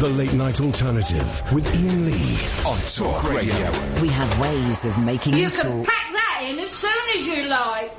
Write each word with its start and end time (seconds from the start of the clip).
The 0.00 0.08
Late 0.08 0.32
Night 0.32 0.60
Alternative 0.62 1.52
with 1.52 1.66
Iain 1.74 2.06
Lee 2.06 2.36
on 2.66 2.78
Talk 2.96 3.30
Radio. 3.30 3.70
We 4.00 4.08
have 4.08 4.40
ways 4.40 4.86
of 4.86 4.96
making 5.04 5.34
You 5.34 5.40
you 5.44 5.50
can 5.50 5.84
talk. 5.84 5.86
pack 5.88 6.12
that 6.14 6.46
in 6.50 6.58
as 6.58 6.70
soon 6.70 6.90
as 7.14 7.26
you 7.26 7.46
like. 7.48 7.92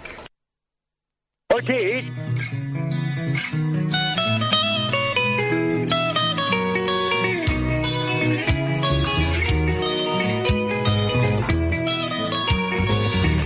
I 1.53 1.61
did. 1.61 2.05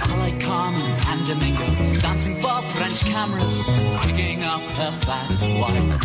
I 0.07 0.15
like 0.19 0.39
Carmen 0.41 0.81
and 1.07 1.27
Domingo 1.27 1.99
dancing 1.99 2.35
for 2.35 2.61
French 2.75 3.03
cameras, 3.05 3.61
picking 4.01 4.43
up 4.43 4.61
her 4.61 4.91
fat 4.91 5.29
white 5.59 5.99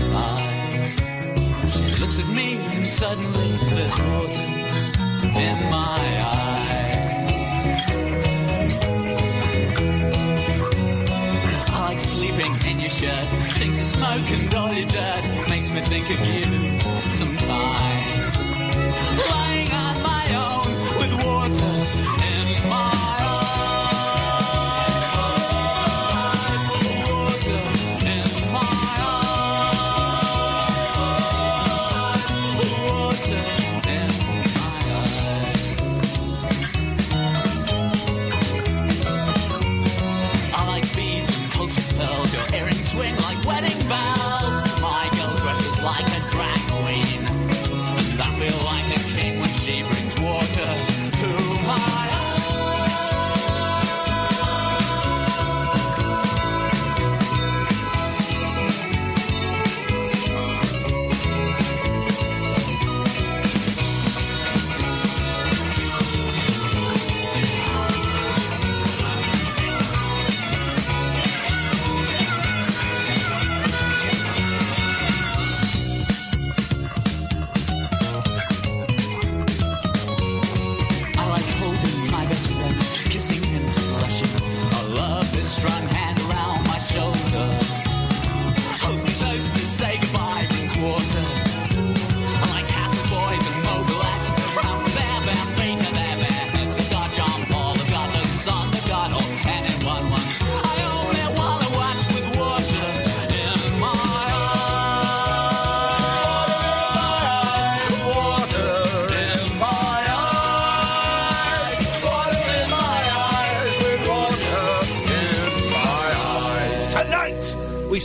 She 1.71 1.85
looks 2.01 2.19
at 2.19 2.27
me 2.27 2.57
and 2.77 2.87
suddenly 2.87 3.51
there's 3.75 3.97
water 4.01 4.41
in 5.39 5.57
my 5.71 6.03
eyes. 6.27 7.31
I 11.71 11.79
like 11.89 12.01
sleeping 12.01 12.55
in 12.69 12.81
your 12.81 12.91
shirt, 12.91 13.27
stinks 13.53 13.79
of 13.79 13.87
smoke 13.87 14.31
and 14.33 14.55
all 14.55 14.73
your 14.73 14.89
dirt, 14.89 15.23
makes 15.49 15.71
me 15.71 15.81
think 15.81 16.11
of 16.11 16.19
you 16.27 16.43
sometimes. 17.11 18.51
Lying 19.31 19.70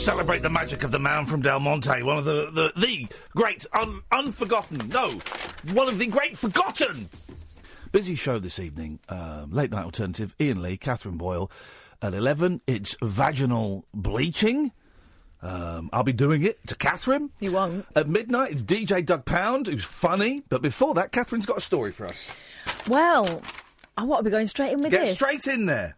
celebrate 0.06 0.40
the 0.40 0.48
magic 0.48 0.84
of 0.84 0.92
the 0.92 1.00
man 1.00 1.26
from 1.26 1.42
Del 1.42 1.58
Monte, 1.58 2.00
one 2.04 2.16
of 2.16 2.24
the, 2.24 2.48
the, 2.52 2.72
the 2.80 3.08
great, 3.34 3.66
un, 3.72 4.02
unforgotten, 4.12 4.88
no, 4.90 5.10
one 5.72 5.88
of 5.88 5.98
the 5.98 6.06
great 6.06 6.38
forgotten. 6.38 7.08
Busy 7.90 8.14
show 8.14 8.38
this 8.38 8.60
evening. 8.60 9.00
Um, 9.08 9.50
late 9.50 9.72
night 9.72 9.84
alternative, 9.84 10.32
Iain 10.40 10.62
Lee, 10.62 10.76
Catherine 10.76 11.16
Boyle. 11.16 11.50
At 12.00 12.14
11, 12.14 12.60
it's 12.68 12.96
vaginal 13.02 13.84
bleaching. 13.92 14.70
Um, 15.42 15.90
I'll 15.92 16.04
be 16.04 16.12
doing 16.12 16.44
it 16.44 16.64
to 16.68 16.76
Catherine. 16.76 17.30
You 17.40 17.50
won't. 17.50 17.84
At 17.96 18.08
midnight, 18.08 18.52
it's 18.52 18.62
DJ 18.62 19.04
Doug 19.04 19.24
Pound, 19.24 19.66
who's 19.66 19.84
funny. 19.84 20.44
But 20.48 20.62
before 20.62 20.94
that, 20.94 21.10
Catherine's 21.10 21.46
got 21.46 21.58
a 21.58 21.60
story 21.60 21.90
for 21.90 22.06
us. 22.06 22.30
Well, 22.86 23.42
I 23.96 24.04
want 24.04 24.20
to 24.20 24.24
be 24.24 24.30
going 24.30 24.46
straight 24.46 24.70
in 24.70 24.82
with 24.82 24.92
Get 24.92 25.06
this. 25.06 25.14
straight 25.16 25.48
in 25.48 25.66
there. 25.66 25.96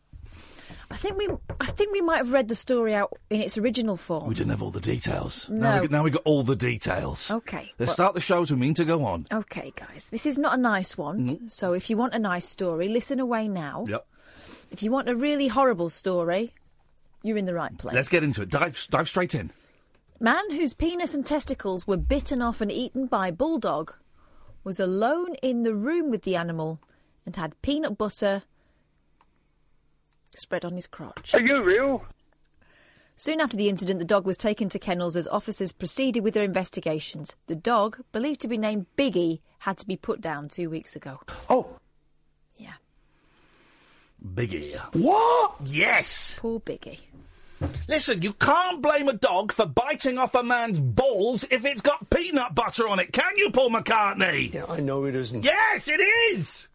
I 0.91 0.97
think 0.97 1.19
we, 1.19 1.29
I 1.61 1.67
think 1.67 1.93
we 1.93 2.01
might 2.01 2.17
have 2.17 2.33
read 2.33 2.49
the 2.49 2.55
story 2.55 2.95
out 2.95 3.13
in 3.29 3.43
its 3.43 3.59
original 3.59 3.97
form. 3.97 4.27
We 4.27 4.35
didn't 4.35 4.51
have 4.51 4.63
all 4.63 4.71
the 4.71 4.81
details. 4.81 5.49
Now, 5.51 5.77
No. 5.77 5.81
we 5.83 5.89
got, 5.89 5.91
now 5.93 6.03
we 6.03 6.11
got 6.11 6.23
all 6.25 6.43
the 6.43 6.57
details. 6.57 7.31
Okay, 7.31 7.73
Let's 7.79 7.91
well- 7.91 7.95
start 7.95 8.15
the 8.15 8.21
show 8.23 8.43
as 8.43 8.51
we 8.51 8.57
mean 8.57 8.75
to 8.75 8.85
go 8.87 9.05
on. 9.05 9.27
Okay, 9.31 9.73
guys, 9.77 10.09
this 10.11 10.25
is 10.25 10.39
not 10.39 10.55
a 10.55 10.61
nice 10.61 10.97
one. 10.97 11.21
Mm. 11.39 11.51
So 11.51 11.75
if 11.75 11.91
you 11.91 11.97
want 11.99 12.15
a 12.15 12.19
nice 12.19 12.47
story, 12.49 12.89
listen 12.89 13.21
away 13.21 13.49
now. 13.49 13.85
Yep. 13.87 14.07
If 14.71 14.83
you 14.83 14.91
want 14.91 15.09
a 15.11 15.15
really 15.17 15.49
horrible 15.49 15.89
story, 15.91 16.55
you're 17.23 17.37
in 17.37 17.45
the 17.47 17.55
right 17.55 17.77
place. 17.77 17.95
Let's 17.95 18.09
get 18.09 18.23
into 18.25 18.43
it. 18.43 18.49
Dive, 18.49 18.87
dive 18.91 19.09
straight 19.09 19.35
in. 19.35 19.51
Man 20.21 20.51
whose 20.53 20.73
penis 20.75 21.15
and 21.15 21.25
testicles 21.25 21.87
were 21.87 21.97
bitten 21.99 22.41
off 22.43 22.61
and 22.61 22.73
eaten 22.73 23.07
by 23.07 23.31
bulldog 23.31 23.93
was 24.65 24.81
alone 24.81 25.35
in 25.43 25.63
the 25.63 25.75
room 25.75 26.11
with 26.11 26.23
the 26.23 26.35
animal 26.35 26.81
and 27.27 27.37
had 27.37 27.61
peanut 27.63 27.97
butter 27.99 28.43
spread 30.39 30.65
on 30.65 30.75
his 30.75 30.87
crotch. 30.87 31.35
Are 31.35 31.41
you 31.41 31.63
real? 31.63 32.05
Soon 33.17 33.41
after 33.41 33.57
the 33.57 33.69
incident, 33.69 33.99
the 33.99 34.05
dog 34.05 34.27
was 34.27 34.37
taken 34.37 34.69
to 34.69 34.79
kennels 34.79 35.17
as 35.17 35.27
officers 35.27 35.73
proceeded 35.73 36.23
with 36.23 36.35
their 36.35 36.45
investigations. 36.45 37.35
The 37.49 37.57
dog, 37.57 38.01
believed 38.13 38.41
to 38.43 38.49
be 38.49 38.57
named 38.57 38.87
Biggie, 38.97 39.41
had 39.59 39.77
to 39.79 39.87
be 39.87 39.97
put 39.97 40.21
down 40.21 40.49
two 40.49 40.71
weeks 40.71 40.95
ago. 40.95 41.19
Oh. 41.51 41.67
Yeah. 42.57 42.75
Biggie. 44.25 44.79
What? 44.95 45.57
Yes. 45.65 46.37
Poor 46.39 46.61
Biggie. 46.61 47.01
Listen, 47.89 48.23
you 48.23 48.35
can't 48.35 48.81
blame 48.81 49.09
a 49.09 49.15
dog 49.15 49.51
for 49.51 49.67
biting 49.67 50.17
off 50.17 50.37
a 50.37 50.43
man's 50.45 50.79
balls 50.79 51.45
if 51.51 51.65
it's 51.65 51.81
got 51.81 52.09
peanut 52.11 52.55
butter 52.55 52.87
on 52.87 53.01
it, 53.01 53.13
can 53.13 53.37
you, 53.37 53.51
Paul 53.51 53.71
McCartney? 53.71 54.55
Yeah, 54.55 54.67
I 54.69 54.79
know 54.79 55.07
it 55.07 55.17
isn't. 55.17 55.45
Yes, 55.45 55.89
it 55.89 56.01
is. 56.01 56.69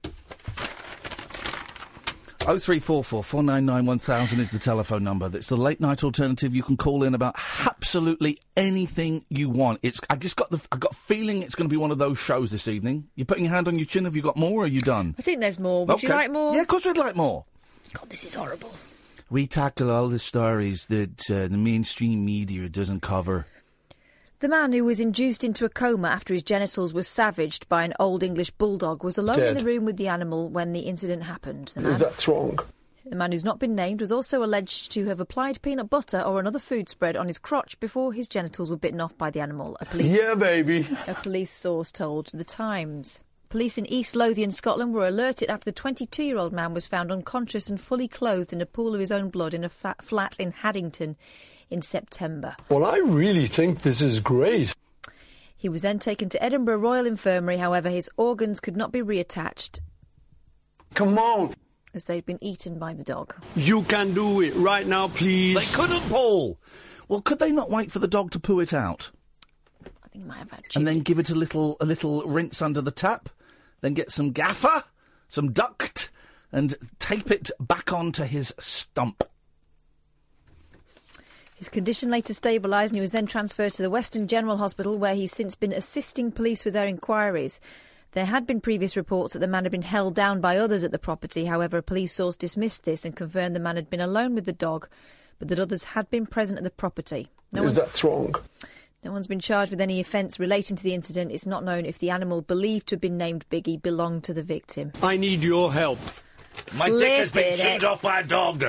Oh 2.46 2.60
three 2.60 2.80
four 2.80 3.06
four 3.06 3.24
four 3.24 3.42
nine 3.42 3.66
nine 3.66 3.86
one 3.86 4.00
thousand 4.00 4.42
is 4.42 4.50
the 4.50 4.60
telephone 4.60 5.02
number. 5.02 5.30
That's 5.30 5.48
the 5.48 5.56
late 5.56 5.80
night 5.80 6.04
alternative. 6.04 6.54
You 6.54 6.62
can 6.62 6.76
call 6.76 7.04
in 7.04 7.16
about 7.16 7.36
absolutely 7.66 8.38
anything 8.58 9.24
you 9.30 9.50
want. 9.50 9.80
It's 9.82 10.02
I 10.10 10.18
just 10.18 10.36
got 10.36 10.50
the 10.50 10.62
I 10.70 10.76
got 10.76 10.92
a 10.92 10.96
feeling 10.96 11.42
it's 11.42 11.56
going 11.56 11.70
to 11.70 11.74
be 11.74 11.78
one 11.78 11.92
of 11.92 12.00
those 12.00 12.18
shows 12.20 12.52
this 12.52 12.68
evening. 12.68 13.08
You're 13.16 13.26
putting 13.26 13.46
your 13.46 13.54
hand 13.54 13.70
on 13.70 13.80
your 13.80 13.86
chin? 13.86 14.04
Have 14.04 14.18
you 14.18 14.22
got 14.22 14.36
more? 14.36 14.62
or 14.62 14.64
Are 14.66 14.68
you 14.68 14.82
done? 14.82 15.16
I 15.18 15.22
think 15.22 15.40
there's 15.40 15.58
more. 15.58 15.86
Would 15.86 16.04
you 16.04 16.10
like 16.10 16.32
more? 16.32 16.54
Yeah, 16.54 16.62
of 16.62 16.68
course 16.68 16.86
we'd 16.86 16.98
like 16.98 17.16
more. 17.16 17.46
God, 17.94 18.10
this 18.10 18.26
is 18.26 18.34
horrible. 18.34 18.74
We 19.30 19.48
tackle 19.48 19.90
all 19.90 20.10
the 20.10 20.20
stories 20.20 20.88
that 20.88 21.32
uh, 21.32 21.48
the 21.48 21.58
mainstream 21.58 22.26
media 22.26 22.68
doesn't 22.68 23.00
cover. 23.02 23.48
The 24.44 24.50
man 24.50 24.74
who 24.74 24.84
was 24.84 25.00
induced 25.00 25.46
into 25.46 25.64
a 25.64 25.70
coma 25.70 26.10
after 26.10 26.34
his 26.34 26.44
genitals 26.44 26.94
were 26.94 27.04
savaged 27.04 27.70
by 27.70 27.86
an 27.86 27.94
old 27.98 28.24
English 28.24 28.52
bulldog 28.52 29.02
was 29.02 29.18
alone 29.18 29.40
in 29.40 29.56
the 29.56 29.64
room 29.64 29.86
with 29.86 29.96
the 29.96 30.10
animal 30.10 30.50
when 30.50 30.74
the 30.74 30.82
incident 30.82 31.24
happened. 31.24 31.72
The 31.76 31.80
man, 31.80 31.98
That's 31.98 32.28
wrong. 32.28 32.60
the 33.06 33.16
man 33.16 33.32
who's 33.32 33.46
not 33.46 33.58
been 33.58 33.74
named 33.74 34.02
was 34.02 34.12
also 34.12 34.44
alleged 34.44 34.92
to 34.92 35.06
have 35.06 35.22
applied 35.22 35.62
peanut 35.62 35.90
butter 35.90 36.20
or 36.20 36.42
another 36.42 36.60
food 36.60 36.90
spread 36.90 37.16
on 37.16 37.28
his 37.28 37.40
crotch 37.40 37.80
before 37.80 38.12
his 38.12 38.28
genitals 38.28 38.70
were 38.70 38.76
bitten 38.76 39.00
off 39.00 39.18
by 39.18 39.30
the 39.32 39.40
animal. 39.40 39.78
A 39.80 39.86
police 39.86 40.14
Yeah, 40.14 40.36
baby. 40.36 40.86
A 41.08 41.14
police 41.14 41.50
source 41.50 41.90
told 41.90 42.30
The 42.34 42.44
Times. 42.44 43.22
Police 43.48 43.78
in 43.78 43.86
East 43.86 44.14
Lothian, 44.14 44.52
Scotland 44.52 44.94
were 44.94 45.08
alerted 45.08 45.50
after 45.50 45.72
the 45.72 45.72
22 45.72 46.22
year 46.22 46.38
old 46.38 46.52
man 46.52 46.74
was 46.74 46.86
found 46.86 47.14
unconscious 47.14 47.70
and 47.70 47.80
fully 47.80 48.10
clothed 48.10 48.52
in 48.52 48.60
a 48.60 48.66
pool 48.66 48.94
of 48.94 49.00
his 49.00 49.12
own 49.12 49.30
blood 49.30 49.54
in 49.54 49.64
a 49.64 49.70
flat 49.70 50.36
in 50.38 50.52
Haddington 50.52 51.16
in 51.74 51.82
September. 51.82 52.56
Well, 52.70 52.86
I 52.86 52.98
really 53.00 53.48
think 53.48 53.82
this 53.82 54.02
is 54.02 54.20
great. 54.20 54.74
He 55.58 55.68
was 55.70 55.82
then 55.82 55.98
taken 56.00 56.30
to 56.30 56.44
Edinburgh 56.44 56.78
Royal 56.78 57.06
Infirmary, 57.08 57.58
however, 57.58 57.90
his 57.90 58.10
organs 58.16 58.60
could 58.60 58.78
not 58.78 58.92
be 58.92 59.02
reattached 59.02 59.80
Come 60.94 61.18
on. 61.18 61.54
as 61.94 62.04
they'd 62.04 62.26
been 62.26 62.42
eaten 62.44 62.78
by 62.78 62.94
the 62.94 63.04
dog. 63.04 63.34
You 63.56 63.82
can 63.84 64.14
do 64.14 64.42
it 64.42 64.54
right 64.56 64.86
now, 64.86 65.08
please. 65.08 65.56
They 65.58 65.76
couldn't, 65.82 66.02
Paul. 66.10 66.60
Well, 67.08 67.22
could 67.22 67.40
they 67.40 67.52
not 67.52 67.70
wait 67.70 67.92
for 67.92 68.00
the 68.00 68.08
dog 68.08 68.32
to 68.32 68.40
poo 68.40 68.60
it 68.60 68.74
out? 68.74 69.10
I 69.84 70.08
think 70.10 70.24
he 70.26 70.30
might 70.30 70.38
have 70.38 70.52
had 70.52 70.66
and 70.76 70.88
then 70.88 71.00
give 71.00 71.18
it 71.18 71.30
a 71.30 71.36
little 71.36 71.76
a 71.82 71.86
little 71.86 72.22
rinse 72.24 72.62
under 72.62 72.82
the 72.82 72.92
tap. 72.92 73.30
Then 73.82 73.94
get 73.94 74.12
some 74.12 74.32
gaffer, 74.32 74.84
some 75.28 75.52
duct, 75.52 76.10
and 76.52 76.76
tape 77.00 77.32
it 77.32 77.52
back 77.60 77.92
onto 77.92 78.24
his 78.24 78.54
stump. 78.60 79.24
His 81.64 81.70
condition 81.70 82.12
later 82.12 82.34
stabilised 82.34 82.88
and 82.88 82.96
he 82.96 83.02
was 83.02 83.14
then 83.14 83.26
transferred 83.26 83.72
to 83.72 83.82
the 83.82 83.90
Western 83.90 84.28
General 84.28 84.58
Hospital 84.58 84.98
where 84.98 85.16
he's 85.16 85.32
since 85.32 85.56
been 85.56 85.72
assisting 85.72 86.30
police 86.30 86.66
with 86.66 86.74
their 86.74 86.86
inquiries. 86.86 87.62
There 88.12 88.26
had 88.26 88.46
been 88.46 88.60
previous 88.60 88.98
reports 88.98 89.32
that 89.32 89.40
the 89.40 89.48
man 89.48 89.64
had 89.64 89.72
been 89.72 89.82
held 89.82 90.14
down 90.14 90.42
by 90.42 90.58
others 90.58 90.84
at 90.84 90.92
the 90.92 91.00
property. 91.00 91.46
However, 91.46 91.78
a 91.78 91.82
police 91.82 92.12
source 92.12 92.36
dismissed 92.36 92.84
this 92.84 93.06
and 93.06 93.16
confirmed 93.16 93.56
the 93.56 93.62
man 93.62 93.78
had 93.78 93.90
been 93.90 94.02
alone 94.02 94.36
with 94.36 94.44
the 94.44 94.52
dog, 94.52 94.90
but 95.40 95.48
that 95.48 95.58
others 95.58 95.86
had 95.86 96.10
been 96.10 96.26
present 96.26 96.58
at 96.58 96.66
the 96.66 96.70
property. 96.70 97.30
No 97.54 97.64
one, 97.64 97.74
That's 97.76 98.04
wrong. 98.04 98.36
no 99.06 99.14
one's 99.14 99.28
been 99.28 99.40
charged 99.40 99.72
with 99.72 99.80
any 99.80 100.02
offence 100.02 100.42
relating 100.42 100.76
to 100.76 100.84
the 100.84 100.94
incident. 100.94 101.32
It's 101.32 101.48
not 101.48 101.64
known 101.64 101.86
if 101.86 101.98
the 101.98 102.10
animal 102.10 102.42
believed 102.42 102.88
to 102.88 102.96
have 102.96 103.02
been 103.02 103.18
named 103.18 103.46
Biggie 103.50 103.82
belonged 103.82 104.26
to 104.26 104.34
the 104.34 104.44
victim. 104.44 104.92
I 105.02 105.16
need 105.16 105.42
your 105.42 105.72
help. 105.72 106.00
My 106.74 106.90
dick 106.90 107.20
has 107.20 107.32
been 107.32 107.56
Flippin' 107.56 107.80
chewed 107.80 107.84
off 107.86 108.02
by 108.02 108.20
a 108.20 108.24
dog. 108.24 108.66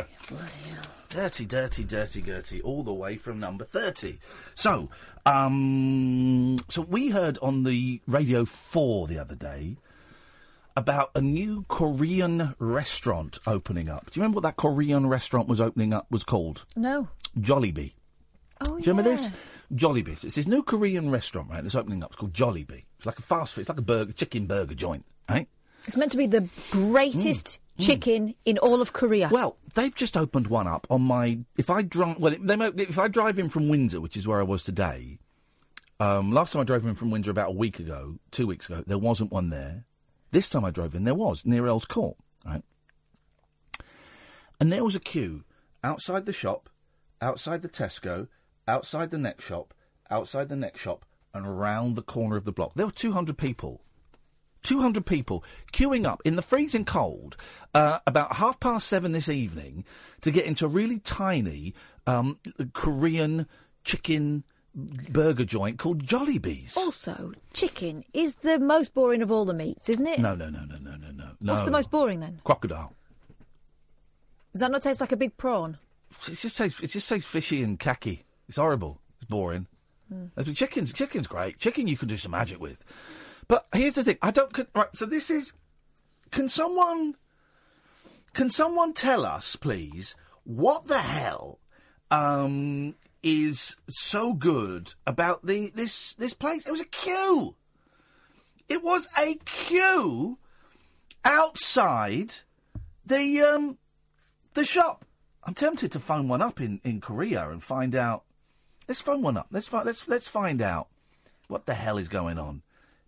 Dirty, 1.15 1.47
dirty, 1.47 1.85
dirty, 1.85 2.21
dirty, 2.21 2.61
all 2.63 2.83
the 2.83 2.93
way 2.93 3.17
from 3.17 3.39
number 3.39 3.63
30. 3.63 4.19
So, 4.57 4.89
um, 5.25 6.57
so 6.69 6.83
we 6.83 7.11
heard 7.11 7.39
on 7.41 7.63
the 7.63 8.01
Radio 8.09 8.45
4 8.45 9.07
the 9.07 9.21
other 9.21 9.37
day 9.37 9.77
about 10.77 11.13
a 11.15 11.21
new 11.21 11.67
Korean 11.69 12.57
restaurant 12.59 13.39
opening 13.47 13.89
up. 13.89 14.11
Do 14.11 14.19
you 14.19 14.23
remember 14.23 14.39
what 14.39 14.43
that 14.43 14.57
Korean 14.57 15.07
restaurant 15.07 15.47
was 15.47 15.61
opening 15.61 15.93
up 15.93 16.11
was 16.11 16.25
called? 16.25 16.65
No. 16.75 17.07
Jollibee. 17.39 17.93
Oh, 18.63 18.77
Do 18.77 18.83
you 18.83 18.91
remember 18.91 19.13
yeah. 19.13 19.17
this? 19.19 19.31
Jollibee. 19.73 20.25
It's 20.25 20.35
this 20.35 20.49
new 20.49 20.65
Korean 20.65 21.13
restaurant, 21.13 21.49
right, 21.49 21.63
that's 21.63 21.77
opening 21.77 22.03
up. 22.03 22.11
It's 22.11 22.19
called 22.19 22.33
Jollibee. 22.33 22.87
It's 22.97 23.07
like 23.07 23.21
a 23.21 23.23
fast 23.23 23.55
food, 23.55 23.61
it's 23.61 23.69
like 23.69 23.79
a 23.79 23.83
burger, 23.83 24.13
chicken 24.13 24.47
burger 24.47 24.75
joint, 24.75 25.05
right? 25.31 25.47
It's 25.87 25.97
meant 25.97 26.11
to 26.11 26.19
be 26.19 26.27
the 26.27 26.49
greatest 26.73 27.61
chicken 27.79 28.35
in 28.45 28.59
all 28.59 28.81
of 28.81 28.93
Korea. 28.93 29.29
Mm. 29.29 29.33
Well, 29.33 29.57
they've 29.75 29.95
just 29.95 30.17
opened 30.17 30.47
one 30.49 30.67
up 30.67 30.87
on 30.91 31.03
my. 31.03 31.39
If 31.57 31.71
I 31.71 31.83
drive, 31.83 32.19
well, 32.19 32.35
they, 32.39 32.57
mo- 32.57 32.73
if 32.77 32.99
I 32.99 33.09
drive 33.09 33.39
in 33.39 33.49
from 33.49 33.69
Windsor, 33.69 34.01
which 34.01 34.17
is 34.17 34.27
where 34.27 34.41
I 34.41 34.45
was 34.45 34.63
today. 34.63 35.19
Um, 36.01 36.33
last 36.33 36.53
time 36.53 36.63
I 36.63 36.65
drove 36.65 36.85
in 36.85 36.95
from 36.95 37.11
Windsor 37.11 37.31
about 37.31 37.51
a 37.51 37.55
week 37.55 37.79
ago, 37.79 38.17
two 38.33 38.47
weeks 38.49 38.69
ago, 38.69 38.83
there 38.87 38.99
wasn't 38.99 39.31
one 39.31 39.51
there. 39.51 39.85
This 40.33 40.49
time 40.49 40.65
I 40.65 40.71
drove 40.71 40.95
in, 40.95 41.05
there 41.05 41.15
was 41.15 41.47
near 41.47 41.67
Earl's 41.67 41.85
Court, 41.85 42.17
right? 42.45 42.63
And 44.59 44.73
there 44.73 44.85
was 44.85 44.97
a 44.97 45.01
queue 45.01 45.45
outside 45.85 46.27
the 46.27 46.33
shop, 46.33 46.69
outside 47.23 47.63
the 47.63 47.69
Tesco, 47.69 48.27
outside 48.67 49.11
the 49.13 49.19
next 49.19 49.45
shop, 49.45 49.73
outside 50.11 50.49
the 50.49 50.57
next 50.57 50.81
shop, 50.81 51.05
and 51.33 51.47
around 51.47 51.95
the 51.95 52.03
corner 52.03 52.37
of 52.37 52.45
the 52.45 52.53
block. 52.53 52.73
There 52.75 52.87
were 52.87 52.93
two 52.93 53.13
hundred 53.13 53.39
people. 53.39 53.81
200 54.65 55.07
people 55.07 55.45
queuing 55.73 56.05
up 56.07 56.21
in 56.25 56.37
the 56.37 56.43
freezing 56.43 56.85
cold 56.85 57.37
uh, 57.75 58.01
about 58.07 58.37
half 58.37 58.59
past 58.59 58.89
seven 58.89 59.13
this 59.13 59.29
evening 59.29 59.85
to 60.23 60.31
get 60.31 60.47
into 60.47 60.65
a 60.65 60.69
really 60.69 60.99
tiny 60.99 61.75
um, 62.07 62.39
Korean 62.73 63.47
chicken 63.85 64.43
burger 64.75 65.45
joint 65.45 65.79
called 65.79 66.05
Jollibees. 66.05 66.77
Also, 66.77 67.33
chicken 67.53 68.05
is 68.13 68.35
the 68.37 68.59
most 68.59 68.93
boring 68.93 69.23
of 69.23 69.31
all 69.31 69.45
the 69.45 69.55
meats, 69.55 69.89
isn't 69.89 70.07
it? 70.07 70.19
No, 70.19 70.35
no, 70.35 70.49
no, 70.51 70.65
no, 70.65 70.77
no, 70.79 70.97
no, 70.97 71.13
no. 71.41 71.53
What's 71.53 71.65
the 71.65 71.71
most 71.71 71.91
boring 71.91 72.21
then? 72.21 72.41
Crocodile. 72.43 72.93
Does 74.53 74.61
that 74.61 74.71
not 74.71 74.83
taste 74.83 75.01
like 75.01 75.13
a 75.13 75.17
big 75.17 75.37
prawn? 75.37 75.79
It 76.29 76.35
just 76.35 76.57
tastes. 76.57 76.81
It 76.81 76.89
just 76.89 77.09
tastes 77.09 77.29
fishy 77.29 77.63
and 77.63 77.79
khaki. 77.79 78.25
It's 78.49 78.57
horrible. 78.57 79.01
It's 79.21 79.29
boring. 79.29 79.67
With 80.37 80.55
Chicken's 80.55 80.93
chicken's 80.93 81.27
great. 81.27 81.59
Chicken 81.59 81.89
you 81.89 81.97
can 81.97 82.09
do 82.09 82.17
some 82.17 82.31
magic 82.33 82.61
with. 82.61 82.85
But 83.49 83.67
here's 83.73 83.95
the 83.95 84.05
thing. 84.05 84.19
I 84.23 84.31
don't. 84.31 84.57
Right. 84.75 84.95
So 84.95 85.07
this 85.07 85.31
is. 85.31 85.53
Can 86.31 86.49
someone. 86.49 87.17
Can 88.33 88.51
someone 88.51 88.93
tell 88.93 89.25
us, 89.25 89.55
please, 89.55 90.17
what 90.43 90.89
the 90.89 90.99
hell 90.99 91.61
um, 92.11 92.97
is 93.23 93.77
so 93.89 94.35
good 94.35 94.95
about 95.07 95.47
the 95.47 95.71
this 95.75 96.15
this 96.15 96.35
place? 96.35 96.67
It 96.67 96.73
was 96.73 96.81
a 96.81 96.87
queue. 96.87 97.55
It 98.69 98.83
was 98.83 99.09
a 99.17 99.37
queue 99.45 100.39
outside 101.25 102.35
the 103.07 103.41
um 103.43 103.79
the 104.55 104.65
shop. 104.65 105.05
I'm 105.45 105.55
tempted 105.55 105.93
to 105.93 106.01
phone 106.01 106.27
one 106.27 106.43
up 106.43 106.61
in, 106.61 106.81
in 106.85 107.01
Korea 107.01 107.51
and 107.51 107.63
find 107.63 107.95
out. 107.95 108.25
Let's 108.89 109.01
phone 109.01 109.23
one 109.23 109.37
up. 109.37 109.47
Let's 109.51 109.69
fi- 109.69 109.83
let's 109.83 110.09
let's 110.09 110.27
find 110.27 110.61
out 110.61 110.89
what 111.49 111.67
the 111.67 111.75
hell 111.75 111.99
is 111.99 112.09
going 112.09 112.39
on 112.39 112.63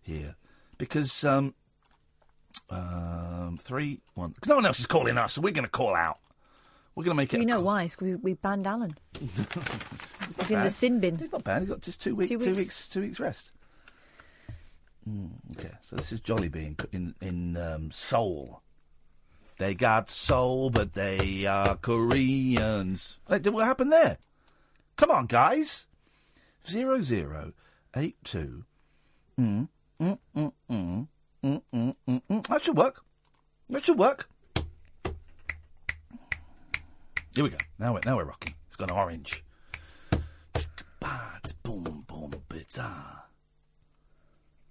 here, 0.07 0.35
because 0.79 1.23
um 1.23 1.53
um 2.69 3.59
three 3.61 3.99
one. 4.15 4.31
Because 4.31 4.49
no 4.49 4.55
one 4.55 4.65
else 4.65 4.79
is 4.79 4.85
calling 4.87 5.17
us, 5.17 5.33
so 5.33 5.41
we're 5.41 5.53
going 5.53 5.63
to 5.65 5.69
call 5.69 5.93
out. 5.95 6.17
We're 6.95 7.03
going 7.03 7.15
to 7.15 7.21
make 7.21 7.33
it. 7.33 7.39
You 7.39 7.45
know 7.45 7.61
why? 7.61 7.83
'Cause 7.87 7.97
we, 8.01 8.15
we 8.15 8.33
banned 8.33 8.65
Alan. 8.65 8.95
He's 9.19 10.49
in 10.51 10.63
the 10.63 10.69
sin 10.71 10.99
bin. 10.99 11.17
He's 11.17 11.31
not 11.31 11.43
bad. 11.43 11.61
He's 11.61 11.69
got 11.69 11.81
just 11.81 12.01
two 12.01 12.15
weeks. 12.15 12.29
Two 12.29 12.39
Two 12.39 12.45
weeks. 12.49 12.57
weeks. 12.57 12.87
Two 12.87 13.01
weeks 13.01 13.19
rest. 13.19 13.51
Mm, 15.07 15.29
okay, 15.57 15.71
so 15.83 15.95
this 15.95 16.11
is 16.11 16.19
Jollibee 16.21 16.75
in 16.91 17.15
in, 17.21 17.55
in 17.55 17.57
um, 17.57 17.91
Seoul. 17.91 18.61
They 19.59 19.73
got 19.73 20.09
soul, 20.11 20.69
but 20.69 20.93
they 20.93 21.45
are 21.45 21.75
Koreans. 21.75 23.17
Did- 23.29 23.47
what 23.53 23.65
happened 23.65 23.91
there? 23.91 24.17
Come 24.97 25.11
on, 25.11 25.25
guys. 25.27 25.85
Zero 26.67 27.01
zero 27.01 27.53
eight 27.95 28.17
two. 28.23 28.65
Mm, 29.39 29.69
mm, 29.99 30.17
mm, 30.35 30.51
mm, 30.69 31.07
mm, 31.43 31.61
mm, 31.73 31.95
mm, 32.07 32.21
mm. 32.29 32.47
That 32.47 32.63
should 32.63 32.77
work. 32.77 33.03
That 33.69 33.85
should 33.85 33.97
work. 33.97 34.29
Here 37.35 37.43
we 37.43 37.49
go. 37.49 37.57
Now 37.77 37.93
we're 37.93 38.01
now 38.05 38.17
we're 38.17 38.25
rocking. 38.25 38.55
It's 38.67 38.75
gone 38.75 38.91
orange. 38.91 39.43
Bats, 40.99 41.53
boom, 41.53 42.03
boom, 42.07 42.31
bita. 42.49 42.91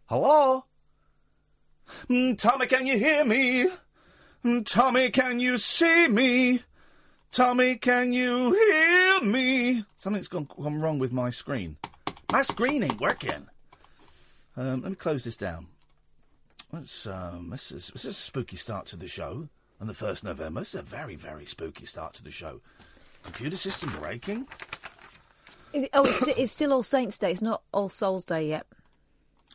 Hello? 0.07 0.65
Mm, 2.09 2.37
Tommy, 2.39 2.67
can 2.67 2.87
you 2.87 2.99
hear 2.99 3.25
me? 3.25 3.69
Mm, 4.45 4.67
Tommy, 4.67 5.11
can 5.11 5.41
you 5.41 5.59
see 5.59 6.09
me? 6.09 6.63
Tommy, 7.33 7.77
can 7.77 8.13
you 8.13 8.55
hear 8.55 9.21
me? 9.23 9.85
Something's 9.97 10.29
gone, 10.29 10.49
gone 10.57 10.81
wrong 10.81 10.99
with 10.99 11.13
my 11.13 11.31
screen. 11.31 11.77
My 12.33 12.43
screen 12.43 12.83
ain't 12.83 13.01
working. 13.01 13.47
Um, 14.57 14.83
let 14.83 14.91
me 14.91 14.97
close 14.97 15.25
this 15.25 15.37
down. 15.37 15.67
Let's, 16.73 17.07
um, 17.07 17.51
this, 17.51 17.71
is, 17.71 17.89
this 17.89 18.05
is 18.05 18.11
a 18.13 18.15
spooky 18.15 18.57
start 18.57 18.87
to 18.87 18.97
the 18.97 19.09
show 19.09 19.49
on 19.81 19.87
the 19.87 19.93
1st 19.93 20.25
November. 20.25 20.61
This 20.61 20.75
is 20.75 20.81
a 20.81 20.83
very, 20.83 21.15
very 21.15 21.47
spooky 21.47 21.87
start 21.87 22.15
to 22.15 22.25
the 22.25 22.31
show. 22.31 22.61
Computer 23.23 23.57
system 23.57 23.91
breaking. 24.01 24.47
Is 25.73 25.85
it- 25.85 25.91
oh, 25.93 26.05
it's, 26.05 26.21
sti- 26.21 26.35
it's 26.37 26.53
still 26.53 26.73
All 26.73 26.83
Saints' 26.83 27.19
Day. 27.19 27.31
It's 27.31 27.43
not 27.43 27.63
All 27.73 27.89
Souls' 27.89 28.25
Day 28.25 28.49
yet. 28.49 28.67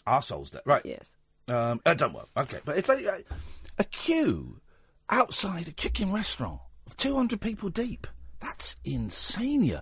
Our 0.05 0.21
Souls 0.21 0.51
Day. 0.51 0.59
Right. 0.65 0.85
Yes. 0.85 1.17
Um, 1.47 1.81
uh, 1.85 1.93
don't 1.93 2.13
worry. 2.13 2.25
Okay. 2.37 2.59
But 2.63 2.77
if 2.77 2.89
any, 2.89 3.07
uh, 3.07 3.19
a 3.77 3.83
queue 3.85 4.61
outside 5.09 5.67
a 5.67 5.71
chicken 5.73 6.11
restaurant 6.11 6.59
of 6.87 6.95
200 6.97 7.41
people 7.41 7.69
deep, 7.69 8.07
that's 8.39 8.75
insane. 8.85 9.63
yeah. 9.63 9.81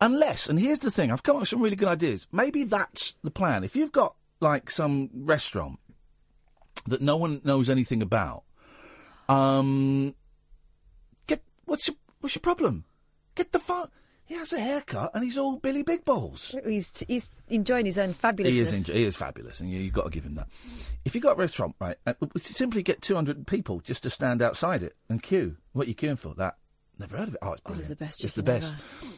Unless, 0.00 0.48
and 0.48 0.58
here's 0.58 0.80
the 0.80 0.90
thing, 0.90 1.10
I've 1.10 1.22
come 1.22 1.36
up 1.36 1.40
with 1.42 1.48
some 1.48 1.62
really 1.62 1.76
good 1.76 1.88
ideas. 1.88 2.26
Maybe 2.32 2.64
that's 2.64 3.16
the 3.22 3.30
plan. 3.30 3.64
If 3.64 3.74
you've 3.76 3.92
got, 3.92 4.16
like, 4.44 4.70
some 4.70 5.10
restaurant 5.12 5.80
that 6.86 7.02
no 7.02 7.16
one 7.16 7.40
knows 7.42 7.68
anything 7.68 8.02
about, 8.02 8.44
um, 9.28 10.14
get, 11.26 11.42
what's 11.64 11.88
your, 11.88 11.96
what's 12.20 12.36
your 12.36 12.40
problem? 12.40 12.84
Get 13.34 13.50
the 13.50 13.58
phone. 13.58 13.88
He 14.26 14.34
has 14.36 14.52
a 14.54 14.60
haircut 14.60 15.10
and 15.14 15.22
he's 15.22 15.36
all 15.36 15.56
Billy 15.56 15.82
Big 15.82 16.04
Balls. 16.04 16.54
He's, 16.64 17.04
he's 17.06 17.30
enjoying 17.48 17.84
his 17.84 17.98
own 17.98 18.14
fabulousness. 18.14 18.52
He 18.52 18.60
is, 18.60 18.72
enjo- 18.72 18.94
he 18.94 19.04
is 19.04 19.16
fabulous, 19.16 19.60
and 19.60 19.70
you, 19.70 19.78
you've 19.80 19.92
got 19.92 20.04
to 20.04 20.10
give 20.10 20.24
him 20.24 20.36
that. 20.36 20.48
If 21.04 21.14
you've 21.14 21.24
got 21.24 21.32
a 21.32 21.40
restaurant, 21.40 21.74
right, 21.78 21.96
uh, 22.06 22.14
simply 22.40 22.82
get 22.82 23.02
200 23.02 23.46
people 23.46 23.80
just 23.80 24.02
to 24.04 24.10
stand 24.10 24.40
outside 24.40 24.82
it 24.82 24.96
and 25.10 25.22
queue. 25.22 25.56
What 25.72 25.86
are 25.86 25.88
you 25.90 25.94
queuing 25.94 26.18
for? 26.18 26.34
That. 26.34 26.56
Never 26.98 27.16
heard 27.16 27.28
of 27.28 27.34
it. 27.34 27.40
Oh, 27.42 27.52
it's 27.52 27.62
Oh, 27.66 27.72
it's 27.76 27.88
the 27.88 27.96
best 27.96 28.24
It's 28.24 28.34
the 28.34 28.42
best. 28.42 28.72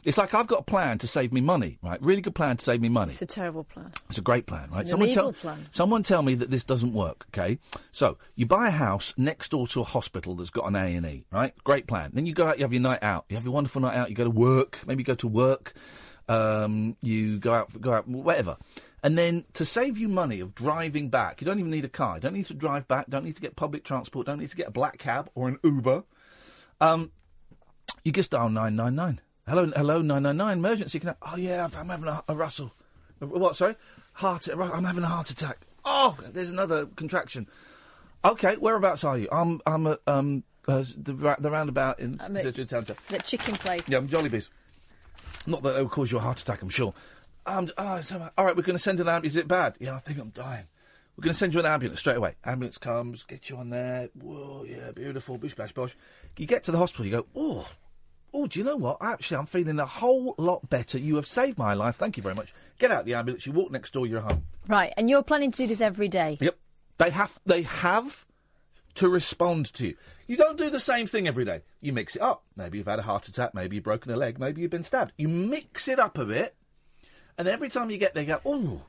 It's 0.04 0.16
like 0.16 0.34
I've 0.34 0.46
got 0.46 0.60
a 0.60 0.64
plan 0.64 0.98
to 0.98 1.06
save 1.06 1.32
me 1.32 1.40
money, 1.40 1.78
right? 1.82 2.00
Really 2.00 2.22
good 2.22 2.34
plan 2.34 2.56
to 2.56 2.64
save 2.64 2.80
me 2.80 2.88
money. 2.88 3.12
It's 3.12 3.20
a 3.20 3.26
terrible 3.26 3.64
plan. 3.64 3.92
It's 4.08 4.18
a 4.18 4.22
great 4.22 4.46
plan, 4.46 4.70
right? 4.70 4.80
an 4.80 4.86
someone 4.86 5.10
tell 5.10 5.32
plan. 5.32 5.68
someone 5.72 6.02
tell 6.02 6.22
me 6.22 6.34
that 6.36 6.50
this 6.50 6.64
doesn't 6.64 6.94
work. 6.94 7.26
Okay, 7.28 7.58
so 7.92 8.16
you 8.34 8.46
buy 8.46 8.68
a 8.68 8.70
house 8.70 9.12
next 9.18 9.50
door 9.50 9.66
to 9.68 9.80
a 9.80 9.84
hospital 9.84 10.34
that's 10.34 10.50
got 10.50 10.66
an 10.66 10.76
A 10.76 10.94
and 10.94 11.04
E, 11.06 11.24
right? 11.30 11.52
Great 11.64 11.86
plan. 11.86 12.10
Then 12.14 12.24
you 12.24 12.32
go 12.32 12.46
out, 12.46 12.58
you 12.58 12.64
have 12.64 12.72
your 12.72 12.82
night 12.82 13.02
out, 13.02 13.26
you 13.28 13.36
have 13.36 13.44
your 13.44 13.52
wonderful 13.52 13.82
night 13.82 13.96
out. 13.96 14.08
You 14.08 14.16
go 14.16 14.24
to 14.24 14.30
work, 14.30 14.78
maybe 14.86 15.02
you 15.02 15.06
go 15.06 15.14
to 15.16 15.28
work, 15.28 15.74
um, 16.28 16.96
you 17.02 17.38
go 17.38 17.52
out, 17.52 17.80
go 17.80 17.92
out, 17.92 18.08
whatever. 18.08 18.56
And 19.02 19.16
then 19.16 19.44
to 19.52 19.64
save 19.64 19.98
you 19.98 20.08
money 20.08 20.40
of 20.40 20.54
driving 20.54 21.10
back, 21.10 21.40
you 21.40 21.44
don't 21.44 21.58
even 21.58 21.70
need 21.70 21.84
a 21.84 21.88
car. 21.88 22.16
You 22.16 22.22
don't 22.22 22.32
need 22.32 22.46
to 22.46 22.54
drive 22.54 22.88
back. 22.88 23.08
Don't 23.08 23.24
need 23.24 23.36
to 23.36 23.42
get 23.42 23.54
public 23.54 23.84
transport. 23.84 24.26
Don't 24.26 24.40
need 24.40 24.50
to 24.50 24.56
get 24.56 24.68
a 24.68 24.72
black 24.72 24.98
cab 24.98 25.30
or 25.34 25.46
an 25.48 25.58
Uber. 25.62 26.02
Um, 26.80 27.12
you 28.06 28.12
just 28.12 28.30
dial 28.30 28.48
nine 28.48 28.76
nine 28.76 28.94
nine. 28.94 29.20
Hello, 29.48 29.66
hello, 29.74 30.00
nine 30.00 30.22
nine 30.22 30.36
nine. 30.36 30.58
Emergency. 30.58 31.00
Can 31.00 31.10
I, 31.10 31.14
oh 31.32 31.36
yeah, 31.36 31.68
I'm 31.76 31.88
having 31.88 32.08
a, 32.08 32.22
a 32.28 32.34
rustle. 32.36 32.72
A- 33.20 33.26
What? 33.26 33.56
Sorry. 33.56 33.74
Heart. 34.14 34.48
I'm 34.48 34.84
having 34.84 35.02
a 35.02 35.08
heart 35.08 35.28
attack. 35.30 35.58
Oh, 35.84 36.16
there's 36.32 36.50
another 36.52 36.86
contraction. 36.86 37.48
Okay, 38.24 38.56
whereabouts 38.56 39.02
are 39.04 39.18
you? 39.18 39.28
I'm 39.32 39.60
I'm 39.66 39.86
at 39.88 39.98
um 40.06 40.44
uh, 40.68 40.84
the 40.96 41.14
ra- 41.14 41.36
the 41.38 41.50
roundabout 41.50 41.98
in 41.98 42.20
I'm 42.20 42.36
at- 42.36 42.44
Situate 42.44 42.68
Town. 42.68 42.86
That 43.08 43.24
chicken 43.24 43.54
place. 43.54 43.88
Yeah, 43.88 43.98
I'm 43.98 44.08
Jollibees. 44.08 44.48
Not 45.48 45.62
that 45.64 45.76
it 45.76 45.80
will 45.82 45.88
cause 45.88 46.10
you 46.12 46.18
a 46.18 46.20
heart 46.20 46.40
attack, 46.40 46.62
I'm 46.62 46.68
sure. 46.68 46.94
Um, 47.44 47.68
oh, 47.78 48.00
so, 48.00 48.28
all 48.38 48.44
right, 48.44 48.56
we're 48.56 48.62
going 48.62 48.76
to 48.76 48.82
send 48.82 48.98
an 49.00 49.06
ambulance. 49.08 49.34
Is 49.34 49.36
it 49.36 49.46
bad? 49.46 49.76
Yeah, 49.78 49.94
I 49.94 50.00
think 50.00 50.18
I'm 50.18 50.30
dying. 50.30 50.66
We're 51.16 51.22
going 51.22 51.32
to 51.32 51.38
send 51.38 51.54
you 51.54 51.60
an 51.60 51.66
ambulance 51.66 52.00
straight 52.00 52.16
away. 52.16 52.34
Ambulance 52.44 52.78
comes, 52.78 53.22
get 53.22 53.48
you 53.48 53.56
on 53.56 53.70
there. 53.70 54.08
Whoa, 54.20 54.64
yeah, 54.68 54.90
beautiful. 54.90 55.38
Bish, 55.38 55.54
bash, 55.54 55.72
bosh. 55.72 55.96
You 56.36 56.46
get 56.46 56.64
to 56.64 56.72
the 56.72 56.78
hospital, 56.78 57.04
you 57.06 57.12
go, 57.12 57.26
oh, 57.36 57.68
oh, 58.36 58.46
do 58.46 58.58
you 58.58 58.64
know 58.64 58.76
what? 58.76 58.98
Actually, 59.00 59.38
I'm 59.38 59.46
feeling 59.46 59.80
a 59.80 59.86
whole 59.86 60.34
lot 60.38 60.68
better. 60.68 60.98
You 60.98 61.16
have 61.16 61.26
saved 61.26 61.58
my 61.58 61.74
life. 61.74 61.96
Thank 61.96 62.16
you 62.16 62.22
very 62.22 62.34
much. 62.34 62.52
Get 62.78 62.90
out 62.90 63.06
the 63.06 63.14
ambulance. 63.14 63.46
You 63.46 63.52
walk 63.52 63.70
next 63.70 63.92
door. 63.92 64.06
You're 64.06 64.20
home. 64.20 64.44
Right, 64.68 64.92
and 64.96 65.08
you're 65.08 65.22
planning 65.22 65.50
to 65.52 65.56
do 65.56 65.66
this 65.66 65.80
every 65.80 66.08
day. 66.08 66.36
Yep. 66.40 66.58
They 66.98 67.10
have. 67.10 67.38
They 67.46 67.62
have 67.62 68.26
to 68.96 69.08
respond 69.08 69.72
to 69.74 69.88
you. 69.88 69.96
You 70.26 70.36
don't 70.36 70.58
do 70.58 70.70
the 70.70 70.80
same 70.80 71.06
thing 71.06 71.28
every 71.28 71.44
day. 71.44 71.62
You 71.80 71.92
mix 71.92 72.16
it 72.16 72.22
up. 72.22 72.44
Maybe 72.56 72.78
you've 72.78 72.86
had 72.86 72.98
a 72.98 73.02
heart 73.02 73.28
attack. 73.28 73.54
Maybe 73.54 73.76
you've 73.76 73.84
broken 73.84 74.12
a 74.12 74.16
leg. 74.16 74.38
Maybe 74.38 74.62
you've 74.62 74.70
been 74.70 74.84
stabbed. 74.84 75.12
You 75.16 75.28
mix 75.28 75.88
it 75.88 75.98
up 75.98 76.18
a 76.18 76.24
bit, 76.24 76.54
and 77.38 77.48
every 77.48 77.68
time 77.68 77.90
you 77.90 77.98
get 77.98 78.14
there, 78.14 78.22
you 78.22 78.28
go, 78.28 78.40
oh, 78.44 78.82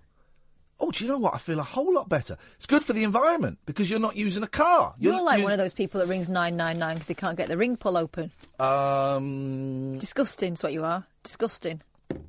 oh, 0.79 0.91
do 0.91 1.03
you 1.03 1.10
know 1.10 1.17
what? 1.17 1.34
I 1.34 1.38
feel 1.38 1.60
a 1.60 1.63
whole 1.63 1.93
lot 1.93 2.07
better. 2.10 2.38
It's 2.57 2.65
good 2.65 2.84
for 2.84 2.93
the 2.93 3.03
environment 3.03 3.60
because 3.65 3.89
you're 3.89 4.00
not 4.00 4.15
using 4.15 4.43
a 4.43 4.48
car. 4.48 4.93
You're, 5.00 5.22
like 5.22 5.43
one 5.43 5.51
of 5.51 5.57
those 5.57 5.74
people 5.74 6.00
that 6.00 6.07
rings 6.07 6.29
999 6.29 6.96
because 6.96 7.07
they 7.07 7.13
can't 7.13 7.38
get 7.38 7.48
the 7.50 7.57
ring 7.57 7.77
pull 7.77 7.98
open. 7.98 8.31
Um, 8.60 9.98
Disgusting 10.00 10.53
is 10.53 10.63
what 10.63 10.74
you 10.74 10.84
are. 10.84 11.05
Disgusting. 11.24 11.81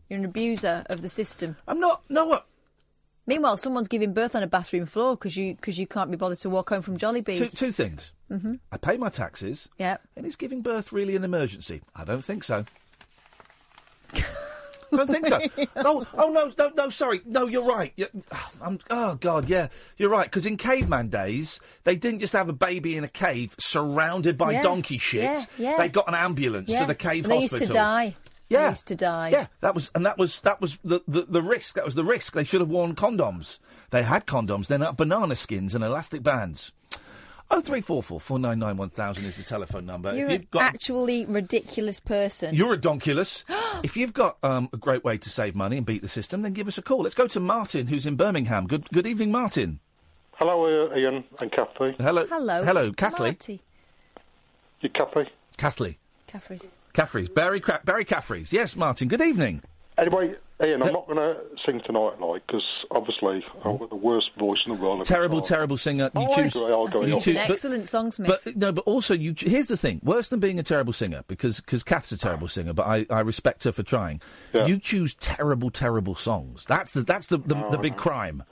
You're 0.08 0.18
an 0.18 0.24
abuser 0.24 0.84
of 0.86 1.02
the 1.02 1.08
system. 1.08 1.56
I'm 1.66 1.80
not. 1.80 2.02
No, 2.08 2.26
what? 2.26 2.46
Meanwhile, 3.26 3.58
someone's 3.58 3.88
giving 3.88 4.14
birth 4.14 4.34
on 4.34 4.42
a 4.42 4.46
bathroom 4.46 4.86
floor 4.86 5.14
because 5.14 5.36
you 5.36 5.54
because 5.54 5.78
you 5.78 5.86
can't 5.86 6.10
be 6.10 6.16
bothered 6.16 6.38
to 6.38 6.50
walk 6.50 6.70
home 6.70 6.80
from 6.82 6.96
Jollibees. 6.96 7.36
Two, 7.38 7.48
two 7.48 7.72
things. 7.72 8.12
hmm 8.28 8.54
I 8.72 8.78
pay 8.78 8.96
my 8.96 9.10
taxes. 9.10 9.68
Yeah. 9.78 9.98
And 10.16 10.24
is 10.24 10.36
giving 10.36 10.62
birth 10.62 10.92
really 10.92 11.14
an 11.14 11.24
emergency? 11.24 11.82
I 11.94 12.04
don't 12.04 12.24
think 12.24 12.42
so. 12.42 12.64
don't 14.96 15.06
think 15.06 15.26
so. 15.26 15.40
Oh, 15.76 16.06
oh 16.14 16.30
no, 16.30 16.52
no, 16.58 16.72
no. 16.76 16.88
Sorry, 16.90 17.20
no. 17.26 17.46
You're 17.46 17.64
right. 17.66 17.92
you 17.96 18.06
I'm, 18.62 18.78
oh 18.90 19.14
God, 19.16 19.48
yeah, 19.48 19.68
you're 19.96 20.10
right. 20.10 20.26
Because 20.26 20.46
in 20.46 20.56
caveman 20.56 21.08
days, 21.08 21.60
they 21.84 21.96
didn't 21.96 22.20
just 22.20 22.32
have 22.32 22.48
a 22.48 22.52
baby 22.52 22.96
in 22.96 23.04
a 23.04 23.08
cave 23.08 23.54
surrounded 23.58 24.36
by 24.38 24.52
Yeah, 24.52 24.62
donkey 24.62 24.98
shit. 24.98 25.22
yeah, 25.22 25.44
yeah. 25.58 25.76
They 25.78 25.88
got 25.88 26.08
an 26.08 26.14
ambulance 26.14 26.68
Yeah. 26.70 26.80
to 26.80 26.86
the 26.86 26.94
cave 26.94 27.24
and 27.24 27.32
they 27.32 27.40
hospital. 27.42 27.60
used 27.60 27.72
to 27.72 27.76
die. 27.78 28.16
Yeah. 28.48 28.62
They 28.64 28.68
used 28.70 28.86
to 28.88 28.94
die. 28.96 29.28
Yeah, 29.28 29.46
that 29.60 29.74
was 29.74 29.90
and 29.94 30.06
that 30.06 30.16
was 30.16 30.40
that 30.40 30.60
was 30.60 30.78
the, 30.82 31.02
the, 31.06 31.22
the 31.28 31.42
risk. 31.42 31.74
That 31.74 31.84
was 31.84 31.94
the 31.94 32.04
risk. 32.04 32.32
They 32.32 32.44
should 32.44 32.60
have 32.60 32.70
worn 32.70 32.94
condoms. 32.94 33.58
They 33.90 34.02
had 34.02 34.26
condoms. 34.26 34.68
They're 34.68 34.78
not 34.78 34.96
banana 34.96 35.34
skins 35.36 35.74
and 35.74 35.84
elastic 35.84 36.22
bands. 36.22 36.72
Oh 37.50 37.60
three 37.60 37.80
four 37.80 38.02
four 38.02 38.20
four 38.20 38.38
nine 38.38 38.58
nine 38.58 38.76
one 38.76 38.90
thousand 38.90 39.24
is 39.24 39.34
the 39.34 39.42
telephone 39.42 39.86
number. 39.86 40.14
You're 40.14 40.24
if 40.24 40.28
an 40.28 40.32
you've 40.32 40.50
got 40.50 40.62
actually 40.62 41.24
ridiculous 41.24 41.98
person. 41.98 42.54
you're 42.54 42.74
a 42.74 42.78
donkulus. 42.78 43.44
if 43.84 43.96
you've 43.96 44.12
got 44.12 44.36
um, 44.42 44.68
a 44.72 44.76
great 44.76 45.02
way 45.02 45.16
to 45.18 45.30
save 45.30 45.54
money 45.54 45.78
and 45.78 45.86
beat 45.86 46.02
the 46.02 46.08
system, 46.08 46.42
then 46.42 46.52
give 46.52 46.68
us 46.68 46.76
a 46.76 46.82
call. 46.82 47.02
Let's 47.02 47.14
go 47.14 47.26
to 47.26 47.40
Martin, 47.40 47.86
who's 47.86 48.04
in 48.06 48.16
Birmingham. 48.16 48.66
Good 48.66 48.90
good 48.90 49.06
evening, 49.06 49.32
Martin. 49.32 49.80
Hello, 50.34 50.86
uh, 50.86 50.94
Iain 50.94 51.24
and 51.40 51.50
Kathy. 51.50 51.96
Hello. 51.98 52.26
Hello. 52.26 52.62
Hello, 52.64 52.92
Kathleen. 52.92 53.30
Marty. 53.30 53.60
You 54.80 54.88
Kathy? 54.90 55.30
Kathleen. 55.56 55.96
Caffrey's. 56.28 56.68
Caffrey's. 56.92 57.28
Barry, 57.28 57.58
Cra- 57.58 57.80
Barry 57.84 58.04
Caffrey's. 58.04 58.52
Yes, 58.52 58.76
Martin. 58.76 59.08
Good 59.08 59.22
evening. 59.22 59.62
Anyway, 59.96 60.36
Iain, 60.60 60.82
I'm 60.82 60.92
not 60.92 61.06
going 61.06 61.18
to 61.18 61.36
sing 61.64 61.80
tonight, 61.86 62.20
like, 62.20 62.44
because 62.46 62.64
obviously 62.90 63.44
I've 63.64 63.78
got 63.78 63.90
the 63.90 63.96
worst 63.96 64.30
voice 64.36 64.58
in 64.66 64.74
the 64.74 64.82
world. 64.82 65.04
Terrible, 65.04 65.40
terrible 65.40 65.76
singer. 65.76 66.10
You 66.16 66.22
Oh, 66.22 66.32
I 66.32 66.42
choose. 66.42 66.56
agree, 66.56 66.72
I'll 66.72 66.86
go 66.88 67.00
you 67.02 67.06
with 67.06 67.14
It's 67.16 67.24
choose- 67.26 67.36
an 67.36 67.50
excellent 67.52 67.88
song, 67.88 68.10
Smith. 68.10 68.40
But 68.44 68.56
no, 68.56 68.72
but 68.72 68.82
also 68.84 69.14
you. 69.14 69.34
Here's 69.38 69.68
the 69.68 69.76
thing: 69.76 70.00
worse 70.02 70.28
than 70.30 70.40
being 70.40 70.58
a 70.58 70.64
terrible 70.64 70.92
singer, 70.92 71.22
because 71.28 71.60
because 71.60 71.84
Kath's 71.84 72.10
a 72.10 72.18
terrible 72.18 72.48
singer, 72.48 72.72
but 72.72 72.86
I, 72.86 73.06
I 73.08 73.20
respect 73.20 73.62
her 73.64 73.72
for 73.72 73.84
trying. 73.84 74.20
You 74.52 74.78
choose 74.80 75.14
terrible, 75.14 75.70
terrible 75.70 76.16
songs. 76.16 76.64
That's 76.66 76.90
the 76.92 77.02
that's 77.02 77.28
the 77.28 77.38
the, 77.38 77.54
Oh, 77.56 77.70
the 77.70 77.78
big 77.78 77.96
crime. 77.96 78.42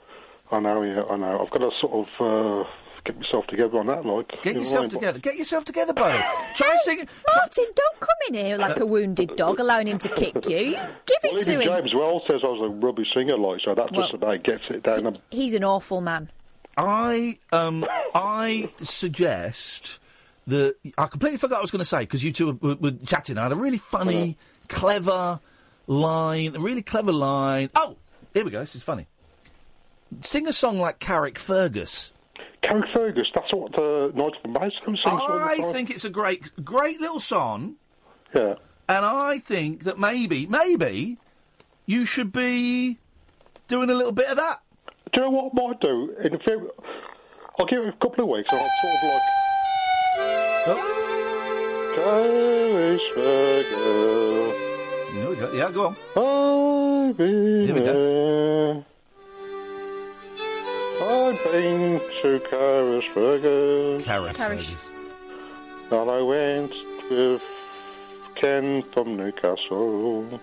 I 0.49 0.59
know, 0.61 0.81
yeah, 0.83 1.03
I 1.09 1.17
know. 1.17 1.41
I've 1.41 1.49
got 1.49 1.61
a 1.61 1.71
sort 1.81 2.07
of 2.07 2.21
uh, 2.65 2.69
get 3.07 3.19
myself 3.19 3.47
together 3.47 3.79
on 3.79 3.87
that, 3.87 4.05
like. 4.05 4.27
Get 4.43 4.53
you 4.55 4.59
yourself 4.61 4.73
what 4.73 4.77
I 4.77 4.81
mean? 4.81 4.89
together. 4.89 5.19
Get 5.19 5.35
yourself 5.37 5.65
together, 5.65 5.93
buddy. 5.93 6.23
Try 6.55 6.77
singing. 6.83 7.07
Martin, 7.35 7.65
don't 7.75 7.99
come 7.99 8.09
in 8.29 8.33
here 8.35 8.57
like 8.57 8.79
a 8.79 8.85
wounded 8.85 9.35
dog, 9.35 9.59
allowing 9.59 9.87
him 9.87 9.99
to 9.99 10.09
kick 10.09 10.47
you. 10.47 10.57
You 10.57 10.73
Give 10.73 11.17
Well, 11.23 11.35
it 11.41 11.43
to 11.45 11.53
even 11.53 11.67
him. 11.67 11.79
James 11.81 11.93
well 11.95 12.21
says 12.29 12.41
I 12.43 12.47
was 12.47 12.61
a 12.69 12.85
rubbish 12.85 13.07
singer, 13.13 13.37
like, 13.37 13.61
so 13.65 13.73
that 13.73 13.91
Well- 13.91 14.01
just 14.01 14.13
about 14.13 14.43
gets 14.43 14.63
it 14.69 14.83
down. 14.83 15.05
a- 15.07 15.13
He's 15.31 15.53
an 15.53 15.63
awful 15.63 16.01
man. 16.01 16.29
I 16.77 17.39
um 17.51 17.85
I 18.13 18.69
suggest 18.83 19.97
that 20.45 20.75
I 20.97 21.07
completely 21.07 21.37
forgot 21.39 21.55
what 21.55 21.59
I 21.59 21.61
was 21.61 21.71
going 21.71 21.79
to 21.79 21.85
say 21.85 21.99
because 22.01 22.23
you 22.23 22.31
two 22.31 22.47
were, 22.61 22.69
were, 22.69 22.75
were 22.75 22.91
chatting. 23.05 23.37
I 23.37 23.43
had 23.43 23.51
a 23.51 23.55
really 23.55 23.79
funny, 23.79 24.37
clever 24.69 25.39
line, 25.87 26.55
a 26.55 26.59
really 26.59 26.83
clever 26.83 27.11
line. 27.11 27.69
Oh, 27.75 27.97
here 28.33 28.45
we 28.45 28.51
go. 28.51 28.59
This 28.59 28.75
is 28.75 28.83
funny. 28.83 29.07
Sing 30.21 30.47
a 30.47 30.53
song 30.53 30.77
like 30.79 30.99
Carrick 30.99 31.37
Fergus. 31.39 32.11
Carrick 32.67 32.89
Fergus, 32.93 33.27
that's 33.33 33.53
what 33.53 33.77
uh, 33.79 34.07
Nigel 34.13 34.41
Mason 34.47 34.71
sings 34.85 34.99
all 35.05 35.27
the 35.27 35.45
I 35.45 35.71
think 35.71 35.89
it's 35.89 36.03
a 36.03 36.09
great, 36.09 36.51
great 36.65 36.99
little 36.99 37.21
song. 37.21 37.75
Yeah. 38.35 38.55
And 38.89 39.05
I 39.05 39.39
think 39.39 39.83
that 39.83 39.97
maybe, 39.97 40.45
maybe 40.47 41.17
you 41.85 42.05
should 42.05 42.31
be 42.33 42.97
doing 43.67 43.89
a 43.89 43.93
little 43.93 44.11
bit 44.11 44.27
of 44.27 44.37
that. 44.37 44.61
Do 45.11 45.21
you 45.21 45.27
know 45.27 45.31
what 45.31 45.51
I 45.53 45.67
might 45.67 45.79
do? 45.79 46.15
In 46.23 46.35
a 46.35 46.39
few, 46.39 46.71
I'll 47.59 47.65
give 47.65 47.83
it 47.83 47.89
a 47.89 47.91
couple 47.93 48.25
of 48.25 48.29
weeks 48.29 48.51
and 48.51 48.61
I'll 48.61 48.69
sort 48.81 48.93
of 48.95 49.09
like. 49.09 49.21
Carrick 51.95 53.01
Fergus. 53.15 54.55
Here 55.13 55.29
we 55.29 55.35
go. 55.35 55.53
Yeah, 55.53 55.71
go 55.71 55.85
on. 55.87 55.95
Here 57.17 57.73
we 57.73 57.81
there. 57.81 58.85
I've 61.47 61.53
been 61.53 62.01
to 62.23 62.39
Carrisfergus. 62.49 64.03
Carrisfergus. 64.03 64.75
And 65.89 66.11
I 66.11 66.21
went 66.21 66.73
with 67.09 67.41
Ken 68.35 68.83
from 68.93 69.15
Newcastle. 69.15 70.41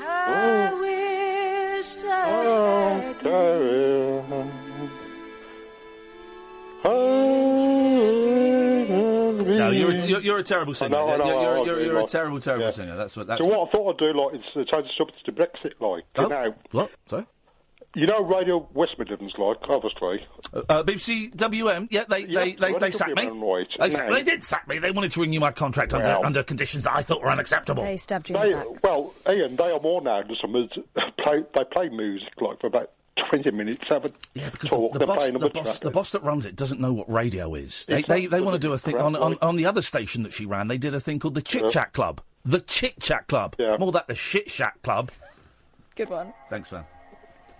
I 0.00 0.70
oh. 0.72 0.80
wish 0.80 2.02
I 2.04 2.44
Oh, 2.46 3.00
had 3.00 3.20
Carris. 3.20 4.24
Ah. 6.86 6.90
No, 9.44 9.70
you're 9.70 9.90
a, 9.92 10.06
you're, 10.06 10.20
you're 10.20 10.38
a 10.38 10.42
terrible 10.42 10.74
singer. 10.74 10.96
I 10.96 10.98
know, 10.98 11.08
I 11.12 11.16
know, 11.16 11.24
you're, 11.26 11.42
you're, 11.42 11.64
you're, 11.66 11.80
you're 11.92 12.00
a 12.00 12.06
terrible, 12.06 12.40
terrible 12.40 12.64
Yeah. 12.66 12.70
singer. 12.72 12.96
That's 12.96 13.16
what. 13.16 13.28
That's 13.28 13.40
So 13.40 13.46
what 13.46 13.68
I 13.68 13.70
thought 13.70 13.90
I'd 13.94 13.98
do, 13.98 14.12
like, 14.12 14.34
is 14.34 14.40
to 14.54 14.64
change 14.64 14.88
the 14.88 14.92
subject 14.98 15.24
to 15.26 15.32
Brexit, 15.32 15.74
like. 15.80 16.04
Oh. 16.16 16.22
You 16.24 16.28
know, 16.28 16.54
What? 16.72 16.90
Sorry. 17.06 17.24
You 17.96 18.06
know 18.06 18.22
Radio 18.24 18.68
West 18.74 18.98
Midlands, 18.98 19.34
like, 19.38 19.56
obviously. 19.68 20.26
Uh, 20.52 20.82
BBC 20.82 21.34
WM, 21.36 21.86
yeah, 21.90 22.04
they 22.08 22.24
they, 22.24 22.52
they, 22.52 22.66
Radio 22.66 22.78
they 22.80 22.90
sacked 22.90 23.16
me. 23.16 23.28
Right. 23.28 23.68
They, 23.78 23.90
sa- 23.90 24.10
they 24.10 24.22
did 24.22 24.42
sack 24.42 24.66
me. 24.66 24.78
They 24.78 24.90
wanted 24.90 25.12
to 25.12 25.20
renew 25.20 25.38
my 25.40 25.52
contract 25.52 25.94
under, 25.94 26.06
Well- 26.06 26.26
under 26.26 26.42
conditions 26.42 26.84
that 26.84 26.94
I 26.94 27.02
thought 27.02 27.22
were 27.22 27.30
unacceptable. 27.30 27.84
They 27.84 27.96
stabbed 27.96 28.28
you 28.28 28.36
in 28.36 28.42
They, 28.42 28.48
the 28.52 28.56
back. 28.72 28.82
well, 28.82 29.14
Iain, 29.28 29.56
they 29.56 29.70
are 29.70 29.80
more 29.80 30.00
now 30.02 30.22
than 30.22 30.36
some 30.40 30.54
of 30.56 30.70
play, 31.24 31.44
they 31.54 31.64
play 31.72 31.88
music 31.88 32.32
like 32.40 32.60
for 32.60 32.66
about 32.66 32.90
20 33.30 33.50
minutes, 33.52 33.84
have 33.88 34.04
a 34.04 34.08
talk, 34.08 34.92
the 34.92 34.98
they're 34.98 35.06
boss, 35.06 35.30
the, 35.30 35.38
boss, 35.50 35.78
the 35.78 35.90
boss 35.90 36.10
that 36.12 36.22
runs 36.24 36.46
it 36.46 36.56
doesn't 36.56 36.80
know 36.80 36.92
what 36.92 37.08
radio 37.10 37.54
is. 37.54 37.86
They, 37.86 37.98
It's 37.98 38.08
they, 38.08 38.26
they 38.26 38.40
want 38.40 38.54
to 38.54 38.58
do 38.58 38.72
a 38.72 38.78
thing 38.78 38.96
on, 38.96 39.14
on, 39.14 39.38
on 39.40 39.54
the 39.56 39.66
other 39.66 39.82
station 39.82 40.24
that 40.24 40.32
she 40.32 40.46
ran. 40.46 40.66
They 40.66 40.78
did 40.78 40.94
a 40.94 41.00
thing 41.00 41.20
called 41.20 41.34
the 41.34 41.42
Chit 41.42 41.62
Yeah. 41.62 41.68
Chat 41.70 41.92
Club. 41.92 42.20
The 42.44 42.60
Chit 42.60 42.98
Chat 43.00 43.28
Club. 43.28 43.54
More 43.78 43.92
that 43.92 44.08
the 44.08 44.16
Shit 44.16 44.50
Shack 44.50 44.82
Club. 44.82 45.12
Good 45.94 46.10
one. 46.10 46.32
Thanks, 46.50 46.72
man. 46.72 46.84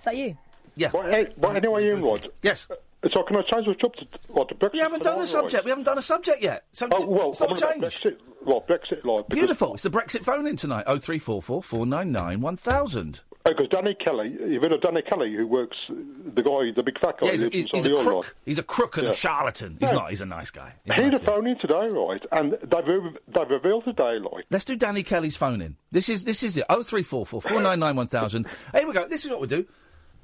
Is 0.04 0.12
that 0.12 0.16
you? 0.18 0.36
Yeah. 0.76 0.90
Well, 0.92 1.10
hey, 1.10 1.32
well, 1.38 1.56
anyway, 1.56 1.88
Iain, 1.88 2.02
Rod. 2.02 2.26
Yes. 2.42 2.68
Uh, 2.70 2.74
so 3.14 3.22
can 3.22 3.36
I 3.36 3.42
change 3.42 3.64
the 3.66 3.74
subject 3.80 4.18
what, 4.28 4.48
to 4.50 4.54
Brexit? 4.54 4.72
We 4.74 4.78
haven't 4.80 5.02
done 5.02 5.20
a 5.22 5.26
subject. 5.26 5.54
right? 5.54 5.64
We 5.64 5.70
haven't 5.70 5.84
done 5.84 5.96
a 5.98 6.02
subject 6.02 6.42
yet. 6.42 6.64
So 6.72 6.88
Oh, 6.92 7.06
well, 7.06 7.30
it's 7.30 7.40
not 7.40 7.50
I'm 7.52 7.56
gonna 7.56 7.90
changed. 7.90 8.04
Brexit, 8.04 8.16
well, 8.44 8.64
Brexit, 8.68 9.04
like, 9.04 9.28
Beautiful. 9.28 9.74
It's 9.74 9.82
the 9.84 9.90
Brexit 9.90 10.24
phone 10.24 10.46
in 10.46 10.56
tonight. 10.56 10.84
Oh 10.86 10.98
three 10.98 11.18
four 11.18 11.40
four 11.40 11.62
four 11.62 11.86
nine 11.86 12.12
nine 12.12 12.40
one 12.40 12.56
thousand. 12.56 13.20
because 13.44 13.68
Danny 13.70 13.94
Kelly, 13.94 14.36
you've 14.48 14.62
heard 14.62 14.72
of 14.72 14.80
Danny 14.82 15.02
Kelly, 15.02 15.34
who 15.34 15.46
works, 15.46 15.76
the 15.88 16.42
guy, 16.42 16.72
the 16.74 16.82
big 16.82 16.98
fat 16.98 17.16
guy, 17.20 17.26
Yeah, 17.26 17.32
he's, 17.32 17.42
a, 17.42 17.44
who 17.44 17.50
lives 17.50 17.70
he's, 17.72 17.84
he's 17.84 17.86
a 17.86 18.02
crook. 18.02 18.14
like. 18.24 18.34
He's 18.46 18.58
a 18.58 18.62
crook 18.62 18.96
and 18.96 19.06
Yeah. 19.06 19.12
a 19.12 19.16
charlatan. 19.16 19.76
He's 19.80 19.90
No. 19.90 19.96
not. 19.98 20.10
He's 20.10 20.20
a 20.22 20.26
nice 20.26 20.50
guy. 20.50 20.72
He's 20.84 20.96
a 20.98 21.02
He's 21.02 21.12
nice 21.12 21.20
a 21.20 21.24
phone 21.24 21.46
in 21.46 21.58
today, 21.58 21.88
right? 21.88 22.22
And 22.32 22.52
they've, 22.52 22.86
re- 22.86 23.16
they've 23.28 23.50
revealed 23.50 23.84
today, 23.84 24.18
like, 24.18 24.46
Let's 24.50 24.64
do 24.64 24.76
Danny 24.76 25.02
Kelly's 25.02 25.36
phone 25.36 25.60
in. 25.60 25.76
This 25.92 26.08
is 26.08 26.24
this 26.24 26.42
is 26.42 26.56
it. 26.56 26.64
Oh 26.70 26.82
three 26.82 27.02
four 27.02 27.24
four 27.26 27.40
four 27.42 27.60
nine 27.60 27.78
nine 27.80 27.96
one 27.96 28.06
thousand. 28.08 28.46
Here 28.74 28.86
we 28.86 28.92
go. 28.94 29.06
This 29.06 29.24
is 29.26 29.30
what 29.30 29.40
we 29.42 29.46
do. 29.46 29.66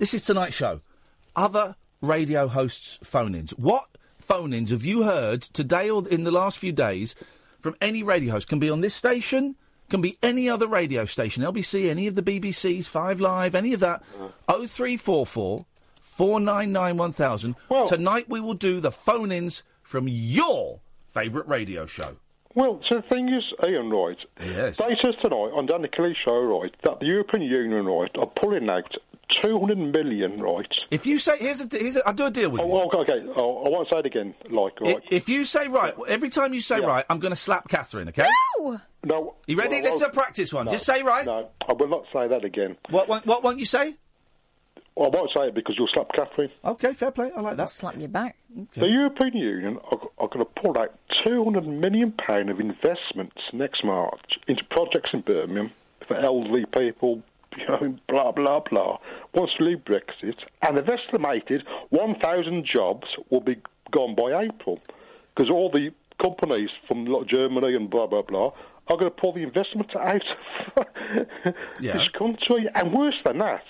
This 0.00 0.14
is 0.14 0.22
tonight's 0.22 0.56
show. 0.56 0.80
Other 1.36 1.76
radio 2.00 2.48
hosts' 2.48 2.98
phone-ins. 3.04 3.50
What 3.58 3.86
phone-ins 4.16 4.70
have 4.70 4.82
you 4.82 5.02
heard 5.02 5.42
today 5.42 5.90
or 5.90 6.08
in 6.08 6.24
the 6.24 6.30
last 6.30 6.56
few 6.56 6.72
days 6.72 7.14
from 7.60 7.76
any 7.82 8.02
radio 8.02 8.32
host? 8.32 8.48
Can 8.48 8.58
be 8.58 8.70
on 8.70 8.80
this 8.80 8.94
station, 8.94 9.56
can 9.90 10.00
be 10.00 10.16
any 10.22 10.48
other 10.48 10.66
radio 10.66 11.04
station, 11.04 11.42
LBC, 11.42 11.90
any 11.90 12.06
of 12.06 12.14
the 12.14 12.22
BBCs, 12.22 12.86
Five 12.86 13.20
Live, 13.20 13.54
any 13.54 13.74
of 13.74 13.80
that. 13.80 14.00
Uh-huh. 14.18 14.28
Oh 14.48 14.66
three 14.66 14.96
four 14.96 15.26
four 15.26 15.66
four 16.00 16.40
nine 16.40 16.72
nine 16.72 16.96
one 16.96 17.12
thousand. 17.12 17.56
Tonight 17.86 18.26
we 18.26 18.40
will 18.40 18.54
do 18.54 18.80
the 18.80 18.90
phone-ins 18.90 19.62
from 19.82 20.08
your 20.08 20.80
favourite 21.12 21.46
radio 21.46 21.84
show. 21.84 22.16
Well, 22.54 22.80
so 22.88 22.96
the 22.96 23.02
thing 23.02 23.28
is, 23.28 23.44
Iain, 23.62 23.90
right? 23.90 24.18
Yes. 24.42 24.78
They 24.78 24.96
says 25.04 25.14
tonight 25.22 25.52
on 25.54 25.66
Danny 25.66 25.88
Kelly's 25.88 26.16
show, 26.24 26.40
right, 26.40 26.74
that 26.84 27.00
the 27.00 27.06
European 27.06 27.42
Union, 27.42 27.84
right, 27.84 28.10
are 28.18 28.26
pulling 28.26 28.70
out 28.70 28.96
200 29.42 29.78
million, 29.78 30.40
right? 30.40 30.66
If 30.90 31.06
you 31.06 31.18
say, 31.18 31.38
here's 31.38 31.60
a, 31.60 31.68
here's 31.70 31.96
a 31.96 32.06
I'll 32.06 32.14
do 32.14 32.26
a 32.26 32.30
deal 32.30 32.50
with 32.50 32.60
oh, 32.62 32.66
you. 32.66 33.00
Okay, 33.00 33.12
okay. 33.14 33.32
Oh, 33.36 33.64
I 33.64 33.68
won't 33.68 33.88
say 33.90 33.98
it 33.98 34.06
again, 34.06 34.34
like, 34.50 34.80
right? 34.80 34.96
I- 34.96 35.14
If 35.14 35.28
you 35.28 35.44
say 35.44 35.68
right, 35.68 35.94
every 36.08 36.30
time 36.30 36.54
you 36.54 36.60
say 36.60 36.80
right, 36.80 37.04
I'm 37.08 37.18
going 37.18 37.32
to 37.32 37.36
slap 37.36 37.68
Catherine, 37.68 38.08
okay? 38.08 38.26
No! 38.58 38.80
No. 39.04 39.34
You 39.46 39.56
ready? 39.56 39.76
Well, 39.76 39.82
This 39.82 39.94
is 39.94 40.02
a 40.02 40.04
well, 40.04 40.12
practice 40.12 40.52
one. 40.52 40.66
no, 40.66 40.72
Just 40.72 40.84
say 40.84 41.02
right. 41.02 41.24
No, 41.24 41.48
I 41.66 41.72
will 41.72 41.88
not 41.88 42.04
say 42.12 42.28
that 42.28 42.44
again. 42.44 42.76
What, 42.90 43.08
what, 43.08 43.26
what 43.26 43.42
won't 43.42 43.58
you 43.58 43.66
say? 43.66 43.94
Well, 44.94 45.10
I 45.12 45.16
won't 45.16 45.30
say 45.34 45.46
it 45.48 45.54
because 45.54 45.76
you'll 45.78 45.88
slap 45.94 46.08
Catherine. 46.14 46.50
Okay, 46.64 46.92
fair 46.92 47.10
play. 47.10 47.30
I 47.34 47.40
like 47.40 47.56
that. 47.56 47.70
Slap 47.70 47.98
you 47.98 48.08
back. 48.08 48.36
The 48.74 48.88
European 48.88 49.36
Union 49.36 49.78
are, 49.90 49.98
are 50.18 50.28
going 50.28 50.44
to 50.44 50.60
pull 50.60 50.76
out 50.78 50.94
£200 51.26 51.66
million 51.66 52.12
pound 52.12 52.50
of 52.50 52.60
investments 52.60 53.36
next 53.52 53.84
March 53.84 54.20
into 54.48 54.62
projects 54.70 55.10
in 55.14 55.22
Birmingham 55.22 55.70
for 56.06 56.16
elderly 56.16 56.66
people, 56.66 57.22
you 57.58 57.66
know, 57.66 57.96
blah, 58.08 58.32
blah, 58.32 58.60
blah. 58.60 58.98
Once 59.34 59.50
we 59.58 59.66
leave 59.66 59.84
Brexit, 59.84 60.36
and 60.66 60.76
they've 60.76 60.88
estimated 60.88 61.62
1,000 61.90 62.64
jobs 62.64 63.06
will 63.30 63.40
be 63.40 63.56
gone 63.92 64.14
by 64.14 64.42
April 64.44 64.78
because 65.34 65.50
all 65.50 65.70
the 65.70 65.90
companies 66.22 66.70
from 66.86 67.06
Germany 67.28 67.74
and 67.74 67.88
blah, 67.90 68.06
blah, 68.06 68.22
blah 68.22 68.52
are 68.88 68.96
going 68.96 69.10
to 69.10 69.20
pull 69.20 69.32
the 69.32 69.42
investment 69.42 69.90
out 69.96 70.22
of 70.76 70.86
Yeah. 71.80 71.92
this 71.94 72.08
country. 72.08 72.68
And 72.74 72.92
worse 72.92 73.14
than 73.24 73.38
that, 73.38 73.62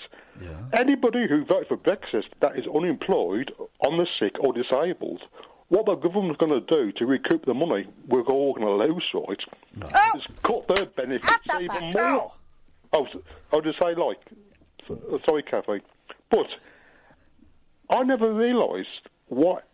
anybody 0.73 1.27
who 1.27 1.45
voted 1.45 1.67
for 1.67 1.77
Brexit 1.77 2.23
that 2.41 2.57
is 2.57 2.65
unemployed, 2.67 3.51
on 3.87 3.97
the 3.97 4.07
sick, 4.19 4.35
or 4.39 4.51
disabled, 4.53 5.21
what 5.69 5.85
the 5.85 5.95
government's 5.95 6.37
going 6.37 6.51
to 6.51 6.65
do 6.75 6.91
to 6.93 7.05
recoup 7.05 7.45
the 7.45 7.53
money 7.53 7.87
we're 8.07 8.23
all 8.23 8.53
going 8.53 8.65
to 8.67 8.93
lose, 8.93 9.05
right? 9.13 9.39
Is 10.17 10.25
cut 10.43 10.67
their 10.75 10.85
benefits 10.87 11.31
even 11.61 11.93
more. 11.93 12.31
Oh, 12.93 13.07
I'll 13.53 13.61
just 13.61 13.79
say, 13.81 13.95
like, 13.95 14.19
uh, 14.89 15.17
sorry, 15.25 15.43
Kathy, 15.43 15.81
but 16.29 16.47
I 17.89 18.03
never 18.03 18.33
realised 18.33 18.87
what 19.27 19.67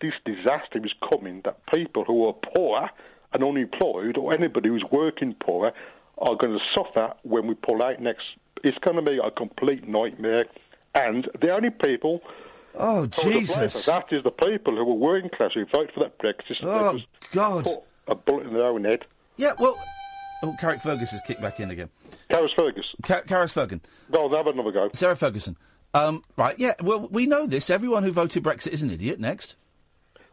this 0.00 0.14
disaster 0.24 0.80
was 0.80 0.92
coming. 1.10 1.42
That 1.44 1.58
people 1.72 2.04
who 2.04 2.26
are 2.26 2.32
poor 2.54 2.90
and 3.32 3.44
unemployed, 3.44 4.16
or 4.16 4.32
anybody 4.32 4.68
who's 4.68 4.84
working 4.90 5.34
poor, 5.34 5.72
are 6.18 6.36
going 6.36 6.58
to 6.58 6.64
suffer 6.76 7.14
when 7.22 7.46
we 7.46 7.54
pull 7.54 7.82
out 7.82 8.00
next. 8.00 8.24
It's 8.62 8.78
going 8.78 8.96
to 8.96 9.02
be 9.02 9.18
a 9.22 9.30
complete 9.30 9.86
nightmare, 9.86 10.44
and 10.94 11.28
the 11.40 11.50
only 11.52 11.70
people. 11.70 12.22
Oh 12.76 12.94
who 12.96 13.02
are 13.02 13.06
to 13.06 13.22
blame 13.22 13.44
for 13.46 13.60
Jesus! 13.60 13.84
That 13.84 14.12
is 14.12 14.24
the 14.24 14.32
people 14.32 14.74
who 14.74 14.80
are 14.80 14.94
working 14.94 15.30
class 15.30 15.52
who 15.54 15.64
vote 15.66 15.92
for 15.94 16.00
that 16.00 16.18
Brexit. 16.18 16.56
Oh 16.62 16.98
God! 17.30 17.64
put 17.64 17.82
a 18.08 18.14
bullet 18.16 18.46
in 18.46 18.54
their 18.54 18.64
own 18.66 18.84
head. 18.84 19.04
Yeah, 19.36 19.52
well, 19.58 19.78
oh, 20.42 20.56
Carrick 20.60 20.82
Fergus 20.82 21.10
has 21.10 21.20
kicked 21.22 21.40
back 21.40 21.60
in 21.60 21.70
again. 21.70 21.90
Carlos 22.30 22.50
Fergus. 22.56 22.84
Car- 23.02 23.22
Carrick 23.22 23.50
Fergus. 23.50 23.80
Go 24.10 24.24
on, 24.24 24.32
have 24.32 24.46
another 24.46 24.72
go. 24.72 24.90
Sarah 24.92 25.16
Ferguson. 25.16 25.56
Um, 25.94 26.22
right, 26.36 26.58
yeah, 26.58 26.74
well, 26.82 27.08
we 27.10 27.26
know 27.26 27.46
this. 27.46 27.70
Everyone 27.70 28.02
who 28.02 28.10
voted 28.12 28.42
Brexit 28.42 28.72
is 28.72 28.82
an 28.82 28.90
idiot. 28.90 29.20
Next. 29.20 29.56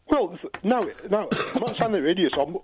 Well, 0.10 0.38
no, 0.64 0.82
no, 1.10 1.30
I'm 1.56 1.62
not 1.62 1.78
saying 1.78 1.92
they're 1.92 2.08
idiots. 2.08 2.36
I'm, 2.38 2.58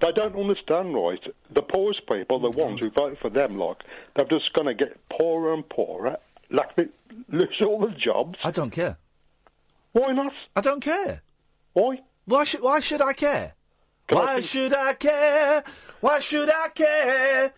they 0.00 0.12
don't 0.12 0.36
understand, 0.36 0.94
right? 0.94 1.20
The 1.52 1.62
poorest 1.62 2.02
people, 2.10 2.40
the 2.40 2.50
ones 2.50 2.80
who 2.80 2.90
vote 2.90 3.18
for 3.20 3.30
them, 3.30 3.58
like, 3.58 3.78
they're 4.16 4.26
just 4.26 4.52
going 4.54 4.66
to 4.66 4.74
get 4.74 4.96
poorer 5.08 5.54
and 5.54 5.68
poorer, 5.68 6.16
like 6.50 6.74
they 6.76 6.86
lose 7.28 7.62
all 7.64 7.80
the 7.80 7.94
jobs. 7.96 8.38
I 8.42 8.50
don't 8.50 8.70
care. 8.70 8.98
Why 9.92 10.12
not? 10.12 10.32
I 10.56 10.60
don't 10.60 10.80
care. 10.80 11.22
Why? 11.72 12.00
Why 12.24 12.44
should 12.44 12.62
Why 12.62 12.80
should 12.80 13.02
I 13.02 13.12
care? 13.12 13.54
Why 14.10 14.40
should 14.40 14.74
I 14.74 14.94
care? 14.94 15.62
Why 16.00 16.18
should 16.20 16.50
I 16.50 16.68
care? 16.68 17.52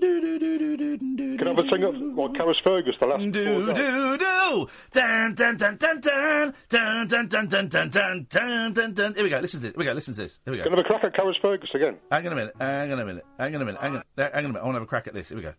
Can 0.00 1.46
I 1.46 1.50
have 1.50 1.58
a 1.58 1.68
sing 1.72 1.82
of 1.84 1.94
like 1.94 2.36
Carlos 2.36 2.56
Fergus, 2.64 2.94
the 3.00 3.06
last 3.06 3.20
Do 3.20 3.30
do 3.32 4.18
do 4.18 4.68
dun 4.92 5.34
dun 5.34 5.56
dun 5.56 5.76
dun 5.76 6.00
dun 6.00 6.54
dun 6.68 7.08
dun 7.08 7.28
dun 7.28 7.48
dun 7.48 7.68
dun 7.68 7.68
dun 7.68 8.26
dun 8.28 8.72
dun 8.72 8.94
dun. 8.94 9.14
Here 9.14 9.24
we 9.24 9.30
go. 9.30 9.38
Listen 9.38 9.60
to 9.60 9.66
this. 9.66 9.72
Here 9.74 9.78
we 9.78 9.84
go. 9.84 9.92
Listen 9.92 10.14
to 10.14 10.20
this. 10.20 10.40
Here 10.44 10.52
we 10.52 10.58
go. 10.58 10.64
Can 10.64 10.72
I 10.72 10.76
have 10.76 10.84
a 10.86 10.88
crack 10.88 11.04
at 11.04 11.16
Carlos 11.16 11.36
Fergus 11.42 11.70
again? 11.74 11.96
Hang 12.10 12.26
on 12.26 12.32
a 12.32 12.36
minute. 12.36 12.54
Hang 12.60 12.92
on 12.92 13.00
a 13.00 13.04
minute. 13.04 13.26
Hang 13.38 13.54
on 13.54 13.62
a 13.62 13.64
minute. 13.64 13.80
Hang 13.80 13.96
on. 13.96 14.02
Hang 14.16 14.32
on 14.32 14.44
a 14.44 14.48
minute. 14.48 14.60
I 14.60 14.64
want 14.64 14.74
to 14.74 14.80
have 14.80 14.82
a 14.82 14.86
crack 14.86 15.06
at 15.06 15.14
this. 15.14 15.28
Here 15.28 15.36
we 15.36 15.42
go. 15.42 15.50
I 15.50 15.52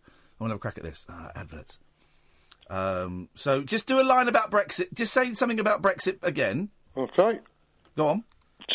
want 0.44 0.50
to 0.50 0.54
have 0.54 0.56
a 0.56 0.60
crack 0.60 0.78
at 0.78 0.84
this. 0.84 1.06
Ah, 1.08 1.30
adverts. 1.34 1.78
Um, 2.68 3.28
so 3.34 3.62
just 3.62 3.86
do 3.86 4.00
a 4.00 4.04
line 4.04 4.28
about 4.28 4.50
Brexit. 4.50 4.92
Just 4.94 5.12
say 5.12 5.34
something 5.34 5.60
about 5.60 5.82
Brexit 5.82 6.22
again. 6.22 6.70
Okay. 6.96 7.40
Go 7.96 8.06
on. 8.08 8.24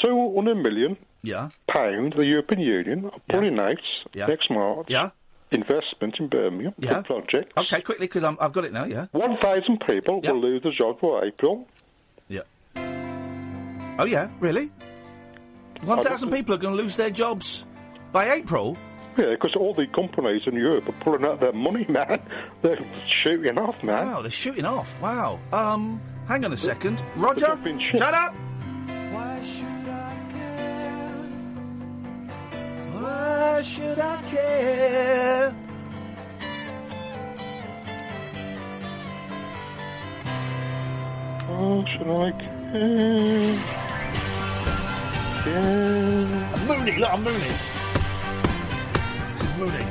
200 0.04 0.56
million 0.56 0.98
Yeah. 1.24 1.50
pound, 1.68 2.14
the 2.18 2.26
European 2.26 2.62
Union 2.62 3.06
are 3.06 3.20
pulling 3.30 3.60
out 3.60 3.78
Yeah. 4.14 4.28
next 4.28 4.50
March. 4.50 4.88
Yeah. 4.90 5.10
Investment 5.52 6.16
in 6.20 6.28
Birmingham 6.28 6.74
Yeah. 6.80 7.02
for 7.04 7.22
projects. 7.22 7.54
Okay, 7.58 7.82
quickly 7.82 8.08
because 8.08 8.24
I've 8.24 8.52
got 8.54 8.66
it 8.66 8.74
now. 8.74 8.86
Yeah. 8.86 9.06
1,000 9.12 9.80
people 9.88 10.22
Yeah. 10.24 10.32
will 10.32 10.42
lose 10.42 10.64
their 10.64 10.72
job 10.74 11.00
for 11.00 11.24
April. 11.24 11.68
Yeah. 12.28 12.42
Oh 13.98 14.06
yeah. 14.06 14.30
Really? 14.40 14.72
One 15.84 16.04
thousand 16.04 16.32
people 16.32 16.56
are 16.56 16.58
going 16.58 16.76
to 16.76 16.82
lose 16.82 16.96
their 16.96 17.10
jobs 17.12 17.66
by 18.12 18.32
April. 18.32 18.76
Yeah, 19.18 19.32
because 19.32 19.56
all 19.56 19.74
the 19.74 19.88
companies 19.88 20.42
in 20.48 20.56
Europe 20.56 20.90
are 20.90 21.04
pulling 21.04 21.26
out 21.26 21.40
their 21.40 21.54
money, 21.54 21.86
man. 21.90 22.20
They're 22.62 22.80
shooting 23.24 23.58
off, 23.60 23.82
man. 23.84 24.08
Wow, 24.08 24.22
they're 24.22 24.32
shooting 24.32 24.66
off. 24.66 25.00
Wow. 25.02 25.40
Um, 25.54 26.02
hang 26.28 26.44
on 26.44 26.52
a 26.54 26.58
second, 26.58 27.02
Roger. 27.16 27.48
They've 27.56 27.64
been 27.64 27.80
shit. 27.80 28.00
Shut 28.02 28.14
up. 28.14 28.34
Why 33.06 33.62
should 33.62 34.00
I 34.00 34.18
care? 34.24 35.56
Oh, 41.48 41.86
should 41.92 42.10
I 42.10 42.32
care? 42.42 43.54
Yeah. 45.46 46.66
Mooney, 46.68 46.98
look, 46.98 47.14
I'm 47.14 47.24
Mooney. 47.24 47.54
This 49.34 49.44
is 49.44 49.58
Mooney. 49.60 49.86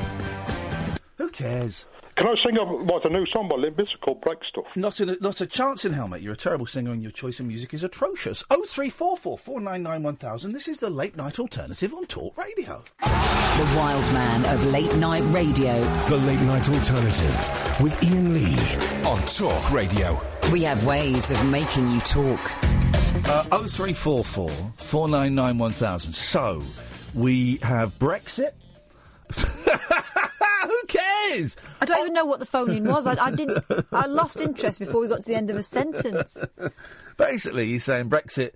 Who 1.18 1.28
cares? 1.30 1.86
Can 2.16 2.28
I 2.28 2.34
sing 2.46 2.56
a, 2.56 2.64
what, 2.64 3.04
a 3.04 3.10
new 3.10 3.26
song 3.34 3.48
by 3.48 3.56
Limp 3.56 3.76
Bizkit 3.76 4.00
called 4.00 4.20
Break 4.20 4.38
Stuff? 4.48 4.66
Not 4.76 5.00
a, 5.00 5.20
not 5.20 5.40
a 5.40 5.46
chance 5.46 5.84
in 5.84 5.92
hell, 5.92 6.06
mate. 6.06 6.22
You're 6.22 6.34
a 6.34 6.36
terrible 6.36 6.64
singer 6.64 6.92
and 6.92 7.02
your 7.02 7.10
choice 7.10 7.40
in 7.40 7.48
music 7.48 7.74
is 7.74 7.82
atrocious. 7.82 8.44
Oh 8.50 8.64
three 8.64 8.88
four 8.88 9.16
four 9.16 9.36
four 9.36 9.60
nine 9.60 9.82
nine 9.82 10.04
one 10.04 10.14
thousand. 10.14 10.52
This 10.52 10.68
is 10.68 10.78
the 10.78 10.90
late 10.90 11.16
night 11.16 11.40
alternative 11.40 11.92
on 11.92 12.06
Talk 12.06 12.38
Radio. 12.38 12.84
The 13.00 13.74
wild 13.76 14.12
man 14.12 14.44
of 14.54 14.64
late 14.66 14.94
night 14.96 15.24
radio. 15.34 15.80
The 16.08 16.16
Late 16.18 16.40
Night 16.40 16.68
Alternative 16.68 17.80
with 17.80 18.00
Iain 18.04 18.32
Lee 18.32 19.04
on 19.04 19.20
Talk 19.26 19.72
Radio. 19.72 20.20
We 20.52 20.62
have 20.62 20.86
ways 20.86 21.30
of 21.32 21.44
making 21.50 21.88
you 21.88 22.00
talk. 22.00 22.40
Uh, 23.26 23.42
0344 23.66 24.48
499 24.76 25.58
1000. 25.58 26.12
So, 26.12 26.62
we 27.14 27.58
have 27.62 27.98
Brexit. 27.98 28.52
Who 30.64 30.82
cares? 30.88 31.56
I 31.80 31.84
don't 31.84 32.00
even 32.00 32.12
know 32.14 32.24
what 32.24 32.40
the 32.40 32.46
phone 32.46 32.70
in 32.70 32.84
was. 32.84 33.06
I, 33.06 33.22
I 33.22 33.30
didn't. 33.30 33.64
I 33.92 34.06
lost 34.06 34.40
interest 34.40 34.78
before 34.78 35.00
we 35.00 35.08
got 35.08 35.22
to 35.22 35.28
the 35.28 35.34
end 35.34 35.50
of 35.50 35.56
a 35.56 35.62
sentence. 35.62 36.38
Basically, 37.16 37.66
he's 37.66 37.84
saying 37.84 38.08
Brexit 38.08 38.52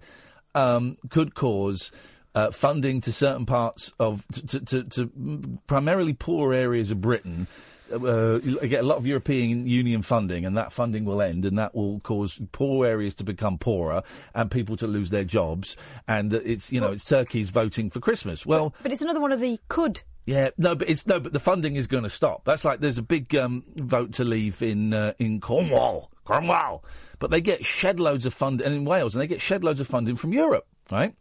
um, 0.54 0.96
could 1.11 1.35
cause 1.35 1.90
uh, 2.35 2.50
funding 2.50 3.00
to 3.02 3.12
certain 3.12 3.46
parts 3.46 3.92
of, 3.98 4.24
to, 4.28 4.61
to, 4.61 4.85
to 4.85 5.59
primarily 5.66 6.12
poor 6.12 6.54
areas 6.54 6.90
of 6.90 7.00
Britain. 7.00 7.46
Uh, 7.92 8.38
get 8.66 8.81
a 8.81 8.87
lot 8.87 8.98
of 8.98 9.07
European 9.07 9.66
Union 9.66 10.03
funding, 10.03 10.44
and 10.44 10.57
that 10.57 10.72
funding 10.72 11.05
will 11.05 11.22
end, 11.22 11.44
and 11.44 11.59
that 11.59 11.74
will 11.74 12.01
cause 12.01 12.40
poor 12.53 12.87
areas 12.87 13.14
to 13.16 13.24
become 13.24 13.59
poorer, 13.59 14.03
and 14.35 14.51
people 14.51 14.77
to 14.77 14.87
lose 14.87 15.11
their 15.11 15.24
jobs. 15.24 15.77
And 16.07 16.33
it's 16.35 16.70
you 16.70 16.81
know 16.81 16.92
it's 16.92 17.05
turkeys 17.05 17.51
voting 17.51 17.90
for 17.90 18.01
Christmas. 18.01 18.44
Well, 18.44 18.74
But 18.83 18.92
it's 18.92 19.03
another 19.03 19.20
one 19.20 19.33
of 19.33 19.40
the 19.40 19.59
could. 19.68 20.03
yeah, 20.27 20.51
no, 20.59 20.74
but 20.74 20.88
it's 20.88 21.07
no, 21.07 21.18
but 21.20 21.33
the 21.33 21.40
funding 21.40 21.77
is 21.77 21.87
going 21.87 22.03
to 22.05 22.11
stop. 22.11 22.44
That's 22.44 22.64
like 22.64 22.81
there's 22.81 22.98
a 22.98 23.03
big 23.03 23.35
um, 23.35 23.64
vote 23.77 24.12
to 24.14 24.24
leave 24.24 24.62
in 24.62 24.92
uh, 24.92 25.14
in 25.18 25.40
Cornwall, 25.40 26.11
Cornwall, 26.24 26.85
but 27.18 27.31
they 27.31 27.40
get 27.40 27.64
shed 27.64 27.98
loads 28.01 28.27
of 28.27 28.35
funding, 28.35 28.66
and 28.66 28.74
in 28.74 28.85
Wales, 28.85 29.14
and 29.14 29.22
they 29.22 29.27
get 29.27 29.40
shed 29.40 29.64
loads 29.64 29.81
of 29.81 29.87
funding 29.88 30.16
from 30.16 30.33
Europe, 30.33 30.66
right? 30.90 31.14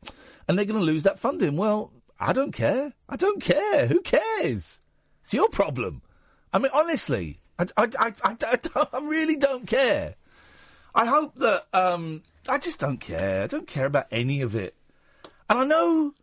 And 0.47 0.57
they're 0.57 0.65
going 0.65 0.79
to 0.79 0.85
lose 0.85 1.03
that 1.03 1.19
funding. 1.19 1.55
Well, 1.57 1.91
I 2.19 2.33
don't 2.33 2.51
care. 2.51 2.93
I 3.07 3.15
don't 3.15 3.41
care. 3.41 3.87
Who 3.87 4.01
cares? 4.01 4.79
It's 5.23 5.33
your 5.33 5.49
problem. 5.49 6.01
I 6.57 6.59
mean, 6.59 6.71
honestly, 6.73 7.37
I, 7.59 7.67
I, 7.77 7.87
I, 7.99 8.13
I, 8.23 8.59
I 8.93 8.99
really 8.99 9.35
don't 9.35 9.67
care. 9.67 10.15
I 10.95 11.05
hope 11.05 11.35
that 11.35 11.65
um, 11.71 12.23
I 12.49 12.57
just 12.57 12.79
don't 12.79 12.97
care. 12.97 13.43
I 13.43 13.47
don't 13.47 13.67
care 13.67 13.85
about 13.85 14.07
any 14.09 14.41
of 14.41 14.55
it. 14.55 14.73
And 15.47 15.59
I 15.59 15.65
know 15.65 16.15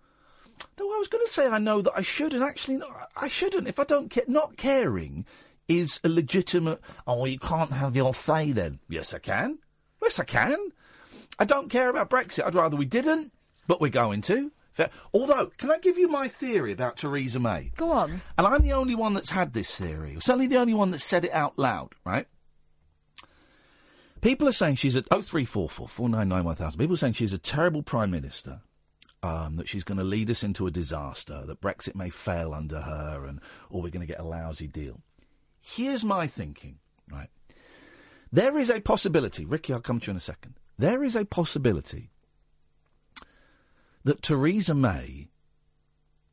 No, 0.76 0.92
I 0.92 0.98
was 0.98 1.06
going 1.06 1.24
to 1.24 1.32
say 1.32 1.46
I 1.46 1.58
know 1.58 1.82
that 1.82 1.92
I 1.94 2.02
should, 2.02 2.34
and 2.34 2.42
actually, 2.42 2.78
no, 2.78 2.90
I 3.14 3.28
shouldn't. 3.28 3.68
If 3.68 3.78
I 3.78 3.84
don't 3.84 4.10
care, 4.10 4.24
not 4.26 4.56
caring 4.56 5.24
is 5.68 6.00
a 6.02 6.08
legitimate. 6.08 6.80
Oh, 7.06 7.24
you 7.26 7.38
can't 7.38 7.72
have 7.72 7.94
your 7.94 8.12
say 8.12 8.50
then. 8.50 8.80
Yes, 8.88 9.14
I 9.14 9.20
can. 9.20 9.60
Yes, 10.02 10.18
I 10.18 10.24
can. 10.24 10.58
I 11.38 11.44
don't 11.44 11.70
care 11.70 11.90
about 11.90 12.10
Brexit. 12.10 12.44
I'd 12.44 12.56
rather 12.56 12.76
we 12.76 12.86
didn't, 12.86 13.32
but 13.68 13.80
we're 13.80 13.88
going 13.88 14.20
to. 14.22 14.50
Fair- 14.74 14.90
Although, 15.12 15.46
can 15.56 15.70
I 15.70 15.78
give 15.78 15.96
you 15.96 16.08
my 16.08 16.26
theory 16.26 16.72
about 16.72 16.96
Theresa 16.96 17.38
May? 17.38 17.70
Go 17.76 17.92
on. 17.92 18.20
And 18.36 18.46
I'm 18.46 18.62
the 18.62 18.72
only 18.72 18.96
one 18.96 19.14
that's 19.14 19.30
had 19.30 19.52
this 19.52 19.76
theory, 19.76 20.16
or 20.16 20.20
certainly 20.20 20.48
the 20.48 20.56
only 20.58 20.74
one 20.74 20.90
that 20.90 21.00
said 21.00 21.24
it 21.24 21.32
out 21.32 21.56
loud, 21.58 21.94
right? 22.04 22.26
People 24.20 24.48
are 24.48 24.52
saying 24.52 24.76
she's 24.76 24.96
at 24.96 25.04
0344 25.04 25.86
499 25.86 26.44
1000. 26.44 26.78
People 26.78 26.94
are 26.94 26.96
saying 26.96 27.12
she's 27.12 27.32
a 27.32 27.38
terrible 27.38 27.82
Prime 27.82 28.10
Minister, 28.10 28.62
um, 29.22 29.56
that 29.56 29.68
she's 29.68 29.84
going 29.84 29.98
to 29.98 30.04
lead 30.04 30.28
us 30.30 30.42
into 30.42 30.66
a 30.66 30.72
disaster, 30.72 31.44
that 31.46 31.60
Brexit 31.60 31.94
may 31.94 32.10
fail 32.10 32.52
under 32.52 32.80
her, 32.80 33.24
and 33.26 33.40
or 33.70 33.80
we're 33.80 33.90
going 33.90 34.06
to 34.06 34.12
get 34.12 34.20
a 34.20 34.24
lousy 34.24 34.66
deal. 34.66 35.02
Here's 35.60 36.04
my 36.04 36.26
thinking, 36.26 36.78
right? 37.10 37.28
There 38.32 38.58
is 38.58 38.70
a 38.70 38.80
possibility, 38.80 39.44
Ricky, 39.44 39.72
I'll 39.72 39.80
come 39.80 40.00
to 40.00 40.08
you 40.08 40.10
in 40.12 40.16
a 40.16 40.20
second. 40.20 40.58
There 40.76 41.04
is 41.04 41.14
a 41.14 41.24
possibility 41.24 42.10
that 44.04 44.22
Theresa 44.22 44.74
May 44.74 45.28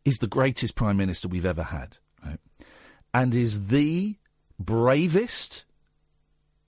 is 0.06 0.20
the 0.20 0.28
greatest 0.28 0.76
Prime 0.76 0.98
Minister 0.98 1.28
we've 1.28 1.46
ever 1.46 1.64
had, 1.64 1.98
right? 2.24 2.40
And 3.14 3.34
is 3.34 3.68
the 3.68 4.18
bravest, 4.60 5.66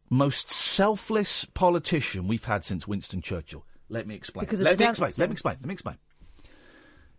most 0.09 0.49
selfless 0.49 1.45
politician 1.45 2.27
we've 2.27 2.45
had 2.45 2.63
since 2.63 2.87
Winston 2.87 3.21
Churchill. 3.21 3.65
Let 3.89 4.07
me 4.07 4.15
explain. 4.15 4.47
Let 4.49 4.79
me 4.79 4.85
explain. 4.85 5.11
Let 5.17 5.29
me 5.29 5.33
explain. 5.33 5.57
Let 5.61 5.67
me 5.67 5.73
explain. 5.73 5.97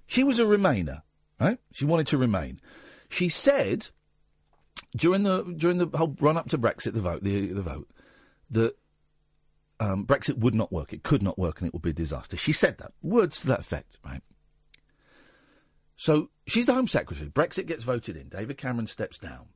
She 0.06 0.24
was 0.24 0.38
a 0.38 0.44
Remainer, 0.44 1.02
right? 1.40 1.58
She 1.72 1.84
wanted 1.84 2.06
to 2.08 2.18
remain. 2.18 2.60
She 3.08 3.28
said 3.28 3.88
during 4.96 5.22
the 5.22 5.42
during 5.56 5.78
the 5.78 5.88
whole 5.96 6.16
run 6.20 6.36
up 6.36 6.48
to 6.50 6.58
Brexit, 6.58 6.94
the 6.94 7.00
vote, 7.00 7.22
the 7.22 7.48
the 7.48 7.62
vote, 7.62 7.88
that 8.50 8.76
um, 9.80 10.06
Brexit 10.06 10.38
would 10.38 10.54
not 10.54 10.72
work. 10.72 10.92
It 10.92 11.02
could 11.02 11.22
not 11.22 11.38
work, 11.38 11.60
and 11.60 11.68
it 11.68 11.72
would 11.72 11.82
be 11.82 11.90
a 11.90 11.94
disaster. 11.94 12.36
She 12.36 12.52
said 12.52 12.78
that 12.78 12.92
words 13.02 13.40
to 13.40 13.48
that 13.48 13.60
effect, 13.60 13.98
right? 14.04 14.22
So 15.96 16.30
she's 16.46 16.66
the 16.66 16.74
Home 16.74 16.88
Secretary. 16.88 17.30
Brexit 17.30 17.66
gets 17.66 17.84
voted 17.84 18.16
in. 18.16 18.28
David 18.28 18.58
Cameron 18.58 18.86
steps 18.86 19.18
down. 19.18 19.46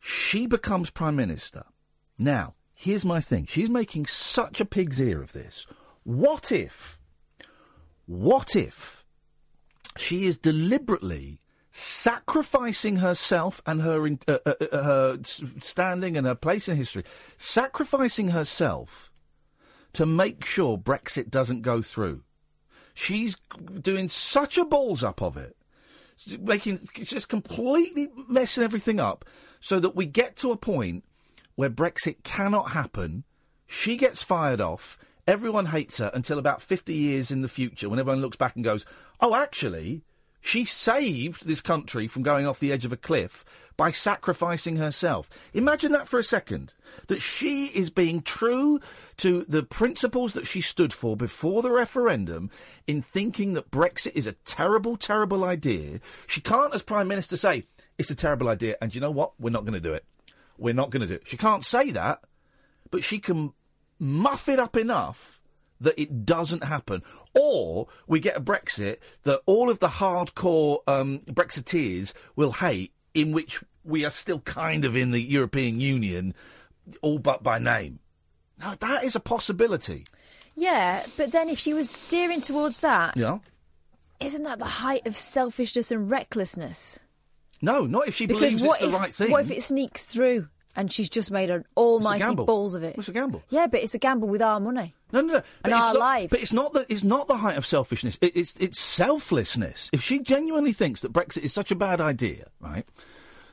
She 0.00 0.46
becomes 0.46 0.90
Prime 0.90 1.16
Minister. 1.16 1.64
Now, 2.18 2.54
here's 2.74 3.04
my 3.04 3.20
thing. 3.20 3.46
She's 3.46 3.70
making 3.70 4.06
such 4.06 4.60
a 4.60 4.64
pig's 4.64 5.00
ear 5.00 5.22
of 5.22 5.32
this. 5.32 5.66
What 6.04 6.52
if, 6.52 6.98
what 8.06 8.54
if 8.54 9.04
she 9.96 10.26
is 10.26 10.36
deliberately 10.36 11.40
sacrificing 11.70 12.96
herself 12.96 13.60
and 13.66 13.82
her, 13.82 14.06
uh, 14.06 14.38
uh, 14.46 14.54
uh, 14.60 14.82
her 14.82 15.18
standing 15.22 16.16
and 16.16 16.26
her 16.26 16.34
place 16.34 16.68
in 16.68 16.76
history, 16.76 17.04
sacrificing 17.36 18.28
herself 18.28 19.10
to 19.92 20.06
make 20.06 20.44
sure 20.44 20.78
Brexit 20.78 21.30
doesn't 21.30 21.62
go 21.62 21.82
through? 21.82 22.22
She's 22.94 23.36
doing 23.80 24.08
such 24.08 24.58
a 24.58 24.64
balls 24.64 25.04
up 25.04 25.22
of 25.22 25.36
it, 25.36 25.56
making 26.40 26.88
just 26.94 27.28
completely 27.28 28.08
messing 28.28 28.64
everything 28.64 28.98
up, 28.98 29.24
so 29.60 29.78
that 29.80 29.94
we 29.94 30.06
get 30.06 30.36
to 30.36 30.50
a 30.50 30.56
point 30.56 31.04
where 31.54 31.70
Brexit 31.70 32.24
cannot 32.24 32.72
happen. 32.72 33.24
She 33.66 33.96
gets 33.96 34.22
fired 34.22 34.60
off. 34.60 34.98
Everyone 35.26 35.66
hates 35.66 35.98
her 35.98 36.10
until 36.14 36.38
about 36.38 36.62
50 36.62 36.94
years 36.94 37.30
in 37.30 37.42
the 37.42 37.48
future, 37.48 37.88
when 37.88 37.98
everyone 37.98 38.22
looks 38.22 38.36
back 38.36 38.56
and 38.56 38.64
goes, 38.64 38.86
"Oh, 39.20 39.34
actually, 39.34 40.02
she 40.48 40.64
saved 40.64 41.46
this 41.46 41.60
country 41.60 42.08
from 42.08 42.22
going 42.22 42.46
off 42.46 42.58
the 42.58 42.72
edge 42.72 42.86
of 42.86 42.92
a 42.92 42.96
cliff 42.96 43.44
by 43.76 43.90
sacrificing 43.90 44.76
herself. 44.76 45.28
Imagine 45.52 45.92
that 45.92 46.08
for 46.08 46.18
a 46.18 46.24
second. 46.24 46.72
That 47.08 47.20
she 47.20 47.66
is 47.66 47.90
being 47.90 48.22
true 48.22 48.80
to 49.18 49.44
the 49.44 49.62
principles 49.62 50.32
that 50.32 50.46
she 50.46 50.62
stood 50.62 50.94
for 50.94 51.18
before 51.18 51.60
the 51.60 51.70
referendum 51.70 52.50
in 52.86 53.02
thinking 53.02 53.52
that 53.52 53.70
Brexit 53.70 54.12
is 54.14 54.26
a 54.26 54.32
terrible, 54.46 54.96
terrible 54.96 55.44
idea. 55.44 56.00
She 56.26 56.40
can't, 56.40 56.74
as 56.74 56.82
Prime 56.82 57.08
Minister, 57.08 57.36
say, 57.36 57.64
it's 57.98 58.10
a 58.10 58.14
terrible 58.14 58.48
idea, 58.48 58.78
and 58.80 58.94
you 58.94 59.02
know 59.02 59.10
what? 59.10 59.38
We're 59.38 59.50
not 59.50 59.66
going 59.66 59.74
to 59.74 59.80
do 59.80 59.92
it. 59.92 60.06
We're 60.56 60.72
not 60.72 60.88
going 60.88 61.02
to 61.02 61.06
do 61.06 61.14
it. 61.16 61.26
She 61.26 61.36
can't 61.36 61.62
say 61.62 61.90
that, 61.90 62.22
but 62.90 63.04
she 63.04 63.18
can 63.18 63.52
muff 63.98 64.48
it 64.48 64.58
up 64.58 64.78
enough 64.78 65.37
that 65.80 66.00
it 66.00 66.24
doesn't 66.26 66.64
happen. 66.64 67.02
Or 67.34 67.88
we 68.06 68.20
get 68.20 68.36
a 68.36 68.40
Brexit 68.40 68.98
that 69.24 69.40
all 69.46 69.70
of 69.70 69.78
the 69.78 69.88
hardcore 69.88 70.80
um, 70.86 71.20
Brexiteers 71.20 72.12
will 72.36 72.52
hate, 72.52 72.92
in 73.14 73.32
which 73.32 73.62
we 73.84 74.04
are 74.04 74.10
still 74.10 74.40
kind 74.40 74.84
of 74.84 74.94
in 74.96 75.10
the 75.12 75.20
European 75.20 75.80
Union, 75.80 76.34
all 77.02 77.18
but 77.18 77.42
by 77.42 77.58
name. 77.58 78.00
Now, 78.58 78.74
that 78.80 79.04
is 79.04 79.14
a 79.14 79.20
possibility. 79.20 80.04
Yeah, 80.56 81.06
but 81.16 81.30
then 81.30 81.48
if 81.48 81.58
she 81.58 81.72
was 81.72 81.88
steering 81.88 82.40
towards 82.40 82.80
that, 82.80 83.16
Yeah? 83.16 83.38
isn't 84.20 84.42
that 84.42 84.58
the 84.58 84.64
height 84.64 85.06
of 85.06 85.16
selfishness 85.16 85.92
and 85.92 86.10
recklessness? 86.10 86.98
No, 87.62 87.86
not 87.86 88.08
if 88.08 88.16
she 88.16 88.26
Because 88.26 88.40
believes 88.54 88.64
it's 88.64 88.78
the 88.80 88.88
right 88.90 89.12
thing. 89.14 89.30
What 89.30 89.44
if 89.44 89.50
it 89.50 89.62
sneaks 89.62 90.06
through 90.06 90.48
and 90.78 90.92
she's 90.92 91.08
just 91.08 91.32
made 91.32 91.50
an 91.50 91.64
almighty 91.76 92.34
balls 92.36 92.76
of 92.76 92.84
it? 92.84 92.94
It's 92.96 93.08
a 93.08 93.12
gamble. 93.12 93.42
Yeah, 93.50 93.66
but 93.66 93.82
it's 93.82 93.94
a 93.94 93.98
gamble 93.98 94.28
with 94.28 94.40
our 94.40 94.60
money. 94.60 94.94
No, 95.12 95.20
no, 95.20 95.26
no. 95.26 95.32
But 95.34 95.44
And 95.64 95.72
it's 95.74 95.84
our 95.86 95.94
not, 95.94 96.00
lives. 96.00 96.30
But 96.30 96.40
it's 96.40 96.52
not 96.52 96.72
the 96.72 96.86
it's 96.88 97.02
not 97.02 97.26
the 97.26 97.36
height 97.36 97.56
of 97.56 97.66
selfishness. 97.66 98.16
It, 98.20 98.36
it's 98.36 98.56
it's 98.60 98.78
selflessness. 98.78 99.90
If 99.92 100.02
she 100.02 100.20
genuinely 100.20 100.72
thinks 100.72 101.00
that 101.00 101.12
Brexit 101.12 101.42
is 101.42 101.52
such 101.52 101.72
a 101.72 101.74
bad 101.74 102.00
idea, 102.00 102.46
right? 102.60 102.86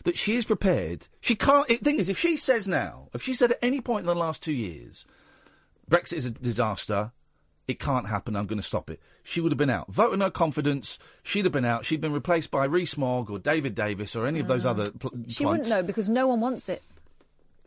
That 0.03 0.15
she 0.15 0.35
is 0.35 0.45
prepared. 0.45 1.07
She 1.19 1.35
can't. 1.35 1.67
The 1.67 1.77
thing 1.77 1.97
is, 1.97 2.09
if 2.09 2.19
she 2.19 2.37
says 2.37 2.67
now, 2.67 3.09
if 3.15 3.23
she 3.23 3.33
said 3.33 3.51
at 3.51 3.59
any 3.63 3.81
point 3.81 4.01
in 4.01 4.07
the 4.07 4.13
last 4.13 4.43
two 4.43 4.53
years, 4.53 5.07
Brexit 5.89 6.13
is 6.13 6.27
a 6.27 6.31
disaster. 6.31 7.11
It 7.67 7.79
can't 7.79 8.07
happen. 8.07 8.35
I'm 8.35 8.45
going 8.45 8.59
to 8.59 8.63
stop 8.63 8.91
it. 8.91 8.99
She 9.23 9.41
would 9.41 9.51
have 9.51 9.57
been 9.57 9.71
out. 9.71 9.91
Vote 9.91 10.13
of 10.13 10.19
no 10.19 10.29
confidence. 10.29 10.99
She'd 11.23 11.45
have 11.45 11.51
been 11.51 11.65
out. 11.65 11.83
She'd 11.83 12.01
been 12.01 12.13
replaced 12.13 12.51
by 12.51 12.65
Rees 12.65 12.95
Mogg 12.95 13.31
or 13.31 13.39
David 13.39 13.73
Davis 13.73 14.15
or 14.15 14.27
any 14.27 14.39
of 14.39 14.47
those 14.47 14.67
ah. 14.67 14.69
other. 14.69 14.91
Pl- 14.91 15.13
She 15.27 15.47
wouldn't 15.47 15.67
know 15.67 15.81
because 15.81 16.07
no 16.07 16.27
one 16.27 16.39
wants 16.39 16.69
it. 16.69 16.83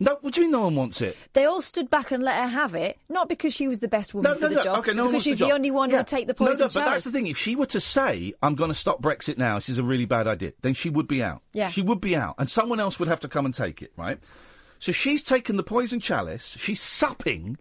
No, 0.01 0.17
what 0.21 0.35
do 0.35 0.41
you 0.41 0.47
mean 0.47 0.53
no 0.53 0.61
one 0.63 0.77
wants 0.77 1.01
it? 1.01 1.17
They 1.33 1.45
all 1.45 1.61
stood 1.61 1.91
back 1.91 2.13
and 2.13 2.23
let 2.23 2.41
her 2.41 2.47
have 2.49 2.75
it, 2.75 2.99
not 3.09 3.29
because 3.29 3.53
she 3.53 3.67
was 3.67 3.81
the 3.81 3.89
best 3.89 4.15
woman 4.15 4.31
No, 4.31 4.37
for 4.37 4.43
no, 4.45 4.49
the 4.51 4.55
no. 4.57 4.63
job, 4.63 4.79
Okay, 4.81 4.93
no 4.95 5.07
because 5.09 5.25
she's 5.25 5.39
the, 5.41 5.47
the, 5.47 5.53
only 5.53 5.71
one 5.73 5.91
Yeah. 5.91 5.97
who 5.97 6.01
would 6.01 6.07
take 6.07 6.27
the 6.29 6.35
No, 6.39 6.47
poison 6.47 6.67
no, 6.67 6.69
but 6.69 6.85
that's 6.85 7.05
the 7.05 7.11
thing. 7.11 7.27
If 7.27 7.37
she 7.37 7.57
were 7.57 7.67
to 7.67 7.81
say, 7.81 8.33
"I'm 8.43 8.55
going 8.55 8.69
to 8.69 8.75
stop 8.75 9.03
Brexit 9.03 9.39
now. 9.39 9.57
This 9.57 9.69
is 9.69 9.79
a 9.79 9.83
really 9.83 10.05
bad 10.05 10.27
idea," 10.29 10.53
then 10.63 10.75
she 10.75 10.89
would 10.89 11.09
be 11.09 11.23
out. 11.23 11.43
Yeah. 11.53 11.71
she 11.71 11.83
would 11.83 12.01
be 12.01 12.15
out, 12.15 12.37
and 12.39 12.49
someone 12.49 12.79
else 12.81 12.99
would 12.99 13.09
have 13.09 13.21
to 13.21 13.29
come 13.29 13.45
and 13.45 13.55
take 13.55 13.83
it. 13.83 13.93
Right. 13.97 14.19
So 14.79 14.93
she's 14.93 15.25
taken 15.25 15.57
the 15.57 15.65
poison 15.65 15.99
chalice. 15.99 16.57
She's 16.61 16.81
supping 16.81 17.59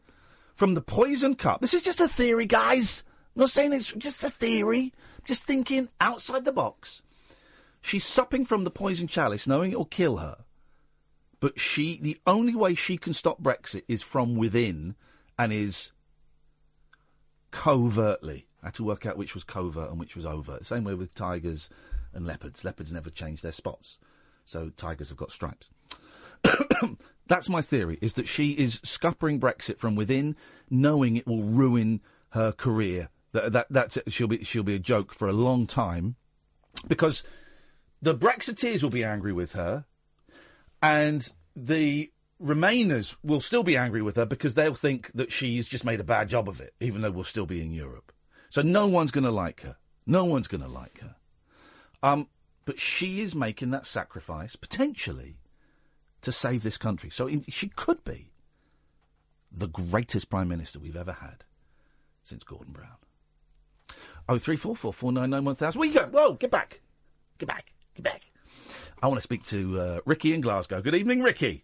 from 0.54 0.76
the 0.76 0.82
poison 0.82 1.34
cup. 1.36 1.62
This 1.62 1.74
is 1.74 1.82
just 1.82 2.00
a 2.02 2.08
theory, 2.08 2.46
guys. 2.46 3.04
I'm 3.36 3.42
not 3.42 3.50
saying 3.50 3.74
it's 3.74 3.92
just 3.94 4.24
a 4.24 4.30
theory. 4.30 4.94
Just 5.26 5.46
thinking 5.46 5.90
outside 6.00 6.46
the 6.46 6.52
box. 6.52 7.02
She's 7.82 8.06
supping 8.06 8.46
from 8.46 8.64
the 8.64 8.72
poison 8.72 9.08
chalice, 9.08 9.48
knowing 9.48 9.72
it 9.72 9.78
will 9.78 9.86
kill 9.86 10.18
her. 10.18 10.38
But 11.40 11.60
she, 11.60 12.00
the 12.02 12.20
only 12.26 12.56
way 12.56 12.74
she 12.74 12.98
can 12.98 13.14
stop 13.14 13.42
Brexit 13.42 13.84
is 13.88 14.02
from 14.02 14.36
within, 14.36 14.96
and 15.38 15.54
is 15.54 15.92
covertly. 17.52 18.48
I 18.62 18.68
had 18.68 18.76
to 18.76 18.84
work 18.84 19.06
out 19.06 19.18
which 19.18 19.36
was 19.36 19.44
covert 19.44 19.90
and 19.90 20.00
which 20.00 20.16
was 20.16 20.26
overt. 20.26 20.66
Same 20.66 20.84
way 20.84 20.96
with 20.96 21.14
tigers 21.14 21.70
and 22.14 22.26
leopards. 22.26 22.66
Leopards 22.66 22.92
never 22.92 23.10
change 23.10 23.42
their 23.42 23.52
spots, 23.52 24.00
so 24.46 24.70
tigers 24.70 25.10
have 25.10 25.18
got 25.18 25.32
stripes. 25.32 25.70
That's 27.28 27.50
my 27.50 27.62
theory: 27.62 28.00
is 28.02 28.16
that 28.16 28.28
she 28.28 28.52
is 28.52 28.80
scuppering 28.84 29.40
Brexit 29.40 29.78
from 29.78 29.96
within, 29.96 30.36
knowing 30.70 31.18
it 31.18 31.28
will 31.28 31.44
ruin 31.44 32.02
her 32.32 32.52
career. 32.52 33.10
That, 33.34 33.52
that 33.52 33.68
that's 33.70 33.98
it. 33.98 34.12
She'll 34.12 34.28
be 34.28 34.44
she'll 34.44 34.64
be 34.64 34.76
a 34.76 34.80
joke 34.80 35.14
for 35.14 35.28
a 35.28 35.34
long 35.34 35.68
time, 35.68 36.16
because 36.88 37.24
the 38.02 38.16
Brexiteers 38.16 38.82
will 38.82 38.90
be 38.90 39.04
angry 39.04 39.34
with 39.34 39.54
her, 39.54 39.86
and 40.82 41.28
the 41.56 42.12
Remainers 42.42 43.16
will 43.24 43.42
still 43.42 43.64
be 43.64 43.78
angry 43.78 44.02
with 44.02 44.16
her 44.16 44.26
because 44.26 44.54
they'll 44.54 44.76
think 44.76 45.12
that 45.14 45.32
she's 45.32 45.68
just 45.68 45.86
made 45.86 46.00
a 46.00 46.04
bad 46.04 46.30
job 46.30 46.48
of 46.48 46.62
it, 46.62 46.74
even 46.80 47.02
though 47.02 47.12
we'll 47.12 47.24
still 47.24 47.48
be 47.48 47.62
in 47.62 47.72
Europe. 47.72 48.12
So 48.50 48.62
no 48.62 48.88
one's 48.88 49.12
going 49.12 49.24
to 49.24 49.32
like 49.32 49.62
her. 49.62 49.76
No 50.06 50.26
one's 50.26 50.48
going 50.48 50.62
to 50.62 50.68
like 50.68 51.00
her. 51.00 51.16
Um, 52.04 52.28
but 52.66 52.80
she 52.80 53.22
is 53.22 53.34
making 53.34 53.72
that 53.72 53.88
sacrifice 53.88 54.56
potentially 54.56 55.40
to 56.22 56.32
save 56.32 56.64
this 56.64 56.78
country. 56.78 57.10
So 57.10 57.28
in, 57.28 57.44
she 57.50 57.70
could 57.70 58.04
be 58.04 58.32
the 59.52 59.68
greatest 59.68 60.30
prime 60.30 60.48
minister 60.48 60.80
we've 60.80 60.96
ever 60.96 61.14
had 61.14 61.44
since 62.24 62.44
Gordon 62.44 62.74
Brown. 62.74 62.98
Oh 64.30 64.38
three 64.38 64.58
four 64.58 64.76
four 64.76 64.94
four 64.94 65.12
nine 65.12 65.30
nine 65.30 65.46
one 65.46 65.56
thousand. 65.56 65.80
Where 65.80 65.88
you 65.88 65.96
going? 65.96 66.12
Whoa, 66.12 66.34
get 66.34 66.52
back, 66.52 66.82
get 67.38 67.48
back, 67.48 67.72
get 67.96 68.04
back. 68.04 68.22
I 69.02 69.08
want 69.08 69.18
to 69.18 69.22
speak 69.22 69.44
to 69.46 69.80
uh, 69.80 70.00
Ricky 70.06 70.34
in 70.34 70.42
Glasgow. 70.42 70.82
Good 70.82 70.96
evening, 70.96 71.22
Ricky. 71.22 71.64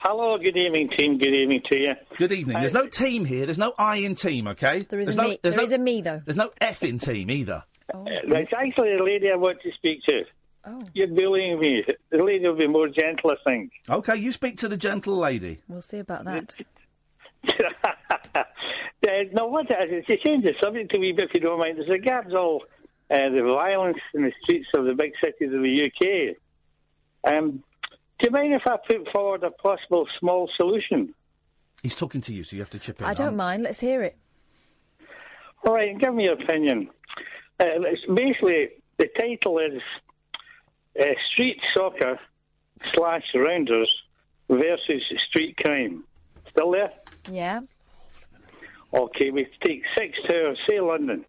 Hello, 0.00 0.36
good 0.38 0.56
evening, 0.56 0.88
team. 0.96 1.18
Good 1.18 1.36
evening 1.36 1.60
to 1.70 1.78
you. 1.78 1.92
Good 2.16 2.32
evening. 2.32 2.58
There's 2.58 2.72
no 2.72 2.86
team 2.86 3.24
here. 3.24 3.44
There's 3.46 3.58
no 3.58 3.74
I 3.78 3.96
in 3.96 4.14
team. 4.14 4.48
Okay. 4.48 4.80
There 4.80 4.98
is 4.98 5.08
there's 5.08 5.16
a 5.18 5.22
no, 5.22 5.28
me- 5.28 5.38
there's 5.42 5.54
there 5.54 5.62
no, 5.62 5.66
is 5.68 5.72
a 5.72 5.78
me, 5.78 6.00
though. 6.00 6.22
There's 6.24 6.36
no 6.38 6.50
F 6.60 6.82
in 6.82 6.98
team 6.98 7.30
either. 7.30 7.64
Uh, 7.92 8.04
It's 8.06 8.52
actually 8.56 8.96
the 8.96 9.02
lady 9.04 9.30
I 9.30 9.36
want 9.36 9.60
to 9.62 9.70
speak 9.72 10.02
to. 10.08 10.24
Oh. 10.66 10.80
You're 10.94 11.08
bullying 11.08 11.60
me. 11.60 11.84
The 12.10 12.22
lady 12.22 12.46
will 12.48 12.56
be 12.56 12.66
more 12.66 12.88
gentle, 12.88 13.30
I 13.30 13.36
think. 13.48 13.72
Okay, 13.88 14.16
you 14.16 14.32
speak 14.32 14.56
to 14.58 14.68
the 14.68 14.76
gentle 14.76 15.16
lady. 15.16 15.60
We'll 15.68 15.82
see 15.82 15.98
about 15.98 16.24
that. 16.24 16.56
Uh, 19.02 19.24
no, 19.32 19.46
what 19.46 19.64
it 19.70 19.72
is, 19.90 20.04
it's 20.06 20.22
a 20.22 20.24
change 20.28 20.44
the 20.44 20.52
subject 20.62 20.94
a 20.94 21.00
wee 21.00 21.12
bit, 21.12 21.24
if 21.24 21.34
you 21.34 21.40
don't 21.40 21.58
mind. 21.58 21.78
There's 21.78 21.88
a 21.88 21.92
regards 21.92 22.34
all 22.34 22.62
uh, 23.10 23.28
the 23.30 23.42
violence 23.42 23.98
in 24.14 24.22
the 24.22 24.32
streets 24.42 24.68
of 24.76 24.84
the 24.84 24.94
big 24.94 25.12
cities 25.22 25.52
of 25.52 25.62
the 25.62 25.90
UK. 25.90 26.36
Um, 27.32 27.62
do 28.18 28.26
you 28.26 28.30
mind 28.30 28.54
if 28.54 28.62
I 28.66 28.76
put 28.86 29.08
forward 29.12 29.42
a 29.42 29.50
possible 29.50 30.06
small 30.18 30.48
solution? 30.56 31.14
He's 31.82 31.94
talking 31.94 32.20
to 32.22 32.34
you, 32.34 32.44
so 32.44 32.56
you 32.56 32.62
have 32.62 32.70
to 32.70 32.78
chip 32.78 33.00
in. 33.00 33.06
I 33.06 33.14
don't 33.14 33.36
mind. 33.36 33.62
Let's 33.62 33.80
hear 33.80 34.02
it. 34.02 34.16
All 35.66 35.74
right, 35.74 35.98
give 35.98 36.14
me 36.14 36.24
your 36.24 36.34
opinion. 36.34 36.88
Uh, 37.58 37.64
it's 37.86 38.02
basically, 38.06 38.68
the 38.98 39.08
title 39.18 39.58
is 39.58 39.80
uh, 41.00 41.04
Street 41.32 41.58
Soccer 41.74 42.18
slash 42.82 43.24
Rounders 43.34 43.90
versus 44.48 45.02
Street 45.28 45.56
Crime. 45.64 46.04
Still 46.50 46.72
there? 46.72 46.92
Yeah. 47.30 47.60
Okay, 48.92 49.30
we 49.30 49.46
take 49.64 49.82
six 49.96 50.18
towers, 50.28 50.58
say 50.68 50.80
London. 50.80 51.24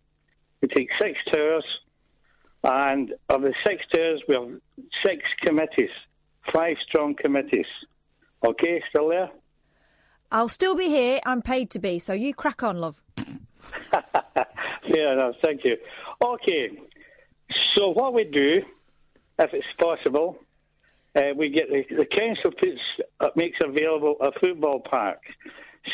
We 0.61 0.67
take 0.67 0.89
six 1.01 1.17
towers, 1.33 1.65
and 2.63 3.13
of 3.29 3.41
the 3.41 3.53
six 3.65 3.83
towers, 3.93 4.21
we 4.27 4.35
have 4.35 4.49
six 5.05 5.23
committees, 5.43 5.89
five 6.53 6.77
strong 6.87 7.15
committees. 7.15 7.65
Okay, 8.45 8.81
still 8.89 9.09
there? 9.09 9.29
I'll 10.31 10.49
still 10.49 10.75
be 10.75 10.87
here. 10.87 11.19
I'm 11.25 11.41
paid 11.41 11.69
to 11.71 11.79
be, 11.79 11.99
so 11.99 12.13
you 12.13 12.33
crack 12.33 12.63
on, 12.63 12.77
love. 12.77 13.01
Fair 13.17 15.13
enough, 15.13 15.35
thank 15.43 15.61
you. 15.63 15.77
Okay, 16.23 16.69
so 17.75 17.89
what 17.89 18.13
we 18.13 18.23
do, 18.23 18.61
if 19.39 19.49
it's 19.53 19.65
possible, 19.79 20.37
uh, 21.15 21.33
we 21.35 21.49
get 21.49 21.67
the, 21.69 21.83
the 21.95 22.05
council 22.05 22.51
puts 22.51 22.79
uh, 23.19 23.27
makes 23.35 23.57
available 23.63 24.15
a 24.21 24.31
football 24.39 24.79
park. 24.79 25.19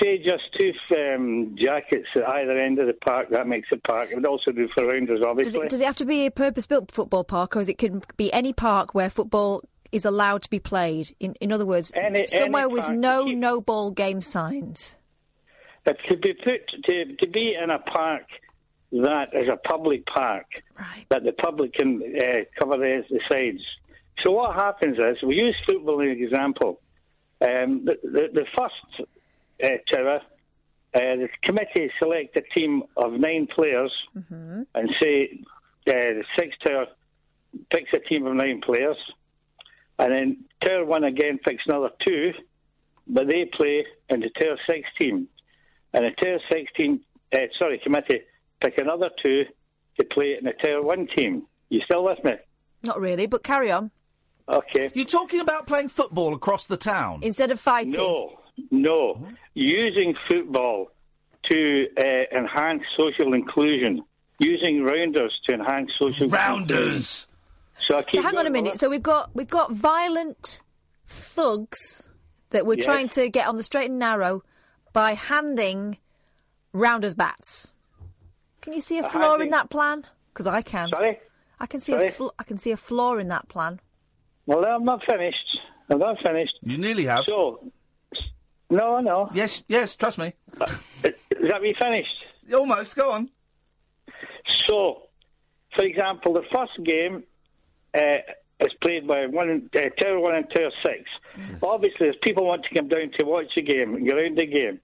Say 0.02 0.17
just 0.17 0.43
two 0.60 0.73
um, 0.97 1.56
jackets 1.58 2.08
at 2.15 2.28
either 2.28 2.58
end 2.60 2.78
of 2.80 2.88
the 2.88 2.93
park. 2.93 3.30
That 3.30 3.47
makes 3.47 3.69
a 3.71 3.78
park. 3.78 4.12
It 4.12 4.15
would 4.15 4.26
also 4.26 4.52
do 4.52 4.67
for 4.76 4.86
rounders, 4.86 5.19
Does 5.19 5.28
obviously. 5.28 5.62
it, 5.62 5.69
does 5.69 5.80
it 5.80 5.86
have 5.86 5.95
to 5.97 6.06
be 6.06 6.26
a 6.26 6.32
purpose-built 6.32 6.91
football 6.91 7.23
park, 7.23 7.56
or 7.56 7.62
is 7.62 7.69
it 7.69 7.78
can 7.78 8.04
be 8.17 8.32
any 8.34 8.52
park 8.52 8.93
where 8.93 9.10
football 9.10 9.63
is 9.93 10.04
allowed 10.04 10.41
to 10.41 10.50
be 10.50 10.60
played? 10.60 11.15
In, 11.21 11.36
in 11.36 11.54
other 11.54 11.65
words, 11.65 11.93
Any- 11.95 12.28
somewhere 12.28 12.65
any 12.65 12.73
with 12.73 12.89
no 12.89 13.26
no 13.28 13.62
ball 13.62 13.91
game 13.91 14.19
signs. 14.19 14.97
It 15.86 15.97
to 16.10 16.17
be 16.17 16.34
put 16.34 16.67
to, 16.84 17.15
to 17.15 17.28
be 17.30 17.56
in 17.62 17.69
a 17.69 17.80
park 17.80 18.23
that 18.91 19.30
is 19.34 19.47
a 19.47 19.56
public 19.69 20.06
park 20.06 20.45
that 21.10 21.23
the 21.23 21.32
public 21.32 21.73
can 21.73 22.02
uh, 22.19 22.23
cover 22.60 22.78
the, 22.78 23.04
the 23.10 23.21
sides. 23.32 23.63
So 24.23 24.32
what 24.32 24.56
happens 24.56 24.97
is 24.97 25.23
we 25.23 25.36
use 25.36 25.56
football 25.65 26.02
as 26.02 26.08
an 26.08 26.23
example. 26.23 26.82
Um, 27.39 27.86
the, 27.86 27.97
the, 28.04 28.28
the 28.34 28.45
first 28.58 29.10
uh, 29.63 29.70
tower, 29.91 30.22
uh, 30.93 31.00
the 31.00 31.30
committee 31.43 31.91
select 32.00 32.38
a 32.38 32.41
team 32.58 32.84
of 32.96 33.13
nine 33.13 33.48
players 33.54 33.91
and 34.76 34.89
say 35.02 35.39
uh, 35.88 35.91
the 35.93 36.24
sixth 36.38 36.60
tower 36.65 36.86
picks 37.74 37.91
a 37.93 38.00
team 38.00 38.26
of 38.26 38.36
nine 38.36 38.62
players, 38.62 38.98
and 40.00 40.12
then 40.12 40.38
tower 40.65 40.86
one 40.86 41.04
again 41.04 41.39
picks 41.46 41.63
another 41.67 41.89
two, 42.06 42.32
but 43.08 43.28
they 43.28 43.46
play 43.46 43.86
in 44.10 44.20
the 44.20 44.30
tower 44.39 44.58
six 44.67 44.88
team 45.00 45.28
and 45.93 46.06
the 46.06 46.12
Tower 46.22 46.39
16, 46.52 47.00
uh, 47.34 47.38
sorry, 47.58 47.80
committee 47.84 48.22
pick 48.62 48.78
another 48.78 49.10
two 49.24 49.43
to 50.00 50.06
play 50.06 50.36
in 50.39 50.46
the 50.46 50.54
Tower 50.63 50.82
1 50.84 51.08
team. 51.15 51.43
You 51.70 51.82
still 51.86 52.04
with 52.04 52.24
me? 52.24 52.34
Not 52.84 53.00
really, 53.00 53.26
but 53.26 53.43
carry 53.43 53.72
on. 53.72 53.91
Okay. 54.48 54.91
You're 54.93 55.06
talking 55.06 55.39
about 55.39 55.67
playing 55.67 55.89
football 55.89 56.34
across 56.34 56.67
the 56.67 56.78
town. 56.78 57.20
Instead 57.24 57.52
of 57.52 57.60
fighting. 57.60 57.93
No, 57.93 58.39
no. 58.72 59.28
Using 59.54 60.15
football 60.30 60.91
to 61.50 61.88
uh, 61.98 62.38
enhance 62.38 62.84
social 62.98 63.34
inclusion. 63.34 64.04
Using 64.39 64.84
rounders 64.84 65.34
to 65.48 65.56
enhance 65.56 65.91
social 66.00 66.28
Rounders. 66.30 67.26
So 67.88 67.98
I 67.98 68.02
keep 68.04 68.22
So 68.22 68.28
hang 68.28 68.38
on 68.38 68.46
a 68.46 68.50
minute. 68.50 68.74
with 68.74 68.80
So 68.80 68.89
we've 68.89 69.02
got 69.04 69.36
we've 69.36 69.50
got 69.50 69.72
violent 69.72 70.62
thugs 71.08 72.08
that 72.52 72.65
we're 72.65 72.76
Yes. 72.78 72.86
trying 72.86 73.10
to 73.10 73.30
get 73.30 73.48
on 73.48 73.58
the 73.58 73.63
straight 73.63 73.89
and 73.89 74.00
narrow 74.00 74.43
by 74.93 75.13
handing 75.13 75.98
rounders 76.74 77.15
bats. 77.15 77.74
Can 78.62 78.74
you 78.74 78.82
see 78.82 79.00
a 79.00 79.10
flaw 79.10 79.36
in 79.36 79.50
that 79.52 79.70
plan? 79.70 80.06
Because 80.34 80.48
I 80.48 80.62
can. 80.62 80.89
Sorry? 80.89 81.20
I 81.60 81.65
can 81.65 81.80
see 81.80 81.93
Sorry? 81.93 82.08
a 82.08 82.12
fl- 82.12 82.28
I 82.38 82.43
can 82.43 82.58
see 82.58 82.72
a 82.72 82.78
flaw 82.78 83.15
in 83.17 83.30
that 83.30 83.48
plan. 83.50 83.80
Well, 84.46 84.63
I'm 84.65 84.84
not 84.86 85.02
finished. 85.10 85.58
I'm 85.89 86.00
not 86.00 86.17
finished. 86.26 86.54
You 86.62 86.78
nearly 86.78 87.06
have. 87.06 87.26
So, 87.26 87.72
no, 88.69 88.99
no. 88.99 89.30
Yes, 89.34 89.63
yes, 89.67 89.95
trust 89.95 90.17
me. 90.17 90.34
Is 91.03 91.13
that 91.49 91.62
me 91.62 91.73
finished? 91.80 92.53
Almost, 92.53 92.95
go 92.95 93.12
on. 93.12 93.30
So, 94.67 95.03
for 95.75 95.84
example, 95.86 96.34
the 96.34 96.43
first 96.53 96.71
game 96.86 97.23
uh, 97.93 98.17
is 98.60 98.73
played 98.82 99.08
by 99.08 99.25
one, 99.27 99.69
uh, 99.75 99.80
Tower 100.01 100.19
1 100.19 100.36
and 100.36 100.45
Tower 100.56 100.71
6. 100.86 101.62
Obviously, 101.62 102.08
if 102.08 102.15
people 102.21 102.45
want 102.45 102.63
to 102.63 102.75
come 102.75 102.88
down 102.88 103.12
to 103.19 103.25
watch 103.25 103.47
the 103.56 103.62
game 103.62 103.95
and 103.95 104.08
go 104.08 104.15
around 104.15 104.38
the 104.38 104.45
game, 104.45 104.80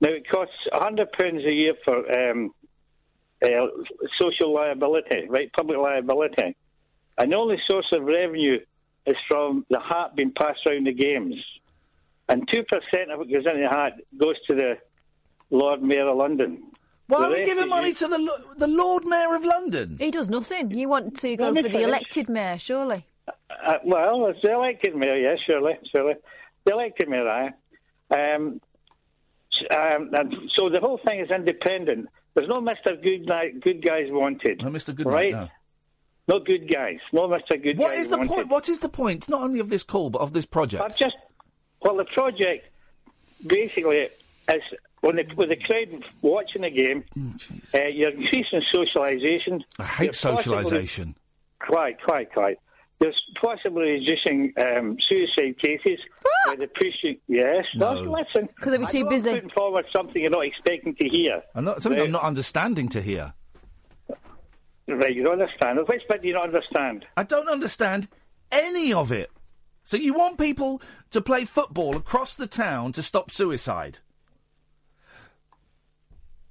now 0.00 0.10
it 0.10 0.28
costs 0.28 0.54
£100 0.72 1.46
a 1.46 1.52
year 1.52 1.74
for 1.84 2.30
um, 2.30 2.52
uh, 3.42 3.48
social 4.20 4.52
liability, 4.54 5.26
right, 5.28 5.52
public 5.52 5.78
liability. 5.78 6.56
And 7.18 7.32
the 7.32 7.36
only 7.36 7.58
source 7.68 7.86
of 7.94 8.02
revenue 8.02 8.58
is 9.06 9.16
from 9.28 9.64
the 9.70 9.80
hat 9.80 10.16
being 10.16 10.32
passed 10.32 10.60
around 10.68 10.86
the 10.86 10.92
games. 10.92 11.36
And 12.28 12.48
2% 12.48 12.62
of 13.12 13.18
what 13.18 13.30
goes 13.30 13.44
in 13.46 13.60
the 13.62 13.68
hat 13.68 13.94
goes 14.18 14.36
to 14.48 14.54
the 14.54 14.74
Lord 15.50 15.82
Mayor 15.82 16.08
of 16.08 16.16
London. 16.16 16.62
Why 17.06 17.26
are 17.26 17.30
we 17.30 17.44
giving 17.44 17.64
is 17.64 17.70
money 17.70 17.92
to 17.92 18.08
the 18.08 18.54
the 18.56 18.66
Lord 18.66 19.04
Mayor 19.04 19.34
of 19.34 19.44
London? 19.44 19.98
He 20.00 20.10
does 20.10 20.30
nothing. 20.30 20.70
You 20.70 20.88
want 20.88 21.18
to 21.20 21.36
go 21.36 21.44
Let 21.50 21.54
me 21.54 21.62
for 21.64 21.68
the 21.68 21.82
elected 21.82 22.30
mayor, 22.30 22.58
surely? 22.58 23.06
Uh, 23.28 23.74
well, 23.84 24.26
it's 24.26 24.40
the 24.42 24.52
elected 24.52 24.96
mayor, 24.96 25.16
yes, 25.16 25.38
surely, 25.46 25.74
surely. 25.94 26.14
The 26.64 26.72
elected 26.72 27.10
mayor, 27.10 27.28
aye. 27.28 27.50
Um, 28.14 28.58
um, 29.76 30.10
and 30.18 30.34
so 30.56 30.70
the 30.70 30.80
whole 30.80 30.98
thing 31.06 31.20
is 31.20 31.30
independent. 31.30 32.08
There's 32.34 32.48
no 32.48 32.60
Mr. 32.62 33.00
Good, 33.02 33.26
Night, 33.26 33.60
good 33.60 33.84
Guys 33.84 34.06
wanted. 34.08 34.62
No, 34.62 34.70
Mr. 34.70 34.94
Goodnight, 34.94 35.12
right? 35.14 35.32
no. 35.32 35.48
No 36.26 36.38
good 36.40 36.72
guys. 36.72 37.00
No 37.12 37.28
Mr. 37.28 37.62
Good 37.62 37.76
What 37.76 37.90
Guys 37.90 37.98
is 38.00 38.08
the 38.08 38.16
wanted. 38.16 38.32
point? 38.32 38.48
What 38.48 38.68
is 38.70 38.78
the 38.78 38.88
point? 38.88 39.28
Not 39.28 39.42
only 39.42 39.60
of 39.60 39.68
this 39.68 39.82
call, 39.82 40.08
but 40.08 40.22
of 40.22 40.32
this 40.32 40.46
project. 40.46 40.82
I've 40.82 40.96
just 40.96 41.16
well, 41.84 41.96
the 41.96 42.04
project 42.06 42.66
basically 43.46 44.08
is 44.52 44.62
when 45.00 45.16
the, 45.16 45.24
with 45.36 45.50
the 45.50 45.56
crowd 45.56 46.02
watching 46.22 46.62
the 46.62 46.70
game, 46.70 47.04
uh, 47.74 47.84
you're 47.86 48.10
increasing 48.10 48.62
socialisation. 48.74 49.62
I 49.78 49.84
hate 49.84 50.12
socialisation. 50.12 51.14
Quite, 51.60 52.02
quite, 52.02 52.32
quite. 52.32 52.58
There's 53.00 53.20
possibly 53.42 53.82
reducing 53.90 54.52
um, 54.56 54.96
suicide 55.08 55.56
cases 55.60 55.98
by 56.46 56.54
the 56.56 56.68
pushing. 56.68 57.18
Yes, 57.28 57.64
No. 57.74 58.02
no. 58.02 58.12
listen. 58.12 58.48
'Cause 58.60 58.72
they'll 58.72 58.80
be 58.80 58.86
too 58.86 59.04
busy. 59.08 59.30
putting 59.34 59.50
forward 59.50 59.84
something 59.94 60.22
you're 60.22 60.30
not 60.30 60.46
expecting 60.46 60.94
to 60.94 61.08
hear. 61.08 61.42
I'm 61.54 61.64
not, 61.64 61.82
something 61.82 61.98
Right. 61.98 62.06
I'm 62.06 62.12
not 62.12 62.22
understanding 62.22 62.88
to 62.90 63.02
hear. 63.02 63.34
Right, 64.86 65.14
you 65.14 65.24
don't 65.24 65.40
understand. 65.40 65.78
Which 65.88 66.02
bit 66.08 66.22
do 66.22 66.28
you 66.28 66.34
not 66.34 66.44
understand? 66.44 67.06
I 67.16 67.22
don't 67.24 67.48
understand 67.48 68.08
any 68.52 68.92
of 68.92 69.12
it. 69.12 69.30
So 69.84 69.96
you 69.96 70.14
want 70.14 70.38
people 70.38 70.80
to 71.10 71.20
play 71.20 71.44
football 71.44 71.96
across 71.96 72.34
the 72.34 72.46
town 72.46 72.92
to 72.92 73.02
stop 73.02 73.30
suicide? 73.30 73.98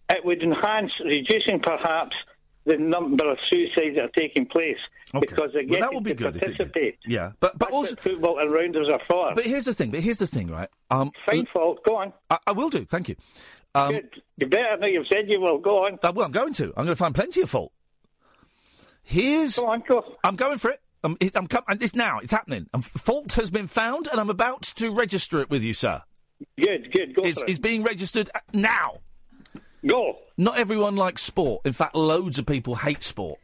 It 0.10 0.24
would 0.24 0.44
enhance, 0.44 0.92
reducing 1.04 1.60
perhaps 1.60 2.16
the 2.66 2.78
number 2.78 3.30
of 3.30 3.38
suicides 3.50 3.96
that 3.96 4.06
are 4.06 4.12
taking 4.16 4.46
place 4.46 4.78
Okay. 5.16 5.26
because 5.28 5.50
they're 5.54 5.64
Well, 5.68 5.80
that 5.82 5.94
would 5.94 6.04
be 6.04 6.14
good 6.14 6.36
if 6.36 6.44
it 6.44 6.48
did. 6.48 6.58
participate. 6.58 6.98
Yeah, 7.06 7.32
but 7.40 7.58
but 7.60 7.68
That's 7.68 7.74
also, 7.74 7.92
what 7.92 8.00
football 8.00 8.40
and 8.40 8.52
rounders 8.52 8.88
are 8.92 9.02
for. 9.08 9.34
but 9.36 9.46
here's 9.46 9.66
the 9.66 9.74
thing. 9.74 9.92
But 9.92 10.00
here's 10.02 10.18
the 10.18 10.28
thing, 10.28 10.50
right? 10.50 10.70
Um, 10.90 11.12
Fine 11.26 11.48
fault. 11.54 11.84
Go 11.86 11.98
on. 11.98 12.14
I, 12.30 12.38
I 12.48 12.52
will 12.52 12.70
do. 12.70 12.86
Thank 12.86 13.10
you. 13.10 13.16
Um, 13.76 13.94
Good. 13.94 14.22
You 14.38 14.48
better 14.48 14.78
know 14.78 14.88
you've 14.88 15.08
said 15.12 15.28
you 15.28 15.40
will. 15.42 15.58
Go 15.60 15.86
on. 15.86 16.00
uh, 16.04 16.14
well, 16.16 16.26
I'm 16.26 16.32
going 16.32 16.54
to. 16.54 16.66
I'm 16.78 16.86
going 16.86 16.88
to 16.88 16.96
find 16.96 17.14
plenty 17.16 17.42
of 17.42 17.50
fault. 17.50 17.72
Here's. 19.04 19.58
Go 19.58 19.68
on. 19.68 19.84
Go. 19.88 20.16
I'm 20.24 20.36
going 20.36 20.58
for 20.60 20.72
it. 20.72 20.82
I'm, 21.04 21.18
it- 21.20 21.36
I'm 21.36 21.48
it's 21.82 21.96
now. 21.96 22.20
It's 22.20 22.32
happening. 22.32 22.68
Um, 22.74 22.82
fault 22.82 23.34
has 23.34 23.50
been 23.50 23.68
found, 23.68 24.08
and 24.08 24.20
I'm 24.20 24.30
about 24.30 24.62
to 24.64 24.92
register 24.92 25.40
it 25.42 25.50
with 25.50 25.64
you, 25.64 25.74
sir. 25.74 26.02
Good. 26.60 26.92
Good. 26.94 27.14
Go 27.16 27.24
It's, 27.24 27.42
it. 27.42 27.50
it's 27.50 27.60
being 27.60 27.84
registered 27.84 28.30
now. 28.54 29.00
Go. 29.88 30.18
Not 30.38 30.58
everyone 30.58 30.96
likes 30.96 31.22
sport. 31.22 31.62
In 31.66 31.74
fact, 31.74 31.96
loads 31.96 32.40
of 32.40 32.46
people 32.46 32.76
hate 32.76 33.04
sport. 33.04 33.40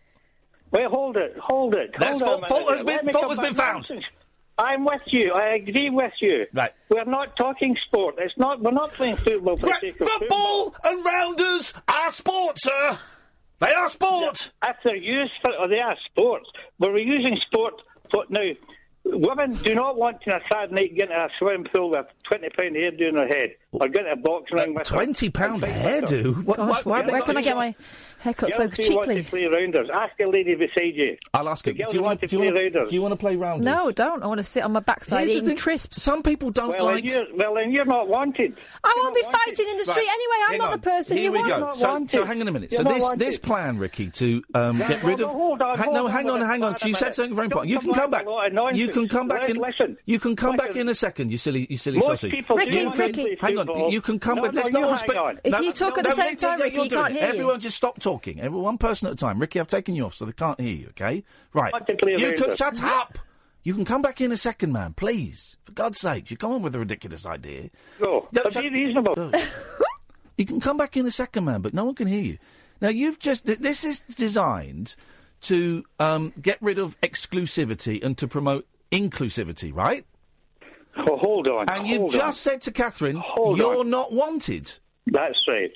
Wait, 0.72 0.86
hold 0.88 1.18
it, 1.18 1.36
hold 1.42 1.74
it. 1.76 1.92
That's 1.98 2.22
hold 2.22 2.46
fault- 2.46 2.66
fault 2.66 2.70
has 2.76 2.84
been- 2.84 3.10
fault 3.14 3.30
has 3.30 3.40
been 3.40 3.54
found. 3.56 3.90
Nonsense. 3.90 4.06
I'm 4.58 4.84
with 4.84 5.02
you. 5.08 5.32
I 5.32 5.56
agree 5.56 5.90
with 5.90 6.12
you. 6.22 6.46
Right. 6.54 6.72
We're 6.90 7.06
not 7.06 7.36
talking 7.38 7.78
sport. 7.88 8.16
It's 8.18 8.38
not. 8.38 8.62
We're 8.62 8.72
not 8.72 8.92
playing 8.92 9.16
football 9.16 9.56
for 9.56 9.68
the 9.68 9.72
Right, 9.72 9.98
football. 9.98 10.20
football 10.20 10.76
and 10.84 11.06
rounders 11.06 11.74
are 11.88 12.12
sport, 12.12 12.60
sir. 12.60 13.00
They 13.60 13.74
are 13.74 13.90
sport. 13.90 14.52
If 14.64 14.76
they're 14.84 14.96
used 14.96 15.34
for, 15.42 15.54
or 15.60 15.68
they 15.68 15.80
are 15.80 15.96
sports, 16.10 16.50
but 16.78 16.90
oh, 16.90 16.94
we're 16.94 17.00
using 17.00 17.38
sport 17.48 17.74
for 18.12 18.26
now. 18.30 18.52
Women 19.06 19.54
do 19.54 19.74
not 19.76 19.98
want 19.98 20.22
to 20.24 20.34
on 20.36 20.42
a 20.42 20.44
Saturday 20.54 20.74
night 20.74 20.96
get 20.96 21.10
into 21.10 21.16
a 21.16 21.30
swimming 21.40 21.66
pool 21.74 21.92
with 21.92 22.06
twenty 22.30 22.50
pound 22.50 22.76
hairdo 22.76 23.10
in 23.10 23.16
their 23.16 23.28
head, 23.28 23.56
or 23.72 23.88
get 23.88 24.06
in 24.06 24.12
a 24.12 24.16
boxing 24.18 24.58
ring 24.58 24.70
uh, 24.72 24.74
with. 24.76 24.88
Twenty 24.88 25.30
pound 25.30 25.64
and 25.64 25.74
fight 25.74 26.04
hairdo. 26.04 26.44
What, 26.44 26.58
Gosh, 26.58 26.70
what, 26.70 26.86
why 26.86 26.98
have 26.98 27.12
where 27.12 27.22
can 27.22 27.38
I 27.38 27.42
get 27.42 27.56
my 27.56 27.76
haircut 28.20 28.52
so 28.52 28.68
Girls 28.68 28.78
who 28.88 28.96
want 28.96 29.10
to 29.10 29.16
cheaply? 29.16 29.24
play 29.24 29.46
rounders. 29.46 29.90
Ask 29.94 30.20
a 30.20 30.26
lady 30.28 30.56
beside 30.56 30.96
you. 30.96 31.18
I'll 31.34 31.50
ask 31.50 31.66
her. 31.66 31.74
Do 31.74 31.80
you 31.92 32.02
want 32.02 32.20
want 32.20 32.22
to 32.22 32.28
play 32.28 32.50
rounders. 32.50 32.90
do 32.90 32.96
you 32.96 33.02
want 33.02 33.12
to 33.14 33.16
play 33.18 33.36
rounders? 33.36 33.66
No, 33.66 33.92
don't. 33.92 34.24
I 34.24 34.28
want 34.28 34.40
to 34.40 34.44
sit 34.44 34.64
on 34.64 34.72
my 34.74 34.80
backside 34.82 35.22
Here's 35.22 35.32
the 35.32 35.38
eating 35.38 35.50
thing, 35.50 35.58
crisps. 35.58 36.02
Some 36.02 36.22
people 36.24 36.50
don't 36.52 36.70
Well, 36.70 36.86
like. 36.86 36.96
then 37.04 37.06
you're, 37.06 37.26
well, 37.36 37.54
then 37.56 37.72
you're 37.72 37.86
not 37.86 38.08
wanted. 38.08 38.56
I 38.84 38.94
won't 39.04 39.16
be 39.16 39.22
You're 39.22 39.32
fighting 39.32 39.66
in 39.70 39.78
the 39.78 39.84
Right, 39.86 39.94
street 39.96 40.10
anyway. 40.10 40.36
I'm 40.46 40.50
hang 40.52 40.58
not 40.60 40.74
on. 40.74 40.80
the 40.80 40.84
person 40.84 41.18
Here 41.18 41.26
you 41.26 41.32
we 41.32 41.40
want. 41.40 41.50
go. 41.50 41.72
So, 41.74 42.06
so 42.08 42.26
hang 42.26 42.42
on 42.42 42.48
a 42.48 42.52
minute. 42.52 42.72
You're 42.72 42.84
so 42.84 42.90
this 42.90 43.04
wanted. 43.04 43.20
this 43.20 43.38
plan, 43.40 43.78
Ricky, 43.78 44.10
to 44.10 44.44
um, 44.54 44.80
Yeah, 44.80 44.88
get 44.90 45.00
hold 45.00 45.10
rid 45.12 45.22
of. 45.22 45.30
on, 45.30 45.36
hold 45.36 45.62
on, 45.62 45.78
hang, 45.78 45.86
hold 45.86 45.96
no, 45.96 46.08
hang 46.08 46.30
on, 46.30 46.42
on, 46.42 46.48
hang 46.50 46.64
on. 46.64 46.76
You 46.86 46.94
said 46.94 47.16
something 47.16 47.36
very 47.36 47.46
important. 47.46 47.70
You 47.72 47.80
can 47.80 47.90
come 47.94 48.00
come 48.02 48.12
back 48.12 48.20
back. 48.22 48.26
with 48.28 48.34
a 48.34 48.36
lot 48.36 48.48
of 48.48 48.54
nonsense. 48.54 48.80
You 48.80 48.88
can 48.90 49.08
come 49.08 49.28
back 49.28 49.50
in. 49.50 49.58
listen. 49.58 49.98
You 50.06 50.20
can 50.20 50.36
come 50.36 50.56
back 50.56 50.76
in 50.76 50.90
a 50.90 50.96
second. 50.96 51.32
You 51.32 51.38
silly, 51.38 51.68
you 51.70 51.78
silly 51.78 51.98
Most 52.00 52.08
sausage. 52.08 52.32
people 52.32 52.56
Ricky, 52.58 52.78
you 52.78 52.86
want 52.86 52.96
can, 52.98 53.14
to 53.14 53.14
play 53.22 53.38
hang 53.40 53.58
on. 53.58 53.92
You 53.92 54.02
can 54.02 54.20
come 54.20 54.36
No, 54.38 54.42
back. 54.44 54.54
no, 54.54 54.58
Let's 54.62 54.68
you 54.72 54.80
not 54.80 54.90
all 54.90 54.98
speak. 54.98 55.18
If 55.44 55.60
you 55.62 55.72
talk 55.74 55.98
at 55.98 56.06
the 56.06 56.12
same 56.12 56.30
you- 56.32 56.36
time, 56.36 56.60
Ricky, 56.60 56.76
you're 56.76 56.84
you 56.86 56.90
doing 56.90 57.02
can't 57.04 57.14
hear 57.14 57.24
you. 57.24 57.30
Everyone 57.30 57.60
just 57.60 57.78
stop 57.78 58.00
talking. 58.00 58.09
Everyone, 58.18 58.64
one 58.64 58.78
person 58.78 59.08
at 59.08 59.14
a 59.14 59.18
time. 59.18 59.40
Ricky, 59.40 59.60
I've 59.60 59.68
taken 59.68 59.96
you 59.96 60.06
off, 60.06 60.16
so 60.16 60.26
they 60.26 60.32
can't 60.32 60.60
hear 60.60 60.76
you. 60.76 60.88
Okay, 60.90 61.24
right. 61.54 61.72
want 61.72 61.88
to 61.88 61.96
play 61.96 62.16
You 62.18 62.34
can 62.34 62.56
shut 62.56 62.82
up. 62.84 63.18
You 63.64 63.74
can 63.74 63.86
come 63.86 64.02
back 64.02 64.22
in 64.22 64.32
a 64.32 64.38
second, 64.38 64.72
man. 64.72 64.94
Please, 64.94 65.58
for 65.66 65.74
God's 65.74 66.00
sake, 66.00 66.32
you 66.32 66.38
come 66.38 66.54
on 66.54 66.62
with 66.62 66.74
a 66.76 66.80
ridiculous 66.80 67.26
idea. 67.26 67.70
No, 68.00 68.28
But 68.32 68.54
shut- 68.54 68.64
be 68.64 68.70
reasonable. 68.70 69.32
You 70.38 70.46
can 70.46 70.62
come 70.62 70.78
back 70.78 70.96
in 70.96 71.06
a 71.06 71.12
second, 71.12 71.44
man, 71.46 71.62
but 71.62 71.74
no 71.74 71.84
one 71.84 71.96
can 71.96 72.08
hear 72.08 72.24
you. 72.24 72.38
Now 72.82 72.88
you've 72.90 73.20
just 73.20 73.46
this 73.46 73.84
is 73.84 74.00
designed 74.00 74.96
to 75.42 75.84
um, 76.00 76.32
get 76.42 76.58
rid 76.62 76.80
of 76.80 77.00
exclusivity 77.02 78.02
and 78.04 78.18
to 78.18 78.28
promote 78.28 78.66
inclusivity, 78.92 79.76
right? 79.76 80.06
Oh, 80.98 81.18
hold 81.18 81.48
on. 81.48 81.70
And 81.70 81.88
you've 81.88 82.00
hold 82.02 82.12
just 82.14 82.42
said 82.42 82.62
to 82.62 82.72
Catherine, 82.72 83.18
Hold 83.18 83.58
"You're 83.58 83.80
on. 83.82 83.90
not 83.90 84.12
wanted." 84.14 84.72
That's 85.08 85.38
right. 85.48 85.72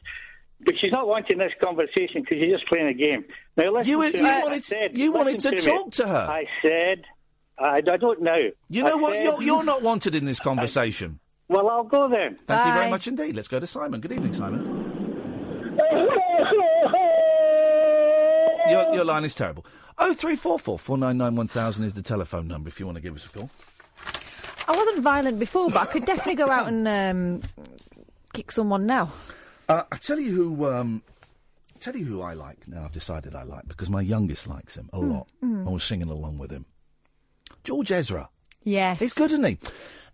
But 0.66 0.76
she's 0.82 0.92
not 0.92 1.08
wanting 1.08 1.38
this 1.38 1.52
conversation 1.64 2.22
because 2.22 2.38
you're 2.38 2.58
just 2.58 2.68
playing 2.70 2.88
a 2.88 2.94
game. 2.94 3.26
Now 3.58 3.72
listen 3.74 3.92
You- 3.92 4.12
to 4.12 4.18
you 4.18 4.24
me. 4.24 4.30
I 4.30 4.42
wanted- 4.44 4.64
said- 4.66 4.94
you 4.94 5.12
wanted 5.12 5.34
listen 5.36 5.58
to 5.58 5.66
me. 5.66 5.72
talk 5.78 5.92
to 5.94 6.08
her. 6.08 6.28
I 6.30 6.46
said, 6.62 7.04
I, 7.60 7.82
I 7.88 7.98
don't 7.98 8.22
know. 8.22 8.50
You 8.70 8.84
know 8.84 8.92
I 8.92 8.96
what? 8.96 9.14
said- 9.14 9.24
You're, 9.24 9.42
you're 9.44 9.64
not 9.64 9.82
wanted 9.82 10.16
in 10.16 10.26
this 10.26 10.40
conversation. 10.40 11.20
Well, 11.50 11.70
I'll 11.70 11.84
go 11.84 12.08
then. 12.10 12.38
Thank 12.48 12.68
you 12.68 12.74
very 12.74 12.90
much 12.90 13.08
indeed. 13.08 13.36
Let's 13.36 13.48
go 13.50 13.60
to 13.60 13.68
Simon. 13.68 14.00
Good 14.02 14.14
evening, 14.14 14.34
Simon. 14.34 14.80
Your, 18.70 18.94
your 18.94 19.04
line 19.06 19.26
is 19.26 19.36
terrible. 19.36 19.66
Oh 19.98 20.14
three 20.14 20.36
four 20.38 20.58
four 20.58 20.80
four 20.80 20.98
nine 20.98 21.18
nine 21.18 21.36
one 21.36 21.48
thousand 21.48 21.84
is 21.84 21.94
the 21.94 22.02
telephone 22.02 22.48
number 22.48 22.70
if 22.70 22.80
you 22.80 22.86
want 22.86 22.96
to 22.96 23.02
give 23.02 23.14
us 23.16 23.26
a 23.26 23.30
call. 23.30 23.50
I 24.68 24.76
wasn't 24.76 25.00
violent 25.00 25.38
before, 25.38 25.70
but 25.70 25.82
I 25.82 25.86
could 25.86 26.06
definitely 26.06 26.36
go 26.36 26.50
out 26.50 26.68
and 26.70 26.88
um, 26.88 27.42
kick 28.34 28.52
someone 28.52 28.86
now. 28.86 29.12
Uh, 29.70 29.84
I 29.92 29.98
tell 29.98 30.20
you 30.20 30.32
who. 30.32 30.66
Um, 30.66 31.02
I 31.76 31.80
tell 31.80 31.96
you 31.96 32.06
who 32.06 32.22
I 32.22 32.34
like 32.34 32.68
now. 32.68 32.86
I've 32.86 32.92
decided 32.92 33.36
I 33.36 33.44
like 33.44 33.68
because 33.68 33.90
my 33.90 34.02
youngest 34.02 34.48
likes 34.48 34.76
him 34.76 34.90
a 34.94 35.00
lot. 35.00 35.28
I 35.44 35.70
was 35.70 35.84
singing 35.84 36.10
along 36.10 36.38
with 36.38 36.52
him. 36.52 36.66
George 37.64 37.92
Ezra. 37.92 38.30
Yes. 38.64 39.00
He's 39.00 39.14
good, 39.14 39.32
isn't 39.32 39.44
he? 39.44 39.58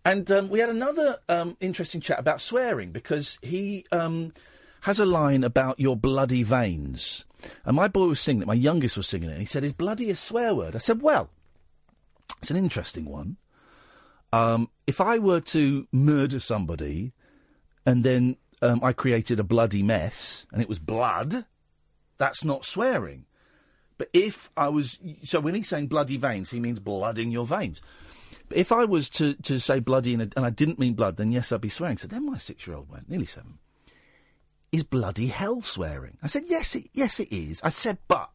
And 0.06 0.32
um, 0.32 0.50
we 0.50 0.60
had 0.60 0.70
another 0.70 1.18
um, 1.28 1.58
interesting 1.60 2.02
chat 2.02 2.20
about 2.20 2.42
swearing 2.42 2.92
because 2.92 3.38
he 3.42 3.86
um, 3.92 4.34
has 4.82 5.00
a 5.00 5.06
line 5.06 5.44
about 5.44 5.80
your 5.80 5.96
bloody 5.96 6.42
veins. 6.44 7.26
And 7.66 7.76
my 7.76 7.88
boy 7.88 8.08
was 8.08 8.20
singing 8.20 8.42
it, 8.42 8.48
my 8.48 8.54
youngest 8.54 8.98
was 8.98 9.08
singing 9.08 9.30
it, 9.30 9.34
and 9.34 9.42
he 9.42 9.46
said, 9.46 9.64
Is 9.64 9.74
bloody 9.74 10.10
a 10.10 10.16
swear 10.16 10.56
word? 10.56 10.76
I 10.76 10.80
said, 10.80 11.02
Well, 11.02 11.30
it's 12.42 12.52
an 12.52 12.58
interesting 12.58 13.06
one. 13.06 13.38
Um, 14.32 14.70
if 14.88 15.02
I 15.02 15.20
were 15.20 15.40
to 15.42 15.88
murder 15.92 16.40
somebody 16.40 17.14
and 17.86 18.04
then 18.04 18.38
um, 18.62 18.84
I 18.84 18.94
created 18.94 19.40
a 19.40 19.44
bloody 19.44 19.84
mess 19.84 20.46
and 20.52 20.62
it 20.62 20.70
was 20.70 20.80
blood, 20.80 21.46
that's 22.18 22.44
not 22.44 22.66
swearing. 22.66 23.26
But 23.98 24.10
if 24.14 24.50
I 24.56 24.70
was. 24.70 24.98
So 25.24 25.42
when 25.42 25.56
he's 25.56 25.68
saying 25.68 25.88
bloody 25.88 26.18
veins, 26.18 26.52
he 26.52 26.60
means 26.60 26.80
blood 26.80 27.20
in 27.20 27.32
your 27.32 27.46
veins. 27.46 27.82
But 28.48 28.58
if 28.58 28.72
I 28.72 28.86
was 28.86 29.10
to, 29.12 29.34
to 29.36 29.60
say 29.60 29.80
bloody 29.80 30.16
a, 30.16 30.20
and 30.20 30.40
I 30.40 30.50
didn't 30.50 30.80
mean 30.80 30.94
blood, 30.94 31.18
then 31.18 31.32
yes, 31.32 31.52
I'd 31.52 31.62
be 31.62 31.70
swearing. 31.70 31.98
So 31.98 32.08
then 32.08 32.26
my 32.26 32.38
six 32.38 32.66
year 32.66 32.78
old 32.78 32.90
went, 32.90 33.10
nearly 33.10 33.26
seven, 33.26 33.60
is 34.72 34.84
bloody 34.84 35.28
hell 35.28 35.62
swearing? 35.62 36.18
I 36.24 36.28
said, 36.28 36.46
yes, 36.48 36.76
it, 36.76 36.90
yes, 36.94 37.20
it 37.20 37.32
is. 37.32 37.62
I 37.62 37.70
said, 37.70 37.98
but 38.08 38.30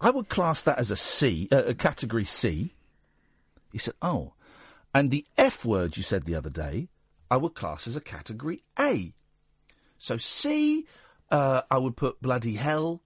I 0.00 0.10
would 0.10 0.28
class 0.28 0.62
that 0.62 0.78
as 0.78 0.90
a 0.90 0.96
C, 0.96 1.48
uh, 1.52 1.64
a 1.66 1.74
category 1.74 2.24
C. 2.24 2.74
He 3.72 3.78
said, 3.78 3.94
oh. 4.02 4.32
And 4.94 5.10
the 5.10 5.24
F 5.36 5.64
word 5.64 5.96
you 5.96 6.02
said 6.02 6.24
the 6.24 6.34
other 6.34 6.50
day, 6.50 6.88
I 7.30 7.36
would 7.36 7.54
class 7.54 7.86
as 7.86 7.96
a 7.96 8.00
category 8.00 8.62
A. 8.78 9.12
So 9.98 10.16
C, 10.16 10.86
uh, 11.30 11.62
I 11.70 11.78
would 11.78 11.96
put 11.96 12.20
bloody 12.20 12.54
hell. 12.54 13.02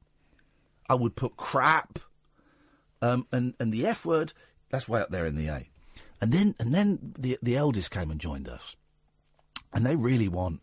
I 0.89 0.95
would 0.95 1.17
put 1.17 1.37
crap. 1.37 1.99
Um, 3.03 3.27
and, 3.33 3.55
and 3.61 3.73
the 3.73 3.87
F 3.87 4.05
word, 4.05 4.33
that's 4.71 4.89
way 4.89 5.01
up 5.01 5.11
there 5.11 5.27
in 5.27 5.37
the 5.37 5.49
A. 5.49 5.69
And 6.21 6.33
then 6.33 6.55
and 6.59 6.73
then 6.73 7.15
the 7.19 7.39
the 7.43 7.57
eldest 7.57 7.91
came 7.91 8.11
and 8.11 8.21
joined 8.21 8.49
us. 8.49 8.77
And 9.73 9.85
they 9.85 9.97
really 9.97 10.29
want 10.29 10.61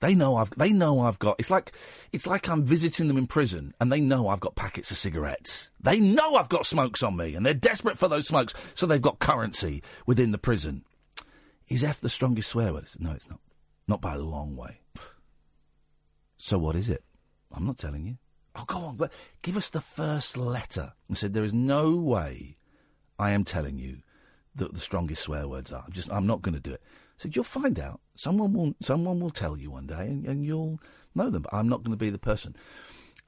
they 0.00 0.14
know 0.14 0.36
I've 0.36 0.50
they 0.56 0.70
know 0.70 1.00
I've 1.00 1.18
got 1.18 1.36
it's 1.38 1.50
like 1.50 1.72
it's 2.12 2.26
like 2.26 2.48
I'm 2.48 2.64
visiting 2.64 3.08
them 3.08 3.16
in 3.16 3.26
prison 3.26 3.74
and 3.80 3.90
they 3.90 4.00
know 4.00 4.28
I've 4.28 4.40
got 4.40 4.54
packets 4.54 4.90
of 4.90 4.98
cigarettes. 4.98 5.70
They 5.80 5.98
know 5.98 6.34
I've 6.34 6.48
got 6.48 6.66
smokes 6.66 7.02
on 7.02 7.16
me 7.16 7.34
and 7.34 7.46
they're 7.46 7.54
desperate 7.54 7.98
for 7.98 8.08
those 8.08 8.26
smokes, 8.28 8.54
so 8.74 8.86
they've 8.86 9.00
got 9.00 9.18
currency 9.18 9.82
within 10.04 10.32
the 10.32 10.38
prison. 10.38 10.84
Is 11.68 11.82
F 11.82 12.00
the 12.00 12.08
strongest 12.08 12.50
swear 12.50 12.72
word? 12.72 12.88
No, 12.98 13.12
it's 13.12 13.28
not. 13.28 13.40
Not 13.88 14.00
by 14.00 14.14
a 14.14 14.18
long 14.18 14.56
way. 14.56 14.80
So 16.38 16.58
what 16.58 16.76
is 16.76 16.88
it? 16.88 17.04
I'm 17.52 17.66
not 17.66 17.78
telling 17.78 18.04
you. 18.04 18.18
Oh, 18.54 18.64
go 18.66 18.78
on, 18.78 18.96
but 18.96 19.12
give 19.42 19.56
us 19.56 19.70
the 19.70 19.80
first 19.80 20.36
letter. 20.36 20.92
And 21.08 21.18
said, 21.18 21.34
there 21.34 21.44
is 21.44 21.54
no 21.54 21.94
way 21.94 22.56
I 23.18 23.30
am 23.30 23.44
telling 23.44 23.78
you 23.78 23.98
that 24.54 24.72
the 24.72 24.80
strongest 24.80 25.22
swear 25.22 25.46
words 25.46 25.72
are. 25.72 25.84
I'm 25.86 25.92
just, 25.92 26.10
I'm 26.10 26.26
not 26.26 26.42
going 26.42 26.54
to 26.54 26.60
do 26.60 26.72
it. 26.72 26.80
I 26.84 27.18
said, 27.18 27.36
you'll 27.36 27.44
find 27.44 27.78
out. 27.78 28.00
Someone 28.14 28.52
will, 28.52 28.74
someone 28.80 29.20
will 29.20 29.30
tell 29.30 29.56
you 29.56 29.70
one 29.70 29.86
day, 29.86 30.06
and, 30.06 30.26
and 30.26 30.44
you'll 30.44 30.80
know 31.14 31.30
them. 31.30 31.42
But 31.42 31.54
I'm 31.54 31.68
not 31.68 31.82
going 31.82 31.92
to 31.92 32.02
be 32.02 32.10
the 32.10 32.18
person. 32.18 32.56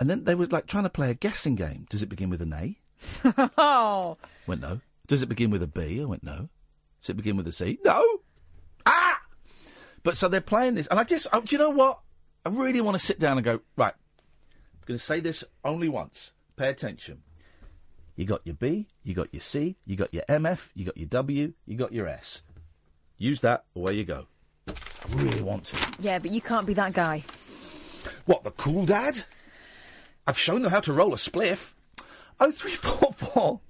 And 0.00 0.08
then 0.08 0.24
they 0.24 0.34
were 0.34 0.46
like 0.46 0.66
trying 0.66 0.84
to 0.84 0.90
play 0.90 1.10
a 1.10 1.14
guessing 1.14 1.56
game. 1.56 1.86
Does 1.90 2.02
it 2.02 2.08
begin 2.08 2.30
with 2.30 2.40
an 2.40 2.52
A? 2.52 2.78
oh. 3.58 4.16
Went 4.46 4.60
no. 4.60 4.80
Does 5.06 5.22
it 5.22 5.28
begin 5.28 5.50
with 5.50 5.62
a 5.62 5.66
B? 5.66 6.00
I 6.00 6.04
went 6.04 6.22
no. 6.22 6.48
Does 7.02 7.10
it 7.10 7.16
begin 7.16 7.36
with 7.36 7.48
a 7.48 7.52
C? 7.52 7.78
No. 7.84 8.04
But 10.08 10.16
so 10.16 10.26
they're 10.26 10.40
playing 10.40 10.76
this, 10.76 10.86
and 10.86 10.98
I 10.98 11.04
just, 11.04 11.26
oh, 11.34 11.42
do 11.42 11.54
you 11.54 11.58
know 11.58 11.68
what? 11.68 12.00
I 12.42 12.48
really 12.48 12.80
want 12.80 12.94
to 12.94 12.98
sit 12.98 13.18
down 13.18 13.36
and 13.36 13.44
go 13.44 13.60
right. 13.76 13.92
I'm 13.92 14.86
going 14.86 14.96
to 14.96 15.04
say 15.04 15.20
this 15.20 15.44
only 15.66 15.90
once. 15.90 16.30
Pay 16.56 16.70
attention. 16.70 17.20
You 18.16 18.24
got 18.24 18.40
your 18.46 18.54
B, 18.54 18.86
you 19.02 19.12
got 19.12 19.28
your 19.34 19.42
C, 19.42 19.76
you 19.84 19.96
got 19.96 20.14
your 20.14 20.22
MF, 20.26 20.70
you 20.74 20.86
got 20.86 20.96
your 20.96 21.08
W, 21.08 21.52
you 21.66 21.76
got 21.76 21.92
your 21.92 22.08
S. 22.08 22.40
Use 23.18 23.42
that. 23.42 23.66
Away 23.76 23.96
you 23.96 24.04
go. 24.06 24.24
I 24.66 24.72
really 25.10 25.42
want 25.42 25.66
to. 25.66 25.76
Yeah, 26.00 26.18
but 26.20 26.30
you 26.30 26.40
can't 26.40 26.66
be 26.66 26.72
that 26.72 26.94
guy. 26.94 27.22
What 28.24 28.44
the 28.44 28.52
cool 28.52 28.86
dad? 28.86 29.24
I've 30.26 30.38
shown 30.38 30.62
them 30.62 30.70
how 30.70 30.80
to 30.80 30.92
roll 30.94 31.12
a 31.12 31.18
spliff. 31.18 31.74
Oh 32.40 32.50
three 32.50 32.72
four 32.72 33.12
four. 33.12 33.60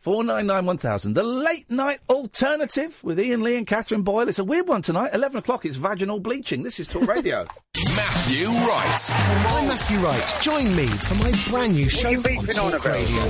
499 0.00 0.64
1000. 0.64 1.12
The 1.14 1.22
late 1.22 1.70
night 1.70 2.00
alternative 2.08 3.04
with 3.04 3.18
Iain 3.18 3.42
Lee 3.42 3.56
and 3.56 3.66
Catherine 3.66 4.00
Boyle. 4.00 4.30
It's 4.30 4.38
a 4.38 4.44
weird 4.44 4.66
one 4.66 4.80
tonight. 4.80 5.10
11 5.12 5.36
o'clock, 5.36 5.66
it's 5.66 5.76
vaginal 5.76 6.18
bleaching. 6.18 6.62
This 6.62 6.80
is 6.80 6.86
Talk 6.86 7.06
Radio. 7.06 7.44
Matthew 7.96 8.48
Wright. 8.48 9.10
I'm 9.12 9.68
Matthew 9.68 9.98
Wright. 9.98 10.38
Join 10.40 10.74
me 10.74 10.86
for 10.86 11.14
my 11.16 11.30
brand 11.50 11.74
new 11.74 11.90
show 11.90 12.08
on 12.08 12.46
Talk 12.46 12.84
Radio. 12.86 13.22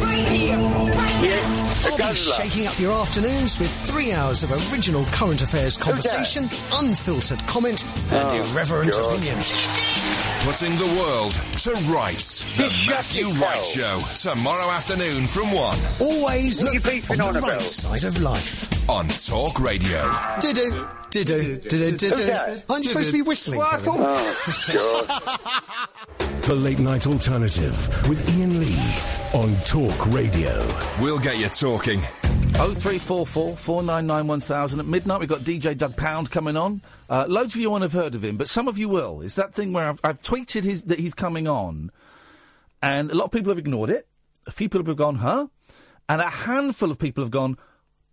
I'll 1.83 2.11
be 2.11 2.15
shaking 2.15 2.69
up 2.69 2.79
your 2.79 2.93
afternoons 2.93 3.59
with 3.59 3.71
three 3.91 4.13
hours 4.13 4.45
of 4.45 4.53
original 4.73 5.05
current 5.07 5.43
affairs 5.43 5.77
conversation, 5.77 6.45
unfiltered 6.73 7.45
comment, 7.49 7.85
and 8.13 8.47
irreverent 8.47 8.95
opinion. 8.97 10.00
Putting 10.43 10.73
the 10.77 10.87
world 10.99 11.33
to 11.59 11.71
rights. 11.93 12.45
The 12.57 12.65
Matthew 12.89 13.29
Wright 13.41 13.63
Show. 13.63 14.31
Tomorrow 14.33 14.71
afternoon 14.71 15.27
from 15.27 15.53
1. 15.53 15.55
Always 16.01 16.63
What 16.63 16.65
look 16.65 16.75
you 16.75 16.81
beefing 16.81 17.21
on 17.21 17.27
on 17.29 17.33
the 17.35 17.39
about? 17.41 17.51
right 17.51 17.61
side 17.61 18.05
of 18.05 18.23
life. 18.23 18.89
On 18.89 19.07
Talk 19.07 19.61
Radio. 19.61 20.01
Do-do, 20.41 20.87
do-do, 21.11 21.57
do-do, 21.59 21.97
do-do. 21.97 22.25
that? 22.25 22.65
I'm 22.71 22.83
supposed 22.83 23.09
to 23.09 23.13
be 23.13 23.23
whistling. 23.23 23.59
Well, 23.59 23.69
I 23.71 23.81
oh, 23.87 25.17
The 26.47 26.55
Late 26.55 26.79
Night 26.79 27.07
Alternative 27.07 27.77
with 28.09 28.27
Iain 28.31 28.59
Lee 28.61 28.79
on 29.35 29.55
Talk 29.67 30.07
Radio. 30.07 30.67
We'll 31.01 31.19
get 31.19 31.37
you 31.39 31.49
talking. 31.49 32.01
0344 32.61 33.57
499 33.57 34.27
1000. 34.27 34.81
At 34.81 34.87
midnight, 34.87 35.19
we've 35.19 35.29
got 35.31 35.41
DJ 35.41 35.75
Doug 35.75 35.97
Pound 35.97 36.31
coming 36.31 36.59
on. 36.59 36.83
Uh, 37.09 37.25
loads 37.27 37.55
of 37.55 37.61
you 37.63 37.71
won't 37.71 37.81
have 37.81 37.95
heard 37.95 38.15
of 38.15 38.23
him, 38.23 38.37
but 38.37 38.51
some 38.51 38.69
of 38.69 38.77
you 38.77 38.87
will. 38.87 39.23
It's 39.23 39.37
that 39.37 39.55
thing 39.55 39.73
where 39.73 39.87
I've, 39.87 39.99
I've 40.05 40.21
tweeted 40.21 40.65
his, 40.65 40.83
that 40.85 40.99
he's 40.99 41.15
coming 41.15 41.49
on, 41.49 41.91
and 42.83 43.11
a 43.11 43.15
lot 43.15 43.25
of 43.25 43.31
people 43.31 43.51
have 43.51 43.59
ignored 43.59 43.89
it. 43.89 44.07
A 44.47 44.51
few 44.51 44.69
people 44.69 44.89
have 44.89 44.99
gone, 44.99 45.15
huh? 45.15 45.47
And 46.07 46.21
a 46.21 46.29
handful 46.29 46.91
of 46.91 46.99
people 46.99 47.25
have 47.25 47.31
gone, 47.31 47.57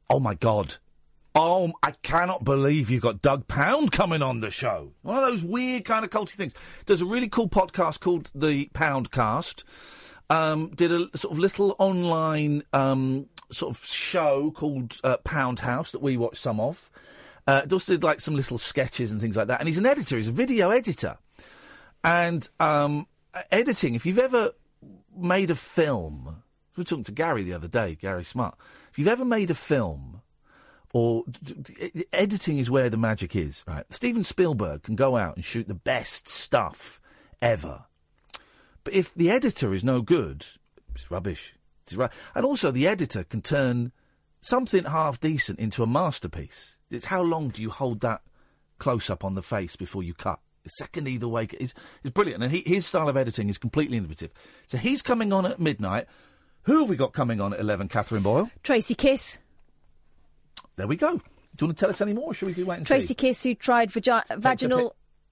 oh 0.10 0.22
my 0.22 0.34
God. 0.34 0.76
Oh, 1.36 1.74
I 1.84 1.92
cannot 2.02 2.46
believe 2.46 2.90
you've 2.90 3.04
got 3.04 3.22
Doug 3.22 3.50
Pound 3.50 3.92
coming 3.92 4.22
on 4.22 4.40
the 4.40 4.50
show. 4.50 4.94
One 5.02 5.18
of 5.18 5.30
those 5.30 5.44
weird 5.44 5.84
kind 5.84 6.06
of 6.06 6.10
culty 6.10 6.30
things. 6.30 6.56
There's 6.86 7.02
a 7.02 7.06
really 7.06 7.28
cool 7.28 7.50
podcast 7.50 8.00
called 8.00 8.32
The 8.34 8.70
Pound 8.72 9.12
Cast. 9.12 9.66
Um, 10.30 10.70
did 10.70 10.94
a 10.94 11.10
sort 11.18 11.34
of 11.34 11.40
little 11.40 11.76
online 11.80 12.64
um, 12.72 13.28
sort 13.52 13.76
of 13.76 13.86
show 13.86 14.52
called 14.52 15.00
uh, 15.04 15.18
Pound 15.18 15.60
House 15.60 15.92
that 15.92 16.02
we 16.02 16.18
watched 16.18 16.42
some 16.42 16.60
of. 16.60 16.90
Uh, 17.46 17.66
also 17.72 17.94
did 17.94 18.04
like 18.04 18.20
some 18.20 18.36
little 18.36 18.58
sketches 18.58 19.12
and 19.12 19.22
things 19.22 19.38
like 19.38 19.48
that. 19.48 19.60
And 19.60 19.68
he's 19.68 19.78
an 19.78 19.86
editor. 19.86 20.18
He's 20.18 20.28
a 20.28 20.34
video 20.34 20.70
editor. 20.70 21.18
And 22.04 22.48
um, 22.60 23.08
editing, 23.52 23.96
if 23.96 24.06
you've 24.06 24.20
ever 24.20 24.52
made 25.16 25.50
a 25.50 25.56
film, 25.56 26.44
we 26.76 26.82
were 26.82 26.86
talking 26.86 27.06
to 27.06 27.12
Gary 27.12 27.44
the 27.44 27.54
other 27.54 27.68
day, 27.68 27.96
Gary 27.96 28.26
Smart. 28.26 28.58
If 28.92 29.00
you've 29.00 29.08
ever 29.08 29.26
made 29.26 29.50
a 29.50 29.56
film, 29.56 30.22
or 30.94 31.24
editing 32.14 32.58
is 32.60 32.72
where 32.72 32.90
the 32.90 32.98
magic 32.98 33.36
is, 33.36 33.64
right? 33.68 33.86
Steven 33.90 34.24
Spielberg 34.24 34.84
can 34.84 34.96
go 34.96 35.18
out 35.18 35.36
and 35.36 35.44
shoot 35.44 35.68
the 35.68 35.74
best 35.74 36.28
stuff 36.28 37.00
ever. 37.42 37.86
But 38.84 38.94
if 38.94 39.14
the 39.14 39.30
editor 39.30 39.74
is 39.74 39.84
no 39.84 40.02
good, 40.02 40.46
it's 40.96 41.12
rubbish. 41.12 41.57
Ru- 41.96 42.10
And 42.36 42.46
also, 42.46 42.72
the 42.72 42.88
editor 42.88 43.24
can 43.24 43.42
turn 43.42 43.92
something 44.42 44.84
half 44.86 45.20
decent 45.20 45.60
into 45.60 45.84
a 45.84 45.88
masterpiece. 45.88 46.76
It's 46.90 47.06
how 47.06 47.22
long 47.22 47.50
do 47.50 47.62
you 47.62 47.70
hold 47.70 48.00
that 48.02 48.22
close 48.80 49.10
up 49.10 49.24
on 49.26 49.36
the 49.36 49.42
face 49.42 49.76
before 49.76 50.04
you 50.04 50.14
cut? 50.14 50.40
A 50.66 50.70
second 50.70 51.08
either 51.08 51.28
way 51.28 51.48
is 51.60 51.74
is 52.04 52.12
brilliant, 52.12 52.44
and 52.44 52.52
he, 52.52 52.62
his 52.66 52.86
style 52.86 53.08
of 53.08 53.16
editing 53.16 53.48
is 53.50 53.58
completely 53.58 53.96
innovative. 53.98 54.32
So 54.66 54.78
he's 54.78 55.02
coming 55.02 55.32
on 55.32 55.46
at 55.46 55.60
midnight. 55.60 56.08
Who 56.64 56.80
have 56.82 56.90
we 56.90 56.98
got 56.98 57.14
coming 57.14 57.40
on 57.40 57.54
at 57.54 57.60
eleven? 57.62 57.88
Catherine 57.88 58.24
Boyle. 58.24 58.52
Tracy 58.64 58.94
Kiss. 58.94 59.40
There 60.76 60.88
we 60.88 60.98
go. 60.98 61.12
Do 61.14 61.22
you 61.62 61.68
want 61.68 61.78
to 61.78 61.82
tell 61.82 61.90
us 61.90 62.02
any 62.02 62.14
more? 62.14 62.32
Or 62.32 62.34
should 62.34 62.48
we 62.48 62.54
do 62.54 62.66
wait 62.66 62.78
and 62.78 62.86
Tracy 62.86 63.08
see? 63.08 63.16
Kiss, 63.16 63.44
who 63.44 63.56
tried 63.56 63.92
vagi- 63.92 64.24
vaginal. 64.40 64.92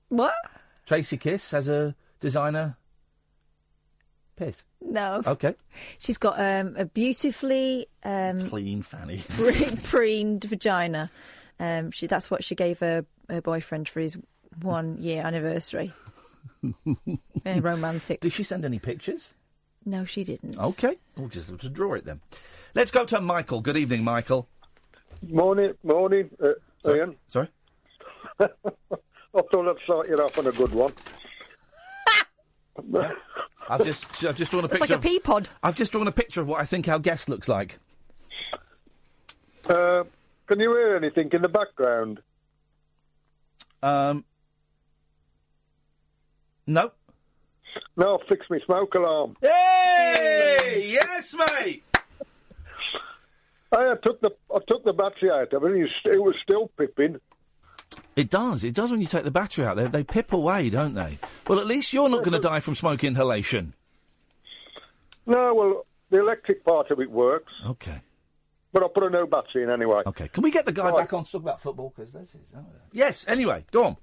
What? 0.09 0.33
Tracy 0.85 1.17
Kiss 1.17 1.53
as 1.53 1.67
a 1.67 1.95
designer. 2.19 2.77
Piss. 4.35 4.63
No. 4.81 5.21
Okay. 5.25 5.55
She's 5.99 6.17
got 6.17 6.39
um, 6.39 6.75
a 6.77 6.85
beautifully 6.85 7.87
um, 8.03 8.49
Clean 8.49 8.81
fanny. 8.81 9.23
pre- 9.29 9.75
preened 9.83 10.43
vagina. 10.43 11.09
Um, 11.59 11.91
she 11.91 12.07
that's 12.07 12.29
what 12.29 12.43
she 12.43 12.55
gave 12.55 12.79
her, 12.79 13.05
her 13.29 13.41
boyfriend 13.41 13.87
for 13.87 14.01
his 14.01 14.17
one 14.61 14.97
year 14.97 15.23
anniversary. 15.23 15.93
Very 17.43 17.59
romantic. 17.59 18.19
Did 18.21 18.33
she 18.33 18.43
send 18.43 18.65
any 18.65 18.79
pictures? 18.79 19.33
No, 19.85 20.03
she 20.03 20.23
didn't. 20.23 20.57
Okay. 20.57 20.97
We'll 21.15 21.29
just 21.29 21.49
have 21.49 21.59
to 21.59 21.69
draw 21.69 21.93
it 21.93 22.05
then. 22.05 22.21
Let's 22.73 22.91
go 22.91 23.05
to 23.05 23.21
Michael. 23.21 23.61
Good 23.61 23.77
evening, 23.77 24.03
Michael. 24.03 24.47
Morning, 25.27 25.73
morning, 25.83 26.29
uh, 26.43 26.53
Iain. 26.89 27.15
Sorry? 27.27 27.47
I 28.39 28.47
thought 29.33 29.69
I'd 29.69 29.83
start 29.83 30.09
you 30.09 30.15
off 30.15 30.37
on 30.37 30.47
a 30.47 30.51
good 30.51 30.73
one. 30.73 30.93
I've 33.69 33.83
just 33.85 34.23
I've 34.25 34.35
just 34.35 34.51
drawn 34.51 34.63
a 34.65 34.67
picture. 34.69 34.83
It's 34.83 34.93
picture. 34.93 34.95
like 34.95 35.05
a 35.05 35.07
pea 35.07 35.19
pod. 35.19 35.49
I've 35.63 35.75
just 35.75 35.91
drawn 35.91 36.07
a 36.07 36.11
picture 36.11 36.41
of 36.41 36.47
what 36.47 36.59
I 36.61 36.65
think 36.65 36.87
our 36.87 36.99
guest 36.99 37.29
looks 37.29 37.47
like. 37.47 37.79
Uh, 39.67 40.03
can 40.47 40.59
you 40.59 40.69
hear 40.75 40.95
anything 40.95 41.29
in 41.31 41.41
the 41.41 41.49
background? 41.49 42.21
Um. 43.81 44.25
No. 46.67 46.91
No, 47.97 48.19
fix 48.29 48.49
me 48.49 48.59
smoke 48.65 48.95
alarm. 48.95 49.35
Hey, 49.41 50.85
yes, 50.87 51.35
mate. 51.35 51.83
I 53.71 53.95
took 54.03 54.21
the 54.21 54.31
I 54.53 54.59
took 54.67 54.83
the 54.85 54.93
battery 54.93 55.31
out 55.31 55.51
of 55.53 55.63
it. 55.63 55.71
and 55.71 55.89
It 56.05 56.21
was 56.21 56.35
still 56.43 56.69
pipping. 56.77 57.19
It 58.15 58.29
does. 58.29 58.63
It 58.63 58.73
does 58.73 58.91
when 58.91 59.01
you 59.01 59.07
take 59.07 59.23
the 59.25 59.31
battery 59.31 59.65
out. 59.65 59.75
They, 59.75 59.87
they 59.87 60.03
pip 60.03 60.31
away, 60.31 60.69
don't 60.69 60.93
they? 60.93 61.19
Well, 61.47 61.59
at 61.59 61.65
least 61.67 61.91
you're 61.93 62.07
not 62.07 62.19
going 62.23 62.31
to 62.31 62.39
die 62.39 62.61
from 62.61 62.75
smoke 62.75 63.03
inhalation. 63.03 63.73
No, 65.25 65.53
well, 65.53 65.85
the 66.11 66.19
electric 66.19 66.63
part 66.63 66.91
of 66.91 66.99
it 66.99 67.09
works. 67.11 67.51
Okay. 67.65 68.01
But 68.71 68.83
I'll 68.83 68.89
put 68.89 69.03
a 69.03 69.09
no 69.09 69.25
battery 69.25 69.63
in 69.63 69.69
anyway. 69.69 70.03
Okay. 70.05 70.27
Can 70.29 70.43
we 70.43 70.51
get 70.51 70.65
the 70.65 70.71
guy 70.71 70.91
back 70.91 71.13
on 71.13 71.23
to 71.25 71.31
talk 71.31 71.41
about 71.41 71.61
football? 71.61 71.93
Because 71.95 72.11
this 72.13 72.35
is. 72.35 72.53
oh. 72.55 72.65
Yes. 72.91 73.25
Anyway, 73.27 73.65
go 73.71 73.83
on. 73.83 73.97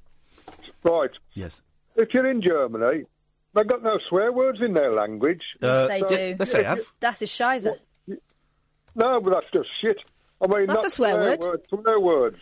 Right. 0.82 1.10
Yes. 1.34 1.60
If 1.96 2.12
you're 2.14 2.28
in 2.30 2.42
Germany, 2.42 3.04
they've 3.54 3.66
got 3.66 3.82
no 3.82 3.98
swear 4.08 4.32
words 4.32 4.58
in 4.62 4.72
their 4.74 4.92
language. 4.92 5.42
Uh, 5.62 5.86
they 5.88 6.00
So 6.00 6.06
do. 6.08 6.14
if 6.14 6.40
you- 6.40 6.84
Das 7.00 7.22
ist 7.22 7.38
Scheiße. 7.38 7.76
No, 8.94 9.20
but 9.20 9.30
that's 9.32 9.50
just 9.52 9.68
shit. 9.80 9.96
I 10.42 10.46
mean, 10.48 10.66
That's 10.66 10.82
not 10.82 10.86
a 10.86 10.90
swear 10.90 11.16
word. 11.16 11.40
Words, 11.40 11.68
swear 11.68 12.00
words. 12.00 12.38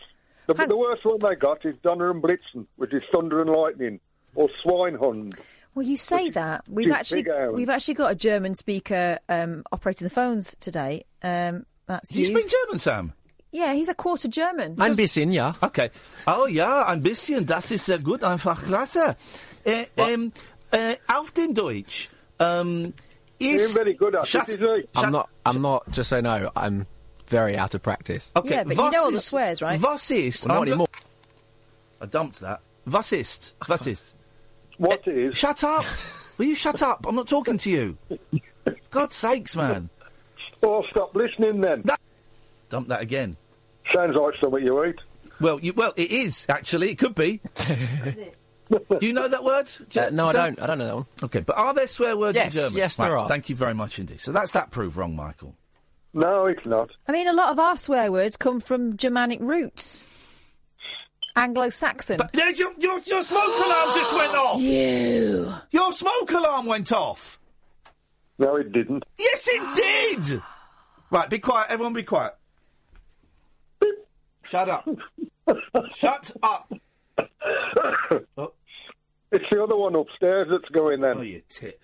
The, 0.54 0.66
the 0.66 0.76
worst 0.76 1.04
one 1.04 1.18
they 1.20 1.34
got 1.34 1.64
is 1.64 1.76
Donner 1.82 2.10
and 2.10 2.22
Blitzen, 2.22 2.66
which 2.76 2.92
is 2.92 3.02
thunder 3.12 3.40
and 3.40 3.50
lightning, 3.50 4.00
or 4.34 4.48
Schweinehund. 4.64 5.38
Well, 5.74 5.86
you 5.86 5.96
say 5.96 6.30
that 6.30 6.64
we've 6.68 6.90
actually 6.90 7.24
we've 7.52 7.70
actually 7.70 7.94
got 7.94 8.10
a 8.10 8.14
German 8.14 8.54
speaker 8.54 9.18
um, 9.28 9.62
operating 9.70 10.06
the 10.06 10.14
phones 10.14 10.56
today. 10.58 11.04
Um, 11.22 11.64
that's 11.86 12.14
you 12.14 12.20
you. 12.20 12.26
speak 12.26 12.48
German, 12.48 12.78
Sam? 12.78 13.12
Yeah, 13.52 13.72
he's 13.74 13.88
a 13.88 13.94
quarter 13.94 14.28
German. 14.28 14.76
Ein 14.78 14.94
bisschen, 14.94 15.32
ja. 15.32 15.54
Okay. 15.62 15.90
Oh 16.26 16.46
ja, 16.46 16.84
ein 16.86 17.02
bisschen. 17.02 17.46
Das 17.46 17.70
ist 17.70 17.86
sehr 17.86 17.98
gut. 17.98 18.22
Einfach 18.22 18.64
klasse. 18.64 19.16
Äh, 19.64 19.86
ähm, 19.96 20.32
äh, 20.70 20.96
auf 21.08 21.32
den 21.32 21.54
Deutsch. 21.54 22.08
Ähm, 22.38 22.94
ist... 23.38 23.72
very 23.72 23.94
good 23.94 24.14
at 24.14 24.26
Shut- 24.26 24.48
it, 24.48 24.60
is 24.60 24.68
he? 24.68 24.88
shut- 24.94 25.04
I'm 25.04 25.10
not. 25.10 25.28
I'm 25.44 25.60
not. 25.60 25.84
Just 25.90 26.10
so 26.10 26.16
you 26.16 26.22
know, 26.22 26.50
I'm 26.56 26.86
very 27.30 27.56
out 27.56 27.74
of 27.74 27.82
practice. 27.82 28.30
Okay, 28.36 28.50
Yeah, 28.50 28.64
but 28.64 28.76
you 28.76 28.90
know 28.90 29.04
all 29.04 29.10
the 29.12 29.20
swears, 29.20 29.62
right? 29.62 29.80
Was 29.80 30.10
ist... 30.10 30.44
Well, 30.46 30.54
not 30.56 30.60
I'm 30.60 30.64
go- 30.66 30.70
anymore. 30.72 30.88
I 32.02 32.06
dumped 32.06 32.40
that. 32.40 32.60
Was 32.86 33.12
ist? 33.12 33.54
Was 33.68 33.86
ist? 33.86 34.14
What 34.78 35.06
is? 35.06 35.36
Shut 35.36 35.62
up! 35.64 35.84
Will 36.38 36.46
you 36.46 36.54
shut 36.54 36.82
up? 36.82 37.06
I'm 37.06 37.14
not 37.14 37.28
talking 37.28 37.58
to 37.58 37.70
you. 37.70 37.98
God's 38.90 39.14
sakes, 39.14 39.54
man. 39.56 39.90
Oh, 40.62 40.82
stop 40.90 41.14
listening 41.14 41.60
then. 41.60 41.84
Dump 42.68 42.88
that 42.88 43.00
again. 43.02 43.36
Sounds 43.94 44.16
like 44.16 44.34
something 44.40 44.64
you 44.64 44.84
eat. 44.84 44.96
Well, 45.40 45.58
you, 45.60 45.72
well, 45.74 45.92
it 45.96 46.10
is 46.10 46.46
actually. 46.48 46.90
It 46.90 46.98
could 46.98 47.14
be. 47.14 47.40
Do 48.98 49.06
you 49.06 49.12
know 49.12 49.26
that 49.28 49.42
word? 49.44 49.70
Uh, 49.96 50.10
no, 50.12 50.26
I 50.26 50.32
don't. 50.32 50.60
I 50.62 50.66
don't 50.66 50.78
know 50.78 50.86
that 50.86 50.94
one. 50.96 51.06
Okay, 51.24 51.40
but 51.40 51.56
are 51.56 51.74
there 51.74 51.86
swear 51.86 52.16
words 52.16 52.36
Yes, 52.36 52.54
in 52.54 52.60
German? 52.62 52.76
yes, 52.78 52.96
there 52.96 53.12
Right, 53.12 53.22
are. 53.22 53.28
Thank 53.28 53.48
you 53.50 53.56
very 53.56 53.74
much 53.74 53.98
indeed. 53.98 54.20
So 54.20 54.32
that's 54.32 54.52
that 54.52 54.70
proof 54.70 54.96
wrong, 54.96 55.16
Michael. 55.16 55.54
No, 56.12 56.44
it's 56.46 56.66
not. 56.66 56.90
I 57.06 57.12
mean, 57.12 57.28
a 57.28 57.32
lot 57.32 57.50
of 57.50 57.58
our 57.58 57.76
swear 57.76 58.10
words 58.10 58.36
come 58.36 58.60
from 58.60 58.96
Germanic 58.96 59.40
roots. 59.40 60.06
Anglo-Saxon. 61.36 62.20
Yeah, 62.34 62.48
your, 62.50 62.72
your, 62.78 62.98
your 63.06 63.22
smoke 63.22 63.44
alarm 63.44 63.90
just 63.94 64.14
went 64.14 64.34
off. 64.34 64.60
You. 64.60 65.54
Your 65.70 65.92
smoke 65.92 66.30
alarm 66.32 66.66
went 66.66 66.92
off. 66.92 67.38
No, 68.38 68.56
it 68.56 68.72
didn't. 68.72 69.04
Yes, 69.18 69.48
it 69.50 70.18
did. 70.26 70.42
Right, 71.10 71.30
be 71.30 71.38
quiet. 71.38 71.68
Everyone, 71.70 71.92
be 71.92 72.02
quiet. 72.02 72.34
Shut 74.42 74.68
up. 74.68 74.88
Shut 75.94 76.32
up. 76.42 76.72
Oh. 78.36 78.52
It's 79.32 79.44
the 79.50 79.62
other 79.62 79.76
one 79.76 79.94
upstairs 79.94 80.48
that's 80.50 80.68
going 80.70 81.00
then. 81.02 81.18
Oh, 81.18 81.22
you 81.22 81.42
tit. 81.48 81.78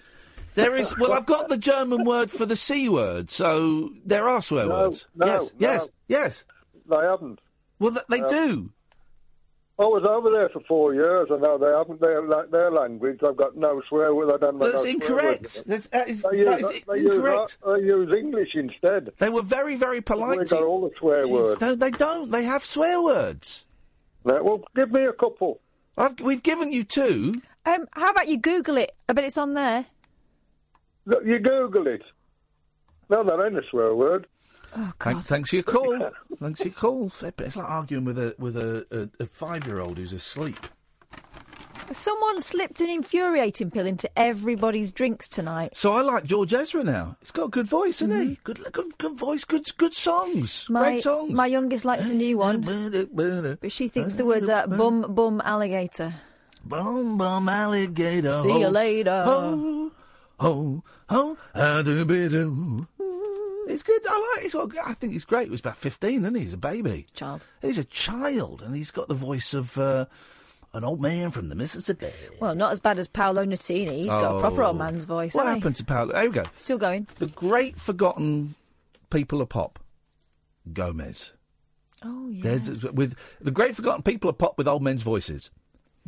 There 0.57 0.75
is. 0.77 0.97
Well, 0.99 1.13
I've 1.13 1.27
got 1.27 1.49
the 1.49 1.57
German 1.59 2.05
word 2.05 2.31
for 2.31 2.45
the 2.47 2.57
c 2.57 2.89
word, 2.89 3.31
so 3.31 3.91
there 4.05 4.29
are 4.29 4.43
swear 4.43 4.67
No, 4.67 4.89
words. 4.89 5.07
no, 5.15 5.27
yes, 5.27 5.43
no. 5.43 5.51
yes, 5.59 5.89
yes. 6.09 6.45
They 6.89 6.97
haven't. 6.97 7.41
Well, 7.79 7.93
th- 7.93 8.05
they 8.09 8.21
No. 8.23 8.29
do. 8.29 8.71
I 9.79 9.85
was 9.85 10.05
over 10.09 10.31
there 10.31 10.49
for 10.49 10.61
four 10.61 10.95
years, 10.95 11.29
and 11.31 11.43
now 11.43 11.59
they 11.59 11.67
haven't 11.67 12.01
their 12.01 12.23
la- 12.23 12.47
their 12.47 12.71
language. 12.71 13.21
I've 13.23 13.37
got 13.37 13.55
no 13.57 13.83
swear 13.91 14.15
word. 14.15 14.33
I 14.33 14.39
don't 14.39 14.57
know. 14.57 14.71
That's 14.71 14.85
no 14.85 14.89
incorrect. 14.91 15.65
That's, 15.67 15.89
that 15.89 16.09
is, 16.09 16.23
They 16.23 16.39
use, 16.39 16.47
that 16.47 16.61
is 16.61 16.81
they 16.89 16.97
use, 16.97 17.15
incorrect. 17.15 17.59
they 17.63 17.81
use 17.83 18.17
English 18.17 18.55
instead. 18.55 19.11
They 19.19 19.29
were 19.29 19.43
very, 19.43 19.77
very 19.77 20.01
polite. 20.01 20.39
We've 20.39 20.49
got 20.49 20.63
all 20.63 20.81
the 20.89 20.91
swear 20.99 21.25
Jeez, 21.25 21.31
words. 21.31 21.61
No, 21.61 21.75
they 21.75 21.91
don't. 21.91 22.31
They 22.31 22.45
have 22.45 22.65
swear 22.65 23.03
words. 23.03 23.67
No, 24.25 24.43
well, 24.43 24.65
give 24.75 24.91
me 24.93 25.05
a 25.05 25.13
couple. 25.13 25.61
I've, 25.99 26.19
we've 26.21 26.43
given 26.43 26.73
you 26.73 26.83
two. 26.83 27.35
Um, 27.67 27.87
how 27.93 28.11
about 28.13 28.29
you 28.29 28.39
Google 28.39 28.79
it? 28.79 28.93
I 29.11 29.13
bet 29.13 29.25
it's 29.25 29.37
on 29.37 29.53
there. 29.53 29.85
Look, 31.07 31.25
You 31.25 31.39
Google 31.39 31.87
it. 31.87 32.03
No, 33.09 33.23
that 33.25 33.45
ain't 33.45 33.57
a 33.59 33.63
swear 33.71 33.95
word. 33.95 34.27
Oh 34.75 34.93
Thank, 35.01 35.25
thanks 35.25 35.51
for 35.51 35.57
your 35.57 35.63
call. 35.63 36.11
thanks 36.41 36.61
for 36.61 36.69
your 36.69 36.75
call. 36.75 37.11
It's 37.23 37.57
like 37.57 37.71
arguing 37.71 38.05
with 38.05 38.19
a 38.19 38.35
with 38.39 38.57
a, 38.57 38.85
a, 38.91 39.23
a 39.23 39.27
five 39.27 39.67
year 39.67 39.81
old 39.81 39.97
who's 39.99 40.13
asleep. 40.13 40.59
Someone 41.93 42.41
slipped 42.41 42.81
an 42.81 42.89
infuriating 42.91 43.71
pill 43.71 43.87
into 43.87 44.11
everybody's 44.19 44.93
drinks 44.93 45.29
tonight. 45.29 45.77
So 45.77 45.93
I 45.93 46.01
like 46.03 46.25
George 46.25 46.53
Ezra 46.53 46.83
now. 46.83 47.17
He's 47.21 47.31
got 47.31 47.45
a 47.45 47.49
good 47.49 47.67
voice, 47.69 48.03
isn't 48.03 48.21
he? 48.29 48.39
Good, 48.43 48.61
good, 48.73 48.99
good 48.99 49.17
voice. 49.17 49.45
Good, 49.45 49.65
good 49.79 49.95
songs. 49.95 50.65
Mm-hmm. 50.65 50.73
My 50.73 50.83
Great 50.83 51.03
songs. 51.05 51.33
my 51.33 51.47
youngest 51.47 51.85
likes 51.85 52.09
the 52.09 52.15
new 52.15 52.39
one, 52.39 52.63
but 53.61 53.71
she 53.71 53.87
thinks 53.87 54.15
the 54.15 54.25
words 54.27 54.49
are 54.49 54.67
bum 54.67 55.15
bum 55.15 55.41
alligator. 55.45 56.13
Bum 56.65 57.17
bum 57.17 57.49
alligator. 57.49 58.37
See 58.43 58.59
you 58.61 58.69
later. 58.69 59.23
Oh, 59.25 59.93
oh, 60.39 60.82
ah, 61.55 61.82
do 61.82 62.05
be 62.05 62.28
do. 62.28 62.87
It's 63.68 63.82
good. 63.82 64.01
I 64.09 64.39
like. 64.43 64.53
Good. 64.53 64.78
I 64.84 64.95
think 64.95 65.12
he's 65.12 65.24
great. 65.24 65.47
He 65.47 65.51
was 65.51 65.61
about 65.61 65.76
fifteen, 65.76 66.20
isn't 66.20 66.34
he? 66.34 66.43
He's 66.43 66.53
a 66.53 66.59
baby. 66.59 67.07
Child. 67.14 67.47
He's 67.62 67.78
a 67.78 67.84
child, 67.84 68.62
and 68.62 68.76
he's 68.76 68.91
got 68.91 69.09
the 69.09 69.14
voice 69.14 69.55
of 69.55 69.76
uh, 69.76 70.07
an 70.72 70.84
old 70.84 71.01
man 71.01 71.32
from 71.32 71.49
the 71.49 71.55
Mississippi. 71.55 72.11
Well, 72.41 72.55
not 72.55 72.72
as 72.72 72.80
bad 72.80 72.99
as 72.99 73.09
Paolo 73.09 73.45
Nutini. 73.45 73.99
He's 73.99 74.07
got 74.07 74.37
a 74.37 74.41
proper 74.41 74.62
old 74.62 74.78
man's 74.78 75.05
voice. 75.05 75.34
What 75.34 75.47
hasn't 75.47 75.62
happened 75.62 75.76
to 75.76 75.84
Paolo? 75.84 76.12
There 76.12 76.24
we 76.24 76.34
go. 76.34 76.45
Still 76.57 76.78
going. 76.78 77.09
The 77.16 77.26
great 77.26 77.78
forgotten 77.78 78.55
people 79.11 79.41
of 79.41 79.49
pop, 79.49 79.80
Gomez. 80.72 81.32
Oh, 82.05 82.28
yeah. 82.28 82.43
There's 82.43 82.82
with 82.93 83.16
the 83.41 83.51
great 83.51 83.74
forgotten 83.74 84.03
people 84.03 84.30
of 84.30 84.39
pop 84.39 84.59
with 84.59 84.68
old 84.68 84.82
men's 84.82 85.03
voices, 85.03 85.51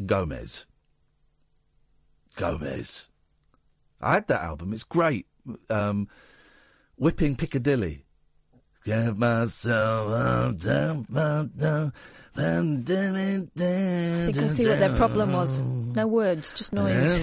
Gomez. 0.04 0.64
Gomez. 2.36 3.06
I 4.00 4.14
had 4.14 4.28
that 4.28 4.42
album. 4.42 4.72
It's 4.72 4.84
great. 4.84 5.26
Um, 5.70 6.08
Whipping 6.96 7.36
Piccadilly. 7.36 8.04
Get 8.84 9.16
myself 9.16 10.10
up, 10.10 10.58
down, 10.58 11.06
down, 11.12 11.52
down, 11.56 11.92
I 12.38 12.42
think 14.26 14.38
I 14.38 14.48
see 14.48 14.68
what 14.68 14.78
their 14.78 14.96
problem 14.96 15.32
was. 15.32 15.60
No 15.60 16.06
words, 16.06 16.52
just 16.52 16.72
noise. 16.72 17.20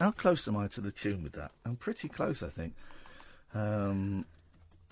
How 0.00 0.10
close 0.10 0.48
am 0.48 0.56
I 0.56 0.66
to 0.68 0.80
the 0.80 0.90
tune 0.90 1.22
with 1.22 1.32
that? 1.34 1.52
I'm 1.64 1.76
pretty 1.76 2.08
close, 2.08 2.42
I 2.42 2.48
think. 2.48 2.74
Um, 3.54 4.24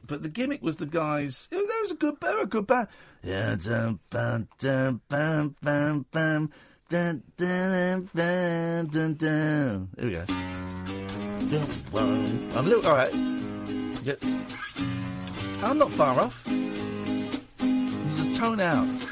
but 0.07 0.23
the 0.23 0.29
gimmick 0.29 0.63
was 0.63 0.77
the 0.77 0.87
guys. 0.87 1.49
That 1.51 1.79
was 1.83 1.93
a 1.93 1.95
good, 1.95 2.17
a 2.23 2.47
good 2.47 2.67
band. 2.67 2.89
Yeah, 3.23 3.57
dum, 3.57 4.01
bam, 4.11 4.49
dum, 4.59 5.01
bam, 5.09 5.57
bam, 5.63 6.07
bam, 6.11 6.51
dun, 6.89 7.23
dun, 7.37 8.09
dun, 8.15 8.87
dun, 8.87 9.15
dun. 9.15 9.89
Here 9.99 10.07
we 10.07 10.13
go. 10.15 10.25
I'm 12.55 12.67
a 12.67 12.69
little 12.69 12.87
all 12.87 12.97
right. 12.97 13.15
Yeah. 14.03 14.15
I'm 15.63 15.79
not 15.79 15.93
far 15.93 16.19
off. 16.19 16.45
There's 16.45 18.25
a 18.25 18.39
tone 18.39 18.61
out. 18.61 19.12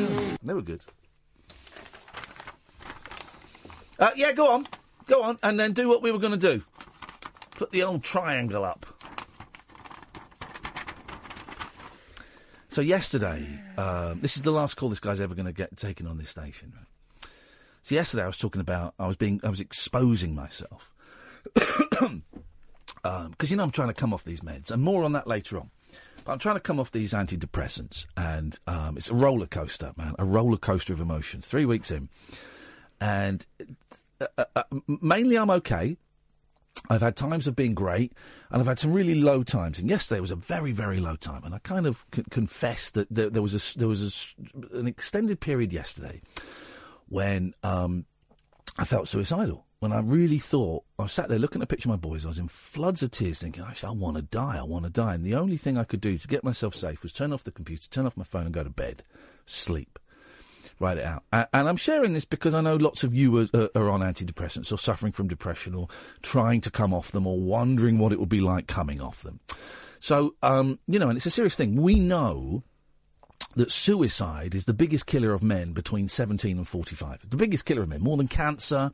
They 0.51 0.55
were 0.55 0.61
good. 0.61 0.83
Uh, 3.97 4.11
yeah, 4.17 4.33
go 4.33 4.49
on. 4.49 4.67
Go 5.07 5.23
on, 5.23 5.39
and 5.43 5.57
then 5.57 5.71
do 5.71 5.87
what 5.87 6.01
we 6.01 6.11
were 6.11 6.19
going 6.19 6.37
to 6.37 6.57
do. 6.57 6.61
Put 7.51 7.71
the 7.71 7.83
old 7.83 8.03
triangle 8.03 8.65
up. 8.65 8.85
So 12.67 12.81
yesterday, 12.81 13.47
um, 13.77 14.19
this 14.19 14.35
is 14.35 14.41
the 14.41 14.51
last 14.51 14.75
call 14.75 14.89
this 14.89 14.99
guy's 14.99 15.21
ever 15.21 15.35
going 15.35 15.45
to 15.45 15.53
get 15.53 15.77
taken 15.77 16.05
on 16.05 16.17
this 16.17 16.31
station. 16.31 16.73
So 17.81 17.95
yesterday, 17.95 18.23
I 18.23 18.27
was 18.27 18.37
talking 18.37 18.59
about 18.59 18.93
I 18.99 19.07
was 19.07 19.15
being 19.15 19.39
I 19.45 19.49
was 19.49 19.61
exposing 19.61 20.35
myself 20.35 20.91
because 21.53 22.21
you 23.49 23.55
know 23.55 23.63
I'm 23.63 23.71
trying 23.71 23.87
to 23.87 23.93
come 23.93 24.13
off 24.13 24.25
these 24.25 24.41
meds, 24.41 24.69
and 24.69 24.83
more 24.83 25.05
on 25.05 25.13
that 25.13 25.27
later 25.27 25.57
on. 25.57 25.69
But 26.23 26.33
I'm 26.33 26.39
trying 26.39 26.55
to 26.55 26.61
come 26.61 26.79
off 26.79 26.91
these 26.91 27.13
antidepressants, 27.13 28.05
and 28.15 28.57
um, 28.67 28.97
it's 28.97 29.09
a 29.09 29.15
roller 29.15 29.47
coaster, 29.47 29.91
man, 29.97 30.15
a 30.19 30.25
roller 30.25 30.57
coaster 30.57 30.93
of 30.93 31.01
emotions. 31.01 31.47
Three 31.47 31.65
weeks 31.65 31.89
in, 31.91 32.09
and 32.99 33.45
uh, 34.19 34.27
uh, 34.37 34.45
uh, 34.55 34.63
mainly 34.87 35.37
I'm 35.37 35.49
okay. 35.49 35.97
I've 36.89 37.01
had 37.01 37.15
times 37.15 37.47
of 37.47 37.55
being 37.55 37.73
great, 37.73 38.13
and 38.49 38.59
I've 38.59 38.67
had 38.67 38.79
some 38.79 38.91
really 38.91 39.15
low 39.15 39.43
times. 39.43 39.79
And 39.79 39.89
yesterday 39.89 40.19
was 40.19 40.31
a 40.31 40.35
very, 40.35 40.71
very 40.71 40.99
low 40.99 41.15
time. 41.15 41.43
And 41.43 41.53
I 41.55 41.59
kind 41.59 41.85
of 41.87 42.05
c- 42.13 42.23
confessed 42.29 42.95
that 42.95 43.07
there, 43.09 43.29
there 43.29 43.41
was 43.41 43.55
a 43.55 43.79
there 43.79 43.87
was 43.87 44.35
a 44.73 44.77
an 44.77 44.87
extended 44.87 45.39
period 45.39 45.71
yesterday 45.71 46.21
when 47.07 47.53
um, 47.63 48.05
I 48.77 48.85
felt 48.85 49.07
suicidal. 49.07 49.65
When 49.81 49.91
I 49.91 49.99
really 49.99 50.37
thought 50.37 50.83
I 50.99 51.07
sat 51.07 51.27
there 51.27 51.39
looking 51.39 51.59
at 51.59 51.63
a 51.63 51.67
picture 51.67 51.89
of 51.89 51.93
my 51.93 51.95
boys, 51.95 52.23
I 52.23 52.27
was 52.27 52.37
in 52.37 52.47
floods 52.47 53.01
of 53.01 53.09
tears, 53.09 53.39
thinking, 53.39 53.63
"Actually, 53.63 53.89
I 53.89 53.99
want 53.99 54.15
to 54.15 54.21
die. 54.21 54.59
I 54.59 54.61
want 54.63 54.85
to 54.85 54.91
die." 54.91 55.15
And 55.15 55.25
the 55.25 55.33
only 55.33 55.57
thing 55.57 55.75
I 55.75 55.83
could 55.85 55.99
do 56.01 56.19
to 56.19 56.27
get 56.27 56.43
myself 56.43 56.75
safe 56.75 57.01
was 57.01 57.11
turn 57.11 57.33
off 57.33 57.43
the 57.43 57.51
computer, 57.51 57.87
turn 57.89 58.05
off 58.05 58.15
my 58.15 58.23
phone, 58.23 58.45
and 58.45 58.53
go 58.53 58.63
to 58.63 58.69
bed, 58.69 59.03
sleep 59.47 59.97
write 60.79 60.97
it 60.97 61.05
out. 61.05 61.23
And 61.31 61.69
I'm 61.69 61.77
sharing 61.77 62.13
this 62.13 62.25
because 62.25 62.53
I 62.55 62.61
know 62.61 62.75
lots 62.75 63.03
of 63.03 63.13
you 63.13 63.37
are, 63.37 63.47
are- 63.53 63.69
are 63.75 63.89
on 63.89 64.01
antidepressants 64.01 64.71
or 64.71 64.77
suffering 64.77 65.11
from 65.11 65.27
depression 65.27 65.75
or 65.75 65.87
trying 66.23 66.59
to 66.61 66.71
come 66.71 66.91
off 66.93 67.11
them 67.11 67.27
or 67.27 67.39
wondering 67.39 67.99
what 67.99 68.11
it 68.11 68.19
would 68.19 68.29
be 68.29 68.41
like 68.41 68.65
coming 68.67 68.99
off 68.99 69.21
them. 69.21 69.39
So, 69.99 70.35
um, 70.41 70.79
you 70.87 70.97
know, 70.97 71.09
and 71.09 71.17
it's 71.17 71.27
a 71.27 71.31
serious 71.31 71.55
thing. 71.55 71.75
We 71.79 71.95
know 71.99 72.63
that 73.55 73.71
suicide 73.71 74.55
is 74.55 74.65
the 74.65 74.73
biggest 74.73 75.05
killer 75.05 75.33
of 75.33 75.43
men 75.43 75.73
between 75.73 76.07
17 76.07 76.57
and 76.57 76.67
45. 76.67 77.29
The 77.29 77.37
biggest 77.37 77.65
killer 77.65 77.83
of 77.83 77.89
men, 77.89 78.01
more 78.01 78.17
than 78.17 78.27
cancer, 78.27 78.91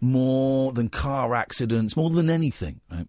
more 0.00 0.72
than 0.72 0.88
car 0.88 1.34
accidents, 1.34 1.96
more 1.96 2.10
than 2.10 2.30
anything. 2.30 2.80
Right? 2.90 3.08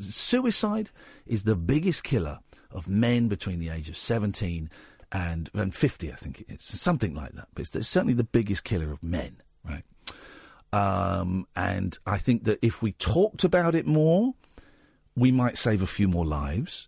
Suicide 0.00 0.90
is 1.26 1.44
the 1.44 1.56
biggest 1.56 2.04
killer 2.04 2.38
of 2.70 2.88
men 2.88 3.28
between 3.28 3.58
the 3.58 3.70
age 3.70 3.88
of 3.88 3.96
17 3.96 4.70
and, 5.12 5.50
and 5.54 5.74
50, 5.74 6.12
I 6.12 6.16
think 6.16 6.40
it 6.42 6.50
is. 6.50 6.62
Something 6.62 7.14
like 7.14 7.32
that. 7.32 7.48
But 7.54 7.62
it's, 7.62 7.76
it's 7.76 7.88
certainly 7.88 8.14
the 8.14 8.24
biggest 8.24 8.64
killer 8.64 8.92
of 8.92 9.02
men, 9.02 9.40
right? 9.64 9.84
Um, 10.72 11.46
and 11.54 11.98
I 12.06 12.18
think 12.18 12.44
that 12.44 12.58
if 12.62 12.82
we 12.82 12.92
talked 12.92 13.44
about 13.44 13.74
it 13.74 13.86
more, 13.86 14.34
we 15.16 15.32
might 15.32 15.56
save 15.56 15.80
a 15.80 15.86
few 15.86 16.08
more 16.08 16.26
lives. 16.26 16.86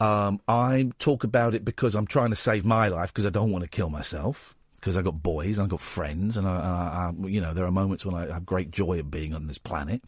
Um, 0.00 0.40
I 0.48 0.90
talk 0.98 1.24
about 1.24 1.54
it 1.54 1.64
because 1.64 1.94
I'm 1.94 2.06
trying 2.06 2.30
to 2.30 2.36
save 2.36 2.64
my 2.64 2.88
life 2.88 3.12
because 3.12 3.26
I 3.26 3.30
don't 3.30 3.50
want 3.50 3.62
to 3.62 3.68
kill 3.68 3.90
myself 3.90 4.53
because 4.84 4.98
I've 4.98 5.04
got 5.04 5.22
boys 5.22 5.56
and 5.56 5.64
I've 5.64 5.70
got 5.70 5.80
friends 5.80 6.36
and 6.36 6.46
I, 6.46 6.56
I, 6.56 7.06
I, 7.06 7.26
you 7.26 7.40
know 7.40 7.54
there 7.54 7.64
are 7.64 7.70
moments 7.70 8.04
when 8.04 8.14
I 8.14 8.30
have 8.30 8.44
great 8.44 8.70
joy 8.70 9.00
of 9.00 9.10
being 9.10 9.32
on 9.32 9.46
this 9.46 9.56
planet. 9.56 10.02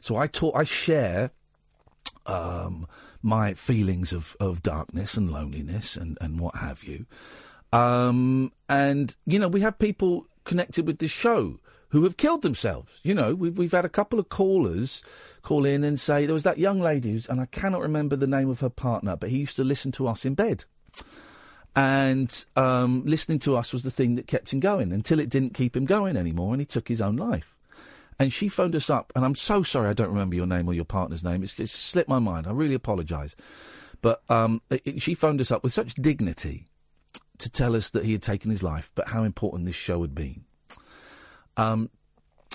So 0.00 0.16
I 0.16 0.28
talk, 0.28 0.56
I 0.56 0.64
share 0.64 1.30
um, 2.24 2.86
my 3.22 3.52
feelings 3.52 4.12
of, 4.12 4.34
of 4.40 4.62
darkness 4.62 5.18
and 5.18 5.30
loneliness 5.30 5.98
and, 5.98 6.16
and 6.22 6.40
what 6.40 6.56
have 6.56 6.84
you. 6.84 7.04
Um, 7.70 8.50
and 8.66 9.14
you 9.26 9.38
know 9.38 9.48
we 9.48 9.60
have 9.60 9.78
people 9.78 10.26
connected 10.44 10.86
with 10.86 11.00
this 11.00 11.10
show 11.10 11.60
who 11.90 12.04
have 12.04 12.16
killed 12.16 12.40
themselves. 12.40 13.00
You 13.02 13.12
know 13.12 13.34
we've 13.34 13.58
we've 13.58 13.72
had 13.72 13.84
a 13.84 13.90
couple 13.90 14.18
of 14.18 14.30
callers 14.30 15.02
call 15.42 15.66
in 15.66 15.84
and 15.84 16.00
say 16.00 16.24
there 16.24 16.32
was 16.32 16.44
that 16.44 16.56
young 16.56 16.80
lady 16.80 17.12
who's, 17.12 17.28
and 17.28 17.42
I 17.42 17.46
cannot 17.46 17.82
remember 17.82 18.16
the 18.16 18.26
name 18.26 18.48
of 18.48 18.60
her 18.60 18.70
partner, 18.70 19.16
but 19.16 19.28
he 19.28 19.36
used 19.36 19.56
to 19.56 19.64
listen 19.64 19.92
to 19.92 20.08
us 20.08 20.24
in 20.24 20.32
bed. 20.32 20.64
And 21.76 22.44
um, 22.54 23.02
listening 23.04 23.40
to 23.40 23.56
us 23.56 23.72
was 23.72 23.82
the 23.82 23.90
thing 23.90 24.14
that 24.14 24.26
kept 24.26 24.52
him 24.52 24.60
going 24.60 24.92
until 24.92 25.18
it 25.18 25.28
didn't 25.28 25.54
keep 25.54 25.76
him 25.76 25.86
going 25.86 26.16
anymore, 26.16 26.54
and 26.54 26.60
he 26.60 26.66
took 26.66 26.88
his 26.88 27.00
own 27.00 27.16
life. 27.16 27.54
And 28.18 28.32
she 28.32 28.48
phoned 28.48 28.76
us 28.76 28.88
up, 28.88 29.12
and 29.16 29.24
I'm 29.24 29.34
so 29.34 29.64
sorry 29.64 29.88
I 29.88 29.92
don't 29.92 30.10
remember 30.10 30.36
your 30.36 30.46
name 30.46 30.68
or 30.68 30.74
your 30.74 30.84
partner's 30.84 31.24
name. 31.24 31.42
It's, 31.42 31.72
slipped 31.72 32.08
my 32.08 32.20
mind. 32.20 32.46
I 32.46 32.52
really 32.52 32.74
apologise. 32.74 33.34
But 34.02 34.22
um, 34.28 34.62
it, 34.70 35.02
she 35.02 35.14
phoned 35.14 35.40
us 35.40 35.50
up 35.50 35.64
with 35.64 35.72
such 35.72 35.94
dignity 35.94 36.68
to 37.38 37.50
tell 37.50 37.74
us 37.74 37.90
that 37.90 38.04
he 38.04 38.12
had 38.12 38.22
taken 38.22 38.52
his 38.52 38.62
life, 38.62 38.92
but 38.94 39.08
how 39.08 39.24
important 39.24 39.66
this 39.66 39.74
show 39.74 40.00
had 40.02 40.14
been. 40.14 40.44
Um, 41.56 41.90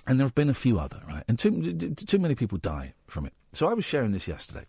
and 0.08 0.18
there 0.18 0.26
have 0.26 0.36
been 0.36 0.50
a 0.50 0.54
few 0.54 0.80
other, 0.80 1.02
right? 1.08 1.24
And 1.28 1.38
too- 1.38 1.74
too 1.74 2.20
many 2.20 2.36
people 2.36 2.58
die 2.58 2.94
from 3.08 3.26
it. 3.26 3.34
So 3.52 3.68
I 3.68 3.74
was 3.74 3.84
sharing 3.84 4.12
this 4.12 4.28
yesterday. 4.28 4.66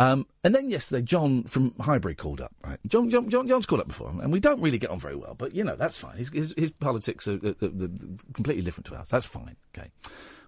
Um, 0.00 0.26
and 0.42 0.54
then 0.54 0.70
yesterday, 0.70 1.02
John 1.02 1.42
from 1.42 1.74
Highbury 1.78 2.14
called 2.14 2.40
up. 2.40 2.54
Right, 2.64 2.78
John, 2.86 3.10
John, 3.10 3.28
John, 3.28 3.46
John's 3.46 3.66
called 3.66 3.82
up 3.82 3.88
before, 3.88 4.08
and 4.08 4.32
we 4.32 4.40
don't 4.40 4.58
really 4.62 4.78
get 4.78 4.88
on 4.88 4.98
very 4.98 5.14
well. 5.14 5.34
But 5.34 5.54
you 5.54 5.62
know, 5.62 5.76
that's 5.76 5.98
fine. 5.98 6.16
His, 6.16 6.30
his, 6.30 6.54
his 6.56 6.70
politics 6.70 7.28
are, 7.28 7.34
uh, 7.34 7.68
completely 8.32 8.62
different 8.62 8.86
to 8.86 8.96
ours. 8.96 9.10
That's 9.10 9.26
fine. 9.26 9.56
Okay, 9.76 9.90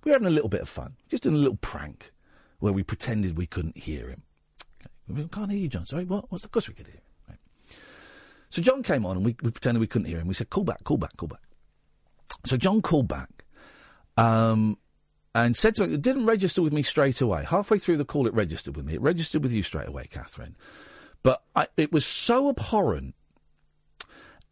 we 0.05 0.11
were 0.11 0.15
having 0.15 0.27
a 0.27 0.31
little 0.31 0.49
bit 0.49 0.63
of 0.63 0.71
fun, 0.71 0.97
just 1.11 1.25
doing 1.25 1.35
a 1.35 1.39
little 1.39 1.59
prank 1.59 2.13
where 2.61 2.73
we 2.73 2.83
pretended 2.83 3.37
we 3.37 3.45
couldn't 3.45 3.77
hear 3.77 4.09
him. 4.09 4.23
Okay. 4.81 5.23
We 5.23 5.29
can't 5.29 5.51
hear 5.51 5.61
you, 5.61 5.69
John. 5.69 5.85
Sorry, 5.85 6.07
what? 6.07 6.33
What's 6.33 6.45
the? 6.45 6.49
Of 6.49 6.53
course 6.53 6.69
we 6.69 6.75
could 6.75 6.87
hear. 6.87 6.97
him. 6.97 7.03
Right. 7.29 7.39
So 8.49 8.63
John 8.63 8.83
came 8.83 9.05
on, 9.05 9.19
and 9.19 9.27
we, 9.27 9.37
we 9.43 9.51
pretended 9.51 9.81
we 9.81 9.87
couldn't 9.87 10.09
hear 10.09 10.19
him. 10.19 10.29
We 10.29 10.35
said, 10.35 10.49
"Call 10.49 10.65
back, 10.65 10.83
call 10.85 10.97
back, 10.97 11.15
call 11.19 11.29
back." 11.29 11.43
So 12.47 12.57
John 12.57 12.81
called 12.81 13.07
back. 13.07 13.45
Um, 14.17 14.79
and 15.35 15.57
said 15.57 15.77
something 15.77 15.93
that 15.93 16.03
didn't 16.03 16.27
register 16.27 16.63
with 16.63 16.73
me 16.73 16.83
straight 16.83 17.21
away. 17.21 17.45
Halfway 17.45 17.79
through 17.79 17.97
the 17.97 18.05
call, 18.05 18.27
it 18.27 18.35
registered 18.35 18.77
with 18.77 18.85
me. 18.85 18.95
It 18.95 19.01
registered 19.01 19.43
with 19.43 19.53
you 19.53 19.63
straight 19.63 19.89
away, 19.89 20.07
Catherine. 20.11 20.57
But 21.23 21.43
I, 21.57 21.69
it 21.77 21.93
was 21.93 22.05
so 22.05 22.49
abhorrent 22.49 23.15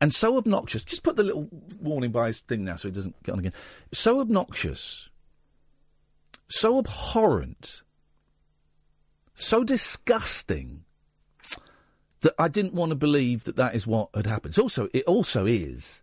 and 0.01 0.14
so 0.14 0.39
obnoxious. 0.39 0.83
Just 0.83 1.03
put 1.03 1.16
the 1.16 1.22
little 1.22 1.49
warning 1.81 2.11
by 2.11 2.28
his 2.28 2.39
thing 2.39 2.64
now 2.64 2.76
so 2.76 2.89
he 2.89 2.93
doesn't 2.93 3.22
get 3.22 3.33
on 3.33 3.39
again. 3.41 3.53
So 3.93 4.20
obnoxious, 4.20 5.11
so 6.49 6.78
abhorrent, 6.78 7.83
so 9.35 9.64
disgusting 9.64 10.85
that 12.22 12.35
I 12.39 12.49
didn't 12.49 12.74
want 12.74 12.91
to 12.91 12.97
believe 12.97 13.45
that 13.45 13.57
that 13.57 13.74
is 13.74 13.87
what 13.87 14.11
had 14.14 14.26
happened. 14.26 14.53
It's 14.53 14.59
also, 14.59 14.89
it 14.93 15.05
also 15.05 15.47
is. 15.47 16.03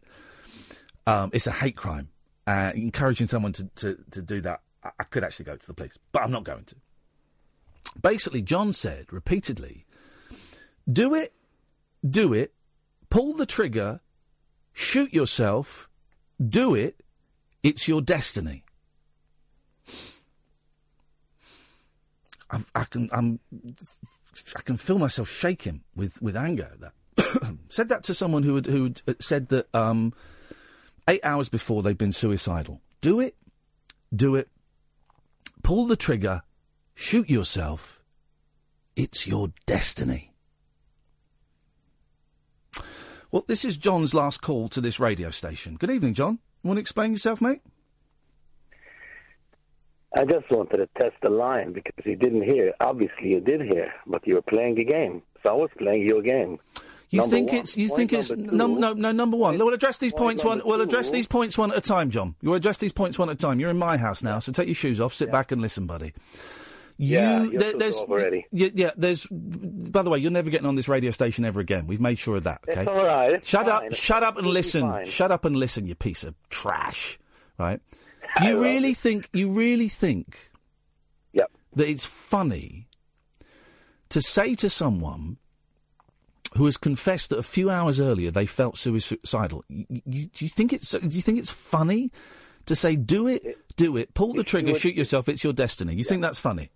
Um, 1.06 1.30
it's 1.34 1.48
a 1.48 1.52
hate 1.52 1.76
crime. 1.76 2.10
Uh, 2.46 2.72
encouraging 2.76 3.28
someone 3.28 3.54
to, 3.54 3.70
to, 3.76 3.98
to 4.12 4.22
do 4.22 4.42
that, 4.42 4.62
I, 5.00 5.04
could 5.04 5.24
actually 5.24 5.46
go 5.46 5.56
to 5.56 5.68
the 5.68 5.74
police, 5.74 5.98
but 6.12 6.24
I'm 6.24 6.32
not 6.32 6.44
going 6.44 6.66
to. 6.66 6.76
Basically, 8.02 8.42
John 8.42 8.74
said 8.74 9.12
repeatedly, 9.12 9.86
do 10.92 11.14
it, 11.14 11.34
do 12.08 12.34
it, 12.34 12.54
pull 13.10 13.34
the 13.34 13.46
trigger, 13.46 14.02
shoot 14.74 15.14
yourself, 15.14 15.90
do 16.46 16.76
it, 16.76 17.04
it's 17.64 17.88
your 17.88 18.02
destiny. 18.02 18.64
I, 22.50 22.62
I 22.76 22.84
can, 22.86 23.10
I'm, 23.12 23.40
I 24.56 24.62
can 24.62 24.78
feel 24.78 25.00
myself 25.00 25.30
shaking 25.30 25.82
with, 25.96 26.22
with 26.22 26.36
anger. 26.36 26.72
at 26.72 26.80
That 26.80 27.58
said 27.70 27.90
that 27.90 28.04
to 28.04 28.14
someone 28.14 28.44
who 28.44 28.56
had, 28.56 28.68
who 28.68 28.94
said 29.20 29.50
that 29.50 29.68
um, 29.76 30.14
eight 31.08 31.22
hours 31.24 31.50
before 31.50 31.82
they'd 31.84 31.98
been 31.98 32.12
suicidal. 32.12 32.82
Do 33.02 33.20
it, 33.20 33.36
do 34.16 34.36
it, 34.36 34.50
pull 35.64 35.86
the 35.86 35.96
trigger, 35.96 36.44
shoot 36.96 37.30
yourself. 37.30 38.02
It's 38.96 39.28
your 39.28 39.50
destiny. 39.66 40.34
Well, 43.32 43.44
this 43.48 43.66
is 43.66 43.78
John's 43.78 44.14
last 44.14 44.42
call 44.42 44.70
to 44.70 44.82
this 44.82 45.00
radio 45.00 45.32
station. 45.32 45.76
Good 45.76 45.92
evening, 45.92 46.14
John. 46.14 46.40
You 46.64 46.70
want 46.70 46.78
to 46.78 46.82
explain 46.82 47.12
yourself, 47.12 47.42
mate? 47.42 47.62
I 50.16 50.24
just 50.24 50.50
wanted 50.50 50.78
to 50.78 50.88
test 51.00 51.16
the 51.22 51.30
line 51.30 51.74
because 51.74 52.06
you 52.06 52.16
didn't 52.16 52.44
hear. 52.44 52.74
Obviously, 52.80 53.30
you 53.30 53.42
did 53.42 53.62
hear, 53.62 53.94
but 54.08 54.26
you 54.26 54.36
were 54.36 54.42
playing 54.42 54.80
a 54.80 54.84
game. 54.84 55.22
So 55.44 55.50
I 55.50 55.54
was 55.54 55.70
playing 55.78 56.08
your 56.08 56.22
game. 56.22 56.60
You 57.10 57.22
Number 57.22 57.36
think 57.38 57.50
one. 57.52 57.58
it's 57.62 57.78
you 57.78 57.88
Point 57.88 57.98
think 57.98 58.14
it's 58.14 58.32
number 58.32 58.54
no 58.56 58.68
no 58.68 58.94
no 58.94 59.12
number 59.14 59.38
one. 59.38 59.58
We'll 59.58 59.74
address 59.74 59.98
these 59.98 60.12
point 60.12 60.42
points 60.42 60.44
one. 60.44 60.62
We'll 60.66 60.82
address 60.82 61.10
these 61.10 61.26
points 61.28 61.58
one 61.58 61.72
at 61.72 61.78
a 61.78 61.82
time, 61.82 62.10
John. 62.10 62.36
You'll 62.42 62.56
address 62.56 62.80
these 62.80 62.92
points 62.92 63.18
one 63.18 63.30
at 63.30 63.36
a 63.36 63.38
time. 63.38 63.60
You're 63.62 63.70
in 63.70 63.78
my 63.78 63.96
house 63.98 64.22
now, 64.22 64.40
so 64.40 64.52
take 64.52 64.68
your 64.68 64.76
shoes 64.76 65.00
off, 65.00 65.14
sit 65.14 65.32
back, 65.32 65.52
and 65.54 65.62
listen, 65.62 65.86
buddy. 65.88 66.14
You, 66.98 67.20
Yeah, 67.20 67.48
there- 67.54 67.74
there's 67.78 67.96
already. 67.98 68.46
Yeah, 68.52 68.70
yeah, 68.74 68.92
there's. 68.98 69.26
By 69.28 70.02
the 70.02 70.10
way, 70.10 70.18
you're 70.20 70.32
never 70.32 70.50
getting 70.50 70.68
on 70.68 70.76
this 70.76 70.90
radio 70.90 71.12
station 71.12 71.46
ever 71.46 71.60
again. 71.62 71.88
We've 71.88 72.02
made 72.02 72.20
sure 72.20 72.38
of 72.38 72.44
that. 72.44 72.62
Okay. 72.68 72.82
It's 72.82 72.90
all 72.90 73.06
right. 73.06 73.34
It's 73.36 73.48
shut 73.48 73.68
fine. 73.68 73.86
up! 73.88 73.94
Shut 73.94 74.24
up 74.24 74.38
and 74.38 74.48
listen! 74.48 74.82
fine. 74.82 75.06
Shut 75.06 75.32
up 75.32 75.46
and 75.46 75.56
listen, 75.56 75.86
you 75.86 75.96
piece 75.96 76.24
of 76.24 76.36
trash! 76.50 77.18
Right? 77.58 77.80
You 78.44 78.62
really 78.62 78.94
think? 78.94 79.30
You 79.34 79.52
really 79.52 79.88
think? 79.88 80.52
Yep. 81.34 81.52
That 81.76 81.88
it's 81.90 82.06
funny 82.06 82.88
to 84.10 84.22
say 84.22 84.54
to 84.56 84.70
someone 84.70 85.38
who 86.58 86.66
has 86.66 86.78
confessed 86.78 87.30
that 87.30 87.40
a 87.40 87.44
few 87.44 87.70
hours 87.70 88.00
earlier 88.00 88.32
they 88.32 88.46
felt 88.46 88.78
suicidal. 88.78 89.64
You, 89.70 89.86
you, 90.06 90.26
do 90.28 90.46
you 90.46 90.50
think 90.50 90.74
it's 90.74 90.92
do 90.92 91.08
you 91.16 91.22
think 91.22 91.40
it's 91.40 91.52
funny 91.52 92.12
to 92.66 92.76
say 92.76 92.96
do 92.96 93.28
it, 93.28 93.58
do 93.78 93.96
it, 93.98 94.14
pull 94.14 94.34
the 94.34 94.44
trigger, 94.44 94.74
would- 94.74 94.82
shoot 94.82 94.96
yourself, 94.96 95.30
it's 95.30 95.44
your 95.44 95.54
destiny? 95.54 95.96
You 95.96 96.04
think 96.04 96.22
that's 96.22 96.40
funny? 96.40 96.70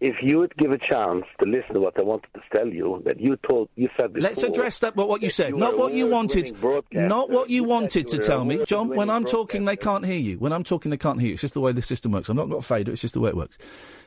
If 0.00 0.16
you 0.22 0.38
would 0.40 0.54
give 0.58 0.70
a 0.70 0.76
chance 0.76 1.24
to 1.42 1.48
listen 1.48 1.74
to 1.74 1.80
what 1.80 1.98
I 1.98 2.02
wanted 2.02 2.28
to 2.34 2.42
tell 2.54 2.68
you, 2.68 3.00
that 3.06 3.18
you 3.18 3.38
told, 3.48 3.70
you 3.74 3.88
said 3.98 4.12
before. 4.12 4.28
Let's 4.28 4.42
address 4.42 4.80
that. 4.80 4.96
What, 4.96 5.08
what 5.08 5.22
you 5.22 5.30
said, 5.30 5.50
you 5.50 5.56
not 5.56 5.74
were 5.74 5.84
what 5.84 5.92
you 5.94 6.08
wanted, 6.08 6.52
not 6.92 7.30
what 7.30 7.48
you, 7.48 7.62
You 7.62 7.64
wanted 7.64 8.08
to 8.08 8.18
tell 8.18 8.44
me, 8.44 8.62
John. 8.66 8.88
When 8.88 9.08
I'm 9.08 9.24
talking, 9.24 9.64
they 9.64 9.76
can't 9.76 10.04
hear 10.04 10.18
you. 10.18 10.38
When 10.38 10.52
I'm 10.52 10.64
talking, 10.64 10.90
they 10.90 10.98
can't 10.98 11.20
hear 11.20 11.28
you. 11.28 11.34
It's 11.34 11.40
just 11.40 11.54
the 11.54 11.60
way 11.62 11.72
the 11.72 11.80
system 11.80 12.12
works. 12.12 12.28
I'm 12.28 12.36
not 12.36 12.50
got 12.50 12.56
a 12.56 12.62
fader. 12.62 12.92
It's 12.92 13.00
just 13.00 13.14
the 13.14 13.20
way 13.20 13.30
it 13.30 13.36
works. 13.36 13.56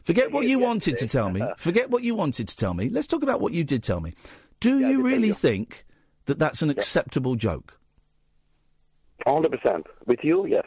Forget 0.04 0.32
what 0.34 0.46
you 0.46 0.60
wanted 0.60 0.98
to 0.98 1.08
tell 1.08 1.32
me. 1.32 1.42
Forget 1.58 1.90
what 1.90 2.04
you 2.04 2.14
wanted 2.14 2.48
to 2.50 2.56
tell 2.56 2.76
me. 2.76 2.90
Let's 2.90 3.08
talk 3.08 3.24
about 3.24 3.42
what 3.42 3.54
you 3.54 3.64
did 3.64 3.82
tell 3.82 4.02
me. 4.02 4.14
Do 4.60 4.80
you 4.80 5.04
really 5.04 5.32
think 5.32 5.86
that 6.26 6.40
that's 6.40 6.62
an 6.62 6.70
acceptable 6.70 7.36
joke? 7.36 7.80
Hundred 9.26 9.52
percent. 9.52 9.86
With 10.06 10.20
you, 10.24 10.46
yes. 10.46 10.66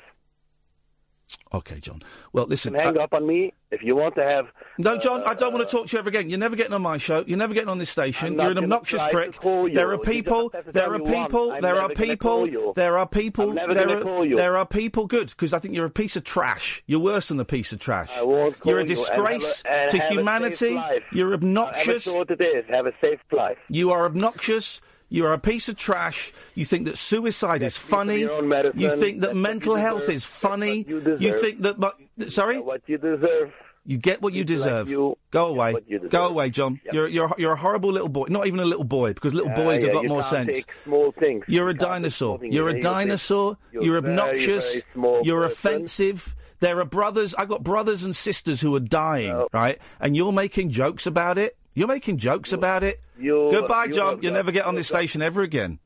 Okay, 1.52 1.80
John. 1.80 2.02
Well, 2.32 2.46
listen. 2.46 2.74
Hang 2.74 2.96
uh, 2.96 3.02
up 3.02 3.14
on 3.14 3.26
me 3.26 3.52
if 3.70 3.82
you 3.82 3.96
want 3.96 4.14
to 4.16 4.22
have. 4.22 4.46
No, 4.78 4.98
John, 4.98 5.22
I 5.24 5.34
don't 5.34 5.52
want 5.52 5.68
to 5.68 5.76
talk 5.76 5.88
to 5.88 5.92
you 5.92 5.98
ever 5.98 6.08
again. 6.08 6.30
You're 6.30 6.38
never 6.38 6.56
getting 6.56 6.72
on 6.72 6.82
my 6.82 6.96
show. 6.96 7.24
You're 7.26 7.38
never 7.38 7.54
getting 7.54 7.68
on 7.68 7.78
this 7.78 7.90
station. 7.90 8.34
You're 8.34 8.52
an 8.52 8.58
obnoxious 8.58 9.02
prick. 9.10 9.40
There 9.40 9.92
are 9.92 9.98
people. 9.98 10.52
There 10.66 10.94
are 10.94 10.98
people. 10.98 11.48
There 11.60 11.76
are 11.78 11.88
never 11.88 11.94
gonna 11.94 12.16
call 12.16 12.46
you. 12.46 12.58
people. 12.58 12.72
There 12.74 12.98
are 12.98 13.06
people. 13.06 13.52
There 13.52 13.90
are 13.90 14.36
there 14.36 14.56
are 14.56 14.66
people. 14.66 15.06
Good, 15.06 15.30
because 15.30 15.52
I 15.52 15.58
think 15.58 15.74
you're 15.74 15.86
a 15.86 15.90
piece 15.90 16.16
of 16.16 16.24
trash. 16.24 16.82
You're 16.86 17.00
worse 17.00 17.28
than 17.28 17.40
a 17.40 17.44
piece 17.44 17.72
of 17.72 17.78
trash. 17.78 18.10
I 18.16 18.22
won't 18.22 18.58
call 18.58 18.72
You're 18.72 18.80
a 18.80 18.84
you 18.84 18.90
and 18.90 18.98
have 18.98 19.08
disgrace 19.08 19.62
a- 19.64 19.70
and 19.70 19.90
to 19.90 19.98
have 19.98 20.04
a 20.04 20.08
safe 20.08 20.18
humanity. 20.18 20.82
You're 21.12 21.34
obnoxious. 21.34 22.06
It 22.06 22.40
is, 22.40 22.64
have 22.68 22.86
a 22.86 22.92
safe 23.02 23.20
life. 23.32 23.58
You 23.68 23.90
are 23.90 24.04
obnoxious. 24.04 24.80
You 25.10 25.26
are 25.26 25.32
a 25.34 25.38
piece 25.38 25.68
of 25.68 25.76
trash. 25.76 26.32
You 26.54 26.64
think 26.64 26.86
that 26.86 26.96
suicide 26.96 27.62
is 27.62 27.76
funny. 27.76 28.24
medicine. 28.42 28.80
You 28.80 28.96
think 28.96 29.20
that 29.22 29.36
mental 29.36 29.74
health 29.74 30.08
is 30.08 30.24
funny. 30.24 30.84
you 30.88 31.00
deserve. 31.00 31.40
think 31.40 31.60
that. 31.62 31.78
But, 31.80 31.96
sorry. 32.30 32.60
What 32.60 32.82
you 32.86 32.96
deserve. 32.96 33.52
You 33.86 33.96
get 33.96 34.20
what 34.22 34.34
you 34.34 34.44
People 34.44 34.60
like 34.60 34.64
deserve. 34.68 34.90
you 34.90 35.16
Go 35.30 35.46
away. 35.46 35.74
you 35.88 35.98
deserve. 35.98 36.10
Go 36.12 36.26
away, 36.28 36.50
John. 36.50 36.80
You're 36.92 37.08
you're 37.08 37.30
you're 37.38 37.52
a 37.54 37.56
horrible 37.56 37.90
little 37.90 38.10
boy. 38.10 38.26
Not 38.28 38.46
even 38.46 38.60
a 38.60 38.64
little 38.64 38.84
boy, 38.84 39.14
because 39.14 39.34
little 39.34 39.50
Uh, 39.50 39.56
boys 39.56 39.80
yeah, 39.82 39.88
have 39.88 39.94
got 39.94 40.02
you 40.04 40.08
more 40.10 40.22
sense. 40.22 40.64
small 40.84 41.12
things. 41.12 41.44
You're 41.48 41.70
a 41.70 41.72
You 41.72 41.78
dinosaur. 41.78 42.38
You're 42.42 42.68
a 42.68 42.72
You're 42.72 42.80
dinosaur. 42.80 43.56
you're 43.72 43.82
You're 43.84 43.96
obnoxious. 43.96 44.70
very 44.72 44.84
small 44.92 45.22
You're 45.24 45.42
person. 45.48 45.72
offensive. 45.74 46.36
There 46.60 46.78
are 46.78 46.84
brothers. 46.84 47.34
I've 47.34 47.48
got 47.48 47.62
brothers 47.64 48.04
and 48.04 48.14
sisters 48.14 48.60
who 48.60 48.76
are 48.76 48.80
dying, 48.80 49.46
right? 49.52 49.78
And 49.98 50.14
you're 50.14 50.30
making 50.30 50.70
jokes 50.70 51.06
about 51.06 51.38
it. 51.38 51.56
You're 51.74 51.88
making 51.88 52.18
jokes 52.18 52.52
about 52.52 52.82
it. 52.82 53.00
you- 53.18 53.50
Goodbye, 53.52 53.84
you 53.86 53.94
John. 53.94 54.22
You'll 54.22 54.32
never 54.34 54.52
get 54.52 54.64
on 54.66 54.74
this 54.74 54.88
station 54.88 55.22
ever 55.22 55.42
again. 55.42 55.78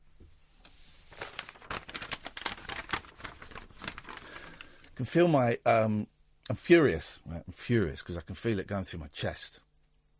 I 4.83 4.95
can 4.95 5.05
feel 5.05 5.27
my. 5.27 5.57
Um, 5.65 6.07
I'm 6.49 6.55
furious. 6.55 7.19
Right? 7.25 7.43
I'm 7.45 7.53
furious 7.53 8.01
because 8.01 8.17
I 8.17 8.21
can 8.21 8.35
feel 8.35 8.59
it 8.59 8.67
going 8.67 8.83
through 8.83 8.99
my 9.01 9.07
chest. 9.07 9.59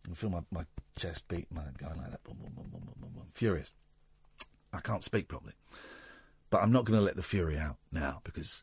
I 0.03 0.07
can 0.09 0.15
feel 0.15 0.29
my, 0.29 0.41
my 0.51 0.65
chest 0.95 1.27
beat, 1.27 1.47
my 1.51 1.63
going 1.77 1.97
like 1.97 2.11
that. 2.11 2.23
Boom, 2.23 2.37
boom, 2.39 2.51
boom, 2.55 2.69
boom, 2.71 2.81
boom, 2.99 3.09
boom. 3.15 3.23
Furious. 3.33 3.73
I 4.73 4.81
can't 4.81 5.03
speak 5.03 5.27
properly, 5.29 5.53
but 6.49 6.61
I'm 6.61 6.71
not 6.71 6.83
going 6.85 6.99
to 6.99 7.03
let 7.05 7.15
the 7.15 7.21
fury 7.23 7.57
out 7.57 7.77
now 7.91 8.19
because 8.23 8.61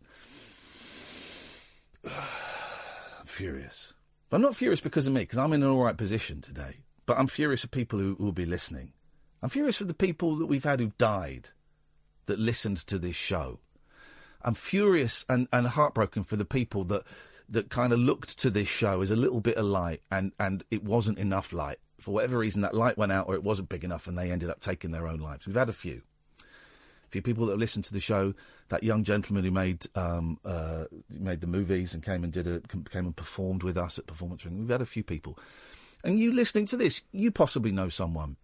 I'm 2.04 2.12
furious. 3.26 3.94
But 4.28 4.36
I'm 4.36 4.42
not 4.42 4.56
furious 4.56 4.80
because 4.80 5.06
of 5.06 5.12
me 5.14 5.22
because 5.22 5.38
I'm 5.38 5.52
in 5.52 5.62
an 5.62 5.68
all 5.70 5.82
right 5.84 5.96
position 5.96 6.40
today. 6.42 6.78
But 7.06 7.18
I'm 7.18 7.26
furious 7.26 7.62
for 7.62 7.68
people 7.68 7.98
who 7.98 8.16
will 8.18 8.32
be 8.32 8.46
listening. 8.46 8.92
I'm 9.42 9.50
furious 9.50 9.76
for 9.76 9.84
the 9.84 9.94
people 9.94 10.36
that 10.36 10.46
we've 10.46 10.64
had 10.64 10.80
who've 10.80 10.96
died 10.98 11.48
that 12.26 12.38
listened 12.38 12.78
to 12.78 12.98
this 12.98 13.16
show. 13.16 13.58
I'm 14.42 14.54
furious 14.54 15.24
and, 15.28 15.48
and 15.52 15.66
heartbroken 15.66 16.24
for 16.24 16.36
the 16.36 16.44
people 16.44 16.84
that 16.84 17.02
that 17.48 17.68
kind 17.68 17.92
of 17.92 17.98
looked 18.00 18.38
to 18.38 18.50
this 18.50 18.68
show 18.68 19.02
as 19.02 19.10
a 19.10 19.16
little 19.16 19.40
bit 19.40 19.56
of 19.56 19.66
light 19.66 20.00
and, 20.10 20.32
and 20.40 20.64
it 20.70 20.82
wasn't 20.82 21.18
enough 21.18 21.52
light. 21.52 21.78
For 22.00 22.12
whatever 22.12 22.38
reason, 22.38 22.62
that 22.62 22.74
light 22.74 22.96
went 22.96 23.12
out 23.12 23.28
or 23.28 23.34
it 23.34 23.44
wasn't 23.44 23.68
big 23.68 23.84
enough 23.84 24.06
and 24.06 24.16
they 24.16 24.30
ended 24.30 24.48
up 24.48 24.60
taking 24.60 24.90
their 24.90 25.06
own 25.06 25.18
lives. 25.18 25.46
We've 25.46 25.54
had 25.54 25.68
a 25.68 25.74
few. 25.74 26.02
A 26.40 27.10
few 27.10 27.20
people 27.20 27.44
that 27.46 27.52
have 27.52 27.60
listened 27.60 27.84
to 27.84 27.92
the 27.92 28.00
show. 28.00 28.32
That 28.68 28.82
young 28.82 29.04
gentleman 29.04 29.44
who 29.44 29.50
made 29.50 29.86
um, 29.94 30.38
uh, 30.46 30.84
made 31.10 31.42
the 31.42 31.46
movies 31.46 31.92
and 31.92 32.02
came 32.02 32.24
and 32.24 32.32
did 32.32 32.46
a 32.46 32.60
came 32.88 33.04
and 33.04 33.14
performed 33.14 33.62
with 33.62 33.76
us 33.76 33.98
at 33.98 34.06
Performance 34.06 34.46
Ring. 34.46 34.60
We've 34.60 34.70
had 34.70 34.80
a 34.80 34.86
few 34.86 35.02
people. 35.02 35.38
And 36.04 36.18
you 36.18 36.32
listening 36.32 36.66
to 36.66 36.76
this, 36.76 37.02
you 37.12 37.30
possibly 37.30 37.72
know 37.72 37.88
someone 37.88 38.36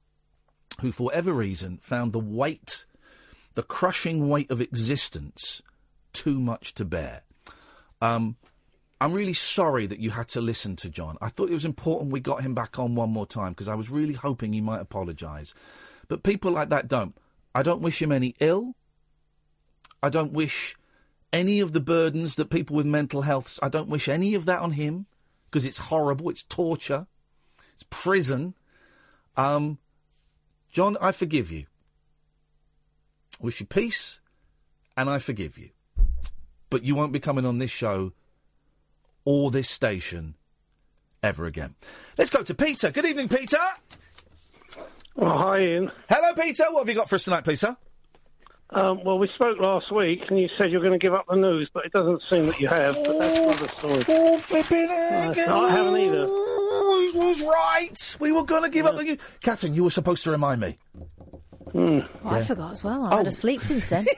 who, 0.80 0.92
for 0.92 1.04
whatever 1.04 1.32
reason, 1.32 1.78
found 1.82 2.12
the 2.12 2.20
weight, 2.20 2.84
the 3.54 3.62
crushing 3.62 4.28
weight 4.28 4.50
of 4.50 4.60
existence 4.60 5.62
too 6.12 6.38
much 6.38 6.74
to 6.74 6.84
bear. 6.84 7.22
Um, 8.00 8.36
I'm 9.00 9.12
really 9.12 9.34
sorry 9.34 9.86
that 9.86 10.00
you 10.00 10.10
had 10.10 10.28
to 10.28 10.40
listen 10.40 10.76
to 10.76 10.88
John. 10.88 11.16
I 11.20 11.28
thought 11.28 11.50
it 11.50 11.54
was 11.54 11.64
important 11.64 12.12
we 12.12 12.20
got 12.20 12.42
him 12.42 12.54
back 12.54 12.78
on 12.78 12.94
one 12.94 13.10
more 13.10 13.26
time 13.26 13.52
because 13.52 13.68
I 13.68 13.74
was 13.74 13.90
really 13.90 14.14
hoping 14.14 14.52
he 14.52 14.60
might 14.60 14.80
apologise. 14.80 15.54
But 16.08 16.22
people 16.22 16.52
like 16.52 16.70
that 16.70 16.88
don't. 16.88 17.16
I 17.54 17.62
don't 17.62 17.82
wish 17.82 18.02
him 18.02 18.12
any 18.12 18.34
ill. 18.40 18.74
I 20.02 20.10
don't 20.10 20.32
wish 20.32 20.76
any 21.32 21.60
of 21.60 21.72
the 21.72 21.80
burdens 21.80 22.36
that 22.36 22.50
people 22.50 22.76
with 22.76 22.86
mental 22.86 23.22
health. 23.22 23.58
I 23.62 23.68
don't 23.68 23.88
wish 23.88 24.08
any 24.08 24.34
of 24.34 24.46
that 24.46 24.60
on 24.60 24.72
him 24.72 25.06
because 25.50 25.64
it's 25.64 25.78
horrible. 25.78 26.30
It's 26.30 26.44
torture. 26.44 27.06
It's 27.78 27.86
prison. 27.90 28.54
Um, 29.36 29.78
John, 30.72 30.96
I 31.00 31.12
forgive 31.12 31.52
you. 31.52 31.66
Wish 33.40 33.60
you 33.60 33.66
peace, 33.66 34.18
and 34.96 35.08
I 35.08 35.20
forgive 35.20 35.56
you. 35.56 35.70
But 36.70 36.82
you 36.82 36.96
won't 36.96 37.12
be 37.12 37.20
coming 37.20 37.46
on 37.46 37.58
this 37.58 37.70
show 37.70 38.12
or 39.24 39.52
this 39.52 39.70
station 39.70 40.34
ever 41.22 41.46
again. 41.46 41.76
Let's 42.18 42.30
go 42.30 42.42
to 42.42 42.52
Peter. 42.52 42.90
Good 42.90 43.06
evening, 43.06 43.28
Peter. 43.28 43.58
Oh, 45.16 45.38
hi, 45.38 45.58
Iain. 45.58 45.92
Hello, 46.08 46.34
Peter. 46.34 46.64
What 46.70 46.80
have 46.80 46.88
you 46.88 46.96
got 46.96 47.08
for 47.08 47.14
us 47.14 47.24
tonight, 47.24 47.44
please, 47.44 47.60
sir? 47.60 47.76
Um, 48.70 49.04
well, 49.04 49.20
we 49.20 49.28
spoke 49.36 49.58
last 49.60 49.92
week, 49.92 50.20
and 50.28 50.38
you 50.38 50.48
said 50.58 50.72
you 50.72 50.78
were 50.78 50.84
going 50.84 50.98
to 50.98 51.02
give 51.02 51.14
up 51.14 51.26
the 51.28 51.36
news, 51.36 51.70
but 51.72 51.86
it 51.86 51.92
doesn't 51.92 52.22
seem 52.28 52.46
that 52.46 52.58
you 52.60 52.66
have. 52.66 52.96
But 52.96 53.18
that's 53.18 53.38
another 53.38 53.68
story. 53.68 54.04
Oh, 54.08 54.38
flipping 54.38 54.88
Uh, 54.90 55.32
no, 55.46 55.64
I 55.66 55.70
haven't 55.70 56.00
either. 56.00 56.26
Was, 57.06 57.14
was 57.14 57.40
right. 57.42 58.16
We 58.20 58.32
were 58.32 58.44
going 58.44 58.62
to 58.64 58.68
give 58.68 58.86
up 58.86 58.96
the 58.96 59.02
news. 59.04 59.18
Catherine, 59.42 59.74
you 59.74 59.84
were 59.84 59.90
supposed 59.90 60.24
to 60.24 60.30
remind 60.30 60.60
me. 60.60 60.78
Hmm. 61.72 61.78
Oh, 61.78 62.04
I 62.24 62.38
Yeah. 62.38 62.44
forgot 62.44 62.72
as 62.72 62.82
well. 62.84 63.04
I've 63.04 63.12
had 63.12 63.26
Oh. 63.26 63.28
a 63.28 63.32
sleep 63.32 63.62
since 63.62 63.88
then. 63.88 64.06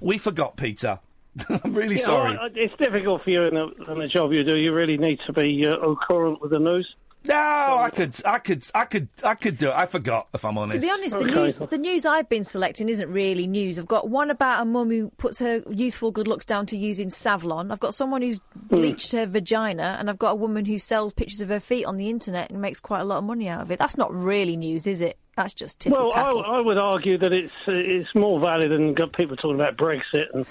We 0.00 0.18
forgot, 0.18 0.56
Peter. 0.56 0.98
I'm 1.64 1.72
really 1.72 1.96
Yeah, 1.96 2.02
sorry. 2.04 2.36
I- 2.36 2.44
I- 2.46 2.50
it's 2.54 2.74
difficult 2.76 3.22
for 3.24 3.30
you 3.30 3.42
in 3.44 3.54
the, 3.54 3.92
in 3.92 3.98
the 4.00 4.08
job 4.08 4.32
you 4.32 4.44
do. 4.44 4.58
You 4.58 4.72
really 4.74 4.98
need 4.98 5.18
to 5.26 5.32
be 5.32 5.66
uh, 5.66 5.76
au 5.76 5.96
current 5.96 6.40
with 6.42 6.50
the 6.50 6.58
news. 6.58 6.94
No, 7.26 7.34
I 7.34 7.90
could, 7.90 8.14
I 8.26 8.38
could, 8.38 8.66
I 8.74 8.84
could, 8.84 9.08
I 9.22 9.34
could 9.34 9.56
do 9.56 9.68
it. 9.68 9.74
I 9.74 9.86
forgot, 9.86 10.28
if 10.34 10.44
I'm 10.44 10.58
honest. 10.58 10.74
To 10.74 10.80
be 10.80 10.90
honest, 10.90 11.18
the 11.18 11.24
news 11.24 11.58
the 11.58 11.78
news 11.78 12.04
I've 12.04 12.28
been 12.28 12.44
selecting 12.44 12.88
isn't 12.88 13.10
really 13.10 13.46
news. 13.46 13.78
I've 13.78 13.86
got 13.86 14.10
one 14.10 14.30
about 14.30 14.60
a 14.60 14.64
mum 14.66 14.90
who 14.90 15.10
puts 15.16 15.38
her 15.38 15.62
youthful 15.70 16.10
good 16.10 16.28
looks 16.28 16.44
down 16.44 16.66
to 16.66 16.76
using 16.76 17.08
Savlon. 17.08 17.72
I've 17.72 17.80
got 17.80 17.94
someone 17.94 18.20
who's 18.20 18.40
bleached 18.54 19.12
her 19.12 19.24
vagina, 19.26 19.96
and 19.98 20.10
I've 20.10 20.18
got 20.18 20.32
a 20.32 20.34
woman 20.34 20.66
who 20.66 20.78
sells 20.78 21.14
pictures 21.14 21.40
of 21.40 21.48
her 21.48 21.60
feet 21.60 21.86
on 21.86 21.96
the 21.96 22.10
internet 22.10 22.50
and 22.50 22.60
makes 22.60 22.78
quite 22.80 23.00
a 23.00 23.04
lot 23.04 23.18
of 23.18 23.24
money 23.24 23.48
out 23.48 23.62
of 23.62 23.70
it. 23.70 23.78
That's 23.78 23.96
not 23.96 24.12
really 24.14 24.56
news, 24.56 24.86
is 24.86 25.00
it? 25.00 25.16
That's 25.36 25.54
just 25.54 25.80
tittle 25.80 26.10
Well, 26.14 26.44
I. 26.44 26.58
I 26.58 26.60
would 26.60 26.78
argue 26.78 27.18
that 27.18 27.32
it's 27.32 27.52
uh, 27.66 27.72
it's 27.72 28.14
more 28.14 28.38
valid 28.38 28.70
than 28.70 28.94
got 28.94 29.12
people 29.14 29.36
talking 29.36 29.56
about 29.56 29.76
Brexit 29.76 30.26
and 30.32 30.46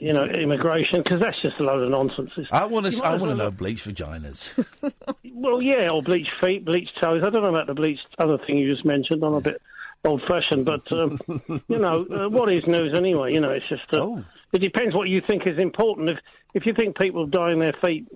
you 0.00 0.12
know 0.12 0.24
immigration 0.24 1.02
because 1.02 1.20
that's 1.20 1.40
just 1.42 1.58
a 1.60 1.62
load 1.62 1.82
of 1.82 1.90
nonsense. 1.90 2.30
It's- 2.32 2.48
I 2.52 2.64
want 2.66 2.92
to, 2.92 3.04
I 3.04 3.16
want 3.16 3.30
to 3.30 3.36
know 3.36 3.50
bleach 3.50 3.84
vaginas. 3.84 4.52
Well, 5.40 5.62
yeah, 5.62 5.88
or 5.90 6.02
bleached 6.02 6.32
feet, 6.42 6.64
bleached 6.64 6.90
toes. 7.00 7.22
I 7.24 7.30
don't 7.30 7.42
know 7.42 7.48
about 7.50 7.68
the 7.68 7.74
bleached 7.74 8.06
other 8.18 8.38
thing 8.44 8.58
you 8.58 8.72
just 8.74 8.84
mentioned. 8.84 9.22
I'm 9.22 9.34
a 9.34 9.40
bit 9.40 9.62
old-fashioned, 10.04 10.64
but 10.64 10.90
um, 10.90 11.20
you 11.68 11.78
know, 11.78 12.04
uh, 12.10 12.28
what 12.28 12.52
is 12.52 12.64
news 12.66 12.96
anyway? 12.96 13.32
You 13.34 13.40
know, 13.40 13.50
it's 13.50 13.68
just 13.68 13.82
uh, 13.92 13.98
Oh. 14.02 14.24
it 14.52 14.58
depends 14.58 14.96
what 14.96 15.08
you 15.08 15.20
think 15.28 15.46
is 15.46 15.56
important. 15.58 16.10
If 16.10 16.18
if 16.54 16.66
you 16.66 16.74
think 16.74 16.98
people 16.98 17.26
dyeing 17.26 17.60
their 17.60 17.74
feet 17.84 18.08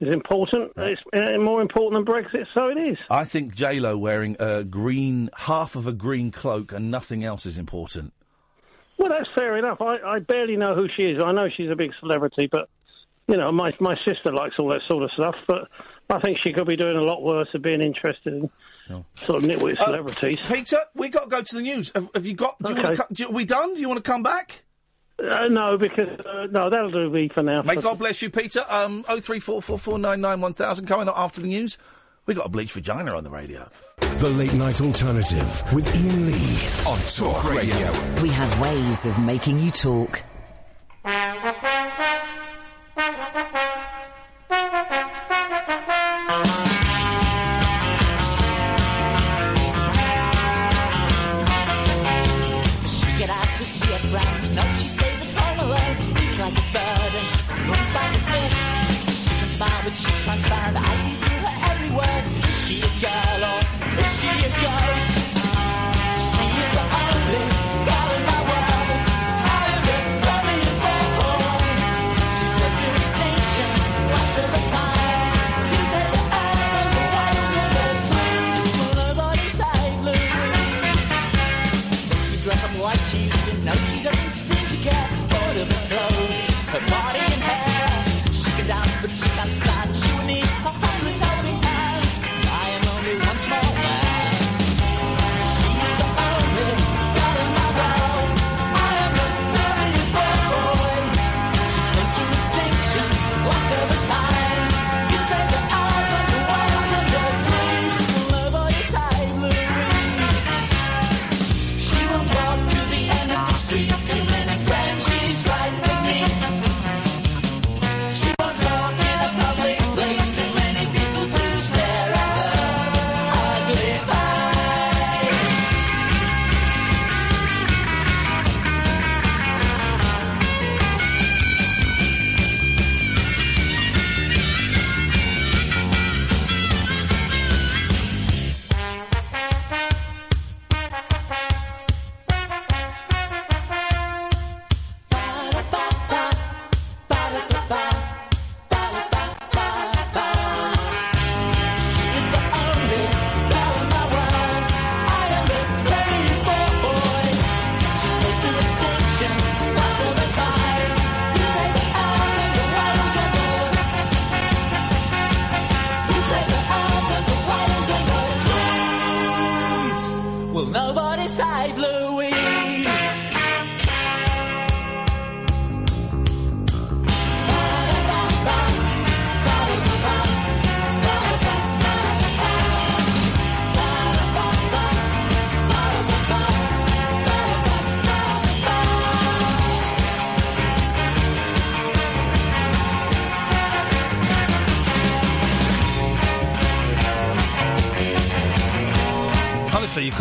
is 0.00 0.14
important, 0.14 0.70
it's 0.76 1.00
uh, 1.12 1.38
more 1.40 1.60
important 1.60 2.06
than 2.06 2.14
Brexit. 2.14 2.46
So 2.54 2.68
it 2.68 2.78
is. 2.78 2.96
I 3.10 3.24
think 3.24 3.54
J 3.56 3.80
Lo 3.80 3.98
wearing 3.98 4.36
a 4.38 4.62
green, 4.62 5.28
half 5.36 5.74
of 5.74 5.88
a 5.88 5.92
green 5.92 6.30
cloak 6.30 6.70
and 6.72 6.88
nothing 6.90 7.24
else 7.24 7.46
is 7.46 7.58
important. 7.58 8.12
Well, 9.00 9.08
that's 9.08 9.28
fair 9.34 9.56
enough. 9.56 9.78
I, 9.80 9.96
I 10.16 10.18
barely 10.18 10.56
know 10.56 10.74
who 10.74 10.86
she 10.94 11.04
is. 11.04 11.22
I 11.24 11.32
know 11.32 11.48
she's 11.56 11.70
a 11.70 11.74
big 11.74 11.90
celebrity, 12.00 12.48
but 12.52 12.68
you 13.28 13.36
know, 13.38 13.50
my 13.50 13.70
my 13.80 13.96
sister 14.06 14.30
likes 14.32 14.56
all 14.58 14.68
that 14.68 14.82
sort 14.90 15.02
of 15.04 15.10
stuff. 15.12 15.34
But 15.48 15.68
I 16.10 16.20
think 16.20 16.36
she 16.44 16.52
could 16.52 16.66
be 16.66 16.76
doing 16.76 16.96
a 16.96 17.02
lot 17.02 17.22
worse 17.22 17.48
of 17.54 17.62
being 17.62 17.80
interested 17.80 18.34
in 18.34 18.50
sort 19.14 19.42
of 19.42 19.48
nitwit 19.48 19.80
Uh, 19.80 19.84
celebrities. 19.86 20.36
Peter, 20.46 20.78
we 20.94 21.08
got 21.08 21.24
to 21.24 21.30
go 21.30 21.40
to 21.40 21.54
the 21.56 21.62
news. 21.62 21.90
Have, 21.94 22.10
have 22.14 22.26
you 22.26 22.34
got? 22.34 22.58
Do 22.62 22.68
you 22.70 22.74
Okay. 22.76 22.82
want 22.88 22.96
to, 22.96 23.02
co- 23.04 23.14
do, 23.14 23.26
are 23.28 23.32
we 23.32 23.44
done? 23.46 23.74
Do 23.74 23.80
you 23.80 23.88
want 23.88 24.04
to 24.04 24.08
come 24.10 24.22
back? 24.22 24.64
Uh, 25.18 25.48
no, 25.48 25.78
because 25.78 26.08
uh, 26.26 26.46
no, 26.50 26.68
that'll 26.68 26.90
do 26.90 27.08
me 27.08 27.30
for 27.32 27.42
now. 27.42 27.62
May 27.62 27.76
God 27.76 27.98
bless 27.98 28.20
you, 28.20 28.28
Peter. 28.30 28.64
Um, 28.68 29.04
oh 29.08 29.18
three 29.20 29.40
four 29.40 29.62
four 29.62 29.78
four 29.78 29.98
nine 29.98 30.20
nine 30.20 30.40
one 30.42 30.52
thousand. 30.52 30.86
Coming 30.86 31.08
up 31.08 31.16
after 31.16 31.40
the 31.40 31.46
news, 31.48 31.78
we 32.26 32.34
got 32.34 32.46
a 32.46 32.48
bleach 32.48 32.72
vagina 32.72 33.16
on 33.16 33.24
the 33.24 33.30
radio. 33.30 33.68
The 34.18 34.28
Late 34.30 34.52
Night 34.54 34.80
Alternative 34.80 35.64
with 35.72 35.88
Iain 35.94 36.26
Lee 36.26 36.90
on 36.90 36.98
Talk 37.16 37.50
Radio. 37.52 38.22
We 38.22 38.28
have 38.30 38.60
ways 38.60 39.06
of 39.06 39.18
making 39.24 39.58
you 39.58 39.70
talk. 39.70 40.22
She 52.84 53.08
get 53.18 53.30
out 53.30 53.50
to 53.56 53.64
see 53.64 53.90
her 53.92 54.02
friends. 54.12 54.50
No, 54.50 54.62
she 54.78 54.88
stays 54.88 55.20
at 55.24 55.30
home 55.40 55.58
alone. 55.66 55.96
Eats 56.20 56.38
like 56.38 56.52
a 56.52 56.66
bird 56.76 57.12
and 57.20 57.64
drinks 57.64 57.92
like 57.94 58.12
a 58.18 58.22
fish. 58.28 58.58
She 59.22 59.32
can 59.40 59.48
smile, 59.56 59.80
but 59.84 59.94
she 60.02 60.12
can't 60.24 60.42
stand. 60.42 60.76
I 60.78 60.96
see 60.96 60.99
she 62.70 62.80
a 62.82 63.00
gal 63.00 63.42
or 63.42 63.60
is 63.98 64.20
she 64.20 64.28
a 64.28 64.50
ghost? 64.62 64.99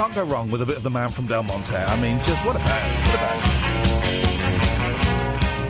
Can't 0.10 0.28
go 0.28 0.34
wrong 0.34 0.49
with 0.49 0.62
a 0.62 0.66
bit 0.66 0.78
of 0.78 0.84
the 0.84 0.89
man 0.89 1.10
from 1.10 1.28
Del 1.28 1.43
Monte. 1.43 1.76
I 1.76 1.99
mean, 1.99 2.18
just 2.24 2.43
what 2.45 2.55
a 2.55 2.60
band. 2.60 3.07
What 3.07 3.16
a 3.16 3.20
band. 3.20 3.43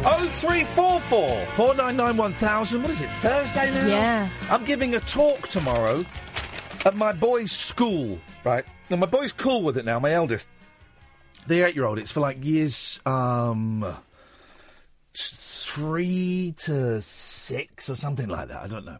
Oh 0.06 0.32
three 0.36 0.64
four 0.64 1.00
four 1.02 1.46
four 1.48 1.76
nine 1.76 1.98
nine 1.98 2.16
one 2.16 2.32
thousand. 2.32 2.82
What 2.84 2.92
is 2.92 3.02
it? 3.02 3.10
Thursday 3.10 3.70
now. 3.74 3.88
Yeah. 3.88 4.30
I'm 4.50 4.64
giving 4.64 4.96
a 4.96 5.00
talk 5.02 5.50
tomorrow 5.50 6.06
at 6.86 6.96
my 6.96 7.12
boy's 7.12 7.52
school. 7.52 8.20
Right. 8.46 8.64
Now 8.90 8.96
my 8.98 9.08
boy's 9.08 9.34
cool 9.34 9.62
with 9.62 9.78
it 9.78 9.84
now. 9.84 10.00
My 10.00 10.14
eldest, 10.14 10.48
the 11.48 11.66
eight-year-old. 11.66 12.00
It's 12.00 12.12
for 12.12 12.22
like 12.22 12.44
years 12.44 13.02
um 13.06 13.86
three 15.18 16.54
to 16.60 17.02
six 17.02 17.90
or 17.90 17.96
something 17.96 18.30
like 18.30 18.48
that. 18.48 18.62
I 18.62 18.68
don't 18.68 18.86
know. 18.86 19.00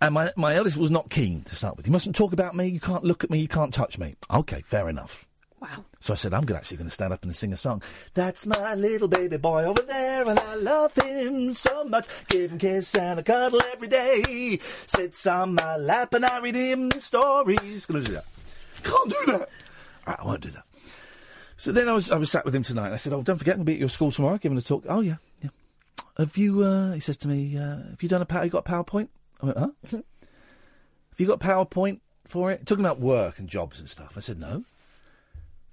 And 0.00 0.14
my, 0.14 0.30
my 0.36 0.54
eldest 0.54 0.76
was 0.76 0.90
not 0.90 1.08
keen 1.08 1.42
to 1.44 1.56
start 1.56 1.76
with. 1.76 1.86
You 1.86 1.92
mustn't 1.92 2.14
talk 2.16 2.32
about 2.32 2.54
me. 2.54 2.66
You 2.66 2.80
can't 2.80 3.04
look 3.04 3.24
at 3.24 3.30
me. 3.30 3.38
You 3.40 3.48
can't 3.48 3.72
touch 3.72 3.98
me. 3.98 4.16
Okay, 4.30 4.62
fair 4.66 4.88
enough. 4.88 5.26
Wow. 5.60 5.84
So 6.00 6.12
I 6.12 6.16
said, 6.16 6.34
I'm 6.34 6.44
gonna- 6.44 6.58
actually 6.58 6.76
going 6.76 6.90
to 6.90 6.94
stand 6.94 7.12
up 7.14 7.22
and 7.24 7.34
sing 7.34 7.52
a 7.54 7.56
song. 7.56 7.80
That's 8.12 8.44
my 8.44 8.74
little 8.74 9.08
baby 9.08 9.38
boy 9.38 9.64
over 9.64 9.80
there, 9.80 10.28
and 10.28 10.38
I 10.38 10.56
love 10.56 10.92
him 10.94 11.54
so 11.54 11.84
much. 11.84 12.06
Give 12.28 12.50
him 12.52 12.58
kiss 12.58 12.94
and 12.94 13.18
a 13.20 13.22
cuddle 13.22 13.62
every 13.72 13.88
day. 13.88 14.58
Sits 14.86 15.26
on 15.26 15.54
my 15.54 15.76
lap 15.78 16.12
and 16.12 16.26
I 16.26 16.38
read 16.40 16.54
him 16.54 16.90
stories. 17.00 17.86
Gonna 17.86 18.02
do 18.02 18.12
that. 18.12 18.26
Can't 18.82 19.08
do 19.08 19.32
that. 19.32 19.48
Right, 20.06 20.20
I 20.20 20.24
won't 20.26 20.42
do 20.42 20.50
that. 20.50 20.64
So 21.56 21.72
then 21.72 21.88
I 21.88 21.92
was 21.94 22.10
I 22.10 22.18
was 22.18 22.30
sat 22.30 22.44
with 22.44 22.54
him 22.54 22.62
tonight. 22.62 22.86
and 22.86 22.94
I 22.94 22.98
said, 22.98 23.14
"Oh, 23.14 23.22
don't 23.22 23.38
forget, 23.38 23.54
I'm 23.54 23.60
going 23.60 23.66
to 23.66 23.70
be 23.70 23.74
at 23.74 23.80
your 23.80 23.88
school 23.88 24.10
tomorrow, 24.10 24.36
giving 24.36 24.58
a 24.58 24.60
talk." 24.62 24.84
Oh 24.86 25.00
yeah, 25.00 25.16
yeah. 25.42 25.48
Have 26.18 26.36
you? 26.36 26.62
Uh, 26.62 26.92
he 26.92 27.00
says 27.00 27.16
to 27.18 27.28
me, 27.28 27.56
uh, 27.56 27.76
"Have 27.90 28.02
you 28.02 28.08
done 28.10 28.20
a 28.20 28.26
power? 28.26 28.44
You 28.44 28.50
got 28.50 28.68
a 28.68 28.70
PowerPoint?" 28.70 29.08
I 29.44 29.46
went, 29.46 29.58
"Huh? 29.58 29.70
Have 29.90 31.20
you 31.20 31.26
got 31.26 31.40
PowerPoint 31.40 32.00
for 32.26 32.50
it?" 32.50 32.66
Talking 32.66 32.84
about 32.84 33.00
work 33.00 33.38
and 33.38 33.48
jobs 33.48 33.80
and 33.80 33.88
stuff. 33.88 34.14
I 34.16 34.20
said, 34.20 34.38
"No." 34.38 34.64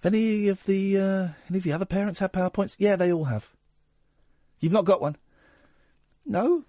Have 0.04 0.14
any 0.14 0.48
of 0.48 0.66
the 0.66 0.98
uh, 0.98 1.28
any 1.50 1.60
of 1.60 1.64
the 1.64 1.74
other 1.74 1.86
parents 1.86 2.20
have 2.20 2.32
PowerPoints? 2.32 2.76
Yeah, 2.80 2.96
they 2.96 3.12
all 3.12 3.26
have. 3.26 3.50
You've 4.60 4.72
not 4.72 4.86
got 4.86 5.02
one? 5.02 5.16
No. 6.26 6.64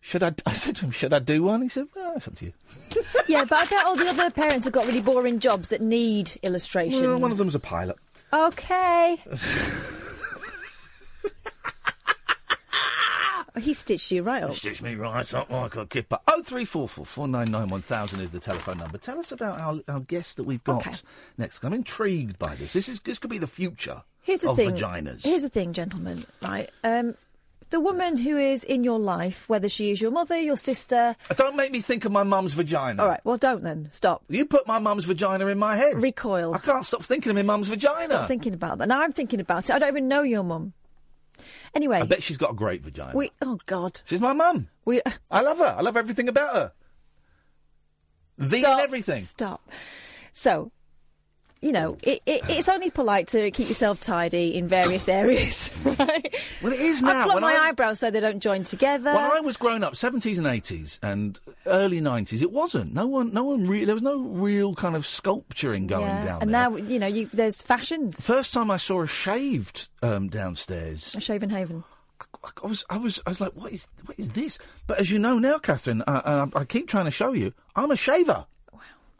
Should 0.00 0.22
I? 0.22 0.34
I 0.46 0.52
said 0.52 0.76
to 0.76 0.86
him, 0.86 0.90
"Should 0.92 1.12
I 1.12 1.18
do 1.18 1.42
one?" 1.42 1.62
He 1.62 1.68
said, 1.68 1.88
well, 1.94 2.14
"It's 2.16 2.28
up 2.28 2.36
to 2.36 2.46
you." 2.46 2.52
yeah, 3.28 3.44
but 3.44 3.58
I 3.58 3.66
bet 3.66 3.84
all 3.84 3.96
the 3.96 4.08
other 4.08 4.30
parents 4.30 4.64
have 4.64 4.72
got 4.72 4.86
really 4.86 5.00
boring 5.00 5.40
jobs 5.40 5.70
that 5.70 5.80
need 5.80 6.38
illustrations. 6.42 7.02
Well, 7.02 7.18
one 7.18 7.32
of 7.32 7.36
them's 7.36 7.54
a 7.54 7.60
pilot. 7.60 7.96
Okay. 8.32 9.20
he 13.58 13.72
stitched 13.74 14.10
you 14.12 14.22
right 14.22 14.42
up. 14.42 14.50
Stitched 14.52 14.82
me 14.82 14.94
right 14.94 15.32
up 15.34 15.50
like 15.50 15.76
a 15.76 15.86
kipper. 15.86 16.18
Oh 16.28 16.42
three 16.42 16.64
four 16.64 16.88
four 16.88 17.06
four 17.06 17.28
nine 17.28 17.50
nine 17.50 17.68
one 17.68 17.82
thousand 17.82 18.20
is 18.20 18.30
the 18.30 18.40
telephone 18.40 18.78
number. 18.78 18.98
Tell 18.98 19.18
us 19.18 19.32
about 19.32 19.60
our, 19.60 19.80
our 19.88 20.00
guest 20.00 20.36
that 20.36 20.44
we've 20.44 20.62
got 20.64 20.86
Okay. 20.86 20.96
next. 21.36 21.64
I'm 21.64 21.72
intrigued 21.72 22.38
by 22.38 22.54
this. 22.54 22.72
This 22.72 22.88
is 22.88 23.00
this 23.00 23.18
could 23.18 23.30
be 23.30 23.38
the 23.38 23.46
future 23.46 24.02
Here's 24.22 24.40
the 24.40 24.50
of 24.50 24.56
thing. 24.56 24.72
vaginas. 24.74 25.24
Here's 25.24 25.42
the 25.42 25.48
thing, 25.48 25.72
gentlemen. 25.72 26.24
Right. 26.42 26.70
Um, 26.84 27.14
the 27.70 27.80
woman 27.80 28.16
who 28.16 28.38
is 28.38 28.64
in 28.64 28.82
your 28.82 28.98
life, 28.98 29.46
whether 29.46 29.68
she 29.68 29.90
is 29.90 30.00
your 30.00 30.10
mother, 30.10 30.38
your 30.38 30.56
sister. 30.56 31.14
Uh, 31.30 31.34
Don't 31.34 31.54
make 31.54 31.70
me 31.70 31.80
think 31.82 32.06
of 32.06 32.12
my 32.12 32.22
mum's 32.22 32.54
vagina. 32.54 33.02
All 33.02 33.08
right. 33.10 33.20
Well, 33.24 33.36
don't 33.36 33.62
then. 33.62 33.88
Stop. 33.92 34.24
You 34.30 34.46
put 34.46 34.66
my 34.66 34.78
mum's 34.78 35.04
vagina 35.04 35.46
in 35.48 35.58
my 35.58 35.76
head. 35.76 36.00
Recoil. 36.02 36.54
I 36.54 36.58
can't 36.60 36.82
stop 36.84 37.02
thinking 37.02 37.28
of 37.28 37.36
my 37.36 37.42
mum's 37.42 37.68
vagina. 37.68 38.06
Stop 38.06 38.26
thinking 38.28 38.54
about 38.54 38.78
that. 38.78 38.88
Now 38.88 39.02
I'm 39.02 39.12
thinking 39.12 39.38
about 39.40 39.68
it. 39.68 39.74
I 39.74 39.78
don't 39.78 39.88
even 39.90 40.08
know 40.08 40.22
your 40.22 40.44
mum. 40.44 40.72
Anyway, 41.74 42.00
I 42.00 42.06
bet 42.06 42.22
she's 42.22 42.36
got 42.36 42.52
a 42.52 42.54
great 42.54 42.82
vagina. 42.82 43.16
we. 43.16 43.30
Oh 43.42 43.58
God. 43.66 44.00
She's 44.04 44.20
my 44.20 44.32
mum. 44.32 44.68
We. 44.84 45.00
Uh, 45.02 45.10
I 45.30 45.40
love 45.42 45.58
her. 45.58 45.74
I 45.78 45.82
love 45.82 45.96
everything 45.96 46.28
about 46.28 46.54
her. 46.54 46.72
The 48.38 48.60
Stop. 48.60 48.78
and 48.78 48.80
everything. 48.80 49.22
Stop. 49.22 49.68
So, 50.32 50.70
you 51.60 51.72
know, 51.72 51.96
it, 52.02 52.22
it, 52.26 52.42
it's 52.48 52.68
only 52.68 52.90
polite 52.90 53.28
to 53.28 53.50
keep 53.50 53.68
yourself 53.68 54.00
tidy 54.00 54.54
in 54.54 54.68
various 54.68 55.08
areas, 55.08 55.70
right? 55.84 56.34
Well, 56.62 56.72
it 56.72 56.80
is 56.80 57.02
I 57.02 57.06
now. 57.12 57.24
pluck 57.24 57.34
When 57.34 57.42
my 57.42 57.54
I- 57.56 57.68
eyebrows 57.68 57.98
so 57.98 58.10
they 58.10 58.20
don't 58.20 58.40
join 58.40 58.64
together. 58.64 59.12
When 59.12 59.30
I 59.30 59.40
was 59.40 59.56
growing 59.56 59.82
up, 59.82 59.96
seventies 59.96 60.38
and 60.38 60.46
eighties 60.46 60.98
and 61.02 61.38
early 61.66 62.00
nineties, 62.00 62.42
it 62.42 62.52
wasn't. 62.52 62.94
No 62.94 63.06
one, 63.06 63.32
no 63.32 63.44
one 63.44 63.66
really. 63.68 63.84
There 63.84 63.94
was 63.94 64.02
no 64.02 64.18
real 64.20 64.74
kind 64.74 64.94
of 64.96 65.06
sculpturing 65.06 65.86
going 65.86 66.06
yeah. 66.06 66.24
down 66.24 66.42
and 66.42 66.54
there. 66.54 66.70
now 66.70 66.76
you 66.76 66.98
know 66.98 67.06
you, 67.06 67.26
there's 67.32 67.60
fashions. 67.62 68.20
First 68.24 68.52
time 68.54 68.70
I 68.70 68.76
saw 68.76 69.02
a 69.02 69.06
shaved 69.06 69.88
um, 70.02 70.28
downstairs, 70.28 71.14
A 71.16 71.20
shaven 71.20 71.50
haven. 71.50 71.84
I 72.44 72.66
was, 72.66 72.84
I 72.90 72.98
was, 72.98 73.20
I 73.26 73.30
was 73.30 73.40
like, 73.40 73.52
"What 73.54 73.72
is, 73.72 73.88
what 74.06 74.18
is 74.18 74.30
this?" 74.32 74.58
But 74.86 74.98
as 74.98 75.10
you 75.10 75.18
know 75.18 75.38
now, 75.38 75.58
Catherine, 75.58 76.02
uh, 76.02 76.22
and 76.24 76.52
I, 76.54 76.60
I 76.60 76.64
keep 76.64 76.88
trying 76.88 77.04
to 77.04 77.10
show 77.12 77.32
you, 77.32 77.52
I'm 77.76 77.90
a 77.90 77.96
shaver. 77.96 78.46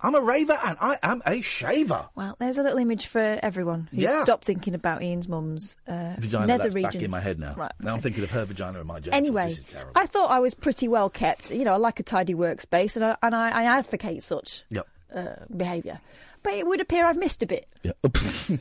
I'm 0.01 0.15
a 0.15 0.21
raver, 0.21 0.57
and 0.65 0.77
I 0.81 0.97
am 1.03 1.23
a 1.27 1.41
shaver. 1.41 2.09
Well, 2.15 2.37
there's 2.39 2.57
a 2.59 2.63
little 2.63 2.79
image 2.79 3.07
for 3.09 3.19
everyone 3.43 3.89
who's 3.91 4.03
Yeah. 4.03 4.21
stopped 4.23 4.45
thinking 4.45 4.75
about 4.75 5.03
Iain's 5.03 5.27
mum's 5.29 5.77
uh, 5.89 6.15
Vagina 6.19 6.47
nether 6.47 6.63
that's 6.65 6.75
regions. 6.75 6.95
back 6.95 7.03
in 7.03 7.11
my 7.11 7.21
head 7.21 7.39
now. 7.41 7.55
Right. 7.57 7.73
Now 7.81 7.95
I'm 7.95 8.01
thinking 8.01 8.23
of 8.23 8.31
her 8.31 8.45
vagina 8.45 8.79
and 8.79 8.87
my 8.87 9.01
genitals. 9.01 9.15
Anyway, 9.17 9.49
this 9.49 9.59
is 9.59 9.65
terrible. 9.65 9.93
I 9.97 10.07
thought 10.07 10.31
I 10.31 10.39
was 10.39 10.55
pretty 10.55 10.87
well 10.87 11.11
kept. 11.11 11.51
You 11.51 11.65
know, 11.65 11.73
I 11.73 11.77
like 11.77 11.99
a 11.99 12.05
tidy 12.05 12.35
workspace, 12.35 12.95
and 12.97 13.05
I, 13.05 13.17
and 13.23 13.35
I, 13.35 13.51
I 13.51 13.65
advocate 13.65 14.23
such 14.23 14.63
Yep. 14.71 14.87
uh, 15.15 15.27
behaviour. 15.57 16.01
But 16.45 16.55
it 16.55 16.67
would 16.67 16.81
appear 16.81 17.05
I've 17.05 17.17
missed 17.19 17.43
a 17.43 17.47
bit. 17.47 17.67
Yeah. 17.83 17.93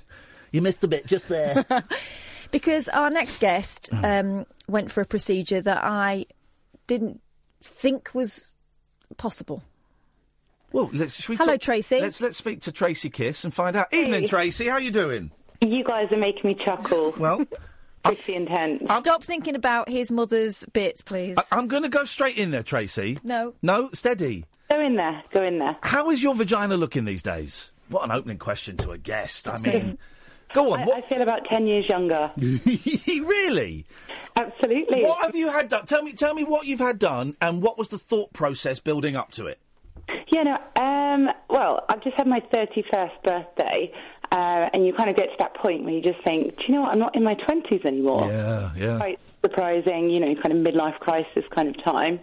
you 0.52 0.62
missed 0.64 0.84
a 0.84 0.88
bit 0.88 1.06
just 1.06 1.28
there. 1.30 1.66
Because 2.50 2.88
our 2.88 3.10
next 3.10 3.42
guest 3.42 3.90
Hmm. 3.92 4.06
um, 4.06 4.46
went 4.70 4.90
for 4.90 5.02
a 5.02 5.06
procedure 5.06 5.60
that 5.60 5.84
I 5.84 6.28
didn't 6.88 7.22
think 7.62 8.10
was 8.14 8.56
possible. 9.18 9.64
Well, 10.72 10.90
let's. 10.94 11.28
We 11.30 11.36
Hello, 11.36 11.54
talk- 11.54 11.62
Tracy. 11.62 12.00
Let's 12.02 12.22
let's 12.22 12.38
speak 12.38 12.62
to 12.62 12.72
Tracy 12.72 13.10
Kiss 13.10 13.44
and 13.44 13.54
find 13.54 13.76
out. 13.76 13.94
Evening, 13.94 14.28
Tracy. 14.28 14.68
How 14.68 14.74
are 14.74 14.82
you 14.82 14.92
doing? 14.92 15.32
You 15.62 15.84
guys 15.84 16.12
are 16.12 16.18
making 16.18 16.44
me 16.44 16.58
chuckle. 16.64 17.14
Well, 17.18 17.46
pretty 18.04 18.36
intense. 18.36 18.92
Stop 18.94 19.24
thinking 19.24 19.56
about 19.56 19.90
his 19.90 20.12
mother's 20.12 20.66
bits, 20.74 21.02
please. 21.02 21.38
I, 21.38 21.44
I'm 21.52 21.68
going 21.68 21.84
to 21.84 21.90
go 21.90 22.06
straight 22.06 22.38
in 22.38 22.52
there, 22.52 22.64
Tracy. 22.64 23.20
No. 23.24 23.54
No, 23.62 23.90
steady. 23.94 24.46
Go 24.70 24.80
in 24.80 24.96
there. 24.98 25.24
Go 25.34 25.44
in 25.44 25.60
there. 25.60 25.78
How 25.82 26.10
is 26.10 26.22
your 26.22 26.36
vagina 26.36 26.76
looking 26.76 27.06
these 27.06 27.24
days? 27.24 27.72
What 27.90 28.04
an 28.04 28.12
opening 28.12 28.38
question 28.38 28.76
to 28.78 28.92
a 28.92 28.98
guest. 28.98 29.48
I 29.48 29.58
mean, 29.60 29.98
go 30.54 30.74
on. 30.74 30.82
I, 30.82 30.86
what? 30.86 31.04
I 31.04 31.10
feel 31.10 31.22
about 31.22 31.46
ten 31.46 31.66
years 31.66 31.86
younger. 31.90 32.30
really? 32.38 33.86
Absolutely. 34.36 35.04
What 35.04 35.24
have 35.26 35.36
you 35.36 35.48
had 35.50 35.70
done? 35.70 35.86
Tell 35.86 36.04
me, 36.04 36.12
tell 36.12 36.34
me 36.34 36.44
what 36.44 36.68
you've 36.68 36.82
had 36.82 37.00
done, 37.00 37.36
and 37.42 37.62
what 37.62 37.78
was 37.78 37.88
the 37.88 37.98
thought 37.98 38.34
process 38.34 38.80
building 38.82 39.16
up 39.16 39.32
to 39.32 39.48
it? 39.48 39.60
Yeah, 40.30 40.44
no. 40.44 40.58
Um, 40.82 41.30
well, 41.50 41.86
I've 41.90 42.04
just 42.04 42.16
had 42.18 42.28
my 42.28 42.42
thirty-first 42.54 43.24
birthday, 43.24 43.92
uh, 44.32 44.70
and 44.74 44.86
you 44.86 44.94
kind 44.94 45.10
of 45.10 45.16
get 45.16 45.26
to 45.28 45.36
that 45.40 45.56
point 45.56 45.84
where 45.84 45.94
you 45.94 46.02
just 46.02 46.24
think, 46.26 46.58
do 46.58 46.64
you 46.68 46.74
know 46.76 46.82
what? 46.82 46.92
I'm 46.92 47.00
not 47.00 47.16
in 47.16 47.24
my 47.24 47.36
twenties 47.36 47.82
anymore. 47.86 48.28
Yeah, 48.30 48.72
yeah. 48.76 48.98
Quite 48.98 49.20
surprising, 49.42 50.10
you 50.10 50.20
know, 50.20 50.34
kind 50.42 50.52
of 50.52 50.74
midlife 50.74 51.00
crisis 51.00 51.44
kind 51.56 51.70
of 51.70 51.84
time. 51.84 52.20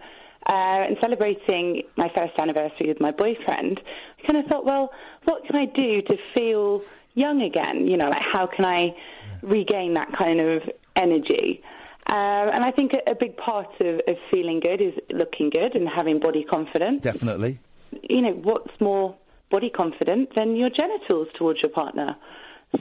Uh, 0.46 0.84
and 0.88 0.98
celebrating 1.00 1.82
my 1.96 2.10
first 2.14 2.34
anniversary 2.38 2.88
with 2.88 3.00
my 3.00 3.10
boyfriend, 3.10 3.80
I 4.18 4.26
kind 4.30 4.44
of 4.44 4.50
thought, 4.50 4.66
well, 4.66 4.90
what 5.24 5.46
can 5.46 5.56
I 5.56 5.64
do 5.64 6.02
to 6.02 6.18
feel 6.36 6.82
young 7.14 7.40
again? 7.40 7.88
You 7.88 7.96
know, 7.96 8.10
like 8.10 8.20
how 8.20 8.46
can 8.46 8.66
I 8.66 8.94
regain 9.42 9.94
that 9.94 10.08
kind 10.18 10.42
of 10.42 10.62
energy? 10.96 11.62
Um, 12.06 12.50
and 12.52 12.62
I 12.62 12.70
think 12.72 12.92
a, 12.92 13.12
a 13.12 13.14
big 13.14 13.38
part 13.38 13.68
of, 13.80 14.00
of 14.06 14.16
feeling 14.30 14.60
good 14.60 14.82
is 14.82 14.92
looking 15.10 15.48
good 15.48 15.74
and 15.74 15.88
having 15.88 16.18
body 16.18 16.44
confidence 16.44 17.02
Definitely. 17.02 17.60
You 18.02 18.22
know, 18.22 18.32
what's 18.32 18.80
more 18.80 19.16
body 19.50 19.70
confident 19.70 20.30
than 20.34 20.56
your 20.56 20.70
genitals 20.70 21.28
towards 21.38 21.60
your 21.62 21.70
partner? 21.70 22.16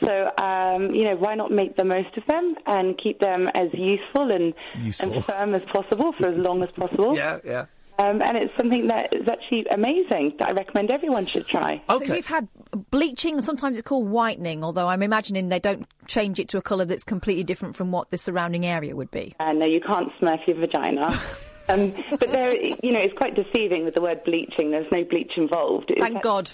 So, 0.03 0.43
um, 0.43 0.93
you 0.95 1.03
know, 1.03 1.15
why 1.15 1.35
not 1.35 1.51
make 1.51 1.75
the 1.77 1.85
most 1.85 2.17
of 2.17 2.25
them 2.25 2.55
and 2.65 2.97
keep 2.97 3.19
them 3.19 3.47
as 3.53 3.69
useful 3.73 4.31
and, 4.31 4.53
Useful. 4.75 5.13
and 5.13 5.23
firm 5.23 5.53
as 5.53 5.61
possible 5.71 6.13
for 6.19 6.27
as 6.27 6.37
long 6.37 6.63
as 6.63 6.69
possible? 6.71 7.15
Yeah, 7.15 7.39
yeah. 7.45 7.65
Um, 7.99 8.23
and 8.23 8.35
it's 8.37 8.51
something 8.57 8.87
that 8.87 9.15
is 9.15 9.27
actually 9.27 9.67
amazing 9.69 10.33
that 10.39 10.49
I 10.49 10.51
recommend 10.53 10.89
everyone 10.89 11.27
should 11.27 11.47
try. 11.47 11.79
Okay. 11.87 12.07
So 12.07 12.15
you've 12.15 12.25
had 12.25 12.47
bleaching, 12.89 13.35
and 13.35 13.45
sometimes 13.45 13.77
it's 13.77 13.87
called 13.87 14.09
whitening, 14.09 14.63
although 14.63 14.87
I'm 14.87 15.03
imagining 15.03 15.49
they 15.49 15.59
don't 15.59 15.85
change 16.07 16.39
it 16.39 16.47
to 16.49 16.57
a 16.57 16.61
colour 16.61 16.85
that's 16.85 17.03
completely 17.03 17.43
different 17.43 17.75
from 17.75 17.91
what 17.91 18.09
the 18.09 18.17
surrounding 18.17 18.65
area 18.65 18.95
would 18.95 19.11
be. 19.11 19.35
Uh, 19.39 19.53
no, 19.53 19.67
you 19.67 19.79
can't 19.79 20.09
smurf 20.19 20.39
your 20.47 20.57
vagina. 20.57 21.21
um, 21.69 21.93
but 22.09 22.31
there, 22.31 22.53
you 22.55 22.91
know, 22.91 22.99
it's 22.99 23.17
quite 23.17 23.35
deceiving 23.35 23.85
with 23.85 23.95
the 23.95 24.01
word 24.01 24.23
bleaching. 24.23 24.71
There's 24.71 24.91
no 24.91 25.03
bleach 25.03 25.31
involved. 25.37 25.89
It's 25.91 25.99
Thank 25.99 26.21
God. 26.21 26.51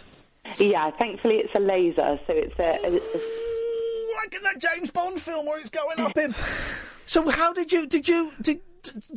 Yeah, 0.57 0.89
thankfully 0.91 1.35
it's 1.35 1.53
a 1.55 1.59
laser, 1.59 2.19
so 2.25 2.33
it's 2.33 2.57
a, 2.59 2.79
a, 2.85 2.95
a 2.95 2.99
Like 4.15 4.35
in 4.35 4.43
that 4.43 4.57
James 4.59 4.91
Bond 4.91 5.21
film 5.21 5.45
where 5.45 5.59
it's 5.59 5.69
going 5.69 5.99
up 5.99 6.17
him. 6.17 6.33
So 7.05 7.29
how 7.29 7.53
did 7.53 7.71
you 7.71 7.87
did 7.87 8.07
you 8.07 8.31
did 8.41 8.61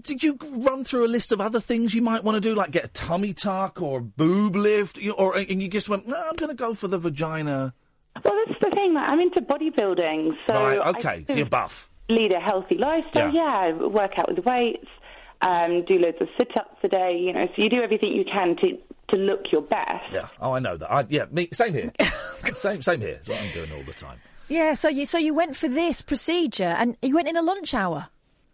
did 0.01 0.23
you 0.23 0.39
run 0.57 0.85
through 0.85 1.07
a 1.07 1.09
list 1.09 1.33
of 1.33 1.41
other 1.41 1.61
things 1.61 1.95
you 1.95 2.03
might 2.03 2.25
want 2.25 2.35
to 2.37 2.41
do, 2.41 2.55
like 2.55 2.71
get 2.71 2.85
a 2.85 2.89
tummy 2.89 3.33
tuck 3.33 3.81
or 3.81 4.01
boob 4.01 4.57
lift, 4.57 4.99
or 5.17 5.37
and 5.37 5.63
you 5.63 5.69
just 5.69 5.89
went, 5.89 6.07
no, 6.07 6.17
I'm 6.17 6.37
going 6.37 6.51
to 6.51 6.57
go 6.57 6.75
for 6.75 6.89
the 6.89 6.99
vagina. 6.99 7.73
Well, 8.25 8.35
that's 8.47 8.59
the 8.61 8.71
thing. 8.77 8.97
I'm 8.97 9.21
into 9.21 9.41
bodybuilding, 9.41 10.37
so 10.47 10.55
right, 10.55 10.79
I 10.79 10.91
okay, 10.91 11.25
so 11.29 11.35
you're 11.35 11.47
buff. 11.47 11.89
lead 12.09 12.33
a 12.33 12.41
healthy 12.41 12.77
lifestyle. 12.77 13.33
Yeah, 13.33 13.73
work 13.73 14.19
out 14.19 14.29
with 14.35 14.45
weights, 14.45 14.89
um, 15.43 15.85
do 15.85 15.99
loads 15.99 16.19
of 16.21 16.29
sit-ups 16.39 16.79
a 16.83 16.89
day. 16.89 17.19
You 17.19 17.33
know, 17.33 17.47
so 17.55 17.63
you 17.63 17.69
do 17.69 17.83
everything 17.83 18.13
you 18.13 18.25
can 18.25 18.57
to 18.57 18.79
to 19.09 19.17
look 19.17 19.53
your 19.53 19.63
best. 19.63 20.13
Yeah. 20.13 20.29
Oh, 20.41 20.53
I 20.53 20.59
know 20.59 20.77
that. 20.77 20.91
I, 20.91 21.05
yeah, 21.09 21.27
me. 21.31 21.49
Same 21.53 21.75
here. 21.75 21.93
same 22.55 22.83
same 22.83 23.01
here. 23.01 23.17
It's 23.17 23.29
what 23.29 23.41
I'm 23.41 23.53
doing 23.53 23.71
all 23.73 23.83
the 23.83 23.93
time. 23.93 24.19
Yeah, 24.49 24.75
so 24.75 24.89
you 24.89 25.07
so 25.07 25.19
you 25.19 25.35
went 25.35 25.57
for 25.57 25.69
this 25.69 26.03
procedure, 26.03 26.65
and 26.65 26.97
you 27.03 27.15
went 27.15 27.29
in 27.29 27.37
a 27.37 27.43
lunch 27.43 27.75
hour. 27.75 28.09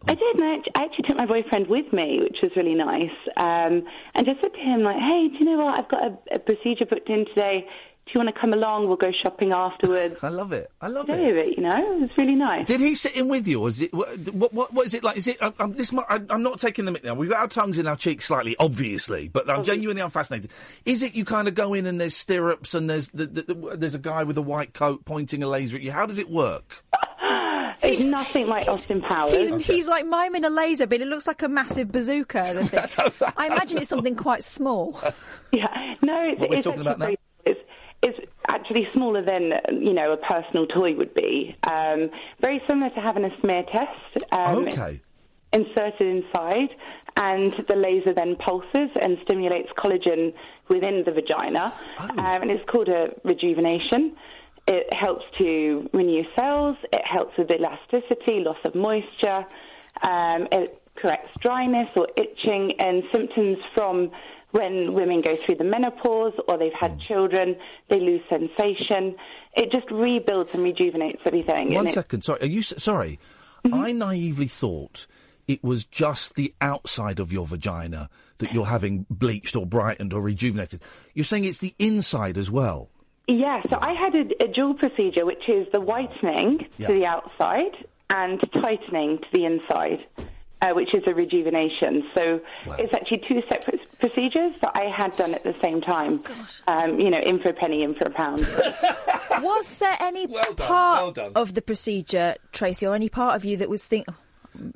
I 0.07 0.15
did, 0.15 0.37
and 0.37 0.65
I 0.77 0.85
actually 0.85 1.09
took 1.09 1.19
my 1.19 1.27
boyfriend 1.27 1.67
with 1.67 1.93
me, 1.93 2.21
which 2.23 2.39
was 2.41 2.53
really 2.55 2.75
nice, 2.75 3.11
um, 3.37 3.83
and 4.15 4.25
just 4.25 4.41
said 4.41 4.53
to 4.55 4.61
him, 4.61 4.83
like, 4.85 4.97
hey, 4.97 5.27
do 5.27 5.39
you 5.39 5.45
know 5.45 5.65
what? 5.65 5.77
I've 5.77 5.89
got 5.89 6.05
a, 6.05 6.37
a 6.37 6.39
procedure 6.39 6.87
booked 6.87 7.11
in 7.11 7.27
today. 7.27 7.67
Do 8.09 8.13
you 8.19 8.25
want 8.25 8.35
to 8.35 8.41
come 8.41 8.55
along? 8.55 8.89
We'll 8.89 8.97
go 8.97 9.13
shopping 9.23 9.53
afterwards. 9.53 10.17
I 10.23 10.31
love 10.31 10.53
it. 10.55 10.71
I 10.81 10.89
love 10.89 11.11
it. 11.11 11.21
it. 11.21 11.59
You 11.59 11.63
know, 11.63 12.03
it's 12.05 12.17
really 12.17 12.37
nice. 12.37 12.67
Did 12.67 12.81
he 12.81 12.95
sit 12.95 13.15
in 13.15 13.29
with 13.29 13.47
you, 13.47 13.61
or 13.61 13.69
is 13.69 13.83
it 13.83 13.93
what? 13.93 14.17
What, 14.33 14.55
what, 14.55 14.73
what 14.73 14.87
is 14.87 14.95
it 14.95 15.05
like? 15.05 15.19
Is 15.19 15.29
it? 15.29 15.37
Um, 15.61 15.75
this? 15.75 15.93
mu- 15.93 16.01
I, 16.09 16.19
I'm 16.31 16.43
not 16.43 16.59
taking 16.59 16.87
the 16.87 16.93
mick 16.93 17.05
now. 17.05 17.13
We've 17.13 17.29
got 17.29 17.41
our 17.41 17.49
tongues 17.49 17.79
in 17.79 17.87
our 17.87 17.97
cheeks 17.97 18.25
slightly, 18.25 18.57
obviously, 18.59 19.29
but 19.29 19.51
I'm 19.51 19.63
genuinely 19.63 20.01
I'm 20.01 20.09
fascinated. 20.09 20.51
Is 20.87 21.03
it 21.03 21.15
you 21.15 21.27
kind 21.27 21.49
of 21.49 21.55
go 21.55 21.75
in 21.75 21.85
and 21.85 22.01
there's 22.01 22.17
stirrups 22.17 22.73
and 22.75 22.89
there's 22.89 23.11
the, 23.11 23.27
the, 23.27 23.43
the, 23.43 23.77
there's 23.77 23.95
a 23.95 23.99
guy 23.99 24.25
with 24.25 24.39
a 24.39 24.43
white 24.43 24.73
coat 24.73 25.05
pointing 25.05 25.43
a 25.43 25.47
laser 25.47 25.77
at 25.77 25.83
you? 25.83 25.93
How 25.93 26.07
does 26.07 26.19
it 26.19 26.31
work? 26.31 26.83
It's 27.81 28.03
nothing 28.03 28.49
like 28.49 28.67
Austin 28.67 29.01
Powers. 29.01 29.49
He's, 29.49 29.65
he's 29.67 29.89
like 29.89 30.05
miming 30.05 30.45
a 30.45 30.51
laser, 30.51 30.87
but 30.87 31.01
it 31.01 31.07
looks 31.07 31.29
like 31.29 31.43
a 31.43 31.49
massive 31.49 31.93
bazooka. 31.93 32.53
The 32.55 32.65
thing. 33.19 33.33
I 33.37 33.47
imagine 33.47 33.79
it's 33.79 33.89
something 33.89 34.17
quite 34.17 34.43
small. 34.43 35.01
Yeah, 35.53 35.95
no, 36.03 36.25
it's, 36.25 36.41
What 36.41 36.51
we're 36.51 36.57
it's 36.57 36.65
talking 36.65 36.81
actually 36.81 36.81
about 36.81 36.99
now? 36.99 37.05
very- 37.07 37.19
It's, 38.03 38.19
it's 38.19 38.33
actually 38.49 38.87
smaller 38.95 39.25
than 39.25 39.53
you 39.83 39.93
know 39.93 40.13
a 40.13 40.17
personal 40.17 40.67
toy 40.67 40.95
would 40.95 41.15
be. 41.15 41.57
Um, 41.65 42.11
very 42.41 42.61
similar 42.69 42.91
to 42.91 43.01
having 43.01 43.25
a 43.25 43.41
smear 43.41 43.65
test. 43.65 44.33
Um, 44.33 44.69
okay. 44.69 45.01
Inserted 45.51 46.03
inside, 46.03 46.69
and 47.17 47.55
the 47.71 47.75
laser 47.77 48.13
then 48.13 48.37
pulses 48.37 48.91
and 49.01 49.17
stimulates 49.25 49.71
collagen 49.79 50.35
within 50.69 51.05
the 51.07 51.13
vagina, 51.13 51.73
Oh. 51.99 52.05
um, 52.11 52.43
and 52.43 52.51
it's 52.51 52.69
called 52.71 52.89
a 52.91 53.15
rejuvenation. 53.25 54.15
It 54.67 54.93
helps 54.93 55.25
to 55.39 55.89
renew 55.95 56.25
cells. 56.39 56.77
It 56.93 57.01
helps 57.07 57.39
with 57.39 57.51
elasticity, 57.51 58.41
loss 58.45 58.59
of 58.67 58.75
moisture. 58.75 59.47
Um, 60.03 60.47
it 60.53 60.83
corrects 60.97 61.31
dryness 61.41 61.89
or 61.97 62.09
itching 62.17 62.73
and 62.79 63.03
symptoms 63.15 63.57
from 63.75 64.11
when 64.51 64.95
women 64.95 65.21
go 65.21 65.37
through 65.37 65.57
the 65.57 65.65
menopause 65.65 66.33
or 66.49 66.59
they've 66.59 66.73
had 66.73 66.99
mm. 66.99 67.07
children. 67.07 67.57
They 67.89 68.01
lose 68.01 68.23
sensation. 68.29 69.17
It 69.57 69.73
just 69.73 69.91
rebuilds 69.91 70.51
and 70.53 70.63
rejuvenates 70.63 71.21
everything. 71.25 71.75
One 71.75 71.87
and 71.87 71.97
it- 71.97 72.25
Sorry. 72.25 72.41
Are 72.41 72.47
you 72.47 72.63
sorry? 72.63 73.19
Mm-hmm. 73.65 73.75
I 73.75 73.93
naively 73.93 74.49
thought 74.49 75.07
it 75.47 75.65
was 75.65 75.85
just 75.85 76.35
the 76.37 76.55
outside 76.61 77.19
of 77.19 77.33
your 77.33 77.47
vagina 77.47 78.09
that 78.39 78.53
you're 78.53 78.67
having 78.67 79.07
bleached 79.11 79.57
or 79.57 79.67
brightened 79.67 80.13
or 80.13 80.21
rejuvenated. 80.21 80.83
You're 81.15 81.25
saying 81.25 81.45
it's 81.45 81.59
the 81.59 81.75
inside 81.79 82.39
as 82.39 82.51
well. 82.51 82.91
Yeah, 83.27 83.63
so 83.69 83.79
I 83.81 83.93
had 83.93 84.15
a, 84.15 84.45
a 84.45 84.49
dual 84.49 84.75
procedure, 84.75 85.27
which 85.27 85.49
is 85.49 85.67
the 85.73 85.81
whitening 85.81 86.67
Yeah. 86.79 86.87
to 86.87 86.93
the 86.95 87.05
outside 87.05 87.73
and 88.11 88.41
tightening 88.55 89.19
to 89.19 89.27
the 89.33 89.45
inside, 89.45 90.07
uh, 90.61 90.73
which 90.73 90.95
is 90.95 91.03
a 91.07 91.15
rejuvenation. 91.15 92.05
So 92.17 92.41
it's 92.79 92.93
actually 92.95 93.23
two 93.29 93.43
separate 93.49 93.81
procedures 93.99 94.53
that 94.61 94.73
I 94.75 94.85
had 94.91 95.17
done 95.17 95.35
at 95.35 95.45
the 95.45 95.55
same 95.63 95.81
time. 95.81 96.23
Um, 96.67 96.99
you 96.99 97.11
know, 97.11 97.21
in 97.21 97.41
for 97.41 97.51
a 97.51 97.53
penny, 97.53 97.83
in 97.83 97.95
for 97.95 98.07
a 98.07 98.11
pound. 98.11 98.41
Was 99.43 99.79
there 99.79 99.97
any 100.01 100.27
part 100.27 101.19
of 101.19 101.55
the 101.55 101.63
procedure, 101.63 102.35
Tracy, 102.53 102.87
or 102.87 102.95
any 102.95 103.09
part 103.09 103.37
of 103.37 103.45
you 103.45 103.57
that 103.59 103.69
was 103.69 103.87
think? 103.87 104.07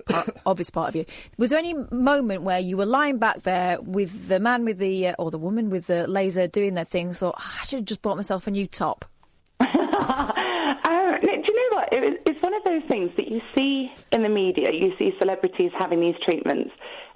Part, 0.07 0.29
obvious 0.47 0.71
part 0.71 0.91
of 0.91 0.95
you. 0.97 1.05
Was 1.39 1.51
there 1.51 1.59
any 1.59 1.75
moment 1.91 2.43
where 2.43 2.61
you 2.61 2.77
were 2.77 2.87
lying 2.87 3.19
back 3.19 3.43
there 3.43 3.81
with 3.81 4.29
the 4.29 4.39
man 4.39 4.65
with 4.65 4.79
the 4.79 5.09
uh, 5.09 5.15
or 5.19 5.33
the 5.33 5.39
woman 5.39 5.71
with 5.71 5.89
the 5.89 6.07
laser 6.07 6.47
doing 6.47 6.75
their 6.75 6.85
thing? 6.85 7.13
Thought 7.13 7.35
"Ah, 7.39 7.59
I 7.63 7.65
should 7.65 7.81
have 7.81 7.87
just 7.87 8.03
bought 8.03 8.17
myself 8.17 8.47
a 8.47 8.53
new 8.53 8.69
top. 8.69 9.05
Um, 9.61 9.69
do 11.21 11.27
you 11.27 11.32
know 11.32 11.32
what? 11.83 11.93
It, 11.93 12.23
it's 12.27 12.43
one 12.43 12.55
of 12.55 12.65
those 12.65 12.83
things 12.89 13.11
that 13.17 13.29
you 13.29 13.41
see 13.57 13.91
in 14.13 14.23
the 14.23 14.29
media. 14.29 14.69
You 14.73 14.93
see 14.99 15.13
celebrities 15.19 15.71
having 15.79 16.01
these 16.01 16.15
treatments, 16.25 16.71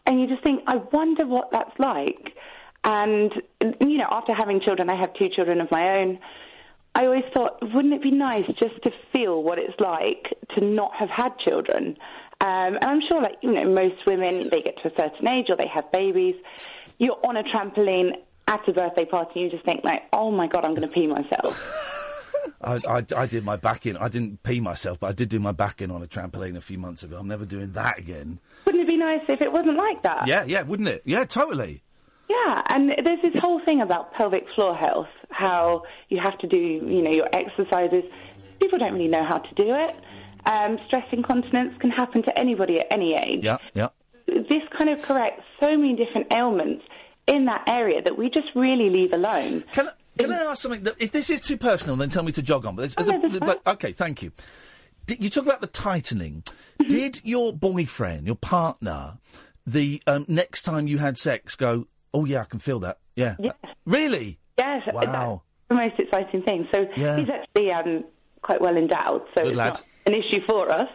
and 0.07 0.21
you 0.21 0.27
just 0.27 0.43
think, 0.43 0.63
I 0.67 0.77
wonder 0.93 1.27
what 1.27 1.51
that's 1.53 1.79
like. 1.79 2.37
And 2.85 3.33
you 3.81 3.99
know, 3.99 4.09
after 4.11 4.35
having 4.35 4.61
children, 4.61 4.91
I 4.91 4.97
have 5.01 5.13
two 5.15 5.29
children 5.29 5.61
of 5.61 5.71
my 5.71 5.99
own. 5.99 6.19
I 6.95 7.05
always 7.05 7.25
thought, 7.35 7.59
wouldn't 7.75 7.93
it 7.93 8.03
be 8.03 8.11
nice 8.11 8.47
just 8.59 8.83
to 8.85 8.91
feel 9.13 9.43
what 9.43 9.59
it's 9.59 9.79
like 9.79 10.33
to 10.55 10.65
not 10.65 10.95
have 10.95 11.11
had 11.11 11.37
children? 11.47 11.97
Um, 12.41 12.77
and 12.77 12.85
I'm 12.85 13.01
sure, 13.11 13.21
like 13.21 13.37
you 13.43 13.53
know, 13.53 13.65
most 13.65 14.07
women, 14.07 14.49
they 14.51 14.63
get 14.63 14.77
to 14.83 14.89
a 14.89 14.93
certain 14.99 15.29
age 15.29 15.47
or 15.51 15.57
they 15.57 15.69
have 15.69 15.91
babies. 15.93 16.37
You're 16.99 17.19
on 17.27 17.37
a 17.37 17.43
trampoline 17.43 18.13
at 18.49 18.67
a 18.69 18.73
birthday 18.73 19.05
party, 19.05 19.41
and 19.41 19.45
you 19.45 19.51
just 19.51 19.65
think, 19.65 19.85
like, 19.85 20.03
oh 20.13 20.31
my 20.31 20.47
god, 20.47 20.65
I'm 20.65 20.75
going 20.75 20.89
to 20.89 20.95
pee 20.95 21.07
myself. 21.07 22.03
I, 22.61 22.81
I, 22.89 23.05
I 23.17 23.27
did 23.27 23.45
my 23.45 23.57
back 23.57 23.87
in. 23.87 23.97
I 23.97 24.09
didn't 24.09 24.43
pee 24.43 24.61
myself, 24.61 25.01
but 25.01 25.09
I 25.09 25.13
did 25.13 25.29
do 25.29 25.39
my 25.39 25.53
back 25.53 25.81
in 25.81 25.91
on 25.91 26.03
a 26.03 26.07
trampoline 26.07 26.57
a 26.57 26.61
few 26.61 26.79
months 26.79 27.03
ago. 27.03 27.19
I'm 27.19 27.29
never 27.29 27.45
doing 27.45 27.73
that 27.73 27.99
again. 27.99 28.39
Wouldn't 28.65 28.83
it 28.83 28.89
be 28.89 28.97
nice 28.97 29.23
if 29.29 29.41
it 29.41 29.53
wasn't 29.53 29.77
like 29.77 30.03
that? 30.03 30.27
Yeah, 30.27 30.45
yeah, 30.45 30.63
wouldn't 30.63 30.89
it? 30.89 31.03
Yeah, 31.05 31.25
totally. 31.25 31.83
Yeah, 32.29 32.63
and 32.71 32.91
there's 33.05 33.23
this 33.23 33.35
whole 33.41 33.61
thing 33.65 33.81
about 33.81 34.13
pelvic 34.15 34.47
floor 34.55 34.75
health, 34.75 35.09
how 35.31 35.83
you 36.09 36.19
have 36.23 36.37
to 36.39 36.47
do, 36.49 36.59
you 36.59 37.03
know, 37.03 37.11
your 37.11 37.29
exercises. 37.33 38.03
People 38.61 38.79
don't 38.79 38.95
really 38.95 39.09
know 39.09 39.25
how 39.25 39.39
to 39.39 39.55
do 39.55 39.75
it. 39.75 39.95
Um, 40.45 40.79
stress 40.87 41.07
incontinence 41.13 41.77
can 41.81 41.91
happen 41.91 42.23
to 42.25 42.41
anybody 42.41 42.79
at 42.79 42.87
any 42.91 43.15
age. 43.15 43.45
Yeah, 43.45 43.59
yeah. 43.75 43.89
This 44.27 44.63
kind 44.77 44.91
of 44.91 45.03
corrects 45.03 45.45
so 45.61 45.77
many 45.77 45.95
different 45.95 46.33
ailments 46.33 46.85
in 47.27 47.45
that 47.47 47.65
area 47.69 48.03
that 48.03 48.17
we 48.17 48.29
just 48.29 48.49
really 48.55 48.89
leave 48.89 49.13
alone. 49.13 49.65
Can, 49.73 49.89
can 50.19 50.33
I 50.33 50.45
ask 50.45 50.63
something? 50.63 50.83
That, 50.85 50.95
if 50.99 51.13
this 51.13 51.31
is 51.31 51.41
too 51.41 51.57
personal, 51.57 51.97
then 51.97 52.09
tell 52.11 52.23
me 52.23 52.33
to 52.33 52.43
jog 52.43 52.65
on. 52.67 52.77
But, 52.77 52.91
there's 52.97 53.09
a, 53.09 53.41
but 53.41 53.63
okay, 53.67 53.93
thank 53.93 54.23
you. 54.23 54.33
Did, 55.07 55.23
you 55.23 55.31
talk 55.31 55.45
about 55.47 55.61
the 55.61 55.67
tightening. 55.69 56.43
Mm-hmm. 56.81 56.89
Did 56.89 57.21
your 57.25 57.53
boyfriend, 57.53 58.27
your 58.27 58.37
partner, 58.37 59.19
the 59.67 60.03
um, 60.07 60.25
next 60.29 60.63
time 60.63 60.87
you 60.89 60.99
had 60.99 61.17
sex, 61.19 61.55
go? 61.57 61.87
Oh 62.13 62.25
yeah, 62.25 62.41
I 62.41 62.45
can 62.45 62.59
feel 62.61 62.81
that. 62.81 62.99
Yeah. 63.15 63.37
Yes. 63.39 63.55
Really? 63.85 64.39
Yes, 64.59 64.83
Wow. 64.93 65.43
the 65.69 65.75
most 65.75 65.99
exciting 65.99 66.43
thing. 66.43 66.67
So 66.75 66.87
Yeah. 66.97 67.17
he's 67.19 67.29
actually 67.29 67.71
um, 67.71 68.05
quite 68.43 68.61
well 68.61 68.77
endowed, 68.77 69.23
so 69.37 69.43
Good 69.45 69.49
it's 69.49 69.57
lad. 69.57 69.69
not 69.75 69.83
an 70.07 70.15
issue 70.15 70.41
for 70.49 70.71
us. 70.71 70.89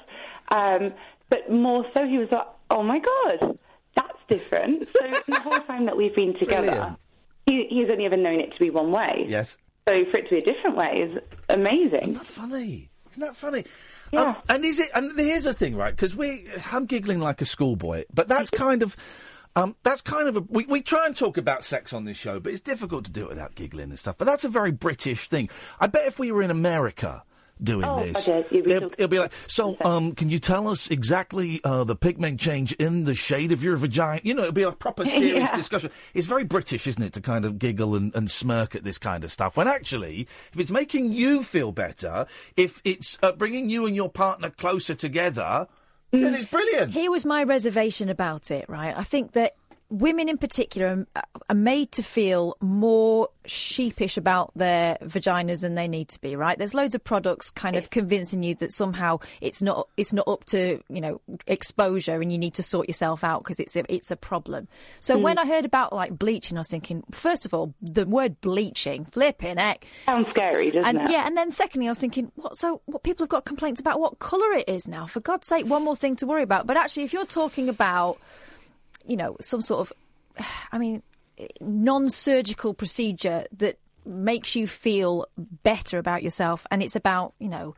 Um, 0.53 0.93
but 1.29 1.49
more 1.51 1.85
so, 1.95 2.05
he 2.05 2.17
was 2.17 2.27
like, 2.31 2.47
"Oh 2.69 2.83
my 2.83 2.99
god, 2.99 3.57
that's 3.95 4.17
different." 4.27 4.87
So 4.89 5.07
the 5.27 5.39
whole 5.39 5.59
time 5.61 5.85
that 5.85 5.95
we've 5.95 6.13
been 6.15 6.33
together, 6.39 6.95
he, 7.45 7.65
he's 7.69 7.89
only 7.89 8.05
ever 8.05 8.17
known 8.17 8.39
it 8.39 8.53
to 8.53 8.59
be 8.59 8.69
one 8.69 8.91
way. 8.91 9.25
Yes. 9.27 9.57
So 9.87 9.95
for 10.11 10.19
it 10.19 10.29
to 10.29 10.29
be 10.29 10.37
a 10.37 10.41
different 10.41 10.77
way 10.77 10.93
is 11.01 11.17
amazing. 11.49 12.01
Isn't 12.01 12.13
that 12.13 12.25
funny? 12.25 12.91
Isn't 13.11 13.21
that 13.21 13.35
funny? 13.35 13.65
Yeah. 14.11 14.35
and 14.47 14.63
is 14.63 14.79
it? 14.79 14.89
And 14.95 15.17
here's 15.19 15.43
the 15.43 15.53
thing, 15.53 15.75
right? 15.75 15.93
Because 15.93 16.15
we, 16.15 16.47
I'm 16.71 16.85
giggling 16.85 17.19
like 17.19 17.41
a 17.41 17.45
schoolboy, 17.45 18.05
but 18.13 18.27
that's 18.27 18.49
kind 18.49 18.83
of. 18.83 18.95
Um, 19.53 19.75
that's 19.83 20.01
kind 20.01 20.29
of 20.29 20.37
a. 20.37 20.39
We, 20.47 20.65
we 20.65 20.81
try 20.81 21.05
and 21.05 21.13
talk 21.13 21.37
about 21.37 21.65
sex 21.65 21.91
on 21.91 22.05
this 22.05 22.15
show, 22.15 22.39
but 22.39 22.53
it's 22.53 22.61
difficult 22.61 23.03
to 23.05 23.11
do 23.11 23.23
it 23.23 23.29
without 23.29 23.53
giggling 23.53 23.89
and 23.89 23.99
stuff. 23.99 24.17
But 24.17 24.23
that's 24.23 24.45
a 24.45 24.49
very 24.49 24.71
British 24.71 25.27
thing. 25.27 25.49
I 25.77 25.87
bet 25.87 26.07
if 26.07 26.19
we 26.19 26.31
were 26.31 26.41
in 26.41 26.51
America 26.51 27.23
doing 27.63 27.85
Oh, 27.87 28.03
this, 28.03 28.27
okay, 28.27 28.45
you'd 28.55 28.65
be 28.65 28.71
it'll, 28.71 28.91
it'll 28.93 29.07
be 29.07 29.19
like, 29.19 29.33
so, 29.47 29.77
um, 29.85 30.13
can 30.13 30.29
you 30.29 30.39
tell 30.39 30.67
us 30.67 30.89
exactly 30.89 31.61
uh, 31.63 31.83
the 31.83 31.95
pigment 31.95 32.39
change 32.39 32.71
in 32.73 33.03
the 33.03 33.13
shade 33.13 33.51
of 33.51 33.63
your 33.63 33.75
vagina? 33.77 34.21
You 34.23 34.33
know, 34.33 34.41
it'll 34.43 34.53
be 34.53 34.63
a 34.63 34.71
proper 34.71 35.05
serious 35.07 35.49
Yeah. 35.49 35.55
discussion. 35.55 35.91
It's 36.13 36.27
very 36.27 36.43
British, 36.43 36.87
isn't 36.87 37.03
it, 37.03 37.13
to 37.13 37.21
kind 37.21 37.45
of 37.45 37.59
giggle 37.59 37.95
and, 37.95 38.13
and 38.15 38.29
smirk 38.31 38.75
at 38.75 38.83
this 38.83 38.97
kind 38.97 39.23
of 39.23 39.31
stuff. 39.31 39.57
When 39.57 39.67
actually, 39.67 40.27
if 40.53 40.59
it's 40.59 40.71
making 40.71 41.13
you 41.13 41.43
feel 41.43 41.71
better, 41.71 42.25
if 42.57 42.81
it's 42.83 43.17
uh, 43.21 43.31
bringing 43.33 43.69
you 43.69 43.85
and 43.85 43.95
your 43.95 44.09
partner 44.09 44.49
closer 44.49 44.95
together, 44.95 45.67
then 46.11 46.33
it's 46.33 46.45
brilliant. 46.45 46.91
Here 46.91 47.09
was 47.09 47.25
my 47.25 47.43
reservation 47.43 48.09
about 48.09 48.51
it, 48.51 48.65
right? 48.67 48.97
I 48.97 49.03
think 49.03 49.31
that 49.33 49.55
women 49.91 50.29
in 50.29 50.37
particular 50.37 51.05
are, 51.15 51.55
made 51.55 51.91
to 51.91 52.01
feel 52.01 52.55
more 52.61 53.27
sheepish 53.45 54.15
about 54.17 54.51
their 54.55 54.97
vaginas 55.01 55.61
than 55.61 55.75
they 55.75 55.87
need 55.87 56.07
to 56.07 56.21
be, 56.21 56.35
right? 56.35 56.57
There's 56.57 56.73
loads 56.73 56.95
of 56.95 57.03
products 57.03 57.51
kind 57.51 57.75
of 57.75 57.89
convincing 57.89 58.41
you 58.41 58.55
that 58.55 58.71
somehow 58.71 59.19
it's 59.41 59.61
not 59.61 59.87
it's 59.97 60.13
not 60.13 60.27
up 60.27 60.45
to, 60.45 60.81
you 60.89 61.01
know, 61.01 61.19
exposure 61.45 62.21
and 62.21 62.31
you 62.31 62.37
need 62.37 62.53
to 62.53 62.63
sort 62.63 62.87
yourself 62.87 63.23
out 63.23 63.43
because 63.43 63.59
it's 63.59 63.75
a, 63.75 63.83
it's 63.93 64.11
a 64.11 64.15
problem. 64.15 64.67
So 64.99 65.17
Mm. 65.17 65.21
when 65.23 65.37
I 65.37 65.45
heard 65.45 65.65
about 65.65 65.91
like 65.91 66.17
bleaching, 66.17 66.57
I 66.57 66.61
was 66.61 66.69
thinking, 66.69 67.03
first 67.11 67.45
of 67.45 67.53
all, 67.53 67.73
the 67.81 68.05
word 68.05 68.39
bleaching, 68.41 69.03
flipping 69.03 69.57
heck. 69.57 69.85
Sounds 70.05 70.29
scary, 70.29 70.71
doesn't 70.71 70.97
and, 70.97 71.09
it? 71.09 71.11
Yeah, 71.11 71.27
and 71.27 71.35
then 71.35 71.51
secondly, 71.51 71.87
I 71.87 71.91
was 71.91 71.99
thinking, 71.99 72.31
what? 72.35 72.55
So 72.55 72.81
what? 72.85 73.03
People 73.03 73.25
have 73.25 73.29
got 73.29 73.43
complaints 73.45 73.81
about 73.81 73.99
what 73.99 74.19
colour 74.19 74.53
it 74.53 74.69
is 74.69 74.87
now. 74.87 75.05
For 75.05 75.19
God's 75.19 75.47
sake, 75.47 75.65
one 75.65 75.83
more 75.83 75.97
thing 75.97 76.15
to 76.17 76.25
worry 76.25 76.43
about. 76.43 76.65
But 76.65 76.77
actually, 76.77 77.03
if 77.03 77.11
you're 77.13 77.25
talking 77.25 77.67
about, 77.67 78.17
you 79.05 79.17
know, 79.17 79.37
some 79.41 79.61
sort 79.61 79.89
of, 79.89 80.45
I 80.71 80.77
mean, 80.77 81.03
non-surgical 81.59 82.73
procedure 82.73 83.45
that 83.57 83.77
makes 84.05 84.55
you 84.55 84.67
feel 84.67 85.27
better 85.63 85.97
about 85.97 86.23
yourself, 86.23 86.65
and 86.71 86.81
it's 86.81 86.95
about, 86.95 87.33
you 87.39 87.49
know. 87.49 87.75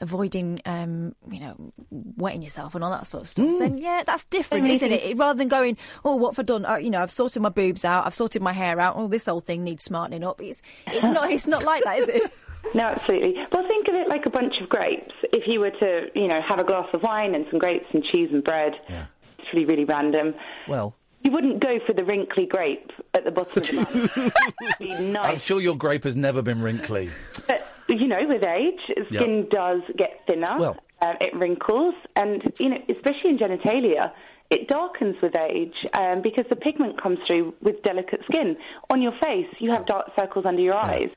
Avoiding, 0.00 0.60
um, 0.64 1.16
you 1.28 1.40
know, 1.40 1.72
wetting 1.90 2.40
yourself 2.40 2.76
and 2.76 2.84
all 2.84 2.90
that 2.92 3.08
sort 3.08 3.24
of 3.24 3.28
stuff. 3.28 3.58
Then, 3.58 3.78
yeah, 3.78 4.04
that's 4.06 4.24
different, 4.26 4.68
isn't 4.68 4.92
it? 4.92 5.16
Rather 5.16 5.36
than 5.36 5.48
going, 5.48 5.76
oh, 6.04 6.14
what 6.14 6.36
have 6.36 6.38
I 6.38 6.42
done? 6.44 6.64
Uh, 6.64 6.76
you 6.76 6.88
know, 6.88 7.02
I've 7.02 7.10
sorted 7.10 7.42
my 7.42 7.48
boobs 7.48 7.84
out, 7.84 8.06
I've 8.06 8.14
sorted 8.14 8.40
my 8.40 8.52
hair 8.52 8.78
out. 8.78 8.94
Oh, 8.96 9.08
this 9.08 9.26
whole 9.26 9.40
thing 9.40 9.64
needs 9.64 9.82
smartening 9.82 10.22
up. 10.22 10.40
It's, 10.40 10.62
it's 10.86 11.08
not, 11.10 11.32
it's 11.32 11.48
not 11.48 11.64
like 11.64 11.82
that, 11.82 11.98
is 11.98 12.08
it? 12.10 12.32
No, 12.74 12.84
absolutely. 12.84 13.34
Well, 13.50 13.66
think 13.66 13.88
of 13.88 13.94
it 13.94 14.08
like 14.08 14.24
a 14.24 14.30
bunch 14.30 14.54
of 14.62 14.68
grapes. 14.68 15.14
If 15.32 15.48
you 15.48 15.58
were 15.58 15.70
to, 15.70 16.06
you 16.14 16.28
know, 16.28 16.40
have 16.48 16.60
a 16.60 16.64
glass 16.64 16.86
of 16.92 17.02
wine 17.02 17.34
and 17.34 17.44
some 17.50 17.58
grapes 17.58 17.86
and 17.92 18.04
cheese 18.04 18.28
and 18.32 18.44
bread, 18.44 18.74
it's 18.86 19.17
really, 19.52 19.64
really 19.66 19.84
random. 19.84 20.34
Well, 20.66 20.94
you 21.22 21.32
wouldn't 21.32 21.60
go 21.60 21.78
for 21.86 21.92
the 21.92 22.04
wrinkly 22.04 22.46
grape 22.46 22.90
at 23.14 23.24
the 23.24 23.30
bottom 23.30 23.62
of 23.62 23.92
the 23.92 24.32
bun. 24.78 24.88
It'd 24.88 25.16
I'm 25.16 25.38
sure 25.38 25.60
your 25.60 25.76
grape 25.76 26.04
has 26.04 26.14
never 26.14 26.42
been 26.42 26.62
wrinkly. 26.62 27.10
But, 27.46 27.66
you 27.88 28.06
know, 28.06 28.20
with 28.26 28.44
age, 28.44 28.80
skin 29.08 29.48
does 29.50 29.80
get 29.96 30.20
thinner. 30.26 30.58
Well- 30.58 30.78
um, 31.00 31.14
it 31.20 31.34
wrinkles, 31.36 31.94
and 32.16 32.42
you 32.58 32.70
know, 32.70 32.78
especially 32.88 33.30
in 33.30 33.38
genitalia, 33.38 34.10
it 34.50 34.68
darkens 34.68 35.16
with 35.22 35.36
age 35.36 35.74
um, 35.96 36.22
because 36.22 36.44
the 36.50 36.56
pigment 36.56 37.00
comes 37.00 37.18
through 37.28 37.54
with 37.62 37.82
delicate 37.82 38.20
skin. 38.30 38.56
On 38.90 39.00
your 39.00 39.12
face, 39.22 39.46
you 39.60 39.70
have 39.70 39.86
dark 39.86 40.10
circles 40.18 40.44
under 40.46 40.62
your 40.62 40.76
eyes. 40.76 41.10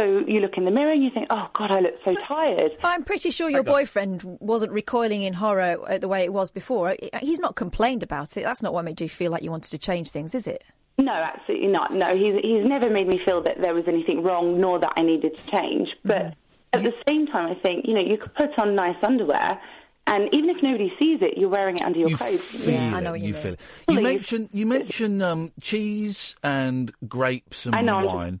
So 0.00 0.24
you 0.26 0.40
look 0.40 0.56
in 0.56 0.64
the 0.64 0.70
mirror 0.70 0.92
and 0.92 1.02
you 1.04 1.10
think, 1.10 1.26
"Oh 1.30 1.48
God, 1.52 1.70
I 1.70 1.80
look 1.80 1.94
so 2.04 2.14
tired." 2.26 2.72
I'm 2.82 3.04
pretty 3.04 3.30
sure 3.30 3.50
your 3.50 3.62
boyfriend 3.62 4.22
wasn't 4.40 4.72
recoiling 4.72 5.22
in 5.22 5.34
horror 5.34 5.76
the 5.98 6.08
way 6.08 6.24
it 6.24 6.32
was 6.32 6.50
before. 6.50 6.96
He's 7.20 7.38
not 7.38 7.54
complained 7.54 8.02
about 8.02 8.36
it. 8.36 8.44
That's 8.44 8.62
not 8.62 8.72
what 8.72 8.84
made 8.84 9.00
you 9.00 9.08
feel 9.08 9.30
like 9.30 9.42
you 9.42 9.50
wanted 9.50 9.70
to 9.72 9.78
change 9.78 10.10
things, 10.10 10.34
is 10.34 10.46
it? 10.46 10.64
No, 10.98 11.12
absolutely 11.12 11.68
not. 11.68 11.92
No, 11.92 12.14
he's 12.16 12.34
he's 12.42 12.64
never 12.64 12.88
made 12.90 13.08
me 13.08 13.20
feel 13.24 13.42
that 13.42 13.60
there 13.60 13.74
was 13.74 13.84
anything 13.88 14.22
wrong, 14.22 14.60
nor 14.60 14.78
that 14.78 14.92
I 14.96 15.02
needed 15.02 15.32
to 15.36 15.56
change. 15.56 15.88
But 16.04 16.34
at 16.72 16.82
the 16.82 16.94
same 17.08 17.26
time, 17.26 17.50
I 17.50 17.54
think 17.60 17.86
you 17.86 17.94
know 17.94 18.02
you 18.02 18.16
could 18.16 18.34
put 18.34 18.58
on 18.58 18.74
nice 18.74 18.96
underwear, 19.02 19.60
and 20.06 20.28
even 20.32 20.50
if 20.50 20.62
nobody 20.62 20.92
sees 21.00 21.20
it, 21.22 21.38
you're 21.38 21.48
wearing 21.48 21.76
it 21.76 21.82
under 21.82 21.98
your 21.98 22.10
You 22.10 22.16
clothes. 22.16 22.64
feel 22.64 22.74
it. 22.96 23.20
you, 23.20 23.34
feel 23.34 23.52
it. 23.54 23.60
You 23.88 24.00
mentioned 24.00 24.48
you 24.52 24.66
mentioned 24.66 25.22
um, 25.22 25.52
cheese 25.60 26.36
and 26.42 26.92
grapes 27.08 27.66
and 27.66 27.74
I 27.74 27.82
know, 27.82 27.96
I'm 27.98 28.04
wine. 28.04 28.40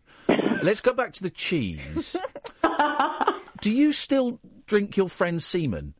Let's 0.62 0.80
go 0.80 0.92
back 0.92 1.12
to 1.14 1.22
the 1.22 1.30
cheese. 1.30 2.16
Do 3.60 3.70
you 3.70 3.92
still 3.92 4.40
drink 4.66 4.96
your 4.96 5.08
friend's 5.08 5.44
semen? 5.44 5.94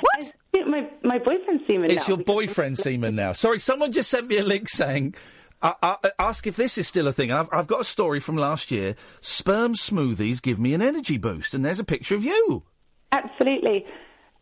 What? 0.00 0.34
My 0.66 0.88
my 1.02 1.18
boyfriend's 1.18 1.64
semen. 1.66 1.90
It's 1.90 2.08
now 2.08 2.16
your 2.16 2.24
boyfriend's 2.24 2.82
semen 2.82 3.14
now. 3.14 3.32
Sorry, 3.32 3.58
someone 3.58 3.92
just 3.92 4.10
sent 4.10 4.26
me 4.26 4.38
a 4.38 4.44
link 4.44 4.68
saying, 4.68 5.14
uh, 5.62 5.74
uh, 5.82 5.96
ask 6.18 6.46
if 6.46 6.56
this 6.56 6.76
is 6.76 6.86
still 6.86 7.08
a 7.08 7.12
thing. 7.12 7.32
I've, 7.32 7.48
I've 7.52 7.66
got 7.66 7.80
a 7.80 7.84
story 7.84 8.20
from 8.20 8.36
last 8.36 8.70
year. 8.70 8.96
Sperm 9.20 9.74
smoothies 9.74 10.42
give 10.42 10.58
me 10.58 10.74
an 10.74 10.82
energy 10.82 11.18
boost, 11.18 11.54
and 11.54 11.64
there's 11.64 11.80
a 11.80 11.84
picture 11.84 12.14
of 12.14 12.24
you. 12.24 12.64
Absolutely. 13.12 13.86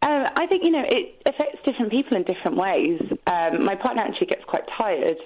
Um, 0.02 0.26
I 0.34 0.46
think, 0.46 0.64
you 0.64 0.70
know, 0.70 0.84
it 0.88 1.22
affects 1.26 1.58
different 1.66 1.90
people 1.90 2.16
in 2.16 2.22
different 2.22 2.56
ways. 2.56 3.02
Um, 3.26 3.64
my 3.64 3.74
partner 3.74 4.02
actually 4.02 4.28
gets 4.28 4.44
quite 4.46 4.64
tired 4.78 5.18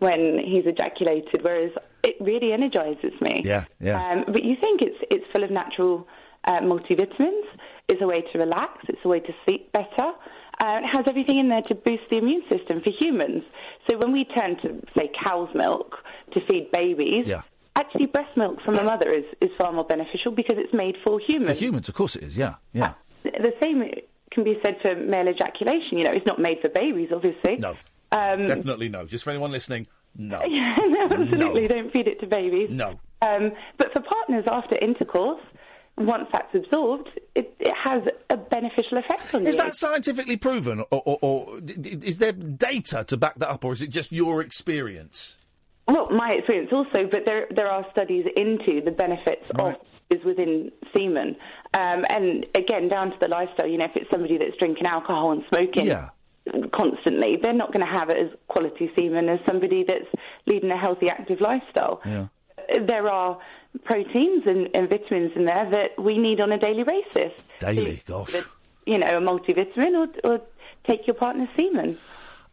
when 0.00 0.38
he's 0.44 0.64
ejaculated, 0.66 1.42
whereas 1.42 1.72
it 2.02 2.16
really 2.20 2.52
energizes 2.52 3.12
me. 3.20 3.42
Yeah, 3.44 3.64
yeah. 3.80 3.98
Um, 4.12 4.24
but 4.32 4.44
you 4.44 4.56
think 4.60 4.82
it's, 4.82 4.96
it's 5.10 5.24
full 5.32 5.44
of 5.44 5.50
natural 5.50 6.06
uh, 6.44 6.60
multivitamins. 6.60 7.44
It's 7.88 8.00
a 8.02 8.06
way 8.06 8.22
to 8.32 8.38
relax. 8.38 8.84
It's 8.88 9.00
a 9.04 9.08
way 9.08 9.20
to 9.20 9.32
sleep 9.46 9.72
better. 9.72 10.12
Uh, 10.60 10.80
it 10.82 10.86
has 10.96 11.04
everything 11.08 11.38
in 11.38 11.48
there 11.48 11.62
to 11.62 11.74
boost 11.74 12.02
the 12.10 12.18
immune 12.18 12.42
system 12.50 12.80
for 12.82 12.90
humans. 12.98 13.42
So 13.88 13.96
when 13.98 14.12
we 14.12 14.24
turn 14.24 14.56
to, 14.62 14.82
say, 14.96 15.10
cow's 15.24 15.48
milk 15.54 15.94
to 16.32 16.40
feed 16.50 16.70
babies, 16.72 17.26
Yeah. 17.26 17.42
actually 17.76 18.06
breast 18.06 18.36
milk 18.36 18.60
from 18.64 18.76
a 18.76 18.82
mother 18.82 19.12
is, 19.12 19.24
is 19.40 19.50
far 19.56 19.72
more 19.72 19.84
beneficial 19.84 20.32
because 20.32 20.56
it's 20.58 20.74
made 20.74 20.96
for 21.04 21.20
humans. 21.20 21.50
For 21.50 21.64
humans, 21.64 21.88
of 21.88 21.94
course 21.94 22.16
it 22.16 22.24
is. 22.24 22.36
Yeah, 22.36 22.54
yeah. 22.72 22.94
The 23.22 23.52
same 23.62 23.82
can 24.32 24.44
be 24.44 24.58
said 24.64 24.76
for 24.82 24.94
male 24.96 25.28
ejaculation. 25.28 25.98
You 25.98 26.04
know, 26.04 26.12
it's 26.12 26.26
not 26.26 26.38
made 26.40 26.58
for 26.60 26.68
babies, 26.68 27.10
obviously. 27.14 27.56
No. 27.56 27.70
Um, 28.10 28.46
Definitely 28.46 28.88
no. 28.88 29.06
Just 29.06 29.24
for 29.24 29.30
anyone 29.30 29.52
listening, 29.52 29.86
no. 30.16 30.42
Yeah, 30.48 30.76
no, 30.88 31.04
absolutely. 31.04 31.68
Don't 31.68 31.92
feed 31.92 32.08
it 32.08 32.20
to 32.20 32.26
babies. 32.26 32.70
No. 32.70 32.98
Um, 33.22 33.52
but 33.78 33.92
for 33.92 34.00
partners 34.00 34.44
after 34.50 34.76
intercourse, 34.78 35.42
once 35.96 36.28
that's 36.32 36.54
absorbed, 36.54 37.08
it, 37.34 37.54
it 37.58 37.72
has 37.84 38.02
a 38.30 38.36
beneficial 38.36 38.98
effect 38.98 39.34
on 39.34 39.42
Is 39.42 39.46
you. 39.46 39.50
Is 39.50 39.56
that 39.56 39.74
scientifically 39.76 40.36
proven, 40.36 40.80
or, 40.90 41.02
or, 41.04 41.18
or 41.22 41.60
is 41.84 42.18
there 42.18 42.32
data 42.32 43.04
to 43.04 43.16
back 43.16 43.34
that 43.36 43.48
up, 43.48 43.64
or 43.64 43.72
is 43.72 43.82
it 43.82 43.90
just 43.90 44.12
your 44.12 44.40
experience? 44.40 45.36
Well, 45.88 46.10
my 46.10 46.30
experience 46.30 46.70
also, 46.72 47.08
but 47.10 47.22
there 47.26 47.46
there 47.54 47.68
are 47.68 47.84
studies 47.90 48.26
into 48.36 48.80
the 48.84 48.90
benefits 48.90 49.44
of 49.58 49.76
is 50.10 50.24
within 50.24 50.70
semen, 50.96 51.36
um, 51.74 52.04
and 52.08 52.46
again 52.54 52.88
down 52.88 53.10
to 53.10 53.16
the 53.20 53.28
lifestyle. 53.28 53.66
You 53.66 53.78
know, 53.78 53.86
if 53.86 53.96
it's 53.96 54.10
somebody 54.10 54.38
that's 54.38 54.56
drinking 54.58 54.86
alcohol 54.86 55.32
and 55.32 55.42
smoking 55.48 55.86
Yeah. 55.86 56.10
Constantly, 56.72 57.38
they're 57.42 57.52
not 57.52 57.72
going 57.72 57.84
to 57.84 57.92
have 57.92 58.10
it 58.10 58.16
as 58.18 58.30
quality 58.48 58.90
semen 58.98 59.28
as 59.28 59.40
somebody 59.46 59.84
that's 59.86 60.06
leading 60.46 60.70
a 60.70 60.78
healthy, 60.78 61.08
active 61.08 61.40
lifestyle. 61.40 62.00
Yeah. 62.04 62.26
There 62.86 63.08
are 63.08 63.38
proteins 63.84 64.44
and, 64.46 64.68
and 64.74 64.88
vitamins 64.90 65.32
in 65.36 65.44
there 65.44 65.70
that 65.70 66.02
we 66.02 66.18
need 66.18 66.40
on 66.40 66.52
a 66.52 66.58
daily 66.58 66.84
basis. 66.84 67.32
Daily, 67.60 68.02
gosh. 68.06 68.34
You 68.86 68.98
know, 68.98 69.06
a 69.06 69.20
multivitamin 69.20 70.08
or, 70.24 70.30
or 70.30 70.40
take 70.84 71.06
your 71.06 71.14
partner's 71.14 71.48
semen. 71.58 71.98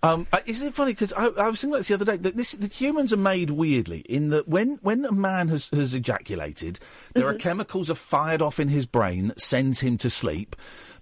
Um, 0.03 0.27
uh, 0.31 0.39
isn't 0.45 0.67
it 0.67 0.73
funny? 0.75 0.91
Because 0.91 1.13
I, 1.13 1.27
I 1.27 1.49
was 1.49 1.61
thinking 1.61 1.71
about 1.71 1.77
this 1.79 1.87
the 1.87 1.93
other 1.95 2.05
day. 2.05 2.17
That 2.17 2.37
this, 2.37 2.51
the 2.51 2.67
humans 2.67 3.11
are 3.11 3.17
made 3.17 3.49
weirdly 3.49 3.99
in 4.01 4.29
that 4.29 4.47
when, 4.47 4.77
when 4.83 5.03
a 5.03 5.11
man 5.11 5.47
has, 5.47 5.69
has 5.69 5.95
ejaculated, 5.95 6.79
there 7.15 7.27
are 7.27 7.33
chemicals 7.33 7.89
are 7.89 7.95
fired 7.95 8.41
off 8.41 8.59
in 8.59 8.67
his 8.67 8.85
brain 8.85 9.29
that 9.29 9.41
sends 9.41 9.79
him 9.79 9.97
to 9.97 10.09
sleep. 10.09 10.55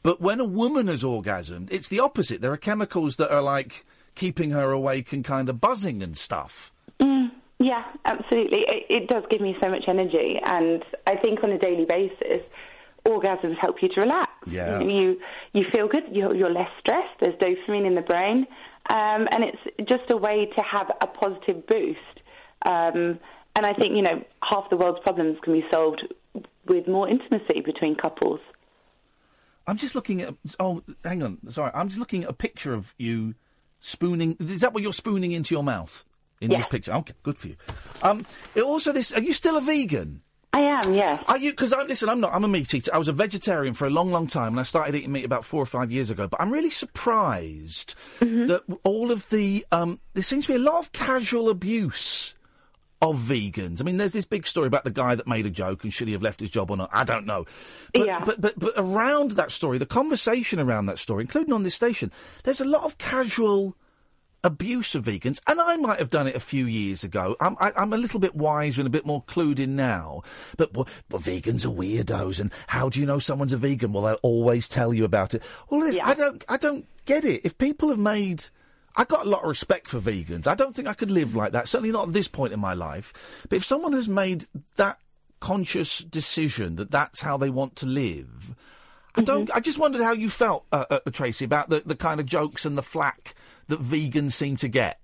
But 0.03 0.19
when 0.19 0.41
a 0.41 0.45
woman 0.45 0.87
has 0.87 1.03
orgasmed, 1.03 1.69
it's 1.71 1.87
the 1.87 2.01
opposite. 2.01 2.41
There 2.41 2.51
are 2.51 2.57
chemicals 2.57 3.15
that 3.15 3.31
are 3.33 3.41
like 3.41 3.85
keeping 4.15 4.51
her 4.51 4.71
awake 4.71 5.13
and 5.13 5.23
kind 5.23 5.49
of 5.49 5.61
buzzing 5.61 6.03
and 6.03 6.17
stuff. 6.17 6.71
Mm, 6.99 7.31
yeah, 7.59 7.83
absolutely. 8.05 8.59
It, 8.67 8.85
it 8.89 9.07
does 9.07 9.23
give 9.31 9.41
me 9.41 9.55
so 9.63 9.69
much 9.69 9.85
energy, 9.87 10.39
and 10.43 10.83
I 11.07 11.15
think 11.15 11.43
on 11.43 11.51
a 11.51 11.57
daily 11.57 11.85
basis, 11.85 12.41
orgasms 13.07 13.55
help 13.59 13.81
you 13.81 13.89
to 13.89 14.01
relax. 14.01 14.31
Yeah. 14.45 14.81
You 14.81 15.17
you 15.53 15.63
feel 15.73 15.87
good. 15.87 16.03
You're, 16.11 16.35
you're 16.35 16.51
less 16.51 16.69
stressed. 16.79 17.19
There's 17.21 17.35
dopamine 17.35 17.87
in 17.87 17.95
the 17.95 18.01
brain, 18.01 18.45
um, 18.89 19.27
and 19.31 19.43
it's 19.43 19.89
just 19.89 20.11
a 20.11 20.17
way 20.17 20.49
to 20.57 20.63
have 20.63 20.91
a 21.01 21.07
positive 21.07 21.65
boost. 21.67 21.99
Um, 22.65 23.19
and 23.55 23.65
I 23.65 23.73
think 23.73 23.95
you 23.95 24.01
know 24.01 24.23
half 24.43 24.69
the 24.69 24.77
world's 24.77 24.99
problems 24.99 25.37
can 25.43 25.53
be 25.53 25.65
solved 25.73 26.05
with 26.67 26.87
more 26.87 27.07
intimacy 27.07 27.61
between 27.61 27.95
couples. 27.95 28.39
I'm 29.67 29.77
just 29.77 29.95
looking 29.95 30.21
at. 30.21 30.35
Oh, 30.59 30.83
hang 31.03 31.23
on. 31.23 31.39
Sorry, 31.49 31.71
I'm 31.73 31.87
just 31.87 31.99
looking 31.99 32.23
at 32.23 32.29
a 32.29 32.33
picture 32.33 32.73
of 32.73 32.93
you 32.97 33.35
spooning. 33.79 34.37
Is 34.39 34.61
that 34.61 34.73
what 34.73 34.83
you're 34.83 34.93
spooning 34.93 35.31
into 35.31 35.55
your 35.55 35.63
mouth 35.63 36.03
in 36.41 36.51
this 36.51 36.65
picture? 36.65 36.93
Okay, 36.93 37.13
good 37.23 37.37
for 37.37 37.49
you. 37.49 37.55
Um, 38.01 38.25
it 38.55 38.63
also, 38.63 38.91
this. 38.91 39.13
Are 39.13 39.21
you 39.21 39.33
still 39.33 39.57
a 39.57 39.61
vegan? 39.61 40.21
I 40.51 40.61
am. 40.61 40.93
Yes. 40.93 41.23
Are 41.27 41.37
you? 41.37 41.51
Because 41.51 41.73
I'm. 41.73 41.87
listen. 41.87 42.09
I'm 42.09 42.19
not. 42.19 42.33
I'm 42.33 42.43
a 42.43 42.47
meat 42.47 42.73
eater. 42.73 42.93
I 42.93 42.97
was 42.97 43.07
a 43.07 43.13
vegetarian 43.13 43.73
for 43.73 43.87
a 43.87 43.89
long, 43.89 44.11
long 44.11 44.27
time, 44.27 44.49
and 44.49 44.59
I 44.59 44.63
started 44.63 44.95
eating 44.95 45.11
meat 45.11 45.25
about 45.25 45.45
four 45.45 45.61
or 45.61 45.65
five 45.65 45.91
years 45.91 46.09
ago. 46.09 46.27
But 46.27 46.41
I'm 46.41 46.51
really 46.51 46.69
surprised 46.69 47.95
that 48.19 48.61
all 48.83 49.11
of 49.11 49.29
the 49.29 49.65
um, 49.71 49.97
there 50.13 50.23
seems 50.23 50.45
to 50.45 50.53
be 50.53 50.57
a 50.57 50.59
lot 50.59 50.79
of 50.79 50.91
casual 50.91 51.49
abuse 51.49 52.35
of 53.03 53.17
vegans. 53.19 53.81
I 53.81 53.83
mean, 53.83 53.97
there's 53.97 54.13
this 54.13 54.25
big 54.25 54.47
story 54.47 54.67
about 54.67 54.85
the 54.85 54.91
guy 54.91 55.13
that 55.13 55.27
made 55.27 55.45
a 55.45 55.49
joke 55.49 55.83
and 55.83 55.93
should 55.93 56.07
he 56.07 56.13
have 56.13 56.23
left 56.23 56.39
his 56.39 56.49
job 56.49 56.71
or 56.71 56.77
not? 56.77 56.89
I 56.93 57.03
don't 57.03 57.25
know. 57.25 57.45
But, 57.93 58.05
Yeah. 58.05 58.23
but, 58.23 58.39
but, 58.39 58.57
but 58.57 58.73
around 58.77 59.31
that 59.31 59.51
story, 59.51 59.77
the 59.77 59.85
conversation 59.85 60.59
around 60.59 60.85
that 60.85 60.97
story, 60.99 61.21
including 61.23 61.53
on 61.53 61.63
this 61.63 61.75
station, 61.75 62.11
there's 62.45 62.61
a 62.61 62.65
lot 62.65 62.83
of 62.83 62.97
casual 62.97 63.75
abuse 64.45 64.93
of 64.95 65.05
vegans, 65.05 65.39
and 65.47 65.61
I 65.61 65.77
might 65.77 65.99
have 65.99 66.09
done 66.09 66.27
it 66.27 66.35
a 66.35 66.39
few 66.39 66.65
years 66.65 67.03
ago. 67.03 67.35
I'm, 67.39 67.55
I, 67.59 67.71
I'm 67.77 67.93
a 67.93 67.97
little 67.97 68.19
bit 68.19 68.35
wiser 68.35 68.81
and 68.81 68.87
a 68.87 68.89
bit 68.89 69.05
more 69.05 69.23
clued 69.23 69.59
in 69.59 69.75
now. 69.75 70.21
But, 70.57 70.73
well, 70.73 70.87
well, 71.09 71.21
vegans 71.21 71.65
are 71.65 71.69
weirdos, 71.69 72.39
and 72.39 72.51
how 72.67 72.89
do 72.89 72.99
you 72.99 73.05
know 73.05 73.19
someone's 73.19 73.53
a 73.53 73.57
vegan? 73.57 73.93
Well, 73.93 74.03
they'll 74.03 74.15
always 74.21 74.67
tell 74.67 74.93
you 74.93 75.05
about 75.05 75.33
it. 75.33 75.43
Well, 75.69 75.81
this, 75.81 75.97
I 76.03 76.13
don't, 76.13 76.43
I 76.49 76.57
don't 76.57 76.85
get 77.05 77.23
it. 77.23 77.41
If 77.45 77.57
people 77.57 77.89
have 77.89 77.99
made 77.99 78.45
I 78.95 79.05
got 79.05 79.25
a 79.25 79.29
lot 79.29 79.41
of 79.41 79.47
respect 79.47 79.87
for 79.87 79.99
vegans. 79.99 80.47
I 80.47 80.55
don't 80.55 80.75
think 80.75 80.87
I 80.87 80.93
could 80.93 81.11
live 81.11 81.35
like 81.35 81.53
that. 81.53 81.67
Certainly 81.67 81.91
not 81.91 82.07
at 82.07 82.13
this 82.13 82.27
point 82.27 82.53
in 82.53 82.59
my 82.59 82.73
life. 82.73 83.45
But 83.49 83.57
if 83.57 83.65
someone 83.65 83.93
has 83.93 84.07
made 84.07 84.45
that 84.75 84.99
conscious 85.39 85.99
decision 85.99 86.75
that 86.77 86.91
that's 86.91 87.21
how 87.21 87.37
they 87.37 87.49
want 87.49 87.75
to 87.77 87.85
live, 87.85 88.55
I 89.15 89.21
don't. 89.21 89.49
I 89.53 89.59
just 89.59 89.77
wondered 89.77 90.01
how 90.01 90.13
you 90.13 90.29
felt, 90.29 90.65
uh, 90.71 90.85
uh, 90.89 90.99
Tracy, 91.11 91.45
about 91.45 91.69
the, 91.69 91.81
the 91.85 91.95
kind 91.95 92.19
of 92.19 92.25
jokes 92.25 92.65
and 92.65 92.77
the 92.77 92.83
flack 92.83 93.35
that 93.67 93.79
vegans 93.79 94.33
seem 94.33 94.57
to 94.57 94.67
get. 94.67 94.99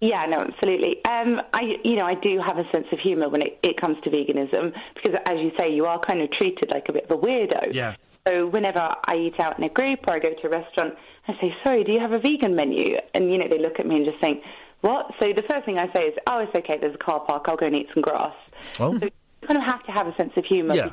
Yeah, 0.00 0.26
no, 0.26 0.38
absolutely. 0.38 1.04
Um, 1.04 1.40
I, 1.52 1.62
you 1.82 1.96
know, 1.96 2.06
I 2.06 2.14
do 2.14 2.40
have 2.46 2.56
a 2.56 2.64
sense 2.72 2.86
of 2.92 3.00
humour 3.00 3.28
when 3.28 3.42
it, 3.42 3.58
it 3.64 3.80
comes 3.80 3.96
to 4.04 4.10
veganism 4.10 4.72
because, 4.94 5.18
as 5.26 5.38
you 5.38 5.50
say, 5.58 5.72
you 5.72 5.86
are 5.86 5.98
kind 5.98 6.22
of 6.22 6.30
treated 6.30 6.70
like 6.72 6.84
a 6.88 6.92
bit 6.92 7.10
of 7.10 7.18
a 7.18 7.20
weirdo. 7.20 7.74
Yeah. 7.74 7.96
So 8.28 8.46
whenever 8.46 8.78
I 8.78 9.16
eat 9.16 9.40
out 9.40 9.58
in 9.58 9.64
a 9.64 9.68
group 9.68 10.00
or 10.06 10.14
I 10.14 10.18
go 10.18 10.30
to 10.30 10.46
a 10.46 10.50
restaurant, 10.50 10.94
I 11.28 11.40
say, 11.40 11.54
"Sorry, 11.64 11.84
do 11.84 11.92
you 11.92 12.00
have 12.00 12.12
a 12.12 12.18
vegan 12.18 12.56
menu?" 12.56 12.96
And 13.14 13.30
you 13.30 13.38
know, 13.38 13.48
they 13.48 13.58
look 13.58 13.78
at 13.78 13.86
me 13.86 13.96
and 13.96 14.04
just 14.04 14.20
think, 14.20 14.42
"What?" 14.80 15.06
So 15.20 15.32
the 15.32 15.42
first 15.42 15.64
thing 15.66 15.78
I 15.78 15.92
say 15.92 16.04
is, 16.06 16.14
"Oh, 16.28 16.38
it's 16.38 16.54
okay. 16.56 16.78
There's 16.80 16.94
a 16.94 16.98
car 16.98 17.20
park. 17.20 17.44
I'll 17.48 17.56
go 17.56 17.66
and 17.66 17.76
eat 17.76 17.88
some 17.94 18.02
grass." 18.02 18.34
Oh. 18.80 18.98
So 18.98 19.04
you 19.06 19.46
kind 19.46 19.58
of 19.58 19.64
have 19.64 19.84
to 19.84 19.92
have 19.92 20.06
a 20.06 20.14
sense 20.16 20.32
of 20.36 20.44
humour. 20.44 20.74
Yeah. 20.74 20.90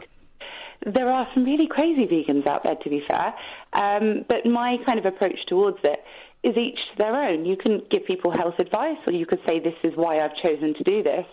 There 0.85 1.09
are 1.09 1.27
some 1.33 1.45
really 1.45 1.67
crazy 1.67 2.05
vegans 2.05 2.47
out 2.47 2.63
there, 2.63 2.75
to 2.75 2.89
be 2.89 3.01
fair. 3.09 3.33
Um, 3.73 4.25
but 4.27 4.45
my 4.45 4.77
kind 4.85 4.99
of 4.99 5.05
approach 5.05 5.39
towards 5.47 5.79
it 5.83 6.03
is 6.43 6.55
each 6.57 6.77
to 6.91 6.97
their 6.97 7.15
own. 7.15 7.45
You 7.45 7.57
can 7.57 7.81
give 7.89 8.05
people 8.05 8.31
health 8.31 8.59
advice, 8.59 8.97
or 9.07 9.13
you 9.13 9.25
could 9.25 9.39
say, 9.47 9.59
"This 9.59 9.75
is 9.83 9.93
why 9.95 10.19
I've 10.19 10.35
chosen 10.35 10.73
to 10.75 10.83
do 10.83 11.01
this." 11.01 11.25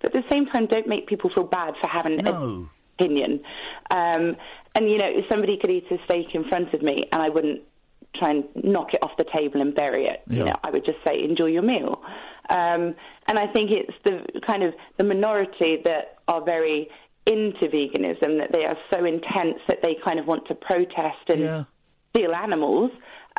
But 0.00 0.16
at 0.16 0.22
the 0.22 0.28
same 0.32 0.46
time, 0.46 0.66
don't 0.66 0.86
make 0.86 1.06
people 1.06 1.30
feel 1.34 1.44
bad 1.44 1.74
for 1.80 1.88
having 1.88 2.26
an 2.26 2.68
opinion. 2.98 3.40
Um, 3.90 4.36
and 4.74 4.90
you 4.90 4.98
know, 4.98 5.08
if 5.08 5.26
somebody 5.30 5.56
could 5.56 5.70
eat 5.70 5.90
a 5.90 5.98
steak 6.04 6.34
in 6.34 6.44
front 6.44 6.72
of 6.72 6.82
me, 6.82 7.08
and 7.12 7.22
I 7.22 7.28
wouldn't 7.28 7.62
try 8.14 8.30
and 8.30 8.44
knock 8.54 8.94
it 8.94 9.02
off 9.02 9.12
the 9.18 9.26
table 9.36 9.60
and 9.60 9.74
bury 9.74 10.06
it. 10.06 10.22
You 10.28 10.38
Yeah. 10.38 10.44
know, 10.44 10.52
I 10.62 10.70
would 10.70 10.84
just 10.84 10.98
say, 11.06 11.22
"Enjoy 11.22 11.46
your 11.46 11.62
meal." 11.62 12.02
Um, 12.50 12.94
and 13.28 13.38
I 13.38 13.46
think 13.46 13.70
it's 13.70 13.94
the 14.04 14.40
kind 14.46 14.62
of 14.62 14.74
the 14.98 15.04
minority 15.04 15.80
that 15.84 16.18
are 16.28 16.42
very 16.42 16.88
into 17.26 17.68
veganism, 17.68 18.38
that 18.38 18.52
they 18.52 18.64
are 18.66 18.76
so 18.92 19.04
intense 19.04 19.58
that 19.68 19.80
they 19.82 19.94
kind 20.06 20.18
of 20.20 20.26
want 20.26 20.46
to 20.46 20.54
protest 20.54 21.24
and 21.28 21.40
Yeah. 21.40 21.64
steal 22.10 22.34
animals. 22.34 22.90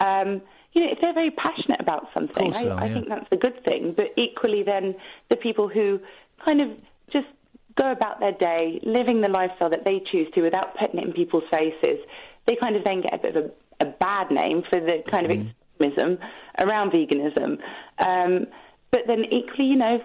Um, 0.04 0.42
you 0.74 0.82
know, 0.84 0.92
if 0.92 1.00
they're 1.02 1.14
very 1.14 1.32
passionate 1.32 1.80
about 1.80 2.08
something, 2.14 2.54
I, 2.54 2.62
I 2.62 2.86
yeah. 2.88 2.94
think 2.94 3.10
that's 3.10 3.28
a 3.32 3.38
good 3.38 3.64
thing. 3.64 3.94
But 3.96 4.08
equally, 4.18 4.64
then 4.64 4.96
the 5.30 5.38
people 5.38 5.68
who 5.70 6.00
kind 6.44 6.62
of 6.62 6.70
just 7.14 7.28
go 7.76 7.92
about 7.92 8.20
their 8.20 8.32
day, 8.34 8.80
living 8.84 9.22
the 9.22 9.30
lifestyle 9.30 9.70
that 9.70 9.86
they 9.86 10.02
choose 10.12 10.28
to 10.34 10.42
without 10.42 10.76
putting 10.78 11.00
it 11.00 11.06
in 11.06 11.14
people's 11.14 11.44
faces, 11.52 12.00
they 12.48 12.56
kind 12.56 12.76
of 12.76 12.84
then 12.84 13.02
get 13.02 13.14
a 13.14 13.18
bit 13.20 13.36
of 13.36 13.46
a, 13.46 13.50
a 13.80 13.86
bad 13.86 14.32
name 14.32 14.64
for 14.72 14.80
the 14.80 15.04
kind 15.12 15.26
of 15.26 15.32
extremism 15.32 16.18
around 16.60 16.92
veganism. 16.92 17.58
Um, 18.00 18.48
but 18.92 19.02
then 19.08 19.26
equally, 19.26 19.70
you 19.70 19.76
know, 19.76 20.00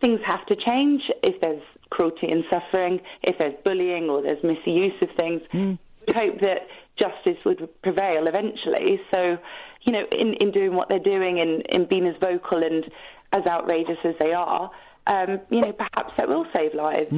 things 0.00 0.20
have 0.24 0.44
to 0.46 0.56
change 0.56 1.02
if 1.22 1.40
there's 1.40 1.62
cruelty 1.90 2.28
and 2.28 2.44
suffering, 2.50 3.00
if 3.22 3.38
there's 3.38 3.54
bullying 3.64 4.08
or 4.10 4.22
there's 4.22 4.42
misuse 4.42 4.92
of 5.02 5.08
things. 5.18 5.40
We 6.06 6.14
hope 6.14 6.40
that 6.40 6.66
justice 6.98 7.38
would 7.44 7.68
prevail 7.82 8.26
eventually. 8.26 9.00
So, 9.14 9.38
you 9.82 9.92
know, 9.92 10.04
in, 10.12 10.34
in 10.34 10.50
doing 10.50 10.74
what 10.74 10.88
they're 10.88 10.98
doing 10.98 11.40
and 11.40 11.62
in 11.68 11.86
being 11.86 12.06
as 12.06 12.14
vocal 12.20 12.62
and 12.62 12.84
as 13.32 13.42
outrageous 13.46 13.98
as 14.04 14.14
they 14.20 14.32
are, 14.32 14.70
um, 15.06 15.40
you 15.50 15.60
know, 15.60 15.72
perhaps 15.72 16.12
that 16.18 16.28
will 16.28 16.46
save 16.56 16.74
lives. 16.74 17.08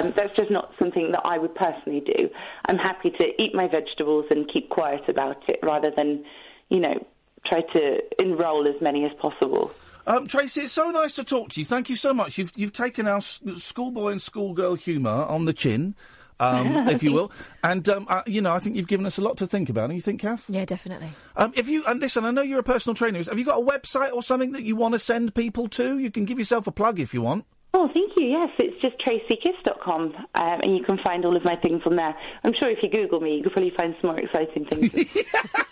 Um, 0.00 0.10
that's 0.12 0.34
just 0.36 0.50
not 0.50 0.72
something 0.78 1.12
that 1.12 1.22
I 1.24 1.38
would 1.38 1.54
personally 1.54 2.00
do. 2.00 2.28
I'm 2.66 2.78
happy 2.78 3.10
to 3.10 3.42
eat 3.42 3.54
my 3.54 3.68
vegetables 3.68 4.26
and 4.30 4.50
keep 4.52 4.68
quiet 4.70 5.08
about 5.08 5.42
it 5.48 5.60
rather 5.62 5.90
than, 5.96 6.24
you 6.68 6.80
know, 6.80 7.06
try 7.46 7.60
to 7.60 8.00
enrol 8.20 8.66
as 8.66 8.80
many 8.80 9.04
as 9.04 9.12
possible. 9.20 9.70
Um, 10.06 10.26
Tracy, 10.26 10.62
it's 10.62 10.72
so 10.72 10.90
nice 10.90 11.14
to 11.14 11.24
talk 11.24 11.50
to 11.50 11.60
you. 11.60 11.64
Thank 11.64 11.88
you 11.88 11.96
so 11.96 12.12
much. 12.12 12.36
You've 12.36 12.52
you've 12.56 12.72
taken 12.74 13.08
our 13.08 13.18
s- 13.18 13.40
schoolboy 13.56 14.12
and 14.12 14.20
schoolgirl 14.20 14.74
humour 14.74 15.24
on 15.24 15.46
the 15.46 15.54
chin, 15.54 15.94
um, 16.40 16.88
if 16.88 17.02
you 17.02 17.12
will, 17.12 17.32
and 17.62 17.88
um, 17.88 18.06
uh, 18.10 18.22
you 18.26 18.42
know 18.42 18.52
I 18.52 18.58
think 18.58 18.76
you've 18.76 18.86
given 18.86 19.06
us 19.06 19.16
a 19.16 19.22
lot 19.22 19.38
to 19.38 19.46
think 19.46 19.70
about. 19.70 19.84
And 19.84 19.94
you 19.94 20.02
think, 20.02 20.20
Kath? 20.20 20.44
Yeah, 20.50 20.66
definitely. 20.66 21.08
Um, 21.36 21.54
if 21.56 21.70
you 21.70 21.84
and 21.86 22.00
listen, 22.00 22.26
I 22.26 22.32
know 22.32 22.42
you're 22.42 22.58
a 22.58 22.64
personal 22.64 22.94
trainer. 22.94 23.22
Have 23.22 23.38
you 23.38 23.46
got 23.46 23.62
a 23.62 23.64
website 23.64 24.12
or 24.12 24.22
something 24.22 24.52
that 24.52 24.62
you 24.62 24.76
want 24.76 24.92
to 24.92 24.98
send 24.98 25.34
people 25.34 25.68
to? 25.68 25.98
You 25.98 26.10
can 26.10 26.26
give 26.26 26.38
yourself 26.38 26.66
a 26.66 26.72
plug 26.72 27.00
if 27.00 27.14
you 27.14 27.22
want. 27.22 27.46
Oh, 27.76 27.88
thank 27.92 28.12
you. 28.16 28.26
Yes, 28.26 28.50
it's 28.58 28.80
just 28.80 28.94
tracykiss.com, 29.04 30.14
um, 30.14 30.60
and 30.62 30.76
you 30.76 30.84
can 30.84 30.96
find 31.04 31.24
all 31.24 31.36
of 31.36 31.44
my 31.44 31.56
things 31.56 31.82
on 31.84 31.96
there. 31.96 32.14
I'm 32.44 32.52
sure 32.60 32.70
if 32.70 32.78
you 32.82 32.88
Google 32.88 33.20
me, 33.20 33.36
you 33.36 33.42
could 33.42 33.52
probably 33.52 33.72
find 33.76 33.96
some 34.00 34.10
more 34.10 34.20
exciting 34.20 34.64
things. 34.66 35.24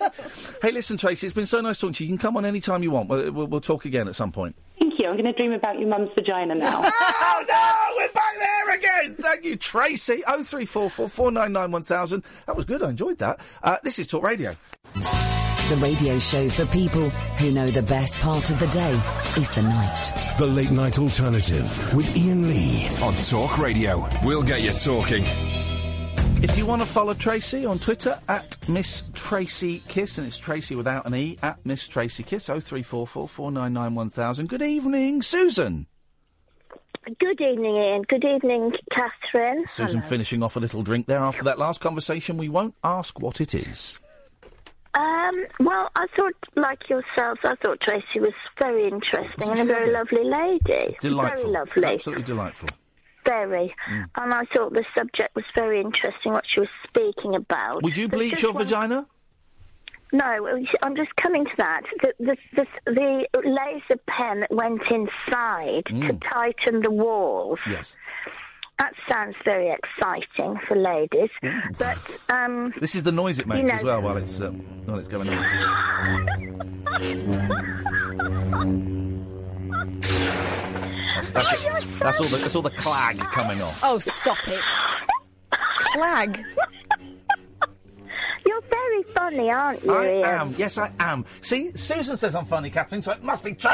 Hey, 0.62 0.70
listen, 0.72 0.96
Tracy, 0.96 1.26
it's 1.26 1.34
been 1.34 1.46
so 1.46 1.60
nice 1.60 1.78
talking 1.78 1.94
to 1.94 2.04
you. 2.04 2.10
You 2.10 2.16
can 2.16 2.22
come 2.22 2.36
on 2.36 2.44
any 2.44 2.60
time 2.60 2.82
you 2.82 2.90
want. 2.90 3.08
We'll, 3.08 3.30
we'll, 3.32 3.46
we'll 3.46 3.60
talk 3.60 3.84
again 3.84 4.06
at 4.08 4.14
some 4.14 4.30
point. 4.32 4.54
thank 4.78 4.94
you. 5.00 5.08
I'm 5.08 5.14
going 5.16 5.24
to 5.24 5.32
dream 5.32 5.52
about 5.52 5.78
your 5.78 5.88
mum's 5.88 6.10
vagina 6.16 6.54
now. 6.54 6.80
oh 6.84 7.44
no, 7.48 7.96
we're 7.96 8.12
back 8.12 8.34
there 8.38 8.70
again. 8.76 9.16
Thank 9.16 9.44
you, 9.44 9.56
Tracy. 9.56 10.22
Oh 10.26 10.42
three 10.44 10.64
four 10.66 10.90
four 10.90 11.08
four 11.08 11.30
nine 11.32 11.52
nine 11.52 11.70
one 11.72 11.82
thousand. 11.82 12.24
That 12.46 12.56
was 12.56 12.64
good. 12.64 12.82
I 12.82 12.90
enjoyed 12.90 13.18
that. 13.18 13.40
Uh, 13.62 13.78
this 13.82 13.98
is 13.98 14.06
Talk 14.06 14.22
Radio. 14.22 14.54
The 15.72 15.78
radio 15.78 16.18
show 16.18 16.50
for 16.50 16.66
people 16.66 17.08
who 17.08 17.50
know 17.50 17.70
the 17.70 17.80
best 17.80 18.20
part 18.20 18.50
of 18.50 18.60
the 18.60 18.66
day 18.66 18.92
is 19.40 19.54
the 19.54 19.62
night. 19.62 20.34
The 20.36 20.46
Late 20.46 20.70
Night 20.70 20.98
Alternative 20.98 21.94
with 21.94 22.14
Iain 22.14 22.46
Lee. 22.46 22.88
On 23.00 23.14
Talk 23.14 23.56
Radio. 23.56 24.06
We'll 24.22 24.42
get 24.42 24.62
you 24.62 24.72
talking. 24.72 25.24
If 26.42 26.58
you 26.58 26.66
want 26.66 26.82
to 26.82 26.86
follow 26.86 27.14
Tracy 27.14 27.64
on 27.64 27.78
Twitter 27.78 28.20
at 28.28 28.58
Miss 28.68 29.04
Tracy 29.14 29.82
Kiss, 29.88 30.18
and 30.18 30.26
it's 30.26 30.36
Tracy 30.36 30.74
without 30.74 31.06
an 31.06 31.14
E 31.14 31.38
at 31.42 31.64
Miss 31.64 31.88
Tracy 31.88 32.22
Kiss. 32.22 32.50
Oh 32.50 32.60
three 32.60 32.82
four 32.82 33.06
four 33.06 33.26
four 33.26 33.50
nine 33.50 33.72
nine 33.72 33.94
one 33.94 34.10
thousand. 34.10 34.50
Good 34.50 34.60
evening, 34.60 35.22
Susan. 35.22 35.86
Good 37.18 37.40
evening, 37.40 37.76
Iain. 37.78 38.02
Good 38.02 38.26
evening, 38.26 38.72
Catherine. 38.90 39.66
Susan 39.66 40.02
finishing 40.02 40.42
off 40.42 40.54
a 40.54 40.60
little 40.60 40.82
drink 40.82 41.06
there 41.06 41.20
after 41.20 41.44
that 41.44 41.58
last 41.58 41.80
conversation. 41.80 42.36
We 42.36 42.50
won't 42.50 42.74
ask 42.84 43.18
what 43.22 43.40
it 43.40 43.54
is. 43.54 43.98
Um, 44.94 45.32
well, 45.60 45.90
I 45.96 46.06
thought, 46.16 46.34
like 46.56 46.88
yourselves, 46.90 47.40
I 47.44 47.54
thought 47.64 47.80
Tracy 47.80 48.20
was 48.20 48.34
very 48.60 48.88
interesting 48.88 49.50
and 49.50 49.60
a 49.60 49.64
very 49.64 49.90
lovely 49.90 50.24
lady. 50.24 50.96
Delightful. 51.00 51.42
Very 51.44 51.52
lovely. 51.52 51.94
Absolutely 51.94 52.24
delightful. 52.24 52.68
Very. 53.26 53.74
Mm. 53.90 54.04
And 54.18 54.34
I 54.34 54.44
thought 54.54 54.72
the 54.74 54.84
subject 54.96 55.34
was 55.34 55.44
very 55.56 55.80
interesting, 55.80 56.32
what 56.32 56.44
she 56.52 56.60
was 56.60 56.68
speaking 56.88 57.34
about. 57.34 57.82
Would 57.82 57.96
you 57.96 58.08
There's 58.08 58.30
bleach 58.30 58.42
your 58.42 58.52
one- 58.52 58.64
vagina? 58.64 59.06
No, 60.14 60.26
I'm 60.82 60.94
just 60.94 61.16
coming 61.16 61.46
to 61.46 61.50
that. 61.56 61.80
The, 62.02 62.12
the, 62.18 62.36
the, 62.54 62.66
the 63.32 63.40
laser 63.48 63.98
pen 64.06 64.40
that 64.40 64.50
went 64.50 64.82
inside 64.90 65.86
to 65.86 65.94
Mm. 65.94 66.22
tighten 66.30 66.82
the 66.82 66.90
walls. 66.90 67.58
Yes. 67.66 67.96
That 68.78 68.92
sounds 69.10 69.36
very 69.44 69.70
exciting 69.70 70.58
for 70.66 70.76
ladies. 70.76 71.30
But, 71.78 71.98
um, 72.32 72.72
This 72.80 72.94
is 72.94 73.02
the 73.04 73.12
noise 73.12 73.38
it 73.38 73.46
makes 73.46 73.60
You 73.60 73.66
know- 73.68 73.74
as 73.74 73.84
well 73.84 74.02
while 74.02 74.16
it's 74.16 74.40
uh, 74.40 74.50
while 74.50 74.98
it's 74.98 75.08
going 75.08 75.28
on. 75.28 76.52
That's, 80.02 81.30
that's, 81.30 81.64
it. 81.84 81.88
that's 82.00 82.20
all 82.20 82.26
the 82.26 82.36
that's 82.38 82.56
all 82.56 82.62
the 82.62 82.70
clag 82.70 83.18
coming 83.18 83.60
off. 83.62 83.80
Oh, 83.84 83.98
stop 83.98 84.38
it. 84.48 84.60
Clag. 85.78 86.44
Funny, 89.30 89.50
aren't 89.50 89.84
you, 89.84 89.92
I 89.94 90.04
Iain? 90.06 90.24
am. 90.24 90.54
Yes, 90.58 90.78
I 90.78 90.90
am. 90.98 91.24
See, 91.42 91.70
Susan 91.76 92.16
says 92.16 92.34
I'm 92.34 92.44
funny, 92.44 92.70
Catherine, 92.70 93.02
so 93.02 93.12
it 93.12 93.22
must 93.22 93.44
be 93.44 93.54
true. 93.54 93.70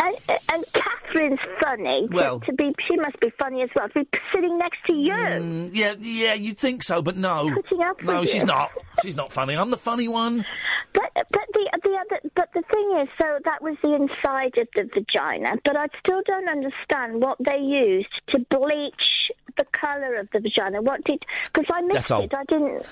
And, 0.00 0.16
and 0.52 0.64
Catherine's 0.72 1.40
funny. 1.60 2.06
to- 2.08 2.14
Well- 2.14 2.40
to, 2.40 2.52
be, 2.52 2.72
she 2.88 2.96
must 2.96 3.18
be 3.20 3.30
funny 3.38 3.62
as 3.62 3.70
well. 3.74 3.88
To 3.88 4.04
be 4.04 4.08
sitting 4.34 4.56
next 4.58 4.78
to 4.88 4.94
you. 4.94 5.12
Mm, 5.12 5.70
yeah, 5.72 5.94
yeah, 5.98 6.34
you'd 6.34 6.58
think 6.58 6.82
so, 6.84 7.02
but 7.02 7.16
no. 7.16 7.50
Putting 7.54 7.82
up 7.82 8.02
no, 8.02 8.24
she's 8.24 8.34
you. 8.42 8.44
not. 8.44 8.70
She's 9.02 9.16
not 9.16 9.32
funny. 9.32 9.56
I'm 9.56 9.70
the 9.70 9.76
funny 9.76 10.06
one. 10.08 10.44
But 10.92 11.10
but 11.14 11.42
the 11.52 11.80
the 11.82 11.90
other 11.98 12.30
but 12.34 12.48
the 12.54 12.62
thing 12.72 12.98
is, 13.02 13.08
so 13.20 13.38
that 13.44 13.62
was 13.62 13.76
the 13.82 13.94
inside 13.94 14.56
of 14.58 14.68
the 14.74 14.84
vagina. 14.94 15.56
But 15.64 15.76
I 15.76 15.86
still 16.00 16.22
don't 16.26 16.48
understand 16.48 17.20
what 17.20 17.36
they 17.44 17.58
used 17.58 18.08
to 18.30 18.38
bleach 18.50 19.30
the 19.56 19.64
colour 19.72 20.16
of 20.16 20.28
the 20.32 20.40
vagina. 20.40 20.82
What 20.82 21.02
did? 21.04 21.24
Because 21.52 21.66
I 21.72 21.80
missed 21.82 21.98
Dettol. 22.08 22.24
it. 22.24 22.34
I 22.34 22.44
didn't. 22.44 22.82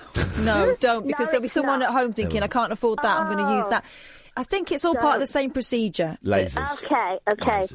No, 0.45 0.67
hmm? 0.71 0.73
don't, 0.81 1.05
No, 1.05 1.09
because 1.09 1.29
there'll 1.31 1.43
be 1.43 1.49
someone 1.49 1.81
not. 1.81 1.91
at 1.91 1.93
home 1.95 2.13
thinking, 2.13 2.43
I 2.43 2.47
can't 2.49 2.73
afford 2.73 2.99
that, 3.03 3.17
I'm 3.21 3.33
going 3.33 3.45
to 3.47 3.55
use 3.55 3.65
Oh. 3.67 3.71
that. 3.71 3.85
I 4.37 4.43
think 4.43 4.73
it's 4.73 4.85
all 4.85 4.95
part 4.97 5.15
of 5.15 5.21
the 5.21 5.27
same 5.29 5.51
procedure. 5.51 6.19
Lasers. 6.25 6.83
Okay, 6.85 7.19
okay. 7.31 7.67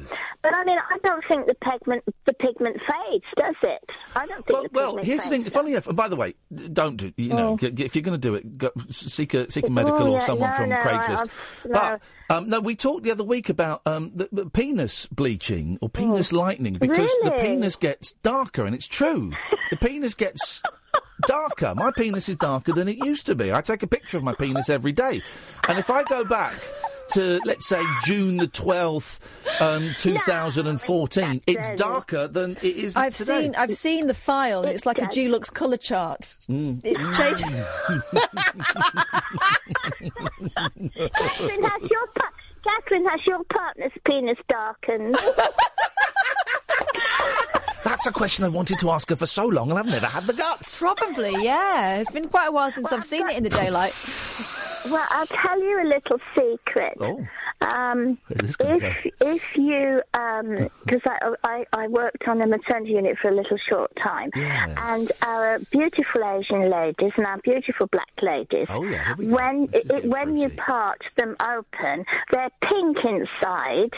But 0.42 0.54
I 0.54 0.64
mean, 0.64 0.78
I 0.78 0.98
don't 1.02 1.24
think 1.26 1.46
the 1.46 1.54
pigment 1.54 2.04
the 2.26 2.34
pigment 2.34 2.76
fades, 2.80 3.24
does 3.38 3.54
it? 3.62 3.90
I 4.14 4.26
don't 4.26 4.44
think 4.44 4.50
Well, 4.50 4.62
the 4.64 4.68
well 4.72 4.86
pigment 4.90 5.06
here's 5.06 5.24
the 5.24 5.30
fades. 5.30 5.44
thing. 5.44 5.52
Funny 5.52 5.72
enough, 5.72 5.86
and 5.86 5.96
by 5.96 6.08
the 6.08 6.16
way, 6.16 6.34
don't 6.72 6.96
do. 6.96 7.12
You 7.16 7.30
know, 7.34 7.48
Oh. 7.52 7.56
g- 7.56 7.70
g- 7.70 7.84
if 7.84 7.96
you're 7.96 8.02
going 8.02 8.18
to 8.20 8.28
do 8.28 8.34
it, 8.34 8.58
go, 8.58 8.70
seek 8.90 9.32
a 9.34 9.50
seek 9.50 9.64
a 9.64 9.66
Oh, 9.68 9.70
medical 9.70 10.08
or 10.10 10.20
someone 10.20 10.50
no, 10.50 10.56
from 10.56 10.68
no, 10.70 10.76
I- 10.76 10.80
Craigslist. 10.82 11.18
I've- 11.18 11.30
But 11.72 12.00
um, 12.28 12.48
no, 12.48 12.60
we 12.60 12.76
talked 12.76 13.04
the 13.04 13.10
other 13.10 13.24
week 13.24 13.48
about 13.48 13.80
um, 13.86 14.12
the, 14.14 14.28
the 14.30 14.46
penis 14.50 15.06
bleaching 15.06 15.78
or 15.80 15.88
penis 15.88 16.32
lightening 16.32 16.74
because 16.74 17.10
the 17.22 17.34
Oh. 17.34 17.40
Penis 17.40 17.76
gets 17.76 18.12
darker, 18.22 18.66
and 18.66 18.74
it's 18.74 18.86
true. 18.88 19.32
the 19.70 19.76
penis 19.76 20.14
gets. 20.14 20.62
Darker. 21.26 21.74
My 21.74 21.90
penis 21.90 22.28
is 22.28 22.36
darker 22.36 22.72
than 22.72 22.88
it 22.88 22.96
used 23.04 23.26
to 23.26 23.34
be. 23.34 23.52
I 23.52 23.60
take 23.60 23.82
a 23.82 23.86
picture 23.86 24.16
of 24.16 24.24
my 24.24 24.34
penis 24.34 24.68
every 24.70 24.92
day. 24.92 25.20
And 25.68 25.78
if 25.78 25.90
I 25.90 26.02
go 26.04 26.24
back 26.24 26.54
to, 27.12 27.40
let's 27.44 27.68
say, 27.68 27.82
June 28.04 28.38
the 28.38 28.46
12th, 28.48 29.18
um, 29.60 29.94
2014, 29.98 31.42
it's 31.46 31.68
darker 31.76 32.26
than 32.28 32.52
it 32.52 32.64
is 32.64 32.96
I've 32.96 33.14
today. 33.16 33.42
seen 33.42 33.54
I've 33.56 33.72
seen 33.72 34.06
the 34.06 34.14
file 34.14 34.62
and 34.62 34.70
it's 34.72 34.86
like 34.86 34.98
a 34.98 35.06
Dulux 35.06 35.52
colour 35.52 35.76
chart. 35.76 36.36
Mm. 36.48 36.80
It's 36.84 37.06
changed. 37.18 37.44
Catherine, 40.30 41.62
has 41.64 41.82
your 41.90 42.06
pa- 42.18 42.32
Catherine, 42.66 43.04
has 43.06 43.20
your 43.26 43.44
partner's 43.44 43.92
penis 44.06 44.38
darkened? 44.48 45.16
That's 47.82 48.06
a 48.06 48.12
question 48.12 48.44
I've 48.44 48.54
wanted 48.54 48.78
to 48.80 48.90
ask 48.90 49.08
her 49.10 49.16
for 49.16 49.26
so 49.26 49.46
long, 49.46 49.70
and 49.70 49.78
I've 49.78 49.86
never 49.86 50.06
had 50.06 50.26
the 50.26 50.32
guts. 50.34 50.78
Probably, 50.78 51.32
yeah. 51.42 51.96
It's 51.98 52.10
been 52.10 52.28
quite 52.28 52.48
a 52.48 52.52
while 52.52 52.70
since 52.70 52.92
I've 52.92 53.04
seen 53.04 53.28
it 53.28 53.36
in 53.36 53.42
the 53.42 53.48
daylight. 53.50 53.92
Well, 54.90 55.06
I'll 55.10 55.26
tell 55.26 55.60
you 55.60 55.82
a 55.82 55.86
little 55.88 56.18
secret. 56.36 56.96
Oh. 57.00 57.26
Um, 57.74 58.16
this 58.30 58.56
gonna 58.56 58.76
if 58.78 59.12
if 59.20 59.42
you 59.54 60.00
because 60.14 61.02
I, 61.04 61.34
I 61.44 61.66
I 61.74 61.88
worked 61.88 62.26
on 62.26 62.40
a 62.40 62.46
maternity 62.46 62.92
unit 62.92 63.18
for 63.20 63.28
a 63.28 63.34
little 63.34 63.58
short 63.68 63.92
time, 64.02 64.30
and 64.34 65.12
our 65.22 65.58
beautiful 65.70 66.24
Asian 66.24 66.70
ladies 66.70 67.12
and 67.18 67.26
our 67.26 67.36
beautiful 67.44 67.86
black 67.88 68.08
ladies, 68.22 68.66
Oh, 68.70 68.82
yeah, 68.84 69.04
here 69.04 69.14
we 69.16 69.26
go. 69.26 69.34
when 69.34 69.68
it, 69.74 70.06
when 70.06 70.38
you 70.38 70.48
part 70.48 71.02
them 71.18 71.36
open, 71.42 72.06
they're 72.30 72.50
pink 72.62 72.96
inside. 73.04 73.90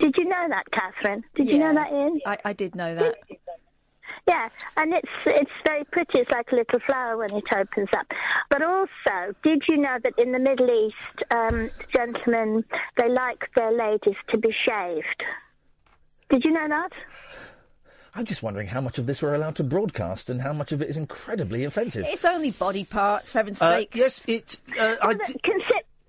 Did 0.00 0.14
you 0.18 0.24
know 0.24 0.46
that, 0.48 0.64
Catherine? 0.72 1.24
Did 1.34 1.48
you 1.48 1.58
know 1.58 1.74
that, 1.74 1.92
Iain? 1.92 2.20
I, 2.26 2.38
I 2.44 2.52
did 2.52 2.74
know 2.74 2.94
that. 2.94 3.14
Yeah, 4.26 4.48
and 4.78 4.94
it's 4.94 5.08
it's 5.26 5.50
very 5.66 5.84
pretty. 5.84 6.20
It's 6.20 6.30
like 6.30 6.50
a 6.50 6.56
little 6.56 6.80
flower 6.86 7.18
when 7.18 7.34
it 7.34 7.44
opens 7.54 7.88
up. 7.96 8.06
But 8.48 8.62
also, 8.62 9.34
did 9.42 9.62
you 9.68 9.76
know 9.76 9.98
that 10.02 10.14
in 10.18 10.32
the 10.32 10.38
Middle 10.38 10.70
East, 10.70 11.22
um, 11.30 11.70
gentlemen 11.94 12.64
they 12.96 13.08
like 13.10 13.50
their 13.54 13.70
ladies 13.70 14.16
to 14.30 14.38
be 14.38 14.48
shaved? 14.66 15.22
Did 16.30 16.42
you 16.44 16.52
know 16.52 16.66
that? 16.68 16.90
I'm 18.14 18.24
just 18.24 18.42
wondering 18.42 18.68
how 18.68 18.80
much 18.80 18.98
of 18.98 19.06
this 19.06 19.20
we're 19.20 19.34
allowed 19.34 19.56
to 19.56 19.64
broadcast 19.64 20.30
and 20.30 20.40
how 20.40 20.52
much 20.54 20.72
of 20.72 20.80
it 20.80 20.88
is 20.88 20.96
incredibly 20.96 21.64
offensive. 21.64 22.06
It's 22.08 22.24
only 22.24 22.52
body 22.52 22.84
parts, 22.84 23.32
for 23.32 23.38
heaven's 23.38 23.60
Uh, 23.60 23.70
sake. 23.78 23.90
yes, 23.94 24.22
it. 24.26 24.58
Uh, 24.80 24.94
I 25.02 25.14
Consi- 25.14 25.36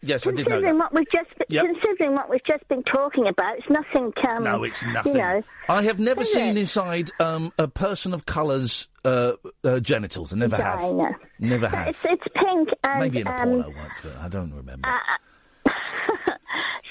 yes, 0.05 0.25
I 0.25 0.31
did 0.31 0.37
know 0.39 0.43
considering 0.55 0.63
that. 0.65 0.75
what 0.77 0.93
we've 0.93 1.11
just 1.13 1.29
been, 1.37 1.45
Yep. 1.49 1.65
considering 1.65 2.13
what 2.15 2.29
we've 2.29 2.43
just 2.45 2.67
been 2.67 2.83
talking 2.83 3.27
about, 3.27 3.57
it's 3.57 3.69
nothing. 3.69 4.13
Um, 4.27 4.43
No, 4.43 4.63
it's 4.63 4.83
nothing. 4.83 5.13
You 5.13 5.17
know, 5.19 5.43
I 5.69 5.83
have 5.83 5.99
never 5.99 6.23
seen 6.23 6.57
it? 6.57 6.61
inside 6.61 7.11
um, 7.19 7.51
a 7.57 7.67
person 7.67 8.13
of 8.13 8.25
colour's 8.25 8.87
uh, 9.03 9.33
uh, 9.63 9.79
genitals. 9.79 10.33
I 10.33 10.37
never 10.37 10.55
have. 10.57 10.79
Vagina. 10.81 11.09
Never 11.39 11.67
have. 11.67 11.87
It's 11.89 11.99
it's 12.05 12.23
pink 12.35 12.69
and 12.83 12.99
Maybe 12.99 13.19
in 13.19 13.27
a 13.27 13.31
um, 13.31 13.37
porno 13.37 13.73
once, 13.77 13.99
but 14.01 14.15
I 14.17 14.29
don't 14.29 14.53
remember. 14.53 14.87
uh, 14.87 14.97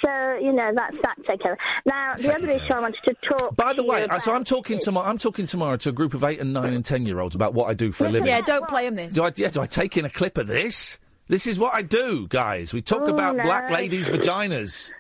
so 0.04 0.38
you 0.40 0.52
know 0.52 0.70
that's 0.74 0.96
that 1.02 1.16
taken 1.28 1.38
care. 1.38 1.58
Now 1.86 2.14
the 2.16 2.34
other 2.34 2.50
issue 2.50 2.72
I 2.72 2.80
wanted 2.80 3.02
to 3.04 3.14
talk. 3.14 3.56
By 3.56 3.72
the 3.72 3.82
to 3.82 3.88
way, 3.88 4.00
you 4.02 4.06
uh, 4.08 4.18
so 4.18 4.34
I'm 4.34 4.44
talking 4.44 4.78
tomorrow. 4.78 5.08
I'm 5.08 5.18
talking 5.18 5.46
tomorrow 5.46 5.76
to 5.78 5.88
a 5.88 5.92
group 5.92 6.14
of 6.14 6.22
eight 6.24 6.40
and 6.40 6.52
nine 6.52 6.72
and 6.74 6.84
ten 6.84 7.06
year 7.06 7.20
olds 7.20 7.34
about 7.34 7.54
what 7.54 7.68
I 7.70 7.74
do 7.74 7.92
for 7.92 8.06
a 8.06 8.10
living. 8.10 8.28
Yeah, 8.28 8.40
don't 8.42 8.68
play 8.68 8.84
them 8.84 8.96
this. 8.96 9.14
Do 9.14 9.24
I? 9.24 9.32
Yeah, 9.36 9.48
do 9.48 9.60
I 9.60 9.66
take 9.66 9.96
in 9.96 10.04
a 10.04 10.10
clip 10.10 10.36
of 10.38 10.46
this? 10.46 10.98
This 11.28 11.46
is 11.46 11.58
what 11.58 11.74
I 11.74 11.82
do, 11.82 12.26
guys. 12.28 12.72
We 12.74 12.82
talk 12.82 13.02
Oh, 13.06 13.14
about 13.14 13.36
no. 13.36 13.42
black 13.44 13.70
ladies' 13.70 14.08
vaginas. 14.08 14.90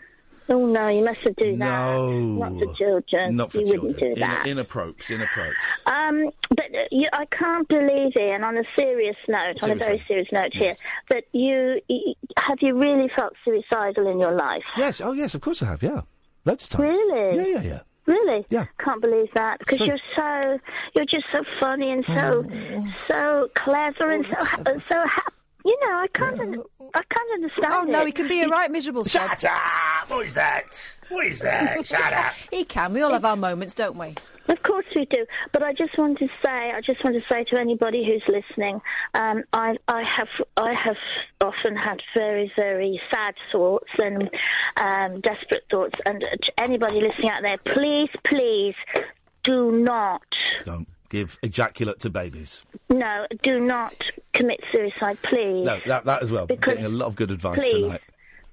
Oh 0.48 0.66
no, 0.66 0.88
you 0.88 1.02
mustn't 1.02 1.36
do 1.38 1.52
that. 1.52 1.56
No, 1.58 2.20
Not 2.20 2.52
for 2.58 2.74
children. 2.74 3.36
Not 3.36 3.50
for 3.50 3.60
you 3.60 3.66
children. 3.66 3.92
wouldn't 3.94 3.98
do 4.16 4.20
that. 4.20 4.28
In- 4.30 4.30
that. 4.40 4.46
inappropriate. 4.46 5.10
Inappropriate. 5.10 5.56
Um, 5.86 6.30
but 6.50 6.66
uh, 6.66 6.84
you, 6.90 7.08
I 7.14 7.24
can't 7.26 7.66
believe, 7.66 8.12
Iain, 8.18 8.44
on 8.44 8.58
a 8.58 8.62
serious 8.78 9.16
note, 9.26 9.62
on 9.62 9.70
a 9.70 9.74
very 9.76 10.04
serious 10.06 10.28
note 10.32 10.52
here, 10.52 10.74
that 11.08 11.24
you 11.32 11.80
have 12.38 12.58
you 12.60 12.74
really 12.78 13.10
felt 13.16 13.32
suicidal 13.44 14.06
in 14.10 14.18
your 14.18 14.32
life? 14.32 14.62
Yes. 14.76 15.00
Oh, 15.00 15.12
yes. 15.12 15.34
Of 15.34 15.40
course 15.40 15.62
I 15.62 15.66
have. 15.66 15.82
Yeah. 15.82 16.02
Loads 16.44 16.64
of 16.64 16.70
times. 16.70 16.88
Really? 16.98 17.36
Yeah, 17.36 17.60
yeah, 17.60 17.62
yeah. 17.62 17.80
Really? 18.06 18.44
Yeah. 18.50 18.66
Can't 18.80 19.00
believe 19.00 19.28
that 19.34 19.60
because 19.60 19.78
So- 19.78 19.86
you're 19.86 19.98
so 20.14 20.58
you're 20.94 21.06
just 21.06 21.24
so 21.34 21.42
funny 21.58 21.90
and 21.90 22.04
so 22.06 22.44
so 23.08 23.48
clever 23.54 24.10
and 24.10 24.26
so 24.26 24.44
ha- 24.44 24.62
so 24.66 24.96
happy. 25.08 25.36
You 25.64 25.78
know, 25.80 25.96
I 25.96 26.06
can't 26.12 26.40
un- 26.40 26.62
I 26.94 27.02
can't 27.08 27.32
understand. 27.32 27.74
Oh 27.74 27.82
no, 27.84 28.02
it. 28.02 28.06
he 28.08 28.12
can 28.12 28.28
be 28.28 28.42
a 28.42 28.48
right 28.48 28.70
miserable. 28.70 29.04
Shut 29.04 29.44
up! 29.44 30.08
What 30.08 30.26
is 30.26 30.34
that? 30.34 30.98
What 31.08 31.26
is 31.26 31.40
that? 31.40 31.86
Shut 31.86 32.12
up! 32.12 32.34
he 32.50 32.64
can. 32.64 32.92
We 32.92 33.00
all 33.00 33.12
have 33.12 33.24
our 33.24 33.36
moments, 33.36 33.74
don't 33.74 33.96
we? 33.96 34.14
Of 34.46 34.62
course 34.62 34.84
we 34.94 35.06
do, 35.06 35.24
but 35.52 35.62
I 35.62 35.72
just 35.72 35.96
want 35.96 36.18
to 36.18 36.26
say, 36.44 36.50
I 36.72 36.80
just 36.84 37.02
want 37.02 37.16
to 37.16 37.22
say 37.32 37.44
to 37.44 37.58
anybody 37.58 38.04
who's 38.04 38.22
listening, 38.28 38.78
um, 39.14 39.42
I, 39.54 39.76
I 39.88 40.02
have, 40.18 40.28
I 40.58 40.74
have 40.74 40.98
often 41.40 41.74
had 41.76 42.02
very, 42.14 42.52
very 42.54 43.00
sad 43.10 43.36
thoughts 43.50 43.88
and 43.96 44.28
um, 44.76 45.22
desperate 45.22 45.64
thoughts. 45.70 45.98
And 46.04 46.22
uh, 46.22 46.36
to 46.42 46.52
anybody 46.62 47.00
listening 47.00 47.30
out 47.30 47.42
there, 47.42 47.56
please, 47.74 48.10
please, 48.26 48.74
do 49.44 49.72
not, 49.72 50.22
Don't 50.64 50.88
give 51.08 51.38
ejaculate 51.42 52.00
to 52.00 52.10
babies. 52.10 52.62
no, 52.88 53.26
do 53.42 53.60
not 53.60 53.94
commit 54.32 54.60
suicide, 54.72 55.18
please. 55.22 55.64
No, 55.64 55.78
that, 55.86 56.04
that 56.04 56.22
as 56.22 56.32
well. 56.32 56.46
Because- 56.46 56.74
Getting 56.74 56.84
a 56.86 56.88
lot 56.88 57.06
of 57.06 57.16
good 57.16 57.30
advice 57.30 57.58
please, 57.58 57.72
tonight. 57.74 58.00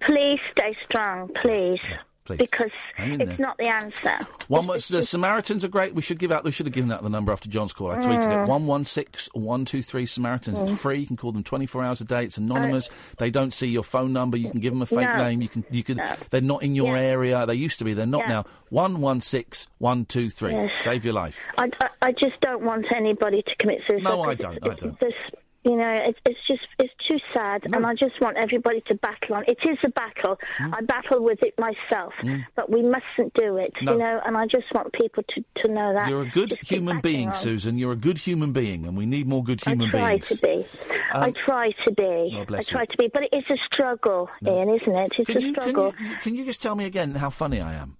please 0.07 0.39
stay 0.51 0.75
strong, 0.89 1.29
please, 1.41 1.79
please. 2.25 2.37
because 2.37 2.71
it's 2.97 3.39
not 3.39 3.57
the 3.57 3.65
answer. 3.67 4.25
One 4.47 4.67
was 4.67 4.87
the 4.87 5.03
Samaritans 5.03 5.63
are 5.65 5.69
great. 5.69 5.93
We 5.95 6.01
should 6.01 6.19
give 6.19 6.31
out. 6.31 6.43
We 6.43 6.51
should 6.51 6.65
have 6.65 6.73
given 6.73 6.91
out 6.91 7.03
the 7.03 7.09
number 7.09 7.31
after 7.31 7.49
John's 7.49 7.73
call. 7.73 7.91
I 7.91 7.97
tweeted 7.97 8.23
Mm. 8.23 8.43
it 8.43 8.49
one 8.49 8.67
one 8.67 8.83
six 8.83 9.29
one 9.33 9.65
two 9.65 9.81
three 9.81 10.05
Samaritans. 10.05 10.59
Mm. 10.59 10.69
It's 10.69 10.81
free. 10.81 10.99
You 10.99 11.07
can 11.07 11.17
call 11.17 11.31
them 11.31 11.43
twenty 11.43 11.65
four 11.65 11.83
hours 11.83 12.01
a 12.01 12.05
day. 12.05 12.23
It's 12.25 12.37
anonymous. 12.37 12.89
they 13.17 13.29
don't 13.29 13.53
see 13.53 13.67
your 13.67 13.83
phone 13.83 14.13
number. 14.13 14.37
You 14.37 14.49
can 14.49 14.59
give 14.59 14.73
them 14.73 14.81
a 14.81 14.85
fake 14.85 14.99
No. 14.99 15.17
name. 15.17 15.41
You 15.41 15.49
can. 15.49 15.65
You 15.71 15.83
can. 15.83 16.01
They're 16.29 16.41
not 16.41 16.63
in 16.63 16.75
your 16.75 16.95
Yeah. 16.95 17.03
area. 17.03 17.45
They 17.45 17.55
used 17.55 17.79
to 17.79 17.85
be. 17.85 17.93
They're 17.93 18.05
not 18.05 18.21
Yeah. 18.21 18.29
now. 18.29 18.45
One 18.69 19.01
one 19.01 19.21
six 19.21 19.67
one 19.79 20.05
two 20.05 20.29
three. 20.29 20.53
Yes. 20.53 20.69
Save 20.83 21.03
your 21.05 21.13
life. 21.13 21.37
I, 21.57 21.69
I, 21.81 21.87
I 22.01 22.11
just 22.11 22.39
don't 22.41 22.63
want 22.63 22.85
anybody 22.95 23.41
to 23.41 23.55
commit 23.57 23.79
suicide. 23.87 24.03
No, 24.03 24.23
I 24.23 24.35
don't, 24.35 24.57
it's- 24.57 24.71
I 24.71 24.75
don't. 24.75 24.99
This, 24.99 25.13
you 25.63 25.75
know, 25.75 26.03
it's, 26.07 26.19
it's 26.25 26.39
just 26.47 26.61
it's 26.79 26.93
too 27.07 27.17
sad, 27.33 27.63
and 27.73 27.85
I 27.85 27.93
just 27.93 28.19
want 28.21 28.37
everybody 28.37 28.81
to 28.87 28.95
battle 28.95 29.35
on. 29.35 29.43
It 29.47 29.57
is 29.63 29.77
a 29.85 29.89
battle. 29.89 30.37
I 30.59 30.81
battle 30.81 31.23
with 31.23 31.41
it 31.43 31.53
myself, 31.59 32.13
Mm. 32.23 32.45
but 32.55 32.69
we 32.71 32.81
mustn't 32.81 33.33
do 33.35 33.57
it. 33.57 33.73
No. 33.81 33.93
You 33.93 33.99
know, 33.99 34.21
and 34.25 34.35
I 34.37 34.45
just 34.47 34.65
want 34.73 34.91
people 34.93 35.23
to, 35.29 35.43
to 35.63 35.71
know 35.71 35.93
that. 35.93 36.09
You're 36.09 36.23
a 36.23 36.29
good 36.29 36.49
Just 36.49 36.69
human 36.69 36.99
being, 37.01 37.29
on. 37.29 37.35
Susan. 37.35 37.77
You're 37.77 37.91
a 37.93 37.95
good 38.07 38.17
human 38.17 38.53
being, 38.53 38.85
and 38.87 38.95
we 38.97 39.05
need 39.05 39.27
more 39.27 39.43
good 39.43 39.61
human 39.63 39.89
I 39.89 39.91
try 39.91 40.11
beings. 40.15 40.27
to 40.29 40.35
be. 40.37 40.65
I 41.13 41.27
Um, 41.27 41.33
try 41.45 41.71
to 41.85 41.91
be. 41.93 42.03
Oh, 42.03 42.55
I 42.55 42.63
try 42.63 42.81
you. 42.81 42.87
to 42.87 42.97
be, 42.97 43.07
but 43.13 43.23
it 43.23 43.29
is 43.33 43.43
a 43.51 43.57
struggle, 43.71 44.29
Iain, 44.45 44.69
isn't 44.69 44.95
it? 44.95 45.13
It's 45.19 45.27
Can 45.27 45.37
a 45.37 45.39
you, 45.41 45.53
can, 45.53 45.61
struggle. 45.63 45.93
you, 45.99 46.15
can 46.23 46.35
you 46.35 46.45
just 46.45 46.61
tell 46.61 46.75
me 46.75 46.85
again 46.85 47.15
how 47.15 47.29
funny 47.29 47.61
I 47.61 47.73
am? 47.75 47.97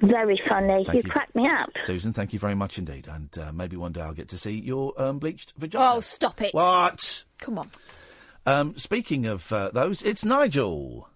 Very 0.00 0.40
funny. 0.48 0.84
Thank 0.84 0.88
you 0.88 1.02
you. 1.04 1.10
crack 1.10 1.34
me 1.34 1.48
up. 1.48 1.70
Susan, 1.84 2.12
thank 2.12 2.32
you 2.32 2.38
very 2.38 2.54
much 2.54 2.78
indeed. 2.78 3.08
And 3.08 3.36
uh, 3.38 3.52
maybe 3.52 3.76
one 3.76 3.92
day 3.92 4.00
I'll 4.00 4.12
get 4.12 4.28
to 4.28 4.38
see 4.38 4.52
your 4.52 4.92
um, 5.00 5.18
bleached 5.18 5.54
vagina. 5.56 5.94
Oh, 5.96 6.00
stop 6.00 6.40
it! 6.42 6.52
What? 6.52 7.24
Come 7.38 7.58
on. 7.58 7.70
Um, 8.44 8.76
speaking 8.76 9.26
of 9.26 9.52
uh, 9.52 9.70
those, 9.72 10.02
it's 10.02 10.24
Nigel. 10.24 11.08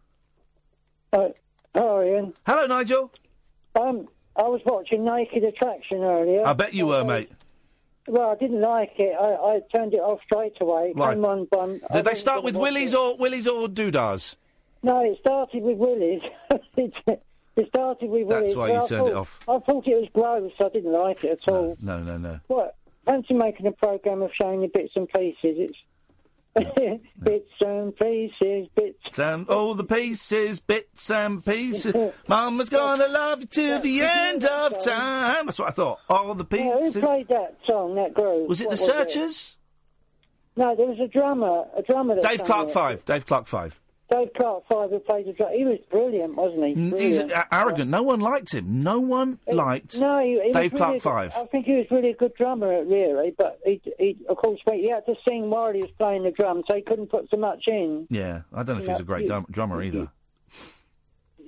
Uh, 1.12 1.28
hello, 1.74 2.00
Iain. 2.00 2.34
Hello, 2.46 2.66
Nigel. 2.66 3.12
Um, 3.74 4.08
I 4.36 4.42
was 4.42 4.60
watching 4.64 5.04
Naked 5.04 5.44
Attraction 5.44 5.98
earlier. 6.02 6.46
I 6.46 6.52
bet 6.52 6.74
you 6.74 6.86
were, 6.86 7.04
mate. 7.04 7.30
Well, 8.08 8.30
I 8.30 8.34
didn't 8.36 8.60
like 8.60 8.94
it. 8.98 9.14
I, 9.20 9.34
I 9.34 9.60
turned 9.74 9.94
it 9.94 9.98
off 10.00 10.20
straight 10.24 10.56
away. 10.60 10.92
Right. 10.96 11.14
Came 11.14 11.24
on, 11.24 11.46
I 11.90 11.96
Did 11.96 12.06
they 12.06 12.14
start 12.14 12.42
with 12.42 12.56
watch 12.56 12.62
willies 12.72 12.92
it. 12.92 12.98
or 12.98 13.16
willies 13.16 13.46
or 13.46 13.68
doodahs? 13.68 14.34
No, 14.82 15.00
it 15.04 15.18
started 15.20 15.62
with 15.62 15.76
Willies. 15.76 16.22
it, 16.76 17.22
it 17.60 17.68
started 17.68 18.10
with 18.10 18.28
That's 18.28 18.54
why 18.54 18.68
you 18.72 18.74
I 18.82 18.86
turned 18.86 19.08
it 19.08 19.12
thought- 19.12 19.20
off. 19.20 19.38
I 19.48 19.58
thought 19.60 19.86
it 19.86 19.94
was 19.94 20.08
gross. 20.12 20.52
I 20.60 20.68
didn't 20.70 20.92
like 20.92 21.22
it 21.24 21.38
at 21.46 21.52
all. 21.52 21.76
No, 21.80 22.00
no, 22.00 22.16
no. 22.18 22.40
What? 22.48 22.76
Fancy 23.06 23.34
making 23.34 23.66
a 23.66 23.72
program 23.72 24.22
of 24.22 24.30
showing 24.40 24.62
you 24.62 24.68
bits 24.72 24.92
and 24.96 25.08
pieces. 25.08 25.70
It's 26.56 27.02
bits 27.22 27.50
and 27.60 27.96
pieces, 27.96 28.68
bits. 28.74 29.18
and 29.20 29.48
all 29.48 29.74
the 29.74 29.84
pieces, 29.84 30.58
bits 30.58 31.08
and 31.10 31.44
pieces. 31.44 31.94
Mama's 32.28 32.68
gonna 32.70 33.06
love 33.06 33.40
you 33.40 33.46
till 33.46 33.80
the 33.80 34.02
end 34.02 34.44
of 34.44 34.82
time. 34.82 35.46
That's 35.46 35.58
what 35.60 35.68
I 35.68 35.70
thought. 35.70 35.98
All 36.08 36.34
the 36.34 36.44
Yeah, 36.50 36.72
who 36.72 36.80
pieces. 36.80 37.04
played 37.04 37.28
that 37.28 37.56
song, 37.66 37.94
that 37.94 38.14
groove? 38.14 38.48
Was 38.48 38.60
it 38.60 38.64
What 38.64 38.70
the 38.72 38.76
Searchers? 38.78 39.56
No, 40.56 40.74
there 40.74 40.86
was 40.86 40.98
a 40.98 41.06
drummer, 41.06 41.64
a 41.76 41.82
drummer. 41.82 42.16
That 42.16 42.24
Dave 42.28 42.44
Clark 42.44 42.68
it. 42.68 42.72
Five. 42.72 43.04
Dave 43.04 43.24
Clark 43.26 43.46
Five. 43.46 43.80
Dave 44.10 44.28
Clark 44.36 44.64
Five 44.70 44.90
who 44.90 44.98
played 45.00 45.26
the 45.26 45.32
drum. 45.32 45.50
He 45.54 45.64
was 45.64 45.78
brilliant, 45.90 46.34
wasn't 46.34 46.64
he? 46.64 46.74
He's 46.74 46.90
Brilliant. 46.90 47.30
a- 47.32 47.54
arrogant. 47.54 47.90
No 47.90 48.02
one 48.02 48.20
liked 48.20 48.52
him. 48.52 48.82
No 48.82 48.98
one 49.00 49.38
liked 49.50 49.98
No, 50.00 50.18
he, 50.20 50.30
he 50.30 50.36
was 50.48 50.52
Dave 50.54 50.72
really 50.72 50.78
Clark 50.78 50.92
good- 50.94 51.02
Five. 51.02 51.34
I 51.36 51.44
think 51.46 51.66
he 51.66 51.72
was 51.74 51.86
really 51.90 52.10
a 52.10 52.14
good 52.16 52.34
drummer, 52.34 52.84
really. 52.84 53.34
But 53.38 53.60
he, 53.64 53.80
he 53.98 54.16
of 54.28 54.36
course, 54.36 54.58
he 54.70 54.90
had 54.90 55.06
to 55.06 55.14
sing 55.28 55.48
while 55.50 55.72
he 55.72 55.80
was 55.80 55.90
playing 55.98 56.24
the 56.24 56.30
drum, 56.32 56.62
so 56.68 56.76
he 56.76 56.82
couldn't 56.82 57.08
put 57.10 57.28
so 57.30 57.36
much 57.36 57.64
in. 57.68 58.06
Yeah, 58.10 58.42
I 58.52 58.62
don't 58.62 58.76
know 58.76 58.82
if 58.82 58.88
You 58.88 58.90
he's 58.94 58.98
know, 58.98 59.02
a 59.02 59.06
great 59.06 59.26
you- 59.28 59.46
drummer 59.50 59.82
either. 59.82 60.08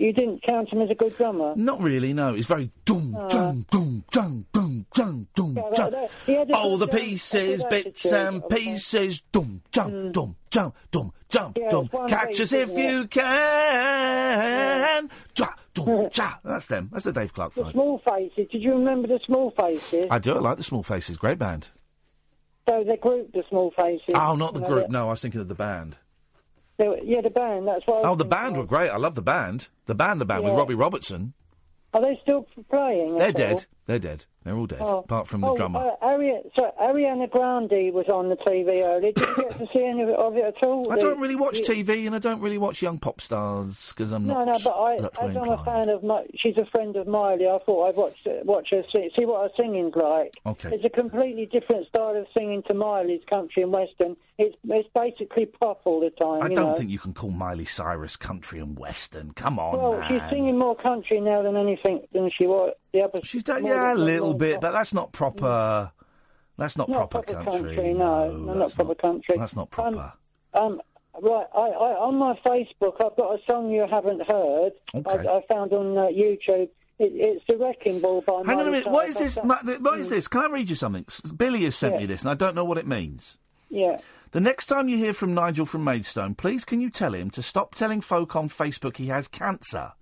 You 0.03 0.13
didn't 0.13 0.43
count 0.43 0.69
him 0.73 0.83
as 0.83 0.91
a 0.91 0.97
good 0.97 1.17
drummer. 1.17 1.55
Not 1.55 1.81
really. 1.81 2.13
No, 2.13 2.35
it's 2.35 2.49
very 2.49 2.73
dum 2.85 3.15
Uh, 3.15 3.29
dum 3.29 3.65
dum 3.71 4.05
dum 4.11 4.47
dum 4.53 4.87
dum 4.93 5.29
dum. 5.37 5.55
Yeah, 5.57 5.63
dum. 5.63 5.73
right, 5.79 5.93
that- 5.93 6.11
he 6.27 6.35
had 6.35 6.51
a 6.51 6.57
All 6.57 6.77
the 6.77 6.89
pieces, 6.89 7.65
bits 7.71 8.13
and 8.13 8.43
okay. 8.43 8.57
pieces. 8.57 9.21
Dum 9.31 9.63
dum 9.71 10.11
dum 10.11 10.35
dum 10.51 10.73
dum 10.91 11.13
dum 11.31 11.53
Yeah, 11.57 11.69
dum. 11.71 11.89
Catch 12.09 12.41
us 12.41 12.51
if 12.53 12.71
it? 12.71 12.77
you 12.79 13.07
can. 13.07 15.09
Ja, 15.39 15.47
dum, 15.75 16.09
ja. 16.13 16.33
That's 16.45 16.67
them. 16.67 16.89
That's 16.93 17.05
the 17.05 17.13
Dave 17.13 17.33
Clark 17.33 17.55
The 17.55 17.63
Five. 17.63 17.73
Small 17.73 17.99
Faces. 18.05 18.49
Did 18.51 18.61
you 18.63 18.73
remember 18.73 19.07
the 19.07 19.21
Small 19.25 19.53
Faces? 19.53 20.07
I 20.11 20.19
do. 20.19 20.35
I 20.35 20.41
like 20.41 20.57
the 20.57 20.65
Small 20.65 20.83
Faces. 20.83 21.17
Great 21.17 21.39
band. 21.39 21.69
So 22.69 22.83
the 22.85 22.97
group, 22.97 23.33
the 23.33 23.45
Small 23.49 23.71
Faces. 23.77 24.15
Oh, 24.17 24.35
not 24.35 24.55
the 24.55 24.61
group. 24.61 24.89
No, 24.89 25.07
I 25.07 25.11
was 25.11 25.23
thinking 25.23 25.41
of 25.41 25.47
the 25.49 25.55
band. 25.55 25.97
They 26.79 26.89
were- 26.89 26.99
yeah, 27.03 27.21
the 27.21 27.31
band. 27.31 27.67
That's. 27.69 27.85
I 27.89 28.01
Oh, 28.05 28.15
the 28.15 28.25
band 28.25 28.57
were 28.57 28.65
great. 28.67 28.91
I 28.91 28.97
love 28.97 29.15
the 29.15 29.23
band. 29.23 29.69
The 29.87 29.95
band, 29.95 30.21
the 30.21 30.25
band 30.25 30.45
with 30.45 30.55
Robbie 30.55 30.75
Robertson. 30.75 31.35
Are 31.95 32.01
they 32.01 32.19
still 32.23 32.47
playing? 32.71 33.19
They're 33.19 33.29
at 33.29 33.41
all? 33.41 33.47
dead. 33.57 33.67
They're 33.87 33.99
dead. 33.99 34.25
They're 34.45 34.57
all 34.57 34.67
dead. 34.67 34.81
Oh. 34.81 34.99
Apart 34.99 35.29
from 35.29 35.41
the 35.43 35.49
oh, 35.49 35.57
drummer. 35.57 35.79
Uh, 35.79 36.05
Ari- 36.07 36.43
so 36.59 36.73
Ariana 36.81 37.31
Grande 37.31 37.93
was 37.95 38.09
on 38.09 38.29
the 38.29 38.37
TV 38.37 38.83
earlier. 38.83 39.13
Did 39.13 39.19
you 39.21 39.37
get 39.37 39.59
to 39.59 39.67
see 39.73 39.85
any 39.85 40.03
of 40.03 40.37
it 40.37 40.45
at 40.45 40.63
all? 40.65 40.93
I 40.93 40.97
don't 40.97 41.21
really 41.21 41.37
watch 41.37 41.59
the- 41.59 41.75
TV 41.75 42.07
and 42.07 42.15
I 42.15 42.19
don't 42.19 42.41
really 42.41 42.59
watch 42.59 42.83
young 42.83 42.99
pop 42.99 43.21
stars 43.21 43.93
because 43.93 44.13
I'm 44.13 44.27
No, 44.27 44.45
not. 44.45 44.47
no, 44.47 44.59
but 44.65 44.71
I, 44.71 44.95
as 44.97 45.37
I'm 45.37 45.49
a 45.49 45.65
fan 45.65 45.89
of, 45.89 46.03
Mi- 46.03 46.27
she's 46.37 46.57
a 46.57 46.67
friend 46.67 46.97
of 46.97 47.07
Miley. 47.07 47.47
I 47.47 47.59
thought 47.65 47.89
I'd 47.89 47.97
watch 47.97 48.17
watch 48.45 48.69
her 48.71 48.83
sing, 48.93 49.11
see 49.17 49.25
what 49.25 49.43
her 49.43 49.51
singing's 49.63 49.95
like. 49.95 50.35
Okay. 50.45 50.71
It's 50.75 50.85
a 50.85 50.91
completely 50.91 51.47
different 51.47 51.87
style 51.89 52.17
of 52.17 52.27
singing 52.37 52.63
to 52.69 52.75
Miley's 52.75 53.23
country 53.31 53.63
and 53.63 53.73
western. 53.73 54.17
It's 54.39 54.57
it's 54.65 54.89
basically 54.95 55.47
pop 55.47 55.83
all 55.85 56.01
the 56.01 56.11
time. 56.11 56.43
I 56.43 56.49
you 56.49 56.55
don't 56.57 56.71
know. 56.71 56.75
think 56.75 56.91
you 56.91 56.99
can 56.99 57.15
call 57.15 57.31
Miley 57.31 57.65
Cyrus 57.65 58.17
country 58.17 58.59
and 58.59 58.77
western. 58.79 59.33
Come 59.33 59.59
on, 59.59 59.79
Well, 59.79 60.01
man. 60.01 60.09
she's 60.09 60.31
singing 60.31 60.59
more 60.59 60.75
country 60.75 61.21
now 61.21 61.43
than 61.43 61.57
anything 61.57 62.01
than 62.13 62.31
she 62.37 62.47
was 62.47 62.73
the 62.93 63.03
other. 63.03 63.21
She's 63.23 63.43
done, 63.43 63.65
yeah, 63.67 63.93
a 63.93 63.97
little 63.97 64.35
bit, 64.35 64.61
but 64.61 64.73
that's 64.73 64.93
not 64.95 65.13
proper. 65.13 65.93
That's 66.59 66.77
not, 66.77 66.89
Not 66.89 67.11
proper, 67.11 67.33
proper 67.33 67.51
country. 67.51 67.75
country, 67.77 67.95
no, 67.95 68.31
no, 68.31 68.55
not 68.55 68.75
proper 68.75 68.95
country. 68.95 69.37
That's 69.39 69.57
not 69.57 69.63
Um, 69.79 69.95
proper. 69.95 70.13
Um, 70.55 70.83
right, 71.21 71.47
I, 71.55 71.61
I, 71.61 71.97
on 71.99 72.17
my 72.17 72.35
Facebook, 72.47 72.97
I've 73.05 73.17
got 73.17 73.35
a 73.35 73.39
song 73.51 73.71
you 73.71 73.87
haven't 73.91 74.21
heard. 74.31 74.73
Okay. 74.95 75.29
I, 75.29 75.37
I 75.39 75.41
found 75.51 75.73
on 75.73 75.97
uh, 75.97 76.03
YouTube. 76.09 76.69
It, 76.99 77.13
it's 77.15 77.45
the 77.49 77.57
Wrecking 77.57 78.01
Ball 78.01 78.21
by. 78.21 78.43
Hang 78.47 78.61
on 78.61 78.69
a 78.69 78.71
minute. 78.71 78.87
What 78.87 79.09
is 79.09 79.17
this? 79.17 79.39
Ma- 79.43 79.63
th- 79.63 79.81
What 79.81 79.99
is 79.99 80.11
this? 80.11 80.29
Can 80.29 80.43
I 80.43 80.47
read 80.53 80.69
you 80.69 80.77
something? 80.77 81.07
Billy 81.37 81.65
has 81.65 81.75
sent 81.75 81.95
Yeah. 81.95 82.01
me 82.01 82.07
this, 82.07 82.21
and 82.21 82.31
I 82.31 82.35
don't 82.35 82.55
know 82.55 82.65
what 82.67 82.77
it 82.79 82.87
means. 82.87 83.39
Yeah. 83.71 83.99
The 84.33 84.41
next 84.41 84.67
time 84.67 84.89
you 84.91 84.99
hear 84.99 85.15
from 85.15 85.33
Nigel 85.35 85.65
from 85.67 85.85
Maidstone, 85.85 86.35
please 86.35 86.65
can 86.67 86.83
you 86.83 86.91
tell 86.91 87.15
him 87.15 87.31
to 87.31 87.43
stop 87.43 87.75
telling 87.75 88.03
folk 88.03 88.37
on 88.37 88.49
Facebook 88.51 88.99
he 88.99 89.07
has 89.07 89.27
cancer? 89.27 89.93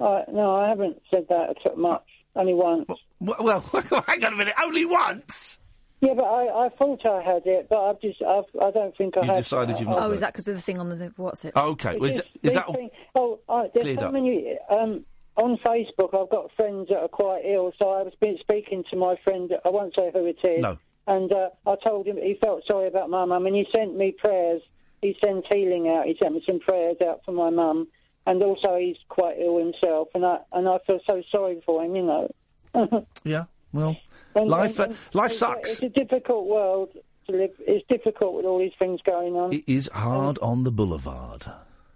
Uh, 0.00 0.22
no, 0.32 0.56
I 0.56 0.68
haven't 0.68 1.00
said 1.12 1.26
that 1.28 1.56
at 1.64 1.78
much. 1.78 2.02
Only 2.36 2.54
once. 2.54 2.86
Well, 3.20 3.60
hang 4.06 4.24
on 4.24 4.32
a 4.32 4.36
minute. 4.36 4.54
Only 4.62 4.84
once. 4.84 5.58
Yeah, 6.00 6.14
but 6.14 6.24
I, 6.24 6.66
I 6.66 6.68
thought 6.70 7.06
I 7.06 7.22
had 7.22 7.42
it, 7.46 7.68
but 7.70 7.78
I've 7.82 8.00
just 8.00 8.20
I've, 8.20 8.44
I 8.60 8.70
don't 8.72 8.94
think 8.96 9.16
I 9.16 9.20
You've 9.20 9.28
had. 9.30 9.36
decided 9.44 9.78
you've 9.80 9.88
not 9.88 9.98
Oh, 9.98 10.08
got 10.08 10.12
is 10.12 10.20
that 10.20 10.32
because 10.32 10.48
of 10.48 10.56
the 10.56 10.60
thing 10.60 10.78
on 10.80 10.88
the, 10.88 10.96
the 10.96 11.12
what's 11.16 11.44
it? 11.44 11.52
Oh, 11.56 11.70
okay. 11.70 11.96
Well, 11.98 12.10
is, 12.10 12.18
It's 12.18 12.28
that- 12.28 12.36
is 12.36 12.40
these 12.42 12.52
that? 12.54 12.66
things- 12.74 12.90
oh, 13.14 13.38
uh, 13.48 13.62
there's 13.72 13.84
Cleared 13.84 14.00
so 14.00 14.06
up. 14.06 14.12
many. 14.12 14.58
Um, 14.68 15.04
on 15.36 15.56
Facebook, 15.58 16.14
I've 16.20 16.28
got 16.30 16.50
friends 16.56 16.88
that 16.90 16.98
are 16.98 17.08
quite 17.08 17.42
ill, 17.46 17.72
so 17.78 17.90
I 17.90 18.02
was 18.02 18.12
been 18.20 18.36
speaking 18.40 18.84
to 18.90 18.96
my 18.96 19.16
friend. 19.24 19.50
I 19.64 19.68
won't 19.68 19.94
say 19.96 20.10
who 20.12 20.26
it 20.26 20.38
is. 20.44 20.60
No. 20.62 20.78
And 21.06 21.32
uh, 21.32 21.50
I 21.66 21.76
told 21.86 22.06
him 22.06 22.16
he 22.16 22.36
felt 22.40 22.62
sorry 22.70 22.88
about 22.88 23.08
my 23.10 23.24
mum, 23.24 23.46
and 23.46 23.54
he 23.56 23.66
sent 23.74 23.96
me 23.96 24.12
prayers. 24.12 24.60
He 25.02 25.16
sent 25.24 25.44
healing 25.52 25.88
out. 25.88 26.06
He 26.06 26.16
sent 26.22 26.34
me 26.34 26.42
some 26.46 26.60
prayers 26.60 26.96
out 27.06 27.20
for 27.24 27.32
my 27.32 27.50
mum, 27.50 27.88
and 28.26 28.42
also 28.42 28.76
he's 28.76 28.96
quite 29.08 29.36
ill 29.38 29.58
himself, 29.58 30.08
and 30.14 30.24
I 30.24 30.38
and 30.52 30.68
I 30.68 30.78
feel 30.86 31.00
so 31.08 31.22
sorry 31.30 31.62
for 31.66 31.82
him, 31.84 31.96
you 31.96 32.02
know. 32.02 32.28
Yeah. 33.24 33.44
Well, 33.72 33.96
life. 34.34 34.78
uh, 34.80 34.88
life 35.14 35.26
it's- 35.32 35.38
sucks. 35.38 35.80
It's 35.80 35.82
a 35.82 35.88
difficult 35.88 36.46
world 36.46 36.90
to 37.28 37.32
live. 37.36 37.50
It's 37.60 37.86
difficult 37.88 38.34
with 38.34 38.44
all 38.44 38.58
these 38.58 38.72
things 38.78 39.00
going 39.04 39.34
on. 39.34 39.52
It 39.52 39.64
is 39.66 39.88
hard 39.92 40.38
on 40.40 40.64
the 40.64 40.70
boulevard. 40.70 41.44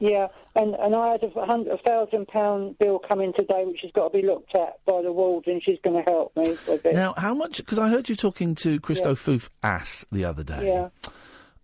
Yeah, 0.01 0.29
and 0.55 0.75
and 0.77 0.95
I 0.95 1.11
had 1.13 1.25
a 1.25 1.45
hundred 1.47 1.81
thousand 1.85 2.29
pound 2.29 2.79
bill 2.79 3.01
come 3.01 3.21
in 3.21 3.33
today, 3.33 3.65
which 3.67 3.81
has 3.83 3.91
got 3.93 4.13
to 4.13 4.21
be 4.21 4.25
looked 4.25 4.55
at 4.55 4.79
by 4.87 5.03
the 5.03 5.11
warden. 5.13 5.61
She's 5.65 5.79
going 5.83 5.97
to 6.05 6.09
help 6.09 6.37
me 6.37 6.51
with 6.69 6.87
it. 6.87 6.95
Now, 6.95 7.15
how 7.17 7.35
much? 7.35 7.57
Because 7.57 7.81
I 7.81 7.89
heard 7.89 8.09
you 8.09 8.15
talking 8.15 8.55
to 8.57 8.79
Christo 8.79 9.09
Yeah. 9.11 9.15
Foof 9.15 9.49
ass 9.65 10.07
the 10.13 10.25
other 10.25 10.45
day. 10.45 10.67
yeah, 10.67 10.89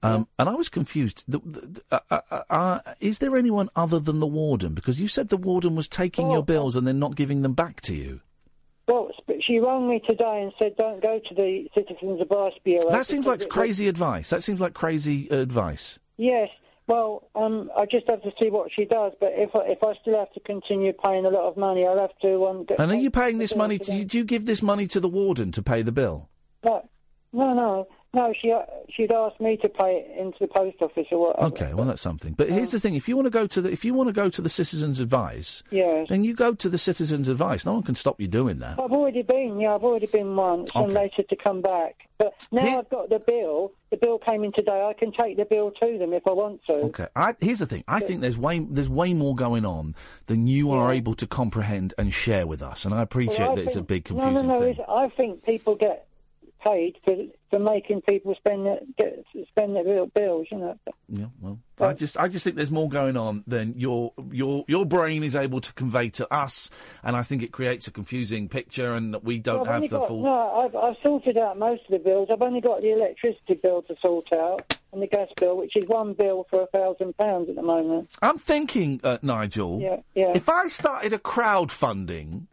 Um, 0.05 0.29
And 0.39 0.49
I 0.49 0.55
was 0.55 0.69
confused. 0.69 1.25
The, 1.27 1.39
the, 1.45 1.83
uh, 1.91 1.99
uh, 2.11 2.21
uh, 2.31 2.43
uh, 2.51 2.79
is 3.01 3.19
there 3.21 3.37
anyone 3.37 3.69
other 3.75 3.99
than 3.99 4.21
the 4.21 4.27
warden? 4.27 4.75
Because 4.75 5.01
you 5.01 5.09
said 5.09 5.29
the 5.29 5.37
warden 5.37 5.75
was 5.77 5.89
taking 5.89 6.27
Oh, 6.27 6.33
your 6.35 6.43
bills 6.45 6.77
and 6.77 6.87
then 6.87 6.99
not 6.99 7.15
giving 7.17 7.43
them 7.43 7.55
back 7.55 7.81
to 7.83 7.95
you. 7.95 8.21
well, 8.87 9.11
she 9.47 9.59
rang 9.59 9.89
me 9.89 10.01
today 10.09 10.43
and 10.43 10.53
said, 10.59 10.75
"Don't 10.77 11.03
go 11.03 11.19
to 11.19 11.35
the 11.35 11.67
Citizens 11.75 12.21
Advice 12.21 12.53
Bureau." 12.65 12.91
That 12.91 13.07
seems 13.07 13.27
like 13.27 13.49
crazy 13.49 13.89
advice. 13.89 14.31
That 14.31 14.43
seems 14.43 14.61
like 14.61 14.75
crazy 14.75 15.29
advice. 15.29 15.99
Yes. 16.17 16.49
Well, 16.87 17.29
um, 17.35 17.71
I 17.77 17.87
just 17.87 18.09
have 18.11 18.23
to 18.23 18.31
see 18.39 18.51
what 18.51 18.71
she 18.75 18.85
does. 18.85 19.13
But 19.21 19.33
if 19.37 19.51
I, 19.55 19.61
if 19.69 19.83
I 19.83 19.95
still 20.03 20.19
have 20.19 20.33
to 20.35 20.41
continue 20.41 20.93
paying 20.93 21.25
a 21.25 21.31
lot 21.31 21.49
of 21.49 21.57
money, 21.57 21.87
I'll 21.87 21.99
have 21.99 22.17
to. 22.23 22.45
Um, 22.47 22.65
get 22.65 22.79
And 22.79 22.91
are 22.93 22.95
you 22.97 23.11
paying 23.11 23.39
this 23.39 23.57
money? 23.57 23.79
To, 23.79 24.05
do 24.05 24.19
you 24.19 24.25
give 24.25 24.45
this 24.47 24.63
money 24.63 24.87
to 24.89 25.01
the 25.01 25.09
warden 25.09 25.51
to 25.53 25.63
pay 25.63 25.81
the 25.83 25.93
bill? 25.93 26.29
No, 26.65 26.89
no, 27.33 27.53
no, 27.55 27.87
no. 28.15 28.33
She 28.41 28.55
she'd 28.91 29.13
asked 29.13 29.41
me 29.41 29.57
to 29.59 29.69
pay 29.69 29.97
it 30.07 30.19
into 30.21 30.39
the 30.41 30.47
post 30.49 30.77
office 30.81 31.07
or 31.11 31.29
whatever. 31.29 31.47
Okay, 31.49 31.75
well 31.75 31.87
that's 31.87 32.03
something. 32.03 32.33
But 32.35 32.49
here's 32.49 32.71
the 32.71 32.81
thing: 32.81 32.95
if 32.95 33.09
you 33.09 33.17
want 33.17 33.27
to 33.27 33.31
go 33.31 33.47
to 33.47 33.61
the 33.61 33.71
if 33.71 33.85
you 33.85 33.95
want 33.95 34.09
to 34.09 34.13
go 34.13 34.29
to 34.29 34.41
the 34.43 34.49
Citizens 34.49 35.01
Advice, 35.01 35.63
Yes. 35.71 36.09
then 36.09 36.25
you 36.25 36.35
go 36.35 36.55
to 36.55 36.69
the 36.69 36.79
Citizens 36.79 37.29
Advice. 37.29 37.67
No 37.67 37.75
one 37.75 37.83
can 37.83 37.95
stop 37.95 38.21
you 38.21 38.29
doing 38.29 38.59
that. 38.61 38.79
I've 38.81 38.93
already 38.93 39.23
been, 39.23 39.59
yeah, 39.61 39.75
I've 39.75 39.85
already 39.85 40.07
been 40.07 40.35
once, 40.37 40.71
and 40.75 40.87
Okay. 40.87 40.95
they 40.95 41.13
said 41.17 41.29
to 41.29 41.37
come 41.37 41.61
back. 41.63 41.97
But 42.17 42.33
now 42.53 42.79
I've 42.79 42.89
got 42.91 43.09
the 43.09 43.19
bill. 43.19 43.73
The 43.91 43.97
bill 43.97 44.19
came 44.19 44.45
in 44.45 44.53
today. 44.53 44.85
I 44.89 44.93
can 44.93 45.13
take 45.13 45.37
the 45.37 45.45
bill 45.45 45.73
to 45.83 45.99
them 45.99 46.13
if 46.13 46.27
I 46.27 46.31
want 46.31 46.61
to. 46.69 46.75
Okay. 46.75 47.07
I, 47.17 47.35
here's 47.41 47.59
the 47.59 47.67
thing. 47.67 47.83
I 47.89 48.01
think 48.01 48.21
there's 48.21 48.39
way 48.39 48.61
there's 48.61 48.89
way 48.89 49.15
more 49.15 49.35
going 49.35 49.65
on 49.65 49.95
than 50.27 50.47
you 50.47 50.71
are 50.73 50.93
able 50.93 51.15
to 51.17 51.27
comprehend 51.27 51.93
and 51.99 52.13
share 52.13 52.47
with 52.47 52.63
us, 52.63 52.85
and 52.85 52.95
I 52.95 53.03
appreciate 53.03 53.39
Well, 53.41 53.53
I 53.53 53.55
that 53.57 53.67
it's 53.67 53.77
a 53.77 53.83
big 53.83 54.09
no, 54.11 54.21
confusing 54.23 54.49
no, 54.49 54.61
no, 54.61 54.75
thing. 54.75 54.85
I 54.89 55.09
think 55.09 55.45
people 55.45 55.75
get 55.75 56.07
paid 56.65 56.97
for 57.05 57.17
for 57.51 57.59
making 57.59 58.01
people 58.03 58.35
spend 58.35 58.67
their, 58.67 58.81
get, 58.99 59.25
spend 59.49 59.77
their 59.77 59.85
real 59.85 60.07
bills. 60.07 60.49
You 60.51 60.59
know. 60.59 60.79
Yeah, 61.09 61.27
well, 61.41 61.59
I 61.81 61.93
just 61.93 62.19
I 62.19 62.29
just 62.29 62.45
think 62.45 62.57
there's 62.57 62.71
more 62.71 62.89
going 62.89 63.17
on 63.17 63.45
than 63.47 63.75
your 63.77 64.13
your 64.31 64.65
your 64.67 64.87
brain 64.87 65.23
is 65.23 65.37
able 65.37 65.61
to 65.61 65.73
convey 65.75 66.11
to 66.11 66.33
us, 66.33 66.71
and 67.03 67.17
I 67.17 67.23
think 67.23 67.43
it 67.43 67.53
creates 67.53 67.87
a 67.87 67.91
confusing 67.91 68.49
picture, 68.49 68.93
and 68.95 69.15
that 69.15 69.25
we 69.25 69.39
don't 69.39 69.67
have 69.67 69.83
the 69.83 69.89
got, 69.89 70.09
full. 70.09 70.23
No, 70.23 70.51
I've, 70.65 70.75
I've 70.75 70.97
sorted 71.03 71.39
out 71.39 71.59
most 71.59 71.83
of 71.85 71.91
the 71.91 71.99
bills. 71.99 72.29
I've 72.33 72.43
only 72.43 72.61
got 72.61 72.81
the 72.81 72.93
electricity 72.93 73.55
bill 73.55 73.83
to 73.83 73.95
sort 74.01 74.33
out 74.33 74.79
and 74.95 75.03
the 75.03 75.07
gas 75.07 75.29
bill, 75.39 75.57
which 75.57 75.77
is 75.77 75.85
one 75.89 76.15
bill 76.15 76.47
for 76.49 76.63
a 76.63 76.67
thousand 76.67 77.17
pounds 77.19 77.49
at 77.51 77.57
the 77.57 77.63
moment. 77.63 78.09
I'm 78.23 78.39
thinking, 78.39 79.01
uh, 79.05 79.19
Nigel. 79.23 79.81
Yeah, 79.81 79.97
yeah. 80.15 80.33
If 80.35 80.49
I 80.49 80.69
started 80.69 81.13
a 81.13 81.19
crowdfunding 81.19 82.47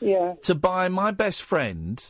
Yeah. 0.00 0.34
to 0.42 0.54
buy 0.54 0.88
my 0.88 1.10
best 1.10 1.42
friend 1.42 2.04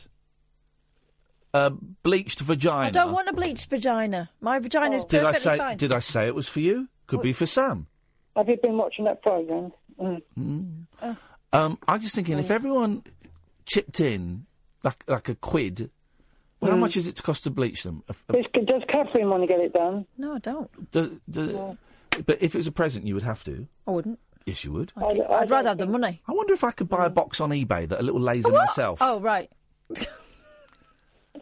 a 1.53 1.69
bleached 1.69 2.39
vagina, 2.41 2.87
I 2.87 2.89
don't 2.91 3.11
want 3.11 3.27
a 3.29 3.33
bleached 3.33 3.69
vagina. 3.69 4.29
My 4.39 4.59
vagina's 4.59 5.03
did 5.05 5.23
I 5.23 5.33
say 5.33 5.57
fine. 5.57 5.77
did 5.77 5.93
I 5.93 5.99
say 5.99 6.27
it 6.27 6.35
was 6.35 6.47
for 6.47 6.59
you? 6.61 6.87
Could 7.07 7.21
be 7.21 7.33
for 7.33 7.45
Sam. 7.45 7.87
Have 8.35 8.47
you 8.47 8.57
been 8.61 8.77
watching 8.77 9.05
that 9.05 9.21
program? 9.21 9.71
Mm. 9.99 10.21
Mm. 10.39 11.17
Um, 11.53 11.77
I'm 11.87 11.99
just 12.01 12.15
thinking 12.15 12.39
if 12.39 12.49
everyone 12.51 13.03
chipped 13.65 13.99
in 13.99 14.45
like 14.83 15.03
like 15.07 15.27
a 15.29 15.35
quid, 15.35 15.89
well, 16.61 16.71
how 16.71 16.77
Mm. 16.77 16.81
much 16.81 16.95
is 16.97 17.07
it 17.07 17.17
to 17.17 17.23
cost 17.23 17.43
to 17.43 17.49
bleach 17.51 17.83
them? 17.83 18.03
A- 18.07 18.15
a- 18.29 18.33
Does, 18.41 18.65
does 18.65 18.81
Catherine 18.87 19.29
want 19.29 19.43
to 19.43 19.47
get 19.47 19.59
it 19.59 19.73
done? 19.73 20.05
No, 20.17 20.35
I 20.35 20.39
don't. 20.39 20.91
does- 20.91 21.09
does- 21.29 21.75
But 22.25 22.41
if 22.41 22.55
it 22.55 22.57
was 22.57 22.67
a 22.67 22.71
present, 22.71 23.05
you 23.05 23.13
would 23.13 23.23
have 23.23 23.43
to. 23.45 23.67
I 23.87 23.91
wouldn't. 23.91 24.19
Yes, 24.45 24.63
you 24.63 24.71
would. 24.71 24.91
I'd, 24.97 25.19
I'd 25.21 25.49
rather 25.51 25.69
have 25.69 25.77
the 25.77 25.85
money. 25.85 26.21
I 26.27 26.31
wonder 26.31 26.53
if 26.53 26.63
I 26.63 26.71
could 26.71 26.89
buy 26.89 27.05
a 27.05 27.09
box 27.09 27.39
on 27.39 27.51
eBay 27.51 27.87
that 27.89 27.99
a 27.99 28.03
little 28.03 28.19
laser 28.21 28.51
myself. 28.51 28.99
Oh, 29.01 29.19
right. 29.19 29.51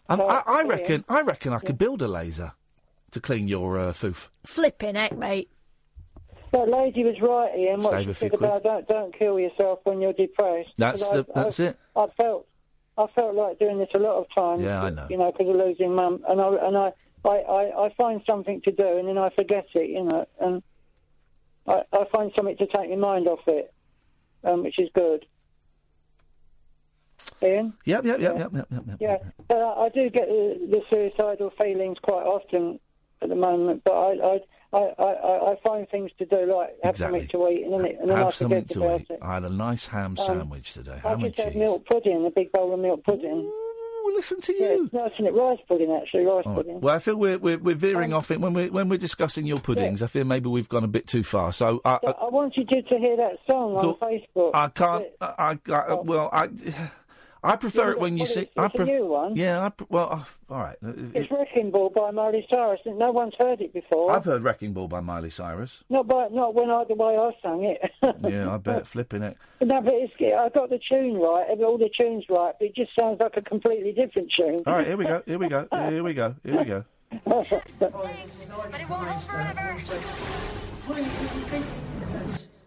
I, 0.08 0.14
I, 0.16 0.42
I 0.46 0.62
reckon. 0.64 1.04
I 1.08 1.20
reckon 1.22 1.52
I 1.52 1.58
could 1.58 1.78
build 1.78 2.02
a 2.02 2.08
laser 2.08 2.52
to 3.12 3.20
clean 3.20 3.48
your 3.48 3.78
uh, 3.78 3.92
foof. 3.92 4.28
Flipping 4.44 4.94
heck, 4.94 5.16
mate. 5.16 5.50
That 6.52 6.68
lady 6.68 7.04
was 7.04 7.20
right, 7.20 7.52
Iain. 7.54 7.80
What 7.80 7.90
Save 7.92 8.04
she 8.06 8.10
a 8.10 8.14
few 8.14 8.28
said 8.30 8.34
about 8.34 8.62
don't 8.64 8.88
don't 8.88 9.16
kill 9.16 9.38
yourself 9.38 9.80
when 9.84 10.00
you're 10.00 10.12
depressed. 10.12 10.70
That's 10.78 11.02
'Cause 11.02 11.24
the- 11.26 11.32
I, 11.36 11.42
that's 11.44 11.60
I, 11.60 11.64
it. 11.66 11.78
I 11.96 12.06
felt 12.20 12.46
I 12.98 13.06
felt 13.14 13.34
like 13.34 13.58
doing 13.58 13.78
this 13.78 13.88
a 13.94 13.98
lot 13.98 14.16
of 14.18 14.26
times. 14.36 14.62
Yeah, 14.62 14.82
I 14.82 14.90
know. 14.90 15.06
You 15.08 15.16
know, 15.18 15.30
because 15.32 15.48
of 15.48 15.56
losing 15.56 15.94
mum, 15.94 16.24
and 16.28 16.40
I 16.40 16.48
and 16.66 16.76
I, 16.76 16.92
I, 17.24 17.28
I, 17.28 17.86
I 17.86 17.94
find 17.96 18.20
something 18.28 18.60
to 18.62 18.72
do, 18.72 18.98
and 18.98 19.06
then 19.08 19.16
I 19.18 19.30
forget 19.30 19.66
it. 19.74 19.90
You 19.90 20.04
know, 20.04 20.26
and 20.40 20.62
I, 21.68 21.82
I 21.92 22.04
find 22.12 22.32
something 22.34 22.56
to 22.56 22.66
take 22.66 22.90
my 22.90 22.96
mind 22.96 23.28
off 23.28 23.46
it, 23.46 23.72
um, 24.42 24.64
which 24.64 24.78
is 24.80 24.88
good. 24.94 25.24
Iain. 27.42 27.72
Yep, 27.84 28.04
yep, 28.04 28.20
yep, 28.20 28.38
yep, 28.38 28.50
yep, 28.54 28.66
yep. 28.70 28.82
yep. 28.86 28.96
Yeah, 29.00 29.16
but 29.48 29.58
I, 29.58 29.86
I 29.86 29.88
do 29.90 30.10
get 30.10 30.28
the, 30.28 30.58
the 30.70 30.80
suicidal 30.90 31.50
feelings 31.60 31.98
quite 32.02 32.22
often 32.24 32.78
at 33.22 33.28
the 33.28 33.34
moment. 33.34 33.82
But 33.84 33.92
I, 33.94 34.12
I, 34.12 34.40
I, 34.72 34.78
I, 34.78 35.52
I 35.52 35.56
find 35.66 35.88
things 35.88 36.10
to 36.18 36.26
do, 36.26 36.52
like 36.54 36.70
have 36.84 36.92
Exactly. 36.94 37.20
something 37.20 37.28
to 37.28 37.48
eat, 37.48 37.64
and 37.64 37.72
then, 37.72 37.84
it, 37.86 37.98
and 38.00 38.10
then 38.10 38.16
I 38.18 38.24
Have 38.24 38.34
something 38.34 38.62
forget 38.62 38.68
to 38.70 38.84
about 38.84 39.00
eat. 39.02 39.10
it. 39.10 39.18
I 39.22 39.34
had 39.34 39.44
a 39.44 39.50
nice 39.50 39.86
ham 39.86 40.12
Um, 40.12 40.16
sandwich 40.16 40.72
today. 40.74 41.00
I 41.04 41.08
Ham 41.08 41.24
and 41.24 41.34
just 41.34 41.44
had 41.44 41.52
cheese. 41.54 41.60
milk 41.60 41.86
pudding, 41.86 42.24
a 42.26 42.30
big 42.30 42.52
bowl 42.52 42.72
of 42.74 42.80
milk 42.80 43.02
pudding. 43.04 43.50
Ooh, 43.52 44.12
listen 44.14 44.40
to 44.40 44.52
you. 44.54 44.60
Yeah, 44.60 44.84
it's 44.84 44.92
nice, 44.92 45.10
isn't 45.14 45.26
it? 45.26 45.34
Rice 45.34 45.58
pudding, 45.68 45.92
actually, 46.00 46.24
rice 46.24 46.44
right. 46.46 46.54
pudding. 46.56 46.80
Well, 46.80 46.94
I 46.94 46.98
feel 47.00 47.16
we're 47.16 47.38
we're, 47.38 47.58
we're 47.58 47.72
Um, 47.74 47.78
veering 47.78 48.12
off 48.14 48.30
it 48.30 48.40
when 48.40 48.54
we're 48.54 48.70
when 48.70 48.88
we're 48.88 48.96
discussing 48.96 49.44
your 49.46 49.58
puddings. 49.58 50.02
I 50.02 50.06
feel 50.06 50.24
maybe 50.24 50.48
we've 50.48 50.68
gone 50.68 50.84
a 50.84 50.88
bit 50.88 51.06
too 51.06 51.22
far. 51.22 51.52
So 51.52 51.80
I, 51.84 51.98
But 52.02 52.16
I 52.20 52.28
wanted 52.28 52.70
you 52.70 52.80
to 52.82 52.98
hear 52.98 53.16
that 53.18 53.38
song 53.48 53.74
on 53.76 53.94
Facebook. 53.96 54.50
I, 54.54 54.64
I 54.64 54.68
can't. 54.68 55.06
I, 55.20 55.58
I, 55.68 55.72
I 55.74 55.94
well 55.94 56.30
I. 56.32 56.48
I 57.42 57.56
prefer 57.56 57.86
Yeah, 57.86 57.90
it 57.92 57.98
when 58.00 58.16
you 58.16 58.22
well, 58.24 58.26
sing. 58.30 58.42
it's- 58.42 58.54
I 58.58 58.66
it's 58.66 58.90
a 58.90 58.92
new 58.92 59.06
one. 59.06 59.34
Yeah, 59.36 59.64
I 59.64 59.68
pre- 59.70 59.86
well, 59.88 60.08
uh, 60.12 60.52
all 60.52 60.60
right. 60.60 60.76
It's 61.14 61.30
Wrecking 61.30 61.70
Ball 61.70 61.88
by 61.90 62.10
Miley 62.10 62.46
Cyrus, 62.50 62.80
no 62.84 63.12
one's 63.12 63.34
heard 63.38 63.60
it 63.62 63.72
before. 63.72 64.12
I've 64.12 64.24
heard 64.26 64.42
"Wrecking 64.42 64.72
Ball" 64.74 64.88
by 64.88 65.00
Miley 65.00 65.30
Cyrus. 65.30 65.82
Not 65.88 66.06
by, 66.06 66.28
not 66.28 66.54
when 66.54 66.70
I 66.70 66.84
the 66.84 66.94
way 66.94 67.16
I 67.16 67.30
sang 67.42 67.64
it. 67.64 67.90
yeah, 68.28 68.52
I 68.52 68.56
bet 68.58 68.86
flipping 68.86 69.22
it. 69.22 69.36
no, 69.62 69.80
but 69.80 69.94
it's, 69.94 70.12
I 70.20 70.48
got 70.50 70.68
the 70.70 70.78
tune 70.86 71.14
right, 71.16 71.46
all 71.60 71.78
the 71.78 71.88
tunes 71.98 72.24
right, 72.28 72.54
but 72.58 72.66
it 72.68 72.74
just 72.74 72.90
sounds 72.98 73.20
like 73.20 73.36
a 73.36 73.42
completely 73.42 73.92
different 73.92 74.30
tune. 74.36 74.62
All 74.66 74.74
right, 74.74 74.86
here 74.86 74.96
we 74.98 75.04
go. 75.06 75.22
Here 75.24 75.38
we 75.38 75.48
go. 75.48 75.66
Here 75.72 76.02
we 76.02 76.12
go. 76.14 76.34
Here 76.44 76.58
we 76.58 76.64
go. 76.64 76.84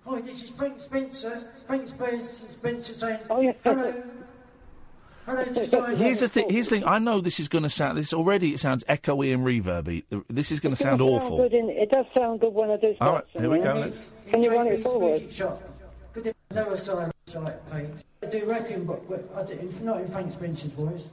Hi, 0.06 0.22
this 0.22 0.44
is 0.44 0.50
Frank 0.52 0.82
Spencer. 0.82 1.52
Frank 1.66 1.88
Spencer, 1.88 2.46
Spencer 2.54 2.94
saying, 2.94 3.20
oh, 3.30 3.42
yeah. 3.42 3.54
hello. 3.64 4.04
Hello 5.26 5.44
to 5.46 5.66
Simon. 5.66 5.96
Here's 5.96 6.20
the 6.20 6.28
thing. 6.28 6.50
Here's 6.50 6.68
the 6.70 6.76
thing. 6.78 6.86
I 6.88 7.00
know 7.00 7.22
this 7.22 7.40
is 7.40 7.48
going 7.48 7.64
to 7.64 7.70
sound. 7.70 7.98
This 7.98 8.14
already 8.14 8.54
it 8.54 8.60
sounds 8.60 8.84
echoey 8.86 9.34
and 9.34 9.46
reverby. 9.46 10.04
This 10.30 10.52
is 10.52 10.60
going 10.60 10.76
to 10.76 10.82
sound 10.82 11.00
It 11.02 11.06
does 11.06 11.24
awful. 11.24 11.38
good 11.38 11.54
in- 11.54 11.70
it 11.70 11.90
does 11.90 12.06
sound 12.16 12.42
good 12.42 12.54
when 12.54 12.72
I 12.72 12.78
do 12.78 12.96
All 13.00 13.14
right, 13.14 13.24
here 13.32 13.50
we 13.50 13.60
go. 13.60 13.74
Can 13.74 13.82
Let's- 13.82 14.00
you 14.36 14.52
run 14.52 14.68
it 14.68 14.84
forward? 14.84 15.12
Music 15.22 15.32
shop. 15.32 15.62
Good 16.14 16.36
Noah 16.54 16.78
Cyrus 16.78 17.12
site 17.28 17.72
page. 17.72 17.90
do 18.32 18.46
wrecking 18.46 18.86
ball. 18.86 19.02
I 19.36 19.44
do, 19.44 19.72
not 19.82 20.02
in 20.02 20.08
Frank 20.08 20.32
Spencer's 20.32 20.72
voice. 20.72 21.10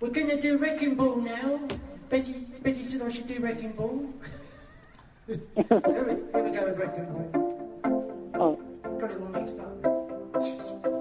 We're 0.00 0.10
going 0.10 0.28
to 0.28 0.40
do 0.40 0.58
wrecking 0.58 0.94
ball 0.94 1.16
now. 1.16 1.60
Betty, 2.08 2.32
Betty 2.62 2.84
said 2.84 3.02
I 3.02 3.10
should 3.10 3.26
do 3.26 3.40
wrecking 3.40 3.72
ball. 3.72 4.06
here, 5.26 5.38
we, 5.56 5.64
here 5.64 6.44
we 6.44 6.50
go 6.50 6.64
with 6.66 6.78
wrecking 6.78 7.06
ball. 7.06 7.30
Oh. 8.34 8.98
Got 9.00 9.10
it 9.10 9.20
all 9.20 9.28
mixed 9.28 9.58
up. 9.58 10.98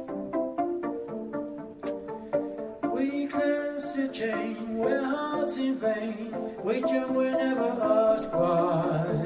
We 3.01 3.25
cast 3.25 3.97
a 3.97 4.07
chain, 4.09 4.77
we're 4.77 5.03
hearts 5.03 5.57
in 5.57 5.79
vain. 5.79 6.35
We 6.63 6.81
jump, 6.81 7.15
we 7.15 7.31
never 7.31 7.69
ask 7.81 8.31
why. 8.31 9.25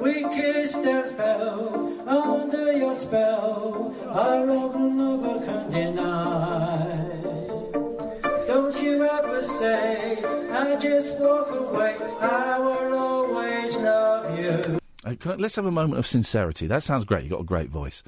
We 0.00 0.24
kissed 0.34 0.74
and 0.74 1.16
fell 1.16 2.08
under 2.08 2.72
your 2.72 2.96
spell. 2.96 3.94
Our 4.08 4.50
open 4.50 4.96
never 4.96 5.46
can 5.46 5.70
deny. 5.70 7.06
Don't 8.48 8.82
you 8.82 9.04
ever 9.04 9.44
say, 9.44 10.18
I 10.50 10.74
just 10.80 11.16
walk 11.20 11.48
away. 11.48 11.96
I 12.20 12.58
will 12.58 12.98
always 12.98 13.76
love 13.76 14.36
you. 14.36 14.80
Uh, 15.06 15.14
I- 15.24 15.34
let's 15.36 15.54
have 15.54 15.66
a 15.66 15.70
moment 15.70 16.00
of 16.00 16.08
sincerity. 16.08 16.66
That 16.66 16.82
sounds 16.82 17.04
great. 17.04 17.22
You've 17.22 17.30
got 17.30 17.42
a 17.42 17.44
great 17.44 17.70
voice. 17.70 18.02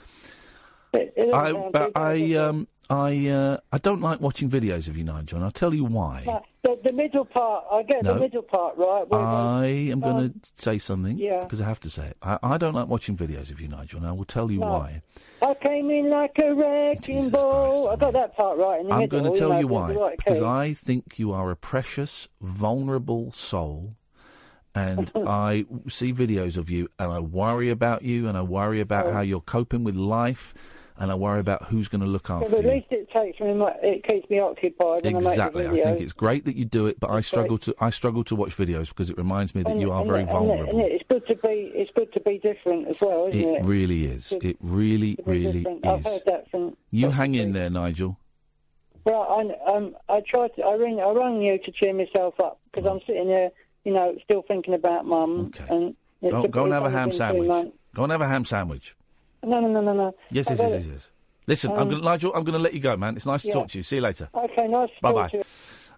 It 0.92 1.14
doesn't 1.14 1.34
I, 1.34 1.52
sound 1.52 1.92
I, 1.94 2.34
um, 2.34 2.68
I, 2.90 3.28
uh, 3.28 3.56
I 3.72 3.78
don't 3.78 4.00
like 4.00 4.20
watching 4.20 4.48
videos 4.50 4.88
of 4.88 4.96
you, 4.96 5.04
Nigel, 5.04 5.36
and 5.36 5.44
I'll 5.44 5.50
tell 5.50 5.72
you 5.74 5.84
why. 5.84 6.22
bad. 6.26 6.42
The, 6.62 6.78
the 6.90 6.92
middle 6.92 7.24
part, 7.24 7.64
I 7.70 7.82
get 7.82 8.02
No. 8.04 8.14
the 8.14 8.20
middle 8.20 8.42
part 8.42 8.76
right. 8.78 9.04
I 9.12 9.60
they- 9.62 9.90
am 9.90 10.00
going 10.00 10.16
to 10.16 10.24
um, 10.34 10.40
say 10.54 10.78
something 10.78 11.18
yeah. 11.18 11.40
because 11.40 11.60
I 11.60 11.66
have 11.66 11.80
to 11.80 11.90
say 11.90 12.06
it. 12.06 12.16
I, 12.22 12.38
I 12.42 12.58
don't 12.58 12.74
like 12.74 12.88
watching 12.88 13.16
videos 13.16 13.50
of 13.50 13.60
you, 13.60 13.68
Nigel, 13.68 13.98
and 14.00 14.06
I 14.08 14.12
will 14.12 14.24
tell 14.24 14.50
you 14.50 14.60
No. 14.60 14.66
why. 14.68 15.02
I 15.42 15.54
came 15.54 15.90
in 15.90 16.10
like 16.10 16.38
a 16.38 16.54
wrecking 16.54 17.30
ball. 17.30 17.90
I 17.90 17.96
got 17.96 18.12
that 18.14 18.34
part 18.36 18.58
right 18.58 18.80
in 18.80 18.88
the 18.88 18.94
I'm 18.94 19.08
going 19.08 19.24
to 19.30 19.38
tell 19.38 19.50
know, 19.50 19.60
you 19.60 19.66
why. 19.66 19.92
right 19.92 20.16
Because. 20.16 20.40
I 20.42 20.72
think 20.72 21.18
you 21.18 21.32
are 21.32 21.50
a 21.50 21.56
precious, 21.56 22.28
vulnerable 22.40 23.32
soul. 23.32 23.96
And 24.74 25.12
I 25.26 25.66
see 25.88 26.12
videos 26.12 26.56
of 26.56 26.68
you 26.70 26.88
and 26.98 27.12
I 27.12 27.18
worry 27.20 27.70
about 27.70 28.02
you 28.02 28.26
and 28.26 28.36
I 28.36 28.42
worry 28.42 28.80
about 28.80 29.12
how 29.12 29.20
you're 29.20 29.40
coping 29.40 29.84
with 29.84 29.96
life 29.96 30.54
and 30.96 31.10
I 31.10 31.14
worry 31.16 31.40
about 31.40 31.64
who's 31.64 31.88
going 31.88 32.02
to 32.02 32.06
look 32.06 32.30
after 32.30 32.46
at 32.46 32.62
you. 32.62 32.68
At 32.68 32.74
least 32.74 32.86
it 32.90 33.10
takes 33.10 33.40
me. 33.40 33.48
It 33.82 34.06
keeps 34.06 34.30
me 34.30 34.38
occupied 34.38 35.04
Exactly. 35.04 35.64
I 35.64 35.68
I 35.68 35.72
make 35.72 35.82
the 35.82 35.90
think 35.90 36.00
it's 36.00 36.12
great 36.12 36.44
that 36.44 36.54
you 36.56 36.64
do 36.64 36.86
it, 36.86 37.00
but 37.00 37.10
I 37.10 37.20
struggle 37.20 37.58
to 37.58 37.74
I 37.80 37.90
struggle 37.90 38.22
to 38.24 38.36
watch 38.36 38.56
videos 38.56 38.88
because 38.88 39.10
it 39.10 39.18
reminds 39.18 39.54
me 39.54 39.62
that 39.64 39.72
And- 39.72 39.80
you 39.80 39.90
are 39.90 40.00
and- 40.00 40.08
very 40.08 40.20
and- 40.20 40.30
vulnerable. 40.30 40.70
And 40.70 40.80
it's 40.92 41.04
good 41.08 41.26
to 41.26 41.34
be. 41.36 41.72
It's 41.74 41.90
good 41.96 42.12
to 42.12 42.20
be 42.20 42.38
different 42.38 42.88
as 42.88 43.00
well, 43.00 43.26
isn't 43.26 43.40
it? 43.40 43.60
It 43.60 43.64
really 43.64 44.04
is. 44.04 44.28
Good 44.40 44.44
It 44.44 44.56
really, 44.60 45.18
really 45.26 45.62
different. 45.62 45.86
I've 45.86 46.00
is. 46.00 46.06
heard 46.06 46.22
that 46.26 46.50
from. 46.50 46.76
You 46.90 47.10
hang 47.10 47.34
in 47.34 47.52
there, 47.52 47.70
Nigel. 47.70 48.18
Well, 49.04 49.22
I 49.22 49.70
um, 49.76 49.96
I 50.08 50.22
tried. 50.26 50.52
To, 50.56 50.62
I 50.62 50.74
ring. 50.74 51.00
I 51.00 51.10
rang 51.10 51.42
you 51.42 51.58
to 51.58 51.72
cheer 51.72 51.92
myself 51.92 52.38
up 52.40 52.60
because 52.72 52.88
I'm 52.90 53.00
sitting 53.06 53.26
here, 53.26 53.50
you 53.84 53.92
know, 53.92 54.16
still 54.24 54.42
thinking 54.48 54.74
about 54.74 55.04
mum. 55.06 55.52
And 55.68 55.94
it's 56.22 56.32
Go, 56.32 56.46
go 56.48 56.64
and 56.64 56.72
have 56.72 56.86
a 56.86 56.90
ham 56.90 57.10
it's 57.10 57.20
only 57.20 57.40
been 57.40 57.48
two 57.48 57.52
sandwich. 57.54 57.74
Go 57.94 58.02
and 58.04 58.12
have 58.12 58.20
a 58.22 58.28
ham 58.28 58.44
sandwich. 58.46 58.96
No, 59.44 59.60
no, 59.60 59.68
no, 59.68 59.80
no, 59.80 59.92
no. 59.92 60.14
Yes, 60.30 60.46
yes, 60.50 60.58
yes, 60.60 60.72
yes, 60.72 60.84
yes. 60.90 61.10
Listen, 61.46 61.72
I'm 61.72 61.78
Um, 61.80 61.90
gonna, 61.90 62.02
Nigel, 62.02 62.32
I'm 62.34 62.44
going 62.44 62.54
to 62.54 62.58
let 62.58 62.74
you 62.74 62.80
go, 62.80 62.96
man. 62.96 63.16
It's 63.16 63.26
nice 63.26 63.42
to 63.42 63.48
yeah. 63.48 63.54
talk 63.54 63.68
to 63.68 63.78
you. 63.78 63.82
See 63.84 63.96
you 63.96 64.02
later. 64.02 64.28
Okay, 64.34 64.66
nice. 64.66 64.88
to 64.88 64.94
Bye 65.02 65.12
talk 65.12 65.30
to 65.32 65.36
you. 65.38 65.42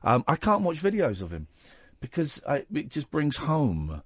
Um, 0.02 0.24
I 0.27 0.36
can't 0.36 0.62
watch 0.62 0.82
videos 0.82 1.23
of 1.23 1.32
him 1.32 1.47
because 2.01 2.43
I, 2.48 2.64
it 2.74 2.89
just 2.89 3.10
brings 3.10 3.36
home. 3.39 4.02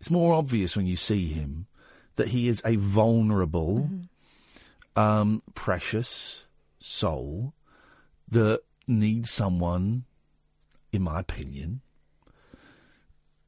It's 0.00 0.10
more 0.10 0.32
obvious 0.34 0.76
when 0.76 0.86
you 0.86 0.96
see 0.96 1.26
him 1.26 1.66
that 2.16 2.28
he 2.28 2.48
is 2.48 2.62
a 2.64 2.76
vulnerable, 2.76 3.88
um, 4.94 5.42
precious 5.54 6.44
soul 6.78 7.52
that 8.28 8.60
needs 8.86 9.30
someone, 9.30 10.04
in 10.92 11.02
my 11.02 11.20
opinion, 11.20 11.82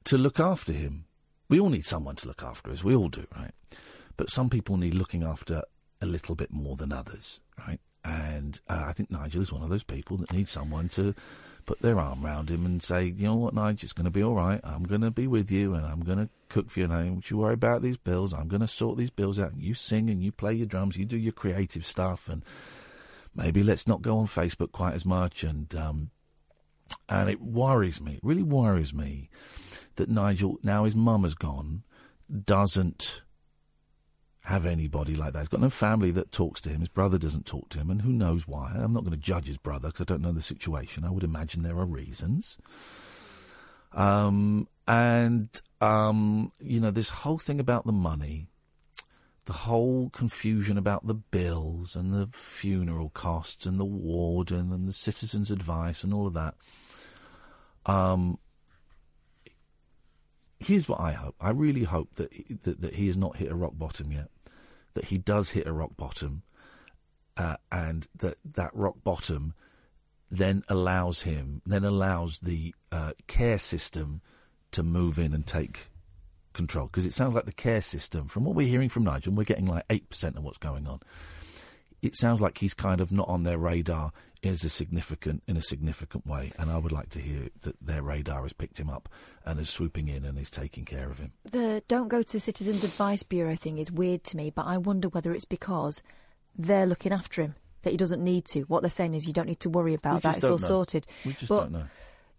to 0.04 0.18
look 0.18 0.38
after 0.38 0.72
him. 0.72 1.04
We 1.48 1.58
all 1.58 1.70
need 1.70 1.86
someone 1.86 2.16
to 2.16 2.28
look 2.28 2.42
after 2.42 2.70
us. 2.70 2.84
We 2.84 2.94
all 2.94 3.08
do, 3.08 3.26
right? 3.34 3.52
But 4.18 4.30
some 4.30 4.50
people 4.50 4.76
need 4.76 4.94
looking 4.94 5.22
after 5.22 5.62
a 6.02 6.06
little 6.06 6.34
bit 6.34 6.52
more 6.52 6.76
than 6.76 6.92
others, 6.92 7.40
right? 7.66 7.80
And 8.04 8.60
uh, 8.68 8.84
I 8.86 8.92
think 8.92 9.10
Nigel 9.10 9.40
is 9.40 9.52
one 9.52 9.62
of 9.62 9.70
those 9.70 9.82
people 9.82 10.18
that 10.18 10.32
needs 10.32 10.50
someone 10.50 10.88
to 10.90 11.14
put 11.66 11.80
their 11.80 11.98
arm 11.98 12.24
around 12.24 12.50
him 12.50 12.66
and 12.66 12.82
say, 12.82 13.04
you 13.04 13.26
know 13.26 13.36
what, 13.36 13.54
Nigel, 13.54 13.86
it's 13.86 13.92
going 13.92 14.04
to 14.04 14.10
be 14.10 14.22
all 14.22 14.34
right. 14.34 14.60
I'm 14.64 14.84
going 14.84 15.02
to 15.02 15.10
be 15.10 15.26
with 15.26 15.50
you 15.50 15.74
and 15.74 15.86
I'm 15.86 16.00
going 16.00 16.18
to 16.18 16.28
cook 16.48 16.70
for 16.70 16.80
you. 16.80 16.86
And 16.86 16.92
don't 16.92 17.30
you 17.30 17.38
worry 17.38 17.54
about 17.54 17.82
these 17.82 17.96
bills. 17.96 18.34
I'm 18.34 18.48
going 18.48 18.60
to 18.60 18.68
sort 18.68 18.98
these 18.98 19.10
bills 19.10 19.38
out. 19.38 19.52
And 19.52 19.62
you 19.62 19.74
sing 19.74 20.10
and 20.10 20.22
you 20.22 20.32
play 20.32 20.54
your 20.54 20.66
drums. 20.66 20.96
You 20.96 21.04
do 21.04 21.16
your 21.16 21.32
creative 21.32 21.86
stuff. 21.86 22.28
And 22.28 22.44
maybe 23.34 23.62
let's 23.62 23.86
not 23.86 24.02
go 24.02 24.18
on 24.18 24.26
Facebook 24.26 24.72
quite 24.72 24.94
as 24.94 25.04
much. 25.04 25.44
And 25.44 25.74
um, 25.74 26.10
and 27.08 27.28
it 27.28 27.40
worries 27.40 28.00
me. 28.00 28.14
It 28.14 28.24
really 28.24 28.42
worries 28.42 28.94
me 28.94 29.28
that 29.96 30.08
Nigel, 30.08 30.58
now 30.62 30.84
his 30.84 30.94
mum 30.94 31.22
has 31.24 31.34
gone, 31.34 31.82
doesn't 32.44 33.22
have 34.48 34.64
anybody 34.64 35.14
like 35.14 35.34
that. 35.34 35.40
He's 35.40 35.48
got 35.48 35.60
no 35.60 35.68
family 35.68 36.10
that 36.12 36.32
talks 36.32 36.62
to 36.62 36.70
him. 36.70 36.80
His 36.80 36.88
brother 36.88 37.18
doesn't 37.18 37.44
talk 37.44 37.68
to 37.68 37.78
him, 37.78 37.90
and 37.90 38.00
who 38.00 38.12
knows 38.12 38.48
why. 38.48 38.72
I'm 38.74 38.94
not 38.94 39.04
going 39.04 39.12
to 39.12 39.18
judge 39.18 39.46
his 39.46 39.58
brother 39.58 39.88
because 39.88 40.00
I 40.00 40.04
don't 40.04 40.22
know 40.22 40.32
the 40.32 40.40
situation. 40.40 41.04
I 41.04 41.10
would 41.10 41.22
imagine 41.22 41.62
there 41.62 41.76
are 41.76 41.84
reasons. 41.84 42.56
Um, 43.92 44.66
and, 44.86 45.50
um, 45.82 46.50
you 46.60 46.80
know, 46.80 46.90
this 46.90 47.10
whole 47.10 47.36
thing 47.36 47.60
about 47.60 47.84
the 47.84 47.92
money, 47.92 48.46
the 49.44 49.52
whole 49.52 50.08
confusion 50.10 50.78
about 50.78 51.06
the 51.06 51.14
bills 51.14 51.94
and 51.94 52.14
the 52.14 52.30
funeral 52.32 53.10
costs 53.10 53.66
and 53.66 53.78
the 53.78 53.84
warden 53.84 54.72
and 54.72 54.88
the 54.88 54.94
citizen's 54.94 55.50
advice 55.50 56.02
and 56.02 56.14
all 56.14 56.26
of 56.26 56.32
that. 56.32 56.54
Um, 57.84 58.38
here's 60.58 60.88
what 60.88 61.00
I 61.00 61.12
hope. 61.12 61.34
I 61.38 61.50
really 61.50 61.84
hope 61.84 62.14
that, 62.14 62.32
that 62.62 62.80
that 62.80 62.94
he 62.94 63.06
has 63.08 63.16
not 63.16 63.36
hit 63.36 63.50
a 63.50 63.54
rock 63.54 63.72
bottom 63.74 64.12
yet. 64.12 64.28
That 64.98 65.10
he 65.10 65.18
does 65.18 65.50
hit 65.50 65.68
a 65.68 65.72
rock 65.72 65.96
bottom, 65.96 66.42
uh, 67.36 67.54
and 67.70 68.08
that 68.16 68.36
that 68.44 68.74
rock 68.74 68.96
bottom 69.04 69.54
then 70.28 70.64
allows 70.68 71.22
him, 71.22 71.62
then 71.64 71.84
allows 71.84 72.40
the 72.40 72.74
uh, 72.90 73.12
care 73.28 73.58
system 73.58 74.22
to 74.72 74.82
move 74.82 75.16
in 75.16 75.32
and 75.32 75.46
take 75.46 75.86
control. 76.52 76.86
Because 76.86 77.06
it 77.06 77.12
sounds 77.12 77.32
like 77.32 77.44
the 77.44 77.52
care 77.52 77.80
system, 77.80 78.26
from 78.26 78.42
what 78.42 78.56
we're 78.56 78.66
hearing 78.66 78.88
from 78.88 79.04
Nigel, 79.04 79.34
we're 79.34 79.44
getting 79.44 79.66
like 79.66 79.84
eight 79.88 80.10
percent 80.10 80.36
of 80.36 80.42
what's 80.42 80.58
going 80.58 80.88
on. 80.88 80.98
It 82.02 82.16
sounds 82.16 82.40
like 82.40 82.58
he's 82.58 82.74
kind 82.74 83.00
of 83.00 83.12
not 83.12 83.28
on 83.28 83.44
their 83.44 83.56
radar 83.56 84.12
is 84.42 84.64
a 84.64 84.68
significant 84.68 85.42
in 85.46 85.56
a 85.56 85.62
significant 85.62 86.26
way, 86.26 86.52
and 86.58 86.70
I 86.70 86.78
would 86.78 86.92
like 86.92 87.10
to 87.10 87.20
hear 87.20 87.48
that 87.62 87.76
their 87.80 88.02
radar 88.02 88.42
has 88.42 88.52
picked 88.52 88.78
him 88.78 88.88
up 88.88 89.08
and 89.44 89.58
is 89.58 89.70
swooping 89.70 90.08
in 90.08 90.24
and 90.24 90.38
is 90.38 90.50
taking 90.50 90.84
care 90.84 91.10
of 91.10 91.18
him. 91.18 91.32
The 91.44 91.82
don't 91.88 92.08
go 92.08 92.22
to 92.22 92.32
the 92.32 92.40
Citizens 92.40 92.84
Advice 92.84 93.22
Bureau 93.22 93.56
thing 93.56 93.78
is 93.78 93.90
weird 93.90 94.24
to 94.24 94.36
me, 94.36 94.50
but 94.50 94.66
I 94.66 94.78
wonder 94.78 95.08
whether 95.08 95.32
it's 95.32 95.44
because 95.44 96.02
they're 96.56 96.86
looking 96.86 97.12
after 97.12 97.42
him 97.42 97.54
that 97.82 97.90
he 97.90 97.96
doesn't 97.96 98.22
need 98.22 98.44
to. 98.46 98.62
What 98.62 98.82
they're 98.82 98.90
saying 98.90 99.14
is 99.14 99.26
you 99.26 99.32
don't 99.32 99.46
need 99.46 99.60
to 99.60 99.70
worry 99.70 99.94
about 99.94 100.22
that; 100.22 100.36
it's 100.36 100.44
all 100.44 100.52
know. 100.52 100.56
sorted. 100.56 101.06
We 101.24 101.32
just 101.32 101.48
but 101.48 101.60
don't 101.60 101.72
know. 101.72 101.84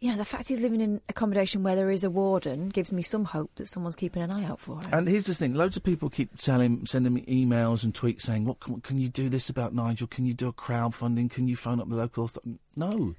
You 0.02 0.10
know, 0.10 0.18
the 0.18 0.26
fact 0.26 0.48
he's 0.48 0.62
living 0.62 0.80
in 0.80 1.02
accommodation 1.10 1.62
where 1.62 1.76
there 1.76 1.92
is 1.92 2.06
a 2.06 2.10
warden 2.10 2.70
gives 2.70 2.94
me 2.94 3.02
some 3.02 3.26
hope 3.26 3.52
that 3.56 3.68
someone's 3.68 3.98
keeping 3.98 4.22
an 4.22 4.32
eye 4.32 4.46
out 4.46 4.60
for 4.60 4.82
him. 4.82 4.90
And 4.94 5.08
here's 5.08 5.26
the 5.26 5.34
thing: 5.34 5.54
loads 5.54 5.76
of 5.76 5.84
people 5.84 6.10
keep 6.10 6.38
telling, 6.38 6.86
sending 6.86 7.14
me 7.14 7.22
emails 7.24 7.84
and 7.84 7.94
tweets 7.94 8.22
saying, 8.22 8.46
"What 8.46 8.62
can, 8.62 8.80
can 8.80 8.98
you 8.98 9.10
do 9.10 9.28
this 9.28 9.50
about 9.50 9.74
Nigel? 9.74 10.08
Can 10.08 10.26
you 10.26 10.34
do 10.34 10.48
a 10.48 10.54
crowdfunding? 10.54 11.30
Can 11.30 11.48
you 11.50 11.58
phone 11.58 11.82
up 11.82 11.90
the 11.90 11.96
local?" 11.96 12.30
No, 12.78 13.16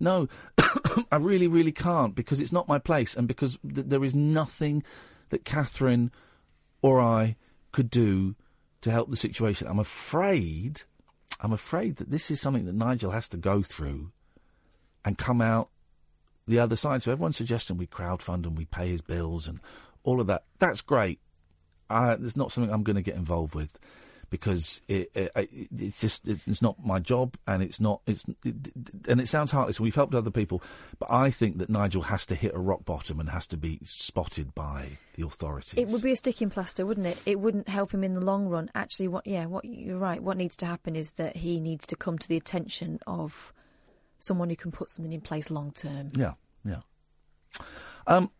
no, 0.00 0.28
I 1.12 1.16
really, 1.16 1.48
really 1.48 1.72
can't 1.72 2.14
because 2.14 2.40
it's 2.40 2.52
not 2.52 2.66
my 2.66 2.78
place, 2.78 3.14
and 3.14 3.28
because 3.28 3.58
th- 3.62 3.86
there 3.86 4.04
is 4.04 4.14
nothing 4.14 4.84
that 5.28 5.44
Catherine 5.44 6.10
or 6.80 6.98
I 6.98 7.36
could 7.72 7.90
do 7.90 8.36
to 8.80 8.90
help 8.90 9.10
the 9.10 9.16
situation. 9.16 9.68
I'm 9.68 9.78
afraid, 9.78 10.82
I'm 11.40 11.52
afraid 11.52 11.96
that 11.96 12.10
this 12.10 12.30
is 12.30 12.40
something 12.40 12.64
that 12.64 12.74
Nigel 12.74 13.10
has 13.10 13.28
to 13.28 13.36
go 13.36 13.62
through 13.62 14.12
and 15.04 15.18
come 15.18 15.42
out 15.42 15.68
the 16.46 16.58
other 16.58 16.76
side. 16.76 17.02
So 17.02 17.12
everyone's 17.12 17.36
suggesting 17.36 17.76
we 17.76 17.86
crowdfund 17.86 18.46
and 18.46 18.56
we 18.56 18.64
pay 18.64 18.88
his 18.88 19.00
bills 19.00 19.48
and 19.48 19.60
all 20.02 20.20
of 20.20 20.26
that. 20.26 20.44
That's 20.58 20.80
great. 20.80 21.20
Uh, 21.88 22.16
it's 22.20 22.36
not 22.36 22.52
something 22.52 22.72
I'm 22.72 22.82
going 22.82 22.96
to 22.96 23.02
get 23.02 23.16
involved 23.16 23.54
with 23.54 23.78
because 24.32 24.80
it, 24.88 25.10
it, 25.14 25.30
it 25.36 25.68
it's 25.78 26.00
just 26.00 26.26
it's, 26.26 26.48
it's 26.48 26.62
not 26.62 26.82
my 26.82 26.98
job 26.98 27.36
and 27.46 27.62
it's 27.62 27.78
not 27.78 28.00
it's 28.06 28.24
it, 28.44 28.72
and 29.06 29.20
it 29.20 29.28
sounds 29.28 29.50
heartless. 29.50 29.78
We've 29.78 29.94
helped 29.94 30.14
other 30.14 30.30
people, 30.30 30.62
but 30.98 31.12
I 31.12 31.30
think 31.30 31.58
that 31.58 31.68
Nigel 31.68 32.02
has 32.02 32.24
to 32.26 32.34
hit 32.34 32.54
a 32.54 32.58
rock 32.58 32.86
bottom 32.86 33.20
and 33.20 33.28
has 33.28 33.46
to 33.48 33.58
be 33.58 33.78
spotted 33.84 34.54
by 34.54 34.98
the 35.16 35.26
authorities. 35.26 35.74
It 35.76 35.88
would 35.88 36.00
be 36.00 36.12
a 36.12 36.16
sticking 36.16 36.48
plaster, 36.48 36.86
wouldn't 36.86 37.06
it? 37.06 37.18
It 37.26 37.40
wouldn't 37.40 37.68
help 37.68 37.92
him 37.92 38.02
in 38.02 38.14
the 38.14 38.24
long 38.24 38.48
run. 38.48 38.70
Actually, 38.74 39.08
what? 39.08 39.26
Yeah, 39.26 39.44
what 39.44 39.66
you're 39.66 39.98
right. 39.98 40.22
What 40.22 40.38
needs 40.38 40.56
to 40.58 40.66
happen 40.66 40.96
is 40.96 41.12
that 41.12 41.36
he 41.36 41.60
needs 41.60 41.86
to 41.88 41.96
come 41.96 42.16
to 42.18 42.26
the 42.26 42.38
attention 42.38 43.00
of 43.06 43.52
someone 44.22 44.48
who 44.48 44.56
can 44.56 44.70
put 44.70 44.90
something 44.90 45.12
in 45.12 45.20
place 45.20 45.50
long 45.50 45.72
term. 45.72 46.10
Yeah, 46.16 46.34
yeah. 46.64 46.80
Um, 48.06 48.30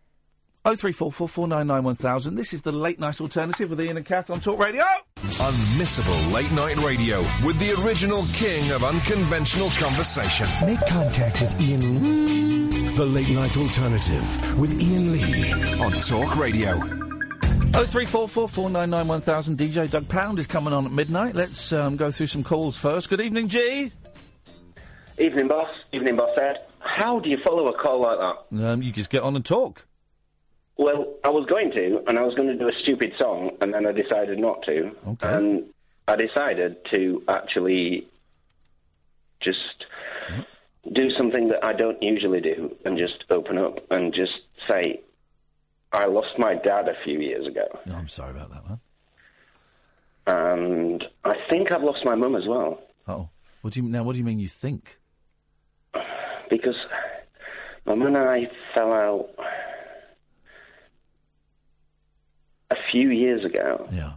oh 0.64 0.74
three 0.74 0.92
four 0.92 1.12
four 1.12 1.28
four 1.28 1.48
nine 1.48 1.66
nine 1.66 1.82
one 1.84 1.94
thousand. 1.94 2.36
This 2.36 2.52
is 2.52 2.62
the 2.62 2.72
late 2.72 2.98
night 2.98 3.20
alternative 3.20 3.70
with 3.70 3.80
Iain 3.80 3.96
and 3.96 4.06
Kath 4.06 4.30
on 4.30 4.40
Talk 4.40 4.58
Radio. 4.58 4.84
Unmissable 5.16 6.32
late 6.32 6.50
night 6.52 6.76
radio 6.84 7.18
with 7.44 7.58
the 7.58 7.74
original 7.84 8.22
king 8.32 8.70
of 8.72 8.84
unconventional 8.84 9.70
conversation. 9.70 10.46
Make 10.66 10.80
contact 10.88 11.40
with 11.40 11.60
Iain. 11.60 12.94
The 12.94 13.06
Late 13.06 13.30
Night 13.30 13.56
Alternative 13.56 14.58
with 14.58 14.78
Iain 14.78 15.12
Lee. 15.12 15.80
On 15.80 15.92
Talk 15.92 16.36
Radio. 16.36 16.72
Oh 17.74 17.86
three 17.88 18.04
four 18.04 18.28
four 18.28 18.48
four 18.48 18.68
nine 18.68 18.90
nine 18.90 19.08
one 19.08 19.22
thousand. 19.22 19.56
DJ 19.58 19.90
Doug 19.90 20.08
Pound 20.08 20.38
is 20.38 20.46
coming 20.46 20.72
on 20.72 20.84
at 20.84 20.92
midnight. 20.92 21.34
Let's 21.34 21.72
um, 21.72 21.96
go 21.96 22.10
through 22.10 22.26
some 22.26 22.44
calls 22.44 22.76
first. 22.76 23.08
Good 23.08 23.20
evening, 23.20 23.48
G. 23.48 23.92
Evening, 25.18 25.48
boss. 25.48 25.70
Evening, 25.92 26.16
boss 26.16 26.30
Ed. 26.40 26.56
How 26.80 27.20
do 27.20 27.28
you 27.28 27.38
follow 27.44 27.68
a 27.68 27.78
call 27.78 28.00
like 28.02 28.18
that? 28.18 28.64
Um, 28.66 28.82
you 28.82 28.92
just 28.92 29.10
get 29.10 29.22
on 29.22 29.36
and 29.36 29.44
talk. 29.44 29.84
Well, 30.76 31.14
I 31.22 31.28
was 31.28 31.46
going 31.48 31.70
to, 31.72 32.02
and 32.08 32.18
I 32.18 32.22
was 32.22 32.34
going 32.34 32.48
to 32.48 32.56
do 32.56 32.68
a 32.68 32.72
stupid 32.82 33.12
song, 33.20 33.50
and 33.60 33.72
then 33.72 33.86
I 33.86 33.92
decided 33.92 34.38
not 34.38 34.62
to. 34.64 34.90
Okay. 35.08 35.34
And 35.34 35.64
I 36.08 36.16
decided 36.16 36.76
to 36.92 37.22
actually 37.28 38.08
just 39.40 39.58
do 40.94 41.10
something 41.16 41.48
that 41.48 41.64
I 41.64 41.72
don't 41.74 42.02
usually 42.02 42.40
do, 42.40 42.74
and 42.84 42.98
just 42.98 43.24
open 43.30 43.58
up 43.58 43.78
and 43.90 44.12
just 44.14 44.32
say, 44.68 45.00
I 45.92 46.06
lost 46.06 46.38
my 46.38 46.54
dad 46.54 46.88
a 46.88 46.94
few 47.04 47.20
years 47.20 47.46
ago, 47.46 47.66
No, 47.86 47.94
I'm 47.96 48.08
sorry 48.08 48.30
about 48.30 48.50
that, 48.50 48.66
man. 48.66 48.80
and 50.26 51.04
I 51.24 51.34
think 51.50 51.70
I've 51.70 51.82
lost 51.82 52.04
my 52.04 52.14
mum 52.14 52.34
as 52.34 52.44
well. 52.48 52.80
Oh, 53.06 53.28
what 53.60 53.74
do 53.74 53.82
you 53.82 53.88
now? 53.88 54.02
What 54.02 54.12
do 54.14 54.18
you 54.18 54.24
mean? 54.24 54.38
You 54.40 54.48
think? 54.48 54.98
Because 56.52 56.76
my 57.86 57.94
mum 57.94 58.08
and 58.08 58.16
I 58.18 58.46
fell 58.74 58.92
out 58.92 59.30
a 62.70 62.76
few 62.90 63.08
years 63.08 63.42
ago. 63.42 63.88
Yeah. 63.90 64.12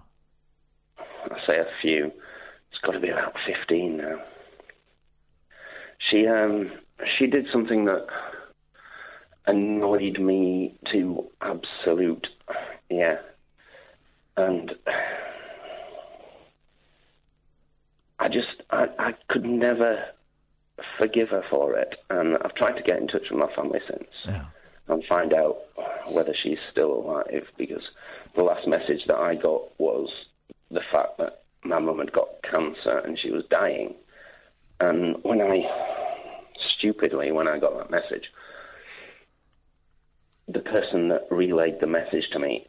I 0.99 1.37
say 1.47 1.57
a 1.59 1.65
few. 1.81 2.11
It's 2.71 2.81
got 2.83 2.91
to 2.91 2.99
be 2.99 3.07
about 3.07 3.35
fifteen 3.47 3.97
now. 3.97 4.21
She 6.09 6.27
um 6.27 6.71
she 7.17 7.27
did 7.27 7.47
something 7.53 7.85
that 7.85 8.05
annoyed 9.47 10.19
me 10.19 10.77
to 10.91 11.25
absolute 11.41 12.27
yeah, 12.89 13.19
and 14.35 14.73
I 18.19 18.27
just 18.27 18.61
I 18.71 18.87
I 18.99 19.13
could 19.29 19.45
never 19.45 20.03
forgive 20.97 21.29
her 21.29 21.43
for 21.49 21.75
it, 21.77 21.95
and 22.09 22.37
I've 22.37 22.55
tried 22.55 22.73
to 22.73 22.83
get 22.83 22.99
in 22.99 23.07
touch 23.07 23.29
with 23.29 23.39
my 23.39 23.53
family 23.55 23.79
since 23.89 24.09
and 24.87 25.03
find 25.05 25.33
out 25.33 25.57
whether 26.07 26.33
she's 26.43 26.59
still 26.71 26.93
alive 26.93 27.43
because 27.57 27.81
the 28.35 28.43
last 28.43 28.67
message 28.67 29.01
that 29.07 29.17
I 29.17 29.35
got 29.35 29.79
was 29.79 30.09
the 30.69 30.81
fact 30.91 31.17
that 31.17 31.43
my 31.63 31.79
mum 31.79 31.99
had 31.99 32.11
got 32.11 32.27
cancer 32.43 32.99
and 32.99 33.17
she 33.17 33.31
was 33.31 33.43
dying. 33.49 33.95
And 34.79 35.17
when 35.23 35.41
I, 35.41 35.63
stupidly, 36.77 37.31
when 37.31 37.49
I 37.49 37.57
got 37.57 37.77
that 37.77 37.89
message, 37.89 38.25
the 40.47 40.59
person 40.59 41.07
that 41.09 41.27
relayed 41.31 41.79
the 41.81 41.87
message 41.87 42.25
to 42.33 42.39
me, 42.39 42.67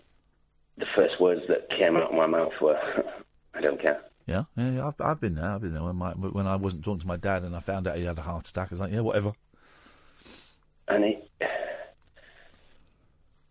the 0.79 0.87
first 0.97 1.21
words 1.21 1.43
that 1.49 1.69
came 1.79 1.97
out 1.97 2.11
of 2.11 2.17
my 2.17 2.27
mouth 2.27 2.53
were, 2.61 2.79
I 3.55 3.61
don't 3.61 3.81
care. 3.81 4.01
Yeah, 4.27 4.45
yeah, 4.57 4.71
yeah 4.71 4.87
I've, 4.89 5.01
I've 5.01 5.21
been 5.21 5.37
there. 5.37 5.51
I've 5.51 5.61
been 5.61 5.73
there 5.75 5.83
when 5.85 5.97
my 5.97 6.11
when 6.13 6.47
I 6.47 6.57
wasn't 6.57 6.85
talking 6.85 7.01
to 7.01 7.07
my 7.07 7.17
dad 7.17 7.45
and 7.45 7.55
I 7.55 7.61
found 7.61 7.87
out 7.87 7.97
he 7.97 8.05
had 8.05 8.19
a 8.19 8.23
heart 8.23 8.49
attack. 8.49 8.69
I 8.71 8.75
was 8.75 8.81
like, 8.81 8.93
yeah, 8.93 9.01
whatever. 9.01 9.33
and 10.89 11.05
it 11.05 11.31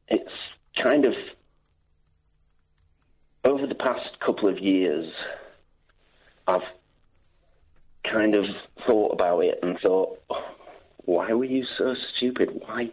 it's 0.08 0.32
kind 0.82 1.06
of 1.06 1.14
over 3.44 3.68
the 3.68 3.76
past 3.76 4.20
couple 4.26 4.50
of 4.50 4.60
years 4.60 5.12
I've 6.48 6.62
kind 8.04 8.36
of 8.36 8.46
thought 8.86 9.14
about 9.14 9.40
it 9.40 9.60
and 9.64 9.78
thought 9.80 10.20
why 11.06 11.32
were 11.34 11.46
you 11.46 11.66
so 11.78 11.96
stupid 12.16 12.50
why 12.66 12.92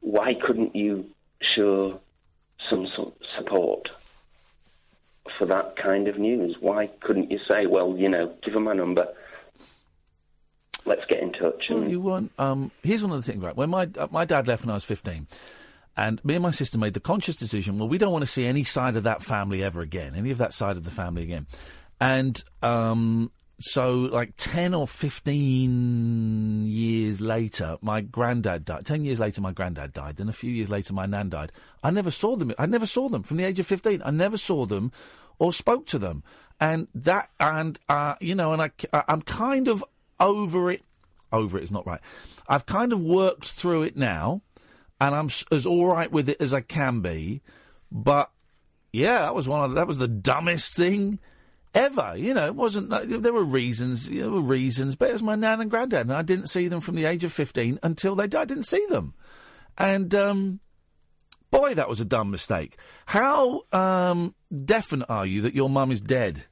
why 0.00 0.34
couldn't 0.34 0.74
you 0.74 1.06
show 1.54 2.00
some 2.70 2.86
su- 2.96 3.12
support 3.36 3.88
for 5.38 5.46
that 5.46 5.74
kind 5.76 6.08
of 6.08 6.18
news 6.18 6.56
why 6.60 6.88
couldn't 7.00 7.30
you 7.30 7.38
say 7.50 7.66
well 7.66 7.96
you 7.96 8.08
know 8.08 8.34
give 8.44 8.54
her 8.54 8.60
my 8.60 8.72
number 8.72 9.06
let's 10.84 11.02
get 11.08 11.20
in 11.20 11.32
touch 11.32 11.64
Well, 11.70 11.88
you 11.88 12.00
weren't. 12.00 12.32
Um, 12.38 12.70
here's 12.82 13.02
one 13.02 13.12
of 13.12 13.24
the 13.24 13.30
things, 13.30 13.42
right? 13.42 13.56
When 13.56 13.70
my 13.70 13.88
uh, 13.96 14.08
my 14.10 14.24
dad 14.24 14.48
left 14.48 14.64
when 14.64 14.70
I 14.70 14.74
was 14.74 14.84
15, 14.84 15.26
and 15.96 16.24
me 16.24 16.34
and 16.34 16.42
my 16.42 16.50
sister 16.50 16.78
made 16.78 16.94
the 16.94 17.00
conscious 17.00 17.36
decision. 17.36 17.78
Well, 17.78 17.88
we 17.88 17.98
don't 17.98 18.12
want 18.12 18.22
to 18.22 18.30
see 18.30 18.46
any 18.46 18.64
side 18.64 18.96
of 18.96 19.04
that 19.04 19.22
family 19.22 19.62
ever 19.62 19.80
again, 19.80 20.14
any 20.16 20.30
of 20.30 20.38
that 20.38 20.52
side 20.52 20.76
of 20.76 20.84
the 20.84 20.90
family 20.90 21.22
again, 21.22 21.46
and 22.00 22.42
um, 22.62 23.30
so 23.62 23.92
like 23.92 24.34
10 24.36 24.74
or 24.74 24.86
15 24.86 26.66
years 26.66 27.20
later, 27.20 27.78
my 27.80 28.00
granddad 28.00 28.64
died. 28.64 28.86
10 28.86 29.04
years 29.04 29.20
later, 29.20 29.40
my 29.40 29.52
granddad 29.52 29.92
died. 29.92 30.16
Then 30.16 30.28
a 30.28 30.32
few 30.32 30.50
years 30.50 30.70
later, 30.70 30.92
my 30.92 31.06
nan 31.06 31.28
died. 31.28 31.52
I 31.82 31.90
never 31.90 32.10
saw 32.10 32.36
them. 32.36 32.52
I 32.58 32.66
never 32.66 32.86
saw 32.86 33.08
them 33.08 33.22
from 33.22 33.36
the 33.36 33.44
age 33.44 33.60
of 33.60 33.66
15. 33.66 34.02
I 34.04 34.10
never 34.10 34.36
saw 34.36 34.66
them 34.66 34.92
or 35.38 35.52
spoke 35.52 35.86
to 35.86 35.98
them. 35.98 36.22
And 36.60 36.88
that, 36.94 37.30
and, 37.40 37.78
uh, 37.88 38.14
you 38.20 38.34
know, 38.34 38.52
and 38.52 38.62
I, 38.62 38.70
I'm 39.08 39.22
kind 39.22 39.68
of 39.68 39.84
over 40.20 40.70
it. 40.70 40.82
Over 41.32 41.58
it 41.58 41.64
is 41.64 41.72
not 41.72 41.86
right. 41.86 42.00
I've 42.48 42.66
kind 42.66 42.92
of 42.92 43.00
worked 43.00 43.46
through 43.46 43.84
it 43.84 43.96
now, 43.96 44.42
and 45.00 45.14
I'm 45.14 45.30
as 45.50 45.66
all 45.66 45.86
right 45.86 46.10
with 46.12 46.28
it 46.28 46.40
as 46.40 46.52
I 46.52 46.60
can 46.60 47.00
be. 47.00 47.40
But 47.90 48.30
yeah, 48.92 49.20
that 49.20 49.34
was 49.34 49.48
one 49.48 49.64
of 49.64 49.74
that 49.76 49.86
was 49.86 49.98
the 49.98 50.08
dumbest 50.08 50.74
thing 50.74 51.18
ever. 51.74 52.14
You 52.16 52.34
know, 52.34 52.46
it 52.46 52.54
wasn't. 52.54 52.88
like- 52.90 53.08
There 53.08 53.32
were 53.32 53.44
reasons. 53.44 54.08
There 54.08 54.30
were 54.30 54.40
reasons, 54.40 54.96
but 54.96 55.10
it 55.10 55.12
was 55.12 55.22
my 55.22 55.34
nan 55.34 55.60
and 55.60 55.70
granddad, 55.70 56.02
and 56.06 56.12
I 56.14 56.22
didn't 56.22 56.48
see 56.48 56.68
them 56.68 56.80
from 56.80 56.94
the 56.96 57.04
age 57.04 57.24
of 57.24 57.32
fifteen 57.32 57.78
until 57.82 58.14
they 58.14 58.26
died. 58.26 58.42
I 58.42 58.44
didn't 58.46 58.64
see 58.66 58.84
them, 58.88 59.14
and 59.78 60.14
um, 60.14 60.60
boy, 61.50 61.74
that 61.74 61.88
was 61.88 62.00
a 62.00 62.04
dumb 62.04 62.30
mistake. 62.30 62.76
How 63.06 63.62
um, 63.72 64.34
definite 64.64 65.08
are 65.08 65.26
you 65.26 65.42
that 65.42 65.54
your 65.54 65.70
mum 65.70 65.90
is 65.90 66.00
dead? 66.00 66.44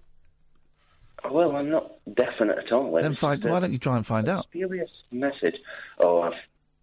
well 1.31 1.55
I'm 1.55 1.69
not 1.69 1.93
definite 2.15 2.59
at 2.59 2.73
all 2.73 2.99
Then 3.01 3.15
find. 3.15 3.45
Why 3.45 3.61
don't 3.61 3.73
you 3.73 3.79
try 3.79 3.97
and 3.97 4.07
find 4.07 4.29
out? 4.29 4.45
Spurious 4.45 4.91
message. 5.11 5.57
Oh, 5.99 6.23
I've 6.23 6.33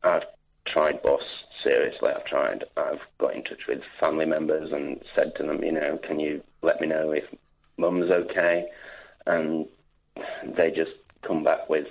I've 0.04 0.24
tried, 0.68 1.02
boss. 1.02 1.22
Seriously, 1.64 2.10
I've 2.16 2.26
tried. 2.26 2.64
I've 2.78 3.00
got 3.18 3.36
in 3.36 3.44
touch 3.44 3.62
with 3.68 3.80
family 4.00 4.26
members 4.26 4.72
and 4.72 5.02
said 5.18 5.32
to 5.38 5.44
them, 5.44 5.64
you 5.64 5.72
know, 5.72 5.98
can 6.08 6.20
you 6.20 6.44
let 6.62 6.80
me 6.80 6.88
know 6.88 7.12
if 7.12 7.24
mum's 7.78 8.12
okay? 8.12 8.68
And 9.26 9.68
they 10.56 10.72
just 10.72 10.92
come 11.26 11.44
back 11.44 11.70
with, 11.70 11.88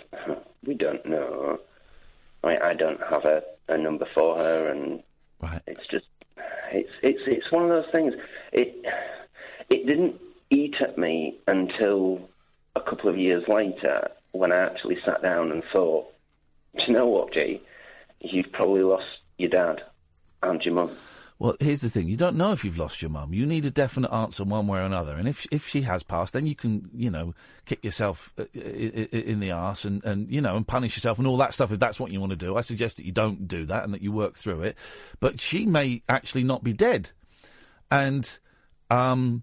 we 0.65 0.75
don't 0.75 1.05
know. 1.07 1.59
I, 2.43 2.47
mean, 2.49 2.59
I 2.63 2.75
don't 2.75 3.01
have 3.09 3.25
a, 3.25 3.43
a 3.69 3.79
number 3.79 4.07
for 4.15 4.37
her, 4.39 4.71
and 4.71 5.03
it's 5.67 5.87
just, 5.91 6.07
it's 6.73 6.91
it's 7.03 7.21
it's 7.27 7.51
one 7.51 7.65
of 7.65 7.71
those 7.71 7.91
things. 7.93 8.15
It 8.53 8.85
it 9.71 9.87
didn't 9.87 10.21
eat 10.51 10.75
at 10.81 10.99
me 10.99 11.39
until 11.47 12.29
a 12.75 12.81
couple 12.81 13.09
of 13.09 13.19
years 13.19 13.45
later 13.49 14.11
when 14.33 14.53
I 14.53 14.59
actually 14.59 14.99
sat 15.05 15.23
down 15.23 15.51
and 15.51 15.63
thought, 15.73 16.13
do 16.77 16.83
you 16.87 16.93
know 16.93 17.07
what, 17.07 17.33
G? 17.33 17.61
You've 18.21 18.53
probably 18.53 18.83
lost 18.83 19.07
your 19.39 19.51
dad 19.51 19.83
and 20.43 20.63
your 20.63 20.75
mum. 20.75 20.91
Well, 21.39 21.55
here's 21.61 21.83
the 21.83 21.91
thing: 21.91 22.09
you 22.09 22.17
don't 22.17 22.37
know 22.37 22.53
if 22.53 22.65
you've 22.65 22.79
lost 22.79 23.03
your 23.03 23.11
mum. 23.11 23.35
You 23.35 23.45
need 23.45 23.67
a 23.67 23.71
definite 23.71 24.11
answer 24.11 24.43
one 24.43 24.67
way 24.67 24.79
or 24.79 24.83
another. 24.85 25.17
And 25.17 25.29
if 25.29 25.47
if 25.51 25.69
she 25.69 25.83
has 25.83 26.03
passed, 26.03 26.33
then 26.33 26.47
you 26.47 26.55
can, 26.55 26.89
you 26.95 27.11
know, 27.11 27.35
kick 27.67 27.85
yourself 27.85 28.33
uh, 28.39 28.45
i- 28.55 28.59
in 28.59 29.41
the 29.41 29.51
arse 29.51 29.85
and 29.85 30.03
and 30.05 30.31
you 30.33 30.41
know 30.41 30.57
and 30.57 30.67
punish 30.67 30.97
yourself 30.97 31.19
and 31.19 31.27
all 31.27 31.37
that 31.37 31.53
stuff. 31.53 31.71
If 31.71 31.79
that's 31.79 32.01
what 32.01 32.11
you 32.11 32.21
want 32.21 32.31
to 32.31 32.37
do, 32.37 32.57
I 32.57 32.63
suggest 32.63 32.97
that 32.97 33.05
you 33.05 33.13
don't 33.13 33.47
do 33.47 33.67
that 33.67 33.85
and 33.85 33.93
that 33.93 34.01
you 34.01 34.13
work 34.13 34.37
through 34.37 34.63
it. 34.63 34.79
But 35.21 35.39
she 35.39 35.67
may 35.67 36.03
actually 36.09 36.45
not 36.45 36.65
be 36.65 36.73
dead, 36.73 37.11
and 37.91 38.39
um, 38.89 39.43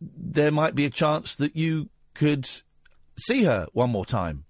there 0.00 0.50
might 0.50 0.74
be 0.74 0.86
a 0.86 0.90
chance 0.90 1.36
that 1.36 1.54
you 1.54 1.90
could 2.14 2.48
see 3.18 3.44
her 3.44 3.66
one 3.74 3.90
more 3.90 4.06
time. 4.06 4.44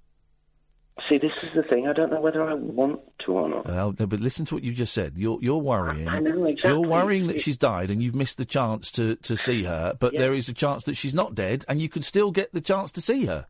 See, 1.09 1.19
this 1.19 1.33
is 1.43 1.51
the 1.57 1.63
thing. 1.65 1.89
I 1.89 1.93
don't 1.93 2.11
know 2.11 2.21
whether 2.21 2.43
I 2.43 2.55
want 2.55 3.01
to 3.27 3.33
or 3.33 3.49
not. 3.49 3.67
Well, 3.67 3.95
no, 3.99 4.07
but 4.07 4.21
listen 4.21 4.45
to 4.47 4.55
what 4.55 4.63
you 4.65 4.73
just 4.73 4.93
said. 4.95 5.15
You're 5.17 5.39
you're 5.41 5.59
worrying. 5.59 6.09
I 6.09 6.19
know, 6.21 6.45
exactly. 6.45 6.71
You're 6.71 6.89
worrying 6.89 7.27
that 7.29 7.41
she's 7.41 7.57
died 7.57 7.91
and 7.91 8.03
you've 8.03 8.15
missed 8.15 8.39
the 8.39 8.45
chance 8.45 8.91
to, 8.93 9.17
to 9.17 9.37
see 9.37 9.65
her. 9.65 9.95
But 9.99 10.13
Yeah. 10.15 10.21
there 10.21 10.35
is 10.35 10.49
a 10.49 10.55
chance 10.55 10.85
that 10.85 10.97
she's 10.97 11.15
not 11.15 11.35
dead, 11.35 11.65
and 11.69 11.81
you 11.81 11.89
could 11.89 12.05
still 12.05 12.31
get 12.31 12.53
the 12.53 12.61
chance 12.61 12.93
to 12.93 13.01
see 13.01 13.27
her. 13.27 13.47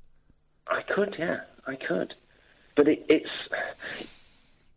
I 0.69 0.83
could, 0.83 1.17
yeah, 1.19 1.41
I 1.67 1.77
could. 1.77 2.15
But 2.77 2.89
it, 2.89 3.05
it's. 3.09 4.09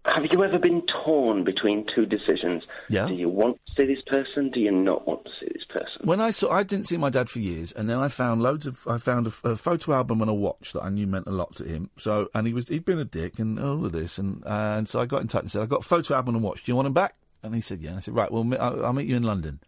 Have 0.05 0.25
you 0.31 0.43
ever 0.43 0.57
been 0.57 0.81
torn 0.87 1.43
between 1.43 1.85
two 1.93 2.07
decisions? 2.07 2.63
Yeah. 2.89 3.07
Do 3.07 3.13
you 3.13 3.29
want 3.29 3.59
to 3.67 3.73
see 3.81 3.93
this 3.93 4.01
person? 4.07 4.49
Do 4.49 4.59
you 4.59 4.71
not 4.71 5.07
want 5.07 5.25
to 5.25 5.31
see 5.39 5.51
this 5.53 5.63
person? 5.69 6.01
When 6.03 6.19
I 6.19 6.31
saw, 6.31 6.51
I 6.51 6.63
didn't 6.63 6.87
see 6.87 6.97
my 6.97 7.11
dad 7.11 7.29
for 7.29 7.37
years, 7.39 7.71
and 7.71 7.87
then 7.87 7.99
I 7.99 8.07
found 8.07 8.41
loads 8.41 8.65
of, 8.65 8.87
I 8.87 8.97
found 8.97 9.27
a, 9.27 9.49
a 9.49 9.55
photo 9.55 9.93
album 9.93 10.21
and 10.21 10.29
a 10.29 10.33
watch 10.33 10.73
that 10.73 10.81
I 10.81 10.89
knew 10.89 11.05
meant 11.05 11.27
a 11.27 11.31
lot 11.31 11.55
to 11.57 11.65
him. 11.65 11.91
So, 11.97 12.29
and 12.33 12.47
he 12.47 12.53
was, 12.53 12.67
he'd 12.69 12.83
been 12.83 12.97
a 12.97 13.05
dick 13.05 13.37
and 13.37 13.59
all 13.59 13.85
of 13.85 13.91
this, 13.91 14.17
and 14.17 14.43
uh, 14.43 14.75
and 14.77 14.89
so 14.89 14.99
I 14.99 15.05
got 15.05 15.21
in 15.21 15.27
touch 15.27 15.43
and 15.43 15.51
said, 15.51 15.61
I 15.61 15.67
got 15.67 15.85
a 15.85 15.87
photo 15.87 16.15
album 16.15 16.35
and 16.35 16.43
a 16.43 16.47
watch. 16.47 16.63
Do 16.63 16.71
you 16.71 16.75
want 16.75 16.87
them 16.87 16.93
back? 16.93 17.15
And 17.43 17.53
he 17.53 17.61
said, 17.61 17.79
yeah. 17.79 17.89
And 17.89 17.97
I 17.97 18.01
said, 18.01 18.15
right, 18.15 18.31
well, 18.31 18.47
I'll, 18.59 18.85
I'll 18.87 18.93
meet 18.93 19.07
you 19.07 19.15
in 19.15 19.23
London. 19.23 19.59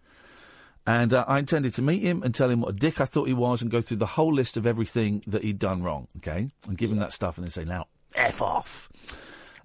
And 0.85 1.13
uh, 1.13 1.25
I 1.27 1.39
intended 1.39 1.73
to 1.75 1.81
meet 1.81 2.01
him 2.01 2.23
and 2.23 2.35
tell 2.35 2.49
him 2.49 2.61
what 2.61 2.69
a 2.69 2.77
dick 2.77 2.99
I 2.99 3.05
thought 3.05 3.27
he 3.27 3.33
was 3.33 3.61
and 3.61 3.71
go 3.71 3.81
through 3.81 3.97
the 3.97 4.05
whole 4.05 4.33
list 4.33 4.57
of 4.57 4.65
everything 4.67 5.23
that 5.27 5.43
he'd 5.43 5.59
done 5.59 5.81
wrong, 5.81 6.07
okay? 6.17 6.49
And 6.67 6.77
give 6.77 6.91
him 6.91 6.99
that 6.99 7.13
stuff 7.13 7.37
and 7.37 7.45
then 7.45 7.51
say, 7.51 7.63
now, 7.63 7.85
F 8.15 8.41
off. 8.41 8.89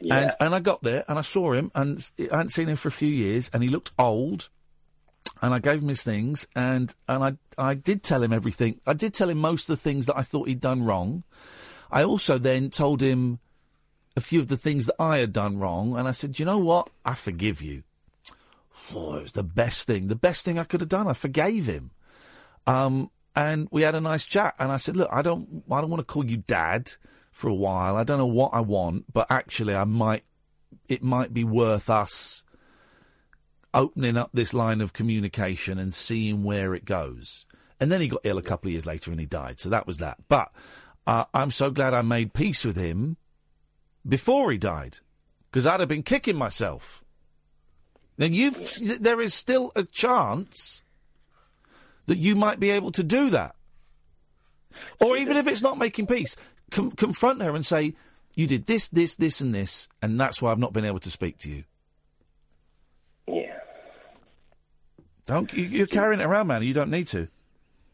And, 0.01 0.33
and 0.41 0.55
I 0.55 0.61
got 0.61 0.83
there 0.83 1.05
and 1.09 1.19
I 1.19 1.23
saw 1.23 1.53
him 1.53 1.73
and 1.75 2.09
I 2.19 2.37
hadn't 2.37 2.51
seen 2.51 2.69
him 2.69 2.77
for 2.77 2.89
a 2.89 2.93
few 2.93 3.09
years 3.09 3.51
and 3.53 3.63
he 3.63 3.69
looked 3.69 3.93
old. 3.99 4.49
And 5.41 5.55
I 5.55 5.61
gave 5.61 5.83
him 5.83 5.89
his 5.89 6.03
things 6.03 6.47
and, 6.57 6.93
and 7.09 7.23
I, 7.23 7.33
I 7.71 7.75
did 7.75 8.03
tell 8.03 8.23
him 8.23 8.33
everything. 8.33 8.81
I 8.87 8.93
did 8.93 9.15
tell 9.15 9.31
him 9.31 9.39
most 9.39 9.69
of 9.69 9.77
the 9.77 9.83
things 9.83 10.07
that 10.07 10.19
I 10.19 10.23
thought 10.23 10.49
he'd 10.49 10.61
done 10.61 10.83
wrong. 10.83 11.23
I 11.91 12.03
also 12.03 12.39
then 12.39 12.71
told 12.71 13.01
him 13.01 13.39
a 14.17 14.21
few 14.21 14.41
of 14.41 14.49
the 14.49 14.57
things 14.57 14.87
that 14.87 14.97
I 14.99 15.19
had 15.19 15.33
done 15.33 15.59
wrong. 15.59 15.97
And 15.97 16.09
I 16.09 16.11
said, 16.11 16.39
you 16.39 16.45
know 16.45 16.59
what? 16.59 16.91
I 17.05 17.15
forgive 17.15 17.63
you. 17.63 17.85
Oh, 18.93 19.15
it 19.15 19.23
was 19.23 19.33
the 19.33 19.45
best 19.45 19.87
thing, 19.87 20.09
the 20.09 20.17
best 20.17 20.45
thing 20.45 20.59
I 20.59 20.65
could 20.65 20.81
have 20.81 20.89
done. 20.89 21.07
I 21.07 21.13
forgave 21.13 21.67
him. 21.67 21.93
Um, 22.67 23.11
and 23.37 23.69
we 23.71 23.83
had 23.83 23.95
a 23.95 24.01
nice 24.01 24.25
chat. 24.25 24.55
And 24.59 24.73
I 24.73 24.77
said, 24.77 24.97
look, 24.97 25.09
I 25.13 25.23
don't, 25.23 25.63
I 25.71 25.81
don't 25.81 25.91
want 25.91 26.01
to 26.01 26.13
call 26.13 26.25
you 26.25 26.39
dad 26.39 26.93
for 27.39 27.49
a 27.49 27.55
while. 27.55 27.97
I 27.97 28.03
don't 28.03 28.19
know 28.19 28.27
what 28.27 28.53
I 28.53 28.61
want, 28.61 29.13
but 29.13 29.29
actually, 29.31 29.73
I 29.73 29.85
might, 29.85 30.25
it 30.89 31.05
might 31.05 31.33
be 31.33 31.45
worth 31.45 31.89
us 31.89 32.43
opening 33.73 34.17
up 34.17 34.31
this 34.35 34.53
line 34.53 34.81
of 34.81 34.93
communication 34.93 35.79
and 35.79 35.95
seeing 35.95 36.43
where 36.43 36.75
it 36.75 36.85
goes. 36.85 37.47
And 37.79 37.93
then 37.93 38.01
he 38.01 38.09
got 38.09 38.23
ill 38.25 38.39
a 38.39 38.43
couple 38.43 38.67
of 38.67 38.73
years 38.73 38.87
later 38.87 39.13
and 39.13 39.21
he 39.21 39.27
died. 39.27 39.61
So 39.61 39.69
that 39.69 39.87
was 39.87 39.99
that. 39.99 40.17
But 40.29 40.51
uh, 41.07 41.27
I'm 41.33 41.53
so 41.53 41.71
glad 41.71 41.95
I 41.95 42.03
made 42.03 42.35
peace 42.35 42.65
with 42.65 42.77
him 42.77 43.19
before 44.07 44.51
he 44.51 44.59
died 44.59 44.99
because 45.49 45.65
I'd 45.65 45.79
have 45.79 45.89
been 45.89 46.03
kicking 46.03 46.37
myself. 46.37 47.05
Then 48.17 48.35
you've, 48.35 49.01
there 49.01 49.21
is 49.21 49.33
still 49.33 49.71
a 49.77 49.85
chance 49.85 50.83
that 52.07 52.19
you 52.19 52.35
might 52.35 52.59
be 52.59 52.71
able 52.71 52.91
to 52.93 53.05
do 53.05 53.31
that. 53.31 53.55
Or 55.01 55.17
even 55.17 55.37
if 55.37 55.47
it's 55.47 55.63
not 55.63 55.79
making 55.79 56.09
peace, 56.09 56.35
com- 56.71 56.91
confront 56.93 57.43
her 57.43 57.55
and 57.55 57.65
say, 57.65 57.95
you 58.35 58.47
did 58.47 58.67
this, 58.67 58.89
this, 58.89 59.17
this, 59.17 59.41
and 59.41 59.55
this, 59.55 59.89
and 60.01 60.21
that's 60.21 60.41
why 60.41 60.51
I've 60.53 60.59
not 60.59 60.73
been 60.73 60.85
able 60.85 61.01
to 61.01 61.11
speak 61.11 61.39
to 61.39 61.51
you. 61.51 61.65
Yeah. 63.27 63.59
Don't 65.27 65.53
you, 65.53 65.65
you're 65.65 65.87
carrying 65.87 66.21
it 66.21 66.25
around, 66.25 66.47
man. 66.47 66.63
You 66.63 66.73
don't 66.73 66.91
need 66.91 67.09
to. 67.09 67.29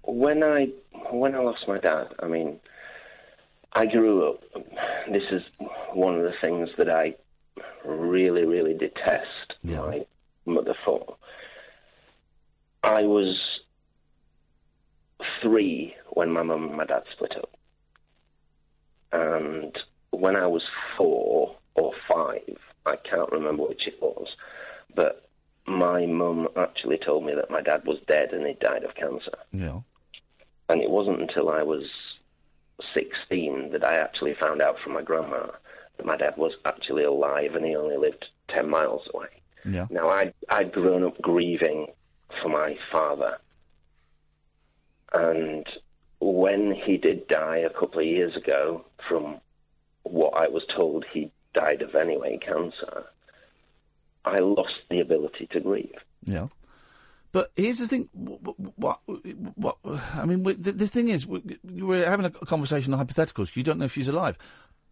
When 0.02 0.44
I 0.44 0.68
when 1.10 1.34
I 1.34 1.38
lost 1.38 1.66
my 1.66 1.78
dad, 1.78 2.08
I 2.20 2.26
mean, 2.26 2.60
I 3.72 3.86
grew 3.86 4.28
up. 4.28 4.42
This 5.10 5.22
is 5.32 5.42
one 5.92 6.16
of 6.16 6.22
the 6.22 6.34
things 6.42 6.68
that 6.78 6.88
I 6.90 7.14
really, 7.84 8.44
really 8.44 8.74
detest 8.74 9.54
my 9.62 10.04
mother 10.46 10.74
for. 10.84 11.16
I 12.82 13.02
was 13.02 13.36
three 15.42 15.94
when 16.10 16.30
my 16.30 16.42
mum 16.42 16.64
and 16.64 16.76
my 16.76 16.84
dad 16.84 17.02
split 17.12 17.36
up, 17.36 17.50
and 19.14 19.72
when 20.10 20.36
I 20.36 20.46
was 20.48 20.62
four 20.98 21.56
or 21.76 21.92
five, 22.12 22.56
I 22.84 22.96
can't 22.96 23.30
remember 23.30 23.62
which 23.62 23.86
it 23.86 24.02
was, 24.02 24.26
but 24.94 25.28
my 25.66 26.04
mum 26.04 26.48
actually 26.56 26.98
told 26.98 27.24
me 27.24 27.32
that 27.34 27.50
my 27.50 27.62
dad 27.62 27.84
was 27.86 27.98
dead 28.08 28.32
and 28.32 28.44
he 28.44 28.54
died 28.54 28.82
of 28.82 28.94
cancer. 28.96 29.38
Yeah. 29.52 29.80
And 30.68 30.82
it 30.82 30.90
wasn't 30.90 31.22
until 31.22 31.48
I 31.48 31.62
was 31.62 31.84
16 32.92 33.70
that 33.72 33.84
I 33.84 33.94
actually 33.94 34.34
found 34.42 34.60
out 34.60 34.76
from 34.82 34.94
my 34.94 35.02
grandma 35.02 35.46
that 35.96 36.06
my 36.06 36.16
dad 36.16 36.34
was 36.36 36.52
actually 36.64 37.04
alive 37.04 37.54
and 37.54 37.64
he 37.64 37.76
only 37.76 37.96
lived 37.96 38.24
10 38.54 38.68
miles 38.68 39.02
away. 39.14 39.28
Yeah. 39.64 39.86
Now, 39.90 40.08
I'd, 40.08 40.34
I'd 40.50 40.72
grown 40.72 41.04
up 41.04 41.20
grieving 41.22 41.86
for 42.42 42.48
my 42.48 42.76
father. 42.90 43.38
And 45.12 45.64
when 46.20 46.74
he 46.74 46.96
did 46.96 47.26
die 47.28 47.58
a 47.58 47.70
couple 47.70 48.00
of 48.00 48.06
years 48.06 48.36
ago, 48.36 48.84
from 49.08 49.36
what 50.02 50.34
I 50.36 50.48
was 50.48 50.62
told 50.74 51.04
he 51.12 51.30
died 51.54 51.82
of 51.82 51.94
anyway, 51.94 52.38
cancer, 52.38 53.04
I 54.24 54.38
lost 54.38 54.74
the 54.90 55.00
ability 55.00 55.48
to 55.52 55.60
grieve. 55.60 55.96
Yeah. 56.24 56.48
But 57.32 57.50
here's 57.56 57.78
the 57.80 57.86
thing. 57.88 58.08
What, 58.12 58.98
what, 59.56 59.76
I 60.14 60.24
mean, 60.24 60.42
the, 60.44 60.72
the 60.72 60.86
thing 60.86 61.08
is, 61.08 61.26
we- 61.26 61.58
we're 61.64 62.08
having 62.08 62.26
a 62.26 62.30
conversation 62.30 62.94
on 62.94 63.04
hypotheticals. 63.04 63.56
You 63.56 63.62
don't 63.62 63.78
know 63.78 63.86
if 63.86 63.92
she's 63.92 64.08
alive. 64.08 64.38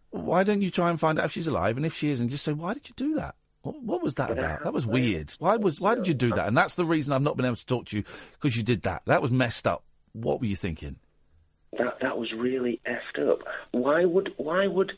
Why 0.09 0.43
don't 0.43 0.61
you 0.61 0.69
try 0.69 0.89
and 0.89 0.99
find 0.99 1.17
out 1.19 1.25
if 1.25 1.31
she's 1.31 1.47
alive? 1.47 1.77
And 1.77 1.85
if 1.85 1.95
she 1.95 2.09
is, 2.09 2.19
and 2.19 2.29
just 2.29 2.43
say, 2.43 2.53
why 2.53 2.73
did 2.73 2.87
you 2.89 2.93
do 2.97 3.15
that? 3.15 3.35
What, 3.63 3.81
what 3.81 4.03
was 4.03 4.15
that 4.15 4.29
about? 4.29 4.63
That 4.65 4.73
was 4.73 4.85
weird. 4.85 5.33
Why 5.39 5.55
was? 5.55 5.79
Why 5.79 5.95
did 5.95 6.07
you 6.07 6.13
do 6.13 6.31
that? 6.31 6.47
And 6.47 6.55
that's 6.57 6.75
the 6.75 6.83
reason 6.85 7.13
I've 7.13 7.21
not 7.21 7.37
been 7.37 7.45
able 7.45 7.55
to 7.55 7.65
talk 7.65 7.85
to 7.87 7.97
you 7.97 8.03
because 8.33 8.57
you 8.57 8.61
did 8.63 8.81
that. 8.83 9.03
That 9.05 9.21
was 9.21 9.31
messed 9.31 9.65
up. 9.65 9.83
What 10.11 10.41
were 10.41 10.45
you 10.45 10.57
thinking? 10.57 10.97
That 11.77 11.99
that 12.01 12.17
was 12.17 12.31
really 12.33 12.79
effed 12.85 13.29
up. 13.29 13.39
Why 13.71 14.05
would 14.05 14.33
why 14.37 14.67
would 14.67 14.93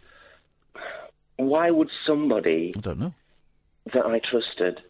why 1.38 1.72
would 1.72 1.89
somebody 2.06 2.73
I 2.76 2.80
don't 2.80 2.99
know. 2.99 3.14
that 3.93 4.06
I 4.06 4.19
trusted 4.19 4.81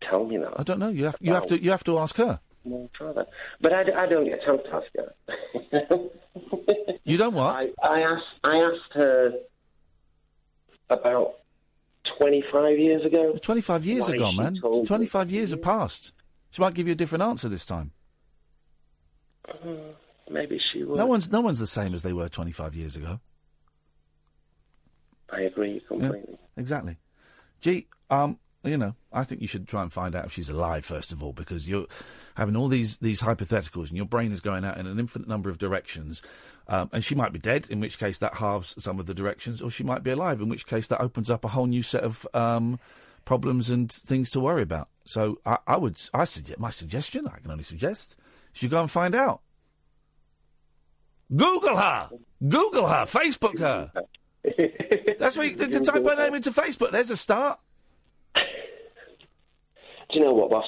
tell 0.00 0.24
me 0.24 0.38
that? 0.38 0.52
I 0.58 0.62
don't 0.62 0.78
know. 0.78 0.88
You 0.88 1.04
have 1.06 1.16
you 1.20 1.32
have 1.34 1.46
to 1.48 1.62
you 1.62 1.70
have 1.70 1.84
to 1.84 1.98
ask 1.98 2.16
her. 2.16 2.40
My 2.64 2.88
father. 2.98 3.26
But 3.60 3.72
I, 3.72 3.80
I 3.80 4.06
don't 4.06 4.24
get 4.24 4.42
chance 4.44 4.62
to 4.64 4.74
ask 4.74 4.86
her. 4.96 5.98
You 7.04 7.16
don't 7.16 7.34
what? 7.34 7.54
I, 7.54 7.68
I 7.82 8.00
asked 8.02 8.24
I 8.44 8.56
asked 8.56 8.92
her 8.92 9.32
about 10.90 11.34
twenty 12.18 12.42
five 12.52 12.78
years 12.78 13.04
ago. 13.04 13.38
Twenty 13.42 13.60
five 13.60 13.84
years 13.84 14.08
ago, 14.08 14.32
man. 14.32 14.56
Twenty 14.86 15.06
five 15.06 15.30
years 15.30 15.50
have 15.50 15.62
passed. 15.62 16.12
She 16.50 16.62
might 16.62 16.74
give 16.74 16.86
you 16.86 16.92
a 16.92 16.96
different 16.96 17.22
answer 17.22 17.48
this 17.48 17.64
time. 17.66 17.92
Uh, 19.48 19.54
maybe 20.30 20.60
she 20.72 20.84
would. 20.84 20.98
No 20.98 21.06
one's 21.06 21.30
no 21.30 21.40
one's 21.40 21.58
the 21.58 21.66
same 21.66 21.94
as 21.94 22.02
they 22.02 22.12
were 22.12 22.28
twenty 22.28 22.52
five 22.52 22.74
years 22.74 22.96
ago. 22.96 23.20
I 25.30 25.42
agree 25.42 25.82
completely. 25.86 26.38
Exactly. 26.56 26.96
Gee, 27.60 27.86
um, 28.08 28.38
you 28.64 28.76
know, 28.76 28.94
I 29.12 29.24
think 29.24 29.42
you 29.42 29.48
should 29.48 29.68
try 29.68 29.82
and 29.82 29.92
find 29.92 30.14
out 30.14 30.24
if 30.24 30.32
she's 30.32 30.48
alive 30.48 30.84
first 30.84 31.12
of 31.12 31.22
all, 31.22 31.32
because 31.32 31.68
you're 31.68 31.86
having 32.34 32.56
all 32.56 32.68
these 32.68 32.98
these 32.98 33.22
hypotheticals, 33.22 33.88
and 33.88 33.96
your 33.96 34.06
brain 34.06 34.32
is 34.32 34.40
going 34.40 34.64
out 34.64 34.78
in 34.78 34.86
an 34.86 34.98
infinite 34.98 35.28
number 35.28 35.50
of 35.50 35.58
directions. 35.58 36.22
Um, 36.66 36.90
and 36.92 37.02
she 37.02 37.14
might 37.14 37.32
be 37.32 37.38
dead, 37.38 37.66
in 37.70 37.80
which 37.80 37.98
case 37.98 38.18
that 38.18 38.34
halves 38.34 38.74
some 38.82 39.00
of 39.00 39.06
the 39.06 39.14
directions, 39.14 39.62
or 39.62 39.70
she 39.70 39.84
might 39.84 40.02
be 40.02 40.10
alive, 40.10 40.40
in 40.40 40.50
which 40.50 40.66
case 40.66 40.86
that 40.88 41.00
opens 41.00 41.30
up 41.30 41.44
a 41.44 41.48
whole 41.48 41.66
new 41.66 41.82
set 41.82 42.02
of 42.02 42.26
um, 42.34 42.78
problems 43.24 43.70
and 43.70 43.90
things 43.90 44.28
to 44.30 44.40
worry 44.40 44.62
about. 44.62 44.88
So 45.06 45.38
I, 45.46 45.58
I 45.66 45.76
would, 45.78 45.98
I 46.12 46.26
suggest 46.26 46.58
my 46.58 46.70
suggestion. 46.70 47.26
I 47.26 47.38
can 47.38 47.50
only 47.50 47.64
suggest 47.64 48.16
you 48.56 48.68
go 48.68 48.80
and 48.80 48.90
find 48.90 49.14
out. 49.14 49.40
Google 51.34 51.76
her. 51.76 52.10
Google 52.46 52.86
her. 52.86 53.04
Facebook 53.04 53.58
her. 53.58 53.90
That's 55.18 55.36
where 55.36 55.46
you, 55.46 55.56
to, 55.56 55.66
to 55.68 55.80
type 55.80 56.04
her 56.04 56.16
name 56.16 56.34
into 56.34 56.50
Facebook. 56.52 56.90
There's 56.92 57.10
a 57.10 57.16
start. 57.16 57.58
Do 58.34 58.42
you 60.12 60.20
know 60.24 60.32
what, 60.32 60.50
boss? 60.50 60.66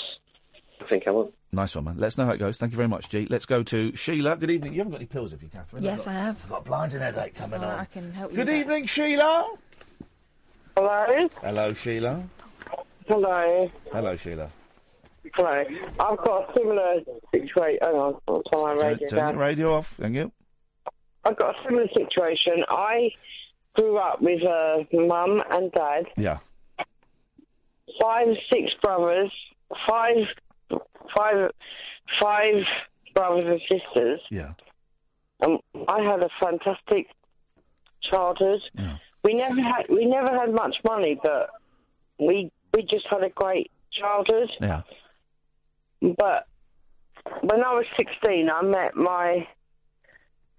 I 0.80 0.88
think 0.88 1.04
I 1.06 1.10
will. 1.12 1.32
Nice 1.52 1.74
one, 1.74 1.84
man. 1.84 1.96
Let's 1.98 2.18
know 2.18 2.26
how 2.26 2.32
it 2.32 2.38
goes. 2.38 2.58
Thank 2.58 2.72
you 2.72 2.76
very 2.76 2.88
much, 2.88 3.08
G. 3.08 3.26
Let's 3.30 3.46
go 3.46 3.62
to 3.64 3.94
Sheila. 3.96 4.36
Good 4.36 4.50
evening. 4.50 4.72
You 4.74 4.80
haven't 4.80 4.92
got 4.92 4.98
any 4.98 5.06
pills, 5.06 5.32
have 5.32 5.42
you, 5.42 5.48
Catherine? 5.48 5.82
Yes, 5.82 6.06
I've 6.06 6.14
I 6.14 6.18
got, 6.18 6.24
have. 6.26 6.42
I've 6.44 6.50
got 6.50 6.60
a 6.60 6.64
blinding 6.64 7.00
headache 7.00 7.34
coming 7.34 7.60
Oh, 7.64 7.68
on. 7.68 7.78
I 7.80 7.84
can 7.86 8.12
help 8.12 8.30
you. 8.32 8.36
Good 8.36 8.48
with 8.48 8.56
evening, 8.56 8.86
Sheila. 8.86 9.48
Hello? 10.76 11.28
Hello, 11.42 11.72
Sheila. 11.72 12.22
Hello. 13.08 13.70
Hello, 13.92 14.16
Sheila. 14.16 14.50
Hello. 15.34 15.64
I've 16.00 16.18
got 16.18 16.50
a 16.50 16.52
similar 16.56 17.00
situation. 17.32 17.78
Hang 17.82 17.94
on, 17.94 18.20
I'll 18.28 18.42
turn 18.42 18.62
my 18.62 18.76
Turn, 18.76 18.86
radio 18.88 19.08
turn 19.08 19.18
down. 19.18 19.34
your 19.34 19.42
radio 19.42 19.74
off. 19.74 19.94
Thank 20.00 20.14
you. 20.16 20.32
I've 21.24 21.36
got 21.36 21.54
a 21.54 21.62
similar 21.64 21.86
situation. 21.96 22.64
I 22.68 23.10
grew 23.74 23.98
up 23.98 24.20
with 24.20 24.42
a 24.42 24.86
mum 24.92 25.42
and 25.50 25.70
dad, 25.72 26.06
Yeah. 26.16 26.38
five, 28.00 28.28
six 28.52 28.72
brothers, 28.82 29.30
five, 29.88 30.16
five, 31.16 31.50
five 32.20 32.54
brothers 33.14 33.60
and 33.70 33.80
sisters. 33.80 34.20
Yeah. 34.30 34.52
Um, 35.42 35.58
I 35.88 36.02
had 36.02 36.22
a 36.22 36.28
fantastic 36.40 37.06
childhood. 38.02 38.60
We 39.22 39.34
never 39.34 39.60
had 39.60 39.86
we 39.90 40.06
never 40.06 40.34
had 40.34 40.52
much 40.52 40.76
money, 40.84 41.18
but 41.22 41.50
we 42.18 42.50
we 42.74 42.82
just 42.82 43.06
had 43.10 43.22
a 43.22 43.28
great 43.30 43.70
childhood. 43.92 44.50
Yeah. 44.60 44.82
But 46.00 46.46
when 47.42 47.62
I 47.62 47.74
was 47.74 47.84
16, 47.98 48.48
I 48.50 48.62
met 48.62 48.96
my 48.96 49.46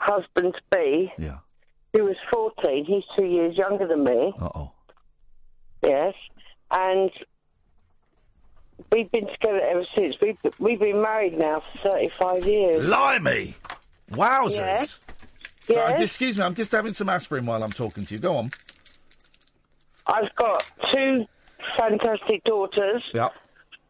husband 0.02 0.54
to 0.56 0.78
be. 0.78 1.12
Yeah. 1.18 1.38
Who 1.94 2.06
was 2.06 2.16
14. 2.32 2.86
He's 2.86 3.04
two 3.18 3.26
years 3.26 3.56
younger 3.58 3.88
than 3.88 4.04
me. 4.04 4.34
Uh 4.40 4.50
oh. 4.56 4.72
Yes. 5.84 6.14
And 6.72 7.12
we've 8.92 9.12
been 9.12 9.28
together 9.28 9.62
ever 9.62 9.86
since. 9.96 10.16
We've, 10.22 10.38
we've 10.60 10.80
been 10.80 11.02
married 11.02 11.38
now 11.38 11.62
for 11.82 11.92
35 11.92 12.46
years. 12.48 12.86
Blimey! 12.86 13.56
Wowzers! 14.12 14.58
Yeah. 14.58 14.86
Sorry, 15.76 15.92
Yes. 15.92 16.02
excuse 16.02 16.38
me, 16.38 16.44
I'm 16.44 16.56
just 16.56 16.72
having 16.72 16.94
some 16.94 17.08
aspirin 17.10 17.46
while 17.46 17.64
I'm 17.64 17.72
talking 17.72 18.06
to 18.06 18.14
you. 18.16 18.20
Go 18.20 18.36
on. 18.38 18.52
I've 20.08 20.34
got 20.36 20.64
two 20.94 21.26
fantastic 21.78 22.44
daughters, 22.44 23.04
Yeah. 23.14 23.30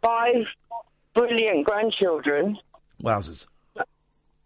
five 0.02 0.36
brilliant 1.16 1.66
grandchildren. 1.66 2.58
Wowzers. 3.04 3.48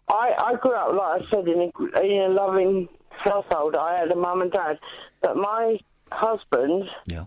I, 0.10 0.34
I 0.38 0.56
grew 0.56 0.74
up, 0.76 0.94
like 0.94 1.22
I 1.22 1.30
said, 1.32 1.48
in 1.48 1.72
a, 1.74 2.02
in 2.02 2.22
a 2.22 2.34
loving 2.34 2.88
household. 3.10 3.76
I 3.76 3.98
had 4.00 4.12
a 4.12 4.16
mum 4.16 4.42
and 4.42 4.52
dad. 4.52 4.78
But 5.22 5.36
my 5.38 5.80
husband, 6.12 6.84
Yeah. 7.08 7.26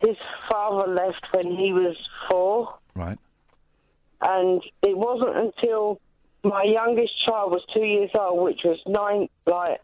his 0.00 0.16
father 0.50 0.92
left 0.92 1.26
when 1.32 1.50
he 1.56 1.72
was 1.72 1.96
four. 2.30 2.78
Right. 2.94 3.18
And 4.20 4.62
it 4.82 4.96
wasn't 4.96 5.36
until 5.36 6.00
my 6.44 6.62
youngest 6.62 7.12
child 7.26 7.50
was 7.52 7.62
two 7.74 7.84
years 7.84 8.10
old, 8.18 8.42
which 8.44 8.60
was 8.64 8.78
nine, 8.86 9.28
like 9.46 9.80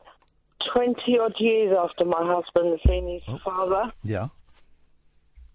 20 0.74 1.18
odd 1.18 1.34
years 1.40 1.76
after 1.76 2.04
my 2.04 2.24
husband 2.24 2.78
had 2.78 2.90
seen 2.90 3.08
his 3.14 3.22
Oh. 3.26 3.38
father. 3.44 3.92
Yeah. 4.04 4.28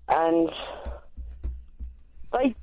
and 0.09 0.49
they 2.33 2.55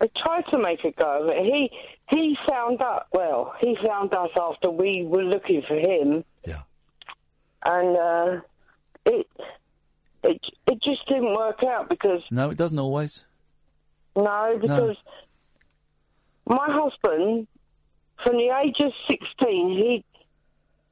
they 0.00 0.10
tried 0.24 0.44
to 0.50 0.58
make 0.58 0.84
a 0.84 0.92
go 0.92 1.22
of 1.22 1.28
it. 1.28 1.44
He 1.44 1.70
he 2.10 2.36
found 2.48 2.80
out 2.82 3.06
well. 3.12 3.54
He 3.60 3.76
found 3.86 4.14
us 4.14 4.30
after 4.40 4.70
we 4.70 5.04
were 5.04 5.24
looking 5.24 5.62
for 5.66 5.74
him. 5.76 6.24
Yeah. 6.46 6.62
And 7.64 7.96
uh, 7.96 8.40
it 9.06 9.26
it 10.22 10.40
it 10.66 10.82
just 10.82 11.06
didn't 11.08 11.34
work 11.34 11.62
out 11.64 11.88
because 11.88 12.22
No, 12.30 12.50
it 12.50 12.56
doesn't 12.56 12.78
always. 12.78 13.24
no 14.16 14.58
because 14.60 14.96
my 16.46 16.66
husband 16.68 17.46
from 18.24 18.36
the 18.36 18.50
age 18.64 18.76
of 18.84 18.92
sixteen 19.08 19.70
he. 19.70 20.04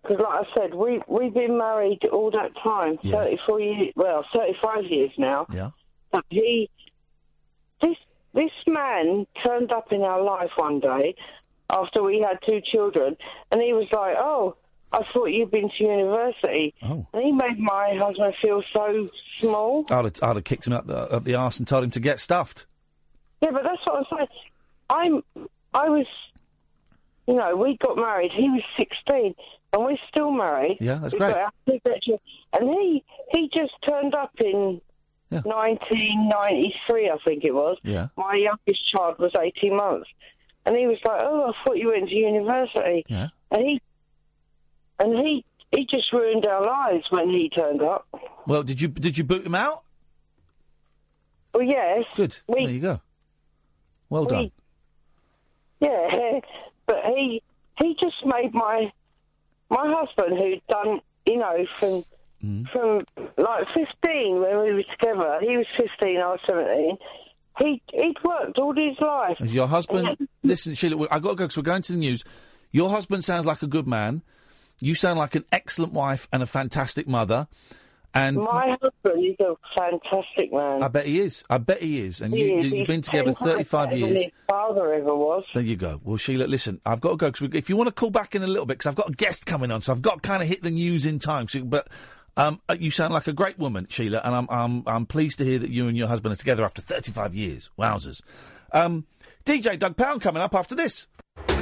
Because, 0.02 0.22
like 0.22 0.46
I 0.46 0.54
said, 0.56 0.74
we 0.74 1.00
we've 1.08 1.34
been 1.34 1.58
married 1.58 1.98
all 2.12 2.30
that 2.30 2.52
time, 2.62 2.96
Yes. 3.02 3.12
thirty 3.16 3.38
four 3.44 3.58
years, 3.60 3.92
well, 3.96 4.24
thirty 4.32 4.54
five 4.62 4.84
years 4.84 5.10
now. 5.18 5.46
Yeah. 5.52 5.70
But 6.12 6.24
he, 6.28 6.70
this 7.82 7.96
this 8.36 8.52
man 8.68 9.26
turned 9.44 9.72
up 9.72 9.92
in 9.92 10.02
our 10.02 10.22
life 10.22 10.50
one 10.56 10.78
day 10.78 11.16
after 11.74 12.02
we 12.02 12.20
had 12.20 12.38
two 12.46 12.60
children, 12.72 13.16
and 13.50 13.60
he 13.60 13.72
was 13.72 13.88
like, 13.92 14.14
"Oh, 14.18 14.56
I 14.92 15.00
thought 15.12 15.26
you'd 15.26 15.50
been 15.50 15.70
to 15.78 15.84
university," 15.84 16.74
oh. 16.82 17.06
and 17.12 17.22
he 17.22 17.32
made 17.32 17.58
my 17.58 17.98
husband 18.00 18.34
feel 18.40 18.62
so 18.74 19.08
small. 19.40 19.86
I'd 19.90 20.04
have, 20.04 20.14
I'd 20.22 20.36
have 20.36 20.44
kicked 20.44 20.66
him 20.66 20.74
up 20.74 20.86
the, 20.86 20.96
up 20.96 21.24
the 21.24 21.34
arse 21.34 21.58
and 21.58 21.66
told 21.66 21.82
him 21.82 21.90
to 21.92 22.00
get 22.00 22.20
stuffed. 22.20 22.66
Yeah, 23.40 23.50
but 23.50 23.62
that's 23.64 23.80
what 23.84 23.96
I'm 23.98 24.18
saying. 24.18 24.28
I'm, 24.88 25.48
I 25.74 25.88
was, 25.88 26.06
you 27.26 27.34
know, 27.34 27.56
we 27.56 27.76
got 27.78 27.96
married. 27.96 28.30
He 28.34 28.48
was 28.48 28.62
16, 28.78 29.34
and 29.72 29.84
we're 29.84 29.96
still 30.08 30.30
married. 30.30 30.78
Yeah, 30.80 30.96
that's 30.96 31.12
We've 31.14 31.20
great. 31.20 31.34
got 31.34 31.38
our 31.38 31.52
two 31.66 31.78
grandchildren. 31.84 32.20
And 32.52 32.70
he, 32.70 33.04
he 33.32 33.50
just 33.54 33.72
turned 33.86 34.14
up 34.14 34.32
in 34.38 34.80
1993, 35.30 37.10
I 37.10 37.16
think 37.24 37.44
it 37.44 37.52
was. 37.54 37.78
Yeah. 37.82 38.08
My 38.16 38.34
youngest 38.34 38.86
child 38.90 39.18
was 39.18 39.32
18 39.40 39.76
months, 39.76 40.08
and 40.64 40.76
he 40.76 40.86
was 40.86 40.98
like, 41.04 41.20
"Oh, 41.22 41.50
I 41.50 41.64
thought 41.64 41.76
you 41.76 41.88
went 41.88 42.08
to 42.08 42.14
university." 42.14 43.04
Yeah. 43.08 43.28
And 43.50 43.62
he, 43.66 43.80
and 44.98 45.18
he, 45.18 45.44
he 45.72 45.86
just 45.86 46.12
ruined 46.12 46.46
our 46.46 46.64
lives 46.64 47.04
when 47.10 47.28
he 47.30 47.48
turned 47.50 47.82
up. 47.82 48.06
Well, 48.46 48.62
did 48.62 48.80
you 48.80 48.88
did 48.88 49.18
you 49.18 49.24
boot 49.24 49.44
him 49.44 49.54
out? 49.54 49.82
Well, 51.54 51.64
yes. 51.64 52.04
Good. 52.14 52.36
there 52.48 52.60
you 52.60 52.80
go. 52.80 53.00
Well 54.08 54.22
we- 54.22 54.28
done. 54.28 54.50
Yeah, 55.80 56.40
but 56.86 57.04
he 57.14 57.42
he 57.78 57.94
just 58.00 58.24
made 58.24 58.54
my 58.54 58.90
my 59.68 59.94
husband 59.94 60.38
who'd 60.38 60.62
done 60.68 61.00
you 61.26 61.36
know 61.36 61.66
from 61.78 62.04
Mm. 62.46 62.68
from 62.70 63.04
like 63.36 63.64
fifteen 63.74 64.40
when 64.40 64.62
we 64.62 64.72
were 64.74 64.84
together. 64.98 65.38
He 65.40 65.56
was 65.56 65.66
fifteen, 65.76 66.18
I 66.18 66.28
was 66.30 66.40
seventeen. 66.48 66.96
He 67.60 67.82
he'd 67.92 68.16
worked 68.24 68.58
all 68.58 68.74
his 68.74 68.96
life. 69.00 69.38
Your 69.40 69.66
husband. 69.66 70.28
listen, 70.42 70.74
Sheila, 70.74 71.06
I've 71.10 71.22
got 71.22 71.30
to 71.30 71.34
go 71.36 71.44
because 71.44 71.56
we're 71.56 71.62
going 71.62 71.82
to 71.82 71.92
the 71.92 71.98
news. 71.98 72.22
Your 72.70 72.90
husband 72.90 73.24
sounds 73.24 73.46
like 73.46 73.62
a 73.62 73.66
good 73.66 73.86
man. 73.88 74.22
You 74.78 74.94
sound 74.94 75.18
like 75.18 75.34
an 75.34 75.44
excellent 75.50 75.92
wife 75.94 76.28
and 76.32 76.42
a 76.42 76.46
fantastic 76.46 77.08
mother. 77.08 77.48
And 78.14 78.36
My 78.36 78.76
husband 78.80 79.24
is 79.26 79.36
a 79.40 79.54
fantastic 79.78 80.50
man. 80.52 80.82
I 80.82 80.88
bet 80.88 81.04
he 81.04 81.20
is. 81.20 81.44
I 81.50 81.58
bet 81.58 81.82
he 81.82 82.00
is. 82.00 82.22
And 82.22 82.32
He 82.32 82.44
you, 82.44 82.58
is. 82.58 82.64
you, 82.64 82.70
He's 82.70 82.78
have 82.80 82.86
been 82.86 83.00
together 83.02 83.34
10 83.34 83.34
times 83.34 83.68
35 83.68 83.90
than 83.90 83.98
years. 83.98 84.22
His 84.22 84.32
father 84.48 84.94
ever 84.94 85.14
was. 85.14 85.44
There 85.52 85.62
you 85.62 85.76
go. 85.76 86.00
Well, 86.02 86.16
Sheila, 86.16 86.44
listen, 86.44 86.80
I've 86.86 87.02
got 87.02 87.10
to 87.10 87.16
go 87.16 87.30
because 87.30 87.50
if 87.54 87.68
you 87.68 87.76
want 87.76 87.88
to 87.88 87.92
call 87.92 88.10
back 88.10 88.34
in 88.34 88.42
a 88.42 88.46
little 88.46 88.64
bit, 88.64 88.78
because 88.78 88.86
I've 88.88 88.94
got 88.96 89.10
a 89.10 89.12
guest 89.12 89.44
coming 89.44 89.70
on, 89.70 89.82
so 89.82 89.92
I've 89.92 90.00
got 90.02 90.22
to 90.22 90.28
kind 90.28 90.42
of 90.42 90.48
hit 90.48 90.62
the 90.62 90.70
news 90.70 91.04
in 91.04 91.18
time. 91.18 91.46
So, 91.48 91.62
but 91.62 91.88
um, 92.36 92.60
uh, 92.68 92.76
you 92.78 92.90
sound 92.90 93.14
like 93.14 93.26
a 93.26 93.32
great 93.32 93.58
woman, 93.58 93.86
Sheila, 93.88 94.20
and 94.24 94.34
I'm 94.34 94.46
I'm 94.50 94.82
I'm 94.86 95.06
pleased 95.06 95.38
to 95.38 95.44
hear 95.44 95.58
that 95.58 95.70
you 95.70 95.88
and 95.88 95.96
your 95.96 96.08
husband 96.08 96.32
are 96.32 96.36
together 96.36 96.64
after 96.64 96.82
35 96.82 97.34
years. 97.34 97.70
Wowzers. 97.78 98.20
Um, 98.72 99.06
DJ 99.44 99.78
Doug 99.78 99.96
Pound 99.96 100.20
coming 100.22 100.42
up 100.42 100.54
after 100.54 100.74
this. 100.74 101.06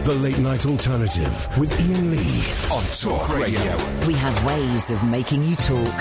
The 0.05 0.15
Late 0.15 0.39
Night 0.39 0.67
Alternative 0.67 1.59
with 1.59 1.73
Iain 1.81 2.11
Lee. 2.11 2.75
On 2.75 2.85
Talk 3.01 3.39
Radio. 3.39 3.77
We 4.07 4.15
have 4.15 4.45
ways 4.45 4.91
of 4.91 5.03
making 5.09 5.45
you 5.45 5.57
talk. 5.57 5.97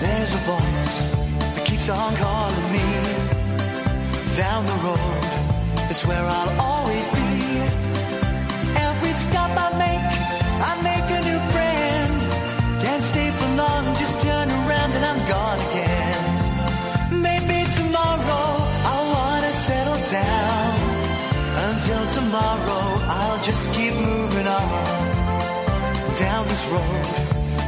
There's 0.00 0.34
a 0.34 0.38
voice 0.38 1.10
that 1.56 1.64
keeps 1.66 1.88
on 1.88 2.14
calling 2.16 2.72
me 2.72 4.36
down 4.36 4.66
the 4.66 4.72
road. 4.84 5.88
It's 5.90 6.06
where 6.06 6.24
I'll 6.24 6.71
tomorrow, 22.32 22.86
I'll 23.20 23.42
just 23.44 23.70
keep 23.74 23.92
moving 23.92 24.46
on 24.46 24.70
down 26.16 26.48
this 26.48 26.64
road 26.72 27.04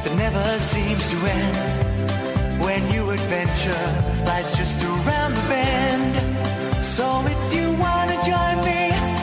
that 0.03 0.15
never 0.17 0.59
seems 0.59 1.05
to 1.13 1.17
end 1.37 2.63
when 2.63 2.81
new 2.89 3.11
adventure 3.11 3.87
lies 4.25 4.57
just 4.57 4.83
around 4.83 5.35
the 5.35 5.45
bend. 5.53 6.15
So 6.83 7.05
if 7.35 7.41
you 7.57 7.67
wanna 7.85 8.17
join 8.33 8.57
me 8.71 8.83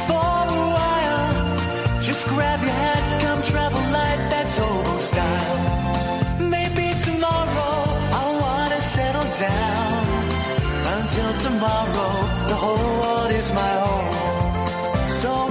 for 0.09 0.37
a 0.57 0.61
while, 0.77 1.33
just 2.03 2.27
grab 2.27 2.59
your 2.61 2.77
hat, 2.83 3.03
come 3.23 3.41
travel 3.41 3.83
light, 3.97 4.21
that's 4.29 4.55
hobo 4.61 4.99
style. 4.99 5.57
Maybe 6.55 6.87
tomorrow 7.07 7.75
I'll 8.17 8.35
wanna 8.45 8.81
settle 8.95 9.29
down. 9.49 10.03
Until 10.95 11.31
tomorrow, 11.47 12.13
the 12.51 12.57
whole 12.63 12.89
world 13.01 13.31
is 13.31 13.51
my 13.53 13.73
home. 13.85 14.20
So 15.21 15.50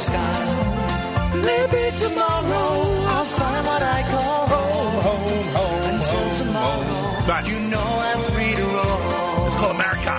sky. 0.00 1.32
Maybe 1.34 1.96
tomorrow 1.98 2.68
I'll 3.14 3.24
find 3.24 3.66
what 3.66 3.82
I 3.82 4.00
call 4.10 4.46
home. 4.46 4.94
Home, 5.06 5.44
home, 5.56 5.82
Until 5.94 6.18
home, 6.18 6.46
tomorrow, 6.46 6.82
home. 6.82 7.46
you 7.46 7.58
know 7.68 7.86
I'm 8.08 8.22
free 8.32 8.54
to 8.54 8.62
roam. 8.64 9.46
It's 9.46 9.54
called 9.56 9.74
America. 9.76 10.14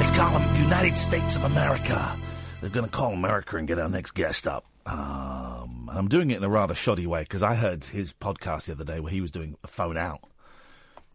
It's 0.00 0.10
called 0.10 0.42
United 0.58 0.96
States 0.96 1.36
of 1.36 1.44
America. 1.44 2.18
They're 2.60 2.70
going 2.70 2.86
to 2.86 2.90
call 2.92 3.12
America 3.12 3.56
and 3.56 3.66
get 3.66 3.78
our 3.78 3.88
next 3.88 4.12
guest 4.12 4.46
up. 4.46 4.64
Um, 4.86 5.88
I'm 5.92 6.08
doing 6.08 6.30
it 6.30 6.36
in 6.36 6.44
a 6.44 6.48
rather 6.48 6.74
shoddy 6.74 7.06
way 7.06 7.22
because 7.22 7.42
I 7.42 7.54
heard 7.54 7.84
his 7.84 8.12
podcast 8.12 8.66
the 8.66 8.72
other 8.72 8.84
day 8.84 9.00
where 9.00 9.12
he 9.12 9.20
was 9.20 9.30
doing 9.30 9.56
a 9.64 9.68
phone 9.68 9.96
out, 9.96 10.20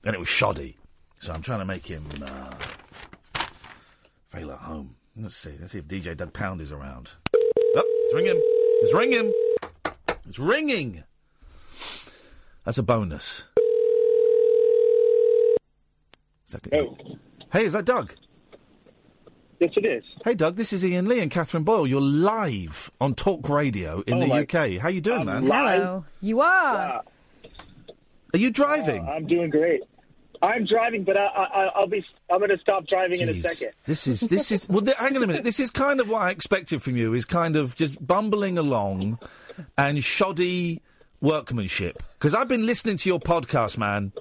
and 0.04 0.14
it 0.16 0.20
was 0.20 0.28
shoddy. 0.30 0.78
So 1.20 1.34
I'm 1.34 1.42
trying 1.42 1.60
to 1.60 1.66
make 1.66 1.86
him 1.86 2.04
uh, 2.22 2.54
fail 4.30 4.52
at 4.52 4.60
home. 4.60 4.96
Let's 5.20 5.36
see. 5.36 5.56
Let's 5.60 5.72
see 5.74 5.80
if 5.80 5.88
DJ 5.88 6.16
Doug 6.16 6.32
Pound 6.34 6.62
is 6.62 6.72
around. 6.72 7.12
Oh, 7.78 7.84
it's 8.06 8.14
ringing. 8.14 8.42
It's 8.82 8.94
ringing. 8.94 9.34
It's 10.28 10.40
ringing. 10.40 11.04
That's 12.66 12.78
a 12.78 12.84
bonus. 12.84 13.44
Second. 16.46 17.18
Hey, 17.52 17.66
is 17.66 17.74
that 17.74 17.86
Doug? 17.86 18.14
Yes, 19.60 19.72
it 19.76 19.86
is. 19.86 20.04
Hey, 20.24 20.34
Doug. 20.36 20.56
This 20.56 20.72
is 20.72 20.84
Iain 20.84 21.08
Lee 21.08 21.20
and 21.20 21.32
Catherine 21.32 21.64
Boyle. 21.64 21.88
You're 21.88 22.00
live 22.02 22.92
on 23.02 23.16
Talk 23.16 23.50
Radio 23.50 24.02
in 24.06 24.16
Oh, 24.16 24.20
the 24.22 24.28
my- 24.28 24.42
UK. 24.42 24.78
How 24.78 24.90
you 24.90 25.02
doing, 25.02 25.26
man? 25.26 25.44
Hello. 25.44 26.06
You 26.22 26.42
are. 26.42 27.04
Are 28.34 28.38
you 28.40 28.52
driving? 28.52 29.08
Uh, 29.08 29.12
I'm 29.12 29.26
doing 29.28 29.50
great. 29.50 29.82
I'm 30.42 30.66
driving, 30.66 31.04
but 31.04 31.20
I, 31.20 31.26
I, 31.26 31.72
I'll 31.76 31.88
be. 31.88 32.06
I'm 32.32 32.40
going 32.40 32.52
to 32.52 32.60
stop 32.60 32.88
driving 32.88 33.20
in 33.20 33.30
a 33.30 33.42
second. 33.42 33.72
This 33.86 34.08
is 34.08 34.22
this 34.22 34.52
is 34.52 34.70
well. 34.70 34.82
Th- 34.82 34.96
hang 34.98 35.16
on 35.16 35.24
a 35.24 35.28
minute. 35.28 35.44
This 35.44 35.60
is 35.60 35.72
kind 35.72 36.00
of 36.00 36.10
what 36.10 36.22
I 36.22 36.30
expected 36.30 36.82
from 36.82 36.96
you. 36.98 37.14
Is 37.14 37.26
kind 37.26 37.56
of 37.56 37.76
just 37.76 38.06
bumbling 38.06 38.58
along 38.58 39.20
and 39.78 40.04
shoddy 40.04 40.82
workmanship. 41.22 42.04
Because 42.20 42.36
I've 42.36 42.48
been 42.48 42.66
listening 42.66 42.98
to 42.98 43.10
your 43.10 43.20
podcast, 43.20 43.78
man. 43.78 44.12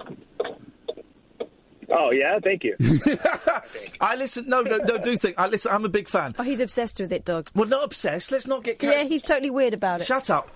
Oh 1.91 2.11
yeah, 2.11 2.39
thank 2.43 2.65
you. 2.65 2.77
I 4.01 4.17
listen. 4.17 4.49
No, 4.49 4.63
no, 4.63 4.79
no. 4.79 4.99
Do 4.99 5.17
think 5.17 5.39
I 5.39 5.47
listen. 5.47 5.71
I'm 5.73 5.85
a 5.85 5.89
big 5.89 6.09
fan. 6.09 6.35
Oh, 6.39 6.43
he's 6.43 6.61
obsessed 6.61 6.99
with 6.99 7.13
it, 7.13 7.25
Doug. 7.25 7.49
Well, 7.55 7.69
not 7.69 7.85
obsessed. 7.85 8.33
Let's 8.33 8.47
not 8.47 8.65
get. 8.65 8.83
Yeah, 8.83 9.05
he's 9.05 9.23
totally 9.23 9.51
weird 9.51 9.75
about 9.75 10.01
it. 10.01 10.07
Shut 10.07 10.31
up. 10.31 10.51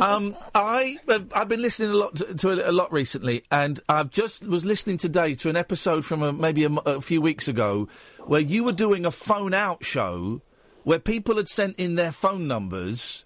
Um, 0.00 0.36
I 0.54 0.96
uh, 1.08 1.20
I've 1.34 1.48
been 1.48 1.62
listening 1.62 1.90
a 1.90 1.94
lot 1.94 2.16
to, 2.16 2.34
to 2.34 2.50
it 2.50 2.66
a 2.66 2.72
lot 2.72 2.92
recently, 2.92 3.42
and 3.50 3.80
I've 3.88 4.10
just 4.10 4.44
was 4.46 4.64
listening 4.64 4.98
today 4.98 5.34
to 5.36 5.48
an 5.48 5.56
episode 5.56 6.04
from 6.04 6.22
a, 6.22 6.32
maybe 6.32 6.64
a 6.64 7.00
few 7.00 7.20
weeks 7.20 7.48
ago 7.48 7.88
where 8.24 8.40
you 8.40 8.64
were 8.64 8.72
doing 8.72 9.04
a 9.04 9.10
phone 9.10 9.54
out 9.54 9.84
show 9.84 10.40
where 10.84 10.98
people 10.98 11.36
had 11.36 11.48
sent 11.48 11.76
in 11.76 11.94
their 11.94 12.12
phone 12.12 12.46
numbers, 12.46 13.24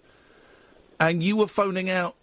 and 0.99 1.23
you 1.23 1.35
were 1.35 1.47
phoning 1.47 1.89
out 1.89 2.15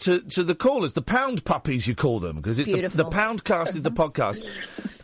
to 0.00 0.20
to 0.20 0.42
the 0.42 0.54
callers, 0.54 0.94
the 0.94 1.02
pound 1.02 1.44
puppies 1.44 1.86
you 1.86 1.94
call 1.94 2.20
them, 2.20 2.36
because 2.36 2.58
it's 2.58 2.66
the, 2.66 2.74
Beautiful. 2.74 3.04
the 3.04 3.10
pound 3.10 3.44
cast 3.44 3.76
is 3.76 3.82
the 3.82 3.90
podcast. 3.90 4.44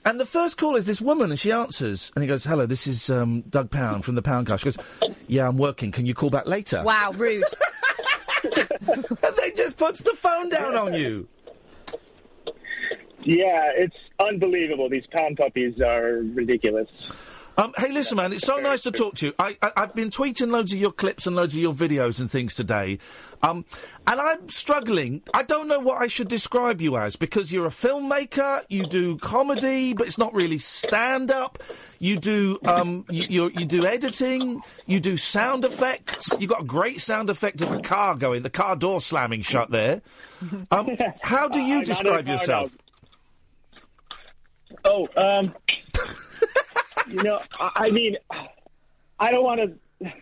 And 0.02 0.18
the 0.18 0.26
first 0.26 0.56
call 0.56 0.76
is 0.76 0.86
this 0.86 1.00
woman, 1.00 1.30
and 1.30 1.38
she 1.38 1.52
answers, 1.52 2.10
and 2.14 2.22
he 2.22 2.28
goes, 2.28 2.44
"Hello, 2.44 2.64
this 2.66 2.86
is 2.86 3.10
um, 3.10 3.42
Doug 3.42 3.70
Pound 3.70 4.04
from 4.04 4.14
the 4.14 4.22
Poundcast." 4.22 4.60
She 4.60 4.64
goes, 4.64 4.78
"Yeah, 5.28 5.46
I'm 5.46 5.58
working. 5.58 5.92
Can 5.92 6.06
you 6.06 6.14
call 6.14 6.30
back 6.30 6.46
later?" 6.46 6.82
Wow, 6.82 7.12
rude. 7.16 7.44
and 8.88 9.36
they 9.36 9.50
just 9.56 9.76
puts 9.76 10.02
the 10.02 10.14
phone 10.14 10.48
down 10.48 10.76
on 10.76 10.94
you. 10.94 11.28
Yeah, 13.22 13.70
it's 13.74 13.96
unbelievable. 14.18 14.88
These 14.88 15.06
pound 15.12 15.36
puppies 15.36 15.80
are 15.80 16.22
ridiculous. 16.34 16.88
Um, 17.60 17.74
hey, 17.76 17.92
listen, 17.92 18.16
man, 18.16 18.32
it's 18.32 18.46
so 18.46 18.56
nice 18.56 18.80
to 18.82 18.90
talk 18.90 19.16
to 19.16 19.26
you. 19.26 19.34
I, 19.38 19.54
I, 19.60 19.70
I've 19.76 19.94
been 19.94 20.08
tweeting 20.08 20.50
loads 20.50 20.72
of 20.72 20.78
your 20.78 20.92
clips 20.92 21.26
and 21.26 21.36
loads 21.36 21.52
of 21.54 21.60
your 21.60 21.74
videos 21.74 22.18
and 22.18 22.30
things 22.30 22.54
today, 22.54 22.98
um, 23.42 23.66
and 24.06 24.18
I'm 24.18 24.48
struggling. 24.48 25.20
I 25.34 25.42
don't 25.42 25.68
know 25.68 25.78
what 25.78 26.00
I 26.00 26.06
should 26.06 26.28
describe 26.28 26.80
you 26.80 26.96
as 26.96 27.16
because 27.16 27.52
you're 27.52 27.66
a 27.66 27.70
filmmaker, 27.70 28.64
you 28.70 28.86
do 28.86 29.18
comedy, 29.18 29.92
but 29.92 30.06
it's 30.06 30.16
not 30.16 30.32
really 30.32 30.56
stand 30.56 31.30
up. 31.30 31.62
You 31.98 32.16
do 32.16 32.58
um, 32.64 33.04
you, 33.10 33.50
you 33.54 33.66
do 33.66 33.84
editing, 33.84 34.62
you 34.86 34.98
do 34.98 35.18
sound 35.18 35.66
effects. 35.66 36.34
You've 36.40 36.48
got 36.48 36.62
a 36.62 36.64
great 36.64 37.02
sound 37.02 37.28
effect 37.28 37.60
of 37.60 37.70
a 37.72 37.80
car 37.80 38.14
going, 38.14 38.40
the 38.40 38.48
car 38.48 38.74
door 38.74 39.02
slamming 39.02 39.42
shut 39.42 39.70
there. 39.70 40.00
Um, 40.70 40.96
how 41.20 41.46
do 41.46 41.60
you 41.60 41.84
describe 41.84 42.26
in 42.26 42.36
a 42.36 42.38
car 42.38 42.38
yourself? 42.38 42.76
Oh, 44.86 45.08
um, 45.14 45.52
you 47.10 47.22
know, 47.22 47.40
I, 47.58 47.70
I 47.74 47.90
mean, 47.90 48.16
I 49.18 49.32
don't 49.32 49.44
want 49.44 49.60
to. 50.00 50.12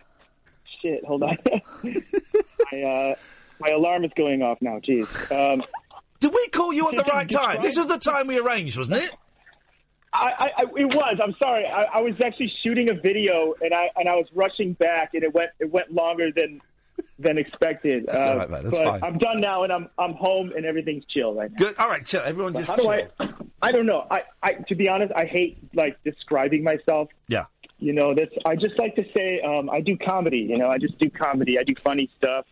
Shit, 0.81 1.03
hold 1.05 1.23
on. 1.23 1.37
my 1.83 2.81
uh, 2.81 3.15
my 3.59 3.69
alarm 3.69 4.05
is 4.05 4.11
going 4.15 4.41
off 4.41 4.59
now. 4.61 4.79
Jeez. 4.79 5.31
Um, 5.31 5.63
Did 6.19 6.33
we 6.33 6.47
call 6.49 6.71
you 6.73 6.87
at 6.89 6.95
the 6.95 7.03
right 7.03 7.29
time? 7.29 7.61
This 7.61 7.77
was 7.77 7.87
the 7.87 7.97
time 7.97 8.27
we 8.27 8.37
arranged, 8.39 8.77
wasn't 8.77 8.99
it? 9.03 9.11
I, 10.13 10.31
I, 10.39 10.45
I 10.57 10.63
it 10.77 10.85
was. 10.85 11.19
I'm 11.23 11.35
sorry. 11.41 11.65
I, 11.65 11.83
I 11.83 12.01
was 12.01 12.15
actually 12.25 12.51
shooting 12.63 12.89
a 12.89 12.93
video, 12.93 13.53
and 13.61 13.73
I 13.73 13.89
and 13.95 14.07
I 14.09 14.15
was 14.15 14.25
rushing 14.33 14.73
back, 14.73 15.13
and 15.13 15.23
it 15.23 15.33
went 15.33 15.51
it 15.59 15.69
went 15.71 15.91
longer 15.93 16.29
than 16.35 16.61
than 17.19 17.37
expected. 17.37 18.05
That's 18.07 18.25
Uh, 18.25 18.29
all 18.31 18.37
right, 18.37 18.49
mate. 18.49 18.63
That's 18.63 18.75
but 18.75 18.85
fine. 18.85 19.03
I'm 19.03 19.17
done 19.17 19.37
now, 19.37 19.63
and 19.63 19.71
I'm 19.73 19.89
I'm 19.99 20.13
home, 20.13 20.51
and 20.55 20.65
everything's 20.65 21.03
chill 21.05 21.33
right 21.33 21.51
now. 21.51 21.57
Good. 21.57 21.75
All 21.77 21.89
right, 21.89 22.05
chill. 22.05 22.21
Everyone 22.21 22.53
But 22.53 22.59
just 22.65 22.71
how 22.71 22.77
do 22.77 22.83
chill. 22.83 22.91
I? 23.19 23.33
I 23.61 23.71
don't 23.71 23.85
know. 23.85 24.05
I, 24.09 24.21
I 24.41 24.53
to 24.67 24.75
be 24.75 24.87
honest, 24.89 25.11
I 25.15 25.25
hate 25.25 25.57
like 25.73 25.97
describing 26.03 26.63
myself. 26.63 27.09
Yeah. 27.27 27.45
You 27.77 27.93
know, 27.93 28.13
that's 28.15 28.33
I 28.45 28.55
just 28.55 28.77
like 28.77 28.95
to 28.95 29.03
say 29.15 29.41
um, 29.41 29.69
I 29.69 29.81
do 29.81 29.97
comedy. 29.97 30.39
You 30.49 30.57
know, 30.57 30.69
I 30.69 30.77
just 30.77 30.97
do 30.99 31.09
comedy. 31.09 31.57
I 31.59 31.63
do 31.63 31.73
funny 31.83 32.09
stuff 32.17 32.45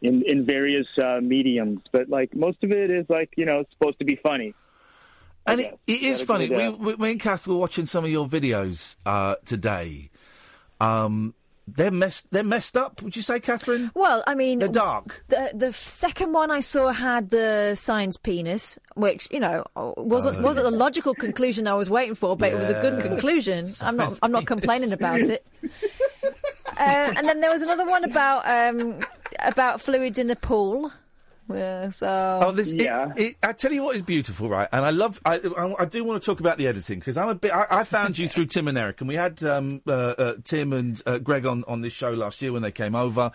in 0.00 0.22
in 0.26 0.44
various 0.44 0.86
uh, 1.02 1.20
mediums, 1.20 1.80
but 1.92 2.08
like 2.08 2.34
most 2.34 2.62
of 2.62 2.70
it 2.70 2.90
is 2.90 3.06
like 3.08 3.30
you 3.36 3.44
know 3.44 3.60
it's 3.60 3.72
supposed 3.72 3.98
to 3.98 4.04
be 4.04 4.18
funny. 4.22 4.54
And 5.44 5.60
it, 5.60 5.78
it 5.88 6.02
is 6.02 6.22
funny. 6.22 6.48
We, 6.48 6.68
we, 6.68 6.96
me 6.96 7.10
and 7.12 7.20
Kath 7.20 7.48
were 7.48 7.56
watching 7.56 7.86
some 7.86 8.04
of 8.04 8.10
your 8.10 8.28
videos 8.28 8.94
uh, 9.04 9.34
today. 9.44 10.10
Um, 10.80 11.34
they're 11.66 11.90
messed. 11.90 12.26
They're 12.30 12.42
messed 12.44 12.76
up. 12.76 13.02
Would 13.02 13.14
you 13.16 13.22
say, 13.22 13.38
Catherine? 13.40 13.90
Well, 13.94 14.22
I 14.26 14.34
mean, 14.34 14.58
They're 14.58 14.68
dark. 14.68 15.24
The 15.28 15.50
the 15.54 15.72
second 15.72 16.32
one 16.32 16.50
I 16.50 16.60
saw 16.60 16.90
had 16.92 17.30
the 17.30 17.74
science 17.76 18.16
penis, 18.16 18.78
which 18.94 19.28
you 19.30 19.40
know 19.40 19.64
wasn't 19.96 20.38
Oh, 20.38 20.42
wasn't 20.42 20.64
the 20.70 20.76
logical 20.76 21.14
conclusion 21.14 21.66
I 21.66 21.74
was 21.74 21.88
waiting 21.88 22.14
for, 22.14 22.36
but 22.36 22.52
it 22.52 22.58
was 22.58 22.68
a 22.70 22.80
good 22.80 22.94
Yeah. 22.96 23.08
conclusion. 23.08 23.68
I'm 23.80 23.96
not 23.96 24.18
I'm 24.22 24.32
not 24.32 24.46
complaining 24.46 24.92
about 24.92 25.20
it. 25.20 25.46
Uh, 26.78 27.12
and 27.16 27.26
then 27.26 27.40
there 27.40 27.50
was 27.52 27.62
another 27.62 27.84
one 27.86 28.02
about 28.04 28.42
um, 28.48 29.00
about 29.40 29.80
fluids 29.80 30.18
in 30.18 30.30
a 30.30 30.36
pool. 30.36 30.90
Yeah, 31.50 31.90
so 31.90 32.40
Oh, 32.44 32.52
this. 32.52 32.72
It, 32.72 32.82
it, 33.16 33.36
I 33.42 33.52
tell 33.52 33.72
you 33.72 33.82
what 33.82 33.96
is 33.96 34.02
beautiful, 34.02 34.48
right? 34.48 34.68
And 34.72 34.84
I 34.84 34.90
love. 34.90 35.20
I, 35.24 35.36
I, 35.38 35.74
I 35.80 35.84
do 35.84 36.04
want 36.04 36.22
to 36.22 36.26
talk 36.26 36.40
about 36.40 36.56
the 36.58 36.66
editing 36.66 36.98
because 36.98 37.16
I'm 37.18 37.28
a 37.28 37.34
bit. 37.34 37.52
I, 37.52 37.66
I 37.70 37.84
found 37.84 38.16
you 38.18 38.28
through 38.28 38.46
Tim 38.46 38.68
and 38.68 38.78
Eric, 38.78 39.00
and 39.00 39.08
we 39.08 39.16
had 39.16 39.42
um, 39.44 39.82
uh, 39.86 39.90
uh, 39.92 40.34
Tim 40.44 40.72
and 40.72 41.02
uh, 41.04 41.18
Greg 41.18 41.44
on 41.46 41.64
on 41.66 41.80
this 41.80 41.92
show 41.92 42.10
last 42.10 42.40
year 42.42 42.52
when 42.52 42.62
they 42.62 42.70
came 42.72 42.94
over. 42.94 43.32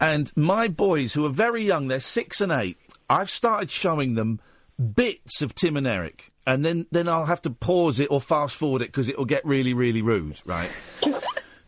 And 0.00 0.30
my 0.36 0.68
boys, 0.68 1.12
who 1.14 1.24
are 1.26 1.30
very 1.30 1.64
young, 1.64 1.88
they're 1.88 2.00
six 2.00 2.40
and 2.40 2.52
eight. 2.52 2.76
I've 3.10 3.30
started 3.30 3.70
showing 3.70 4.14
them 4.14 4.40
bits 4.94 5.40
of 5.42 5.54
Tim 5.54 5.76
and 5.76 5.86
Eric, 5.86 6.30
and 6.46 6.64
then 6.64 6.86
then 6.90 7.08
I'll 7.08 7.26
have 7.26 7.42
to 7.42 7.50
pause 7.50 7.98
it 8.00 8.10
or 8.10 8.20
fast 8.20 8.56
forward 8.56 8.82
it 8.82 8.86
because 8.86 9.08
it 9.08 9.16
will 9.16 9.24
get 9.24 9.44
really 9.44 9.74
really 9.74 10.02
rude, 10.02 10.40
right? 10.44 10.70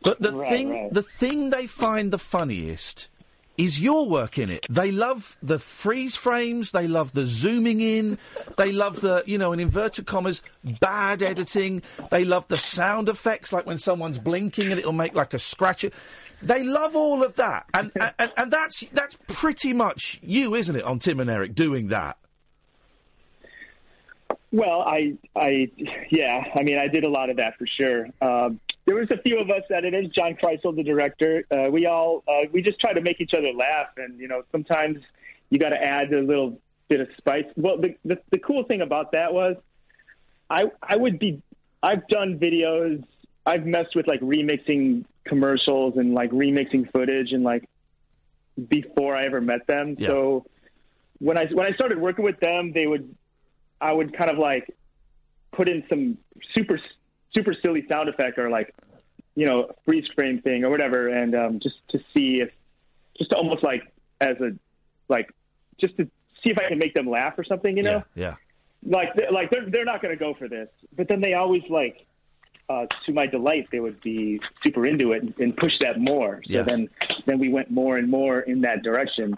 But 0.02 0.20
the 0.20 0.32
Right, 0.36 0.48
thing, 0.50 0.70
right. 0.70 0.92
the 0.92 1.02
thing 1.02 1.50
they 1.50 1.66
find 1.66 2.12
the 2.12 2.18
funniest 2.18 3.08
is 3.60 3.78
your 3.78 4.08
work 4.08 4.38
in 4.38 4.48
it. 4.48 4.64
They 4.70 4.90
love 4.90 5.36
the 5.42 5.58
freeze 5.58 6.16
frames. 6.16 6.70
They 6.70 6.88
love 6.88 7.12
the 7.12 7.26
zooming 7.26 7.82
in. 7.82 8.16
They 8.56 8.72
love 8.72 9.02
the, 9.02 9.22
you 9.26 9.36
know, 9.36 9.52
in 9.52 9.60
inverted 9.60 10.06
commas, 10.06 10.40
bad 10.80 11.22
editing. 11.22 11.82
They 12.10 12.24
love 12.24 12.48
the 12.48 12.56
sound 12.56 13.10
effects, 13.10 13.52
like 13.52 13.66
when 13.66 13.76
someone's 13.76 14.18
blinking 14.18 14.70
and 14.70 14.78
it'll 14.78 14.92
make 14.92 15.14
like 15.14 15.34
a 15.34 15.38
scratch. 15.38 15.84
They 16.42 16.64
love 16.64 16.96
all 16.96 17.22
of 17.22 17.36
that, 17.36 17.66
and 17.74 17.92
and, 18.18 18.32
and 18.34 18.50
that's 18.50 18.80
that's 18.92 19.18
pretty 19.28 19.74
much 19.74 20.18
you, 20.22 20.54
isn't 20.54 20.74
it, 20.74 20.84
on 20.84 20.98
Tim 20.98 21.20
and 21.20 21.28
Eric 21.28 21.54
doing 21.54 21.88
that? 21.88 22.16
Well, 24.52 24.80
I, 24.80 25.18
I, 25.36 25.70
yeah, 26.10 26.42
I 26.56 26.62
mean, 26.62 26.78
I 26.78 26.88
did 26.88 27.04
a 27.04 27.10
lot 27.10 27.30
of 27.30 27.36
that 27.36 27.56
for 27.56 27.66
sure. 27.66 28.08
Um, 28.20 28.58
there 28.90 28.98
was 28.98 29.08
a 29.12 29.22
few 29.22 29.38
of 29.38 29.48
us 29.50 29.62
is 29.70 30.10
John 30.18 30.34
Krisel, 30.34 30.74
the 30.74 30.82
director. 30.82 31.44
Uh, 31.48 31.70
we 31.70 31.86
all, 31.86 32.24
uh, 32.26 32.46
we 32.50 32.60
just 32.60 32.80
try 32.80 32.92
to 32.92 33.00
make 33.00 33.20
each 33.20 33.30
other 33.38 33.52
laugh, 33.52 33.90
and 33.96 34.18
you 34.18 34.26
know, 34.26 34.42
sometimes 34.50 34.98
you 35.48 35.60
got 35.60 35.68
to 35.68 35.80
add 35.80 36.12
a 36.12 36.20
little 36.20 36.58
bit 36.88 37.00
of 37.00 37.06
spice. 37.16 37.44
Well, 37.54 37.78
the, 37.78 37.94
the 38.04 38.18
the 38.32 38.38
cool 38.40 38.64
thing 38.64 38.80
about 38.80 39.12
that 39.12 39.32
was, 39.32 39.54
I 40.50 40.64
I 40.82 40.96
would 40.96 41.20
be, 41.20 41.40
I've 41.80 42.08
done 42.08 42.40
videos, 42.40 43.04
I've 43.46 43.64
messed 43.64 43.94
with 43.94 44.08
like 44.08 44.22
remixing 44.22 45.04
commercials 45.24 45.96
and 45.96 46.12
like 46.12 46.32
remixing 46.32 46.90
footage 46.90 47.30
and 47.30 47.44
like 47.44 47.68
before 48.68 49.14
I 49.14 49.26
ever 49.26 49.40
met 49.40 49.68
them. 49.68 49.94
So 50.00 50.46
when 51.20 51.38
I 51.38 51.46
when 51.52 51.64
I 51.64 51.76
started 51.76 52.00
working 52.00 52.24
with 52.24 52.40
them, 52.40 52.72
they 52.72 52.88
would 52.88 53.14
I 53.80 53.92
would 53.92 54.18
kind 54.18 54.32
of 54.32 54.38
like 54.38 54.68
put 55.52 55.68
in 55.68 55.84
some 55.88 56.18
super 56.56 56.80
super 57.34 57.54
silly 57.64 57.84
sound 57.90 58.08
effect 58.08 58.38
or 58.38 58.50
like 58.50 58.74
you 59.34 59.46
know 59.46 59.70
freeze 59.84 60.06
frame 60.14 60.40
thing 60.42 60.64
or 60.64 60.70
whatever, 60.70 61.08
and 61.08 61.34
um, 61.34 61.60
just 61.62 61.76
to 61.90 61.98
see 62.16 62.40
if 62.42 62.50
just 63.18 63.32
almost 63.34 63.62
like 63.62 63.82
as 64.20 64.36
a 64.40 64.50
like 65.08 65.30
just 65.80 65.96
to 65.96 66.04
see 66.44 66.50
if 66.52 66.58
I 66.58 66.68
can 66.68 66.78
make 66.78 66.94
them 66.94 67.08
laugh 67.08 67.34
or 67.38 67.44
something, 67.44 67.76
you 67.76 67.82
know. 67.82 68.02
Yeah. 68.14 68.34
like 68.84 69.14
they're- 69.14 69.30
like 69.30 69.50
they're 69.50 69.68
they're 69.70 69.84
not 69.84 70.02
going 70.02 70.16
to 70.16 70.18
go 70.18 70.34
for 70.34 70.48
this, 70.48 70.68
but 70.96 71.08
then 71.08 71.20
they 71.20 71.34
always 71.34 71.62
like. 71.68 72.06
Uh, 72.68 72.86
to 73.04 73.12
my 73.12 73.26
delight, 73.26 73.66
they 73.72 73.80
would 73.80 74.00
be 74.00 74.40
super 74.64 74.86
into 74.86 75.10
it 75.10 75.24
and, 75.24 75.34
and 75.40 75.56
push 75.56 75.72
that 75.80 75.98
more. 75.98 76.40
So 76.46 76.52
Yeah. 76.52 76.62
then, 76.62 76.88
then 77.26 77.40
we 77.40 77.48
went 77.48 77.68
more 77.68 77.96
and 77.96 78.08
more 78.08 78.38
in 78.38 78.60
that 78.60 78.84
direction. 78.84 79.34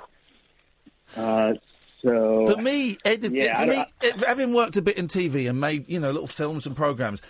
Uh, 1.16 1.55
so 2.02 2.55
For 2.55 2.60
me, 2.60 2.98
edit, 3.06 3.32
Yeah, 3.32 3.59
I 3.59 3.64
me, 3.66 3.85
having 4.27 4.52
worked 4.52 4.77
a 4.77 4.82
bit 4.82 4.98
in 4.98 5.09
TV 5.09 5.48
and 5.48 5.59
made 5.59 5.89
you 5.89 5.98
know 5.98 6.10
little 6.10 6.28
films 6.28 6.66
and 6.66 6.77
programs, 6.77 7.23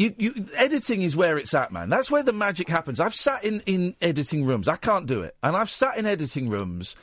you, 0.00 0.14
you 0.16 0.46
editing 0.56 1.02
is 1.02 1.14
where 1.14 1.36
it's 1.36 1.52
at, 1.52 1.72
man. 1.72 1.90
That's 1.90 2.10
where 2.10 2.22
the 2.22 2.32
magic 2.32 2.70
happens. 2.70 3.00
I've 3.00 3.14
sat 3.14 3.44
in 3.44 3.60
in 3.66 3.94
editing 4.00 4.46
rooms. 4.46 4.66
I 4.66 4.76
can't 4.76 5.06
do 5.06 5.20
it, 5.20 5.36
and 5.42 5.54
I've 5.54 5.68
sat 5.68 5.98
in 5.98 6.06
editing 6.06 6.48
rooms. 6.48 6.96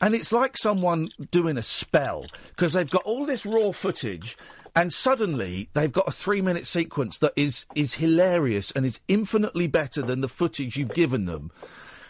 And 0.00 0.14
it's 0.14 0.30
like 0.32 0.56
someone 0.56 1.08
doing 1.32 1.58
a 1.58 1.62
spell 1.62 2.26
because 2.50 2.74
they've 2.74 2.88
got 2.88 3.02
all 3.02 3.26
this 3.26 3.44
raw 3.44 3.72
footage, 3.72 4.38
and 4.76 4.92
suddenly 4.92 5.68
they've 5.74 5.90
got 5.90 6.06
a 6.06 6.12
three-minute 6.12 6.68
sequence 6.68 7.18
that 7.18 7.32
is 7.34 7.66
is 7.74 7.94
hilarious 7.94 8.70
and 8.70 8.86
is 8.86 9.00
infinitely 9.08 9.66
better 9.66 10.00
than 10.00 10.20
the 10.20 10.28
footage 10.28 10.76
you've 10.76 10.94
given 10.94 11.24
them. 11.24 11.50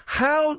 How 0.04 0.58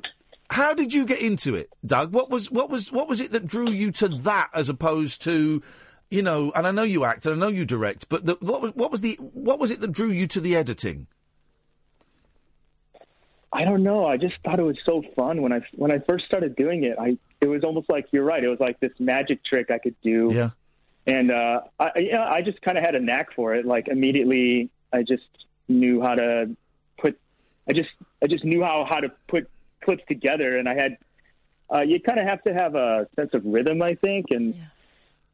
how 0.50 0.74
did 0.74 0.96
you 0.96 1.06
get 1.06 1.20
into 1.20 1.54
it, 1.54 1.70
Doug? 1.86 2.12
What 2.12 2.32
was 2.32 2.50
what 2.50 2.72
was 2.72 2.92
what 2.92 3.08
was 3.08 3.22
it 3.22 3.32
that 3.34 3.46
drew 3.46 3.70
you 3.70 3.92
to 3.92 4.08
that 4.08 4.50
as 4.56 4.68
opposed 4.68 5.22
to, 5.26 5.62
you 6.10 6.22
know? 6.22 6.52
And 6.56 6.68
I 6.68 6.72
know 6.72 6.84
you 6.84 7.06
act, 7.06 7.26
and 7.26 7.36
I 7.36 7.38
know 7.38 7.52
you 7.52 7.66
direct, 7.66 8.10
but 8.10 8.26
the, 8.26 8.38
what 8.40 8.62
was 8.62 8.72
what 8.76 8.92
was 8.92 9.02
the 9.02 9.16
what 9.22 9.60
was 9.60 9.72
it 9.72 9.82
that 9.82 9.92
drew 9.92 10.10
you 10.10 10.28
to 10.28 10.40
the 10.40 10.56
editing? 10.56 11.08
I 13.52 13.66
don't 13.66 13.84
know. 13.84 14.06
I 14.06 14.18
just 14.18 14.36
thought 14.44 14.60
it 14.60 14.64
was 14.64 14.78
so 14.86 15.04
fun 15.16 15.42
when 15.42 15.52
I 15.52 15.62
when 15.76 15.92
I 15.92 16.00
first 16.08 16.26
started 16.26 16.56
doing 16.56 16.84
it. 16.84 16.98
I 17.00 17.18
it 17.42 17.48
was 17.48 17.64
almost 17.64 17.90
like 17.90 18.08
you're 18.12 18.24
right. 18.24 18.44
It 18.44 18.50
was 18.50 18.60
like 18.60 18.80
this 18.80 18.92
magic 19.00 19.44
trick 19.44 19.72
I 19.72 19.80
could 19.80 19.96
do. 20.04 20.32
Yeah. 20.34 20.50
And 21.08 21.32
uh, 21.32 21.62
I 21.80 21.92
yeah, 21.98 22.30
I 22.30 22.42
just 22.42 22.62
kind 22.62 22.78
of 22.78 22.84
had 22.84 22.96
a 22.96 23.00
knack 23.00 23.34
for 23.36 23.56
it. 23.56 23.66
Like 23.66 23.88
immediately, 23.88 24.70
I 24.94 25.02
just 25.02 25.24
knew 25.68 26.02
how 26.02 26.16
to 26.16 26.56
put. 27.00 27.20
I 27.68 27.74
just 27.74 27.90
I 28.24 28.28
just 28.28 28.44
knew 28.44 28.62
how 28.64 28.86
how 28.88 29.00
to 29.00 29.10
put 29.28 29.50
clips 29.84 30.04
together, 30.08 30.58
and 30.58 30.70
I 30.70 30.76
had. 30.76 30.98
Uh, 31.72 31.82
you 31.82 32.00
kind 32.02 32.20
of 32.20 32.26
have 32.26 32.44
to 32.44 32.52
have 32.52 32.74
a 32.74 33.08
sense 33.16 33.30
of 33.36 33.46
rhythm, 33.46 33.84
I 33.84 33.94
think, 33.94 34.28
and 34.32 34.56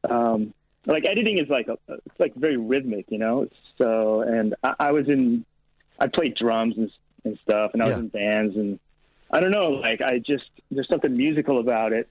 um, 0.10 0.54
like 0.86 1.06
editing 1.08 1.38
is 1.40 1.50
like 1.50 1.68
a, 1.68 1.78
it's 1.88 2.20
like 2.20 2.36
very 2.36 2.58
rhythmic, 2.58 3.06
you 3.10 3.18
know. 3.18 3.48
So, 3.78 4.22
and 4.22 4.56
I, 4.64 4.74
I 4.80 4.92
was 4.92 5.08
in, 5.08 5.46
I 6.00 6.08
played 6.08 6.36
drums 6.36 6.76
and, 6.78 6.92
and 7.24 7.38
stuff, 7.44 7.72
and 7.74 7.82
I 7.82 7.86
was 7.88 7.94
Yeah. 7.94 8.00
in 8.00 8.08
bands, 8.10 8.56
and 8.56 8.80
I 9.32 9.40
don't 9.40 9.52
know, 9.52 9.70
like 9.72 10.02
I 10.02 10.20
just 10.20 10.46
there's 10.72 10.88
something 10.88 11.16
musical 11.16 11.60
about 11.60 11.94
it 11.94 12.08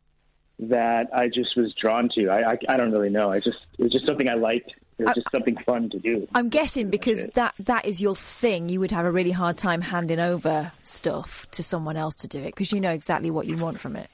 that 0.61 1.09
I 1.13 1.27
just 1.29 1.57
was 1.57 1.75
drawn 1.81 2.09
to. 2.15 2.29
I 2.29 2.53
I, 2.53 2.59
I 2.69 2.77
don't 2.77 2.93
really 2.93 3.11
know. 3.11 3.31
I 3.31 3.41
just 3.41 3.59
it 3.79 3.83
was 3.83 3.93
just 3.93 4.07
something 4.07 4.29
I 4.29 4.35
liked. 4.35 4.73
It 4.97 5.05
was 5.07 5.15
just 5.17 5.27
something 5.33 5.57
fun 5.67 5.91
to 5.91 5.99
do. 5.99 6.29
I'm 6.37 6.49
guessing 6.49 6.89
because 6.89 7.25
that 7.35 7.55
that 7.59 7.85
is 7.85 8.01
your 8.01 8.15
thing, 8.15 8.69
you 8.69 8.79
would 8.79 8.93
have 8.93 9.05
a 9.05 9.11
really 9.11 9.33
hard 9.33 9.57
time 9.59 9.81
handing 9.81 10.21
over 10.21 10.71
stuff 10.85 11.47
to 11.53 11.65
someone 11.65 11.97
else 11.97 12.15
to 12.17 12.29
do 12.29 12.39
it 12.39 12.47
because 12.55 12.71
you 12.71 12.81
know 12.81 12.93
exactly 12.93 13.31
what 13.31 13.47
you 13.47 13.57
want 13.57 13.81
from 13.81 13.97
it. 13.97 14.09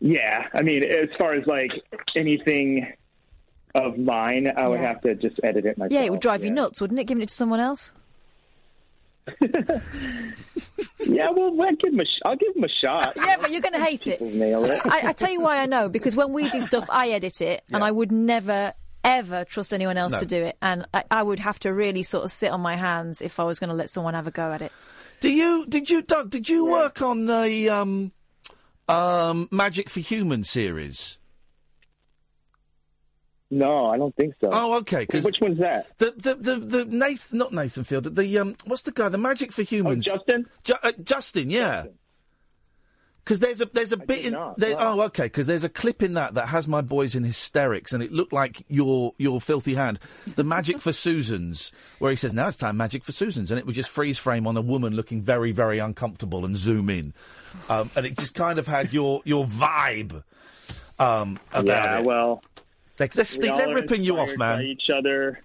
Yeah, 0.00 0.46
I 0.52 0.62
mean, 0.62 0.84
as 0.84 1.08
far 1.18 1.34
as 1.34 1.46
like 1.46 1.70
anything 2.16 2.92
of 3.74 3.96
mine, 3.98 4.48
I 4.56 4.68
would 4.68 4.80
Yeah. 4.80 4.86
have 4.88 5.00
to 5.02 5.14
just 5.14 5.40
edit 5.42 5.64
it 5.66 5.78
myself. 5.78 5.92
yeah, 5.92 6.02
it 6.02 6.10
would 6.10 6.20
drive 6.20 6.44
you 6.44 6.50
nuts, 6.50 6.80
wouldn't 6.80 7.00
it? 7.00 7.04
Giving 7.04 7.22
it 7.22 7.28
to 7.30 7.34
someone 7.34 7.60
else. 7.60 7.92
Yeah, 11.06 11.30
well, 11.30 11.54
I'll 11.62 11.74
give 11.76 11.92
him 11.92 12.00
a 12.00 12.04
sh- 12.04 12.20
I'll 12.24 12.36
give 12.36 12.54
him 12.56 12.64
a 12.64 12.68
shot. 12.68 13.14
Yeah, 13.16 13.36
but 13.40 13.50
you're 13.50 13.60
going 13.60 13.74
to 13.74 13.84
hate 13.84 14.06
it. 14.06 14.20
Nail 14.20 14.64
it. 14.64 14.80
I, 14.86 15.08
I 15.08 15.12
tell 15.12 15.30
you 15.30 15.40
why 15.40 15.58
I 15.58 15.66
know 15.66 15.88
because 15.88 16.16
when 16.16 16.32
we 16.32 16.48
do 16.48 16.60
stuff, 16.60 16.86
I 16.88 17.10
edit 17.10 17.40
it, 17.40 17.62
and 17.72 17.82
I 17.84 17.90
would 17.90 18.10
never 18.10 18.72
ever 19.02 19.44
trust 19.44 19.74
anyone 19.74 19.98
else 19.98 20.12
No. 20.12 20.18
to 20.18 20.26
do 20.26 20.42
it, 20.44 20.56
and 20.62 20.86
I, 20.94 21.04
I 21.10 21.22
would 21.22 21.38
have 21.40 21.58
to 21.60 21.72
really 21.74 22.02
sort 22.02 22.24
of 22.24 22.32
sit 22.32 22.50
on 22.50 22.60
my 22.62 22.76
hands 22.76 23.20
if 23.20 23.38
I 23.38 23.44
was 23.44 23.58
going 23.58 23.68
to 23.70 23.76
let 23.76 23.90
someone 23.90 24.14
have 24.14 24.26
a 24.26 24.30
go 24.30 24.50
at 24.52 24.62
it. 24.62 24.72
Do 25.20 25.30
you 25.30 25.66
did 25.66 25.90
you 25.90 26.02
Doug? 26.02 26.30
Did 26.30 26.48
you 26.48 26.64
work 26.64 27.02
on 27.02 27.26
the 27.26 27.68
um, 27.68 28.12
um, 28.88 29.48
Magic 29.50 29.88
for 29.90 30.00
Human 30.00 30.44
series? 30.44 31.18
No, 33.50 33.86
I 33.86 33.98
don't 33.98 34.14
think 34.16 34.34
so. 34.40 34.48
Oh, 34.52 34.74
okay. 34.78 35.06
'cause 35.06 35.22
Which 35.24 35.40
one's 35.40 35.58
that? 35.58 35.86
The 35.98 36.12
the 36.16 36.34
the, 36.34 36.56
the 36.56 36.84
Nathan, 36.86 37.38
not 37.38 37.52
Nathan 37.52 37.84
Field. 37.84 38.16
The 38.16 38.38
um, 38.38 38.56
what's 38.64 38.82
the 38.82 38.90
guy? 38.90 39.08
The 39.08 39.18
Magic 39.18 39.52
for 39.52 39.62
Humans. 39.62 40.08
Oh, 40.08 40.16
Justin. 40.16 40.46
Ju- 40.64 40.74
uh, 40.82 40.92
Justin, 41.02 41.50
yeah. 41.50 41.84
Because 43.24 43.40
there's 43.40 43.62
a 43.62 43.66
there's 43.66 43.92
a 43.92 43.96
bit 43.96 44.26
in 44.26 44.32
there, 44.58 44.76
oh 44.78 45.00
okay 45.02 45.24
because 45.24 45.46
there's 45.46 45.64
a 45.64 45.70
clip 45.70 46.02
in 46.02 46.12
that 46.14 46.34
that 46.34 46.48
has 46.48 46.68
my 46.68 46.82
boys 46.82 47.14
in 47.14 47.24
hysterics 47.24 47.94
and 47.94 48.02
it 48.02 48.12
looked 48.12 48.34
like 48.34 48.66
your 48.68 49.14
your 49.16 49.40
filthy 49.40 49.74
hand 49.74 49.98
the 50.36 50.44
magic 50.44 50.78
for 50.78 50.92
Susans 51.04 51.72
where 52.00 52.10
he 52.10 52.16
says 52.16 52.34
now 52.34 52.48
it's 52.48 52.58
time 52.58 52.76
magic 52.76 53.02
for 53.02 53.12
Susans 53.12 53.50
and 53.50 53.58
it 53.58 53.64
would 53.64 53.74
just 53.74 53.88
freeze 53.88 54.18
frame 54.18 54.46
on 54.46 54.58
a 54.58 54.60
woman 54.60 54.94
looking 54.94 55.22
very 55.22 55.52
very 55.52 55.78
uncomfortable 55.78 56.44
and 56.44 56.58
zoom 56.58 56.90
in 56.90 57.14
um, 57.70 57.90
and 57.96 58.04
it 58.04 58.18
just 58.18 58.34
kind 58.34 58.58
of 58.58 58.66
had 58.66 58.92
your 58.92 59.22
your 59.24 59.46
vibe 59.46 60.22
um, 60.98 61.38
about 61.52 61.66
yeah, 61.66 61.98
it. 61.98 62.04
well, 62.04 62.42
They're, 62.96 63.08
they're, 63.08 63.24
they're 63.56 63.74
ripping 63.74 64.04
you 64.04 64.18
off, 64.18 64.36
man. 64.36 64.62
Each 64.62 64.84
other. 64.94 65.40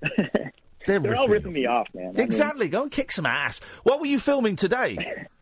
They're, 0.00 0.52
They're 1.00 1.16
all 1.16 1.28
ripping 1.28 1.52
me 1.52 1.66
off, 1.66 1.88
man. 1.94 2.08
I 2.08 2.12
mean- 2.12 2.20
Exactly. 2.20 2.68
Go 2.68 2.82
and 2.82 2.90
kick 2.90 3.10
some 3.10 3.26
ass. 3.26 3.60
What 3.82 4.00
were 4.00 4.06
you 4.06 4.18
filming 4.18 4.56
today? 4.56 5.26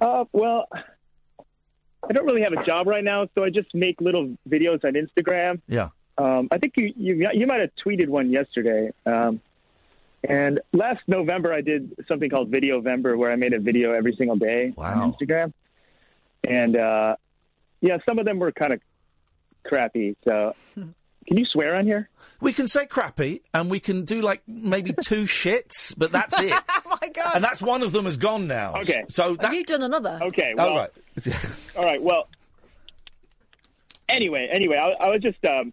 Uh, 0.00 0.24
well, 0.32 0.68
I 2.08 2.12
don't 2.12 2.26
really 2.26 2.42
have 2.42 2.52
a 2.52 2.64
job 2.64 2.86
right 2.86 3.04
now, 3.04 3.28
so 3.36 3.44
I 3.44 3.50
just 3.50 3.74
make 3.74 4.00
little 4.00 4.36
videos 4.48 4.84
on 4.84 4.94
Instagram. 4.94 5.60
Yeah. 5.68 5.88
Um, 6.18 6.48
I 6.50 6.58
think 6.58 6.74
you, 6.76 6.92
you 6.96 7.28
you 7.34 7.46
might 7.46 7.60
have 7.60 7.70
tweeted 7.84 8.08
one 8.08 8.30
yesterday. 8.30 8.90
Um, 9.04 9.40
and 10.28 10.60
last 10.72 11.00
November, 11.06 11.52
I 11.52 11.60
did 11.60 11.94
something 12.08 12.30
called 12.30 12.48
Video 12.48 12.76
November, 12.76 13.16
where 13.16 13.30
I 13.30 13.36
made 13.36 13.52
a 13.52 13.60
video 13.60 13.92
every 13.92 14.14
single 14.16 14.36
day 14.36 14.72
on 14.76 15.12
Instagram. 15.12 15.52
And 16.44 16.76
uh, 16.76 17.16
yeah, 17.80 17.98
some 18.08 18.18
of 18.18 18.24
them 18.24 18.38
were 18.38 18.52
kind 18.52 18.72
of 18.72 18.80
crappy. 19.64 20.16
So, 20.26 20.54
can 21.26 21.36
you 21.38 21.44
swear 21.46 21.74
on 21.76 21.84
here? 21.86 22.08
We 22.40 22.52
can 22.52 22.68
say 22.68 22.86
crappy, 22.86 23.40
and 23.54 23.70
we 23.70 23.80
can 23.80 24.04
do 24.04 24.20
like 24.20 24.42
maybe 24.46 24.92
two 25.04 25.24
shits, 25.24 25.94
but 25.96 26.12
that's 26.12 26.38
it. 26.40 26.52
oh 26.68 26.98
my 27.00 27.08
god! 27.08 27.32
and 27.36 27.44
that's 27.44 27.62
one 27.62 27.82
of 27.82 27.92
them 27.92 28.04
has 28.04 28.16
gone 28.16 28.46
now. 28.46 28.76
Okay. 28.80 29.04
So 29.08 29.34
that. 29.36 29.46
Have 29.46 29.54
you 29.54 29.64
done 29.64 29.82
another? 29.82 30.18
Okay. 30.22 30.52
Oh, 30.58 30.72
Well, 30.72 30.76
right. 30.76 30.90
All 31.76 31.84
right. 31.84 32.02
Well. 32.02 32.28
Anyway, 34.08 34.48
anyway, 34.52 34.76
I, 34.80 35.06
I 35.06 35.08
was 35.08 35.18
just 35.20 35.44
um, 35.46 35.72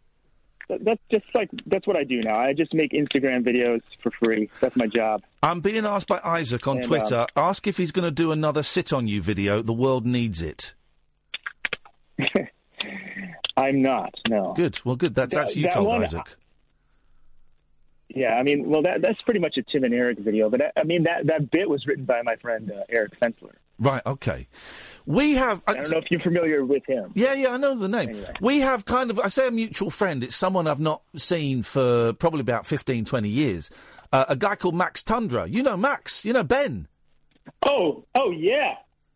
that's 0.67 1.01
just 1.11 1.25
like 1.35 1.49
that's 1.67 1.85
what 1.85 1.95
I 1.95 2.03
do 2.03 2.21
now. 2.21 2.35
I 2.39 2.53
just 2.53 2.73
make 2.73 2.91
Instagram 2.91 3.43
videos 3.45 3.81
for 4.01 4.11
free. 4.11 4.49
That's 4.59 4.75
my 4.75 4.87
job. 4.87 5.21
I'm 5.43 5.59
being 5.61 5.85
asked 5.85 6.07
by 6.07 6.19
Isaac 6.23 6.65
on 6.67 6.77
And, 6.77 6.85
Twitter. 6.85 7.19
um, 7.21 7.27
ask 7.35 7.67
if 7.67 7.77
he's 7.77 7.91
going 7.91 8.05
to 8.05 8.11
do 8.11 8.31
another 8.31 8.63
sit 8.63 8.91
on 8.91 9.07
you 9.07 9.21
video. 9.21 9.61
The 9.61 9.73
world 9.73 10.05
needs 10.07 10.41
it. 10.41 10.73
I'm 13.55 13.81
not. 13.81 14.15
No. 14.29 14.53
Good. 14.55 14.79
Well, 14.83 14.95
good. 14.95 15.13
That's 15.15 15.33
That- 15.33 15.45
that's 15.45 15.55
you 15.55 15.63
that 15.63 15.73
told 15.73 15.87
one- 15.87 16.03
Isaac. 16.03 16.27
Yeah, 18.09 18.33
I 18.35 18.43
mean, 18.43 18.69
well, 18.69 18.83
that 18.83 19.01
that's 19.01 19.19
pretty 19.21 19.39
much 19.39 19.57
a 19.57 19.63
Tim 19.63 19.83
and 19.83 19.93
Eric 19.93 20.19
video, 20.19 20.47
but 20.49 20.61
I, 20.61 20.71
I 20.77 20.83
mean 20.83 21.03
that 21.03 21.25
that 21.27 21.49
bit 21.49 21.67
was 21.67 21.87
written 21.87 22.05
by 22.05 22.21
my 22.21 22.35
friend 22.35 22.71
uh, 22.71 22.83
Eric 22.89 23.19
Fensler. 23.19 23.53
Right. 23.79 24.03
Okay. 24.05 24.47
We 25.07 25.33
have. 25.33 25.63
I 25.65 25.73
don't 25.73 25.89
know 25.89 25.97
if 25.97 26.05
you're 26.11 26.21
familiar 26.21 26.63
with 26.63 26.85
him. 26.85 27.11
Yeah, 27.15 27.33
yeah, 27.33 27.49
I 27.49 27.57
know 27.57 27.73
the 27.75 27.87
name. 27.87 28.15
We 28.39 28.59
have 28.59 28.85
kind 28.85 29.09
of, 29.09 29.19
I 29.19 29.29
say 29.29 29.47
a 29.47 29.51
mutual 29.51 29.89
friend, 29.89 30.23
it's 30.23 30.35
someone 30.35 30.67
I've 30.67 30.79
not 30.79 31.01
seen 31.15 31.63
for 31.63 32.13
probably 32.13 32.41
about 32.41 32.67
15, 32.67 33.03
20 33.03 33.27
years. 33.29 33.71
Uh, 34.11 34.25
a 34.29 34.35
guy 34.35 34.55
called 34.55 34.75
Max 34.75 35.01
Tundra. 35.01 35.47
You 35.47 35.63
know 35.63 35.75
Max, 35.75 36.23
you 36.23 36.33
know 36.33 36.43
Ben. 36.43 36.87
Oh, 37.63 38.05
oh 38.13 38.29
yeah, 38.31 38.75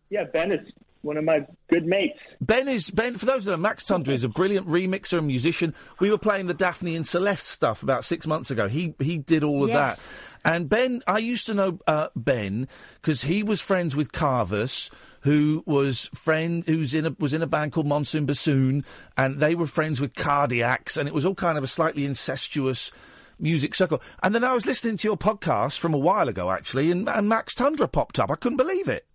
yeah. 0.10 0.24
Ben 0.24 0.52
is 0.52 0.68
one 1.08 1.18
of 1.18 1.24
my 1.24 1.46
good 1.72 1.86
mates. 1.86 2.20
Ben 2.40 2.68
is, 2.68 2.92
Ben, 2.92 3.18
for 3.18 3.26
those 3.26 3.46
that 3.46 3.52
know, 3.52 3.58
Max 3.58 3.84
Tundra 3.84 4.14
is 4.14 4.24
a 4.24 4.30
brilliant 4.30 4.68
remixer 4.68 5.18
and 5.18 5.26
musician. 5.28 5.74
We 6.00 6.12
were 6.12 6.18
playing 6.20 6.46
the 6.48 6.54
Daphne 6.54 6.96
and 6.96 7.08
Celeste 7.08 7.48
stuff 7.48 7.82
about 7.82 8.04
six 8.04 8.28
months 8.28 8.52
ago. 8.52 8.68
He, 8.68 8.94
he 9.00 9.18
did 9.18 9.44
all 9.44 9.64
of 9.64 9.70
Yes. 9.70 10.06
that. 10.06 10.52
And 10.54 10.70
Ben, 10.70 11.02
I 11.08 11.18
used 11.18 11.48
to 11.48 11.54
know 11.56 11.80
uh, 11.88 12.10
Ben 12.16 12.68
because 13.02 13.24
he 13.24 13.42
was 13.42 13.60
friends 13.60 13.96
with 13.96 14.12
Carvis, 14.12 14.92
who 15.22 15.64
was 15.66 16.10
friend 16.14 16.64
who's 16.66 16.94
in 16.94 17.06
a 17.06 17.16
was 17.20 17.34
in 17.34 17.42
a 17.42 17.48
band 17.48 17.72
called 17.74 17.88
Monsoon 17.88 18.26
Bassoon, 18.26 18.86
and 19.18 19.40
they 19.40 19.56
were 19.56 19.66
friends 19.68 20.00
with 20.00 20.14
Cardiacs, 20.14 20.96
and 20.96 21.08
it 21.08 21.14
was 21.14 21.26
all 21.26 21.36
kind 21.36 21.58
of 21.58 21.64
a 21.64 21.68
slightly 21.68 22.06
incestuous 22.06 22.92
music 23.40 23.76
circle. 23.76 24.02
And 24.24 24.34
then 24.36 24.44
I 24.44 24.54
was 24.54 24.66
listening 24.66 24.98
to 24.98 25.08
your 25.08 25.18
podcast 25.18 25.80
from 25.80 25.94
a 25.94 25.98
while 25.98 26.30
ago, 26.30 26.50
actually, 26.52 26.92
and, 26.92 27.10
and 27.10 27.28
Max 27.28 27.54
Tundra 27.56 27.88
popped 27.88 28.20
up. 28.20 28.30
I 28.32 28.36
couldn't 28.36 28.58
believe 28.58 28.88
it. 28.88 29.06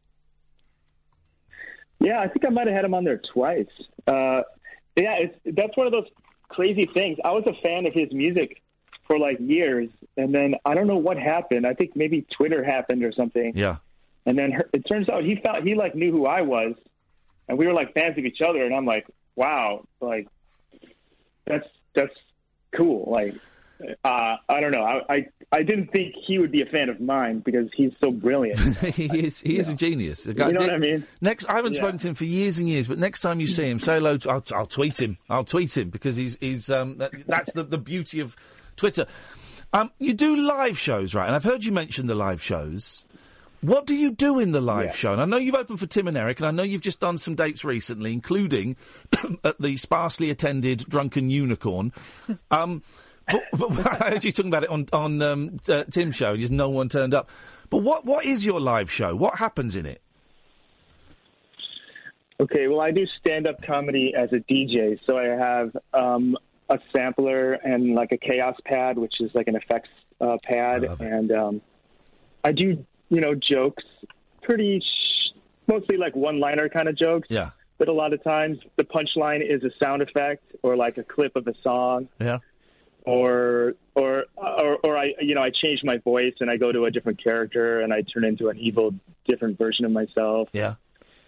Yeah, 2.02 2.20
I 2.20 2.28
think 2.28 2.44
I 2.44 2.50
might 2.50 2.66
have 2.66 2.74
had 2.74 2.84
him 2.84 2.94
on 2.94 3.04
there 3.04 3.20
twice. 3.32 3.68
Uh, 4.06 4.42
yeah, 4.96 5.16
it's, 5.20 5.38
that's 5.44 5.76
one 5.76 5.86
of 5.86 5.92
those 5.92 6.08
crazy 6.48 6.88
things. 6.92 7.18
I 7.24 7.30
was 7.30 7.44
a 7.46 7.54
fan 7.62 7.86
of 7.86 7.94
his 7.94 8.12
music 8.12 8.60
for 9.06 9.18
like 9.18 9.38
years, 9.40 9.88
and 10.16 10.34
then 10.34 10.54
I 10.64 10.74
don't 10.74 10.86
know 10.86 10.96
what 10.96 11.16
happened. 11.16 11.66
I 11.66 11.74
think 11.74 11.96
maybe 11.96 12.26
Twitter 12.36 12.62
happened 12.64 13.04
or 13.04 13.12
something. 13.12 13.52
Yeah. 13.54 13.76
And 14.26 14.38
then 14.38 14.52
her, 14.52 14.68
it 14.72 14.80
turns 14.88 15.08
out 15.08 15.24
he 15.24 15.36
felt 15.36 15.64
he 15.64 15.74
like 15.74 15.94
knew 15.94 16.12
who 16.12 16.26
I 16.26 16.42
was, 16.42 16.74
and 17.48 17.58
we 17.58 17.66
were 17.66 17.72
like 17.72 17.94
fans 17.94 18.18
of 18.18 18.24
each 18.24 18.40
other. 18.40 18.64
And 18.64 18.74
I'm 18.74 18.86
like, 18.86 19.06
wow, 19.34 19.84
like 20.00 20.28
that's 21.46 21.66
that's 21.94 22.14
cool. 22.76 23.10
Like, 23.10 23.34
uh, 24.04 24.36
I 24.48 24.60
don't 24.60 24.72
know. 24.72 24.82
I, 24.84 25.02
I 25.14 25.26
I 25.52 25.62
didn't 25.62 25.88
think 25.92 26.14
he 26.26 26.38
would 26.38 26.50
be 26.50 26.62
a 26.62 26.66
fan 26.66 26.88
of 26.88 27.00
mine 27.00 27.40
because 27.40 27.68
he's 27.76 27.92
so 28.02 28.10
brilliant. 28.10 28.58
he 28.78 29.06
is 29.26 29.40
he 29.40 29.58
is 29.58 29.68
a 29.68 29.74
genius. 29.74 30.24
The 30.24 30.32
You 30.32 30.52
know 30.52 30.60
what 30.62 30.70
I 30.74 30.78
mean? 30.78 31.06
Next, 31.20 31.48
I 31.48 31.54
haven't 31.56 31.74
Yeah. 31.74 31.80
spoken 31.80 31.98
to 31.98 32.08
him 32.08 32.14
for 32.14 32.24
years 32.24 32.58
and 32.58 32.68
years, 32.68 32.88
but 32.88 32.98
next 32.98 33.20
time 33.20 33.40
you 33.40 33.46
see 33.46 33.68
him, 33.68 33.78
say 33.78 33.94
hello. 33.96 34.16
To, 34.18 34.30
I'll, 34.30 34.44
I'll 34.54 34.66
tweet 34.66 35.00
him. 35.00 35.18
I'll 35.28 35.44
tweet 35.44 35.76
him 35.76 35.90
because 35.90 36.16
he's 36.16 36.36
he's 36.40 36.70
um 36.70 36.98
that, 36.98 37.12
that's 37.26 37.52
the 37.52 37.64
the 37.64 37.78
beauty 37.78 38.20
of 38.20 38.36
Twitter. 38.76 39.06
Um, 39.74 39.90
you 39.98 40.12
do 40.14 40.36
live 40.36 40.78
shows, 40.78 41.14
right? 41.14 41.26
And 41.26 41.34
I've 41.34 41.44
heard 41.44 41.64
you 41.64 41.72
mention 41.72 42.06
the 42.06 42.14
live 42.14 42.42
shows. 42.42 43.04
What 43.62 43.86
do 43.86 43.94
you 43.94 44.10
do 44.10 44.40
in 44.40 44.50
the 44.50 44.60
live 44.60 44.96
show? 44.96 45.12
And 45.12 45.20
I 45.22 45.24
know 45.24 45.36
you've 45.36 45.54
opened 45.54 45.78
for 45.78 45.86
Tim 45.86 46.08
and 46.08 46.16
Eric, 46.16 46.40
and 46.40 46.46
I 46.46 46.50
know 46.50 46.64
you've 46.64 46.80
just 46.80 46.98
done 46.98 47.16
some 47.16 47.36
dates 47.36 47.64
recently, 47.64 48.12
including 48.12 48.74
at 49.44 49.60
the 49.60 49.76
sparsely 49.76 50.30
attended 50.30 50.84
Drunken 50.88 51.30
Unicorn. 51.30 51.92
Um, 52.50 52.82
but, 53.30 53.42
but 53.52 54.02
I 54.02 54.10
heard 54.10 54.24
you 54.24 54.32
talking 54.32 54.50
about 54.50 54.64
it 54.64 54.70
on 54.70 54.86
on 54.92 55.22
um, 55.22 55.58
uh, 55.68 55.84
Tim's 55.84 56.16
show. 56.16 56.36
Just 56.36 56.52
no 56.52 56.70
one 56.70 56.88
turned 56.88 57.14
up. 57.14 57.30
But 57.70 57.78
what 57.78 58.04
what 58.04 58.24
is 58.24 58.44
your 58.44 58.60
live 58.60 58.90
show? 58.90 59.14
What 59.14 59.38
happens 59.38 59.76
in 59.76 59.86
it? 59.86 60.02
Okay, 62.42 62.66
well, 62.66 62.80
I 62.80 62.90
do 62.90 63.06
stand 63.20 63.46
up 63.46 63.62
comedy 63.62 64.14
as 64.18 64.32
a 64.32 64.40
DJ. 64.52 64.98
So 65.08 65.16
I 65.16 65.26
have 65.26 65.76
um, 65.94 66.36
a 66.68 66.78
sampler 66.94 67.52
and 67.52 67.94
like 67.94 68.10
a 68.10 68.18
Kaoss 68.18 68.56
Pad, 68.64 68.98
which 68.98 69.14
is 69.20 69.30
like 69.32 69.46
an 69.46 69.54
effects 69.54 69.90
uh, 70.20 70.38
pad. 70.42 70.82
And 71.00 71.30
um, 71.30 71.60
I 72.42 72.50
do, 72.50 72.84
you 73.10 73.20
know, 73.20 73.34
jokes, 73.36 73.84
pretty, 74.42 74.80
sh- 74.80 75.38
mostly 75.68 75.96
like 75.96 76.16
one 76.16 76.40
liner 76.40 76.68
kind 76.68 76.88
of 76.88 76.98
jokes. 76.98 77.28
Yeah. 77.30 77.50
But 77.78 77.86
a 77.88 77.92
lot 77.92 78.12
of 78.12 78.24
times 78.24 78.58
the 78.76 78.84
punchline 78.84 79.40
is 79.40 79.62
a 79.62 79.70
sound 79.80 80.02
effect 80.02 80.42
or 80.62 80.76
like 80.76 80.98
a 80.98 81.04
clip 81.04 81.36
of 81.36 81.46
a 81.46 81.54
song. 81.62 82.08
Yeah. 82.20 82.38
Or, 83.04 83.74
or, 83.96 84.24
or, 84.36 84.78
or 84.84 84.96
I, 84.96 85.12
you 85.20 85.34
know, 85.34 85.42
I 85.42 85.50
change 85.64 85.80
my 85.82 85.98
voice 85.98 86.34
and 86.40 86.48
I 86.48 86.56
go 86.56 86.70
to 86.70 86.84
a 86.84 86.90
different 86.90 87.22
character 87.22 87.80
and 87.80 87.92
I 87.92 88.02
turn 88.02 88.24
into 88.24 88.48
an 88.48 88.58
evil, 88.58 88.94
different 89.26 89.58
version 89.58 89.84
of 89.84 89.90
myself 89.90 90.48
Yeah. 90.52 90.74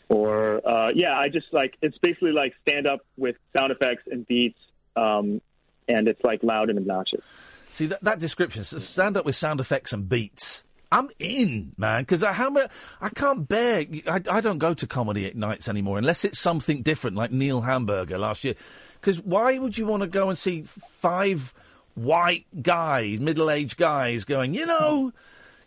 or 0.09 0.61
uh, 0.69 0.93
yeah, 0.95 1.19
I 1.19 1.29
just 1.31 1.47
like 1.53 1.75
it's 1.83 1.99
basically 1.99 2.31
like 2.33 2.55
stand 2.67 2.87
up 2.87 3.01
with 3.17 3.37
sound 3.57 3.73
effects 3.73 4.05
and 4.11 4.27
beats, 4.27 4.59
um, 4.95 5.41
and 5.89 6.09
it's 6.09 6.21
like 6.23 6.43
loud 6.45 6.71
and 6.71 6.79
obnoxious. 6.79 7.23
See 7.71 7.87
that 7.87 8.03
that 8.05 8.19
description, 8.21 8.63
stand 8.65 9.17
up 9.17 9.25
with 9.25 9.35
sound 9.35 9.59
effects 9.61 9.93
and 9.93 10.09
beats. 10.09 10.63
I'm 10.95 11.09
in, 11.19 11.73
man, 11.77 12.03
because 12.03 12.23
I 12.23 12.33
how 12.33 12.55
I 13.01 13.09
can't 13.09 13.49
bear. 13.49 13.85
I, 14.07 14.21
I 14.31 14.41
don't 14.41 14.59
go 14.59 14.75
to 14.75 14.87
comedy 14.87 15.27
at 15.27 15.35
nights 15.35 15.69
anymore 15.69 15.99
unless 15.99 16.25
it's 16.25 16.39
something 16.39 16.83
different, 16.83 17.17
like 17.17 17.33
Neil 17.33 17.63
Hamburger 17.63 18.17
last 18.17 18.45
year. 18.45 18.55
Because 19.01 19.21
why 19.21 19.59
would 19.59 19.77
you 19.77 19.87
want 19.87 20.03
to 20.03 20.07
go 20.07 20.29
and 20.29 20.39
see 20.39 20.63
five 20.63 21.53
white 21.95 22.47
guys, 22.63 23.19
middle-aged 23.19 23.77
guys, 23.77 24.25
going, 24.25 24.55
you 24.55 24.67
know, 24.67 25.13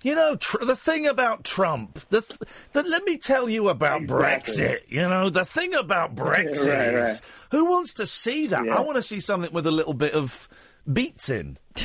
you 0.02 0.16
know, 0.16 0.36
tr- 0.38 0.64
the 0.64 0.76
thing 0.76 1.08
about 1.08 1.44
Trump, 1.44 2.00
the, 2.10 2.22
th- 2.22 2.40
the 2.72 2.84
let 2.84 3.04
me 3.04 3.18
tell 3.18 3.50
you 3.50 3.68
about 3.70 4.04
Exactly. 4.04 4.54
Brexit. 4.56 4.80
You 4.88 5.02
know, 5.10 5.30
the 5.30 5.44
thing 5.46 5.74
about 5.74 6.16
Brexit 6.16 6.74
Right, 6.74 6.94
is, 6.94 7.10
right. 7.10 7.22
who 7.52 7.66
wants 7.66 7.96
to 7.96 8.06
see 8.06 8.48
that? 8.48 8.66
Yeah. 8.66 8.78
I 8.78 8.80
want 8.82 8.96
to 8.96 9.04
see 9.04 9.20
something 9.20 9.52
with 9.52 9.68
a 9.68 9.72
little 9.72 9.94
bit 9.94 10.14
of 10.14 10.48
beats 10.92 11.30
in. 11.30 11.58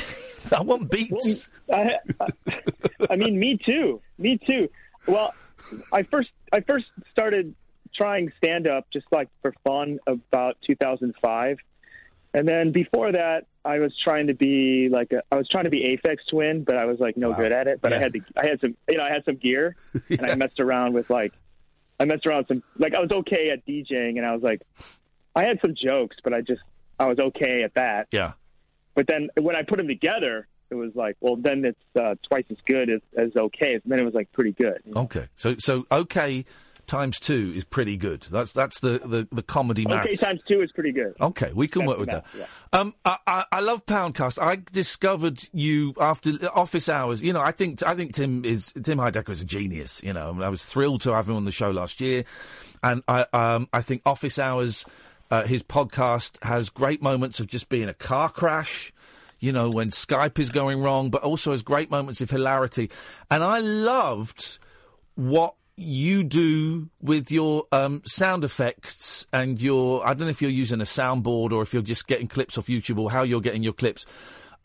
I 0.57 0.61
want 0.61 0.89
beats. 0.89 1.49
I, 1.71 1.91
I, 2.19 2.27
I 3.09 3.15
mean, 3.15 3.39
me 3.39 3.57
too. 3.57 4.01
Me 4.17 4.37
too. 4.37 4.69
Well, 5.07 5.33
I 5.91 6.03
first 6.03 6.29
I 6.51 6.61
first 6.61 6.85
started 7.11 7.55
trying 7.95 8.31
stand 8.37 8.67
up 8.67 8.87
just 8.91 9.05
like 9.11 9.29
for 9.41 9.53
fun 9.63 9.99
about 10.07 10.57
2005, 10.67 11.57
and 12.33 12.47
then 12.47 12.71
before 12.71 13.11
that 13.11 13.45
I 13.65 13.79
was 13.79 13.93
trying 14.03 14.27
to 14.27 14.33
be 14.33 14.89
like 14.89 15.11
a, 15.13 15.23
I 15.31 15.37
was 15.37 15.47
trying 15.47 15.65
to 15.65 15.69
be 15.69 15.97
Aphex 15.97 16.17
Twin, 16.29 16.63
but 16.63 16.77
I 16.77 16.85
was 16.85 16.99
like 16.99 17.15
no 17.15 17.33
good 17.33 17.51
at 17.51 17.67
it. 17.67 17.81
But 17.81 17.93
I 17.93 17.99
had 17.99 18.13
the 18.13 18.21
I 18.35 18.47
had 18.47 18.59
some 18.59 18.75
you 18.89 18.97
know 18.97 19.03
I 19.03 19.11
had 19.11 19.25
some 19.25 19.35
gear, 19.37 19.75
and 20.09 20.25
I 20.25 20.35
messed 20.35 20.59
around 20.59 20.93
with 20.93 21.09
like 21.09 21.33
I 21.99 22.05
messed 22.05 22.25
around 22.25 22.39
with 22.39 22.47
some 22.49 22.63
like 22.77 22.93
I 22.95 22.99
was 22.99 23.11
okay 23.11 23.49
at 23.51 23.65
DJing, 23.65 24.17
and 24.17 24.25
I 24.25 24.33
was 24.33 24.43
like 24.43 24.61
I 25.35 25.45
had 25.45 25.59
some 25.61 25.75
jokes, 25.75 26.17
but 26.23 26.33
I 26.33 26.41
just 26.41 26.61
I 26.99 27.05
was 27.05 27.19
okay 27.19 27.63
at 27.63 27.75
that. 27.75 28.07
Yeah. 28.11 28.33
But 28.95 29.07
then 29.07 29.29
when 29.39 29.55
I 29.55 29.63
put 29.63 29.77
them 29.77 29.87
together, 29.87 30.47
it 30.69 30.75
was 30.75 30.91
like, 30.95 31.15
well, 31.21 31.35
then 31.35 31.65
it's 31.65 31.79
uh, 31.99 32.15
twice 32.27 32.45
as 32.49 32.57
good 32.67 32.89
as, 32.89 33.01
as 33.17 33.35
okay. 33.35 33.73
And 33.73 33.83
then 33.85 33.99
it 33.99 34.05
was 34.05 34.13
like 34.13 34.31
pretty 34.31 34.53
good. 34.53 34.81
Okay, 34.95 35.27
so 35.35 35.55
so 35.59 35.85
okay 35.91 36.45
times 36.87 37.19
two 37.19 37.53
is 37.55 37.63
pretty 37.63 37.97
good. 37.97 38.27
That's 38.31 38.51
that's 38.51 38.79
the 38.79 38.99
the, 38.99 39.27
the 39.31 39.43
comedy 39.43 39.85
maths. 39.85 40.07
Okay 40.07 40.15
times 40.15 40.41
two 40.47 40.61
is 40.61 40.71
pretty 40.71 40.91
good. 40.91 41.15
Okay, 41.19 41.51
we 41.53 41.67
can 41.67 41.81
That's 41.81 41.89
work 41.89 41.99
with 41.99 42.09
that. 42.09 42.25
math, 42.35 42.67
Um, 42.73 42.95
I, 43.05 43.17
I, 43.25 43.45
I 43.51 43.59
love 43.61 43.85
Poundcast. 43.85 44.41
I 44.41 44.57
discovered 44.71 45.39
you 45.51 45.93
after 45.99 46.31
office 46.53 46.89
hours. 46.89 47.21
You 47.21 47.33
know, 47.33 47.41
I 47.41 47.51
think 47.51 47.83
I 47.83 47.95
think 47.95 48.13
Tim 48.13 48.45
is 48.45 48.73
Tim 48.83 48.97
Heidecker 48.97 49.29
is 49.29 49.41
a 49.41 49.45
genius. 49.45 50.03
You 50.03 50.13
know, 50.13 50.29
I, 50.29 50.31
mean, 50.33 50.43
I 50.43 50.49
was 50.49 50.65
thrilled 50.65 51.01
to 51.01 51.13
have 51.13 51.29
him 51.29 51.35
on 51.35 51.45
the 51.45 51.51
show 51.51 51.71
last 51.71 52.01
year, 52.01 52.23
and 52.81 53.01
I 53.07 53.25
um, 53.33 53.69
I 53.73 53.81
think 53.81 54.01
office 54.05 54.39
hours. 54.39 54.85
Uh, 55.31 55.43
his 55.43 55.63
podcast 55.63 56.43
has 56.43 56.69
great 56.69 57.01
moments 57.01 57.39
of 57.39 57.47
just 57.47 57.69
being 57.69 57.89
a 57.89 57.93
car 57.93 58.29
crash, 58.29 58.93
you 59.39 59.51
know, 59.51 59.69
when 59.69 59.89
Skype 59.89 60.39
is 60.39 60.49
going 60.49 60.81
wrong, 60.81 61.09
but 61.09 61.23
also 61.23 61.51
has 61.51 61.61
great 61.61 61.89
moments 61.89 62.21
of 62.21 62.29
hilarity. 62.29 62.89
And 63.31 63.43
I 63.43 63.59
loved 63.59 64.59
what 65.15 65.55
you 65.75 66.23
do 66.23 66.89
with 67.01 67.31
your 67.31 67.65
um, 67.71 68.01
sound 68.05 68.43
effects 68.43 69.25
and 69.33 69.61
your. 69.61 70.05
I 70.05 70.13
don't 70.13 70.21
know 70.21 70.27
if 70.27 70.41
you're 70.41 70.51
using 70.51 70.81
a 70.81 70.85
soundboard 70.85 71.51
or 71.51 71.61
if 71.61 71.73
you're 71.73 71.81
just 71.81 72.07
getting 72.07 72.27
clips 72.27 72.57
off 72.57 72.67
YouTube 72.67 72.99
or 72.99 73.11
how 73.11 73.23
you're 73.23 73.41
getting 73.41 73.63
your 73.63 73.73
clips. 73.73 74.05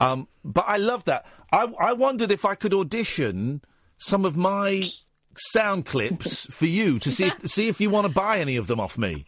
Um, 0.01 0.29
but 0.45 0.65
I 0.69 0.77
love 0.77 1.05
that. 1.05 1.27
I, 1.51 1.73
I 1.79 1.93
wondered 1.95 2.31
if 2.31 2.45
I 2.45 2.55
could 2.55 2.73
audition 2.73 3.63
some 3.97 4.25
of 4.25 4.37
my 4.37 4.91
sound 5.37 5.87
clips 5.87 6.47
for 6.47 6.67
you 6.67 6.99
to 7.01 7.11
see 7.11 7.27
if, 7.27 7.41
see 7.51 7.69
if 7.69 7.81
you 7.81 7.91
want 7.91 8.07
to 8.07 8.13
buy 8.13 8.39
any 8.39 8.57
of 8.57 8.67
them 8.67 8.81
off 8.81 8.99
me. 8.99 9.27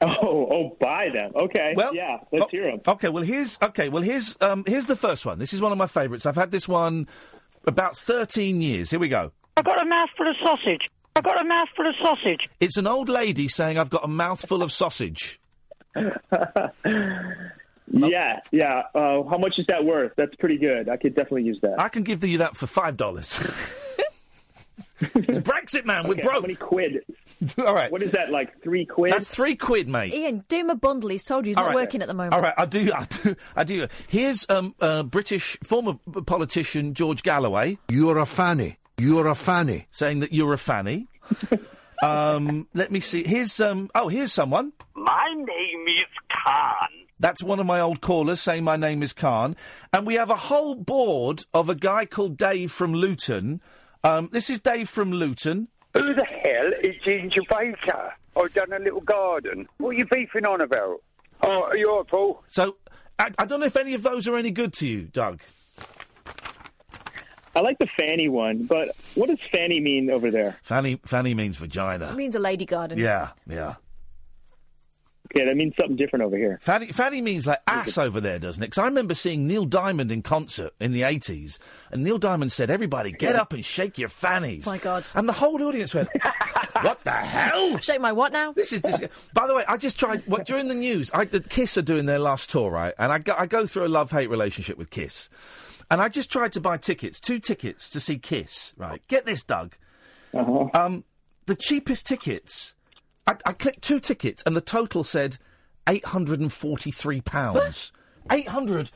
Oh, 0.22 0.48
oh, 0.52 0.76
buy 0.80 1.08
them. 1.12 1.32
Okay. 1.34 1.74
Well, 1.76 1.92
yeah, 1.92 2.18
let's 2.30 2.50
hear 2.52 2.70
them. 2.70 2.80
Okay, 2.86 3.08
well 3.08 3.24
here's 3.24 3.58
okay, 3.60 3.88
well 3.88 4.02
here's 4.02 4.36
um 4.40 4.62
here's 4.64 4.86
the 4.86 4.94
first 4.94 5.26
one. 5.26 5.40
This 5.40 5.52
is 5.52 5.60
one 5.60 5.72
of 5.72 5.78
my 5.78 5.88
favourites. 5.88 6.24
I've 6.24 6.36
had 6.36 6.52
this 6.52 6.68
one 6.68 7.08
about 7.66 7.96
13 7.96 8.60
years. 8.62 8.90
Here 8.90 9.00
we 9.00 9.08
go. 9.08 9.32
I've 9.56 9.64
got 9.64 9.82
a 9.82 9.84
mouthful 9.84 10.28
of 10.28 10.36
sausage. 10.40 10.88
I've 11.16 11.24
got 11.24 11.40
a 11.40 11.44
mouthful 11.44 11.88
of 11.88 11.96
sausage. 12.00 12.48
It's 12.60 12.76
an 12.76 12.86
old 12.86 13.08
lady 13.08 13.48
saying 13.48 13.76
I've 13.76 13.90
got 13.90 14.04
a 14.04 14.08
mouthful 14.08 14.62
of 14.62 14.70
sausage. 14.70 15.40
Yeah, 17.90 18.40
yeah. 18.52 18.82
Uh, 18.94 19.22
how 19.24 19.38
much 19.38 19.54
is 19.58 19.66
that 19.68 19.84
worth? 19.84 20.12
That's 20.16 20.34
pretty 20.36 20.58
good. 20.58 20.88
I 20.88 20.96
could 20.96 21.14
definitely 21.14 21.44
use 21.44 21.58
that. 21.62 21.80
I 21.80 21.88
can 21.88 22.02
give 22.02 22.22
you 22.22 22.38
that 22.38 22.56
for 22.56 22.66
five 22.66 22.96
dollars. 22.96 23.40
it's 25.00 25.38
Brexit, 25.38 25.84
man. 25.84 26.06
We're 26.06 26.16
broke. 26.16 26.32
How 26.32 26.40
many 26.40 26.54
quid? 26.54 27.04
All 27.58 27.74
right. 27.74 27.90
What 27.90 28.02
is 28.02 28.12
that 28.12 28.30
like? 28.30 28.62
Three 28.62 28.84
quid? 28.84 29.12
That's 29.12 29.28
three 29.28 29.56
quid, 29.56 29.88
mate. 29.88 30.12
Iain, 30.12 30.44
do 30.48 30.56
him 30.56 30.70
a 30.70 30.74
bundle. 30.74 31.10
He's 31.10 31.24
told 31.24 31.46
you 31.46 31.50
he's 31.50 31.56
All 31.56 31.64
not 31.64 31.68
right. 31.70 31.76
working 31.76 32.02
at 32.02 32.08
the 32.08 32.14
moment. 32.14 32.34
All 32.34 32.40
right, 32.40 32.54
I 32.56 32.66
do, 32.66 32.90
I 32.92 33.04
do, 33.04 33.36
I 33.56 33.64
do. 33.64 33.86
Here's 34.08 34.46
um, 34.48 34.74
uh, 34.80 35.02
British 35.02 35.58
former 35.62 35.94
politician 36.26 36.94
George 36.94 37.22
Galloway. 37.22 37.78
You're 37.88 38.18
a 38.18 38.26
fanny. 38.26 38.78
You're 38.98 39.28
a 39.28 39.34
fanny. 39.34 39.86
Saying 39.90 40.20
that 40.20 40.32
you're 40.32 40.52
a 40.52 40.58
fanny. 40.58 41.06
um, 42.02 42.66
let 42.74 42.90
me 42.90 43.00
see. 43.00 43.24
Here's 43.24 43.60
um. 43.60 43.90
Oh, 43.94 44.08
here's 44.08 44.32
someone. 44.32 44.72
My 44.94 45.32
name 45.34 45.88
is 45.88 46.06
Khan. 46.44 46.88
That's 47.20 47.42
one 47.42 47.58
of 47.58 47.66
my 47.66 47.80
old 47.80 48.00
callers 48.00 48.40
saying 48.40 48.64
my 48.64 48.76
name 48.76 49.02
is 49.02 49.12
Khan. 49.12 49.56
And 49.92 50.06
we 50.06 50.14
have 50.14 50.30
a 50.30 50.36
whole 50.36 50.74
board 50.76 51.44
of 51.52 51.68
a 51.68 51.74
guy 51.74 52.06
called 52.06 52.36
Dave 52.36 52.70
from 52.70 52.94
Luton. 52.94 53.60
Um, 54.04 54.28
this 54.32 54.48
is 54.50 54.60
Dave 54.60 54.88
from 54.88 55.12
Luton. 55.12 55.68
Who 55.94 56.14
the 56.14 56.24
hell 56.24 56.70
is 56.82 56.94
Ginger 57.04 57.40
Baker? 57.50 58.12
I've 58.36 58.52
done 58.54 58.72
a 58.72 58.78
little 58.78 59.00
garden. 59.00 59.68
What 59.78 59.90
are 59.90 59.98
you 59.98 60.04
beefing 60.06 60.46
on 60.46 60.60
about? 60.60 61.02
Oh, 61.42 61.62
are 61.64 61.76
you 61.76 61.90
all 61.90 61.98
right, 61.98 62.06
Paul? 62.06 62.42
So 62.46 62.76
I, 63.18 63.30
I 63.38 63.44
don't 63.46 63.60
know 63.60 63.66
if 63.66 63.76
any 63.76 63.94
of 63.94 64.02
those 64.02 64.28
are 64.28 64.36
any 64.36 64.50
good 64.50 64.72
to 64.74 64.86
you, 64.86 65.02
Doug. 65.02 65.40
I 67.56 67.60
like 67.60 67.78
the 67.78 67.88
fanny 67.98 68.28
one, 68.28 68.66
but 68.66 68.94
what 69.16 69.28
does 69.28 69.38
fanny 69.52 69.80
mean 69.80 70.10
over 70.10 70.30
there? 70.30 70.56
Fanny, 70.62 71.00
fanny 71.04 71.34
means 71.34 71.56
vagina. 71.56 72.12
It 72.12 72.16
means 72.16 72.36
a 72.36 72.38
lady 72.38 72.64
garden. 72.64 72.98
Yeah, 72.98 73.30
yeah. 73.48 73.76
Okay, 75.34 75.44
that 75.44 75.56
means 75.56 75.74
something 75.78 75.96
different 75.96 76.24
over 76.24 76.36
here. 76.36 76.58
Fanny, 76.62 76.86
fanny 76.92 77.20
means 77.20 77.46
like 77.46 77.60
ass 77.66 77.98
over 77.98 78.20
there, 78.20 78.38
doesn't 78.38 78.62
it? 78.62 78.66
Because 78.68 78.78
I 78.78 78.86
remember 78.86 79.14
seeing 79.14 79.46
Neil 79.46 79.66
Diamond 79.66 80.10
in 80.10 80.22
concert 80.22 80.72
in 80.80 80.92
the 80.92 81.02
80s, 81.02 81.58
and 81.90 82.02
Neil 82.02 82.18
Diamond 82.18 82.50
said, 82.52 82.70
Everybody, 82.70 83.12
get 83.12 83.36
up 83.36 83.52
and 83.52 83.64
shake 83.64 83.98
your 83.98 84.08
fannies. 84.08 84.64
My 84.66 84.78
God. 84.78 85.06
And 85.14 85.28
the 85.28 85.34
whole 85.34 85.62
audience 85.62 85.94
went, 85.94 86.08
What 86.82 87.02
the 87.04 87.10
hell? 87.10 87.78
Shake 87.78 88.00
my 88.00 88.12
what 88.12 88.32
now? 88.32 88.52
This 88.52 88.72
is. 88.72 88.80
Dis- 88.80 89.02
By 89.34 89.46
the 89.46 89.54
way, 89.54 89.64
I 89.68 89.76
just 89.76 89.98
tried. 89.98 90.22
What 90.26 90.46
during 90.46 90.68
the 90.68 90.74
news? 90.74 91.10
I 91.12 91.24
the 91.24 91.40
Kiss 91.40 91.76
are 91.76 91.82
doing 91.82 92.06
their 92.06 92.18
last 92.20 92.50
tour, 92.50 92.70
right? 92.70 92.94
And 92.98 93.12
I 93.12 93.18
go, 93.18 93.34
I 93.36 93.46
go 93.46 93.66
through 93.66 93.86
a 93.86 93.88
love 93.88 94.10
hate 94.10 94.30
relationship 94.30 94.78
with 94.78 94.88
Kiss, 94.90 95.28
and 95.90 96.00
I 96.00 96.08
just 96.08 96.30
tried 96.30 96.52
to 96.52 96.60
buy 96.60 96.76
tickets, 96.76 97.18
two 97.20 97.38
tickets 97.38 97.90
to 97.90 98.00
see 98.00 98.18
Kiss. 98.18 98.72
Right? 98.76 99.02
Get 99.08 99.26
this, 99.26 99.42
Doug. 99.44 99.74
Um, 100.32 101.04
the 101.46 101.56
cheapest 101.56 102.06
tickets 102.06 102.74
I, 103.28 103.36
I 103.46 103.52
clicked 103.52 103.82
two 103.82 104.00
tickets, 104.00 104.42
and 104.46 104.56
the 104.56 104.60
total 104.60 105.04
said 105.04 105.38
eight 105.88 106.04
hundred 106.06 106.40
and 106.40 106.52
forty-three 106.52 107.20
pounds. 107.20 107.92
Eight 108.30 108.48
hundred 108.48 108.90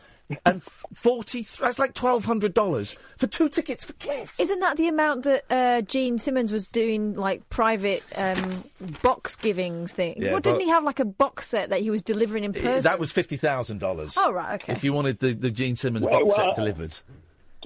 and 0.46 0.62
forty. 0.62 1.42
That's 1.60 1.78
like 1.78 1.94
twelve 1.94 2.24
hundred 2.24 2.54
dollars 2.54 2.96
for 3.18 3.26
two 3.26 3.48
tickets 3.48 3.84
for 3.84 3.92
Kiss. 3.94 4.40
Isn't 4.40 4.60
that 4.60 4.76
the 4.76 4.88
amount 4.88 5.24
that 5.24 5.44
uh, 5.50 5.82
Gene 5.82 6.18
Simmons 6.18 6.52
was 6.52 6.68
doing, 6.68 7.14
like 7.14 7.48
private 7.50 8.02
um, 8.16 8.64
box 9.02 9.36
givings 9.36 9.92
thing? 9.92 10.22
Yeah, 10.22 10.32
well, 10.32 10.40
didn't 10.40 10.60
he 10.60 10.68
have 10.68 10.84
like 10.84 11.00
a 11.00 11.04
box 11.04 11.48
set 11.48 11.70
that 11.70 11.80
he 11.80 11.90
was 11.90 12.02
delivering 12.02 12.44
in 12.44 12.52
person? 12.52 12.82
That 12.82 12.98
was 12.98 13.12
fifty 13.12 13.36
thousand 13.36 13.78
dollars. 13.78 14.14
Oh, 14.18 14.32
right, 14.32 14.60
okay. 14.62 14.72
If 14.72 14.82
you 14.84 14.92
wanted 14.92 15.18
the, 15.18 15.34
the 15.34 15.50
Gene 15.50 15.76
Simmons 15.76 16.06
Well, 16.06 16.24
box 16.24 16.36
well, 16.38 16.46
set 16.48 16.54
delivered, 16.56 16.98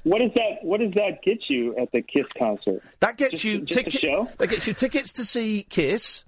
What 0.05 0.18
does 0.20 0.30
that 0.34 0.62
What 0.62 0.78
does 0.80 0.93
that 0.94 1.22
get 1.24 1.38
you 1.48 1.76
at 1.76 1.90
the 1.93 2.02
Kiss 2.02 2.26
concert? 2.38 2.82
that 3.01 3.16
gets 3.16 3.32
Just- 3.32 3.44
you 3.44 3.60
just 3.60 3.80
a 3.80 3.82
ticket- 3.84 4.01
show? 4.01 4.28
That 4.38 4.48
gets 4.48 4.66
you 4.66 4.74
tickets 4.74 5.12
to 5.14 5.24
see 5.24 5.64
Kiss. 5.68 6.24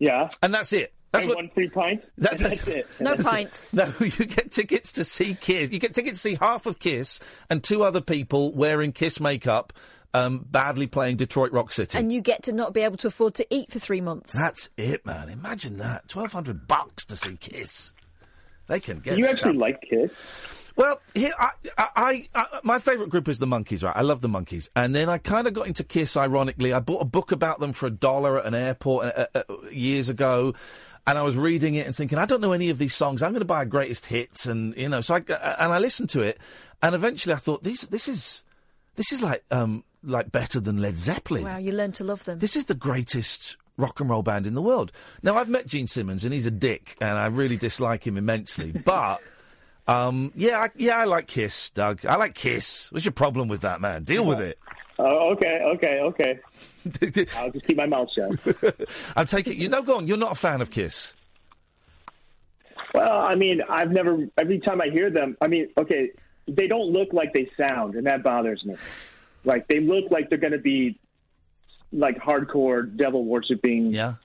Yeah, 0.00 0.28
and 0.42 0.52
that's 0.52 0.72
it. 0.72 0.92
That's 1.12 1.24
and 1.24 1.28
what. 1.30 1.36
one 1.36 1.50
free 1.50 1.68
pint. 1.68 2.02
That- 2.18 2.38
that's 2.38 2.66
it. 2.66 2.86
No 3.00 3.10
That's 3.16 3.20
it. 3.20 3.30
pints. 3.30 3.74
No, 3.74 3.92
you 4.00 4.10
get 4.26 4.50
tickets 4.50 4.92
to 4.92 5.04
see 5.04 5.34
Kiss. 5.34 5.70
You 5.70 5.78
get 5.78 5.94
tickets 5.94 6.22
to 6.22 6.28
see 6.30 6.34
half 6.36 6.66
of 6.66 6.78
Kiss 6.78 7.20
and 7.48 7.62
two 7.62 7.82
other 7.82 8.00
people 8.00 8.52
wearing 8.52 8.92
Kiss 8.92 9.20
makeup, 9.20 9.72
um, 10.14 10.44
badly 10.50 10.86
playing 10.86 11.16
Detroit 11.16 11.52
Rock 11.52 11.72
City. 11.72 11.98
And 11.98 12.12
you 12.12 12.20
get 12.20 12.44
to 12.44 12.52
not 12.52 12.72
be 12.74 12.80
able 12.82 12.96
to 12.98 13.08
afford 13.08 13.34
to 13.34 13.46
eat 13.50 13.70
for 13.72 13.78
three 13.78 14.00
months. 14.00 14.32
That's 14.32 14.68
it, 14.76 15.04
man. 15.04 15.28
Imagine 15.28 15.78
that. 15.78 16.08
Twelve 16.08 16.32
hundred 16.32 16.66
bucks 16.68 17.04
to 17.06 17.16
see 17.16 17.36
Kiss. 17.36 17.92
They 18.68 18.78
can 18.80 19.00
get. 19.00 19.18
you 19.18 19.26
actually 19.26 19.54
like 19.54 19.80
Kiss? 19.82 20.12
Well, 20.80 20.98
here 21.12 21.32
I, 21.38 21.50
I, 21.76 22.24
I, 22.34 22.60
my 22.62 22.78
favourite 22.78 23.10
group 23.10 23.28
is 23.28 23.38
the 23.38 23.44
Monkees, 23.44 23.84
right? 23.84 23.94
I 23.94 24.00
love 24.00 24.22
the 24.22 24.30
Monkees, 24.30 24.70
and 24.74 24.94
then 24.94 25.10
I 25.10 25.18
kind 25.18 25.46
of 25.46 25.52
got 25.52 25.66
into 25.66 25.84
Kiss. 25.84 26.16
Ironically, 26.16 26.72
I 26.72 26.80
bought 26.80 27.02
a 27.02 27.04
book 27.04 27.32
about 27.32 27.60
them 27.60 27.74
for 27.74 27.86
a 27.86 27.90
dollar 27.90 28.38
at 28.38 28.46
an 28.46 28.54
airport 28.54 29.04
uh, 29.04 29.26
uh, 29.34 29.42
uh, 29.46 29.68
years 29.70 30.08
ago, 30.08 30.54
and 31.06 31.18
I 31.18 31.22
was 31.22 31.36
reading 31.36 31.74
it 31.74 31.86
and 31.86 31.94
thinking, 31.94 32.16
I 32.16 32.24
don't 32.24 32.40
know 32.40 32.52
any 32.52 32.70
of 32.70 32.78
these 32.78 32.94
songs. 32.94 33.22
I'm 33.22 33.32
going 33.32 33.40
to 33.40 33.44
buy 33.44 33.60
a 33.60 33.66
greatest 33.66 34.06
hits, 34.06 34.46
and 34.46 34.74
you 34.74 34.88
know, 34.88 35.02
so 35.02 35.16
I 35.16 35.18
and 35.18 35.70
I 35.70 35.80
listened 35.80 36.08
to 36.10 36.22
it, 36.22 36.38
and 36.82 36.94
eventually 36.94 37.34
I 37.34 37.38
thought, 37.38 37.62
this, 37.62 37.82
this 37.82 38.08
is, 38.08 38.42
this 38.96 39.12
is 39.12 39.22
like, 39.22 39.44
um, 39.50 39.84
like 40.02 40.32
better 40.32 40.60
than 40.60 40.78
Led 40.78 40.96
Zeppelin. 40.96 41.44
Wow, 41.44 41.58
you 41.58 41.72
learn 41.72 41.92
to 41.92 42.04
love 42.04 42.24
them. 42.24 42.38
This 42.38 42.56
is 42.56 42.64
the 42.64 42.74
greatest 42.74 43.58
rock 43.76 44.00
and 44.00 44.08
roll 44.08 44.22
band 44.22 44.46
in 44.46 44.54
the 44.54 44.62
world. 44.62 44.92
Now, 45.22 45.36
I've 45.36 45.50
met 45.50 45.66
Gene 45.66 45.88
Simmons, 45.88 46.24
and 46.24 46.32
he's 46.32 46.46
a 46.46 46.50
dick, 46.50 46.96
and 47.02 47.18
I 47.18 47.26
really 47.26 47.58
dislike 47.58 48.06
him 48.06 48.16
immensely. 48.16 48.72
But, 48.82 49.20
um, 49.90 50.32
yeah, 50.36 50.60
I, 50.60 50.70
yeah, 50.76 50.98
I 50.98 51.04
like 51.04 51.26
Kiss, 51.26 51.70
Dougg. 51.70 52.06
I 52.06 52.16
like 52.16 52.34
Kiss. 52.34 52.90
What's 52.92 53.04
your 53.04 53.12
problem 53.12 53.48
with 53.48 53.62
that, 53.62 53.80
man? 53.80 54.04
Deal 54.04 54.24
with 54.24 54.40
it. 54.40 54.58
Oh, 55.02 55.30
okay, 55.30 55.62
okay, 55.76 56.00
okay. 56.00 56.38
I'll 57.38 57.50
just 57.50 57.64
keep 57.64 57.78
my 57.78 57.86
mouth 57.86 58.10
shut. 58.14 58.32
I'm 59.16 59.24
taking 59.24 59.58
you. 59.58 59.70
No, 59.70 59.80
go 59.80 59.96
on. 59.96 60.06
You're 60.06 60.18
not 60.18 60.32
a 60.32 60.34
fan 60.34 60.60
of 60.60 60.70
Kiss. 60.70 61.14
Well, 62.92 63.10
I 63.10 63.34
mean, 63.34 63.62
I've 63.66 63.90
never. 63.90 64.28
Every 64.36 64.60
time 64.60 64.82
I 64.82 64.90
hear 64.90 65.08
them, 65.08 65.38
I 65.40 65.48
mean, 65.48 65.68
okay, 65.78 66.10
they 66.46 66.66
don't 66.66 66.92
look 66.92 67.14
like 67.14 67.32
they 67.32 67.48
sound, 67.56 67.94
and 67.94 68.06
that 68.06 68.22
bothers 68.22 68.62
me. 68.62 68.76
Like 69.44 69.68
they 69.68 69.80
look 69.80 70.10
like 70.10 70.28
they're 70.28 70.36
going 70.36 70.52
to 70.52 70.58
be 70.58 70.98
like 71.92 72.18
hardcore 72.18 72.94
devil 72.94 73.24
worshipping. 73.24 73.94
Yeah. 73.94 74.16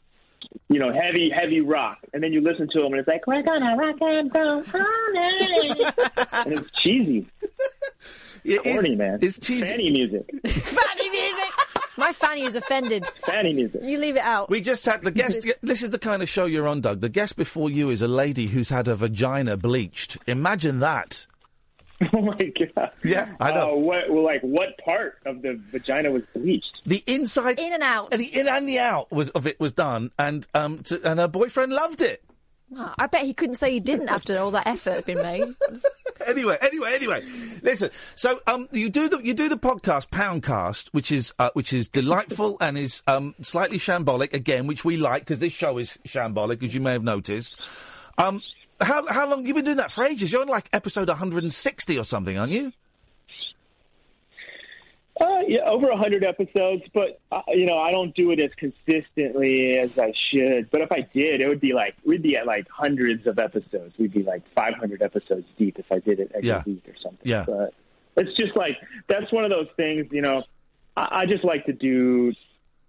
You 0.70 0.80
know, 0.80 0.92
heavy, 0.92 1.30
heavy 1.30 1.62
rock, 1.62 2.00
and 2.14 2.24
then 2.24 2.34
you 2.34 2.42
listen 2.42 2.68
to 2.72 2.80
them, 2.80 2.94
and 2.94 3.00
it's 3.00 3.08
like 3.08 3.28
we're 3.28 3.44
gonna 3.44 3.76
rock 3.78 3.96
and 4.02 4.32
roll 4.36 4.64
all 4.74 6.44
and 6.44 6.54
it's 6.54 6.70
cheesy. 6.82 7.28
It 8.46 8.62
Corny, 8.62 8.96
man. 8.96 9.18
It's 9.24 9.40
cheesy. 9.40 9.66
Fanny 9.66 9.90
music. 9.90 10.30
Fanny 10.46 11.10
music. 11.10 11.50
My 11.98 12.12
fanny 12.12 12.44
is 12.44 12.56
offended. 12.56 13.04
Fanny 13.26 13.54
music. 13.54 13.82
You 13.84 13.98
leave 13.98 14.18
it 14.18 14.22
out. 14.22 14.52
We 14.52 14.62
just 14.62 14.86
had 14.86 15.02
the 15.04 15.12
guest. 15.12 15.48
This 15.64 15.82
is 15.82 15.90
the 15.90 15.98
kind 15.98 16.22
of 16.22 16.30
show 16.30 16.46
you're 16.46 16.68
on, 16.68 16.82
Dougg. 16.82 17.02
The 17.02 17.10
guest 17.10 17.38
before 17.38 17.72
you 17.72 17.90
is 17.90 18.04
a 18.04 18.08
lady 18.08 18.48
who's 18.48 18.70
had 18.70 18.86
her 18.86 18.94
vagina 18.94 19.58
bleached. 19.58 20.18
Imagine 20.28 20.80
that. 20.82 21.26
Oh 22.14 22.22
my 22.22 22.36
god. 22.36 22.92
Yeah, 23.04 23.36
I 23.40 23.52
know. 23.52 23.74
Uh, 23.74 23.76
what, 23.78 24.10
well, 24.10 24.24
like, 24.24 24.42
what 24.42 24.78
part 24.84 25.18
of 25.26 25.42
the 25.42 25.60
vagina 25.72 26.12
was 26.12 26.24
bleached? 26.34 26.82
The 26.86 27.04
inside, 27.08 27.60
in 27.60 27.74
and 27.74 27.84
out, 27.84 28.10
and 28.12 28.20
the 28.20 28.26
in 28.26 28.48
and 28.48 28.68
the 28.68 28.80
out 28.80 29.12
was 29.12 29.30
of 29.30 29.48
it 29.48 29.60
was 29.60 29.72
done, 29.72 30.12
and 30.20 30.46
um, 30.54 30.84
to, 30.84 31.00
and 31.10 31.20
her 31.20 31.28
boyfriend 31.28 31.72
loved 31.72 32.02
it. 32.02 32.22
I 32.98 33.08
bet 33.08 33.24
he 33.24 33.34
couldn't 33.34 33.56
say 33.56 33.72
he 33.72 33.80
didn't 33.80 34.10
after 34.10 34.38
all 34.38 34.52
that 34.52 34.68
effort 34.68 34.96
had 34.96 35.06
been 35.06 35.22
made. 35.22 35.44
anyway, 36.28 36.58
anyway, 36.62 36.96
anyway. 36.96 37.26
Listen, 37.62 37.92
so 38.16 38.42
um, 38.48 38.68
you 38.72 38.90
do 38.90 39.08
the 39.08 39.20
you 39.20 39.34
do 39.34 39.48
the 39.48 39.58
podcast 39.58 40.10
Poundcast, 40.10 40.90
which 40.92 41.12
is 41.12 41.34
uh, 41.40 41.52
which 41.54 41.72
is 41.74 41.88
delightful 41.88 42.58
and 42.62 42.78
is 42.78 43.04
um, 43.08 43.36
slightly 43.42 43.78
shambolic 43.78 44.34
again, 44.34 44.68
which 44.68 44.84
we 44.84 44.98
like 44.98 45.22
because 45.22 45.40
this 45.40 45.54
show 45.54 45.78
is 45.78 45.98
shambolic, 46.08 46.64
as 46.64 46.74
you 46.74 46.82
may 46.82 46.92
have 46.92 47.04
noticed. 47.04 47.58
Um, 48.18 48.42
how 48.82 49.06
how 49.08 49.30
long 49.30 49.46
you've 49.46 49.56
been 49.56 49.66
doing 49.66 49.78
that 49.78 49.92
for 49.92 50.04
ages? 50.04 50.32
You're 50.32 50.42
on 50.42 50.48
like 50.48 50.68
episode 50.74 51.08
160 51.08 51.98
or 51.98 52.04
something, 52.04 52.38
aren't 52.38 52.52
you? 52.52 52.72
Uh, 55.20 55.40
yeah, 55.48 55.62
over 55.62 55.88
a 55.90 55.98
hundred 55.98 56.26
episodes, 56.26 56.84
but 56.94 57.22
uh, 57.32 57.42
you 57.50 57.66
know 57.66 57.78
I 57.78 57.94
don't 57.94 58.14
do 58.16 58.32
it 58.32 58.44
as 58.44 58.52
consistently 58.58 59.78
as 59.80 59.98
I 59.98 60.12
should. 60.30 60.70
But 60.70 60.82
if 60.82 60.92
I 60.92 61.08
did, 61.14 61.40
it 61.40 61.48
would 61.48 61.62
be 61.62 61.74
like 61.74 61.96
we'd 62.04 62.22
be 62.22 62.36
at 62.36 62.46
like 62.46 62.68
hundreds 62.70 63.26
of 63.26 63.40
episodes. 63.40 63.94
We'd 63.98 64.12
be 64.14 64.24
like 64.24 64.42
500 64.56 65.02
episodes 65.02 65.46
deep 65.58 65.80
if 65.80 65.86
I 65.90 66.00
did 66.00 66.20
it 66.20 66.32
every 66.36 66.50
Yeah. 66.50 66.64
week 66.66 66.84
or 66.90 66.96
something. 67.02 67.22
Yeah. 67.32 67.46
But 67.48 67.74
it's 68.18 68.38
just 68.38 68.58
like 68.58 68.76
that's 69.08 69.32
one 69.32 69.46
of 69.46 69.52
those 69.52 69.68
things. 69.78 70.08
You 70.12 70.22
know, 70.22 70.44
I, 70.98 71.20
I 71.22 71.26
just 71.28 71.46
like 71.46 71.66
to 71.68 71.74
do 71.74 72.34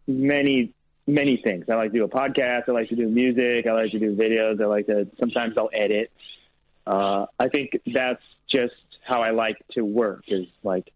many 0.08 0.72
many 1.06 1.40
things. 1.42 1.66
I 1.70 1.74
like 1.74 1.92
to 1.92 1.98
do 1.98 2.04
a 2.04 2.08
podcast. 2.08 2.62
I 2.68 2.72
like 2.72 2.88
to 2.90 2.96
do 2.96 3.08
music. 3.08 3.66
I 3.66 3.72
like 3.72 3.92
to 3.92 3.98
do 3.98 4.14
videos. 4.16 4.60
I 4.60 4.66
like 4.66 4.86
to 4.86 5.06
sometimes 5.20 5.54
I'll 5.58 5.70
edit. 5.72 6.10
Uh, 6.86 7.26
I 7.38 7.48
think 7.48 7.72
that's 7.92 8.22
just 8.54 8.74
how 9.06 9.22
I 9.22 9.30
like 9.30 9.56
to 9.72 9.82
work. 9.84 10.24
Is 10.28 10.46
like 10.62 10.90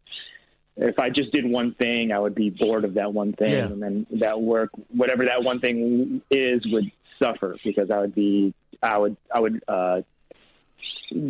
if 0.76 0.98
I 0.98 1.10
just 1.10 1.32
did 1.32 1.44
one 1.44 1.74
thing, 1.74 2.12
I 2.12 2.18
would 2.18 2.34
be 2.34 2.50
bored 2.50 2.84
of 2.84 2.94
that 2.94 3.12
one 3.12 3.32
thing, 3.32 3.50
Yeah. 3.50 3.66
and 3.66 3.82
then 3.82 4.06
that 4.20 4.40
work, 4.40 4.70
whatever 4.88 5.24
that 5.26 5.42
one 5.42 5.60
thing 5.60 6.22
is, 6.30 6.62
would 6.72 6.90
suffer 7.22 7.56
because 7.64 7.90
I 7.90 7.98
would 7.98 8.14
be, 8.14 8.54
I 8.82 8.96
would, 8.96 9.16
I 9.34 9.40
would 9.40 9.62
uh, 9.68 10.00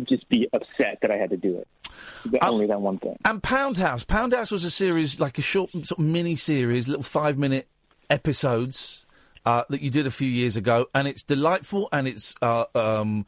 just 0.07 0.29
be 0.29 0.47
upset 0.53 0.99
that 1.01 1.11
I 1.11 1.17
had 1.17 1.31
to 1.31 1.37
do 1.37 1.57
it. 1.57 1.67
The, 2.25 2.43
only 2.45 2.67
that 2.67 2.79
one 2.79 2.97
thing. 2.99 3.17
And 3.25 3.43
Pound 3.43 3.77
House. 3.77 4.03
Pound 4.05 4.31
House 4.33 4.51
was 4.51 4.63
a 4.63 4.71
series, 4.71 5.19
like 5.19 5.37
a 5.37 5.41
short 5.41 5.71
sort 5.71 5.91
of 5.91 5.99
mini 5.99 6.35
series, 6.37 6.87
little 6.87 7.03
five 7.03 7.37
minute 7.37 7.67
episodes 8.11 9.05
uh, 9.45 9.63
that 9.69 9.81
you 9.81 9.89
did 9.89 10.05
a 10.05 10.11
few 10.11 10.27
years 10.27 10.57
ago, 10.57 10.87
and 10.93 11.07
it's 11.07 11.23
delightful 11.23 11.89
and 11.91 12.07
it's 12.07 12.35
uh, 12.41 12.65
um, 12.75 13.25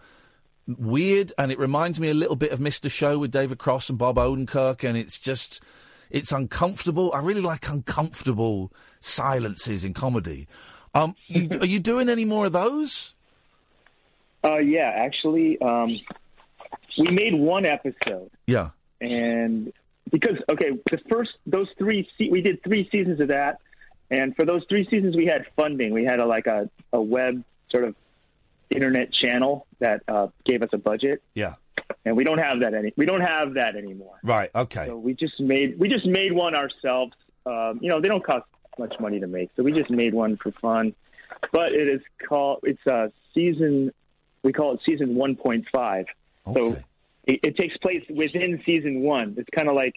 weird, 0.68 1.34
and 1.38 1.51
it 1.51 1.57
reminds 1.57 1.99
me 1.99 2.10
a 2.10 2.14
little 2.14 2.35
bit 2.35 2.51
of 2.51 2.60
Mr. 2.60 2.91
Show 2.91 3.18
with 3.18 3.31
David 3.31 3.57
Cross 3.57 3.89
and 3.89 3.97
Bob 3.97 4.18
Odenkirk, 4.18 4.88
and 4.88 4.97
it's 4.97 5.18
just 5.18 5.64
it's 6.11 6.31
uncomfortable. 6.31 7.11
I 7.14 7.19
really 7.19 7.41
like 7.41 7.68
uncomfortable 7.69 8.72
silences 8.99 9.84
in 9.84 9.93
comedy. 9.93 10.47
Um, 10.93 11.15
you, 11.27 11.49
are 11.60 11.65
you 11.65 11.80
doing 11.80 12.10
any 12.10 12.26
more 12.26 12.45
of 12.45 12.51
those? 12.51 13.14
Uh, 14.43 14.57
yeah, 14.57 14.91
actually, 14.95 15.60
um, 15.61 15.99
we 16.99 17.10
made 17.11 17.34
one 17.34 17.65
episode. 17.65 18.30
Yeah. 18.45 18.69
and 19.01 19.73
because 20.11 20.38
okay, 20.49 20.72
the 20.91 20.99
first 21.10 21.31
those 21.47 21.68
three 21.77 22.07
se- 22.18 22.30
we 22.30 22.41
did 22.41 22.64
three 22.64 22.88
seasons 22.91 23.19
of 23.19 23.30
that, 23.30 23.60
and 24.11 24.35
for 24.35 24.45
those 24.45 24.63
three 24.69 24.88
seasons 24.89 25.15
we 25.15 25.25
had 25.25 25.45
funding. 25.55 25.93
We 25.93 26.03
had 26.05 26.19
a 26.21 26.25
like 26.25 26.47
a 26.47 26.69
a 26.91 27.01
web 27.01 27.43
sort 27.71 27.84
of 27.85 27.95
internet 28.69 29.11
channel 29.13 29.67
that 29.80 30.01
uh, 30.07 30.27
gave 30.45 30.61
us 30.63 30.69
a 30.73 30.77
budget, 30.77 31.21
Yeah. 31.35 31.55
and 32.05 32.15
we 32.17 32.23
don't 32.23 32.39
have 32.39 32.61
that 32.61 32.73
any 32.73 32.93
we 32.95 33.05
don't 33.05 33.21
have 33.21 33.55
that 33.55 33.75
anymore. 33.75 34.15
Right. 34.23 34.49
Okay. 34.53 34.88
So 34.88 34.97
we 34.97 35.13
just 35.13 35.39
made 35.39 35.77
we 35.80 35.89
just 35.89 36.05
made 36.05 36.31
one 36.34 36.55
ourselves. 36.55 37.13
Um, 37.45 37.80
you 37.81 37.89
know, 37.89 37.99
they 38.01 38.07
don't 38.07 38.23
cost 38.25 38.45
much 38.80 38.93
money 38.99 39.19
to 39.19 39.27
make, 39.27 39.49
so 39.55 39.63
we 39.63 39.71
just 39.73 39.89
made 39.91 40.13
one 40.13 40.38
for 40.38 40.51
fun. 40.53 40.95
But 41.51 41.73
it 41.73 41.88
is 41.88 42.01
called 42.27 42.59
it's 42.63 42.85
a 42.88 43.11
season. 43.34 43.91
We 44.43 44.53
call 44.53 44.73
it 44.75 44.80
season 44.85 45.15
one 45.15 45.35
point 45.35 45.65
five. 45.73 46.05
Okay. 46.47 46.59
So 46.59 46.77
it, 47.25 47.39
it 47.43 47.57
takes 47.57 47.77
place 47.77 48.03
within 48.09 48.61
season 48.65 49.01
one. 49.01 49.35
It's 49.38 49.49
kind 49.55 49.69
of 49.69 49.75
like 49.75 49.95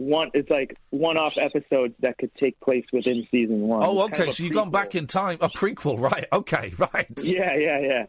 one. 0.00 0.30
It's 0.34 0.50
like 0.50 0.76
one-off 0.90 1.34
episodes 1.40 1.94
that 2.00 2.18
could 2.18 2.34
take 2.36 2.58
place 2.60 2.84
within 2.92 3.26
season 3.30 3.60
one. 3.60 3.82
Oh, 3.84 4.00
It's 4.00 4.10
kind 4.10 4.22
okay. 4.22 4.28
of 4.30 4.34
So 4.34 4.42
you've 4.42 4.54
gone 4.54 4.70
back 4.70 4.94
in 4.94 5.06
time. 5.06 5.38
A 5.40 5.48
prequel, 5.48 6.00
right? 6.00 6.24
Okay, 6.32 6.72
right. 6.78 7.06
Yeah, 7.22 7.54
yeah, 7.56 7.80
yeah. 7.80 8.06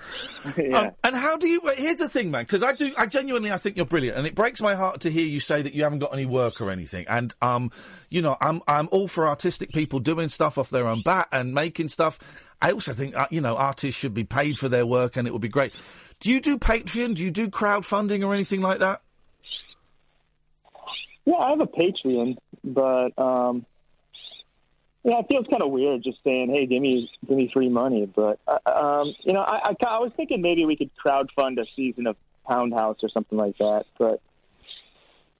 yeah. 0.56 0.78
Um, 0.78 0.90
and 1.02 1.16
how 1.16 1.36
do 1.36 1.48
you? 1.48 1.60
Here's 1.76 1.96
the 1.96 2.08
thing, 2.08 2.30
man. 2.30 2.44
Because 2.44 2.62
I 2.62 2.72
do, 2.72 2.92
I 2.96 3.06
genuinely, 3.06 3.50
I 3.50 3.56
think 3.56 3.76
you're 3.76 3.86
brilliant, 3.86 4.16
and 4.16 4.28
it 4.28 4.34
breaks 4.36 4.60
my 4.60 4.76
heart 4.76 5.00
to 5.00 5.10
hear 5.10 5.26
you 5.26 5.40
say 5.40 5.60
that 5.62 5.74
you 5.74 5.82
haven't 5.82 5.98
got 5.98 6.12
any 6.12 6.24
work 6.24 6.60
or 6.60 6.70
anything. 6.70 7.04
And 7.08 7.34
um, 7.42 7.72
you 8.08 8.22
know, 8.22 8.36
I'm 8.40 8.60
I'm 8.68 8.88
all 8.92 9.08
for 9.08 9.26
artistic 9.26 9.72
people 9.72 9.98
doing 9.98 10.28
stuff 10.28 10.56
off 10.56 10.70
their 10.70 10.86
own 10.86 11.02
bat 11.02 11.26
and 11.32 11.52
making 11.52 11.88
stuff. 11.88 12.48
I 12.62 12.70
also 12.70 12.92
think 12.92 13.16
uh, 13.16 13.26
you 13.32 13.40
know 13.40 13.56
artists 13.56 14.00
should 14.00 14.14
be 14.14 14.22
paid 14.24 14.56
for 14.56 14.68
their 14.68 14.86
work, 14.86 15.16
and 15.16 15.26
it 15.26 15.32
would 15.32 15.42
be 15.42 15.48
great. 15.48 15.74
Do 16.20 16.30
you 16.30 16.40
do 16.40 16.58
Patreon? 16.58 17.16
Do 17.16 17.24
you 17.24 17.32
do 17.32 17.48
crowdfunding 17.48 18.24
or 18.24 18.34
anything 18.34 18.60
like 18.60 18.78
that? 18.78 19.02
Yeah, 21.28 21.34
I 21.34 21.50
have 21.50 21.60
a 21.60 21.66
Patreon, 21.66 22.38
but 22.64 23.18
um, 23.18 23.66
Yeah, 25.04 25.18
it 25.18 25.26
feels 25.30 25.46
kind 25.50 25.62
of 25.62 25.70
weird 25.70 26.02
just 26.02 26.18
saying, 26.26 26.48
"Hey, 26.50 26.64
give 26.64 26.80
me 26.80 27.10
give 27.26 27.36
me 27.36 27.50
free 27.52 27.68
money." 27.68 28.06
But 28.06 28.40
uh, 28.46 28.58
um, 28.70 29.14
you 29.24 29.34
know, 29.34 29.40
I, 29.40 29.70
I 29.70 29.74
I 29.86 29.98
was 29.98 30.10
thinking 30.16 30.40
maybe 30.40 30.64
we 30.64 30.74
could 30.74 30.90
crowdfund 31.04 31.60
a 31.60 31.66
season 31.76 32.06
of 32.06 32.16
Pound 32.48 32.72
House 32.72 32.96
or 33.02 33.10
something 33.10 33.36
like 33.36 33.58
that. 33.58 33.84
But 33.98 34.22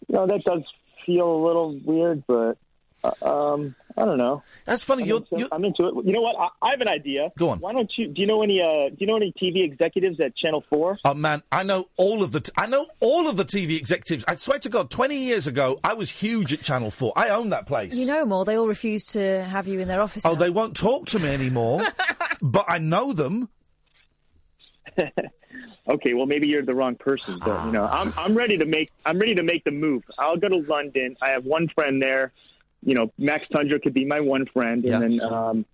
you 0.09 0.15
know, 0.15 0.27
that 0.27 0.45
does 0.45 0.63
feel 1.07 1.27
a 1.27 1.41
little 1.47 1.81
weird. 1.83 2.23
But 2.27 2.59
uh, 3.03 3.53
um, 3.55 3.75
I 3.99 4.05
don't 4.05 4.19
know. 4.19 4.45
That's 4.65 4.85
funny. 4.85 5.03
I'm 5.03 5.09
You're, 5.09 5.25
into, 5.33 5.49
I'm 5.53 5.65
into 5.65 5.89
it. 5.89 6.07
You 6.07 6.13
know 6.13 6.21
what? 6.21 6.37
I, 6.39 6.49
I 6.63 6.71
have 6.71 6.81
an 6.81 6.89
idea. 6.89 7.33
Go 7.37 7.49
on. 7.49 7.59
Why 7.59 7.73
don't 7.73 7.91
you? 7.97 8.07
Do 8.07 8.21
you 8.21 8.29
know 8.29 8.43
any? 8.43 8.61
Uh, 8.61 8.91
do 8.91 8.97
you 9.01 9.09
know 9.09 9.17
any 9.17 9.33
TV 9.33 9.65
executives 9.65 10.21
at 10.21 10.37
Channel 10.37 10.63
Four? 10.71 10.99
Oh 11.05 11.15
man, 11.15 11.43
I 11.51 11.65
know 11.65 11.89
all 11.97 12.23
of 12.23 12.31
the 12.31 12.41
t- 12.41 12.53
I 12.57 12.67
know 12.67 12.87
all 13.01 13.27
of 13.29 13.37
the 13.37 13.45
TV 13.45 13.77
executives. 13.77 14.25
I 14.29 14.37
swear 14.37 14.61
to 14.61 14.69
God, 14.69 14.91
twenty 14.91 15.19
years 15.25 15.49
ago, 15.49 15.81
I 15.83 15.95
was 15.95 16.11
huge 16.11 16.53
at 16.53 16.63
Channel 16.63 16.93
Four. 16.93 17.13
I 17.17 17.31
owned 17.31 17.51
that 17.51 17.67
place. 17.67 17.93
You 17.93 18.07
know 18.07 18.25
more. 18.25 18.45
They 18.45 18.57
all 18.57 18.69
refuse 18.69 19.05
to 19.07 19.45
have 19.45 19.67
you 19.67 19.81
in 19.81 19.89
their 19.89 20.01
office. 20.01 20.25
oh, 20.25 20.35
now. 20.35 20.39
they 20.39 20.51
won't 20.51 20.77
talk 20.77 21.07
to 21.07 21.19
me 21.19 21.31
anymore, 21.31 21.85
but 22.41 22.67
I 22.69 22.79
know 22.79 23.13
them. 23.13 23.49
okay, 25.89 26.15
well 26.15 26.27
maybe 26.27 26.47
you're 26.47 26.65
the 26.65 26.75
wrong 26.77 26.95
person, 26.95 27.41
but 27.45 27.67
you 27.67 27.73
know, 27.73 27.85
I'm 27.85 28.13
I'm 28.17 28.37
ready 28.37 28.59
to 28.59 28.65
make 28.65 28.93
I'm 29.05 29.19
ready 29.19 29.35
to 29.35 29.43
make 29.43 29.65
the 29.65 29.73
move. 29.73 30.05
I'll 30.19 30.37
go 30.37 30.49
to 30.49 30.59
London. 30.59 31.17
I 31.21 31.31
have 31.31 31.45
one 31.45 31.67
friend 31.75 32.01
there. 32.01 32.33
You 32.85 32.95
know, 32.95 33.13
Max 33.19 33.45
Tundra 33.53 33.81
could 33.81 33.95
be 33.95 34.05
my 34.05 34.21
one 34.21 34.47
friend, 34.47 34.85
and 34.85 35.03
then 35.03 35.21
um, 35.21 35.67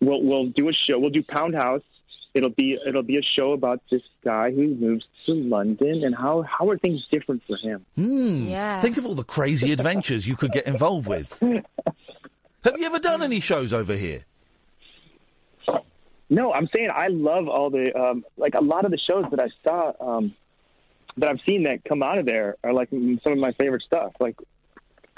we'll 0.00 0.22
we'll 0.22 0.46
do 0.46 0.68
a 0.68 0.72
show. 0.72 0.98
We'll 0.98 1.10
do 1.10 1.22
Pound 1.22 1.54
House. 1.54 1.82
It'll 2.34 2.50
be 2.50 2.78
it'll 2.86 3.02
be 3.02 3.16
a 3.16 3.22
show 3.36 3.52
about 3.52 3.80
this 3.90 4.02
guy 4.22 4.50
who 4.50 4.74
moves 4.74 5.04
to 5.26 5.32
London 5.32 6.04
and 6.04 6.14
how 6.14 6.42
how 6.42 6.68
are 6.68 6.78
things 6.78 7.04
different 7.10 7.42
for 7.46 7.56
him. 7.56 7.84
Hmm. 7.96 8.46
Yeah. 8.46 8.80
Think 8.80 8.98
of 8.98 9.06
all 9.06 9.14
the 9.14 9.24
crazy 9.24 9.72
adventures 9.72 10.26
you 10.28 10.36
could 10.36 10.52
get 10.52 10.66
involved 10.66 11.08
with. 11.08 11.38
Have 12.64 12.78
you 12.78 12.86
ever 12.86 12.98
done 12.98 13.22
any 13.22 13.40
shows 13.40 13.72
over 13.72 13.94
here? 13.94 14.24
No, 16.30 16.52
I'm 16.52 16.68
saying 16.74 16.90
I 16.94 17.08
love 17.08 17.48
all 17.48 17.70
the 17.70 17.98
um, 17.98 18.24
like 18.36 18.54
a 18.54 18.62
lot 18.62 18.84
of 18.84 18.90
the 18.90 18.98
shows 18.98 19.24
that 19.30 19.40
I 19.40 19.48
saw 19.66 19.92
um, 20.16 20.34
that 21.16 21.30
I've 21.30 21.40
seen 21.48 21.62
that 21.64 21.84
come 21.84 22.02
out 22.02 22.18
of 22.18 22.26
there 22.26 22.56
are 22.62 22.72
like 22.72 22.90
mm, 22.90 23.22
some 23.22 23.32
of 23.32 23.38
my 23.38 23.52
favorite 23.52 23.82
stuff. 23.82 24.12
Like 24.20 24.36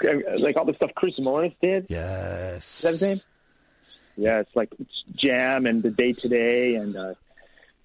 like 0.03 0.57
all 0.57 0.65
the 0.65 0.73
stuff 0.75 0.91
Chris 0.95 1.13
Morris 1.19 1.53
did. 1.61 1.87
Yes. 1.89 2.77
Is 2.77 2.81
that 2.81 2.91
his 2.91 3.01
name? 3.01 3.21
Yeah, 4.17 4.39
it's 4.39 4.55
like 4.55 4.73
Jam 5.15 5.65
and 5.65 5.81
the 5.81 5.89
Day 5.89 6.13
Today 6.13 6.75
and 6.75 6.95
uh, 6.95 7.13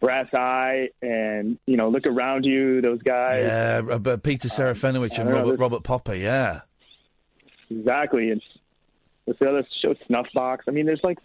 Brass 0.01 0.33
Eye 0.35 0.91
and 1.01 1.59
you 1.67 1.77
know 1.77 1.89
Look 1.89 2.07
Around 2.07 2.45
You. 2.45 2.81
Those 2.83 3.03
guys. 3.03 3.45
Yeah, 3.47 3.95
uh, 3.95 3.99
but 3.99 4.23
Peter 4.23 4.49
Serafinowicz 4.49 5.19
I 5.19 5.23
and 5.23 5.31
know, 5.31 5.37
Robert 5.37 5.59
Robert 5.59 5.83
Popper. 5.85 6.15
Yeah. 6.15 6.63
Exactly. 7.71 8.31
And 8.31 8.43
what's 9.25 9.39
the 9.41 9.49
other 9.49 9.67
show? 9.83 9.95
Snuffbox. 10.09 10.61
I 10.69 10.71
mean, 10.73 10.87
there's 10.87 11.03
like 11.03 11.19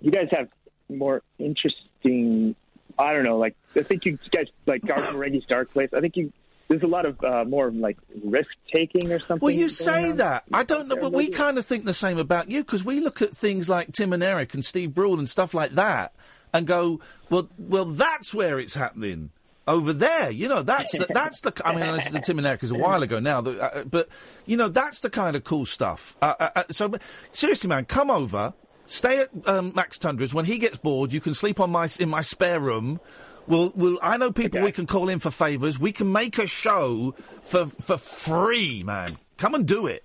you 0.00 0.10
guys 0.10 0.28
have 0.30 0.48
more 0.88 1.22
interesting. 1.38 2.54
I 2.98 3.12
don't 3.12 3.24
know. 3.24 3.38
Like 3.38 3.56
I 3.74 3.82
think 3.82 4.04
you 4.04 4.18
guys 4.30 4.46
like 4.66 4.82
Garth 4.82 5.08
Marenghi's 5.08 5.46
Dark 5.46 5.72
Place. 5.72 5.90
I 5.94 6.00
think 6.00 6.16
you. 6.16 6.32
There's 6.68 6.82
a 6.82 6.86
lot 6.88 7.06
of 7.06 7.22
uh, 7.22 7.44
more 7.44 7.70
like 7.70 7.96
risk 8.24 8.50
taking 8.74 9.12
or 9.12 9.18
something. 9.20 9.44
Well, 9.44 9.54
you 9.54 9.68
say 9.68 10.10
on. 10.10 10.16
that. 10.16 10.44
I 10.52 10.64
don't 10.64 10.88
know, 10.88 10.96
but 10.96 11.12
we 11.12 11.28
kind 11.28 11.58
of 11.58 11.64
think 11.64 11.84
the 11.84 11.94
same 11.94 12.18
about 12.18 12.50
you 12.50 12.64
because 12.64 12.84
we 12.84 13.00
look 13.00 13.22
at 13.22 13.30
things 13.30 13.68
like 13.68 13.92
Tim 13.92 14.12
and 14.12 14.22
Eric 14.22 14.52
and 14.54 14.64
Steve 14.64 14.92
Brule 14.92 15.18
and 15.18 15.28
stuff 15.28 15.54
like 15.54 15.72
that 15.76 16.12
and 16.52 16.66
go, 16.66 17.00
well, 17.30 17.48
well, 17.58 17.84
that's 17.84 18.32
where 18.34 18.58
it's 18.58 18.74
happening. 18.74 19.30
Over 19.68 19.92
there, 19.92 20.30
you 20.30 20.46
know, 20.46 20.62
that's 20.62 20.92
the, 20.92 21.06
that's 21.12 21.40
the. 21.40 21.52
I 21.64 21.74
mean, 21.74 21.92
this 21.96 22.06
is 22.06 22.12
the 22.12 22.20
Tim 22.20 22.38
and 22.38 22.46
Eric 22.46 22.62
is 22.62 22.70
a 22.70 22.76
while 22.76 23.02
ago 23.02 23.18
now, 23.18 23.40
uh, 23.40 23.82
but 23.82 24.08
you 24.46 24.56
know, 24.56 24.68
that's 24.68 25.00
the 25.00 25.10
kind 25.10 25.34
of 25.34 25.42
cool 25.42 25.66
stuff. 25.66 26.16
Uh, 26.22 26.34
uh, 26.38 26.50
uh, 26.54 26.62
so, 26.70 26.94
seriously, 27.32 27.68
man, 27.68 27.84
come 27.84 28.08
over, 28.08 28.54
stay 28.86 29.18
at 29.18 29.28
um, 29.48 29.72
Max 29.74 29.98
Tundra's. 29.98 30.32
When 30.32 30.44
he 30.44 30.58
gets 30.58 30.78
bored, 30.78 31.12
you 31.12 31.20
can 31.20 31.34
sleep 31.34 31.58
on 31.58 31.70
my 31.70 31.88
in 31.98 32.08
my 32.08 32.20
spare 32.20 32.60
room. 32.60 33.00
We'll, 33.46 33.72
we'll, 33.76 33.98
I 34.02 34.16
know 34.16 34.32
people 34.32 34.60
we 34.60 34.72
can 34.72 34.86
call 34.86 35.08
in 35.08 35.18
for 35.20 35.30
favours. 35.30 35.78
We 35.78 35.92
can 35.92 36.10
make 36.12 36.38
a 36.38 36.46
show 36.46 37.14
for 37.44 37.66
for 37.66 37.96
free, 37.98 38.82
man. 38.84 39.18
Come 39.38 39.54
and 39.54 39.66
do 39.66 39.86
it. 39.86 40.04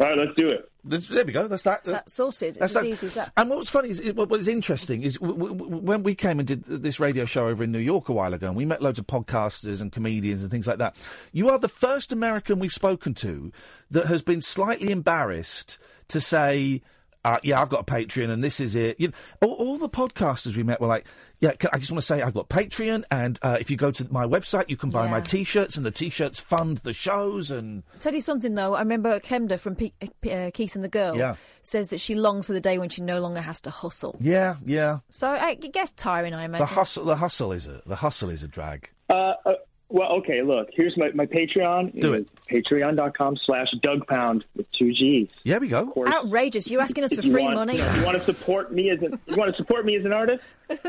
All 0.00 0.08
right, 0.08 0.18
let's 0.18 0.32
do 0.36 0.48
it. 0.50 0.70
there 0.84 1.24
we 1.24 1.32
go. 1.32 1.46
That's 1.46 1.62
that. 1.62 1.84
that. 1.84 1.88
Is 1.88 1.92
that 1.92 2.10
sorted? 2.10 2.54
That's 2.56 2.72
It's 2.72 2.76
as 2.76 2.82
that. 2.82 2.88
easy 2.90 3.06
as 3.08 3.14
that. 3.14 3.32
And 3.36 3.48
what's 3.50 3.68
funny 3.68 3.90
is, 3.90 4.00
it- 4.00 4.16
what 4.16 4.28
what 4.28 4.40
is 4.40 4.48
interesting 4.48 5.02
is 5.02 5.16
w- 5.18 5.36
w- 5.38 5.54
w- 5.56 5.76
when 5.76 6.02
we 6.02 6.14
came 6.16 6.38
and 6.40 6.48
did 6.48 6.64
this 6.64 6.98
radio 6.98 7.24
show 7.26 7.46
over 7.48 7.62
in 7.62 7.70
New 7.70 7.78
York 7.78 8.08
a 8.08 8.12
while 8.12 8.34
ago, 8.34 8.48
and 8.48 8.56
we 8.56 8.64
met 8.64 8.82
loads 8.82 8.98
of 8.98 9.06
podcasters 9.06 9.80
and 9.80 9.92
comedians 9.92 10.42
and 10.42 10.50
things 10.50 10.66
like 10.66 10.78
that. 10.78 10.96
You 11.32 11.48
are 11.48 11.58
the 11.60 11.68
first 11.68 12.12
American 12.12 12.58
we've 12.58 12.72
spoken 12.72 13.14
to 13.14 13.52
that 13.90 14.06
has 14.06 14.20
been 14.22 14.40
slightly 14.40 14.90
embarrassed 14.90 15.78
to 16.08 16.20
say. 16.20 16.82
Uh, 17.24 17.38
yeah, 17.42 17.60
I've 17.60 17.70
got 17.70 17.80
a 17.80 17.84
Patreon, 17.84 18.28
and 18.30 18.44
this 18.44 18.60
is 18.60 18.74
it. 18.74 19.00
You 19.00 19.08
know, 19.08 19.14
all, 19.48 19.54
all 19.54 19.78
the 19.78 19.88
podcasters 19.88 20.56
we 20.56 20.62
met 20.62 20.80
were 20.80 20.86
like, 20.86 21.06
"Yeah, 21.40 21.52
can, 21.52 21.70
I 21.72 21.78
just 21.78 21.90
want 21.90 22.02
to 22.02 22.06
say 22.06 22.20
I've 22.20 22.34
got 22.34 22.48
Patreon, 22.50 23.04
and 23.10 23.38
uh, 23.42 23.56
if 23.58 23.70
you 23.70 23.76
go 23.78 23.90
to 23.92 24.12
my 24.12 24.26
website, 24.26 24.68
you 24.68 24.76
can 24.76 24.90
buy 24.90 25.08
my 25.08 25.20
T-shirts, 25.20 25.76
and 25.76 25.86
the 25.86 25.90
T-shirts 25.90 26.38
fund 26.38 26.78
the 26.78 26.92
shows." 26.92 27.50
And 27.50 27.82
Tell 28.00 28.12
you 28.12 28.20
something 28.20 28.54
though. 28.54 28.74
I 28.74 28.80
remember 28.80 29.18
Chemda 29.20 29.58
from 29.58 29.74
Pe- 29.76 29.92
uh, 30.30 30.50
Keith 30.52 30.74
and 30.74 30.84
the 30.84 30.88
Girl 30.88 31.16
Yeah. 31.16 31.36
says 31.62 31.88
that 31.88 32.00
she 32.00 32.14
longs 32.14 32.46
for 32.48 32.52
the 32.52 32.60
day 32.60 32.78
when 32.78 32.88
she 32.90 33.00
no 33.02 33.20
longer 33.20 33.40
has 33.40 33.60
to 33.62 33.70
hustle. 33.70 34.16
yeah, 34.20 34.56
yeah, 34.64 34.98
So 35.10 35.28
I 35.30 35.54
guess 35.54 35.92
tiring. 35.92 36.34
I 36.34 36.44
imagine. 36.44 36.66
the 36.66 36.74
hustle, 36.74 37.04
the 37.06 37.16
hustle 37.16 37.52
is 37.52 37.66
a 37.66 37.80
the 37.86 37.96
hustle 37.96 38.28
is 38.30 38.42
a 38.42 38.48
drag. 38.48 38.90
Uh, 39.08 39.32
uh, 39.46 39.52
well, 39.94 40.10
okay. 40.14 40.42
Look, 40.42 40.70
here's 40.72 40.96
my, 40.96 41.12
my 41.14 41.24
Patreon. 41.24 42.00
Do 42.00 42.14
it. 42.14 42.28
Patreon.com 42.50 43.36
slash 43.46 43.68
Dougg 43.80 44.04
Pound 44.08 44.44
with 44.56 44.66
two 44.72 44.92
G's. 44.92 45.28
Yeah, 45.44 45.58
we 45.58 45.68
go. 45.68 45.92
Outrageous! 46.04 46.68
You're 46.68 46.80
asking 46.80 47.04
us 47.04 47.14
for 47.14 47.22
free 47.22 47.44
want- 47.44 47.54
money. 47.54 47.76
You 47.76 48.04
want 48.04 48.18
to 48.18 48.24
support 48.24 48.72
me 48.72 48.90
as 48.90 49.00
an 49.02 49.20
you 49.28 49.36
want 49.36 49.54
to 49.54 49.56
support 49.56 49.84
me 49.84 49.94
as 49.94 50.04
an 50.04 50.12
artist, 50.12 50.42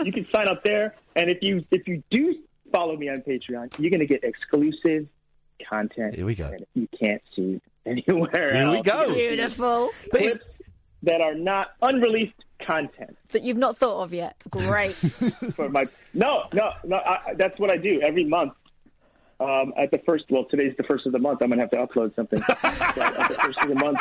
you 0.04 0.12
can 0.12 0.26
sign 0.34 0.50
up 0.50 0.64
there. 0.64 0.96
And 1.16 1.30
if 1.30 1.44
you 1.44 1.64
if 1.70 1.88
you 1.88 2.02
do 2.10 2.36
follow 2.72 2.98
me 2.98 3.08
on 3.08 3.18
Patreon, 3.18 3.78
you're 3.78 3.92
going 3.92 4.00
to 4.00 4.08
get 4.08 4.24
exclusive 4.24 5.08
content. 5.70 6.16
Here 6.16 6.26
we 6.26 6.34
go. 6.34 6.50
that 6.50 6.68
you 6.74 6.88
can't 7.00 7.22
see 7.36 7.62
anywhere 7.86 8.54
Here 8.54 8.72
we 8.72 8.82
go. 8.82 9.14
Beautiful. 9.14 9.92
Clips 10.10 10.40
that 11.04 11.22
are 11.22 11.36
not 11.36 11.74
unreleased 11.84 12.34
content 12.66 13.16
that 13.30 13.44
you've 13.44 13.58
not 13.58 13.78
thought 13.78 14.02
of 14.02 14.16
yet. 14.16 14.36
Great. 14.50 14.94
for 15.56 15.70
my 15.70 15.86
no 16.16 16.46
no 16.54 16.72
no. 16.84 16.96
I, 16.96 17.36
that's 17.36 17.60
what 17.60 17.72
I 17.72 17.78
do 17.78 18.02
every 18.02 18.24
month. 18.24 18.54
Um, 19.40 19.74
at 19.78 19.92
the 19.92 19.98
first, 20.00 20.26
well, 20.30 20.46
today's 20.46 20.76
the 20.78 20.84
first 20.84 21.06
of 21.06 21.12
the 21.12 21.20
month. 21.20 21.42
I'm 21.42 21.50
gonna 21.50 21.62
have 21.62 21.72
to 21.72 21.78
upload 21.78 22.16
something. 22.16 22.42
At 22.50 23.30
the 23.30 23.38
first 23.42 23.62
of 23.62 23.70
the 23.70 23.76
month, 23.76 24.00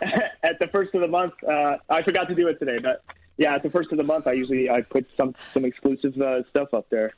at 0.42 0.58
the 0.58 0.66
first 0.68 0.94
of 0.94 1.00
the 1.02 1.08
month, 1.08 1.34
uh, 1.44 1.76
I 1.88 2.02
forgot 2.02 2.28
to 2.28 2.34
do 2.34 2.48
it 2.48 2.58
today, 2.58 2.78
but 2.78 3.02
yeah, 3.36 3.54
at 3.54 3.62
the 3.62 3.70
first 3.70 3.92
of 3.92 3.98
the 3.98 4.04
month, 4.04 4.26
I 4.26 4.32
usually 4.32 4.68
I 4.68 4.82
put 4.82 5.06
some 5.16 5.34
some 5.54 5.64
exclusive 5.64 6.20
uh, 6.20 6.42
stuff 6.50 6.74
up 6.74 6.88
there. 6.90 7.14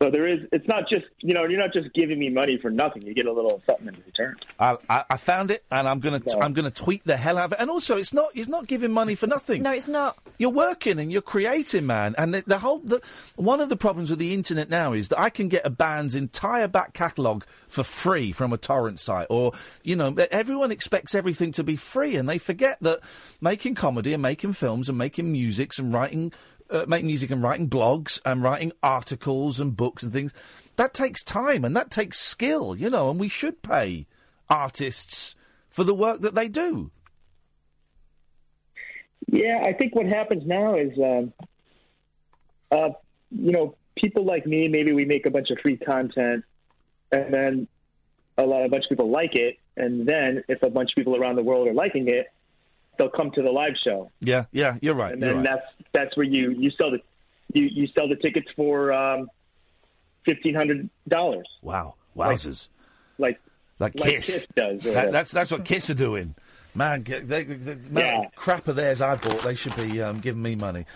So 0.00 0.10
there 0.10 0.26
is. 0.26 0.40
It's 0.52 0.66
not 0.68 0.88
just 0.88 1.06
you 1.18 1.34
know 1.34 1.44
you're 1.44 1.60
not 1.60 1.72
just 1.72 1.92
giving 1.94 2.18
me 2.18 2.28
money 2.28 2.58
for 2.60 2.70
nothing. 2.70 3.02
You 3.02 3.14
get 3.14 3.26
a 3.26 3.32
little 3.32 3.62
something 3.66 3.88
in 3.88 3.94
return. 4.06 4.36
I, 4.58 4.76
I, 4.88 5.04
I 5.10 5.16
found 5.16 5.50
it, 5.50 5.64
and 5.70 5.88
I'm 5.88 6.00
gonna 6.00 6.22
I'm 6.40 6.52
gonna 6.52 6.70
tweet 6.70 7.04
the 7.04 7.16
hell 7.16 7.38
out 7.38 7.46
of 7.46 7.52
it. 7.52 7.58
And 7.60 7.70
also, 7.70 7.96
it's 7.96 8.12
not 8.12 8.30
it's 8.34 8.48
not 8.48 8.66
giving 8.66 8.92
money 8.92 9.14
for 9.14 9.26
nothing. 9.26 9.62
No, 9.62 9.72
it's 9.72 9.88
not. 9.88 10.16
You're 10.38 10.50
working 10.50 10.98
and 10.98 11.10
you're 11.10 11.22
creating, 11.22 11.86
man. 11.86 12.14
And 12.18 12.34
the, 12.34 12.44
the 12.46 12.58
whole 12.58 12.78
the, 12.80 13.00
one 13.36 13.60
of 13.60 13.68
the 13.68 13.76
problems 13.76 14.10
with 14.10 14.18
the 14.18 14.34
internet 14.34 14.68
now 14.68 14.92
is 14.92 15.08
that 15.08 15.20
I 15.20 15.30
can 15.30 15.48
get 15.48 15.64
a 15.64 15.70
band's 15.70 16.14
entire 16.14 16.68
back 16.68 16.92
catalogue 16.92 17.44
for 17.68 17.82
free 17.82 18.32
from 18.32 18.52
a 18.52 18.58
torrent 18.58 19.00
site, 19.00 19.26
or 19.30 19.52
you 19.82 19.96
know, 19.96 20.14
everyone 20.30 20.72
expects 20.72 21.14
everything 21.14 21.52
to 21.52 21.64
be 21.64 21.76
free, 21.76 22.16
and 22.16 22.28
they 22.28 22.38
forget 22.38 22.78
that 22.80 23.00
making 23.40 23.74
comedy 23.74 24.12
and 24.12 24.22
making 24.22 24.52
films 24.52 24.88
and 24.88 24.98
making 24.98 25.32
musics 25.32 25.78
and 25.78 25.92
writing. 25.92 26.32
Uh, 26.68 26.84
making 26.88 27.06
music 27.06 27.30
and 27.30 27.42
writing 27.42 27.68
blogs 27.68 28.20
and 28.24 28.42
writing 28.42 28.72
articles 28.82 29.60
and 29.60 29.76
books 29.76 30.02
and 30.02 30.12
things. 30.12 30.34
That 30.76 30.94
takes 30.94 31.22
time 31.22 31.64
and 31.64 31.76
that 31.76 31.90
takes 31.90 32.18
skill 32.18 32.74
you 32.74 32.90
know 32.90 33.10
and 33.10 33.20
we 33.20 33.28
should 33.28 33.62
pay 33.62 34.06
artists 34.48 35.36
for 35.68 35.84
the 35.84 35.94
work 35.94 36.20
that 36.22 36.34
they 36.34 36.48
do. 36.48 36.90
Yeah, 39.26 39.62
I 39.64 39.72
think 39.72 39.94
what 39.94 40.06
happens 40.06 40.46
now 40.46 40.76
is, 40.76 40.92
um, 40.98 41.32
uh, 42.70 42.90
you 43.30 43.52
know, 43.52 43.74
people 43.96 44.24
like 44.24 44.46
me, 44.46 44.68
maybe 44.68 44.92
we 44.92 45.04
make 45.04 45.26
a 45.26 45.30
bunch 45.30 45.50
of 45.50 45.58
free 45.58 45.76
content, 45.76 46.44
and 47.10 47.34
then 47.34 47.68
a 48.38 48.44
lot, 48.44 48.64
a 48.64 48.68
bunch 48.68 48.84
of 48.84 48.88
people 48.88 49.10
like 49.10 49.34
it, 49.34 49.58
and 49.76 50.06
then 50.06 50.44
if 50.48 50.62
a 50.62 50.70
bunch 50.70 50.92
of 50.92 50.96
people 50.96 51.16
around 51.16 51.36
the 51.36 51.42
world 51.42 51.66
are 51.68 51.74
liking 51.74 52.08
it, 52.08 52.28
they'll 52.98 53.08
come 53.08 53.30
to 53.32 53.42
the 53.42 53.50
live 53.50 53.74
show, 53.82 54.10
yeah 54.20 54.44
yeah 54.52 54.76
you're 54.80 54.94
right 54.94 55.12
and 55.12 55.22
then 55.22 55.36
right. 55.36 55.44
that's 55.44 55.90
that's 55.92 56.16
where 56.16 56.26
you 56.26 56.50
you 56.50 56.70
sell 56.70 56.90
the 56.90 56.98
you 57.52 57.68
you 57.72 57.88
sell 57.96 58.08
the 58.08 58.16
tickets 58.16 58.48
for 58.56 58.92
um, 58.92 59.28
fifteen 60.24 60.54
hundred 60.54 60.88
dollars, 61.08 61.46
wow 61.62 61.94
wowzers 62.16 62.68
like 63.18 63.40
like 63.78 63.98
like 63.98 64.10
Kiss. 64.10 64.26
Kiss 64.26 64.46
does. 64.54 64.80
That, 64.82 65.12
that's 65.12 65.32
that's 65.32 65.50
what 65.50 65.64
Kiss 65.64 65.90
are 65.90 65.94
doing, 65.94 66.34
man. 66.74 67.02
They, 67.04 67.20
they, 67.20 67.44
the 67.44 67.72
amount 67.72 68.26
of 68.26 68.34
crap 68.34 68.68
of 68.68 68.76
theirs 68.76 69.00
I 69.00 69.16
bought, 69.16 69.42
they 69.42 69.54
should 69.54 69.76
be 69.76 70.00
um, 70.00 70.20
giving 70.20 70.42
me 70.42 70.54
money. 70.54 70.86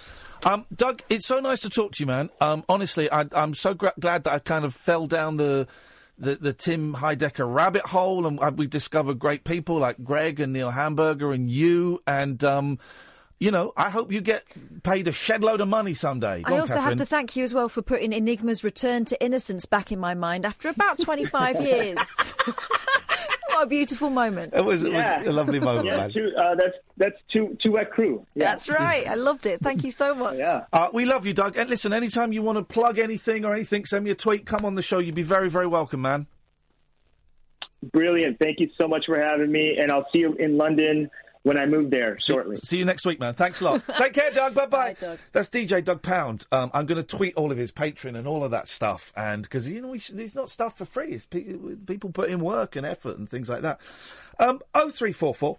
Um, 0.45 0.65
Dougg, 0.75 1.03
it's 1.11 1.27
so 1.27 1.41
nice 1.41 1.61
to 1.61 1.71
talk 1.71 1.93
to 1.93 2.03
you, 2.03 2.07
man. 2.07 2.31
Um, 2.41 2.65
honestly, 2.69 3.11
I, 3.13 3.27
I'm 3.33 3.55
so 3.55 3.75
gra- 3.75 3.93
glad 4.01 4.25
that 4.25 4.33
I 4.33 4.39
kind 4.39 4.65
of 4.65 4.75
fell 4.75 5.07
down 5.07 5.37
the 5.37 5.69
the, 6.21 6.37
the 6.37 6.53
Tim 6.53 6.95
Heidecker 6.95 7.53
rabbit 7.53 7.83
hole, 7.83 8.27
and 8.27 8.39
uh, 8.41 8.53
we've 8.55 8.71
discovered 8.71 9.19
great 9.19 9.43
people 9.43 9.79
like 9.79 9.97
Greg 10.05 10.39
and 10.39 10.53
Neil 10.53 10.71
Hamburger 10.71 11.33
and 11.33 11.51
you. 11.51 12.01
And, 12.07 12.43
um, 12.45 12.79
you 13.39 13.51
know, 13.51 13.73
I 13.77 13.89
hope 13.89 14.13
you 14.13 14.21
get 14.21 14.45
paid 14.83 15.09
a 15.09 15.13
shed 15.13 15.43
load 15.43 15.63
of 15.63 15.69
money 15.69 15.95
someday. 15.95 16.43
Go 16.43 16.53
I 16.53 16.55
on, 16.57 16.61
also 16.61 16.75
Catherine. 16.75 16.91
have 16.91 16.99
to 16.99 17.07
thank 17.07 17.37
you 17.37 17.45
as 17.45 17.55
well 17.55 17.71
for 17.71 17.81
putting 17.81 18.13
Enigma's 18.13 18.63
Return 18.63 19.07
to 19.07 19.25
Innocence 19.25 19.65
back 19.65 19.91
in 19.91 19.99
my 19.99 20.15
mind 20.15 20.45
after 20.45 20.69
about 20.69 21.01
25 21.01 21.61
years. 21.63 21.99
what 23.51 23.65
a 23.65 23.67
beautiful 23.67 24.11
moment. 24.11 24.53
It 24.55 24.65
was, 24.65 24.83
it 24.83 24.93
was 24.93 25.27
a 25.27 25.33
lovely 25.33 25.61
moment, 25.61 25.87
yeah, 25.87 25.97
man. 25.97 26.13
two, 26.13 26.31
uh, 26.37 26.55
that's 26.55 26.77
that's 26.97 27.17
two 27.33 27.57
two 27.63 27.73
wet 27.73 27.91
crew. 27.91 28.27
Yeah. 28.35 28.45
That's 28.47 28.69
right. 28.69 29.07
I 29.07 29.15
loved 29.15 29.47
it. 29.47 29.61
Thank 29.61 29.85
you 29.85 29.91
so 29.91 30.15
much. 30.25 30.39
yeah. 30.39 30.65
Uh, 30.73 30.89
we 30.93 31.05
love 31.05 31.27
you, 31.27 31.35
Dougg. 31.35 31.57
And 31.57 31.69
listen, 31.69 31.93
anytime 31.93 32.33
you 32.33 32.43
want 32.43 32.59
to 32.59 32.65
plug 32.65 32.99
anything 32.99 33.45
or 33.45 33.55
anything, 33.55 33.85
send 33.85 34.05
me 34.05 34.11
a 34.11 34.15
tweet. 34.15 34.47
Come 34.47 34.65
on 34.65 34.75
the 34.75 34.83
show. 34.83 34.99
You'd 34.99 35.15
be 35.15 35.23
very, 35.23 35.51
very 35.51 35.67
welcome, 35.67 36.03
man. 36.03 36.27
Brilliant. 37.93 38.39
Thank 38.39 38.61
you 38.61 38.71
so 38.79 38.87
much 38.87 39.07
for 39.07 39.19
having 39.21 39.51
me, 39.51 39.77
and 39.81 39.91
I'll 39.91 40.07
see 40.13 40.19
you 40.21 40.35
in 40.35 40.57
London 40.59 41.11
when 41.43 41.59
I 41.59 41.67
move 41.67 41.91
there 41.91 42.19
shortly. 42.19 42.57
See 42.63 42.79
you 42.79 42.85
next 42.85 43.07
week, 43.07 43.19
man. 43.19 43.35
Thanks 43.35 43.61
a 43.61 43.65
lot. 43.65 43.83
Take 43.97 44.13
care, 44.13 44.31
Dougg. 44.31 44.55
Bye 44.55 44.67
bye. 44.67 44.97
That's 45.33 45.49
DJ 45.49 45.83
Dougg 45.83 46.03
Pound. 46.03 46.47
Um, 46.53 46.71
I'm 46.75 46.87
going 46.87 47.03
to 47.03 47.07
tweet 47.17 47.35
all 47.35 47.51
of 47.51 47.59
his 47.59 47.73
Patreon 47.73 48.17
and 48.17 48.27
all 48.27 48.45
of 48.45 48.51
that 48.51 48.69
stuff, 48.69 49.13
and 49.17 49.43
because 49.43 49.69
you 49.69 49.81
know 49.81 49.89
we 49.89 49.99
should, 49.99 50.19
it's 50.21 50.35
not 50.35 50.51
stuff 50.51 50.77
for 50.77 50.85
free. 50.85 51.09
It's 51.13 51.27
pe- 51.27 51.55
people 51.87 52.11
put 52.11 52.31
in 52.31 52.41
work 52.41 52.77
and 52.77 52.87
effort 52.87 53.19
and 53.19 53.29
things 53.29 53.49
like 53.49 53.63
that. 53.63 53.81
Um, 54.39 54.61
oh 54.75 54.91
three 54.91 55.13
four 55.13 55.35
four. 55.35 55.59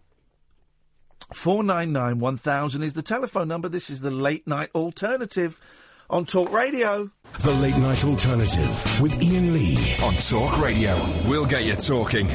499 1.34 2.20
1000 2.20 2.84
is 2.84 2.94
the 2.94 3.02
telephone 3.02 3.48
number. 3.48 3.70
This 3.70 3.90
is 3.90 4.02
the 4.02 4.12
late 4.12 4.46
night 4.48 4.70
alternative 4.76 5.62
on 6.10 6.26
Talk 6.26 6.52
Radio. 6.52 7.10
The 7.40 7.54
Late 7.54 7.78
Night 7.78 8.04
Alternative 8.04 9.02
with 9.02 9.14
Iain 9.24 9.54
Lee. 9.54 9.78
On 10.04 10.14
Talk 10.16 10.60
Radio, 10.60 10.94
we'll 11.26 11.46
get 11.46 11.64
you 11.64 11.76
talking. 11.76 12.28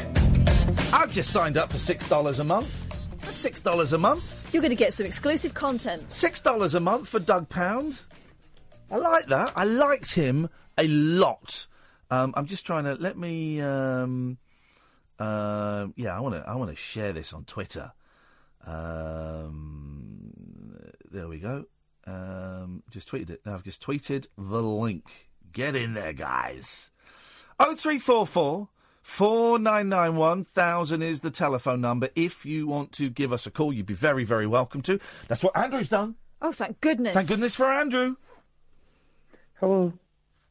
I've 0.91 1.13
just 1.13 1.29
signed 1.31 1.57
up 1.57 1.71
for 1.71 1.77
$6 1.77 2.39
a 2.39 2.43
month. 2.43 2.86
That's 3.27 3.45
$6 3.45 3.91
a 3.91 3.97
month. 3.97 4.53
You're 4.53 4.61
going 4.61 4.69
to 4.69 4.77
get 4.77 4.93
some 4.93 5.05
exclusive 5.05 5.53
content. 5.53 6.09
$6 6.11 6.73
a 6.73 6.79
month 6.79 7.09
for 7.09 7.19
Dougg 7.19 7.49
Pound. 7.49 7.99
I 8.89 8.95
like 8.95 9.25
that. 9.25 9.51
I 9.53 9.65
liked 9.65 10.13
him 10.13 10.47
a 10.77 10.87
lot. 10.87 11.67
Um, 12.09 12.33
I'm 12.37 12.45
just 12.45 12.65
trying 12.65 12.85
to 12.85 12.93
let 12.93 13.17
me. 13.17 13.59
Um, 13.59 14.37
um 15.19 15.93
yeah, 15.97 16.15
I 16.15 16.21
want 16.21 16.35
to. 16.35 16.49
I 16.49 16.55
want 16.55 16.69
to 16.69 16.77
share 16.77 17.11
this 17.11 17.33
on 17.33 17.43
Twitter. 17.43 17.91
Um, 18.65 20.31
there 21.11 21.27
we 21.27 21.39
go. 21.39 21.65
Um, 22.05 22.81
just 22.91 23.11
tweeted 23.11 23.31
it. 23.31 23.41
Now 23.45 23.55
I've 23.55 23.63
just 23.65 23.85
tweeted 23.85 24.27
the 24.37 24.63
link. 24.63 25.27
Get 25.51 25.75
in 25.75 25.95
there, 25.95 26.13
guys. 26.13 26.91
Oh 27.59 27.75
three 27.75 27.99
four 27.99 28.25
four. 28.25 28.69
4991 29.07 30.45
1000 30.53 31.01
is 31.01 31.21
the 31.21 31.31
telephone 31.31 31.79
number. 31.79 32.09
If 32.13 32.45
you 32.45 32.67
want 32.67 32.91
to 32.91 33.09
give 33.09 33.31
us 33.31 33.47
a 33.47 33.51
call, 33.51 33.71
you'd 33.71 33.85
be 33.85 33.93
very, 33.95 34.25
very 34.25 34.45
welcome 34.45 34.81
to. 34.83 34.99
That's 35.29 35.41
what 35.41 35.57
Andrew's 35.57 35.87
done. 35.87 36.15
Oh, 36.41 36.51
thank 36.51 36.81
goodness. 36.81 37.13
Thank 37.13 37.29
goodness 37.29 37.55
for 37.55 37.65
Andrew. 37.65 38.17
Hello. 39.59 39.93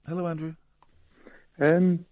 Hello, 0.09 0.27
Andrew. 0.27 0.55
Um, 1.61 2.07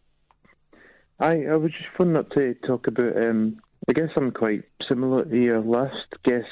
I 1.18 1.44
I 1.46 1.56
was 1.56 1.72
just 1.72 1.88
phoning 1.96 2.16
up 2.16 2.30
to 2.32 2.54
talk 2.66 2.86
about. 2.86 3.16
Um, 3.16 3.60
I 3.88 3.94
guess 3.94 4.10
I'm 4.14 4.30
quite 4.30 4.64
similar 4.86 5.24
to 5.24 5.36
your 5.36 5.60
last 5.60 6.06
guest. 6.24 6.46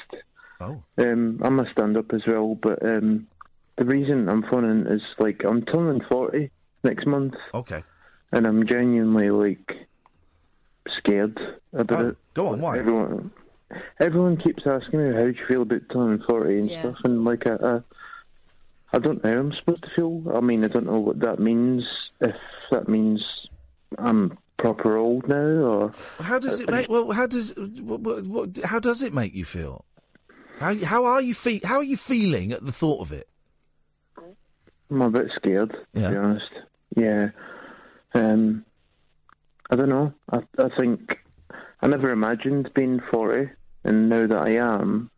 Oh. 0.59 0.83
Um, 0.97 1.39
I'm 1.45 1.61
a 1.61 1.71
stand-up 1.71 2.13
as 2.15 2.23
well, 2.27 2.57
but 2.61 2.85
um, 2.85 3.29
the 3.77 3.85
reason 3.85 4.29
I'm 4.29 4.43
phoning 4.51 4.87
is 4.87 5.03
like 5.19 5.45
I'm 5.45 5.65
turning 5.67 6.01
forty 6.11 6.51
next 6.83 7.07
month. 7.07 7.35
Okay. 7.55 7.85
And 8.33 8.47
I'm 8.47 8.67
genuinely 8.67 9.31
like 9.31 9.87
scared 10.99 11.39
about 11.73 12.05
oh, 12.05 12.09
it. 12.09 12.17
Oh, 12.17 12.25
Go 12.35 12.47
on, 12.49 12.61
why? 12.61 12.79
Everyone, 12.79 13.31
everyone 14.01 14.37
keeps 14.39 14.63
asking 14.67 15.03
me 15.07 15.15
how 15.15 15.23
do 15.23 15.29
you 15.29 15.47
feel 15.47 15.63
about 15.63 15.83
turning 15.93 16.23
forty 16.27 16.59
and 16.59 16.71
Yeah. 16.71 16.81
stuff, 16.81 16.97
and 17.05 17.25
like 17.25 17.47
I, 17.47 17.55
I, 17.55 17.81
I 18.95 18.99
don't 18.99 19.23
know 19.23 19.33
how 19.33 19.39
I'm 19.39 19.53
supposed 19.53 19.83
to 19.85 19.91
feel. 19.95 20.23
I 20.35 20.41
mean, 20.41 20.65
I 20.65 20.69
don't 20.69 20.87
know 20.87 20.99
what 20.99 21.21
that 21.21 21.39
means. 21.39 21.85
If 22.21 22.37
that 22.71 22.89
means 22.89 23.23
I'm 23.99 24.39
proper 24.59 24.97
old 24.97 25.29
now, 25.29 25.37
or 25.37 25.93
How 26.21 26.39
does 26.39 26.61
it 26.61 26.71
make? 26.71 26.89
Well, 26.89 27.11
how 27.11 27.27
does 27.27 27.53
what, 27.57 28.01
what, 28.01 28.25
what, 28.25 28.57
how 28.65 28.79
does 28.79 29.03
it 29.03 29.13
make 29.13 29.35
you 29.35 29.45
feel? 29.45 29.85
How 30.59 30.75
how 30.77 31.05
are 31.05 31.21
you 31.21 31.35
fe- 31.35 31.61
How 31.65 31.77
are 31.77 31.85
you 31.85 31.97
feeling 31.97 32.53
at 32.53 32.65
the 32.65 32.73
thought 32.73 33.01
of 33.01 33.13
it? 33.13 33.29
I'm 34.91 35.03
a 35.03 35.11
bit 35.11 35.31
scared. 35.37 35.75
Yeah. 35.95 36.03
To 36.03 36.11
be 36.11 36.17
honest, 36.17 36.51
yeah. 36.97 37.31
Um, 38.15 38.65
I 39.71 39.77
don't 39.77 39.89
know. 39.89 40.13
I 40.31 40.41
I 40.59 40.69
think 40.79 41.19
I 41.81 41.87
never 41.89 42.11
imagined 42.11 42.71
being 42.75 43.01
forty, 43.11 43.51
and 43.85 44.09
now 44.09 44.27
that 44.27 44.41
I 44.41 44.57
am, 44.57 45.11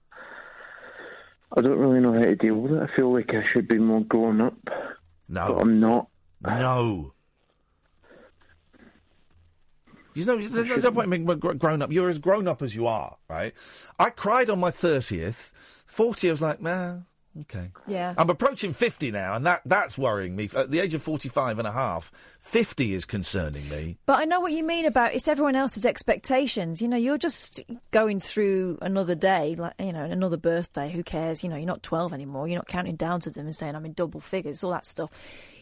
I 1.56 1.60
don't 1.60 1.78
really 1.78 2.00
know 2.00 2.12
how 2.14 2.24
to 2.24 2.36
deal 2.36 2.56
with 2.56 2.72
it. 2.72 2.82
I 2.82 2.96
feel 2.96 3.12
like 3.12 3.34
I 3.34 3.44
should 3.46 3.68
be 3.68 3.78
more 3.78 4.02
grown 4.02 4.40
up. 4.40 4.56
No, 5.28 5.48
but 5.54 5.60
I'm 5.60 5.80
not. 5.80 6.08
No. 6.42 7.14
You 10.14 10.24
know, 10.24 10.36
there's 10.36 10.68
there's 10.68 10.84
no 10.84 10.92
point 10.92 11.12
in 11.12 11.26
being 11.26 11.38
grown 11.38 11.82
up. 11.82 11.90
You're 11.90 12.08
as 12.08 12.20
grown 12.20 12.46
up 12.46 12.62
as 12.62 12.74
you 12.76 12.86
are, 12.86 13.16
right? 13.28 13.52
I 13.98 14.10
cried 14.10 14.48
on 14.48 14.60
my 14.60 14.70
30th. 14.70 15.50
40, 15.86 16.28
I 16.28 16.30
was 16.30 16.42
like, 16.42 16.60
man, 16.60 17.06
okay. 17.42 17.70
Yeah. 17.86 18.14
I'm 18.16 18.30
approaching 18.30 18.72
50 18.72 19.10
now, 19.10 19.34
and 19.34 19.46
that, 19.46 19.62
that's 19.64 19.98
worrying 19.98 20.36
me. 20.36 20.48
At 20.54 20.70
the 20.70 20.80
age 20.80 20.94
of 20.94 21.02
45 21.02 21.58
and 21.58 21.68
a 21.68 21.72
half, 21.72 22.12
50 22.40 22.94
is 22.94 23.04
concerning 23.04 23.68
me. 23.68 23.98
But 24.06 24.20
I 24.20 24.24
know 24.24 24.40
what 24.40 24.52
you 24.52 24.64
mean 24.64 24.84
about 24.86 25.14
it's 25.14 25.28
everyone 25.28 25.56
else's 25.56 25.86
expectations. 25.86 26.80
You 26.80 26.88
know, 26.88 26.96
you're 26.96 27.18
just 27.18 27.60
going 27.90 28.20
through 28.20 28.78
another 28.82 29.14
day, 29.14 29.54
like 29.56 29.74
you 29.78 29.92
know, 29.92 30.04
another 30.04 30.36
birthday. 30.36 30.90
Who 30.90 31.02
cares? 31.02 31.42
You 31.42 31.50
know, 31.50 31.56
you're 31.56 31.66
not 31.66 31.82
12 31.82 32.12
anymore. 32.12 32.48
You're 32.48 32.58
not 32.58 32.68
counting 32.68 32.96
down 32.96 33.20
to 33.20 33.30
them 33.30 33.46
and 33.46 33.56
saying 33.56 33.74
I'm 33.74 33.86
in 33.86 33.92
double 33.92 34.20
figures, 34.20 34.62
all 34.62 34.70
that 34.72 34.84
stuff. 34.84 35.10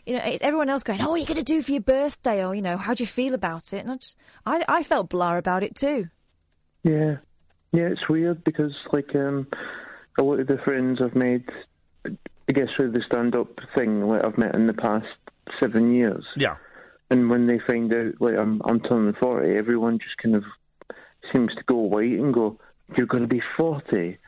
You 0.07 0.16
know, 0.16 0.23
it's 0.24 0.43
everyone 0.43 0.69
else 0.69 0.82
going, 0.82 1.01
"Oh, 1.01 1.11
what 1.11 1.15
are 1.15 1.19
you 1.19 1.27
going 1.27 1.36
to 1.36 1.44
do 1.44 1.62
for 1.62 1.73
your 1.73 1.81
birthday?" 1.81 2.44
Or 2.44 2.55
you 2.55 2.62
know, 2.62 2.77
how 2.77 2.94
do 2.94 3.03
you 3.03 3.07
feel 3.07 3.35
about 3.35 3.73
it? 3.73 3.78
And 3.78 3.93
I 3.93 3.97
just, 3.97 4.16
I, 4.44 4.65
I 4.69 4.82
felt 4.82 5.09
blah 5.09 5.36
about 5.36 5.62
it 5.62 5.77
too. 5.77 6.09
Yeah, 6.82 7.16
yeah, 7.73 7.85
it's 7.85 8.09
weird 8.09 8.43
because 8.44 8.73
like 8.93 9.15
um, 9.15 9.47
a 10.18 10.22
lot 10.22 10.40
of 10.40 10.47
the 10.47 10.59
friends 10.59 11.01
I've 11.01 11.14
made, 11.14 11.48
I 12.05 12.52
guess 12.52 12.68
through 12.76 12.93
the 12.93 13.02
stand-up 13.06 13.59
thing, 13.74 14.06
like 14.06 14.24
I've 14.24 14.39
met 14.39 14.55
in 14.55 14.66
the 14.66 14.74
past 14.74 15.06
seven 15.60 15.94
years. 15.94 16.24
Yeah. 16.36 16.56
And 17.10 17.28
when 17.28 17.47
they 17.47 17.59
find 17.59 17.93
out 17.93 18.14
like 18.20 18.36
I'm 18.36 18.62
I'm 18.64 18.80
turning 18.80 19.12
forty, 19.14 19.55
everyone 19.55 19.98
just 19.98 20.16
kind 20.16 20.34
of 20.34 20.44
seems 21.32 21.55
to 21.55 21.62
go 21.64 21.76
white 21.76 22.18
and 22.18 22.32
go, 22.32 22.59
"You're 22.97 23.06
going 23.06 23.22
to 23.22 23.28
be 23.28 23.43
40. 23.59 24.18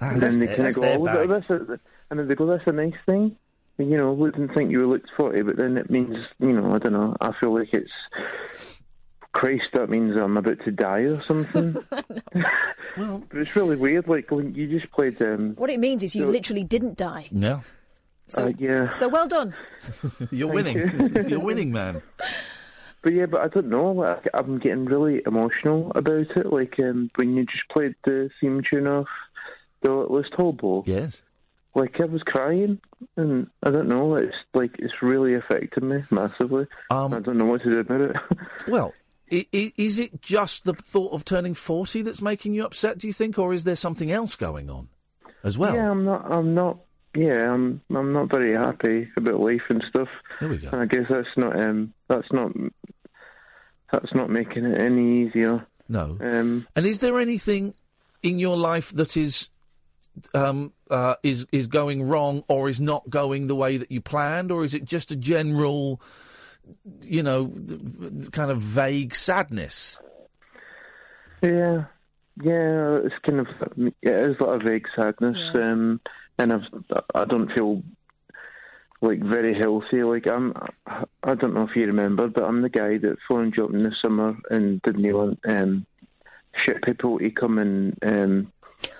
Ah, 0.00 0.10
and 0.10 0.22
then 0.22 0.40
they 0.40 0.46
kind 0.48 0.66
of 0.66 0.74
go, 0.74 0.82
"Oh, 0.82 1.04
bag. 1.04 1.28
that's 1.28 1.50
a, 1.50 1.80
and 2.10 2.18
then 2.18 2.26
they 2.28 2.34
go, 2.34 2.46
"That's 2.46 2.66
a 2.66 2.72
nice 2.72 2.94
thing." 3.06 3.36
You 3.78 3.96
know, 3.96 4.12
we 4.12 4.32
didn't 4.32 4.52
think 4.54 4.72
you 4.72 4.80
were 4.80 4.86
looked 4.86 5.10
forty, 5.16 5.42
but 5.42 5.56
then 5.56 5.76
it 5.76 5.90
means, 5.90 6.16
you 6.40 6.52
know, 6.52 6.74
I 6.74 6.78
don't 6.78 6.92
know. 6.92 7.16
I 7.20 7.32
feel 7.40 7.54
like 7.56 7.72
it's 7.72 7.90
Christ. 9.38 9.64
That 9.72 9.88
means 9.88 10.16
I'm 10.16 10.36
about 10.36 10.58
to 10.64 10.70
die 10.72 11.00
or 11.00 11.20
something. 11.22 11.76
well, 12.96 13.22
but 13.28 13.38
it's 13.38 13.54
really 13.56 13.76
weird. 13.76 14.08
Like 14.08 14.30
when 14.30 14.54
you 14.54 14.66
just 14.66 14.90
played. 14.92 15.20
Um, 15.22 15.54
What 15.56 15.70
it 15.70 15.80
means 15.80 16.02
is 16.02 16.14
you 16.16 16.22
So- 16.24 16.28
literally 16.30 16.64
didn't 16.64 16.96
die. 16.96 17.28
Yeah. 17.30 17.60
uh, 18.36 18.52
yeah. 18.58 18.92
So 18.92 19.08
well 19.08 19.28
done. 19.28 19.54
You're 20.30 20.52
Thank 20.52 20.76
winning. 20.76 20.76
you. 21.16 21.24
You're 21.28 21.40
winning, 21.40 21.72
man. 21.72 22.02
But 23.02 23.12
yeah, 23.12 23.26
but 23.26 23.40
I 23.42 23.48
don't 23.48 23.68
know. 23.68 23.92
Like, 23.92 24.26
I'm 24.34 24.58
getting 24.58 24.84
really 24.84 25.22
emotional 25.24 25.92
about 25.94 26.36
it. 26.36 26.46
Like 26.52 26.74
um, 26.80 27.10
when 27.16 27.36
you 27.36 27.44
just 27.46 27.68
played 27.72 27.94
the 28.04 28.28
theme 28.40 28.62
tune 28.68 28.86
off 28.88 29.06
the 29.82 29.92
Littlest 29.92 30.34
Hobo. 30.34 30.82
Yes. 30.86 31.22
Like 31.74 32.00
I 32.00 32.06
was 32.06 32.22
crying, 32.24 32.80
and 33.16 33.46
I 33.62 33.70
don't 33.70 33.88
know. 33.88 34.16
It's 34.16 34.34
like 34.52 34.72
it's 34.80 35.00
really 35.00 35.34
affected 35.36 35.84
me 35.84 36.02
massively. 36.10 36.66
Um, 36.90 37.14
I 37.14 37.20
don't 37.20 37.38
know 37.38 37.44
what 37.44 37.62
to 37.62 37.70
do 37.70 37.78
about 37.78 38.00
it. 38.00 38.16
Well, 38.66 38.92
i- 39.32 39.46
i- 39.54 39.72
is 39.76 39.98
it 39.98 40.20
just 40.22 40.64
the 40.64 40.74
thought 40.74 41.12
of 41.12 41.24
turning 41.24 41.54
40 41.54 42.02
that's 42.02 42.22
making 42.22 42.54
you 42.54 42.64
upset, 42.64 42.98
do 42.98 43.06
you 43.06 43.12
think, 43.12 43.38
or 43.38 43.52
is 43.52 43.64
there 43.64 43.76
something 43.76 44.10
else 44.10 44.36
going 44.36 44.68
on 44.70 44.88
as 45.44 45.56
well? 45.58 45.74
Yeah, 45.74 45.90
I'm 45.90 46.04
not. 46.04 46.30
I'm 46.30 46.54
not. 46.54 46.78
Yeah, 47.14 47.52
I'm. 47.52 47.80
I'm 47.94 48.12
not 48.12 48.30
very 48.30 48.54
happy 48.54 49.08
about 49.16 49.40
life 49.40 49.62
and 49.70 49.82
stuff. 49.88 50.08
There 50.40 50.48
we 50.48 50.58
go. 50.58 50.68
And 50.70 50.82
I 50.82 50.86
guess 50.86 51.06
that's 51.08 51.36
not. 51.36 51.58
Um, 51.60 51.94
that's 52.08 52.30
not. 52.32 52.52
That's 53.92 54.14
not 54.14 54.28
making 54.30 54.64
it 54.66 54.78
any 54.80 55.26
easier. 55.26 55.66
No. 55.88 56.18
Um, 56.20 56.66
And 56.76 56.84
is 56.86 56.98
there 56.98 57.18
anything 57.18 57.74
in 58.22 58.38
your 58.38 58.56
life 58.56 58.90
that 58.92 59.16
is 59.16 59.48
um, 60.34 60.72
uh, 60.90 61.14
is 61.22 61.46
is 61.52 61.66
going 61.66 62.06
wrong 62.08 62.42
or 62.48 62.68
is 62.68 62.80
not 62.80 63.08
going 63.08 63.46
the 63.46 63.54
way 63.54 63.76
that 63.78 63.90
you 63.90 64.00
planned, 64.00 64.50
or 64.52 64.64
is 64.64 64.74
it 64.74 64.84
just 64.84 65.10
a 65.10 65.16
general, 65.16 66.00
you 67.02 67.22
know, 67.22 67.48
th- 67.48 67.80
th- 67.80 68.30
kind 68.32 68.50
of 68.50 68.60
vague 68.60 69.14
sadness? 69.14 70.00
Yeah, 71.42 71.84
yeah, 72.42 73.00
it's 73.04 73.14
kind 73.24 73.40
of 73.40 73.46
yeah, 73.76 73.90
it 74.02 74.30
is 74.30 74.36
a 74.40 74.44
lot 74.44 74.56
of 74.56 74.62
vague 74.62 74.86
sadness, 74.96 75.38
um, 75.54 76.00
and 76.38 76.52
I've 76.52 76.62
I 77.14 77.24
don't 77.24 77.52
feel 77.52 77.82
like 79.00 79.20
very 79.20 79.54
healthy. 79.58 80.02
Like 80.02 80.26
I'm, 80.26 80.54
I 80.86 81.34
don't 81.34 81.54
know 81.54 81.68
if 81.68 81.76
you 81.76 81.86
remember, 81.86 82.28
but 82.28 82.44
I'm 82.44 82.62
the 82.62 82.68
guy 82.68 82.98
that 82.98 83.16
phoned 83.28 83.54
you 83.56 83.64
up 83.64 83.72
in 83.72 83.84
the 83.84 83.94
summer 84.02 84.36
and 84.50 84.82
didn't 84.82 85.14
want 85.14 85.40
um, 85.46 85.86
shit 86.64 86.82
people 86.82 87.18
to 87.18 87.30
come 87.30 87.58
and 87.58 87.98
um, 88.02 88.52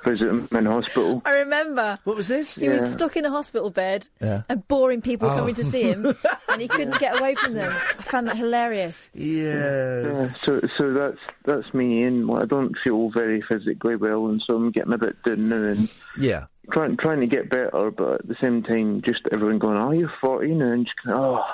visit 0.05 0.29
him 0.29 0.49
in 0.53 0.67
hospital. 0.67 1.23
I 1.25 1.31
remember. 1.37 1.99
What 2.05 2.17
was 2.17 2.29
this? 2.29 2.55
He 2.57 2.69
was 2.69 2.93
stuck 2.93 3.17
in 3.17 3.25
a 3.25 3.31
hospital 3.31 3.71
bed 3.71 4.09
Yeah. 4.21 4.43
and 4.49 4.67
boring 4.69 5.01
people 5.03 5.29
Oh. 5.31 5.37
coming 5.37 5.55
to 5.57 5.65
see 5.65 5.83
him, 5.85 6.07
oh. 6.07 6.15
and 6.49 6.61
he 6.61 6.69
couldn't 6.69 6.99
get 6.99 7.19
away 7.19 7.35
from 7.35 7.55
them. 7.55 7.73
I 7.99 8.03
found 8.03 8.27
that 8.29 8.37
hilarious. 8.37 9.09
Yeah. 9.15 10.27
So 10.29 10.61
so 10.61 10.93
that's 10.93 11.19
that's 11.45 11.73
me, 11.75 12.03
and 12.05 12.27
like, 12.27 12.43
I 12.43 12.47
don't 12.47 12.77
feel 12.85 13.11
very 13.11 13.43
physically 13.43 13.97
well, 13.97 14.27
and 14.29 14.43
so 14.47 14.55
I'm 14.57 14.71
getting 14.71 14.93
a 14.93 14.99
bit 14.99 15.23
down 15.25 15.49
now 15.49 15.63
and 15.65 15.89
Yeah. 16.19 16.47
trying 16.73 16.97
trying 16.97 17.21
to 17.21 17.27
get 17.27 17.51
better, 17.51 17.91
but 17.91 18.21
at 18.21 18.29
the 18.29 18.37
same 18.43 18.63
time, 18.63 19.03
just 19.03 19.21
everyone 19.33 19.59
going, 19.59 19.79
"Oh, 19.83 19.91
you're 19.93 20.13
40 20.21 20.55
now," 20.55 20.73
and 20.73 20.85
just 20.87 20.97
going, 21.05 21.19
oh, 21.19 21.45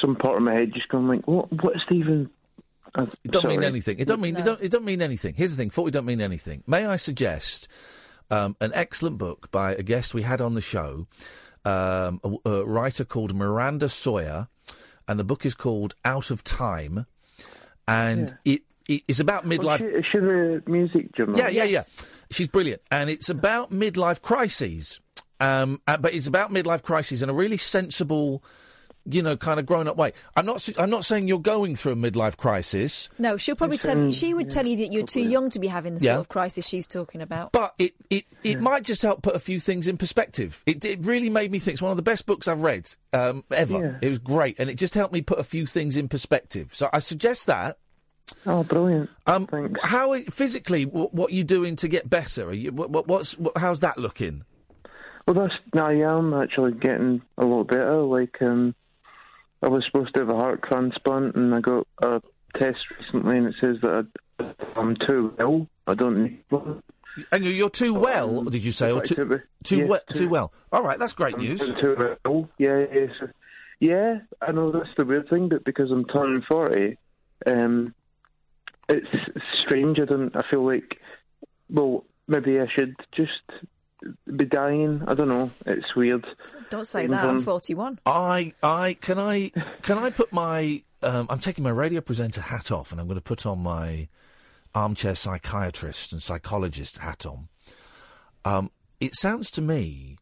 some 0.00 0.16
part 0.16 0.36
of 0.36 0.42
my 0.42 0.52
head 0.54 0.72
just 0.74 0.88
going 0.88 1.08
like, 1.08 1.26
"What? 1.26 1.50
What's 1.62 1.80
even?" 1.90 2.30
Uh, 2.94 3.06
It 3.24 3.32
don't 3.32 3.48
mean 3.48 3.64
anything. 3.64 3.98
It 3.98 4.06
don't 4.06 4.20
mean 4.20 4.36
it 4.36 4.44
don't 4.44 4.60
it 4.62 4.70
don't 4.70 4.84
mean 4.84 5.02
anything. 5.02 5.34
Here's 5.34 5.50
the 5.50 5.56
thing: 5.56 5.70
forty 5.70 5.90
don't 5.90 6.06
mean 6.06 6.20
anything. 6.20 6.62
May 6.66 6.86
I 6.86 6.96
suggest 6.96 7.68
um, 8.30 8.56
an 8.60 8.70
excellent 8.74 9.18
book 9.18 9.50
by 9.50 9.74
a 9.74 9.82
guest 9.82 10.14
we 10.14 10.22
had 10.22 10.40
on 10.40 10.52
the 10.52 10.60
show, 10.60 11.06
um, 11.64 12.20
a, 12.24 12.48
a 12.50 12.64
writer 12.64 13.04
called 13.04 13.34
Miranda 13.34 13.88
Sawyer, 13.88 14.48
and 15.08 15.18
the 15.18 15.24
book 15.24 15.44
is 15.44 15.54
called 15.54 15.94
Out 16.04 16.30
of 16.30 16.44
Time, 16.44 17.06
and 17.88 18.36
it, 18.44 18.62
it 18.88 19.02
is 19.08 19.20
about 19.20 19.44
midlife. 19.44 19.82
Is 19.82 20.04
she 20.10 20.18
the 20.18 20.62
music 20.66 21.14
journal? 21.16 21.36
Yeah, 21.36 21.48
yeah, 21.48 21.64
yeah. 21.64 21.82
She's 22.30 22.48
brilliant, 22.48 22.80
and 22.90 23.10
it's 23.10 23.28
about 23.28 23.70
midlife 23.70 24.22
crises. 24.22 25.00
Um, 25.40 25.82
uh, 25.88 25.96
but 25.96 26.14
it's 26.14 26.28
about 26.28 26.52
midlife 26.52 26.82
crises 26.82 27.22
in 27.22 27.28
a 27.28 27.32
really 27.32 27.56
sensible, 27.56 28.42
you 29.06 29.22
know, 29.22 29.36
kind 29.36 29.60
of 29.60 29.66
grown-up 29.66 29.96
way. 29.96 30.12
I'm 30.36 30.46
not. 30.46 30.66
I'm 30.78 30.90
not 30.90 31.04
saying 31.04 31.28
you're 31.28 31.38
going 31.38 31.76
through 31.76 31.92
a 31.92 31.96
midlife 31.96 32.36
crisis, 32.36 33.08
No, 33.18 33.36
she'll 33.36 33.54
probably 33.56 33.78
tell 33.78 33.98
you. 33.98 34.12
She 34.12 34.32
would 34.34 34.50
tell 34.50 34.66
you 34.66 34.76
that 34.78 34.92
you're 34.92 35.06
too 35.06 35.22
young 35.22 35.50
to 35.50 35.58
be 35.58 35.66
having 35.66 35.94
the 35.96 36.00
Yeah. 36.04 36.12
sort 36.14 36.20
of 36.20 36.28
crisis 36.28 36.66
she's 36.66 36.86
talking 36.86 37.20
about. 37.20 37.52
but 37.52 37.74
it 37.78 37.94
it, 38.10 38.24
it 38.42 38.60
might 38.60 38.82
just 38.82 39.02
help 39.02 39.22
put 39.22 39.34
a 39.34 39.38
few 39.38 39.60
things 39.60 39.88
in 39.88 39.96
perspective. 39.96 40.62
It, 40.66 40.84
it 40.84 41.00
really 41.04 41.30
made 41.30 41.52
me 41.52 41.58
think. 41.58 41.74
It's 41.74 41.82
one 41.82 41.90
of 41.90 41.96
the 41.96 42.02
best 42.02 42.26
books 42.26 42.48
I've 42.48 42.62
read 42.62 42.88
um, 43.12 43.44
ever. 43.50 43.78
Yeah. 43.78 43.98
It 44.00 44.08
was 44.08 44.18
great, 44.18 44.56
and 44.58 44.70
it 44.70 44.76
just 44.76 44.94
helped 44.94 45.12
me 45.12 45.20
put 45.22 45.38
a 45.38 45.44
few 45.44 45.66
things 45.66 45.96
in 45.96 46.08
perspective. 46.08 46.74
So 46.74 46.88
I 46.92 46.98
suggest 47.00 47.46
that. 47.46 47.78
Oh, 48.46 48.64
brilliant! 48.64 49.10
Um, 49.26 49.46
how 49.82 50.18
physically, 50.18 50.84
wh- 50.84 51.12
what 51.14 51.30
are 51.30 51.34
you 51.34 51.44
doing 51.44 51.76
to 51.76 51.88
get 51.88 52.08
better? 52.08 52.48
Are 52.48 52.52
you, 52.54 52.72
what, 52.72 52.88
what, 52.88 53.06
what's 53.06 53.36
what, 53.38 53.52
how's 53.58 53.80
that 53.80 53.98
looking? 53.98 54.44
Well, 55.26 55.34
that's 55.34 55.54
now 55.74 55.88
I 55.88 55.94
am 56.16 56.32
actually 56.34 56.72
getting 56.72 57.20
a 57.38 57.44
lot 57.44 57.64
better. 57.68 58.02
Like, 58.02 58.40
um, 58.40 58.74
I 59.64 59.68
was 59.68 59.84
supposed 59.86 60.12
to 60.14 60.20
have 60.20 60.28
a 60.28 60.34
heart 60.34 60.62
transplant, 60.62 61.34
and 61.36 61.54
I 61.54 61.60
got 61.60 61.86
a 62.02 62.20
test 62.54 62.78
recently, 63.00 63.38
and 63.38 63.46
it 63.46 63.54
says 63.60 63.76
that 63.80 64.06
I, 64.38 64.52
I'm 64.76 64.94
too 64.94 65.34
ill. 65.40 65.68
I 65.86 65.94
don't 65.94 66.22
need 66.22 66.44
one. 66.50 66.82
And 67.32 67.42
you're, 67.44 67.52
you're 67.54 67.70
too 67.70 67.94
well, 67.94 68.42
did 68.44 68.62
you 68.62 68.72
say, 68.72 68.90
or 68.92 69.00
too 69.00 69.24
be- 69.24 69.36
too, 69.64 69.78
yeah, 69.78 69.84
we- 69.86 69.98
too- 70.12 70.18
too 70.20 70.28
well? 70.28 70.52
All 70.70 70.82
right, 70.82 70.98
that's 70.98 71.14
great 71.14 71.38
news. 71.38 71.62
I'm 71.62 71.80
too 71.80 72.16
ill. 72.26 72.50
Yeah, 72.58 72.84
yeah, 72.92 73.06
so- 73.18 73.28
yeah. 73.80 74.18
I 74.42 74.52
know 74.52 74.70
that's 74.70 74.90
the 74.98 75.04
weird 75.06 75.30
thing, 75.30 75.48
but 75.48 75.64
because 75.64 75.90
I'm 75.90 76.04
turning 76.04 76.42
forty, 76.42 76.98
um, 77.46 77.94
it's 78.90 79.08
strange. 79.60 79.98
I 79.98 80.04
don't. 80.04 80.34
I 80.36 80.42
feel 80.50 80.64
like, 80.66 81.00
well, 81.70 82.04
maybe 82.28 82.60
I 82.60 82.66
should 82.68 82.96
just 83.12 83.40
be 84.36 84.44
dying. 84.44 85.02
I 85.06 85.14
don't 85.14 85.28
know. 85.28 85.50
It's 85.66 85.94
weird. 85.94 86.26
Don't 86.70 86.86
say 86.86 87.06
that. 87.06 87.24
I'm 87.28 87.40
41. 87.40 88.00
I, 88.06 88.52
I 88.62 88.94
can 89.00 89.18
I 89.18 89.50
can 89.82 89.98
I 89.98 90.10
put 90.10 90.32
my 90.32 90.82
um, 91.02 91.26
I'm 91.28 91.38
taking 91.38 91.64
my 91.64 91.70
radio 91.70 92.00
presenter 92.00 92.40
hat 92.40 92.70
off, 92.70 92.90
and 92.92 93.00
I'm 93.00 93.06
going 93.06 93.18
to 93.18 93.22
put 93.22 93.46
on 93.46 93.60
my 93.60 94.08
armchair 94.74 95.14
psychiatrist 95.14 96.12
and 96.12 96.22
psychologist 96.22 96.98
hat 96.98 97.26
on. 97.26 97.48
Um, 98.44 98.70
it 99.00 99.14
sounds 99.14 99.50
to 99.52 99.62
me 99.62 100.16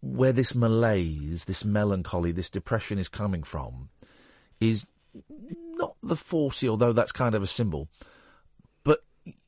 where 0.00 0.32
this 0.32 0.54
malaise, 0.54 1.44
this 1.44 1.64
melancholy, 1.64 2.32
this 2.32 2.50
depression 2.50 2.98
is 2.98 3.08
coming 3.08 3.42
from 3.42 3.88
is 4.60 4.86
not 5.76 5.96
the 6.02 6.16
40, 6.16 6.68
although 6.68 6.92
that's 6.92 7.12
kind 7.12 7.34
of 7.34 7.42
a 7.42 7.46
symbol, 7.46 7.88
but 8.00 8.04
y- 8.04 8.13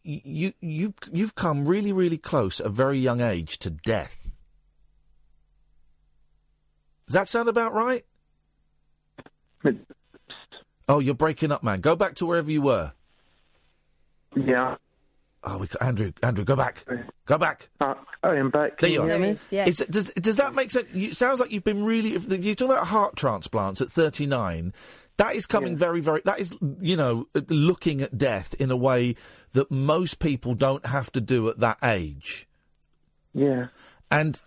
you 0.03 0.53
you 0.61 0.95
you've 1.13 1.35
come 1.35 1.67
really 1.67 1.93
really 1.93 2.19
close 2.19 2.61
at 2.61 2.67
a 2.67 2.71
very 2.71 2.99
young 2.99 3.21
age 3.21 3.59
to 3.59 3.71
death. 3.71 4.19
Does 7.07 7.15
that 7.15 7.29
sound 7.29 7.49
about 7.49 7.73
right? 7.75 8.05
Oh, 10.89 10.99
you're 10.99 11.15
breaking 11.15 11.53
up, 11.53 11.63
man. 11.63 11.81
Go 11.81 11.97
back 11.97 12.15
to 12.17 12.27
wherever 12.27 12.51
you 12.51 12.63
were. 12.63 12.93
Yeah. 14.37 14.77
Oh, 15.43 15.59
we, 15.59 15.67
ca- 15.69 15.79
Andrew, 15.81 16.13
Andrew, 16.23 16.45
go 16.45 16.57
back. 16.57 16.85
Go 17.27 17.39
back. 17.39 17.69
Uh, 17.81 17.95
I 18.23 18.35
am 18.37 18.51
back. 18.51 18.81
There 18.81 18.91
you 18.91 19.03
are. 19.03 19.09
hear 19.09 19.19
me? 19.19 19.31
Is 19.31 19.79
does, 19.79 20.13
does 20.13 20.37
that 20.37 20.55
make 20.55 20.71
sense? 20.71 20.87
It 20.93 21.15
sounds 21.15 21.41
like 21.41 21.53
you've 21.53 21.65
been 21.65 21.85
really. 21.85 22.11
You're 22.11 22.55
talking 22.55 22.73
about 22.73 22.89
heart 22.89 23.17
transplants 23.17 23.81
at 23.81 23.89
39. 23.89 24.73
That 25.17 25.35
is 25.35 25.47
coming 25.47 25.77
very, 25.77 26.01
very. 26.01 26.21
That 26.25 26.41
is, 26.41 26.57
you 26.81 26.97
know, 26.97 27.27
looking 27.49 28.03
at 28.03 28.19
death 28.19 28.55
in 28.59 28.71
a 28.71 28.77
way 28.77 29.17
that 29.53 29.71
most 29.71 30.19
people 30.19 30.55
don't 30.55 30.85
have 30.85 31.11
to 31.13 31.21
do 31.21 31.49
at 31.49 31.61
that 31.61 31.79
age. 31.83 32.47
Yeah. 33.33 33.69
And 34.11 34.41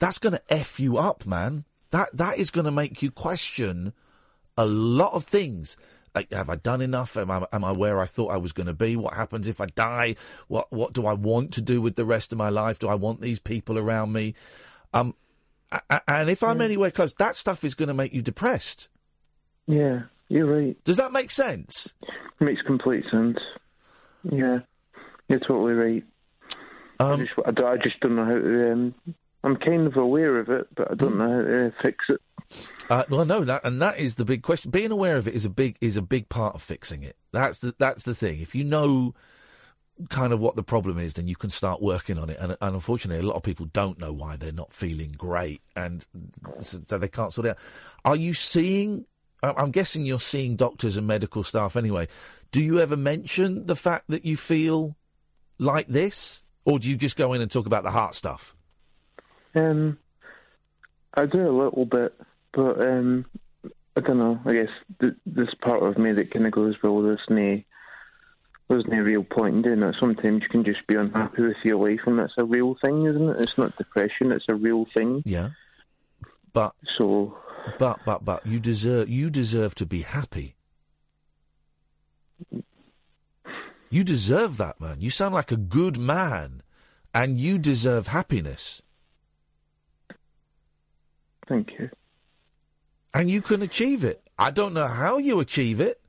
that's 0.00 0.18
going 0.18 0.32
to 0.32 0.42
f 0.48 0.80
you 0.80 0.98
up, 0.98 1.26
man. 1.26 1.64
That 1.90 2.16
that 2.16 2.38
is 2.38 2.50
going 2.50 2.64
to 2.64 2.72
make 2.72 3.02
you 3.02 3.10
question 3.12 3.92
a 4.58 4.66
lot 4.66 5.12
of 5.12 5.24
things. 5.24 5.76
Like, 6.14 6.32
have 6.32 6.48
I 6.48 6.56
done 6.56 6.80
enough? 6.80 7.16
Am 7.16 7.30
I, 7.30 7.46
am 7.52 7.64
I 7.64 7.72
where 7.72 8.00
I 8.00 8.06
thought 8.06 8.28
I 8.28 8.36
was 8.36 8.52
going 8.52 8.68
to 8.68 8.74
be? 8.74 8.94
What 8.94 9.14
happens 9.14 9.48
if 9.48 9.60
I 9.60 9.66
die? 9.66 10.16
What 10.48 10.72
what 10.72 10.92
do 10.92 11.06
I 11.06 11.12
want 11.12 11.52
to 11.54 11.62
do 11.62 11.80
with 11.80 11.94
the 11.94 12.04
rest 12.04 12.32
of 12.32 12.38
my 12.38 12.50
life? 12.50 12.78
Do 12.78 12.88
I 12.88 12.94
want 12.94 13.20
these 13.20 13.38
people 13.38 13.78
around 13.78 14.12
me? 14.12 14.34
Um, 14.92 15.14
and 16.06 16.30
if 16.30 16.42
I'm 16.42 16.60
anywhere 16.60 16.92
close, 16.92 17.14
that 17.14 17.36
stuff 17.36 17.64
is 17.64 17.74
going 17.74 17.88
to 17.88 17.94
make 17.94 18.12
you 18.12 18.22
depressed. 18.22 18.88
Yeah, 19.66 20.02
you're 20.28 20.46
right. 20.46 20.76
Does 20.84 20.96
that 20.98 21.12
make 21.12 21.30
sense? 21.30 21.92
It 22.02 22.44
Makes 22.44 22.62
complete 22.62 23.04
sense. 23.10 23.38
Yeah, 24.24 24.60
you're 25.28 25.40
totally 25.40 25.72
right. 25.74 26.04
Um, 27.00 27.20
I, 27.20 27.24
just, 27.24 27.32
I, 27.46 27.50
don't- 27.50 27.72
I 27.72 27.76
just 27.82 28.00
don't 28.00 28.16
know 28.16 28.24
how 28.24 28.38
to. 28.38 28.72
Um, 28.72 28.94
I'm 29.42 29.56
kind 29.56 29.86
of 29.86 29.96
aware 29.96 30.38
of 30.38 30.48
it, 30.48 30.68
but 30.74 30.90
I 30.90 30.94
don't 30.94 31.18
know 31.18 31.28
how 31.28 31.42
to 31.42 31.72
fix 31.82 32.04
it. 32.08 32.20
Uh, 32.88 33.04
well, 33.10 33.24
no, 33.24 33.44
that 33.44 33.62
and 33.64 33.80
that 33.82 33.98
is 33.98 34.14
the 34.14 34.24
big 34.24 34.42
question. 34.42 34.70
Being 34.70 34.90
aware 34.92 35.16
of 35.16 35.26
it 35.28 35.34
is 35.34 35.44
a 35.44 35.50
big 35.50 35.76
is 35.80 35.96
a 35.96 36.02
big 36.02 36.28
part 36.28 36.54
of 36.54 36.62
fixing 36.62 37.02
it. 37.02 37.16
That's 37.32 37.58
the 37.58 37.74
that's 37.78 38.04
the 38.04 38.14
thing. 38.14 38.40
If 38.40 38.54
you 38.54 38.64
know 38.64 39.14
kind 40.08 40.32
of 40.32 40.40
what 40.40 40.56
the 40.56 40.62
problem 40.62 40.98
is, 40.98 41.14
then 41.14 41.26
you 41.28 41.36
can 41.36 41.50
start 41.50 41.80
working 41.82 42.18
on 42.18 42.28
it. 42.30 42.36
And, 42.40 42.52
and 42.52 42.74
unfortunately, 42.74 43.24
a 43.24 43.28
lot 43.28 43.36
of 43.36 43.42
people 43.42 43.66
don't 43.66 43.98
know 43.98 44.12
why 44.12 44.36
they're 44.36 44.52
not 44.52 44.72
feeling 44.72 45.12
great, 45.12 45.62
and 45.76 46.06
so 46.60 46.78
they 46.78 47.08
can't 47.08 47.32
sort 47.32 47.46
it 47.46 47.50
out. 47.50 47.58
Are 48.04 48.16
you 48.16 48.34
seeing? 48.34 49.04
I'm 49.52 49.70
guessing 49.70 50.06
you're 50.06 50.20
seeing 50.20 50.56
doctors 50.56 50.96
and 50.96 51.06
medical 51.06 51.42
staff 51.42 51.76
anyway. 51.76 52.08
Do 52.52 52.62
you 52.62 52.80
ever 52.80 52.96
mention 52.96 53.66
the 53.66 53.76
fact 53.76 54.04
that 54.08 54.24
you 54.24 54.36
feel 54.36 54.96
like 55.58 55.86
this, 55.86 56.42
or 56.64 56.78
do 56.78 56.88
you 56.88 56.96
just 56.96 57.16
go 57.16 57.32
in 57.32 57.40
and 57.40 57.50
talk 57.50 57.66
about 57.66 57.82
the 57.82 57.90
heart 57.90 58.14
stuff? 58.14 58.54
Um, 59.54 59.98
I 61.14 61.26
do 61.26 61.48
a 61.48 61.50
little 61.50 61.84
bit, 61.84 62.14
but 62.52 62.80
um, 62.80 63.24
I 63.96 64.00
don't 64.00 64.18
know. 64.18 64.40
I 64.44 64.54
guess 64.54 64.68
th- 65.00 65.14
this 65.26 65.54
part 65.62 65.82
of 65.82 65.98
me 65.98 66.12
that 66.12 66.32
kind 66.32 66.46
of 66.46 66.52
goes, 66.52 66.74
well, 66.82 67.02
there's 67.02 67.20
no, 67.28 67.60
there's 68.68 68.86
no 68.86 68.98
real 68.98 69.24
point 69.24 69.56
in 69.56 69.62
doing 69.62 69.80
that. 69.80 69.94
Sometimes 70.00 70.42
you 70.42 70.48
can 70.48 70.64
just 70.64 70.86
be 70.86 70.96
unhappy 70.96 71.42
with 71.42 71.56
your 71.64 71.76
life, 71.88 72.00
and 72.06 72.18
that's 72.18 72.34
a 72.36 72.44
real 72.44 72.76
thing, 72.84 73.06
isn't 73.06 73.30
it? 73.30 73.40
It's 73.40 73.58
not 73.58 73.76
depression; 73.76 74.32
it's 74.32 74.46
a 74.48 74.54
real 74.54 74.86
thing. 74.94 75.22
Yeah. 75.24 75.50
But 76.52 76.74
so, 76.96 77.36
but 77.78 78.00
but 78.04 78.24
but 78.24 78.46
you 78.46 78.60
deserve 78.60 79.08
you 79.08 79.30
deserve 79.30 79.74
to 79.76 79.86
be 79.86 80.02
happy. 80.02 80.56
You 83.90 84.02
deserve 84.02 84.56
that, 84.56 84.80
man. 84.80 85.00
You 85.00 85.10
sound 85.10 85.34
like 85.34 85.52
a 85.52 85.56
good 85.56 85.98
man, 85.98 86.62
and 87.14 87.38
you 87.38 87.58
deserve 87.58 88.08
happiness. 88.08 88.82
Thank 91.46 91.78
you. 91.78 91.90
And 93.12 93.30
you 93.30 93.40
can 93.40 93.62
achieve 93.62 94.04
it. 94.04 94.20
I 94.38 94.50
don't 94.50 94.74
know 94.74 94.88
how 94.88 95.18
you 95.18 95.38
achieve 95.38 95.80
it. 95.80 96.00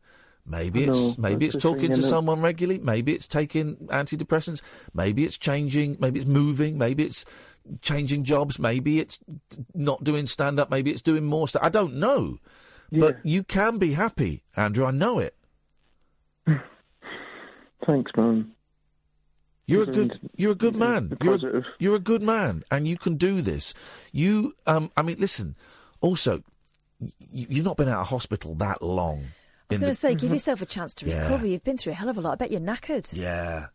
Maybe 0.48 0.84
it's 0.84 1.17
maybe 1.17 1.48
it's 1.48 1.58
talking 1.58 1.92
to 1.92 2.03
someone 2.03 2.40
regularly. 2.40 2.80
Maybe 2.80 3.14
it's 3.14 3.27
taking 3.27 3.75
antidepressants. 3.88 4.61
Maybe 4.93 5.24
it's 5.24 5.38
changing. 5.38 5.98
Maybe 6.00 6.19
it's 6.19 6.27
moving. 6.27 6.77
Maybe 6.77 7.03
it's 7.03 7.25
changing 7.82 8.24
jobs. 8.24 8.60
Maybe 8.60 9.00
it's 9.00 9.19
not 9.74 10.03
doing 10.03 10.26
stand 10.26 10.60
up. 10.60 10.69
Maybe 10.69 10.92
it's 10.92 11.02
doing 11.02 11.26
more 11.26 11.48
stuff. 11.48 11.64
I 11.64 11.69
don't 11.69 11.95
know. 11.95 12.38
But 12.92 13.18
you 13.26 13.44
can 13.44 13.77
be 13.77 13.94
happy, 13.94 14.44
Andrew. 14.56 14.85
I 14.85 14.92
know 14.92 15.19
it. 15.19 15.35
Thanks, 17.85 18.11
man. 18.16 18.52
You're 19.68 19.84
a 19.84 19.88
good. 19.88 20.19
You're 20.35 20.52
a 20.52 20.56
good 20.56 20.76
man. 20.76 21.18
You're 21.24 21.35
a, 21.35 21.64
you're 21.80 21.95
a 21.95 22.00
good 22.00 22.22
man, 22.22 22.64
and 22.69 22.88
you 22.88 22.98
can 22.98 23.16
do 23.18 23.42
this. 23.42 23.74
You, 24.11 24.53
um, 24.68 24.92
I 24.95 25.02
mean, 25.02 25.18
listen. 25.19 25.56
Also, 26.02 26.44
y- 27.00 27.10
you've 27.50 27.66
not 27.66 27.76
been 27.77 27.90
out 27.90 28.02
of 28.02 28.08
hospital 28.08 28.53
that 28.56 28.82
long. 28.84 29.18
I 29.18 29.22
was 29.22 29.77
in 29.77 29.80
going 29.80 29.82
the- 29.82 29.88
to 29.88 29.95
say, 29.95 30.14
give 30.16 30.32
yourself 30.32 30.61
a 30.61 30.68
chance 30.68 30.94
to 30.95 31.08
Yeah. 31.08 31.24
recover. 31.24 31.48
You've 31.48 31.64
been 31.64 31.77
through 31.77 31.94
a 31.94 31.95
hell 31.95 32.10
of 32.10 32.18
a 32.18 32.22
lot. 32.22 32.34
I 32.34 32.35
bet 32.35 32.52
you're 32.52 32.61
knackered. 32.61 33.10
Yeah. 33.11 33.68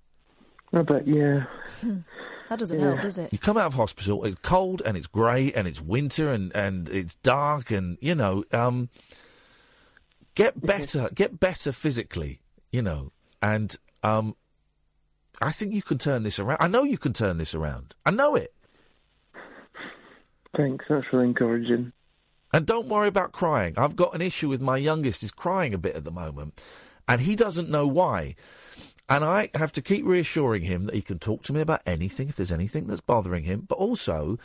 I 0.73 0.83
bet, 0.83 1.09
yeah. 1.09 1.47
That 2.50 2.58
doesn't 2.58 2.80
help, 2.80 3.00
does 3.00 3.16
it? 3.16 3.32
You 3.32 3.38
come 3.38 3.56
out 3.56 3.66
of 3.66 3.74
hospital. 3.74 4.24
It's 4.24 4.36
cold 4.42 4.82
and 4.84 4.96
it's 4.96 5.06
grey 5.06 5.52
and 5.52 5.68
it's 5.68 5.80
winter 5.80 6.32
and 6.32 6.50
and 6.54 6.88
it's 6.88 7.14
dark 7.14 7.70
and 7.70 7.96
you 8.00 8.16
know. 8.16 8.42
Um, 8.50 8.88
get 10.34 10.60
better. 10.60 11.10
Get 11.14 11.38
better 11.38 11.70
physically. 11.70 12.40
You 12.72 12.82
know, 12.82 13.12
and 13.40 13.76
um, 14.02 14.34
I 15.40 15.52
think 15.52 15.72
you 15.74 15.82
can 15.82 15.98
turn 15.98 16.24
this 16.24 16.40
around. 16.40 16.58
I 16.58 16.66
know 16.66 16.82
you 16.82 16.98
can 16.98 17.12
turn 17.12 17.38
this 17.38 17.54
around. 17.54 17.94
I 18.04 18.10
know 18.10 18.34
it. 18.34 18.52
Thanks, 20.56 20.84
that's 20.88 21.06
really 21.12 21.26
encouraging. 21.26 21.92
And 22.52 22.66
don't 22.66 22.88
worry 22.88 23.06
about 23.06 23.30
crying. 23.30 23.74
I've 23.76 23.94
got 23.94 24.12
an 24.12 24.22
issue 24.22 24.48
with 24.48 24.60
my 24.60 24.76
youngest 24.76 25.22
is 25.22 25.30
crying 25.30 25.72
a 25.72 25.78
bit 25.78 25.94
at 25.94 26.02
the 26.02 26.10
moment, 26.10 26.60
and 27.06 27.20
he 27.20 27.36
doesn't 27.36 27.70
know 27.70 27.86
why. 27.86 28.34
And 29.10 29.24
I 29.24 29.50
have 29.55 29.72
to 29.72 29.82
keep 29.82 30.06
reassuring 30.06 30.62
him 30.62 30.84
that 30.84 30.94
he 30.94 31.02
can 31.02 31.18
talk 31.18 31.42
to 31.42 31.52
me 31.52 31.60
about 31.60 31.82
anything 31.84 32.28
if 32.28 32.36
there's 32.36 32.52
anything 32.52 32.86
that's 32.86 33.00
bothering 33.00 33.42
him. 33.42 33.66
But 33.68 33.74
also, 33.74 34.39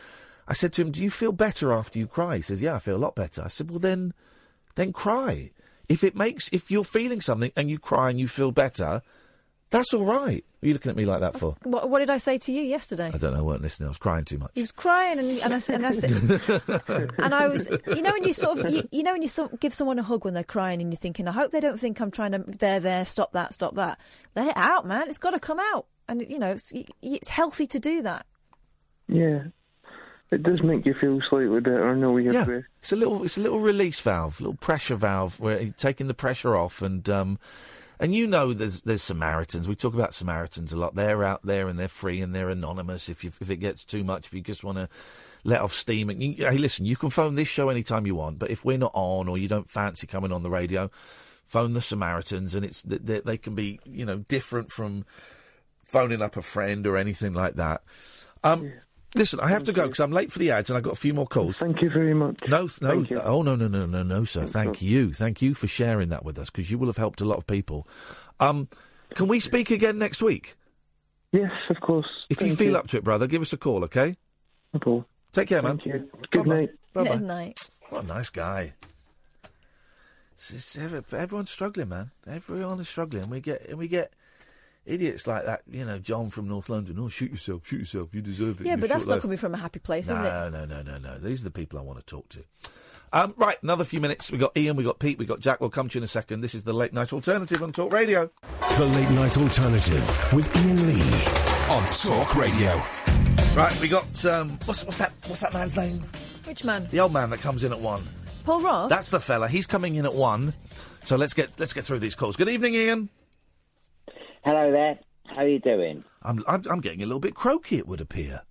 I 0.48 0.54
said 0.54 0.74
to 0.74 0.82
him, 0.82 0.92
"Do 0.92 1.04
you 1.04 1.12
feel 1.12 1.32
better 1.32 1.72
after 1.72 2.00
you 2.00 2.08
cry?" 2.08 2.38
He 2.38 2.42
says, 2.42 2.64
"Yeah, 2.64 2.76
I 2.76 2.80
feel 2.80 2.96
a 2.96 3.06
lot 3.06 3.16
better." 3.16 3.44
I 3.44 3.48
said, 3.48 3.70
"Well, 3.70 3.78
then, 3.78 4.16
then 4.74 4.92
cry. 4.92 5.52
If 5.88 6.04
it 6.04 6.16
makes, 6.16 6.50
if 6.52 6.72
you're 6.72 6.84
feeling 6.84 7.22
something 7.22 7.52
and 7.56 7.70
you 7.70 7.78
cry 7.78 8.10
and 8.10 8.20
you 8.20 8.28
feel 8.28 8.52
better, 8.52 9.04
that's 9.70 9.94
all 9.94 10.06
right." 10.06 10.44
What 10.66 10.68
are 10.68 10.70
you 10.70 10.74
looking 10.74 10.90
at 10.90 10.96
me 10.96 11.06
like 11.06 11.20
that 11.20 11.40
for? 11.40 11.56
What, 11.62 11.92
what 11.92 12.00
did 12.00 12.10
I 12.10 12.18
say 12.18 12.40
to 12.40 12.52
you 12.52 12.64
yesterday? 12.64 13.12
I 13.14 13.18
don't 13.18 13.34
know. 13.34 13.40
I 13.40 13.42
weren't 13.44 13.62
listening. 13.62 13.86
I 13.86 13.90
was 13.90 14.00
crying 14.00 14.26
too 14.26 14.40
much. 14.40 14.50
He 14.56 14.62
was 14.62 14.72
crying, 14.72 15.20
and, 15.20 15.30
and 15.42 15.54
I 15.54 15.60
said, 15.60 15.76
and 15.76 15.86
I 15.86 15.92
said, 15.92 17.12
and 17.20 17.36
I 17.36 17.48
was, 17.48 17.70
you 17.86 18.02
know, 18.02 18.12
when 18.12 18.24
you 18.24 18.34
sort 18.34 18.58
of, 18.58 18.72
you, 18.72 18.88
you 18.92 19.04
know, 19.04 19.12
when 19.12 19.22
you 19.22 19.28
sort 19.28 19.54
of 19.54 19.60
give 19.60 19.76
someone 19.76 20.00
a 20.00 20.04
hug 20.04 20.26
when 20.26 20.34
they're 20.34 20.44
crying, 20.44 20.82
and 20.82 20.92
you're 20.92 20.98
thinking, 20.98 21.28
I 21.28 21.34
hope 21.34 21.52
they 21.52 21.60
don't 21.60 21.80
think 21.80 22.00
I'm 22.00 22.10
trying 22.10 22.32
to, 22.32 22.40
there, 22.40 22.80
there, 22.80 23.06
stop 23.06 23.34
that, 23.34 23.54
stop 23.54 23.76
that. 23.76 24.00
Let 24.36 24.48
it 24.48 24.58
out, 24.58 24.88
man. 24.88 25.08
It's 25.08 25.20
got 25.20 25.32
to 25.32 25.40
come 25.40 25.60
out, 25.60 25.86
and 26.08 26.28
you 26.28 26.40
know, 26.40 26.50
it's, 26.52 26.74
it's 27.04 27.30
healthy 27.30 27.68
to 27.68 27.80
do 27.80 28.02
that. 28.02 28.26
Yeah. 29.08 29.44
It 30.32 30.42
does 30.42 30.64
make 30.64 30.86
you 30.88 30.96
feel 31.00 31.22
slightly 31.30 31.60
better. 31.60 31.88
I 31.88 31.94
know 31.94 32.18
you 32.18 32.32
have 32.32 32.50
Yeah, 32.50 32.62
it's 32.82 32.92
a 32.92 32.96
little, 32.96 33.24
it's 33.24 33.38
a 33.38 33.42
little 33.42 33.60
release 33.60 34.00
valve, 34.00 34.40
a 34.40 34.44
little 34.44 34.58
pressure 34.58 34.96
valve 34.96 35.40
where 35.40 35.62
you're 35.62 35.74
taking 35.74 36.08
the 36.08 36.16
pressure 36.16 36.56
off, 36.58 36.82
and 36.82 37.08
um, 37.08 37.38
and 38.00 38.14
you 38.14 38.28
know, 38.28 38.54
there's 38.54 38.82
there's 38.82 39.02
Samaritans. 39.02 39.68
We 39.68 39.76
talk 39.76 39.94
about 39.94 40.14
Samaritans 40.14 40.74
a 40.74 40.78
lot. 40.78 40.96
They're 40.96 41.24
out 41.24 41.46
there 41.46 41.68
and 41.68 41.80
they're 41.80 41.88
free 41.88 42.22
and 42.22 42.36
they're 42.36 42.50
anonymous. 42.50 43.10
If 43.10 43.24
you, 43.24 43.32
if 43.40 43.50
it 43.50 43.58
gets 43.58 43.84
too 43.84 44.04
much, 44.04 44.28
if 44.28 44.34
you 44.34 44.42
just 44.42 44.64
want 44.64 44.78
to 44.78 44.90
let 45.44 45.62
off 45.62 45.74
steam, 45.74 46.10
and 46.10 46.22
you, 46.22 46.46
hey, 46.46 46.58
listen, 46.58 46.86
you 46.86 46.96
can 46.96 47.10
phone 47.10 47.36
this 47.36 47.48
show 47.48 47.70
anytime 47.70 48.06
you 48.06 48.16
want. 48.16 48.40
But 48.40 48.52
if 48.52 48.66
we're 48.66 48.78
not 48.78 48.92
on 48.94 49.28
or 49.28 49.38
you 49.38 49.48
don't 49.48 49.70
fancy 49.70 50.08
coming 50.08 50.32
on 50.32 50.44
the 50.44 50.50
radio, 50.50 50.90
phone 51.46 51.74
the 51.74 51.82
Samaritans, 51.82 52.56
and 52.56 52.66
it's 52.66 52.82
they, 52.84 53.20
they 53.20 53.38
can 53.38 53.56
be 53.56 53.80
you 53.86 54.06
know 54.06 54.18
different 54.18 54.72
from 54.72 55.06
phoning 55.86 56.22
up 56.22 56.36
a 56.36 56.42
friend 56.42 56.86
or 56.88 56.98
anything 56.98 57.34
like 57.34 57.56
that. 57.56 57.82
Um, 58.44 58.74
Listen, 59.16 59.40
I 59.40 59.48
have 59.48 59.64
to 59.64 59.74
go 59.74 59.84
because 59.84 60.02
I'm 60.02 60.12
late 60.12 60.32
for 60.32 60.40
the 60.40 60.52
ads 60.52 60.70
and 60.70 60.76
I've 60.76 60.84
got 60.84 60.94
a 60.94 60.98
few 60.98 61.14
more 61.14 61.26
calls. 61.26 61.58
Thank 61.58 61.82
you 61.82 61.90
very 61.90 62.14
much. 62.14 62.42
No, 62.50 62.64
no. 62.64 62.68
Thank 62.68 63.10
you. 63.10 63.22
Oh, 63.22 63.42
no, 63.42 63.56
no, 63.56 63.70
no, 63.70 63.86
no, 63.86 64.04
no, 64.04 64.26
sir. 64.26 64.46
Thank 64.46 64.82
you. 64.82 65.14
Thank 65.14 65.42
you 65.42 65.54
for 65.54 65.68
sharing 65.68 66.10
that 66.10 66.26
with 66.26 66.38
us 66.38 66.50
because 66.50 66.70
you 66.70 66.78
will 66.78 66.88
have 66.88 66.98
helped 66.98 67.22
a 67.22 67.26
lot 67.26 67.38
of 67.38 67.48
people. 67.48 67.88
Um, 68.42 68.68
can 69.14 69.28
we 69.28 69.40
speak 69.40 69.72
again 69.72 69.98
next 69.98 70.22
week? 70.22 70.58
Yes, 71.32 71.52
of 71.70 71.80
course. 71.80 72.08
If 72.30 72.42
you 72.42 72.56
feel 72.56 72.72
you. 72.72 72.78
up 72.78 72.88
to 72.88 72.98
it, 72.98 73.04
brother, 73.04 73.26
give 73.26 73.42
us 73.42 73.54
a 73.54 73.58
call, 73.58 73.86
okay? 73.86 74.18
Cool. 74.82 75.06
Take 75.32 75.48
care, 75.48 75.62
man. 75.62 75.78
Thank 75.78 75.86
you. 75.86 76.10
Good 76.32 76.48
night. 76.48 76.70
Bye-bye. 76.94 77.10
Good 77.10 77.22
night. 77.22 77.70
What 77.90 78.04
a 78.04 78.08
nice 78.08 78.30
guy. 78.30 78.74
It's, 80.34 80.52
it's 80.52 80.78
everyone's 80.78 81.50
struggling, 81.50 81.90
man. 81.90 82.12
Everyone 82.28 82.80
is 82.80 82.90
struggling. 82.90 83.30
We 83.30 83.40
get 83.40 83.68
and 83.70 83.78
we 83.78 83.88
get 83.88 84.14
idiots 84.86 85.28
like 85.28 85.46
that. 85.46 85.64
You 85.70 85.86
know, 85.86 86.00
John 86.00 86.30
from 86.30 86.48
North 86.48 86.70
London. 86.70 86.98
Oh, 87.00 87.10
shoot 87.10 87.32
yourself, 87.32 87.66
shoot 87.68 87.80
yourself. 87.80 88.10
You 88.14 88.22
deserve 88.22 88.62
it. 88.62 88.68
Yeah, 88.68 88.74
in 88.74 88.80
but 88.80 88.90
that's 88.90 89.04
short 89.04 89.10
not 89.10 89.16
life." 89.16 89.22
coming 89.24 89.38
from 89.38 89.54
a 89.54 89.58
happy 89.58 89.80
place, 89.80 90.06
is 90.06 90.12
it? 90.12 90.14
No, 90.14 90.50
no, 90.50 90.66
no, 90.66 90.82
no, 90.82 90.98
no. 90.98 91.18
These 91.18 91.42
are 91.42 91.46
the 91.46 91.52
people 91.52 91.80
I 91.80 91.82
want 91.82 92.00
to 92.00 92.06
talk 92.06 92.30
to. 92.30 92.44
Um, 93.14 93.34
right, 93.38 93.62
another 93.64 93.86
few 93.86 94.02
minutes. 94.02 94.32
We've 94.32 94.42
got 94.42 94.58
Ian, 94.58 94.76
we've 94.76 94.86
got 94.86 95.00
Pete, 95.00 95.18
we've 95.18 95.28
got 95.28 95.40
Jack. 95.40 95.62
We'll 95.62 95.70
come 95.70 95.88
to 95.90 95.96
you 95.96 96.00
in 96.00 96.04
a 96.04 96.08
second. 96.08 96.42
This 96.42 96.54
is 96.54 96.64
the 96.64 96.74
Late 96.74 96.92
Night 96.92 97.14
Alternative 97.14 97.62
on 97.64 97.72
Talk 97.72 97.94
Radio. 97.94 98.30
The 98.78 98.86
Late 98.86 99.10
Night 99.12 99.38
Alternative 99.38 100.34
with 100.34 100.54
Iain 100.58 100.88
Lee. 100.88 101.26
On 101.70 101.84
Talk 101.92 102.36
Radio. 102.36 102.82
Right, 103.56 103.80
we 103.80 103.88
got 103.88 104.26
um, 104.26 104.60
what's, 104.66 104.84
what's 104.84 104.98
that? 104.98 105.14
What's 105.28 105.40
that 105.40 105.54
man's 105.54 105.78
name? 105.78 106.04
Which 106.46 106.66
man? 106.66 106.88
The 106.92 107.00
old 107.00 107.14
man 107.14 107.30
that 107.30 107.40
comes 107.40 107.64
in 107.64 107.72
at 107.72 107.80
one. 107.80 108.06
Paul 108.44 108.62
Ross. 108.62 108.90
That's 108.90 109.10
the 109.10 109.20
fella. 109.20 109.48
He's 109.48 109.66
coming 109.66 109.96
in 109.96 110.06
at 110.06 110.14
one. 110.14 110.54
So 111.04 111.16
let's 111.16 111.34
get 111.34 111.58
let's 111.58 111.72
get 111.72 111.86
through 111.86 112.00
these 112.00 112.16
calls. 112.16 112.36
Good 112.36 112.50
evening, 112.50 112.76
Ian. 112.76 113.10
Hello 114.46 114.72
there. 114.72 115.00
How 115.26 115.42
are 115.42 115.48
you 115.48 115.58
doing? 115.60 116.04
I'm 116.22 116.44
I'm, 116.48 116.64
I'm 116.70 116.80
getting 116.80 117.02
a 117.02 117.06
little 117.08 117.20
bit 117.20 117.34
croaky. 117.34 117.80
It 117.80 117.88
would 117.88 118.00
appear. 118.00 118.42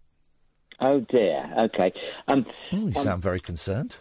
Oh 0.80 1.00
dear. 1.00 1.48
Okay. 1.56 1.92
Um, 2.26 2.44
you 2.72 2.86
um, 2.96 3.04
sound 3.04 3.22
very 3.22 3.38
concerned. 3.38 3.94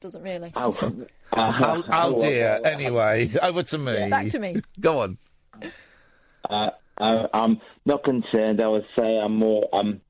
Doesn't 0.00 0.22
really. 0.22 0.50
Oh, 0.56 0.74
oh, 1.36 1.38
uh, 1.38 1.82
oh 1.92 2.18
dear. 2.18 2.58
Anyway, 2.64 3.30
over 3.42 3.62
to 3.64 3.76
me. 3.76 4.08
Back 4.08 4.30
to 4.30 4.38
me. 4.38 4.56
Go 4.80 5.00
on. 5.00 5.18
Uh, 6.48 6.70
uh, 6.98 7.26
I'm 7.34 7.60
not 7.84 8.02
concerned. 8.02 8.62
I 8.62 8.68
would 8.68 8.86
say 8.98 9.18
I'm 9.18 9.36
more 9.36 9.68
um, 9.74 10.00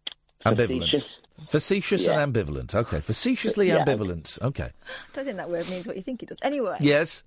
Ambivalent. 0.44 0.78
facetious. 0.90 1.04
Facetious 1.48 2.06
Yeah. 2.06 2.20
and 2.20 2.32
ambivalent. 2.32 2.72
Okay. 2.72 3.00
Facetiously 3.00 3.66
Yeah. 3.68 3.84
ambivalent. 3.84 4.40
Okay. 4.42 4.70
I 4.70 4.70
don't 5.12 5.24
think 5.24 5.36
that 5.38 5.50
word 5.50 5.68
means 5.68 5.88
what 5.88 5.96
you 5.96 6.02
think 6.02 6.22
it 6.22 6.28
does. 6.28 6.38
Anyway. 6.42 6.76
Yes. 6.80 7.24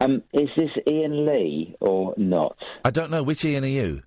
Um, 0.00 0.22
is 0.32 0.48
this 0.56 0.70
Iain 0.86 1.24
Lee 1.26 1.76
or 1.80 2.14
not? 2.16 2.56
I 2.84 2.90
don't 2.90 3.10
know 3.10 3.22
which 3.22 3.44
Ian 3.44 3.64
are 3.64 3.68
you. 3.68 4.02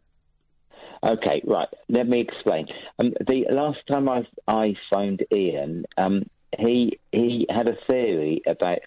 Okay, 1.04 1.42
right. 1.46 1.68
Let 1.88 2.08
me 2.08 2.20
explain. 2.20 2.68
Um, 3.00 3.14
the 3.28 3.46
last 3.50 3.80
time 3.90 4.10
I 4.10 4.28
I 4.48 4.76
phoned 4.92 5.24
Ian, 5.34 5.86
um, 5.98 6.24
he 6.58 7.00
he 7.12 7.48
had 7.50 7.70
a 7.70 7.78
theory 7.90 8.42
about 8.46 8.80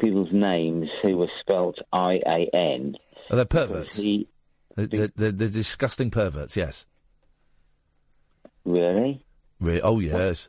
people's 0.00 0.32
names 0.32 0.88
who 1.02 1.18
were 1.18 1.30
spelt 1.40 1.78
I 1.92 2.20
A 2.26 2.48
N. 2.54 2.96
Oh, 3.30 3.36
they're 3.36 3.44
perverts. 3.44 3.96
He 3.96 4.28
They're, 4.76 4.86
they're, 4.86 5.08
they're, 5.14 5.32
they're 5.32 5.48
disgusting 5.48 6.10
perverts. 6.10 6.56
Yes. 6.56 6.86
really. 8.64 9.22
Re- 9.60 9.80
oh 9.80 9.98
yes. 10.00 10.48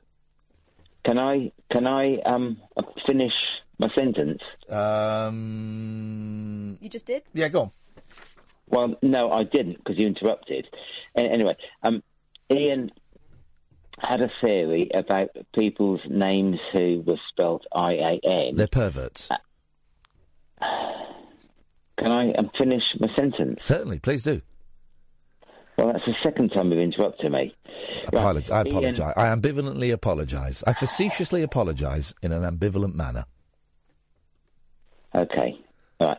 Can 1.06 1.18
I 1.20 1.52
can 1.72 1.88
I 1.88 2.16
um 2.26 2.58
finish 3.08 3.34
my 3.82 3.90
sentence? 3.98 4.42
Um. 4.70 6.78
You 6.82 6.90
just 6.90 7.06
did? 7.06 7.24
Yeah, 7.34 7.50
go 7.50 7.62
on. 7.64 7.72
Well, 8.70 8.96
no, 9.02 9.32
I 9.32 9.44
didn't 9.44 9.78
because 9.78 9.98
you 9.98 10.08
interrupted. 10.08 10.68
Anyway, 11.16 11.56
um, 11.84 12.02
Ian 12.50 12.92
had 14.00 14.22
a 14.22 14.32
theory 14.42 14.90
about 14.94 15.30
people's 15.54 16.00
names 16.10 16.58
who 16.72 17.04
were 17.06 17.20
spelt 17.30 17.66
I 17.76 17.94
A 17.94 18.20
N. 18.24 18.56
They're 18.56 18.68
perverts. 18.68 19.30
Can 22.00 22.12
I 22.12 22.32
um, 22.34 22.50
finish 22.58 22.84
my 23.00 23.08
sentence? 23.16 23.64
Certainly, 23.66 24.00
please 24.00 24.24
do. 24.24 24.42
Well, 25.78 25.94
that's 25.94 26.06
the 26.06 26.16
second 26.24 26.50
time 26.50 26.72
you've 26.72 26.82
interrupted 26.82 27.32
me. 27.32 27.56
Apolog- 28.08 28.50
I 28.52 28.60
Ian- 28.64 28.68
apologise. 28.68 29.14
I 29.18 29.26
ambivalently 29.28 29.92
apologise. 29.94 30.64
I 30.66 30.74
facetiously 30.74 31.44
apologise 31.44 32.14
in 32.22 32.32
an 32.32 32.44
ambivalent 32.44 32.96
manner. 32.96 33.26
Okay. 35.14 35.60
All 36.00 36.08
right. 36.08 36.18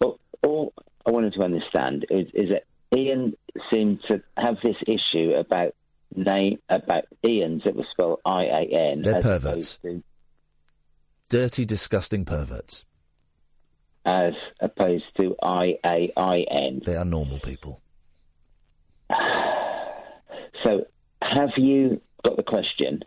Well, 0.00 0.18
all 0.42 0.72
I 1.06 1.10
wanted 1.10 1.34
to 1.34 1.42
understand 1.42 2.06
is, 2.10 2.26
is 2.34 2.50
that 2.50 2.64
Ian 2.96 3.34
seemed 3.72 4.00
to 4.10 4.22
have 4.36 4.56
this 4.62 4.76
issue 4.86 5.32
about 5.34 5.74
name 6.14 6.58
about 6.68 7.04
Ian's 7.26 7.64
that 7.64 7.74
was 7.74 7.86
spelled 7.90 8.20
I 8.24 8.44
A 8.44 8.60
N. 8.92 9.02
They're 9.02 9.20
perverts. 9.20 9.78
to- 9.78 10.02
Dirty, 11.28 11.64
disgusting 11.64 12.24
perverts. 12.24 12.84
As 14.04 14.34
opposed 14.60 15.04
to 15.18 15.34
I 15.42 15.78
A 15.84 16.12
I 16.16 16.44
N. 16.50 16.80
They 16.84 16.96
are 16.96 17.04
normal 17.04 17.40
people. 17.40 17.80
So, 20.64 20.86
have 21.20 21.50
you 21.58 22.00
got 22.22 22.36
the 22.38 22.42
question? 22.42 23.00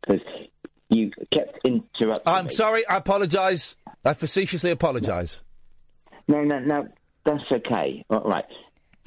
Because 0.00 0.20
you 0.96 1.10
kept 1.30 1.58
interrupting. 1.64 2.22
I'm 2.26 2.46
me. 2.46 2.54
sorry. 2.54 2.86
I 2.86 2.96
apologise. 2.96 3.76
I 4.04 4.14
facetiously 4.14 4.70
apologise. 4.70 5.42
No, 6.28 6.42
no, 6.42 6.58
no. 6.58 6.88
That's 7.24 7.44
okay. 7.50 8.04
All 8.10 8.20
right. 8.20 8.44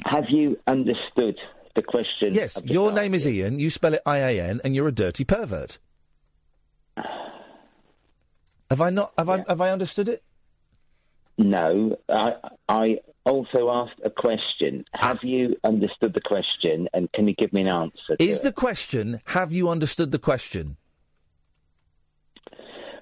Have 0.05 0.25
you 0.29 0.57
understood 0.67 1.37
the 1.75 1.81
question? 1.81 2.33
Yes, 2.33 2.55
the 2.55 2.67
your 2.67 2.91
name 2.91 3.13
is 3.13 3.27
Ian. 3.27 3.59
You 3.59 3.69
spell 3.69 3.93
it 3.93 4.01
I 4.05 4.17
A 4.19 4.41
N, 4.41 4.61
and 4.63 4.75
you're 4.75 4.87
a 4.87 4.93
dirty 4.93 5.23
pervert. 5.23 5.79
Have 8.69 8.81
I 8.81 8.89
not? 8.89 9.13
Have 9.17 9.29
I? 9.29 9.43
Have 9.47 9.61
I 9.61 9.71
understood 9.71 10.09
it? 10.09 10.23
No, 11.39 11.97
I, 12.09 12.33
I 12.67 12.99
also 13.25 13.69
asked 13.69 14.01
a 14.03 14.09
question. 14.09 14.83
Ah. 14.93 15.07
Have 15.07 15.23
you 15.23 15.55
understood 15.63 16.13
the 16.13 16.21
question, 16.21 16.89
and 16.93 17.09
can 17.13 17.29
you 17.29 17.33
give 17.33 17.53
me 17.53 17.61
an 17.61 17.71
answer? 17.71 18.17
Is 18.19 18.41
the 18.41 18.51
question, 18.51 19.21
have 19.27 19.53
you 19.53 19.69
understood 19.69 20.11
the 20.11 20.19
question? 20.19 20.75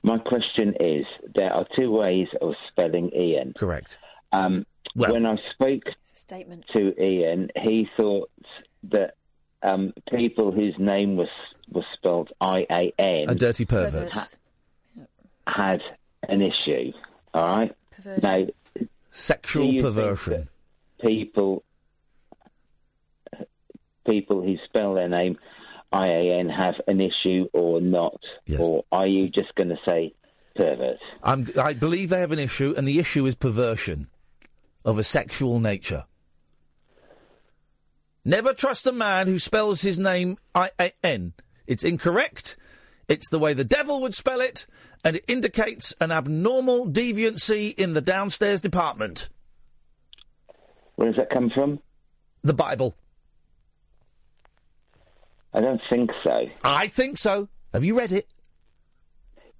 My 0.08 0.20
question 0.20 0.74
is: 0.80 1.06
there 1.36 1.52
are 1.52 1.66
two 1.76 1.92
ways 1.92 2.30
of 2.42 2.54
spelling 2.70 3.10
Ian. 3.14 3.54
Correct. 3.58 4.00
Um, 4.32 4.66
when 4.96 5.26
I 5.26 5.36
spoke 5.52 5.84
statement. 6.14 6.64
to 6.74 6.82
Ian, 6.98 7.50
he 7.62 7.90
thought 7.98 8.32
that 8.84 9.16
um, 9.64 9.94
people 10.10 10.54
whose 10.54 10.76
name 10.80 11.18
was 11.18 11.28
was 11.70 11.84
spelled 11.96 12.30
I 12.40 12.66
A 12.70 12.94
N 12.98 13.30
A 13.30 13.36
dirty 13.36 13.66
pervert. 13.66 14.38
had 15.46 15.82
an 16.24 16.42
issue. 16.42 16.94
All 17.34 17.58
right. 17.58 17.76
Now, 18.24 18.48
Sexual 19.12 19.64
do 19.64 19.74
you 19.74 19.82
think 19.82 19.96
perversion. 19.96 20.50
People, 21.02 21.64
people 24.08 24.42
who 24.42 24.56
spell 24.70 24.94
their 24.94 25.10
name 25.10 25.38
I 25.92 26.08
A 26.08 26.40
N 26.40 26.50
have 26.50 26.76
an 26.88 27.00
issue 27.00 27.48
or 27.54 27.80
not, 27.82 28.22
or 28.60 28.84
are 28.92 29.08
you 29.08 29.30
just 29.30 29.56
going 29.56 29.70
to 29.70 29.80
say 29.88 30.14
pervert? 30.56 30.98
I'm, 31.24 31.48
I 31.60 31.74
believe 31.74 32.10
they 32.10 32.20
have 32.20 32.32
an 32.32 32.40
issue, 32.40 32.74
and 32.76 32.88
the 32.88 33.00
issue 33.00 33.26
is 33.26 33.36
perversion 33.36 34.08
of 34.84 34.98
a 34.98 35.04
sexual 35.04 35.60
nature. 35.60 36.04
Never 38.26 38.54
trust 38.54 38.86
a 38.88 38.92
man 38.92 39.28
who 39.28 39.40
spells 39.40 39.82
his 39.82 39.98
name 39.98 40.38
I 40.54 40.72
A 40.80 40.92
N. 41.04 41.34
It's 41.66 41.84
incorrect. 41.84 42.58
It's 43.08 43.30
the 43.30 43.40
way 43.40 43.54
the 43.54 43.64
devil 43.64 44.02
would 44.02 44.14
spell 44.14 44.42
it, 44.42 44.68
and 45.06 45.16
it 45.16 45.24
indicates 45.30 45.96
an 46.02 46.12
abnormal 46.12 46.88
deviancy 46.88 47.74
in 47.76 47.94
the 47.94 48.02
downstairs 48.02 48.60
department. 48.60 49.30
Where 50.96 51.08
does 51.08 51.18
that 51.18 51.30
come 51.30 51.50
from? 51.50 51.80
The 52.44 52.54
Bible. 52.54 52.96
I 55.54 55.62
don't 55.62 55.82
think 55.90 56.12
so. 56.24 56.48
I 56.64 56.88
think 56.88 57.18
so. 57.18 57.50
Have 57.74 57.84
you 57.84 57.98
read 57.98 58.12
it? 58.12 58.28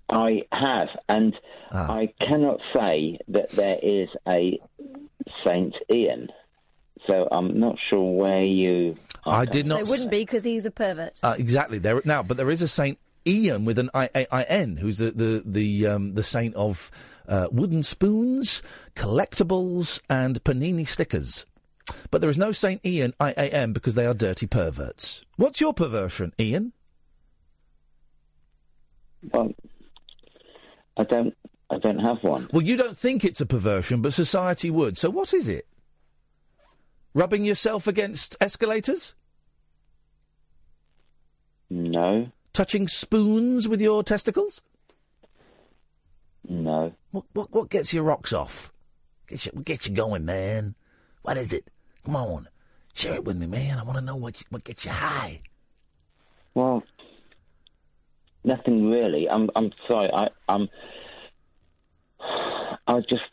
I 0.10 0.44
have, 0.52 0.88
and 1.10 1.36
Ah. 1.72 1.92
I 1.92 2.14
cannot 2.26 2.60
say 2.76 3.20
that 3.28 3.50
there 3.50 3.78
is 3.84 4.08
a 4.28 4.58
Saint 5.46 5.76
Ian. 5.94 6.30
So 7.10 7.28
I'm 7.32 7.60
not 7.60 7.76
sure 7.90 8.14
where 8.16 8.44
you. 8.44 8.96
I 9.26 9.44
did 9.46 9.66
not. 9.68 9.84
They 9.84 9.90
wouldn't 9.90 10.12
be 10.12 10.20
because 10.20 10.46
he's 10.46 10.66
a 10.66 10.72
pervert. 10.72 11.20
Uh, 11.22 11.36
exactly. 11.38 11.80
There 11.80 12.02
now, 12.06 12.24
but 12.24 12.38
there 12.38 12.50
is 12.50 12.62
a 12.62 12.68
Saint 12.70 12.98
Ian 13.26 13.66
with 13.66 13.78
an 13.78 13.90
I 13.94 14.10
A 14.16 14.28
I 14.34 14.44
N, 14.44 14.78
who's 14.78 15.00
the 15.00 15.12
the 15.12 15.44
the, 15.46 15.88
um, 15.88 16.14
the 16.16 16.24
saint 16.24 16.56
of 16.56 16.90
uh, 17.28 17.50
wooden 17.52 17.84
spoons, 17.84 18.62
collectibles, 18.96 20.00
and 20.10 20.42
panini 20.46 20.88
stickers. 20.88 21.46
But 22.12 22.22
there 22.22 22.30
is 22.30 22.38
no 22.38 22.52
Saint 22.52 22.86
Ian 22.86 23.14
I 23.20 23.32
A 23.32 23.50
M 23.50 23.74
because 23.74 23.96
they 23.96 24.06
are 24.06 24.14
dirty 24.14 24.48
perverts. 24.48 25.24
What's 25.36 25.62
your 25.62 25.74
perversion, 25.74 26.34
Ian? 26.40 26.74
Well, 29.32 29.52
I 30.98 31.04
don't. 31.04 31.36
I 31.70 31.78
don't 31.80 32.00
have 32.00 32.24
one. 32.24 32.48
Well, 32.54 32.64
you 32.64 32.78
don't 32.78 32.96
think 32.96 33.26
it's 33.26 33.42
a 33.42 33.46
perversion, 33.46 34.02
but 34.02 34.14
society 34.14 34.70
would. 34.70 34.98
So 34.98 35.10
what 35.10 35.34
is 35.34 35.50
it? 35.50 35.68
Rubbing 37.14 37.44
yourself 37.44 37.88
against 37.88 38.38
escalators? 38.40 39.16
No. 41.70 42.32
Touching 42.54 42.88
spoons 42.88 43.68
with 43.68 43.82
your 43.82 44.02
testicles? 44.02 44.62
No. 46.48 46.94
What 47.12 47.26
what 47.34 47.52
what 47.52 47.70
gets 47.70 47.94
your 47.94 48.04
rocks 48.04 48.32
off? 48.32 48.72
Get 49.28 49.46
you 49.46 49.52
get 49.64 49.88
you 49.88 49.94
going, 49.94 50.24
man. 50.24 50.76
What 51.24 51.38
is 51.38 51.52
it? 51.52 51.70
Come 52.08 52.16
on, 52.16 52.48
share 52.94 53.16
it 53.16 53.26
with 53.26 53.36
me, 53.36 53.48
man. 53.48 53.78
I 53.78 53.84
want 53.84 54.00
to 54.00 54.04
know 54.06 54.16
what 54.16 54.42
what 54.50 54.64
gets 54.64 54.86
you 54.86 54.92
high. 54.92 55.42
Well, 56.54 56.82
nothing 58.46 58.90
really. 58.90 59.30
I'm. 59.30 59.50
I'm 59.58 59.74
sorry. 59.90 60.10
I. 60.14 60.30
I'm. 60.48 60.70
I 62.88 63.02
just. 63.02 63.24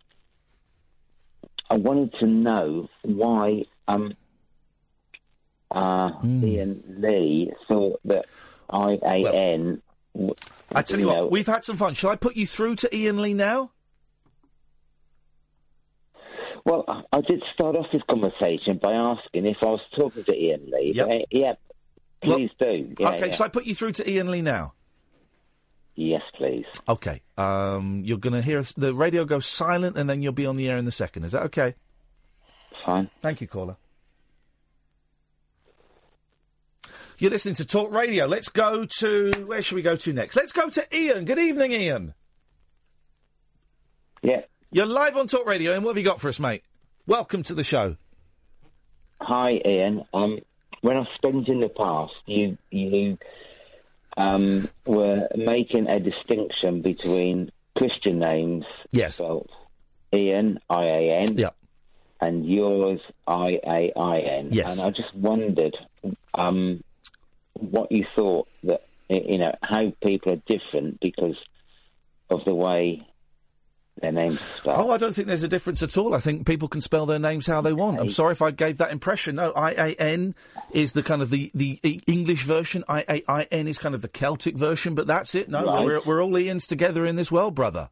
I 1.71 1.77
wanted 1.77 2.15
to 2.19 2.27
know 2.27 2.89
why 3.03 3.63
um. 3.87 4.15
Uh, 5.71 6.11
Hmm. 6.11 6.45
Iain 6.45 6.83
Lee 6.99 7.53
thought 7.69 8.01
that 8.07 8.27
I 8.69 8.99
A 9.05 9.35
N. 9.55 9.83
I 10.75 10.83
tell 10.83 10.99
you 10.99 11.07
what, 11.07 11.31
we've 11.31 11.47
had 11.47 11.63
some 11.63 11.77
fun. 11.77 11.95
Shall 11.95 12.11
I 12.11 12.17
put 12.17 12.35
you 12.35 12.47
through 12.49 12.75
to 12.77 12.89
Iain 12.93 13.23
Lee 13.23 13.35
now? 13.35 13.71
Well, 16.65 16.85
I- 17.13 17.21
did 17.21 17.43
start 17.53 17.77
off 17.77 17.87
this 17.93 18.03
conversation 18.09 18.79
by 18.79 18.93
asking 18.93 19.47
if 19.47 19.59
I 19.63 19.67
was 19.67 19.81
talking 19.97 20.25
to 20.25 20.33
Iain 20.33 20.71
Lee. 20.71 20.93
Yep. 20.95 21.07
But, 21.07 21.15
uh, 21.15 21.25
yeah, 21.31 21.53
please 22.23 22.51
do. 22.59 22.95
Yeah, 22.99 23.09
okay, 23.11 23.27
yeah. 23.29 23.33
shall 23.33 23.47
I 23.47 23.49
put 23.51 23.67
you 23.67 23.75
through 23.75 23.93
to 23.93 24.11
Iain 24.11 24.31
Lee 24.31 24.43
now? 24.43 24.73
Yes, 25.95 26.23
please. 26.37 26.65
Okay. 26.89 27.23
Um, 27.39 28.03
you're 28.05 28.19
going 28.19 28.33
to 28.33 28.43
hear 28.43 28.59
us, 28.59 28.73
the 28.73 28.95
radio 28.95 29.25
go 29.25 29.39
silent, 29.39 29.97
and 29.97 30.11
then 30.11 30.23
you'll 30.23 30.33
be 30.33 30.47
on 30.47 30.57
the 30.57 30.69
air 30.69 30.77
in 30.77 30.85
the 30.87 30.93
second. 30.93 31.25
Is 31.25 31.33
that 31.33 31.45
okay? 31.45 31.75
Fine. 32.85 33.11
Thank 33.23 33.41
you, 33.41 33.47
caller. 33.47 33.77
You're 37.19 37.31
listening 37.31 37.55
to 37.57 37.65
Talk 37.65 37.93
Radio. 37.93 38.27
Let's 38.27 38.49
go 38.49 38.87
to 38.99 39.31
where 39.47 39.63
should 39.63 39.77
we 39.77 39.83
go 39.83 39.97
to 39.97 40.13
next? 40.13 40.35
Let's 40.35 40.53
go 40.53 40.69
to 40.69 40.97
Ian. 40.97 41.25
Good 41.25 41.39
evening, 41.39 41.71
Ian. 41.73 42.15
Yeah. 44.23 44.41
You're 44.75 44.87
live 44.87 45.17
on 45.17 45.29
Talk 45.29 45.47
Radio, 45.47 45.73
and 45.73 45.85
what 45.85 45.91
have 45.91 45.99
you 45.99 46.03
got 46.03 46.21
for 46.21 46.29
us, 46.29 46.41
mate? 46.41 46.65
Welcome 47.07 47.45
to 47.45 47.55
the 47.55 47.63
show. 47.63 47.97
Hi, 49.21 49.61
Ian. 49.65 50.05
Um, 50.13 50.41
when 50.81 50.97
to 50.97 51.47
you 51.47 51.55
in 51.55 51.61
the 51.61 51.69
past, 51.69 52.13
you 52.27 52.59
you 52.73 53.17
um, 54.17 54.69
were 54.85 55.29
making 55.37 55.87
a 55.87 56.01
distinction 56.01 56.83
between 56.83 57.53
Christian 57.79 58.19
names, 58.19 58.65
yes, 58.91 59.15
spelled 59.15 59.49
Ian 60.13 60.59
I 60.69 60.83
A 60.87 61.25
N, 61.29 61.39
yeah, 61.39 61.51
and 62.21 62.45
yours 62.45 62.99
I 63.29 63.61
A 63.65 63.93
I 63.97 64.19
N. 64.23 64.49
Yes. 64.51 64.73
and 64.73 64.89
I 64.89 64.91
just 64.91 65.15
wondered 65.15 65.77
um, 66.35 66.83
what 67.53 67.93
you 67.93 68.07
thought 68.17 68.49
that 68.65 68.83
you 69.09 69.39
know 69.39 69.55
how 69.63 69.93
people 70.03 70.33
are 70.33 70.43
different 70.49 70.99
because 70.99 71.37
of 72.29 72.45
the 72.45 72.55
way 72.57 73.07
their 74.01 74.13
names 74.13 74.41
spelled. 74.41 74.79
Oh, 74.79 74.91
I 74.91 74.99
don't 74.99 75.15
think 75.15 75.29
there's 75.29 75.45
a 75.45 75.49
difference 75.49 75.83
at 75.83 75.97
all. 75.97 76.15
I 76.15 76.19
think 76.19 76.47
people 76.47 76.69
can 76.69 76.81
spell 76.81 77.07
their 77.07 77.19
names 77.19 77.47
how 77.47 77.61
they 77.61 77.73
want. 77.73 78.01
I'm 78.01 78.09
sorry 78.09 78.33
if 78.33 78.43
I 78.43 78.51
gave 78.51 78.79
that 78.79 78.91
impression. 78.91 79.37
No, 79.37 79.53
I 79.53 79.71
A 79.73 79.95
N 79.95 80.35
is 80.73 80.95
the 80.95 81.03
kind 81.03 81.23
of 81.23 81.31
the, 81.31 81.51
the 81.55 81.79
English 82.07 82.43
version. 82.43 82.85
I 82.89 83.05
A 83.09 83.23
I 83.29 83.43
N 83.53 83.69
is 83.69 83.79
kind 83.79 83.95
of 83.95 84.03
the 84.03 84.09
Celtic 84.09 84.57
version. 84.57 84.95
But 84.95 85.07
that's 85.07 85.35
it. 85.35 85.49
No, 85.49 85.65
right. 85.65 85.85
we're 85.85 86.01
we're 86.05 86.23
all 86.23 86.37
Ian's 86.37 86.67
together 86.67 87.07
in 87.07 87.17
this 87.17 87.31
world, 87.31 87.55
brother. 87.55 87.91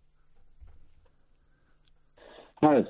No, 2.63 2.85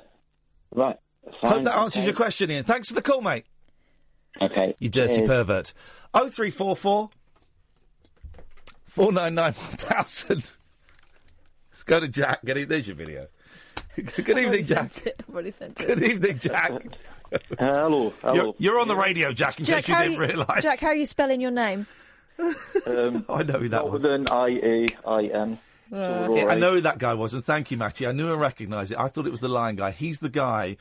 right. 0.74 0.96
Fine. 1.40 1.50
Hope 1.50 1.64
that 1.64 1.76
answers 1.76 2.00
okay. 2.00 2.06
your 2.06 2.16
question, 2.16 2.50
Ian. 2.50 2.64
Thanks 2.64 2.88
for 2.88 2.94
the 2.94 3.02
call, 3.02 3.20
mate. 3.20 3.44
Okay. 4.40 4.74
You 4.78 4.88
dirty 4.88 5.16
Cheers. 5.16 5.28
pervert. 5.28 5.74
0344 6.14 7.10
499 8.86 9.52
1000. 9.52 10.52
go 11.86 12.00
to 12.00 12.08
Jack. 12.08 12.44
Get 12.44 12.56
it. 12.56 12.68
There's 12.68 12.86
your 12.86 12.96
video. 12.96 13.28
Good 13.96 14.38
evening, 14.38 14.64
Jack. 14.64 14.92
I've 15.06 15.34
already 15.34 15.50
sent 15.50 15.78
it. 15.80 15.86
Good 15.86 16.02
evening, 16.02 16.38
Jack. 16.38 16.72
hello, 17.58 18.12
hello. 18.22 18.34
You're, 18.34 18.54
you're 18.58 18.80
on 18.80 18.88
the 18.88 18.96
radio, 18.96 19.32
Jack. 19.32 19.58
In 19.58 19.64
Jack, 19.64 19.84
case 19.84 19.88
you 19.88 19.94
how 19.94 20.02
didn't 20.02 20.14
you, 20.14 20.20
realise. 20.20 20.62
Jack, 20.62 20.80
how 20.80 20.88
are 20.88 20.94
you 20.94 21.06
spelling 21.06 21.40
your 21.40 21.50
name? 21.50 21.86
Um, 22.86 23.24
I 23.28 23.42
know 23.42 23.58
who 23.58 23.68
that 23.68 23.88
was. 23.90 24.02
Then 24.02 24.26
I 24.30 24.48
A 24.62 24.86
I 25.06 25.24
N. 25.24 25.58
I 25.92 26.54
know 26.54 26.72
who 26.74 26.80
that 26.82 26.98
guy 26.98 27.14
was, 27.14 27.34
and 27.34 27.44
thank 27.44 27.70
you, 27.70 27.76
Matty. 27.76 28.06
I 28.06 28.12
knew 28.12 28.30
and 28.32 28.40
recognised 28.40 28.92
it. 28.92 28.98
I 28.98 29.08
thought 29.08 29.26
it 29.26 29.30
was 29.30 29.40
the 29.40 29.48
Lion 29.48 29.76
guy. 29.76 29.90
He's 29.90 30.20
the 30.20 30.28
guy 30.30 30.76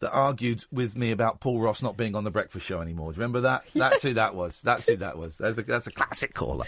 that 0.00 0.10
argued 0.10 0.62
with 0.70 0.94
me 0.94 1.10
about 1.10 1.40
Paul 1.40 1.58
Ross 1.60 1.82
not 1.82 1.96
being 1.96 2.14
on 2.14 2.24
the 2.24 2.30
Breakfast 2.30 2.66
Show 2.66 2.80
anymore. 2.82 3.12
Do 3.12 3.16
you 3.16 3.20
remember 3.22 3.40
that? 3.42 3.64
That's 3.74 4.02
who 4.02 4.12
that 4.14 4.34
was. 4.34 4.60
That's 4.62 4.86
who 4.86 4.96
that 4.96 5.16
was. 5.16 5.38
That's 5.38 5.58
a, 5.58 5.62
that's 5.62 5.86
a 5.86 5.90
classic 5.90 6.34
caller. 6.34 6.66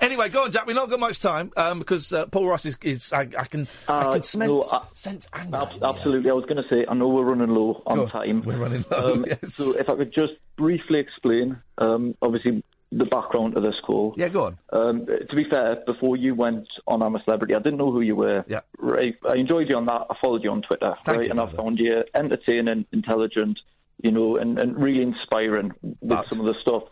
Anyway, 0.00 0.28
go 0.30 0.44
on, 0.44 0.52
Jack. 0.52 0.66
We've 0.66 0.76
not 0.76 0.88
got 0.88 0.98
much 1.00 1.20
time 1.20 1.52
um, 1.58 1.78
because 1.80 2.10
uh, 2.12 2.26
Paul 2.26 2.46
Ross 2.48 2.64
is. 2.64 2.78
is 2.82 3.12
I, 3.12 3.22
I 3.36 3.44
can. 3.44 3.68
I 3.88 3.92
Uh, 3.92 4.12
can 4.12 4.22
sense, 4.22 4.48
no, 4.48 4.62
I- 4.72 4.86
sense 4.94 5.28
anger. 5.34 5.56
Ab- 5.56 5.82
absolutely. 5.82 6.30
I 6.30 6.34
was 6.34 6.44
going 6.46 6.62
to 6.62 6.74
say, 6.74 6.86
I 6.88 6.94
know 6.94 7.08
we're 7.08 7.24
running 7.24 7.48
low 7.54 7.82
on 7.86 7.98
on. 8.00 8.08
time. 8.10 8.42
We're 8.42 8.56
running 8.58 8.84
low, 8.90 9.12
Um, 9.14 9.24
yes. 9.28 9.54
So 9.54 9.78
if 9.78 9.88
I 9.90 9.96
could 9.96 10.14
just 10.14 10.32
briefly 10.56 11.00
explain, 11.00 11.58
um, 11.78 12.14
obviously, 12.22 12.62
the 12.92 13.04
background 13.04 13.56
of 13.56 13.62
this 13.62 13.74
call. 13.86 14.14
Yeah, 14.16 14.28
go 14.28 14.44
on. 14.46 14.58
Um, 14.72 15.06
to 15.06 15.36
be 15.36 15.44
fair, 15.48 15.76
before 15.86 16.16
you 16.16 16.34
went 16.34 16.66
on 16.88 17.02
I'm 17.02 17.14
a 17.14 17.22
Celebrity, 17.24 17.54
I 17.54 17.60
didn't 17.60 17.78
know 17.78 17.92
who 17.92 18.00
you 18.00 18.16
were. 18.16 18.44
Yeah. 18.48 18.60
Right. 18.78 19.14
I 19.28 19.36
enjoyed 19.36 19.68
you 19.70 19.76
on 19.76 19.86
that. 19.86 20.06
I 20.10 20.14
followed 20.20 20.42
you 20.42 20.50
on 20.50 20.62
Twitter. 20.62 20.94
Thank 21.04 21.18
right. 21.18 21.24
you, 21.26 21.30
and 21.30 21.40
I 21.40 21.44
brother. 21.44 21.56
found 21.56 21.78
you 21.78 22.02
entertaining, 22.14 22.86
intelligent, 22.92 23.58
you 24.02 24.10
know, 24.10 24.36
and, 24.36 24.58
and 24.58 24.76
really 24.76 25.02
inspiring 25.02 25.72
with 25.82 25.98
But- 26.02 26.32
some 26.34 26.44
of 26.44 26.46
the 26.52 26.60
stuff. 26.62 26.82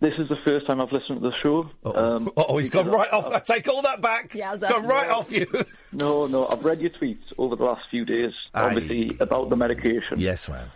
this 0.00 0.12
is 0.18 0.28
the 0.28 0.36
first 0.46 0.66
time 0.66 0.82
I've 0.82 0.92
listened 0.92 1.22
to 1.22 1.30
the 1.30 1.32
show. 1.42 1.70
Um, 1.88 2.30
Oh, 2.36 2.58
he's 2.58 2.68
gone 2.68 2.84
because 2.84 2.98
right 2.98 3.12
off. 3.12 3.26
I 3.32 3.38
take 3.38 3.66
all 3.68 3.80
that 3.82 4.02
back. 4.02 4.32
Yowza. 4.32 4.68
Gone 4.68 4.86
right 4.86 5.08
off 5.08 5.32
you. 5.32 5.46
No, 5.96 6.26
no, 6.26 6.48
I've 6.48 6.64
read 6.64 6.80
your 6.80 6.90
tweets 6.90 7.22
over 7.38 7.54
the 7.54 7.62
last 7.64 7.82
few 7.88 8.04
days, 8.04 8.32
Aye. 8.52 8.62
obviously, 8.64 9.16
about 9.20 9.48
the 9.48 9.56
medication. 9.56 10.18
Yes, 10.18 10.48
man. 10.48 10.68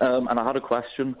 Um, 0.00 0.26
and 0.26 0.40
I 0.40 0.44
had 0.44 0.56
a 0.56 0.60
question, 0.60 1.14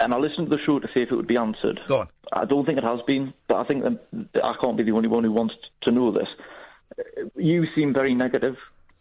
and 0.00 0.14
I 0.14 0.18
listened 0.18 0.50
to 0.50 0.56
the 0.56 0.62
show 0.64 0.78
to 0.78 0.88
see 0.88 1.02
if 1.02 1.10
it 1.10 1.14
would 1.14 1.26
be 1.26 1.36
answered. 1.36 1.80
Go 1.88 2.00
on. 2.00 2.08
I 2.32 2.44
don't 2.44 2.66
think 2.66 2.78
it 2.78 2.84
has 2.84 3.00
been, 3.06 3.32
but 3.48 3.58
I 3.58 3.64
think 3.64 3.84
that 3.84 4.44
I 4.44 4.54
can't 4.62 4.76
be 4.76 4.82
the 4.82 4.92
only 4.92 5.08
one 5.08 5.24
who 5.24 5.32
wants 5.32 5.54
to 5.82 5.92
know 5.92 6.12
this. 6.12 6.28
You 7.36 7.66
seem 7.74 7.92
very 7.92 8.14
negative 8.14 8.56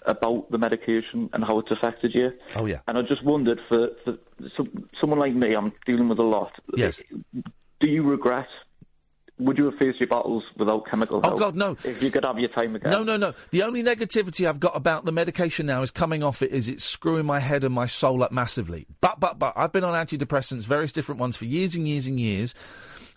about 0.05 0.51
the 0.51 0.57
medication 0.57 1.29
and 1.33 1.43
how 1.43 1.59
it's 1.59 1.71
affected 1.71 2.13
you. 2.13 2.31
Oh, 2.55 2.65
yeah. 2.65 2.79
And 2.87 2.97
I 2.97 3.01
just 3.01 3.23
wondered, 3.23 3.59
for, 3.67 3.89
for 4.03 4.17
some, 4.55 4.89
someone 5.01 5.19
like 5.19 5.33
me, 5.33 5.55
I'm 5.55 5.73
dealing 5.85 6.09
with 6.09 6.19
a 6.19 6.23
lot. 6.23 6.51
Yes. 6.75 7.01
Do 7.33 7.89
you 7.89 8.03
regret? 8.03 8.47
Would 9.37 9.57
you 9.57 9.65
have 9.65 9.75
faced 9.75 9.99
your 9.99 10.07
battles 10.07 10.43
without 10.57 10.85
chemical 10.89 11.17
oh, 11.17 11.21
help? 11.21 11.35
Oh, 11.35 11.37
God, 11.37 11.55
no. 11.55 11.71
If 11.83 12.01
you 12.01 12.09
could 12.09 12.25
have 12.25 12.39
your 12.39 12.49
time 12.49 12.75
again. 12.75 12.89
No, 12.89 13.03
no, 13.03 13.17
no. 13.17 13.33
The 13.51 13.63
only 13.63 13.83
negativity 13.83 14.47
I've 14.47 14.61
got 14.61 14.77
about 14.77 15.03
the 15.03 15.11
medication 15.11 15.65
now 15.65 15.81
is 15.81 15.91
coming 15.91 16.23
off 16.23 16.41
it 16.41 16.51
is 16.51 16.69
it's 16.69 16.85
screwing 16.85 17.25
my 17.25 17.39
head 17.39 17.65
and 17.65 17.73
my 17.73 17.85
soul 17.85 18.23
up 18.23 18.31
massively. 18.31 18.87
But, 19.01 19.19
but, 19.19 19.37
but, 19.37 19.53
I've 19.57 19.73
been 19.73 19.83
on 19.83 19.93
antidepressants, 19.93 20.63
various 20.63 20.93
different 20.93 21.19
ones, 21.19 21.35
for 21.35 21.45
years 21.45 21.75
and 21.75 21.85
years 21.85 22.07
and 22.07 22.17
years. 22.17 22.55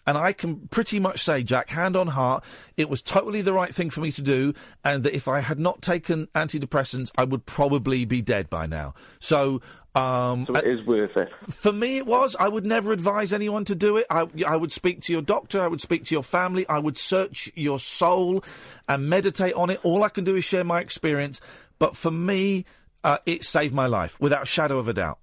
And 0.08 0.16
I 0.16 0.32
can 0.32 0.68
pretty 0.68 0.98
much 0.98 1.22
say, 1.22 1.42
Jack, 1.42 1.68
hand 1.68 1.94
on 1.94 2.06
heart, 2.06 2.42
it 2.78 2.88
was 2.88 3.02
totally 3.02 3.42
the 3.42 3.52
right 3.52 3.72
thing 3.72 3.90
for 3.90 4.00
me 4.00 4.10
to 4.12 4.22
do, 4.22 4.54
and 4.82 5.02
that 5.04 5.14
if 5.14 5.28
I 5.28 5.40
had 5.40 5.58
not 5.58 5.82
taken 5.82 6.28
antidepressants, 6.28 7.10
I 7.18 7.24
would 7.24 7.44
probably 7.44 8.06
be 8.06 8.22
dead 8.22 8.48
by 8.48 8.64
now. 8.66 8.94
So, 9.20 9.60
um, 9.98 10.46
So 10.46 10.54
it 10.54 10.66
is 10.66 10.86
worth 10.86 11.16
it. 11.16 11.28
for 11.50 11.72
me, 11.72 11.98
it 11.98 12.06
was. 12.06 12.36
I 12.38 12.48
would 12.48 12.64
never 12.64 12.92
advise 12.92 13.32
anyone 13.32 13.64
to 13.66 13.74
do 13.74 13.96
it. 13.96 14.06
I, 14.10 14.26
I 14.46 14.56
would 14.56 14.72
speak 14.72 15.02
to 15.02 15.12
your 15.12 15.22
doctor. 15.22 15.60
I 15.60 15.68
would 15.68 15.80
speak 15.80 16.04
to 16.06 16.14
your 16.14 16.22
family. 16.22 16.66
I 16.68 16.78
would 16.78 16.96
search 16.96 17.50
your 17.54 17.78
soul 17.78 18.44
and 18.88 19.08
meditate 19.08 19.54
on 19.54 19.70
it. 19.70 19.80
All 19.82 20.02
I 20.04 20.08
can 20.08 20.24
do 20.24 20.36
is 20.36 20.44
share 20.44 20.64
my 20.64 20.80
experience. 20.80 21.40
But 21.78 21.96
for 21.96 22.10
me, 22.10 22.64
uh, 23.04 23.18
it 23.26 23.44
saved 23.44 23.74
my 23.74 23.86
life 23.86 24.20
without 24.20 24.42
a 24.42 24.46
shadow 24.46 24.78
of 24.78 24.88
a 24.88 24.92
doubt. 24.92 25.18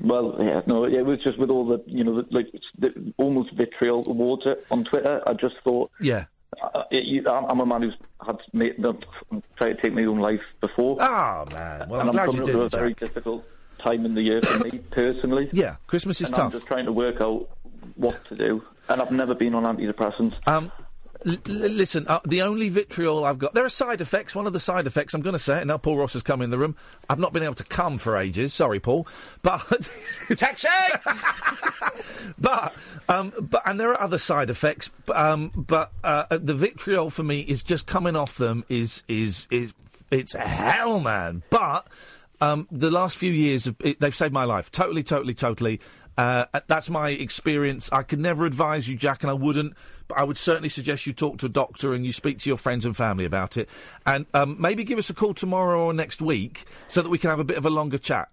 Well, 0.00 0.36
yeah, 0.38 0.60
no, 0.66 0.84
it 0.84 1.04
was 1.04 1.18
just 1.22 1.38
with 1.38 1.50
all 1.50 1.66
the, 1.66 1.82
you 1.86 2.04
know, 2.04 2.22
the, 2.22 2.26
like 2.30 2.46
the, 2.78 3.12
almost 3.16 3.52
vitriol 3.54 4.04
it 4.46 4.66
on 4.70 4.84
Twitter. 4.84 5.22
I 5.26 5.32
just 5.34 5.56
thought, 5.64 5.90
Yeah. 6.00 6.26
Uh, 6.62 6.84
it, 6.90 7.04
you, 7.04 7.28
I'm, 7.28 7.44
I'm 7.46 7.60
a 7.60 7.66
man 7.66 7.82
who's 7.82 7.96
had 8.24 8.38
made, 8.52 8.76
tried 9.56 9.76
to 9.76 9.82
take 9.82 9.92
my 9.92 10.04
own 10.04 10.18
life 10.18 10.40
before. 10.60 10.96
Ah, 11.00 11.44
man. 11.52 11.88
Well, 11.88 12.00
and 12.00 12.10
I'm 12.10 12.14
glad 12.14 12.26
coming 12.26 12.46
you 12.46 12.62
up 12.62 12.70
to 12.70 12.76
a 12.76 12.80
very 12.80 12.94
difficult 12.94 13.44
time 13.84 14.06
in 14.06 14.14
the 14.14 14.22
year 14.22 14.40
for 14.42 14.64
me 14.64 14.78
personally. 14.90 15.48
Yeah, 15.52 15.76
Christmas 15.86 16.20
is 16.20 16.28
and 16.28 16.36
tough. 16.36 16.44
I'm 16.46 16.58
just 16.58 16.66
trying 16.66 16.86
to 16.86 16.92
work 16.92 17.20
out 17.20 17.48
what 17.96 18.24
to 18.28 18.34
do, 18.34 18.62
and 18.88 19.00
I've 19.00 19.10
never 19.10 19.34
been 19.34 19.54
on 19.54 19.64
antidepressants. 19.64 20.36
Um, 20.46 20.72
l- 21.26 21.38
listen, 21.46 22.06
uh, 22.08 22.20
the 22.26 22.42
only 22.42 22.68
vitriol 22.68 23.24
I've 23.24 23.38
got. 23.38 23.54
There 23.54 23.64
are 23.64 23.68
side 23.70 24.00
effects. 24.00 24.34
One 24.34 24.46
of 24.46 24.52
the 24.52 24.60
side 24.60 24.86
effects, 24.86 25.14
I'm 25.14 25.22
going 25.22 25.34
to 25.34 25.38
say 25.38 25.60
it 25.60 25.66
now. 25.66 25.78
Paul 25.78 25.98
Ross 25.98 26.12
has 26.14 26.22
come 26.22 26.42
in 26.42 26.50
the 26.50 26.58
room. 26.58 26.76
I've 27.08 27.18
not 27.18 27.32
been 27.32 27.42
able 27.42 27.54
to 27.54 27.64
come 27.64 27.98
for 27.98 28.16
ages. 28.16 28.54
Sorry, 28.54 28.80
Paul. 28.80 29.06
But 29.42 29.88
taxi. 30.36 30.68
but 32.38 32.74
um, 33.08 33.32
but 33.40 33.62
and 33.66 33.78
there 33.78 33.90
are 33.90 34.00
other 34.00 34.18
side 34.18 34.50
effects. 34.50 34.90
Um, 35.12 35.50
but 35.54 35.92
uh, 36.02 36.26
the 36.30 36.54
vitriol 36.54 37.10
for 37.10 37.22
me 37.22 37.40
is 37.40 37.62
just 37.62 37.86
coming 37.86 38.16
off 38.16 38.36
them 38.36 38.64
is 38.68 39.02
is 39.08 39.46
is 39.50 39.72
it's 40.10 40.34
hell, 40.34 41.00
man. 41.00 41.42
But 41.50 41.88
um, 42.40 42.68
the 42.70 42.90
last 42.90 43.16
few 43.16 43.32
years, 43.32 43.64
have, 43.66 43.76
it, 43.80 44.00
they've 44.00 44.14
saved 44.14 44.32
my 44.32 44.44
life. 44.44 44.70
Totally, 44.70 45.02
totally, 45.02 45.34
totally. 45.34 45.80
Uh, 46.16 46.46
that's 46.66 46.88
my 46.88 47.10
experience. 47.10 47.88
I 47.92 48.02
could 48.02 48.20
never 48.20 48.46
advise 48.46 48.88
you, 48.88 48.96
Jack, 48.96 49.22
and 49.22 49.30
I 49.30 49.34
wouldn't. 49.34 49.74
But 50.08 50.18
I 50.18 50.24
would 50.24 50.36
certainly 50.36 50.68
suggest 50.68 51.06
you 51.06 51.12
talk 51.12 51.38
to 51.38 51.46
a 51.46 51.48
doctor 51.48 51.94
and 51.94 52.04
you 52.04 52.12
speak 52.12 52.38
to 52.40 52.50
your 52.50 52.56
friends 52.56 52.84
and 52.84 52.96
family 52.96 53.24
about 53.24 53.56
it. 53.56 53.68
And 54.06 54.26
um, 54.34 54.56
maybe 54.60 54.84
give 54.84 54.98
us 54.98 55.10
a 55.10 55.14
call 55.14 55.34
tomorrow 55.34 55.84
or 55.84 55.92
next 55.92 56.20
week 56.22 56.64
so 56.88 57.02
that 57.02 57.08
we 57.08 57.18
can 57.18 57.30
have 57.30 57.40
a 57.40 57.44
bit 57.44 57.56
of 57.56 57.66
a 57.66 57.70
longer 57.70 57.98
chat. 57.98 58.28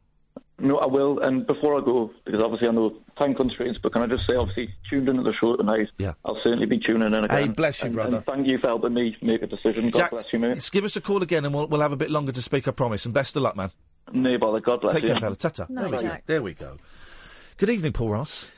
No, 0.60 0.78
I 0.78 0.86
will. 0.86 1.20
And 1.20 1.48
before 1.48 1.82
I 1.82 1.84
go, 1.84 2.12
because 2.24 2.44
obviously 2.44 2.70
I 2.70 2.72
know 2.72 2.96
time 3.20 3.34
constraints, 3.34 3.80
but 3.82 3.94
can 3.94 4.04
I 4.04 4.08
just 4.08 4.24
say, 4.30 4.36
obviously, 4.36 4.70
tuned 4.90 5.10
in 5.10 5.18
into 5.18 5.32
the 5.32 5.36
show 5.42 5.56
tonight. 5.56 5.88
Yeah. 5.98 6.14
I'll 6.24 6.38
certainly 6.44 6.68
be 6.68 6.78
tuning 6.78 7.08
in 7.08 7.26
again. 7.26 7.30
Hey, 7.30 7.48
bless 7.48 7.80
you, 7.82 7.88
And- 7.88 7.96
brother. 7.96 8.18
And 8.18 8.26
thank 8.26 8.52
you 8.52 8.60
for 8.60 8.68
helping 8.68 8.94
me 8.94 9.18
make 9.24 9.42
a 9.42 9.48
decision. 9.48 9.90
God 9.90 10.00
Jack, 10.00 10.12
bless 10.12 10.26
you, 10.32 10.38
mate. 10.38 10.56
Just 10.56 10.72
give 10.72 10.84
us 10.86 10.96
a 10.96 11.02
call 11.02 11.24
again 11.24 11.46
and 11.46 11.54
we'll, 11.56 11.68
we'll 11.68 11.82
have 11.82 11.94
a 11.94 11.98
bit 11.98 12.12
longer 12.12 12.32
to 12.32 12.42
speak, 12.44 12.68
I 12.68 12.72
promise. 12.72 13.06
And 13.06 13.14
best 13.14 13.36
of 13.36 13.42
luck, 13.42 13.56
man. 13.56 13.72
No 14.14 14.38
bother. 14.38 14.60
God 14.60 14.82
bless 14.82 14.94
Take 14.94 15.04
you. 15.04 15.10
Take 15.10 15.18
care, 15.18 15.22
fella. 15.22 15.36
Ta-ta. 15.36 15.66
No, 15.70 15.82
there, 15.82 15.90
we 15.90 15.98
go. 15.98 16.02
Jack. 16.04 16.24
there 16.28 16.42
we 16.44 16.54
go. 16.54 16.78
Good 17.62 17.70
evening, 17.70 17.94
Paul 17.94 18.10
Ross. 18.10 18.50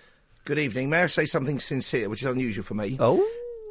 Good 0.45 0.57
evening. 0.57 0.89
May 0.89 1.01
I 1.01 1.07
say 1.07 1.25
something 1.25 1.59
sincere, 1.59 2.07
which 2.07 2.21
is 2.21 2.25
unusual 2.25 2.63
for 2.63 2.73
me? 2.73 2.95
Oh? 3.01 3.21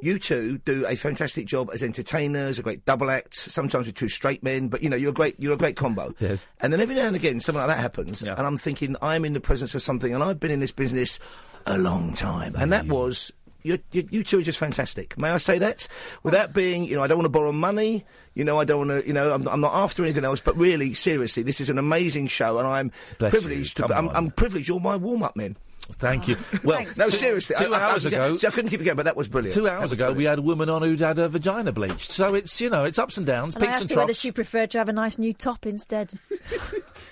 You 0.03 0.19
two 0.19 0.59
do 0.59 0.87
a 0.87 0.95
fantastic 0.95 1.47
job 1.47 1.71
as 1.73 1.83
entertainers, 1.83 2.59
a 2.59 2.63
great 2.63 2.85
double 2.85 3.11
act, 3.11 3.35
sometimes 3.35 3.87
with 3.87 3.95
two 3.95 4.11
straight 4.11 4.43
men, 4.43 4.69
but 4.69 4.83
you 4.83 4.91
know, 4.91 4.97
you're 4.97 5.09
a 5.09 5.15
great 5.15 5.41
you're 5.41 5.55
a 5.55 5.57
great 5.57 5.75
combo. 5.75 6.15
Yes. 6.19 6.47
And 6.61 6.71
then 6.71 6.83
every 6.83 6.97
now 6.97 7.07
and 7.07 7.17
again 7.17 7.41
something 7.41 7.59
like 7.59 7.75
that 7.75 7.81
happens 7.81 8.23
and 8.23 8.31
I'm 8.39 8.59
thinking 8.59 8.95
I'm 9.01 9.25
in 9.25 9.33
the 9.33 9.41
presence 9.41 9.75
of 9.75 9.81
something 9.81 10.13
and 10.13 10.23
I've 10.23 10.39
been 10.39 10.51
in 10.51 10.61
this 10.61 10.71
business 10.71 11.19
a 11.65 11.79
long 11.79 12.13
time. 12.13 12.55
And 12.55 12.71
that 12.71 12.89
was 12.89 13.33
you, 13.63 13.79
you, 13.93 14.25
two 14.25 14.39
are 14.39 14.43
just 14.43 14.59
fantastic. 14.59 15.19
May 15.19 15.31
I 15.31 15.39
say 15.39 15.59
that? 15.59 15.87
Without 16.23 16.53
being, 16.53 16.85
you 16.85 16.97
know, 16.97 17.03
I 17.03 17.07
don't 17.07 17.19
want 17.19 17.27
to 17.27 17.31
borrow 17.31 17.53
money. 17.53 18.05
You 18.35 18.45
know, 18.45 18.59
I 18.59 18.65
don't 18.65 18.89
want 18.89 19.03
to, 19.03 19.07
you 19.07 19.13
know, 19.13 19.33
I'm, 19.33 19.47
I'm 19.47 19.61
not 19.61 19.75
after 19.75 20.03
anything 20.03 20.25
else. 20.25 20.41
But 20.41 20.57
really, 20.57 20.95
seriously, 20.95 21.43
this 21.43 21.61
is 21.61 21.69
an 21.69 21.79
amazing 21.79 22.29
show, 22.29 22.59
and 22.59 22.67
I'm 22.67 22.93
Bless 23.19 23.33
you. 23.33 23.41
privileged 23.41 23.77
to. 23.77 23.83
Come 23.83 23.93
I'm, 23.93 24.09
on. 24.09 24.17
I'm 24.17 24.31
privileged. 24.31 24.69
You're 24.69 24.81
my 24.81 24.97
warm-up 24.97 25.37
men. 25.37 25.57
Thank 25.95 26.29
you. 26.29 26.37
Well, 26.65 26.85
no, 26.97 27.07
seriously. 27.07 27.57
two 27.59 27.75
I, 27.75 27.79
I- 27.79 27.83
hours 27.83 28.07
I, 28.07 28.09
ago- 28.11 28.37
see, 28.37 28.47
I 28.47 28.51
couldn't 28.51 28.71
keep 28.71 28.81
it 28.81 28.85
going, 28.85 28.97
but 28.97 29.05
that 29.05 29.17
was 29.17 29.29
brilliant. 29.29 29.55
Two 29.55 29.69
hours 29.69 29.83
was 29.83 29.93
ago, 29.93 30.13
we 30.13 30.25
had 30.25 30.39
a 30.39 30.43
woman 30.43 30.69
on 30.69 30.83
who'd 30.83 31.01
had 31.01 31.19
her 31.19 31.29
vagina 31.29 31.73
bleached. 31.73 32.11
So 32.13 32.35
it's, 32.35 32.61
you 32.61 32.71
know, 32.71 32.85
it's 32.85 32.99
ups 32.99 33.19
and 33.19 33.27
downs, 33.27 33.55
And 33.55 33.65
I 33.65 33.67
peaks 33.67 33.77
asked 33.77 33.91
and 33.91 33.91
her 33.93 33.97
whether 34.07 34.15
she 34.15 34.33
preferred 34.33 34.71
to 34.73 34.79
have 34.79 34.89
a 34.89 34.93
nice 34.93 35.19
new 35.19 35.35
top 35.35 35.67
instead. 35.67 36.13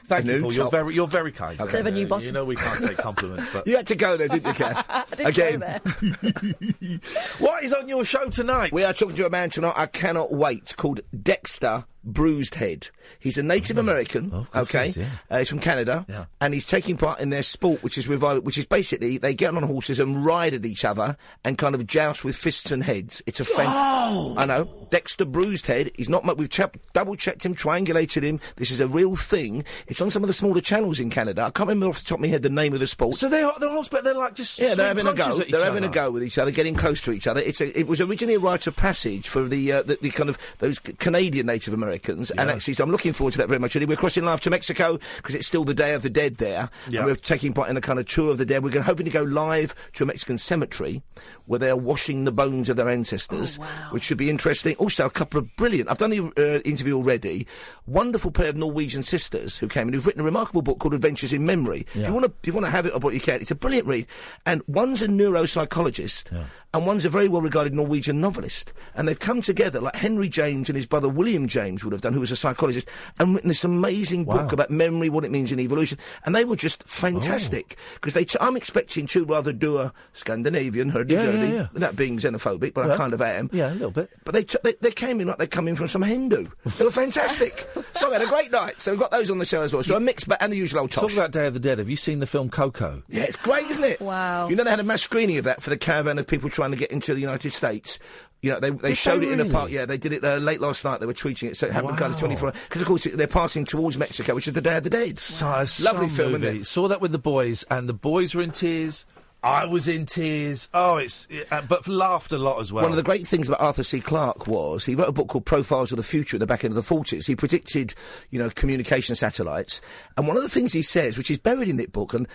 Thank 0.07 0.25
A 0.25 0.29
you, 0.29 0.33
new 0.35 0.41
Paul. 0.43 0.53
You're 0.53 0.65
top. 0.65 0.73
very, 0.73 0.95
you're 0.95 1.07
very 1.07 1.33
kind. 1.33 1.61
Instead 1.61 1.81
of 1.81 1.87
a 1.87 1.91
new 1.91 2.07
bottom. 2.07 2.27
You 2.27 2.33
know 2.33 2.45
we 2.45 2.57
can't 2.57 2.83
take 2.85 2.97
compliments, 2.97 3.49
but... 3.53 3.67
You 3.71 3.77
had 3.77 3.87
to 3.89 3.97
go 3.97 4.17
there, 4.17 4.29
didn't 4.29 4.47
you, 4.47 4.55
Kath? 4.55 4.87
I 4.89 5.05
didn't 5.17 5.27
Again. 5.29 5.61
go 5.61 5.67
there. 5.67 7.01
What 7.39 7.63
is 7.65 7.73
on 7.73 7.89
your 7.89 8.05
show 8.05 8.29
tonight? 8.31 8.73
We 8.73 8.85
are 8.85 8.93
talking 8.93 9.17
to 9.17 9.27
a 9.27 9.31
man 9.31 9.51
tonight 9.51 9.75
I 9.77 9.87
cannot 9.87 10.33
wait 10.33 10.77
called 10.77 11.01
Dexter 11.23 11.85
Bruised 12.05 12.55
Head. 12.57 12.89
He's 13.19 13.37
a 13.37 13.43
Native 13.43 13.77
American, 13.77 14.31
Oh, 14.33 14.47
okay? 14.63 14.85
he 14.85 14.91
is, 14.91 14.97
yeah. 14.99 15.07
uh, 15.31 15.39
he's 15.39 15.49
from 15.49 15.59
Canada, 15.59 16.07
Yeah. 16.09 16.27
and 16.41 16.55
he's 16.55 16.65
taking 16.65 16.97
part 16.97 17.21
in 17.21 17.31
their 17.31 17.43
sport, 17.43 17.83
which 17.83 17.99
is 17.99 18.07
revival, 18.09 18.43
which 18.43 18.57
is 18.57 18.65
basically 18.67 19.19
they 19.19 19.35
get 19.35 19.55
on 19.55 19.63
horses 19.65 19.99
and 19.99 20.25
ride 20.25 20.55
at 20.55 20.65
each 20.65 20.85
other 20.85 21.17
and 21.45 21.59
kind 21.59 21.75
of 21.75 21.87
joust 21.87 22.25
with 22.25 22.37
fists 22.37 22.71
and 22.71 22.85
heads. 22.85 23.23
It's 23.27 23.41
a 23.41 23.45
fan- 23.45 23.67
Oh! 23.69 24.35
I 24.39 24.45
know. 24.47 24.87
Dexter 24.91 25.25
Bruised 25.25 25.67
Head. 25.67 25.91
He's 25.97 26.09
not. 26.09 26.25
We've 26.37 26.49
double 26.93 27.17
checked 27.17 27.45
him, 27.45 27.55
triangulated 27.55 28.23
him. 28.23 28.41
This 28.57 28.71
is 28.71 28.81
a 28.81 28.89
real 28.89 29.15
thing. 29.17 29.65
It's 29.87 30.01
on 30.01 30.11
some 30.11 30.23
of 30.23 30.27
the 30.29 30.33
smaller 30.33 30.61
channels 30.61 30.99
in 31.01 31.11
Canada. 31.11 31.43
I 31.43 31.51
can't 31.51 31.69
remember 31.69 31.87
off 31.91 32.01
the 32.03 32.09
top 32.09 32.19
of 32.19 32.23
my 32.23 32.29
head 32.29 32.43
the 32.43 32.49
name 32.51 32.73
of 32.75 32.81
the 32.81 32.87
sport. 32.87 33.15
So 33.17 33.29
they 33.29 33.43
are, 33.43 33.55
they're 33.61 33.69
all, 33.71 33.83
they're 33.83 34.15
like 34.15 34.35
just 34.35 34.59
Yeah, 34.59 34.75
they're 34.75 34.89
having 34.89 35.07
a 35.07 35.15
go. 35.15 35.23
punches 35.25 35.41
at 35.41 35.47
each 35.47 35.53
They're 35.53 35.65
having 35.65 35.85
a 35.85 35.89
go 35.89 36.11
with 36.11 36.25
each 36.25 36.39
other, 36.39 36.51
getting 36.51 36.75
close 36.75 37.03
to 37.03 37.13
each 37.13 37.27
other. 37.27 37.41
It's 37.41 37.61
a, 37.61 37.79
it 37.79 37.87
was 37.87 38.01
originally 38.01 38.35
a 38.35 38.39
rite 38.41 38.67
of 38.67 38.75
passage 38.77 39.29
for 39.29 39.47
the 39.47 39.73
uh, 39.73 39.83
the, 39.83 39.99
the 40.01 40.11
kind 40.11 40.29
of 40.29 40.39
those 40.59 40.79
Canadian 40.79 41.47
Native 41.47 41.73
Americans, 41.75 41.90
and 42.31 42.49
Yeah. 42.49 42.55
actually, 42.55 42.75
so 42.75 42.85
I'm 42.85 42.91
looking 42.91 43.13
forward 43.13 43.33
to 43.33 43.39
that 43.39 43.49
very 43.49 43.59
much. 43.59 43.75
Really, 43.75 43.87
we're 43.87 43.97
crossing 43.97 44.25
live 44.25 44.41
to 44.43 44.51
Mexico 44.51 44.99
because 45.17 45.35
it's 45.35 45.47
still 45.47 45.65
the 45.65 45.75
Day 45.75 45.95
of 45.95 46.03
the 46.03 46.11
Dead 46.11 46.37
there, 46.37 46.71
Yeah. 46.89 47.01
and 47.01 47.07
we're 47.07 47.17
taking 47.17 47.53
part 47.53 47.69
in 47.71 47.77
a 47.77 47.81
kind 47.81 47.99
of 47.99 48.07
tour 48.07 48.31
of 48.31 48.39
the 48.39 48.45
dead. 48.45 48.63
We're 48.65 48.71
going, 48.71 48.85
hoping 48.85 49.05
to 49.07 49.11
go 49.13 49.23
live 49.23 49.75
to 49.95 50.05
a 50.05 50.07
Mexican 50.07 50.39
cemetery 50.39 51.03
where 51.47 51.59
they 51.59 51.69
are 51.71 51.77
washing 51.77 52.25
the 52.25 52.33
bones 52.33 52.69
of 52.69 52.77
their 52.77 52.89
ancestors, 52.89 53.59
Oh, 53.61 53.65
which 53.91 54.03
should 54.05 54.19
be 54.19 54.31
interesting. 54.31 54.75
Also, 54.77 55.05
a 55.07 55.11
couple 55.11 55.39
of 55.39 55.55
brilliant. 55.57 55.91
I've 55.91 55.99
done 55.99 56.11
the 56.11 56.21
uh, 56.37 56.61
interview 56.61 56.95
already. 56.97 57.47
Wonderful 57.87 58.31
pair 58.31 58.49
of 58.49 58.57
Norwegian 58.57 59.03
sisters 59.03 59.57
who 59.59 59.69
came 59.69 59.89
in 59.89 59.95
who've 59.95 60.07
written 60.07 60.21
a 60.21 60.25
remarkable 60.25 60.63
book 60.63 60.79
called 60.79 60.95
Adventures 60.95 61.33
in 61.33 61.45
Memory. 61.45 61.87
If 61.95 62.07
you 62.07 62.13
want 62.13 62.27
to, 62.27 62.33
you 62.45 62.53
want 62.53 62.67
to 62.67 62.71
have 62.71 62.87
it, 62.87 62.95
or 62.95 62.99
what 63.01 63.15
you 63.15 63.21
can. 63.21 63.41
It's 63.41 63.51
a 63.51 63.55
brilliant 63.55 63.87
read, 63.87 64.07
and 64.47 64.63
one's 64.67 65.03
a 65.03 65.09
neuropsychologist, 65.09 66.25
and 66.73 66.87
one's 66.87 67.05
a 67.05 67.11
very 67.11 67.29
well-regarded 67.29 67.75
Norwegian 67.75 68.21
novelist, 68.21 68.73
and 68.95 69.09
they've 69.09 69.19
come 69.19 69.43
together 69.43 69.81
like 69.81 69.97
Henry 69.97 70.29
James 70.29 70.69
and 70.69 70.77
his 70.77 70.87
brother 70.87 71.09
William 71.09 71.49
James 71.49 71.85
would 71.85 71.93
have 71.93 72.01
done, 72.01 72.13
who 72.13 72.21
was 72.21 72.31
a 72.31 72.37
psychologist, 72.37 72.89
and 73.19 73.35
written 73.35 73.49
this 73.49 73.65
amazing 73.65 74.25
book 74.25 74.53
about 74.53 74.71
memory, 74.71 75.09
what 75.09 75.25
it 75.25 75.31
means 75.31 75.51
in 75.51 75.59
evolution, 75.59 75.99
and 76.25 76.35
they 76.35 76.45
were 76.45 76.57
just 76.57 76.83
fantastic 76.85 77.77
oh. 77.79 77.83
because 77.95 78.15
they. 78.15 78.25
T- 78.25 78.39
I'm 78.41 78.57
expecting 78.57 79.07
to 79.09 79.25
rather 79.25 79.53
do 79.53 79.79
a 79.79 79.93
Scandinavian 80.13 80.91
hurdy-gurdy, 80.91 81.39
Yeah, 81.39 81.45
yeah, 81.45 81.53
yeah. 81.53 81.67
without 81.73 81.97
being 81.97 82.19
xenophobic, 82.19 82.75
but 82.75 82.91
I 82.91 82.97
kind 82.97 83.13
of 83.13 83.21
am. 83.23 83.51
Yeah, 83.53 83.73
a 83.73 83.75
little 83.75 83.91
bit. 83.91 84.11
But 84.25 84.35
they, 84.35 84.45
t- 84.45 84.59
they 84.63 84.75
they 84.75 84.93
came 84.93 85.21
in 85.21 85.27
like 85.27 85.39
they 85.39 85.47
come 85.47 85.67
in 85.67 85.77
from 85.77 85.89
some 85.89 86.03
Hindu. 86.03 86.47
They 86.79 86.85
were 86.85 86.91
fantastic. 86.91 87.69
so 87.97 88.11
I 88.11 88.13
had 88.15 88.23
a 88.23 88.27
great 88.27 88.53
night. 88.53 88.81
So 88.81 88.93
we've 88.93 89.01
got 89.01 89.11
those 89.11 89.31
on 89.31 89.39
the 89.39 89.45
show 89.45 89.63
as 89.63 89.73
well. 89.73 89.83
So 89.83 89.97
a 89.97 90.01
mix, 90.01 90.25
but 90.25 90.41
and 90.41 90.53
the 90.53 90.57
usual 90.57 90.81
old 90.81 90.91
Talk 90.91 91.05
tosh. 91.05 91.15
about 91.15 91.33
Day 91.33 91.47
of 91.47 91.55
the 91.55 91.61
Dead. 91.61 91.79
Have 91.79 91.91
you 91.91 91.97
seen 91.97 92.21
the 92.21 92.27
film 92.27 92.49
Coco? 92.51 93.03
Yeah, 93.09 93.23
it's 93.23 93.37
great, 93.37 93.67
isn't 93.67 93.85
it? 93.85 94.01
Wow. 94.01 94.49
You 94.49 94.57
know 94.57 94.65
they 94.65 94.71
had 94.71 94.81
a 94.81 94.85
mass 94.85 95.03
screening 95.03 95.39
of 95.39 95.45
that 95.45 95.63
for 95.63 95.71
the 95.71 95.77
caravan 95.77 96.19
of 96.19 96.27
people 96.27 96.51
trying 96.61 96.73
to 96.73 96.77
get 96.77 96.91
into 96.91 97.15
the 97.15 97.21
United 97.21 97.51
States. 97.53 97.99
You 98.43 98.53
know, 98.53 98.61
they, 98.61 98.69
they 98.69 98.91
Did 98.91 98.99
showed 98.99 99.21
they 99.21 99.29
it 99.29 99.33
in 99.33 99.41
a 99.41 99.45
really? 99.45 99.55
park. 99.55 99.71
Yeah, 99.71 99.87
they 99.87 99.97
did 99.97 100.13
it 100.13 100.23
uh, 100.23 100.37
late 100.37 100.61
last 100.61 100.85
night. 100.85 101.01
They 101.01 101.07
were 101.07 101.15
tweeting 101.15 101.51
it, 101.51 101.57
so 101.57 101.67
it 101.67 101.73
happened 101.73 101.97
kind 101.97 102.13
of 102.13 102.21
24 102.21 102.53
Because, 102.53 102.83
of 102.83 102.89
course, 102.89 103.07
it, 103.07 103.17
they're 103.17 103.27
passing 103.27 103.65
towards 103.65 103.97
Mexico, 103.97 104.35
which 104.35 104.47
is 104.47 104.53
the 104.53 104.61
Day 104.61 104.77
of 104.77 104.85
the 104.85 104.91
Dead. 104.91 105.19
So, 105.19 105.47
Lovely 105.83 106.09
film, 106.11 106.33
movie. 106.33 106.63
Saw 106.65 106.89
that 106.89 107.01
with 107.01 107.13
the 107.13 107.19
boys, 107.19 107.65
and 107.71 107.89
the 107.89 107.95
boys 107.95 108.35
were 108.35 108.43
in 108.43 108.51
tears. 108.51 109.07
I 109.43 109.65
was 109.65 109.89
in 109.89 110.05
tears. 110.05 110.69
Oh, 110.75 110.99
it's 110.99 111.27
uh, 111.51 111.63
but 111.63 111.89
laughed 111.89 112.33
a 112.33 112.39
lot 112.39 112.61
as 112.61 112.75
well. 112.75 112.83
One 112.83 112.93
of 112.93 112.99
the 112.99 113.03
great 113.03 113.27
things 113.27 113.49
about 113.49 113.63
Arthur 113.63 113.85
C. 113.85 113.99
Clarke 113.99 114.47
was 114.47 114.85
he 114.85 114.95
wrote 114.95 115.09
a 115.09 115.13
book 115.13 115.29
called 115.29 115.47
Profiles 115.47 115.93
of 115.93 115.97
the 115.97 116.03
Future 116.03 116.37
at 116.37 116.41
the 116.41 116.47
back 116.47 116.63
end 116.63 116.77
of 116.77 116.87
the 116.87 116.95
40s. 116.95 117.27
He 117.27 117.35
predicted, 117.35 117.95
you 118.29 118.39
know, 118.39 118.51
communication 118.51 119.15
satellites. 119.15 119.81
And 120.19 120.29
one 120.29 120.37
of 120.37 120.43
the 120.43 120.51
things 120.51 120.75
he 120.75 120.83
says, 120.83 121.17
which 121.17 121.31
is 121.31 121.39
buried 121.39 121.71
in 121.71 121.77
that 121.77 121.91
book, 121.91 122.13
and 122.13 122.29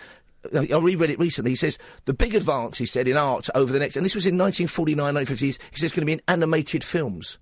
I 0.53 0.77
reread 0.77 1.09
it 1.09 1.19
recently, 1.19 1.51
he 1.51 1.56
says, 1.57 1.77
the 2.06 2.14
big 2.14 2.35
advance, 2.35 2.77
he 2.77 2.85
said, 2.85 3.07
in 3.07 3.17
art 3.17 3.49
over 3.56 3.72
the 3.72 3.80
next, 3.80 3.95
and 3.95 4.06
this 4.06 4.15
was 4.15 4.25
in 4.25 4.38
1949, 4.38 5.14
1950s, 5.14 5.40
he 5.40 5.51
says 5.53 5.83
it's 5.83 5.93
going 5.93 6.01
to 6.01 6.06
be 6.06 6.14
in 6.14 6.22
animated 6.27 6.83
films. 6.83 7.38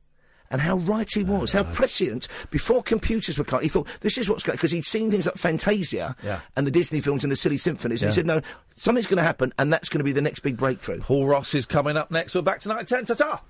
And 0.52 0.62
how 0.62 0.76
right 0.78 1.10
he 1.12 1.24
was, 1.24 1.54
how 1.54 1.64
prescient. 1.64 2.28
Before 2.52 2.84
computers 2.84 3.40
were 3.40 3.44
coming, 3.44 3.64
he 3.64 3.70
thought, 3.70 3.88
this 4.02 4.20
is 4.20 4.30
what's 4.30 4.44
going 4.44 4.56
because 4.56 4.70
he'd 4.70 4.86
seen 4.86 5.10
things 5.10 5.26
like 5.26 5.36
Fantasia 5.36 6.16
Yeah. 6.24 6.42
and 6.56 6.68
the 6.68 6.72
Disney 6.72 7.02
films 7.02 7.24
and 7.24 7.32
the 7.32 7.36
Silly 7.36 7.58
Symphonies. 7.58 8.04
And 8.04 8.12
he 8.12 8.12
Yeah. 8.12 8.16
said, 8.16 8.28
no, 8.28 8.42
something's 8.76 9.08
going 9.08 9.18
to 9.18 9.24
happen, 9.24 9.52
and 9.58 9.74
that's 9.74 9.90
going 9.90 10.00
to 10.00 10.04
be 10.04 10.12
the 10.12 10.22
next 10.22 10.42
big 10.42 10.58
breakthrough. 10.58 11.00
Paul 11.00 11.26
Ross 11.26 11.56
is 11.56 11.66
coming 11.66 11.98
up 11.98 12.12
next. 12.12 12.36
We're 12.36 12.44
back 12.44 12.60
tonight 12.60 12.82
at 12.82 12.88
10. 12.88 13.06
Ta 13.06 13.14
ta! 13.16 13.42